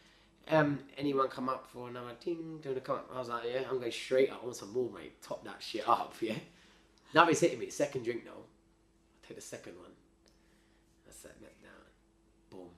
Um, 0.50 0.78
anyone 0.98 1.28
come 1.28 1.48
up 1.48 1.66
for 1.72 1.88
another 1.88 2.12
ting? 2.20 2.36
Do 2.62 2.68
you 2.68 2.74
want 2.74 2.76
to 2.76 2.80
come 2.80 2.96
up? 2.96 3.10
I 3.14 3.18
was 3.18 3.28
like, 3.30 3.44
yeah, 3.50 3.62
I'm 3.70 3.78
going 3.78 3.92
straight 3.92 4.30
up. 4.30 4.40
I 4.42 4.44
want 4.44 4.56
some 4.56 4.72
more, 4.74 4.90
mate. 4.90 5.22
Top 5.22 5.42
that 5.44 5.62
shit 5.62 5.88
up, 5.88 6.14
yeah. 6.20 6.34
Now 7.14 7.28
it's 7.28 7.40
hitting 7.40 7.59
me. 7.59 7.70
Second 7.70 8.05
drink 8.05 8.24
though. 8.24 8.30
I 8.30 9.26
take 9.26 9.36
the 9.36 9.43
second 9.43 9.74
one. 9.76 9.90
I 11.09 11.12
sat 11.12 11.40
that 11.40 11.62
down. 11.62 11.72
Boom. 12.51 12.68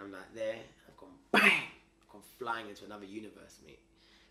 I'm 0.00 0.12
like 0.12 0.34
there. 0.34 0.56
I've 0.88 0.96
gone 0.96 1.10
bang. 1.32 1.62
I've 2.02 2.08
gone 2.08 2.22
flying 2.38 2.68
into 2.68 2.84
another 2.84 3.04
universe, 3.04 3.58
mate. 3.64 3.80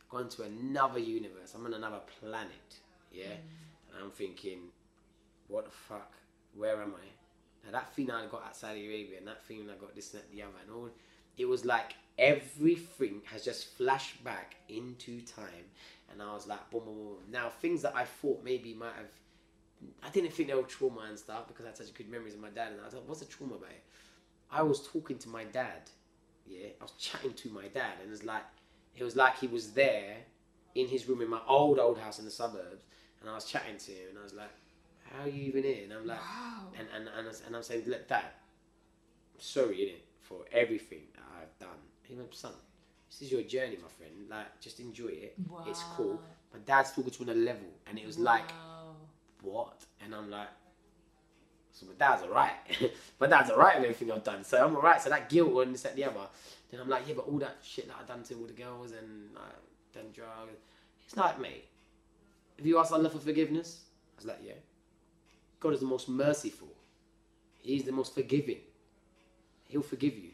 Gone 0.10 0.30
to 0.30 0.44
another 0.44 1.00
universe. 1.00 1.54
I'm 1.54 1.66
on 1.66 1.74
another 1.74 2.02
planet, 2.20 2.80
yeah. 3.12 3.26
Mm. 3.26 3.94
And 3.94 4.04
I'm 4.04 4.12
thinking, 4.12 4.60
what 5.48 5.66
the 5.66 5.72
fuck? 5.72 6.14
Where 6.56 6.82
am 6.82 6.96
I? 6.96 7.66
Now 7.66 7.72
that 7.80 7.94
feeling 7.94 8.12
I 8.12 8.26
got 8.28 8.46
at 8.48 8.56
Saudi 8.56 8.86
Arabia 8.88 9.18
and 9.20 9.28
that 9.28 9.44
feeling 9.44 9.70
I 9.70 9.76
got 9.76 9.96
this 9.96 10.14
and 10.14 10.24
that, 10.24 10.32
the 10.32 10.42
other 10.42 10.54
and 10.64 10.72
all, 10.72 10.90
it 11.38 11.46
was 11.46 11.66
like 11.66 11.94
everything 12.18 13.22
has 13.26 13.46
just 13.46 13.78
flashed 13.78 14.24
back 14.24 14.56
into 14.68 15.22
time. 15.22 15.66
And 16.12 16.22
I 16.22 16.34
was 16.34 16.48
like, 16.48 16.70
boom, 16.72 16.86
boom, 16.86 16.96
boom. 16.96 17.18
Now 17.32 17.50
things 17.50 17.82
that 17.84 17.96
I 17.96 18.06
thought 18.06 18.44
maybe 18.44 18.74
might 18.74 18.96
have, 18.96 19.12
I 20.04 20.10
didn't 20.10 20.34
think 20.34 20.50
they 20.50 20.56
were 20.56 20.64
trauma 20.64 21.02
and 21.08 21.18
stuff 21.18 21.48
because 21.48 21.66
I 21.66 21.70
had 21.70 21.78
such 21.78 21.94
good 21.94 22.10
memories 22.10 22.34
of 22.34 22.40
my 22.42 22.50
dad. 22.50 22.72
And 22.72 22.82
I 22.82 22.86
was 22.86 22.94
like, 22.94 23.04
what's 23.08 23.20
the 23.22 23.26
trauma 23.28 23.56
about 23.56 23.70
it? 23.70 23.84
I 24.52 24.64
was 24.64 24.88
talking 24.88 25.18
to 25.20 25.30
my 25.30 25.44
dad. 25.44 25.90
Yeah, 26.48 26.70
I 26.80 26.84
was 26.84 26.94
chatting 26.94 27.34
to 27.34 27.50
my 27.50 27.68
dad, 27.68 27.94
and 28.02 28.08
it 28.08 28.10
was 28.10 28.24
like, 28.24 28.42
it 28.96 29.04
was 29.04 29.16
like 29.16 29.38
he 29.38 29.46
was 29.48 29.72
there 29.74 30.18
in 30.74 30.88
his 30.88 31.08
room 31.08 31.22
in 31.22 31.30
my 31.30 31.40
old 31.48 31.78
old 31.78 32.00
house 32.00 32.18
in 32.18 32.26
the 32.26 32.32
suburbs, 32.32 32.86
and 33.22 33.30
I 33.30 33.36
was 33.36 33.46
chatting 33.46 33.78
to 33.78 33.92
him, 33.92 34.10
and 34.10 34.18
I 34.18 34.24
was 34.24 34.34
like, 34.34 34.50
"How 35.04 35.24
are 35.26 35.30
you 35.30 35.44
even 35.44 35.64
here?" 35.64 35.84
And 35.84 35.94
I'm 35.94 36.08
like, 36.08 36.20
Wow. 36.20 36.72
and 36.78 36.88
and 36.96 37.08
and, 37.16 37.28
I 37.28 37.32
and 37.46 37.56
I'm 37.56 37.62
saying, 37.62 37.84
"Look, 37.86 38.08
Dad, 38.08 38.24
I'm 39.36 39.40
sorry, 39.40 39.76
innit, 39.78 40.02
for 40.22 40.46
everything 40.52 41.04
that 41.14 41.24
I've 41.40 41.60
done." 41.60 41.78
He 42.02 42.16
went, 42.16 42.34
"Son, 42.34 42.54
this 43.10 43.22
is 43.22 43.32
your 43.32 43.44
journey, 43.44 43.78
my 43.82 43.90
friend. 43.90 44.14
Like, 44.30 44.60
just 44.62 44.80
enjoy 44.80 45.08
it. 45.08 45.36
It's 45.68 45.84
cool." 45.96 46.14
Wow. 46.14 46.20
My 46.54 46.60
dad's 46.66 46.92
talking 46.92 47.12
to 47.12 47.24
me 47.24 47.32
on 47.32 47.38
a 47.38 47.40
level, 47.40 47.68
and 47.88 48.00
it 48.00 48.06
was 48.06 48.18
like, 48.18 48.50
"What?" 49.42 49.86
And 50.02 50.16
I'm 50.16 50.30
like, 50.30 50.50
"So 51.72 51.86
my 51.86 51.94
dad's 51.98 52.24
alright. 52.24 52.54
my 53.20 53.28
dad's 53.28 53.52
alright 53.52 53.76
with 53.76 53.84
everything 53.86 54.12
I've 54.12 54.24
done. 54.24 54.44
So 54.44 54.64
I'm 54.64 54.76
alright. 54.76 55.02
So 55.02 55.10
that 55.10 55.30
guilt 55.30 55.64
and 55.64 55.74
this 55.74 55.84
that 55.84 55.96
the 55.96 56.06
other." 56.06 56.28
Then 56.72 56.80
I'm 56.82 56.90
like, 56.90 57.08
"Yeah, 57.08 57.16
but 57.16 57.28
all 57.28 57.40
that 57.40 57.58
shit 57.64 57.88
that 57.88 57.98
I've 58.00 58.08
done 58.08 58.24
to 58.24 58.36
all 58.36 58.46
the 58.46 58.54
girls 58.54 58.92
and 58.92 59.34
like 59.34 59.56
done 59.94 60.12
drugs." 60.14 60.54
It's 61.10 61.18
like, 61.18 61.42
mate, 61.42 61.66
have 62.58 62.68
you 62.68 62.78
ask 62.78 62.92
Allah 62.92 63.10
for 63.10 63.18
forgiveness? 63.18 63.80
I 64.16 64.16
was 64.18 64.26
like, 64.26 64.42
yeah. 64.46 64.54
God 65.60 65.74
is 65.74 65.80
the 65.80 65.88
most 65.88 66.08
merciful. 66.08 66.68
He's 67.58 67.84
the 67.84 67.92
most 67.92 68.14
forgiving. 68.14 68.60
He'll 69.70 69.82
forgive 69.82 70.16
you. 70.16 70.30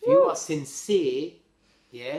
If 0.00 0.08
you 0.08 0.22
are 0.22 0.34
sincere, 0.34 1.32
yeah, 1.96 2.18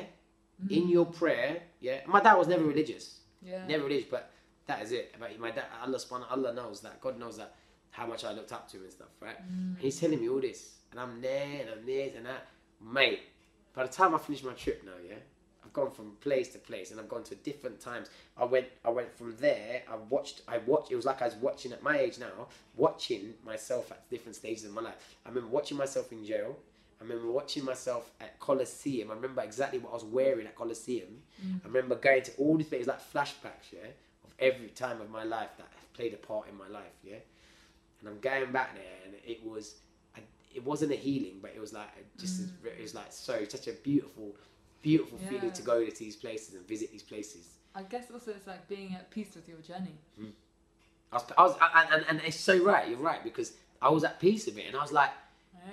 in 0.70 0.84
mm. 0.88 0.92
your 0.92 1.06
prayer, 1.06 1.62
yeah. 1.80 2.00
My 2.08 2.22
dad 2.22 2.36
was 2.36 2.48
never 2.48 2.64
religious, 2.64 3.20
Yeah. 3.42 3.66
never 3.68 3.84
religious, 3.84 4.10
but 4.10 4.32
that 4.66 4.82
is 4.82 4.92
it. 4.92 5.16
But 5.20 5.40
my 5.40 5.52
dad, 5.52 5.66
Allah 5.84 5.98
subhanahu 5.98 6.32
Allah 6.32 6.54
knows 6.54 6.82
that. 6.82 7.00
God 7.00 7.20
knows 7.20 7.38
that 7.38 7.56
how 7.92 8.06
much 8.08 8.24
I 8.24 8.32
looked 8.32 8.52
up 8.52 8.70
to 8.72 8.78
him 8.78 8.84
and 8.84 8.92
stuff, 8.92 9.14
right? 9.22 9.40
And 9.40 9.78
he's 9.80 10.00
telling 10.00 10.20
me 10.20 10.30
all 10.30 10.42
this, 10.42 10.76
and 10.92 11.00
I'm 11.00 11.22
there, 11.22 11.62
and 11.62 11.70
I'm 11.70 11.86
this 11.86 12.16
and 12.16 12.26
that, 12.26 12.48
mate. 12.82 13.22
By 13.74 13.84
the 13.84 13.94
time 13.94 14.16
I 14.16 14.18
finish 14.18 14.44
my 14.44 14.54
trip 14.54 14.82
now, 14.84 14.98
yeah, 15.08 15.22
I've 15.64 15.74
gone 15.74 15.92
from 15.92 16.18
place 16.22 16.48
to 16.50 16.60
place, 16.60 16.90
and 16.92 17.00
I've 17.00 17.10
gone 17.10 17.24
to 17.26 17.36
different 17.36 17.80
times. 17.80 18.10
I 18.36 18.46
went, 18.46 18.68
I 18.84 18.90
went 18.90 19.16
from 19.16 19.36
there. 19.38 19.84
I 19.92 19.96
watched, 20.10 20.42
I 20.48 20.58
watched. 20.60 20.92
It 20.92 20.96
was 20.96 21.06
like 21.06 21.22
I 21.22 21.26
was 21.26 21.36
watching 21.36 21.72
at 21.72 21.84
my 21.84 22.00
age 22.00 22.18
now, 22.18 22.48
watching 22.76 23.36
myself 23.46 23.92
at 23.92 24.10
different 24.10 24.36
stages 24.36 24.66
of 24.66 24.74
my 24.74 24.82
life. 24.82 24.96
I 25.26 25.30
remember 25.30 25.50
watching 25.50 25.78
myself 25.78 26.12
in 26.12 26.26
jail. 26.26 26.58
I 27.00 27.04
remember 27.04 27.32
watching 27.32 27.64
myself 27.64 28.10
at 28.20 28.40
Colosseum. 28.40 29.12
I 29.12 29.14
remember 29.14 29.42
exactly 29.42 29.80
what 29.80 29.92
I 29.92 29.94
was 29.94 30.04
wearing 30.04 30.48
at 30.48 30.56
Colosseum. 30.56 31.22
Mm. 31.46 31.62
I 31.64 31.68
remember 31.68 31.96
going 31.96 32.24
to 32.24 32.32
all 32.38 32.58
these 32.58 32.68
places, 32.68 32.88
like 32.88 33.02
flashbacks, 33.14 33.72
yeah, 33.72 33.88
of 34.26 34.34
every 34.40 34.70
time 34.70 35.00
of 35.02 35.10
my 35.10 35.24
life 35.24 35.50
that 35.58 35.68
played 35.94 36.14
a 36.14 36.18
part 36.18 36.48
in 36.50 36.58
my 36.58 36.68
life, 36.68 36.94
yeah. 37.04 37.18
And 38.00 38.10
I'm 38.10 38.20
going 38.20 38.52
back 38.52 38.76
there, 38.76 38.84
and 39.06 39.14
it 39.26 39.46
was, 39.46 39.76
it 40.54 40.64
wasn't 40.64 40.92
a 40.92 40.96
healing, 40.96 41.40
but 41.42 41.52
it 41.56 41.62
was 41.62 41.74
like 41.74 41.90
just, 42.18 42.40
as- 42.40 42.52
it 42.66 42.82
was 42.82 42.96
like 42.96 43.12
so 43.12 43.46
such 43.48 43.68
a 43.68 43.74
beautiful, 43.74 44.36
beautiful 44.82 45.20
feeling 45.20 45.52
to 45.52 45.62
go 45.62 45.86
to 45.86 46.00
these 46.00 46.16
places 46.16 46.56
and 46.56 46.68
visit 46.68 46.92
these 46.92 47.04
places. 47.04 47.50
I 47.76 47.84
guess 47.84 48.10
also 48.12 48.32
it's 48.32 48.48
like 48.48 48.68
being 48.68 48.96
at 48.96 49.12
peace 49.12 49.36
with 49.36 49.48
your 49.48 49.60
journey. 49.60 50.00
Mm. 50.20 50.32
I 51.12 51.16
was, 51.16 51.26
I 51.38 51.44
was, 51.44 51.58
and, 51.76 51.94
and, 51.94 52.06
and 52.10 52.22
it's 52.28 52.40
so 52.40 52.58
right. 52.64 52.90
You're 52.90 52.98
right 52.98 53.24
because 53.24 53.54
I 53.82 53.90
was 53.90 54.04
at 54.04 54.20
peace 54.20 54.48
with 54.48 54.58
it, 54.58 54.66
and 54.66 54.76
I 54.76 54.82
was 54.82 54.92
like, 54.92 55.12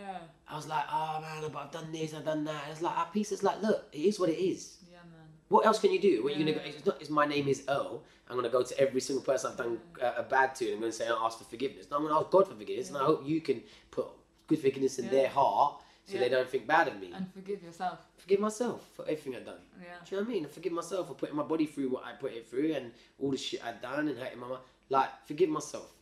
Yeah. 0.00 0.18
I 0.48 0.56
was 0.56 0.66
like, 0.66 0.84
oh 0.90 1.18
man, 1.20 1.50
but 1.52 1.58
I've 1.58 1.70
done 1.70 1.92
this, 1.92 2.14
I've 2.14 2.24
done 2.24 2.44
that. 2.44 2.62
And 2.64 2.72
it's 2.72 2.82
like 2.82 2.96
at 2.96 3.12
peace. 3.12 3.32
It's 3.32 3.42
like, 3.42 3.62
look, 3.62 3.86
it 3.92 3.98
is 3.98 4.18
what 4.20 4.28
it 4.28 4.38
is. 4.42 4.78
Yeah, 4.90 4.98
man. 4.98 5.26
What 5.48 5.66
else 5.66 5.78
can 5.80 5.92
you 5.92 6.00
do? 6.00 6.22
What 6.24 6.36
you 6.36 6.44
gonna 6.44 6.56
go? 6.56 6.60
It's 6.64 6.84
not. 6.86 7.00
It's 7.00 7.10
my 7.10 7.26
name 7.26 7.48
is 7.48 7.62
Earl. 7.68 8.02
I'm 8.28 8.36
gonna 8.36 8.48
go 8.48 8.62
to 8.62 8.78
every 8.80 9.00
single 9.00 9.24
person 9.24 9.50
I've 9.52 9.56
done 9.58 9.78
uh, 10.02 10.12
a 10.18 10.22
bad 10.22 10.54
to, 10.56 10.64
and 10.66 10.74
I'm 10.74 10.80
gonna 10.80 10.92
say 10.92 11.06
I 11.06 11.12
ask 11.12 11.38
for 11.38 11.44
forgiveness. 11.44 11.86
No, 11.90 11.98
I'm 11.98 12.02
gonna 12.04 12.18
ask 12.18 12.30
God 12.30 12.48
for 12.48 12.54
forgiveness, 12.54 12.88
and 12.88 12.96
I 12.98 13.04
hope 13.04 13.22
you 13.26 13.40
can 13.40 13.62
put 13.90 14.06
good 14.46 14.58
forgiveness 14.58 14.98
in 14.98 15.06
Yeah. 15.06 15.10
their 15.10 15.28
heart, 15.28 15.82
so 16.06 16.14
Yeah. 16.14 16.20
they 16.20 16.28
don't 16.30 16.48
think 16.48 16.66
bad 16.66 16.88
of 16.88 16.98
me. 16.98 17.12
And 17.12 17.30
forgive 17.32 17.62
yourself. 17.62 17.98
Forgive 18.16 18.40
myself 18.40 18.88
for 18.94 19.02
everything 19.02 19.36
I've 19.36 19.44
done. 19.44 19.60
Yeah. 19.80 19.86
Do 20.04 20.14
you 20.16 20.20
know 20.20 20.26
what 20.26 20.30
I 20.30 20.34
mean? 20.34 20.44
I 20.46 20.48
forgive 20.48 20.72
myself 20.72 21.08
for 21.08 21.14
putting 21.14 21.36
my 21.36 21.42
body 21.42 21.66
through 21.66 21.90
what 21.90 22.04
I 22.06 22.12
put 22.12 22.32
it 22.32 22.48
through, 22.48 22.72
and 22.72 22.92
all 23.20 23.30
the 23.30 23.36
shit 23.36 23.62
I've 23.64 23.80
done 23.82 24.08
and 24.08 24.18
hurting 24.18 24.38
my 24.40 24.46
mama. 24.48 24.60
Like, 24.88 25.10
forgive 25.26 25.50
myself, 25.50 25.92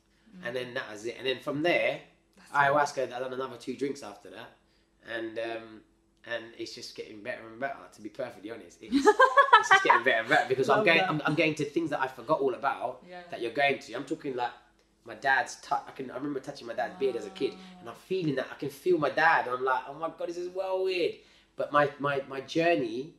and 0.44 0.54
then 0.54 0.74
that 0.74 0.90
was 0.92 1.04
it. 1.06 1.16
And 1.18 1.26
then 1.26 1.40
from 1.40 1.62
there, 1.62 2.00
ayahuasca. 2.54 3.12
I 3.12 3.18
done 3.20 3.32
another 3.32 3.56
two 3.56 3.76
drinks 3.76 4.02
after 4.02 4.30
that, 4.30 4.50
and 5.14 5.38
um, 5.38 5.80
and 6.26 6.44
it's 6.58 6.74
just 6.74 6.94
getting 6.96 7.22
better 7.22 7.42
and 7.50 7.58
better. 7.60 7.76
To 7.94 8.00
be 8.00 8.08
perfectly 8.08 8.50
honest, 8.50 8.78
it's, 8.80 8.94
it's 8.94 9.68
just 9.68 9.84
getting 9.84 10.04
better 10.04 10.20
and 10.20 10.28
better 10.28 10.48
because 10.48 10.68
I'm 10.68 10.84
going. 10.84 11.00
I'm, 11.00 11.20
I'm 11.24 11.34
getting 11.34 11.54
to 11.56 11.64
things 11.64 11.90
that 11.90 12.00
I 12.00 12.06
forgot 12.08 12.40
all 12.40 12.54
about 12.54 13.02
Yeah. 13.08 13.20
that 13.30 13.40
you're 13.40 13.52
going 13.52 13.78
to. 13.80 13.94
I'm 13.94 14.04
talking 14.04 14.36
like 14.36 14.50
my 15.04 15.14
dad's 15.14 15.56
touch. 15.56 15.82
I 15.88 15.90
can. 15.92 16.10
I 16.10 16.14
remember 16.16 16.40
touching 16.40 16.66
my 16.66 16.74
dad's 16.74 16.94
beard 16.98 17.16
as 17.16 17.26
a 17.26 17.30
kid, 17.30 17.54
and 17.80 17.88
I'm 17.88 17.94
feeling 17.96 18.34
that. 18.36 18.46
I 18.50 18.54
can 18.54 18.70
feel 18.70 18.98
my 18.98 19.10
dad, 19.10 19.46
and 19.46 19.56
I'm 19.56 19.64
like, 19.64 19.82
oh 19.88 19.94
my 19.94 20.10
god, 20.16 20.28
this 20.28 20.36
is 20.36 20.48
well 20.48 20.84
weird. 20.84 21.14
But 21.56 21.72
my 21.72 21.90
my 21.98 22.22
my 22.28 22.40
journey 22.40 23.14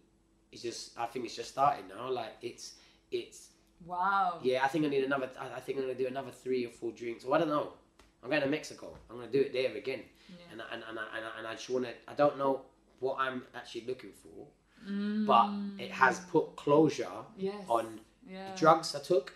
is 0.52 0.62
just. 0.62 0.98
I 0.98 1.06
think 1.08 1.26
it's 1.26 1.36
just 1.36 1.50
starting 1.52 1.86
now. 1.90 2.10
Like 2.10 2.34
it's 2.42 2.74
it's 3.12 3.50
Wow. 3.86 4.40
yeah, 4.42 4.64
I 4.64 4.70
think 4.70 4.86
I 4.86 4.88
need 4.88 5.04
another. 5.04 5.30
I 5.38 5.58
I 5.58 5.60
think 5.60 5.78
I'm 5.78 5.84
gonna 5.84 5.96
do 5.98 6.08
another 6.08 6.32
three 6.32 6.66
or 6.66 6.70
four 6.70 6.92
drinks. 6.94 7.26
Well, 7.26 7.34
I 7.36 7.40
don't 7.40 7.50
know. 7.50 7.74
I'm 8.24 8.30
going 8.30 8.42
to 8.42 8.48
Mexico. 8.48 8.88
I'm 9.10 9.18
gonna 9.18 9.32
do 9.32 9.42
it 9.42 9.54
there 9.54 9.76
again. 9.76 10.02
Yeah. 10.30 10.36
And 10.54 10.62
I, 10.62 10.66
and 10.74 10.84
and 10.90 11.00
I, 11.00 11.04
and 11.18 11.26
I, 11.26 11.38
and 11.40 11.48
I 11.48 11.54
just 11.54 11.70
wanna. 11.70 11.92
I 12.08 12.14
don't 12.14 12.38
know 12.38 12.62
what 13.00 13.18
I'm 13.20 13.44
actually 13.56 13.86
looking 13.88 14.12
for, 14.12 14.48
Mm. 14.90 15.26
but 15.26 15.50
it 15.84 15.92
has 15.92 16.20
put 16.32 16.56
closure 16.58 17.08
Yes. 17.38 17.56
on 17.70 18.00
yeah. 18.30 18.52
the 18.52 18.58
drugs 18.60 18.94
I 18.96 19.00
took. 19.00 19.34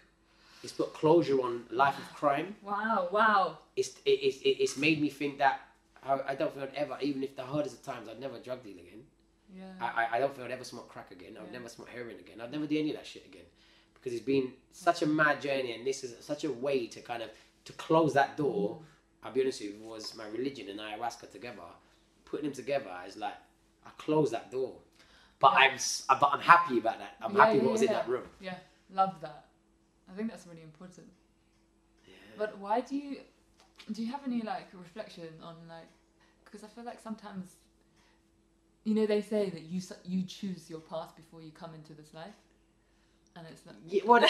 It's 0.63 0.73
put 0.73 0.93
closure 0.93 1.39
on 1.41 1.65
life 1.71 1.97
of 1.97 2.13
crime. 2.13 2.55
Wow. 2.63 3.07
Wow. 3.11 3.59
It's 3.75 3.89
it, 4.05 4.09
it, 4.09 4.61
it's 4.63 4.75
made 4.77 4.99
me 5.01 5.09
think 5.09 5.37
that 5.37 5.61
I, 6.03 6.19
I 6.29 6.35
don't 6.35 6.53
think 6.53 6.69
I'd 6.69 6.75
ever, 6.75 6.97
even 7.01 7.23
if 7.23 7.35
the 7.35 7.43
hardest 7.43 7.75
of 7.77 7.83
times, 7.83 8.09
I'd 8.09 8.19
never 8.19 8.39
drug 8.39 8.63
deal 8.63 8.73
again. 8.77 9.03
Yeah. 9.55 9.63
I, 9.79 10.07
I- 10.17 10.19
don't 10.19 10.33
think 10.35 10.45
I'd 10.45 10.51
ever 10.51 10.63
smoke 10.65 10.89
crack 10.89 11.11
again. 11.11 11.37
I'd 11.39 11.45
Yeah. 11.47 11.59
never 11.59 11.69
smoke 11.69 11.89
heroin 11.89 12.17
again. 12.19 12.41
I'd 12.41 12.51
never 12.51 12.67
do 12.67 12.77
any 12.77 12.89
of 12.89 12.95
that 12.97 13.05
shit 13.05 13.25
again. 13.25 13.45
Because 13.93 14.13
it's 14.13 14.25
been 14.25 14.51
such 14.71 15.01
a 15.01 15.05
mad 15.05 15.41
journey 15.41 15.73
and 15.73 15.85
this 15.87 16.03
is 16.03 16.13
such 16.25 16.43
a 16.43 16.51
way 16.51 16.87
to 16.87 16.99
kind 17.01 17.23
of 17.23 17.29
to 17.67 17.73
close 17.73 18.13
that 18.13 18.37
door. 18.37 18.77
Mm. 18.79 18.83
I'll 19.23 19.33
be 19.33 19.41
honest 19.41 19.61
with 19.61 19.71
you, 19.73 19.83
was 19.83 20.15
my 20.15 20.25
religion 20.27 20.69
and 20.69 20.79
ayahuasca 20.79 21.31
together. 21.31 21.67
Putting 22.25 22.45
them 22.45 22.53
together 22.53 22.89
is 23.07 23.17
like 23.17 23.35
I 23.85 23.89
closed 23.97 24.31
that 24.33 24.49
door. 24.51 24.73
But 25.39 25.53
Yeah. 25.53 25.59
I'm 25.59 26.19
but 26.19 26.29
I'm 26.33 26.39
happy 26.39 26.77
about 26.79 26.97
that. 26.99 27.15
I'm 27.21 27.35
Yeah, 27.35 27.45
happy 27.45 27.57
yeah, 27.57 27.63
what 27.63 27.71
was 27.73 27.81
in 27.81 27.87
that 27.87 28.07
room. 28.07 28.23
Yeah. 28.39 28.57
Love 28.93 29.19
that. 29.21 29.45
I 30.09 30.15
think 30.15 30.29
that's 30.31 30.47
really 30.47 30.63
important. 30.63 31.07
Yeah. 32.07 32.13
But 32.37 32.57
why 32.57 32.81
do 32.81 32.95
you 32.95 33.17
do 33.91 34.01
you 34.03 34.11
have 34.11 34.21
any 34.25 34.41
like 34.41 34.67
reflection 34.73 35.29
on 35.43 35.55
like 35.67 35.89
because 36.45 36.63
I 36.63 36.67
feel 36.67 36.85
like 36.85 36.99
sometimes 37.01 37.55
you 38.85 38.95
know 38.95 39.05
they 39.05 39.21
say 39.21 39.49
that 39.49 39.63
you 39.63 39.81
you 40.05 40.23
choose 40.23 40.69
your 40.69 40.79
path 40.79 41.15
before 41.17 41.41
you 41.41 41.51
come 41.51 41.73
into 41.73 41.93
this 41.93 42.13
life. 42.13 42.37
And 43.37 43.47
it's 43.51 43.65
not. 43.65 43.75
Yeah, 43.87 44.01
well, 44.05 44.23
uh, 44.23 44.27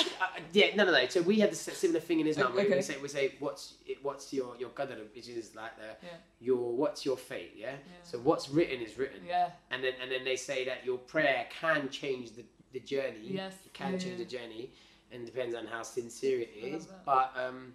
yeah, 0.53 0.75
no, 0.75 0.85
no, 0.85 0.91
no. 0.91 1.07
So 1.07 1.21
we 1.21 1.39
had 1.39 1.51
the 1.51 1.55
similar 1.55 1.99
thing 1.99 2.19
in 2.19 2.27
Islam. 2.27 2.51
Okay. 2.57 2.75
We 2.75 2.81
say, 2.81 2.97
we 3.01 3.07
say, 3.07 3.35
what's 3.39 3.75
what's 4.01 4.33
your 4.33 4.55
your 4.57 4.69
qadr, 4.69 4.97
which 5.15 5.27
is 5.29 5.55
like 5.55 5.75
the 5.77 5.89
Yeah. 6.05 6.09
your 6.39 6.75
what's 6.75 7.05
your 7.05 7.17
fate, 7.17 7.53
yeah? 7.55 7.71
Yeah. 7.71 7.77
So 8.03 8.19
what's 8.19 8.49
written 8.49 8.81
is 8.81 8.97
written, 8.97 9.21
Yeah. 9.25 9.49
and 9.71 9.83
then 9.83 9.93
and 10.01 10.11
then 10.11 10.23
they 10.23 10.35
say 10.35 10.65
that 10.65 10.85
your 10.85 10.97
prayer 10.97 11.47
can 11.61 11.89
change 11.89 12.31
the 12.37 12.45
the 12.73 12.79
journey. 12.81 13.23
Yes. 13.23 13.53
it 13.65 13.73
can 13.73 13.93
Yeah, 13.93 13.99
change 13.99 14.17
the 14.17 14.25
journey, 14.37 14.71
and 15.11 15.25
depends 15.25 15.55
on 15.55 15.65
how 15.67 15.83
sincere 15.83 16.39
it 16.41 16.51
is. 16.55 16.63
I 16.63 16.67
love 16.71 16.81
is. 16.81 16.85
that. 16.87 17.05
But 17.05 17.27
um, 17.43 17.73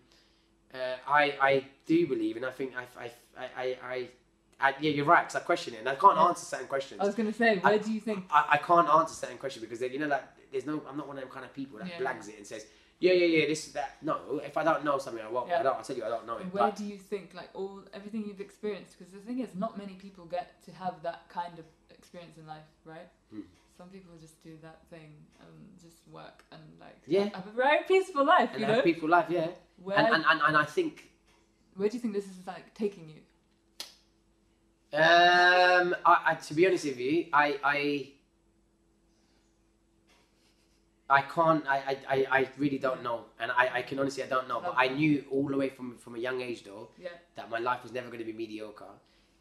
uh, 0.74 0.78
I 1.06 1.22
I 1.50 1.64
do 1.86 2.06
believe, 2.06 2.36
and 2.36 2.44
I 2.44 2.50
think 2.50 2.74
I 2.76 2.84
I 3.04 3.10
I 3.36 3.46
I. 3.64 3.76
I 3.94 4.08
I, 4.64 4.74
yeah, 4.80 4.92
you're 4.92 5.04
right. 5.04 5.22
Because 5.24 5.34
I 5.34 5.40
question 5.40 5.74
it, 5.74 5.80
and 5.80 5.88
I 5.88 5.96
can't 5.96 6.16
answer 6.16 6.46
certain 6.46 6.68
questions. 6.68 7.00
I 7.00 7.04
was 7.04 7.16
gonna 7.16 7.32
say, 7.32 7.58
where 7.58 7.80
do 7.80 7.92
you 7.92 7.98
think? 8.00 8.26
I, 8.30 8.44
I 8.50 8.58
can't 8.58 8.88
answer 8.88 9.12
certain 9.12 9.36
questions 9.36 9.60
because 9.64 9.80
they, 9.80 9.90
you 9.90 9.98
know, 9.98 10.06
like 10.06 10.22
there's 10.52 10.66
no. 10.66 10.82
I'm 10.88 10.96
not 10.96 11.08
one 11.08 11.16
of 11.16 11.22
them 11.24 11.32
kind 11.32 11.44
of 11.44 11.52
people 11.54 11.78
that 11.78 11.88
Yeah. 11.88 11.98
blags 12.00 12.28
it 12.28 12.36
and 12.38 12.46
says, 12.46 12.66
yeah, 13.00 13.12
yeah, 13.12 13.26
yeah, 13.38 13.46
this 13.46 13.66
is 13.66 13.72
that. 13.72 13.96
No, 14.02 14.40
if 14.44 14.56
I 14.56 14.62
don't 14.62 14.84
know 14.84 14.98
something, 14.98 15.24
I 15.24 15.28
won't. 15.28 15.48
Yeah. 15.48 15.60
I 15.60 15.62
don't. 15.64 15.78
I 15.78 15.82
tell 15.82 15.96
you, 15.96 16.04
I 16.04 16.08
don't 16.08 16.26
know 16.26 16.36
it. 16.38 16.46
Where 16.52 16.70
do 16.70 16.84
you 16.84 16.96
think, 16.98 17.34
like 17.34 17.50
all 17.54 17.82
everything 17.92 18.24
you've 18.26 18.40
experienced? 18.40 18.96
Because 18.98 19.12
the 19.12 19.18
thing 19.20 19.40
is, 19.40 19.54
not 19.54 19.76
many 19.76 19.94
people 19.94 20.24
get 20.26 20.62
to 20.66 20.70
have 20.72 21.02
that 21.02 21.28
kind 21.28 21.58
of 21.58 21.64
experience 21.90 22.36
in 22.38 22.46
life, 22.46 22.68
right? 22.84 23.08
Hmm. 23.32 23.40
Some 23.76 23.88
people 23.88 24.12
just 24.20 24.40
do 24.44 24.56
that 24.62 24.86
thing 24.90 25.10
and 25.40 25.50
just 25.80 25.96
work 26.10 26.44
and 26.52 26.60
like 26.78 26.98
Yeah. 27.06 27.30
have 27.34 27.46
a 27.46 27.50
very 27.56 27.82
peaceful 27.88 28.24
life, 28.24 28.50
and 28.52 28.60
you 28.60 28.66
know. 28.66 28.82
people 28.82 29.08
life, 29.08 29.26
yeah. 29.28 29.48
Where 29.82 29.98
And, 29.98 30.06
and, 30.14 30.24
and, 30.28 30.40
and 30.46 30.56
I 30.56 30.64
think, 30.64 31.08
where 31.74 31.88
do 31.88 31.96
you 31.96 32.00
think 32.00 32.14
this 32.14 32.26
is 32.26 32.46
like 32.46 32.72
taking 32.74 33.08
you? 33.08 33.20
um, 34.92 35.94
I, 36.04 36.22
I 36.26 36.34
to 36.34 36.54
be 36.54 36.66
honest 36.66 36.84
with 36.84 36.98
you, 37.00 37.26
I, 37.32 37.58
I, 37.64 38.08
I 41.10 41.22
can't. 41.22 41.66
I, 41.68 41.76
I, 41.76 41.96
I, 42.16 42.26
I 42.38 42.48
really 42.58 42.78
don't 42.78 43.02
know, 43.02 43.24
and 43.40 43.50
I, 43.52 43.68
I 43.74 43.82
can 43.82 43.98
honestly, 43.98 44.22
I 44.22 44.26
don't 44.26 44.48
know. 44.48 44.60
But 44.60 44.74
I 44.76 44.88
knew 44.88 45.24
all 45.30 45.46
the 45.48 45.56
way 45.56 45.68
from 45.68 45.98
from 45.98 46.14
a 46.14 46.18
young 46.18 46.40
age, 46.40 46.64
though, 46.64 46.88
Yeah. 46.98 47.08
that 47.36 47.50
my 47.50 47.58
life 47.58 47.82
was 47.82 47.92
never 47.92 48.06
going 48.06 48.20
to 48.20 48.24
be 48.24 48.32
mediocre. 48.32 48.84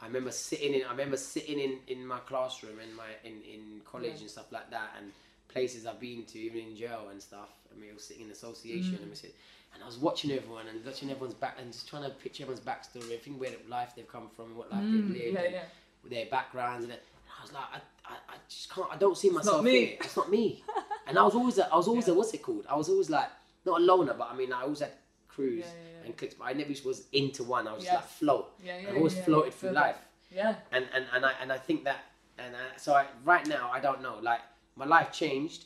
I 0.01 0.07
remember 0.07 0.31
sitting 0.31 0.73
in 0.73 0.83
I 0.85 0.91
remember 0.91 1.15
sitting 1.17 1.59
in, 1.59 1.77
in 1.87 2.05
my 2.05 2.17
classroom 2.19 2.79
in 2.79 2.95
my 2.95 3.05
in, 3.23 3.33
in 3.43 3.81
college 3.85 4.13
Yeah. 4.15 4.21
and 4.21 4.29
stuff 4.31 4.51
like 4.51 4.71
that 4.71 4.95
and 4.97 5.11
places 5.47 5.85
I've 5.85 5.99
been 5.99 6.23
to 6.25 6.39
even 6.39 6.61
in 6.69 6.75
jail 6.75 7.09
and 7.11 7.21
stuff 7.21 7.49
and 7.71 7.79
we 7.79 7.91
were 7.93 7.99
sitting 7.99 8.25
in 8.25 8.31
association 8.31 8.95
Mm. 8.95 9.01
and 9.01 9.09
we 9.11 9.15
sit 9.15 9.35
and 9.75 9.83
I 9.83 9.85
was 9.85 9.99
watching 9.99 10.31
everyone 10.31 10.65
and 10.67 10.83
watching 10.83 11.11
everyone's 11.11 11.35
back 11.35 11.57
and 11.59 11.71
just 11.71 11.87
trying 11.87 12.01
to 12.03 12.09
picture 12.09 12.41
everyone's 12.43 12.65
backstory 12.65 13.11
and 13.13 13.21
think 13.21 13.39
where 13.39 13.51
life 13.69 13.93
they've 13.95 14.07
come 14.11 14.27
from 14.35 14.55
what 14.57 14.71
life 14.71 14.81
Mm, 14.81 14.91
they've 15.13 15.23
lived 15.23 15.33
yeah, 15.35 15.41
and 15.43 15.53
yeah. 15.53 15.63
their 16.09 16.25
backgrounds 16.31 16.83
and, 16.85 16.93
and 16.93 17.01
I 17.37 17.41
was 17.43 17.53
like 17.53 17.63
I, 17.71 17.77
I, 18.11 18.15
I 18.33 18.35
just 18.49 18.73
can't 18.73 18.87
I 18.91 18.97
don't 18.97 19.15
see 19.15 19.29
myself. 19.29 19.57
not 19.57 19.63
myself 19.63 19.65
me. 19.65 19.85
here 19.85 19.97
it's 20.01 20.17
not 20.17 20.31
me 20.31 20.63
and 21.11 21.19
I 21.19 21.23
was 21.23 21.35
always 21.35 21.57
a, 21.57 21.65
I 21.73 21.75
was 21.75 21.87
always 21.87 22.07
Yeah. 22.07 22.13
a, 22.13 22.17
what's 22.17 22.33
it 22.33 22.41
called 22.41 22.65
I 22.69 22.75
was 22.75 22.89
always 22.89 23.09
like 23.09 23.29
not 23.65 23.79
a 23.81 23.83
loner 23.83 24.15
but 24.21 24.27
I 24.31 24.35
mean 24.35 24.51
I 24.53 24.61
always 24.61 24.79
had 24.79 24.93
crews 25.27 25.65
and 26.03 26.15
cliques 26.17 26.35
but 26.39 26.45
I 26.45 26.53
never 26.53 26.73
was 26.85 27.03
into 27.11 27.43
one 27.43 27.67
I 27.67 27.73
was 27.73 27.83
just 27.83 27.95
like 27.95 28.07
float 28.07 28.47
Yeah, 28.63 28.79
yeah. 28.79 28.89
I've 28.89 28.97
always 28.97 29.17
floated 29.19 29.53
through 29.53 29.71
life, 29.71 29.97
Yeah. 30.39 30.55
and 30.71 30.85
and 30.95 31.05
and 31.13 31.25
I 31.25 31.33
and 31.41 31.51
I 31.51 31.57
think 31.57 31.83
that 31.83 31.99
and 32.37 32.55
I, 32.55 32.77
so 32.77 32.93
I, 32.93 33.05
right 33.23 33.45
now 33.47 33.69
I 33.71 33.79
don't 33.79 34.01
know. 34.01 34.17
Like 34.21 34.41
my 34.75 34.85
life 34.85 35.11
changed 35.11 35.65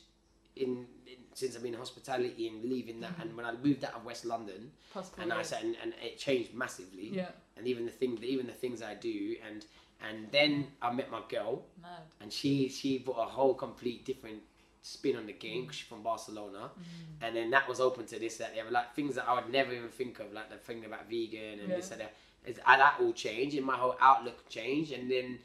in, 0.56 0.86
in 1.06 1.18
since 1.34 1.56
I've 1.56 1.62
been 1.62 1.74
in 1.74 1.78
hospitality 1.78 2.48
and 2.48 2.64
leaving 2.64 3.00
that, 3.00 3.12
and 3.20 3.28
mm-hmm. 3.28 3.36
when 3.38 3.46
I 3.46 3.52
moved 3.52 3.84
out 3.84 3.94
of 3.94 4.04
West 4.04 4.24
London, 4.24 4.72
Possible. 4.92 5.22
and 5.22 5.32
I 5.32 5.42
said 5.42 5.62
and, 5.62 5.76
and 5.82 5.92
it 6.02 6.18
changed 6.18 6.54
massively. 6.54 7.08
Yeah. 7.12 7.28
And 7.56 7.66
even 7.66 7.84
the 7.86 7.92
thing, 7.92 8.18
even 8.22 8.46
the 8.46 8.52
things 8.52 8.82
I 8.82 8.94
do, 8.94 9.36
and 9.46 9.64
and 10.06 10.28
then 10.30 10.66
I 10.82 10.92
met 10.92 11.10
my 11.10 11.22
girl, 11.28 11.64
Mad. 11.80 12.02
and 12.20 12.32
she 12.32 12.68
she 12.68 12.98
brought 12.98 13.22
a 13.28 13.30
whole 13.30 13.54
complete 13.54 14.04
different 14.04 14.42
spin 14.86 15.16
on 15.16 15.26
the 15.26 15.32
game 15.32 15.62
because 15.62 15.76
she's 15.76 15.88
from 15.88 16.02
Barcelona, 16.02 16.70
Mm. 16.78 16.82
and 17.26 17.36
then 17.36 17.50
that 17.50 17.68
was 17.68 17.80
open 17.80 18.06
to 18.06 18.18
this 18.18 18.36
that 18.36 18.54
the 18.54 18.60
other 18.60 18.70
like 18.70 18.94
things 18.94 19.14
that 19.16 19.26
I 19.28 19.34
would 19.34 19.50
never 19.50 19.72
even 19.72 19.88
think 19.88 20.20
of 20.20 20.32
like 20.32 20.48
the 20.50 20.56
thing 20.58 20.84
about 20.84 21.08
vegan 21.10 21.58
and 21.60 21.68
Yeah. 21.68 21.76
this 21.76 21.90
and 21.90 22.00
that. 22.02 22.14
Is, 22.46 22.58
and 22.64 22.80
that 22.80 23.00
all 23.00 23.12
changed 23.12 23.56
and 23.56 23.66
my 23.66 23.74
whole 23.76 23.96
outlook 24.00 24.48
changed 24.48 24.92
and 24.92 25.10
then 25.10 25.38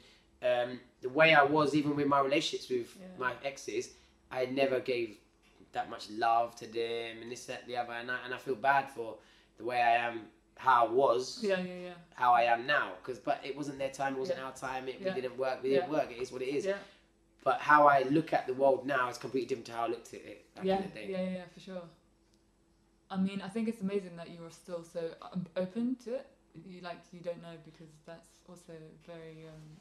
um, 0.50 0.78
the 1.00 1.08
way 1.08 1.34
I 1.34 1.42
was 1.42 1.74
even 1.74 1.96
with 1.96 2.06
my 2.06 2.20
relationships 2.20 2.70
with 2.70 2.96
Yeah. 3.00 3.06
my 3.18 3.32
exes, 3.42 3.94
I 4.30 4.46
never 4.46 4.78
gave 4.78 5.16
that 5.72 5.90
much 5.90 6.08
love 6.10 6.54
to 6.56 6.66
them 6.66 7.22
and 7.22 7.32
this 7.32 7.46
that 7.46 7.66
the 7.66 7.76
other 7.76 7.92
and 7.94 8.08
I, 8.08 8.18
and 8.24 8.32
I 8.32 8.38
feel 8.38 8.54
bad 8.54 8.88
for 8.90 9.16
the 9.58 9.64
way 9.64 9.80
I 9.82 9.96
am 10.08 10.28
how 10.56 10.86
I 10.86 10.90
was 10.90 11.42
Yeah, 11.42 11.58
yeah, 11.60 11.74
yeah. 11.88 11.94
how 12.14 12.32
I 12.34 12.42
am 12.42 12.66
now 12.68 12.92
because 13.02 13.18
but 13.18 13.40
it 13.44 13.56
wasn't 13.56 13.78
their 13.78 13.90
time 13.90 14.14
it 14.14 14.18
wasn't 14.20 14.38
Yeah. 14.38 14.44
our 14.44 14.52
time 14.52 14.86
it 14.86 15.00
Yeah. 15.00 15.12
didn't 15.14 15.36
work 15.36 15.60
we 15.62 15.70
didn't 15.70 15.90
work 15.90 16.08
it 16.12 16.18
is 16.22 16.30
what 16.30 16.42
it 16.42 16.48
is 16.58 16.64
Yeah. 16.66 16.78
But 17.44 17.60
how 17.60 17.86
I 17.86 18.02
look 18.10 18.32
at 18.32 18.46
the 18.46 18.54
world 18.54 18.86
now 18.86 19.08
is 19.08 19.18
completely 19.18 19.48
different 19.48 19.66
to 19.66 19.72
how 19.72 19.84
I 19.84 19.88
looked 19.88 20.14
at 20.14 20.20
it 20.20 20.54
back 20.54 20.64
yeah, 20.64 20.76
in 20.76 20.82
the 20.82 20.88
day. 20.88 21.06
yeah, 21.10 21.22
yeah, 21.38 21.44
for 21.52 21.60
sure. 21.60 21.82
I 23.10 23.16
mean, 23.16 23.42
I 23.42 23.48
think 23.48 23.68
it's 23.68 23.80
amazing 23.82 24.16
that 24.16 24.30
you 24.30 24.44
are 24.44 24.50
still 24.50 24.82
so 24.84 25.10
um, 25.20 25.46
open 25.56 25.96
to 26.04 26.14
it. 26.14 26.26
You 26.66 26.80
like 26.80 26.98
you 27.12 27.20
don't 27.20 27.42
know 27.42 27.56
because 27.64 27.90
that's 28.06 28.30
also 28.48 28.72
very. 29.06 29.46
Um, 29.48 29.76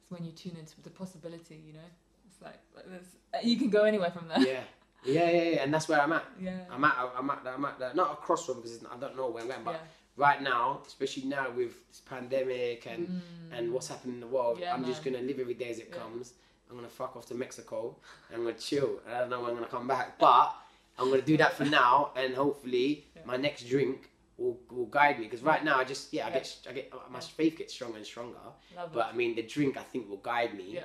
it's 0.00 0.10
when 0.10 0.24
you 0.24 0.32
tune 0.32 0.56
into 0.58 0.80
the 0.82 0.90
possibility, 0.90 1.60
you 1.66 1.72
know. 1.74 1.88
It's 2.26 2.40
like, 2.42 2.58
like 2.76 2.86
there's, 2.88 3.44
you 3.44 3.56
can 3.58 3.68
go 3.70 3.84
anywhere 3.84 4.10
from 4.10 4.28
there. 4.28 4.38
yeah, 4.40 4.60
yeah, 5.04 5.30
yeah, 5.30 5.42
yeah, 5.50 5.62
and 5.62 5.72
that's 5.74 5.88
where 5.88 6.00
I'm 6.00 6.12
at. 6.12 6.24
yeah. 6.40 6.60
I'm 6.70 6.84
at, 6.84 6.94
I'm 7.16 7.30
at, 7.30 7.38
I'm 7.46 7.64
at, 7.64 7.78
the, 7.78 7.92
not 7.94 8.12
a 8.12 8.16
crossroad 8.16 8.62
because 8.62 8.78
I 8.84 8.96
don't 8.98 9.16
know 9.16 9.28
where 9.28 9.42
I'm 9.42 9.48
going, 9.48 9.64
but 9.64 9.72
yeah. 9.72 9.78
right 10.16 10.40
now, 10.42 10.80
especially 10.86 11.24
now 11.24 11.50
with 11.50 11.86
this 11.88 12.00
pandemic 12.00 12.86
and 12.86 13.08
Mm. 13.08 13.20
and 13.58 13.72
what's 13.72 13.88
happening 13.88 14.16
in 14.16 14.20
the 14.20 14.26
world, 14.26 14.58
Yeah, 14.60 14.74
I'm 14.74 14.84
just 14.84 15.02
gonna 15.02 15.20
live 15.20 15.38
every 15.40 15.54
day 15.54 15.70
as 15.70 15.78
it 15.78 15.88
Yeah. 15.90 15.98
comes. 16.00 16.34
I'm 16.70 16.76
gonna 16.76 16.88
fuck 16.88 17.16
off 17.16 17.26
to 17.26 17.34
Mexico 17.34 17.96
and 18.30 18.38
I'm 18.38 18.44
gonna 18.46 18.56
chill. 18.58 19.00
And 19.06 19.14
I 19.14 19.20
don't 19.20 19.30
know 19.30 19.40
when 19.40 19.50
I'm 19.50 19.56
gonna 19.56 19.68
come 19.68 19.86
back, 19.88 20.18
but 20.18 20.54
I'm 20.98 21.08
gonna 21.10 21.22
do 21.22 21.36
that 21.38 21.54
for 21.54 21.64
now, 21.64 22.12
and 22.16 22.34
hopefully 22.34 23.06
Yeah. 23.16 23.22
my 23.24 23.36
next 23.36 23.68
drink 23.68 24.10
will, 24.36 24.58
will 24.70 24.86
guide 24.86 25.18
me. 25.18 25.24
Because 25.24 25.42
right 25.42 25.64
now, 25.64 25.78
I 25.78 25.84
just 25.84 26.12
yeah, 26.12 26.26
I 26.26 26.28
Yeah. 26.28 26.34
get 26.34 26.56
I 26.68 26.72
get 26.72 26.90
uh, 26.92 26.96
my 27.10 27.20
faith 27.20 27.56
gets 27.58 27.72
stronger 27.74 27.96
and 27.96 28.06
stronger. 28.06 28.38
Love 28.76 28.92
But 28.92 29.06
it. 29.08 29.12
I 29.14 29.16
mean, 29.16 29.34
the 29.34 29.42
drink 29.42 29.76
I 29.76 29.82
think 29.82 30.08
will 30.10 30.18
guide 30.18 30.54
me 30.56 30.80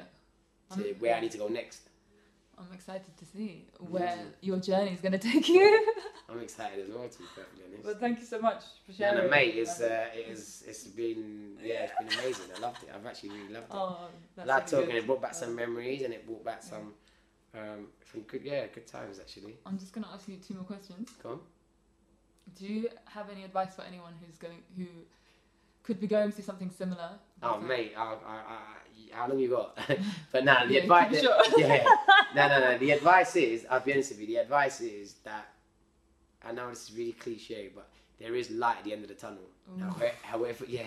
to 0.76 0.94
where 1.00 1.16
I 1.16 1.20
need 1.20 1.32
to 1.32 1.38
go 1.38 1.48
next. 1.48 1.90
I'm 2.58 2.72
excited 2.74 3.16
to 3.18 3.26
see 3.26 3.68
where 3.80 4.18
your 4.42 4.58
journey 4.58 4.92
is 4.92 5.02
going 5.02 5.12
to 5.18 5.18
take 5.18 5.50
you. 5.50 5.86
I'm 6.30 6.40
excited 6.40 6.88
as 6.88 6.96
well, 6.96 7.08
to 7.10 7.18
be 7.20 7.26
perfectly 7.36 7.64
honest. 7.68 7.84
but 7.84 8.00
thank 8.00 8.20
you 8.20 8.26
so 8.26 8.40
much 8.40 8.64
for 8.86 8.92
Yeah, 8.92 9.12
sharing. 9.12 9.26
no, 9.26 9.30
mate, 9.30 9.56
it's 9.56 9.82
uh, 9.82 10.06
it 10.16 10.28
is 10.30 10.64
it's 10.68 10.84
been 10.86 11.58
yeah, 11.62 11.84
it's 11.86 11.94
been 11.98 12.20
amazing. 12.20 12.46
I 12.56 12.60
loved 12.60 12.84
it. 12.84 12.90
I've 12.94 13.06
actually 13.06 13.30
really 13.30 13.54
loved 13.54 13.66
it. 13.66 13.72
Oh, 13.76 14.08
that's 14.36 14.48
like 14.48 14.72
really 14.72 14.84
talking. 14.84 14.96
good. 14.96 15.04
It 15.04 15.08
brought 15.08 15.22
back 15.22 15.34
some 15.36 15.50
Uh, 15.50 15.54
memories, 15.56 16.02
and 16.04 16.14
it 16.14 16.26
brought 16.26 16.44
back 16.46 16.62
Yeah. 16.64 16.70
some 16.70 16.94
um, 17.56 17.88
good 18.28 18.44
yeah, 18.44 18.68
good 18.68 18.88
times 18.88 19.20
actually. 19.20 19.58
I'm 19.66 19.78
just 19.78 19.94
going 19.94 20.04
to 20.06 20.12
ask 20.12 20.28
you 20.28 20.38
two 20.38 20.54
more 20.56 20.64
questions. 20.64 21.10
Go 21.22 21.30
on. 21.32 21.40
Do 22.60 22.66
you 22.68 22.90
have 23.06 23.30
any 23.30 23.44
advice 23.44 23.76
for 23.76 23.82
anyone 23.84 24.14
who's 24.26 24.38
going 24.38 24.60
who 24.78 24.86
could 25.84 26.00
be 26.00 26.08
going 26.08 26.32
through 26.32 26.46
something 26.46 26.70
similar? 26.70 27.12
Oh 27.42 27.60
mate, 27.60 27.94
I, 27.98 28.02
I, 28.04 28.36
I, 28.56 28.58
how 29.12 29.28
long 29.28 29.40
you 29.40 29.50
got? 29.50 29.78
but 30.32 30.46
now 30.46 30.66
the 30.66 30.74
Yeah, 30.76 30.82
advice, 30.82 31.22
short. 31.22 31.48
yeah, 31.58 31.84
no, 32.36 32.48
no, 32.48 32.60
no. 32.60 32.78
The 32.78 32.92
advice 32.92 33.36
is, 33.36 33.66
I'll 33.70 33.80
be 33.80 33.94
honest 33.94 34.12
with 34.12 34.22
you. 34.22 34.28
The 34.28 34.38
advice 34.38 34.82
is 34.82 35.14
that 35.24 35.48
I 36.46 36.52
know 36.52 36.70
this 36.70 36.90
is 36.90 36.96
really 36.98 37.14
cliche, 37.14 37.70
but 37.74 37.88
there 38.20 38.36
is 38.36 38.52
light 38.52 38.78
at 38.80 38.84
the 38.84 38.94
end 38.94 39.04
of 39.04 39.10
the 39.10 39.16
tunnel. 39.16 39.40
Mm. 39.72 39.82
Ooh. 39.82 39.84
However, 39.90 40.14
however, 40.24 40.66
yeah, 40.68 40.84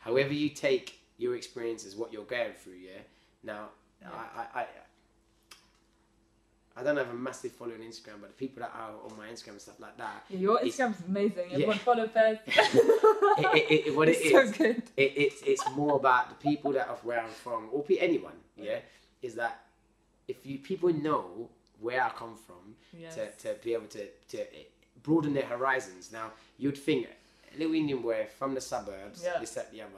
however 0.00 0.32
you 0.32 0.48
take 0.50 0.98
your 1.18 1.36
experiences, 1.36 1.96
what 1.96 2.12
you're 2.12 2.24
going 2.24 2.52
through, 2.54 2.74
yeah. 2.74 3.00
Now, 3.42 3.68
Yeah. 4.00 4.08
I, 4.12 4.40
I, 4.40 4.60
I, 4.62 4.66
I 6.80 6.82
don't 6.82 6.96
have 6.96 7.10
a 7.10 7.14
massive 7.14 7.52
following 7.52 7.80
on 7.82 7.86
Instagram, 7.86 8.20
but 8.20 8.28
the 8.30 8.36
people 8.46 8.60
that 8.62 8.72
are 8.74 8.90
on 9.10 9.16
my 9.18 9.26
Instagram 9.28 9.50
and 9.52 9.60
stuff 9.60 9.78
like 9.80 9.96
that, 9.98 10.24
Yeah, 10.30 10.38
your 10.38 10.58
Instagram's 10.60 11.02
amazing. 11.06 11.44
yeah. 11.48 11.52
Everyone 11.54 11.78
follow 11.78 12.06
Fez. 12.08 12.38
it, 12.46 13.70
it, 13.70 13.86
it, 13.88 13.96
what 13.96 14.08
it 14.08 14.12
it's 14.16 14.20
is, 14.26 14.32
so 14.32 14.58
good. 14.58 14.82
it, 14.96 15.12
it's 15.16 15.42
it's 15.42 15.64
more 15.76 15.96
about 15.96 16.28
the 16.30 16.34
people 16.50 16.72
that 16.72 16.88
are 16.88 16.96
where 17.02 17.20
I'm 17.20 17.28
from, 17.30 17.68
or 17.72 17.84
anyone, 17.98 18.32
yeah, 18.56 18.78
is 19.22 19.34
that 19.34 19.60
if 20.28 20.44
you 20.46 20.58
people 20.58 20.92
know 20.92 21.48
where 21.80 22.02
I 22.02 22.10
come 22.10 22.36
from, 22.46 22.74
Yes. 22.98 23.14
to, 23.14 23.30
to 23.42 23.54
be 23.62 23.72
able 23.74 23.86
to, 23.86 24.04
to 24.30 24.40
eh, 24.40 24.64
broaden 25.02 25.32
their 25.32 25.46
horizons. 25.46 26.10
Now, 26.12 26.32
you'd 26.58 26.76
think 26.76 27.06
a 27.54 27.58
little 27.58 27.74
Indian 27.74 28.02
boy 28.02 28.26
from 28.38 28.54
the 28.54 28.60
suburbs, 28.60 29.22
Yeah. 29.24 29.38
this, 29.38 29.52
that, 29.52 29.70
the 29.72 29.82
other, 29.82 29.92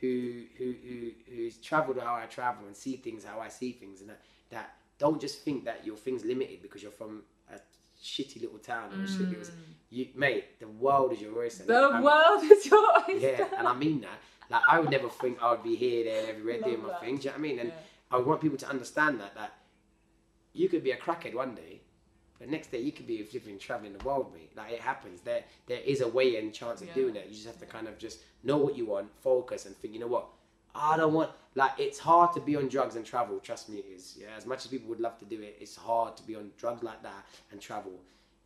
who, 0.00 0.42
who, 0.58 0.74
who, 0.88 1.10
who's 1.34 1.58
travelled 1.58 1.98
how 2.00 2.14
I 2.14 2.24
travel 2.26 2.66
and 2.66 2.74
see 2.76 2.96
things 2.96 3.22
how 3.24 3.38
I 3.38 3.48
see 3.48 3.72
things, 3.72 4.00
and 4.00 4.10
that, 4.10 4.20
that 4.50 4.74
don't 5.04 5.20
just 5.26 5.36
think 5.46 5.58
that 5.68 5.78
your 5.88 5.96
thing's 6.04 6.24
limited 6.32 6.58
because 6.62 6.80
you're 6.82 6.98
from 7.02 7.12
a 7.52 7.56
shitty 8.12 8.40
little 8.44 8.58
town 8.58 8.86
or 8.92 9.02
a 9.02 9.06
shitty 9.06 9.30
little, 9.38 9.54
you, 9.90 10.04
mate, 10.14 10.44
the 10.60 10.68
world 10.84 11.12
is 11.14 11.20
your 11.20 11.34
oyster. 11.42 11.64
Mm. 11.64 11.66
The 11.66 11.74
I'm- 11.94 12.02
world 12.08 12.40
is 12.54 12.60
your 12.70 12.84
oyster. 13.00 13.18
yeah, 13.38 13.58
and 13.58 13.66
I 13.72 13.74
mean 13.74 13.98
that. 14.06 14.18
Like, 14.50 14.62
I 14.68 14.78
would 14.80 14.90
never 14.90 15.08
think 15.08 15.34
I 15.42 15.50
would 15.52 15.62
be 15.62 15.76
here, 15.84 16.04
there, 16.04 16.20
and 16.20 16.28
everywhere 16.32 16.58
Love 16.60 16.64
doing 16.70 16.82
my 16.82 16.88
that. 16.90 17.00
thing. 17.00 17.16
Do 17.16 17.22
you 17.22 17.30
know 17.30 17.32
what 17.32 17.38
I 17.38 17.48
mean? 17.48 17.58
And 17.62 17.68
Yeah. 17.70 18.16
I 18.16 18.18
want 18.28 18.40
people 18.44 18.58
to 18.64 18.68
understand 18.74 19.20
that 19.22 19.34
that 19.40 19.52
you 20.52 20.68
could 20.68 20.84
be 20.84 20.90
a 20.90 20.96
crackhead 21.04 21.34
one 21.34 21.54
day, 21.54 21.80
but 22.38 22.48
next 22.56 22.68
day 22.72 22.80
you 22.86 22.92
could 22.96 23.06
be 23.14 23.22
flipping 23.22 23.58
traveling 23.58 23.94
the 23.98 24.04
world, 24.04 24.26
mate. 24.34 24.52
Like 24.60 24.72
it 24.72 24.80
happens. 24.80 25.20
There 25.28 25.42
there 25.70 25.80
is 25.92 26.00
a 26.02 26.08
way 26.18 26.28
and 26.38 26.52
chance 26.60 26.78
of 26.82 26.88
Yeah. 26.88 26.94
doing 27.00 27.16
it. 27.20 27.24
You 27.28 27.34
just 27.40 27.46
have 27.52 27.60
to 27.64 27.66
kind 27.76 27.86
of 27.90 27.94
just 28.06 28.16
know 28.48 28.58
what 28.64 28.72
you 28.78 28.84
want, 28.94 29.08
focus, 29.28 29.60
and 29.66 29.74
think. 29.78 29.94
You 29.94 30.00
know 30.04 30.12
what? 30.16 30.26
I 30.74 30.96
don't 31.00 31.14
want 31.18 31.30
like 31.54 31.72
it's 31.78 31.98
hard 31.98 32.32
to 32.34 32.40
be 32.40 32.56
on 32.56 32.68
drugs 32.68 32.96
and 32.96 33.04
travel. 33.04 33.38
Trust 33.40 33.68
me, 33.68 33.78
it 33.78 33.86
is. 33.94 34.16
Yeah, 34.20 34.28
as 34.36 34.46
much 34.46 34.64
as 34.64 34.66
people 34.70 34.88
would 34.88 35.00
love 35.00 35.18
to 35.18 35.24
do 35.24 35.40
it, 35.42 35.56
it's 35.60 35.76
hard 35.76 36.16
to 36.16 36.22
be 36.26 36.34
on 36.36 36.50
drugs 36.56 36.82
like 36.82 37.02
that 37.02 37.26
and 37.50 37.60
travel. 37.60 37.92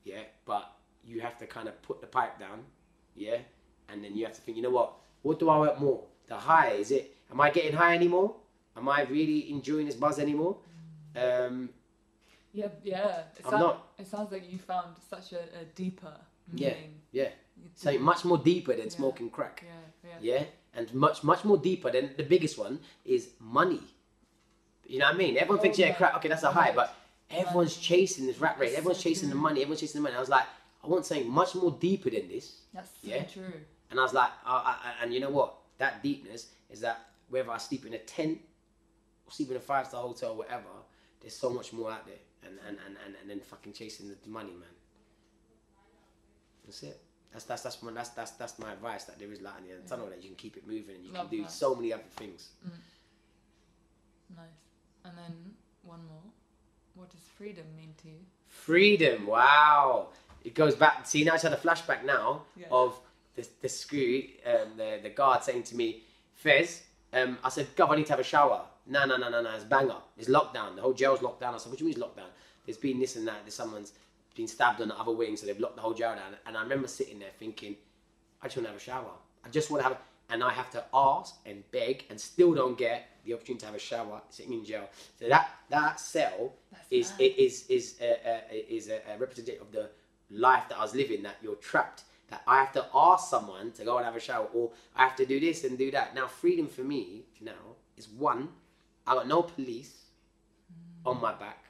Yeah, 0.04 0.22
but 0.44 0.70
you 1.04 1.20
have 1.20 1.36
to 1.38 1.46
kind 1.46 1.68
of 1.68 1.80
put 1.82 2.00
the 2.00 2.06
pipe 2.06 2.38
down. 2.38 2.60
Yeah, 3.14 3.38
and 3.88 4.02
then 4.02 4.16
you 4.16 4.24
have 4.24 4.34
to 4.34 4.40
think, 4.40 4.56
you 4.56 4.62
know 4.62 4.70
what? 4.70 4.92
What 5.22 5.38
do 5.38 5.48
I 5.48 5.56
want 5.58 5.80
more? 5.80 6.04
The 6.28 6.36
high 6.36 6.70
is 6.72 6.90
it? 6.90 7.14
Am 7.30 7.40
I 7.40 7.50
getting 7.50 7.72
high 7.72 7.94
anymore? 7.94 8.34
Am 8.76 8.88
I 8.88 9.02
really 9.04 9.50
enjoying 9.50 9.86
this 9.86 9.94
buzz 9.94 10.18
anymore? 10.18 10.56
Um, 11.16 11.70
Yeah, 12.52 12.68
yeah. 12.82 13.18
It, 13.18 13.26
I'm 13.44 13.50
sound- 13.50 13.62
not. 13.62 13.88
it 13.98 14.06
sounds 14.06 14.32
like 14.32 14.50
you 14.50 14.58
found 14.58 14.96
such 15.10 15.32
a, 15.32 15.40
a 15.60 15.64
deeper 15.74 16.14
Yeah. 16.54 16.70
meaning. 16.74 17.00
yeah, 17.12 17.28
You 17.56 17.70
so 17.74 17.98
much 17.98 18.24
more 18.24 18.38
deeper 18.38 18.72
than 18.72 18.84
Yeah. 18.86 18.90
smoking 18.96 19.30
crack. 19.30 19.64
Yeah, 19.64 20.10
yeah. 20.20 20.38
yeah 20.38 20.44
and 20.76 20.92
much 20.94 21.24
much 21.24 21.44
more 21.44 21.56
deeper 21.58 21.90
than 21.90 22.10
the 22.16 22.22
biggest 22.22 22.58
one 22.58 22.78
is 23.04 23.28
money. 23.40 23.80
You 24.86 24.98
know 25.00 25.06
what 25.06 25.14
i 25.14 25.18
mean? 25.18 25.36
Everyone 25.36 25.58
Oh 25.58 25.62
thinks 25.62 25.78
yeah 25.78 25.92
crap 25.94 26.14
okay 26.16 26.28
that's 26.28 26.42
a 26.44 26.50
high 26.52 26.72
but 26.72 26.94
everyone's 27.30 27.76
chasing 27.76 28.26
this 28.26 28.38
rat 28.38 28.58
race. 28.58 28.74
Everyone's 28.76 28.98
so 28.98 29.08
chasing 29.08 29.28
the 29.28 29.34
money. 29.34 29.60
Everyone's 29.62 29.80
chasing 29.80 30.00
the 30.00 30.02
money. 30.08 30.16
I 30.16 30.20
was 30.20 30.28
like 30.28 30.46
i 30.84 30.86
want 30.88 31.04
something 31.04 31.28
much 31.28 31.54
more 31.56 31.72
deeper 31.72 32.10
than 32.10 32.28
this. 32.28 32.60
That's 32.72 32.90
so 32.90 33.08
Yeah. 33.08 33.22
true. 33.24 33.52
and 33.90 33.98
i 33.98 34.02
was 34.02 34.12
like 34.14 34.30
uh, 34.46 34.62
uh, 34.66 34.76
and 35.02 35.12
you 35.14 35.20
know 35.20 35.30
what? 35.30 35.54
That 35.78 36.02
deepness 36.02 36.46
is 36.70 36.80
that 36.80 36.98
whether 37.28 37.50
i 37.50 37.58
sleep 37.58 37.84
in 37.86 37.94
a 37.94 37.98
tent 37.98 38.38
or 39.26 39.32
sleep 39.32 39.50
in 39.50 39.56
a 39.56 39.60
five 39.60 39.86
star 39.88 40.02
hotel 40.02 40.30
or 40.32 40.36
whatever 40.36 40.70
there's 41.20 41.34
so 41.34 41.50
much 41.50 41.72
more 41.72 41.90
out 41.90 42.06
there. 42.06 42.22
And 42.44 42.54
and 42.68 42.76
and, 42.86 42.96
and, 43.04 43.14
and 43.20 43.30
then 43.30 43.40
fucking 43.40 43.72
chasing 43.72 44.08
the 44.08 44.16
money 44.30 44.52
man. 44.52 44.74
That's 46.64 46.82
it 46.82 47.00
that's 47.36 47.44
that's 47.44 47.62
that's 47.62 47.82
my 47.82 47.92
that's 47.92 48.08
that's 48.10 48.30
that's 48.32 48.58
my 48.58 48.72
advice 48.72 49.04
that 49.04 49.18
there 49.18 49.30
is 49.30 49.40
light 49.42 49.54
in 49.60 49.64
the 49.66 49.72
end 49.74 49.84
the 49.84 49.88
tunnel 49.88 50.06
that 50.08 50.22
you 50.22 50.28
can 50.30 50.36
keep 50.36 50.56
it 50.56 50.66
moving 50.66 50.96
and 50.96 51.04
you 51.04 51.12
Love 51.12 51.28
can 51.28 51.38
do 51.38 51.42
that. 51.44 51.50
so 51.50 51.74
many 51.74 51.92
other 51.92 52.02
things. 52.16 52.48
Nice. 54.34 54.46
And 55.04 55.16
then 55.16 55.34
one 55.82 56.00
more. 56.08 56.22
What 56.94 57.10
does 57.10 57.20
freedom 57.36 57.66
mean 57.76 57.94
to 58.02 58.08
you? 58.08 58.18
freedom 58.48 59.26
wow. 59.26 60.08
It 60.44 60.54
goes 60.54 60.74
back 60.74 61.06
see 61.06 61.24
now 61.24 61.32
I 61.32 61.34
just 61.34 61.44
had 61.44 61.52
a 61.52 61.56
flashback 61.56 62.04
now 62.04 62.42
Yeah. 62.56 62.66
of 62.70 62.98
the, 63.34 63.46
the 63.60 63.68
screw 63.68 64.22
um, 64.46 64.76
the, 64.76 65.00
the 65.02 65.10
guard 65.10 65.42
saying 65.42 65.64
to 65.64 65.76
me 65.76 66.02
Fez 66.34 66.82
um, 67.12 67.36
I 67.44 67.48
said 67.50 67.66
Gov 67.76 67.90
I 67.90 67.96
need 67.96 68.06
to 68.06 68.12
have 68.12 68.20
a 68.20 68.24
shower. 68.24 68.62
No 68.86 69.04
no 69.04 69.16
no 69.16 69.28
no 69.28 69.42
no 69.42 69.50
it's 69.54 69.64
banger. 69.64 69.96
It's 70.16 70.28
lockdown 70.28 70.74
the 70.76 70.82
whole 70.82 70.94
jail's 70.94 71.20
locked 71.22 71.40
down. 71.40 71.54
I 71.54 71.58
said 71.58 71.70
what 71.70 71.78
do 71.78 71.84
you 71.84 71.90
mean 71.90 71.98
it's 71.98 72.06
lockdown 72.06 72.30
there's 72.64 72.78
been 72.78 72.98
this 72.98 73.14
and 73.16 73.28
that. 73.28 73.40
There's 73.44 73.54
someone's 73.54 73.92
been 74.36 74.46
stabbed 74.46 74.80
on 74.80 74.88
the 74.88 74.98
other 74.98 75.12
wing 75.12 75.36
so 75.36 75.46
they've 75.46 75.58
locked 75.58 75.76
the 75.76 75.82
whole 75.82 75.94
jail 75.94 76.14
down 76.14 76.34
and 76.46 76.56
I 76.56 76.62
remember 76.62 76.88
sitting 76.88 77.18
there 77.18 77.30
thinking 77.38 77.76
I 78.42 78.46
just 78.46 78.56
want 78.56 78.66
to 78.66 78.72
have 78.72 78.80
a 78.80 78.84
shower 78.84 79.10
I 79.44 79.48
just 79.48 79.70
want 79.70 79.82
to 79.82 79.88
have 79.88 79.98
and 80.28 80.42
I 80.42 80.50
have 80.50 80.70
to 80.72 80.84
ask 80.92 81.36
and 81.46 81.62
beg 81.70 82.04
and 82.10 82.20
still 82.20 82.54
don't 82.54 82.76
get 82.76 83.08
the 83.24 83.34
opportunity 83.34 83.60
to 83.60 83.66
have 83.66 83.74
a 83.74 83.80
shower 83.80 84.20
sitting 84.30 84.52
in 84.52 84.64
jail 84.64 84.88
so 85.18 85.28
that 85.28 85.50
that 85.70 86.00
cell 86.00 86.52
is 86.90 87.12
it 87.18 87.38
is 87.38 87.64
is 87.68 87.96
a, 88.00 88.18
a, 88.52 88.74
is 88.74 88.88
a, 88.88 89.00
a 89.12 89.18
representative 89.18 89.62
of 89.62 89.72
the 89.72 89.88
life 90.30 90.64
that 90.68 90.78
I 90.78 90.82
was 90.82 90.94
living. 90.94 91.22
That 91.22 91.36
you're 91.42 91.56
trapped. 91.56 92.04
That 92.28 92.42
I 92.46 92.58
have 92.58 92.72
to 92.72 92.86
ask 92.94 93.30
someone 93.30 93.70
to 93.72 93.84
go 93.84 93.98
and 93.98 94.04
have 94.04 94.16
a 94.16 94.20
shower, 94.20 94.48
or 94.52 94.70
I 94.96 95.04
have 95.04 95.16
to 95.16 95.26
do 95.26 95.38
this 95.38 95.64
and 95.64 95.78
do 95.78 95.90
that. 95.92 96.14
Now, 96.14 96.26
freedom 96.26 96.66
for 96.66 96.82
me 96.82 97.22
now 97.40 97.76
is 97.96 98.08
one. 98.08 98.48
I 99.06 99.14
got 99.14 99.28
no 99.28 99.42
police 99.42 100.06
on 101.04 101.20
my 101.20 101.32
back. 101.32 101.65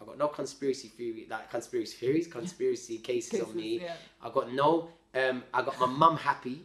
I 0.00 0.04
got 0.04 0.18
no 0.18 0.28
conspiracy 0.28 0.88
theory, 0.88 1.26
like 1.28 1.50
conspiracy 1.50 1.96
theories, 1.96 2.26
conspiracy 2.26 2.98
cases, 2.98 3.42
on 3.42 3.54
me. 3.56 3.80
yeah. 3.82 3.94
I 4.22 4.30
got 4.30 4.52
no. 4.52 4.88
Um, 5.14 5.42
I 5.52 5.62
got 5.62 5.78
my 5.80 5.86
mum 5.86 6.16
happy. 6.16 6.62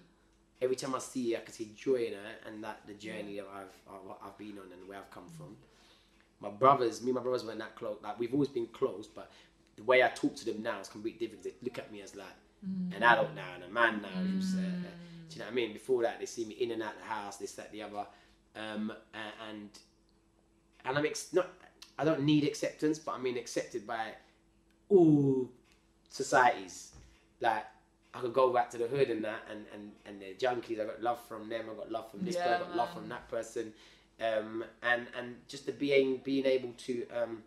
Every 0.61 0.75
time 0.75 0.95
I 0.95 0.99
see 0.99 1.33
her, 1.33 1.39
I 1.39 1.41
can 1.41 1.53
see 1.53 1.71
joy 1.75 1.95
in 2.05 2.13
her 2.13 2.31
and 2.47 2.63
that 2.63 2.81
the 2.87 2.93
journey 2.93 3.35
that 3.37 3.47
I've 3.53 3.93
I've, 3.93 4.15
I've 4.27 4.37
been 4.37 4.57
on 4.59 4.71
and 4.71 4.87
where 4.87 4.97
I've 4.99 5.11
come 5.11 5.25
from 5.37 5.57
my 6.43 6.49
brothers, 6.49 7.01
me 7.01 7.07
and 7.07 7.15
my 7.15 7.21
brothers 7.21 7.45
weren't 7.45 7.59
that 7.59 7.75
close. 7.75 7.97
Like 8.03 8.19
we've 8.19 8.33
always 8.33 8.49
been 8.49 8.67
close, 8.67 9.07
but 9.07 9.31
the 9.77 9.83
way 9.83 10.03
I 10.03 10.09
talk 10.09 10.35
to 10.35 10.45
them 10.45 10.61
now 10.61 10.79
is 10.79 10.89
completely 10.89 11.25
different. 11.25 11.43
They 11.43 11.53
look 11.63 11.79
at 11.79 11.91
me 11.91 12.01
as 12.01 12.15
like 12.15 12.27
an 12.95 13.01
adult 13.01 13.33
now 13.33 13.47
and 13.55 13.63
a 13.63 13.69
man 13.69 14.01
now. 14.01 14.09
who's, 14.21 14.53
uh, 14.53 14.57
do 14.59 14.63
you 15.31 15.39
know 15.39 15.45
what 15.45 15.51
I 15.51 15.55
mean? 15.55 15.73
Before 15.73 16.03
that, 16.03 16.19
they 16.19 16.25
see 16.25 16.45
me 16.45 16.55
in 16.55 16.71
and 16.71 16.83
out 16.83 16.97
the 16.99 17.05
house, 17.05 17.37
this, 17.37 17.53
that, 17.53 17.71
the 17.71 17.81
other, 17.81 18.05
um, 18.55 18.91
and 19.49 19.69
and 20.85 20.97
I'm 20.97 21.05
ex- 21.05 21.33
not. 21.33 21.49
I 21.97 22.03
don't 22.05 22.21
need 22.21 22.43
acceptance, 22.43 22.99
but 22.99 23.13
I 23.13 23.17
mean 23.19 23.37
accepted 23.37 23.85
by 23.85 24.13
all 24.89 25.49
societies. 26.09 26.93
Like 27.39 27.65
I 28.13 28.19
could 28.19 28.33
go 28.33 28.51
back 28.53 28.69
to 28.71 28.77
the 28.77 28.87
hood 28.87 29.09
and 29.09 29.23
that, 29.23 29.41
and 29.49 29.65
and 29.73 29.91
and 30.05 30.21
the 30.21 30.33
junkies. 30.45 30.79
I 30.81 30.85
got 30.85 31.01
love 31.01 31.19
from 31.27 31.49
them. 31.49 31.65
I 31.71 31.75
got 31.75 31.91
love 31.91 32.09
from 32.11 32.25
this. 32.25 32.35
Yeah, 32.35 32.43
person, 32.47 32.55
I 32.55 32.67
got 32.67 32.75
love 32.75 32.93
from 32.93 33.09
that 33.09 33.29
person. 33.29 33.73
Um, 34.21 34.63
and 34.81 35.07
and 35.17 35.35
just 35.47 35.65
the 35.65 35.71
being 35.71 36.21
being 36.23 36.45
able 36.45 36.73
to 36.85 37.05
um, 37.09 37.43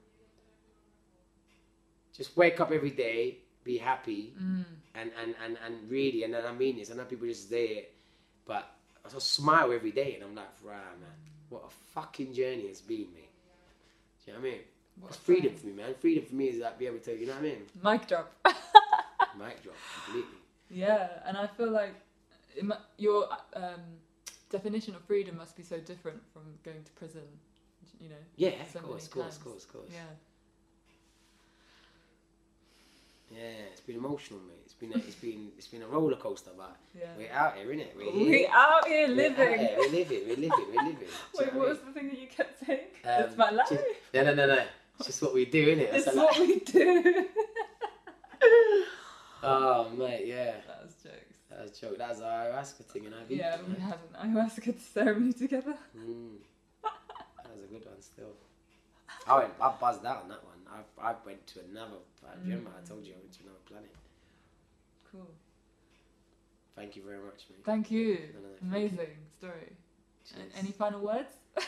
just 2.17 2.37
wake 2.37 2.61
up 2.61 2.73
every 2.73 2.91
day, 2.91 3.39
be 3.65 3.79
happy, 3.79 4.35
Mm. 4.41 4.65
and, 4.95 5.11
and, 5.23 5.35
and, 5.45 5.59
and 5.65 5.91
really, 5.91 6.25
and 6.25 6.35
I 6.35 6.53
mean 6.53 6.79
this, 6.79 6.91
I 6.91 6.95
know 6.95 7.05
people 7.05 7.27
just 7.27 7.49
say 7.51 7.67
it, 7.67 7.95
but 8.47 8.69
I 9.05 9.09
just 9.09 9.33
smile 9.35 9.73
every 9.73 9.93
day, 9.93 10.15
and 10.15 10.25
I'm 10.25 10.35
like, 10.35 10.49
right, 10.63 10.77
man, 11.01 11.11
what 11.51 11.65
a 11.67 11.71
fucking 11.95 12.33
journey 12.33 12.63
it's 12.63 12.81
been, 12.81 13.09
mate. 13.15 13.26
Do 14.27 14.33
you 14.33 14.39
know 14.39 14.43
what 14.43 14.49
I 14.49 14.51
mean? 14.51 14.61
What 15.01 15.09
It's 15.11 15.17
freedom 15.19 15.55
for 15.55 15.67
me, 15.67 15.73
man. 15.73 15.95
Freedom 16.01 16.25
for 16.25 16.35
me 16.35 16.47
is 16.47 16.59
like 16.59 16.79
be 16.79 16.87
able 16.87 16.99
to, 16.99 17.19
you 17.19 17.27
know 17.27 17.35
what 17.35 17.41
I 17.41 17.43
mean? 17.43 17.63
Mic 17.83 18.09
drop. 18.09 18.33
Mic 19.39 19.63
drop 19.63 19.77
completely. 20.05 20.39
yeah, 20.69 21.09
and 21.27 21.37
I 21.37 21.47
feel 21.47 21.71
like 21.71 21.95
it 22.57 22.65
your 22.99 23.29
um, 23.55 23.81
definition 24.51 24.95
of 24.95 25.03
freedom 25.05 25.37
must 25.37 25.57
be 25.57 25.63
so 25.63 25.79
different 25.79 26.21
from 26.33 26.43
going 26.65 26.83
to 26.83 26.93
prison. 26.93 27.23
You 28.01 28.09
know. 28.09 28.17
Yeah, 28.37 28.51
so 28.73 28.81
of 28.81 28.87
course, 28.87 29.05
of 29.07 29.11
course, 29.13 29.37
of 29.37 29.45
course, 29.45 29.65
of 29.65 29.73
course. 29.73 29.91
Yeah. 29.93 30.01
Yeah, 33.31 33.41
it's 33.73 33.81
been 33.81 33.97
emotional, 33.97 34.39
mate. 34.47 34.57
It's 34.65 34.75
been 34.75 34.93
a, 34.93 34.97
it's 34.99 35.17
been 35.17 35.51
it's 35.59 35.67
been 35.67 35.83
a 35.83 35.87
roller 35.87 36.17
coaster, 36.17 36.51
but 36.57 36.77
Yeah. 36.99 37.07
we're 37.19 37.33
out 37.33 37.57
here, 37.57 37.67
innit? 37.67 37.97
We're 37.97 38.13
We 38.13 38.25
here. 38.25 38.49
out 38.53 38.87
here 38.87 39.09
We're 39.09 39.13
out 39.13 39.39
living. 39.39 39.59
here, 39.59 39.75
We're 39.79 39.91
living. 39.91 40.21
We're 40.29 40.37
living. 40.37 40.67
We're 40.75 40.83
living. 40.85 41.09
Wait, 41.39 41.55
what 41.55 41.67
I 41.67 41.71
was 41.71 41.79
the 41.81 41.93
thing 41.93 42.09
that 42.09 42.19
you 42.19 42.29
kept 42.29 42.65
saying? 42.65 42.81
Um, 43.05 43.23
it's 43.25 43.37
my 43.37 43.51
life. 43.51 43.69
just- 43.69 43.85
No, 44.15 44.23
no, 44.25 44.35
no, 44.35 44.47
no. 44.47 44.65
It's 44.99 45.07
just 45.09 45.23
what 45.23 45.35
we 45.35 45.45
do, 45.45 45.67
innit? 45.77 45.93
It's 45.93 46.05
That's 46.05 46.17
what 46.17 46.39
li- 46.39 46.47
we 46.47 46.61
do. 46.61 47.27
Oh, 49.43 49.91
mate, 49.91 50.27
yeah. 50.27 50.55
that 50.67 50.83
was 50.83 50.95
jokes. 51.03 51.37
That 51.51 51.63
was 51.63 51.71
a 51.71 51.81
joke. 51.81 51.99
That 51.99 52.09
was 52.11 52.21
our 52.21 52.47
ayahuasca 52.47 52.85
thing, 52.87 53.07
and 53.07 53.15
I 53.15 53.19
Yeah, 53.29 53.59
we 53.69 53.75
had 53.81 53.99
an 54.21 54.35
ayahuasca 54.35 54.81
ceremony 54.81 55.33
together. 55.35 55.75
Mm. 55.97 56.39
That 56.83 57.53
was 57.55 57.63
a 57.65 57.67
good 57.67 57.85
one 57.85 58.01
still. 58.01 58.33
I 59.27 59.39
went, 59.39 59.53
I 59.61 59.73
buzzed 59.81 60.05
out 60.05 60.23
on 60.23 60.29
that 60.31 60.43
one. 60.43 60.55
I, 61.01 61.11
I 61.11 61.15
went 61.25 61.47
to 61.49 61.61
another. 61.71 61.97
Planet. 62.27 62.45
Remember, 62.45 62.71
I 62.77 62.87
told 62.87 63.05
you 63.07 63.15
I 63.15 63.19
went 63.19 63.33
to 63.33 63.41
another 63.45 63.65
planet. 63.67 63.95
Cool. 65.11 65.31
Thank 66.75 66.97
you 66.97 67.03
very 67.03 67.19
much, 67.19 67.47
mate. 67.51 67.65
Thank 67.65 67.91
you. 67.91 68.19
No, 68.35 68.41
no, 68.41 68.49
no, 68.49 68.55
thank 68.71 68.93
you. 68.93 68.99
Amazing 68.99 69.17
story. 69.39 69.73
A- 69.73 70.29
Cheers. 70.35 70.53
Any 70.59 70.73
final 70.73 71.01
words? 71.01 71.33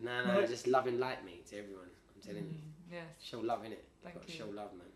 No, 0.00 0.24
no, 0.24 0.40
No. 0.40 0.46
just 0.46 0.68
love 0.68 0.86
and 0.86 1.00
light, 1.00 1.24
mate, 1.24 1.44
to 1.48 1.58
everyone. 1.58 1.90
I'm 2.14 2.22
telling 2.22 2.44
you. 2.44 2.54
Mm, 2.54 2.92
Yes. 2.92 3.06
Show 3.20 3.40
love, 3.40 3.62
innit? 3.64 3.82
Thank 4.04 4.28
you. 4.28 4.32
show 4.34 4.46
love, 4.46 4.72
man. 4.78 4.86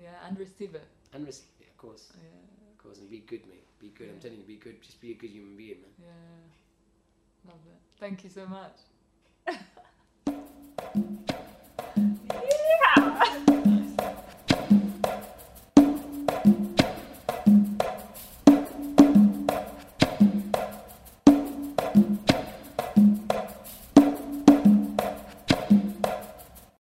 Yeah, 0.00 0.14
and 0.26 0.38
receive 0.38 0.74
it. 0.74 0.86
And 1.12 1.26
receive 1.26 1.44
it, 1.60 1.68
of 1.68 1.76
course. 1.76 2.10
Yeah. 2.14 2.72
Of 2.72 2.78
course, 2.82 2.98
and 3.00 3.10
be 3.10 3.18
good, 3.18 3.46
mate. 3.46 3.66
Be 3.78 3.88
good. 3.88 4.08
I'm 4.14 4.18
telling 4.18 4.38
you, 4.38 4.44
be 4.44 4.56
good. 4.56 4.80
Just 4.80 4.98
be 5.02 5.10
a 5.10 5.14
good 5.14 5.28
human 5.30 5.56
being, 5.58 5.82
man. 5.82 5.92
Yeah. 5.98 7.50
Love 7.50 7.60
it. 7.66 7.80
Thank 8.00 8.24
you 8.24 8.30
so 8.30 8.46
much. 8.46 8.78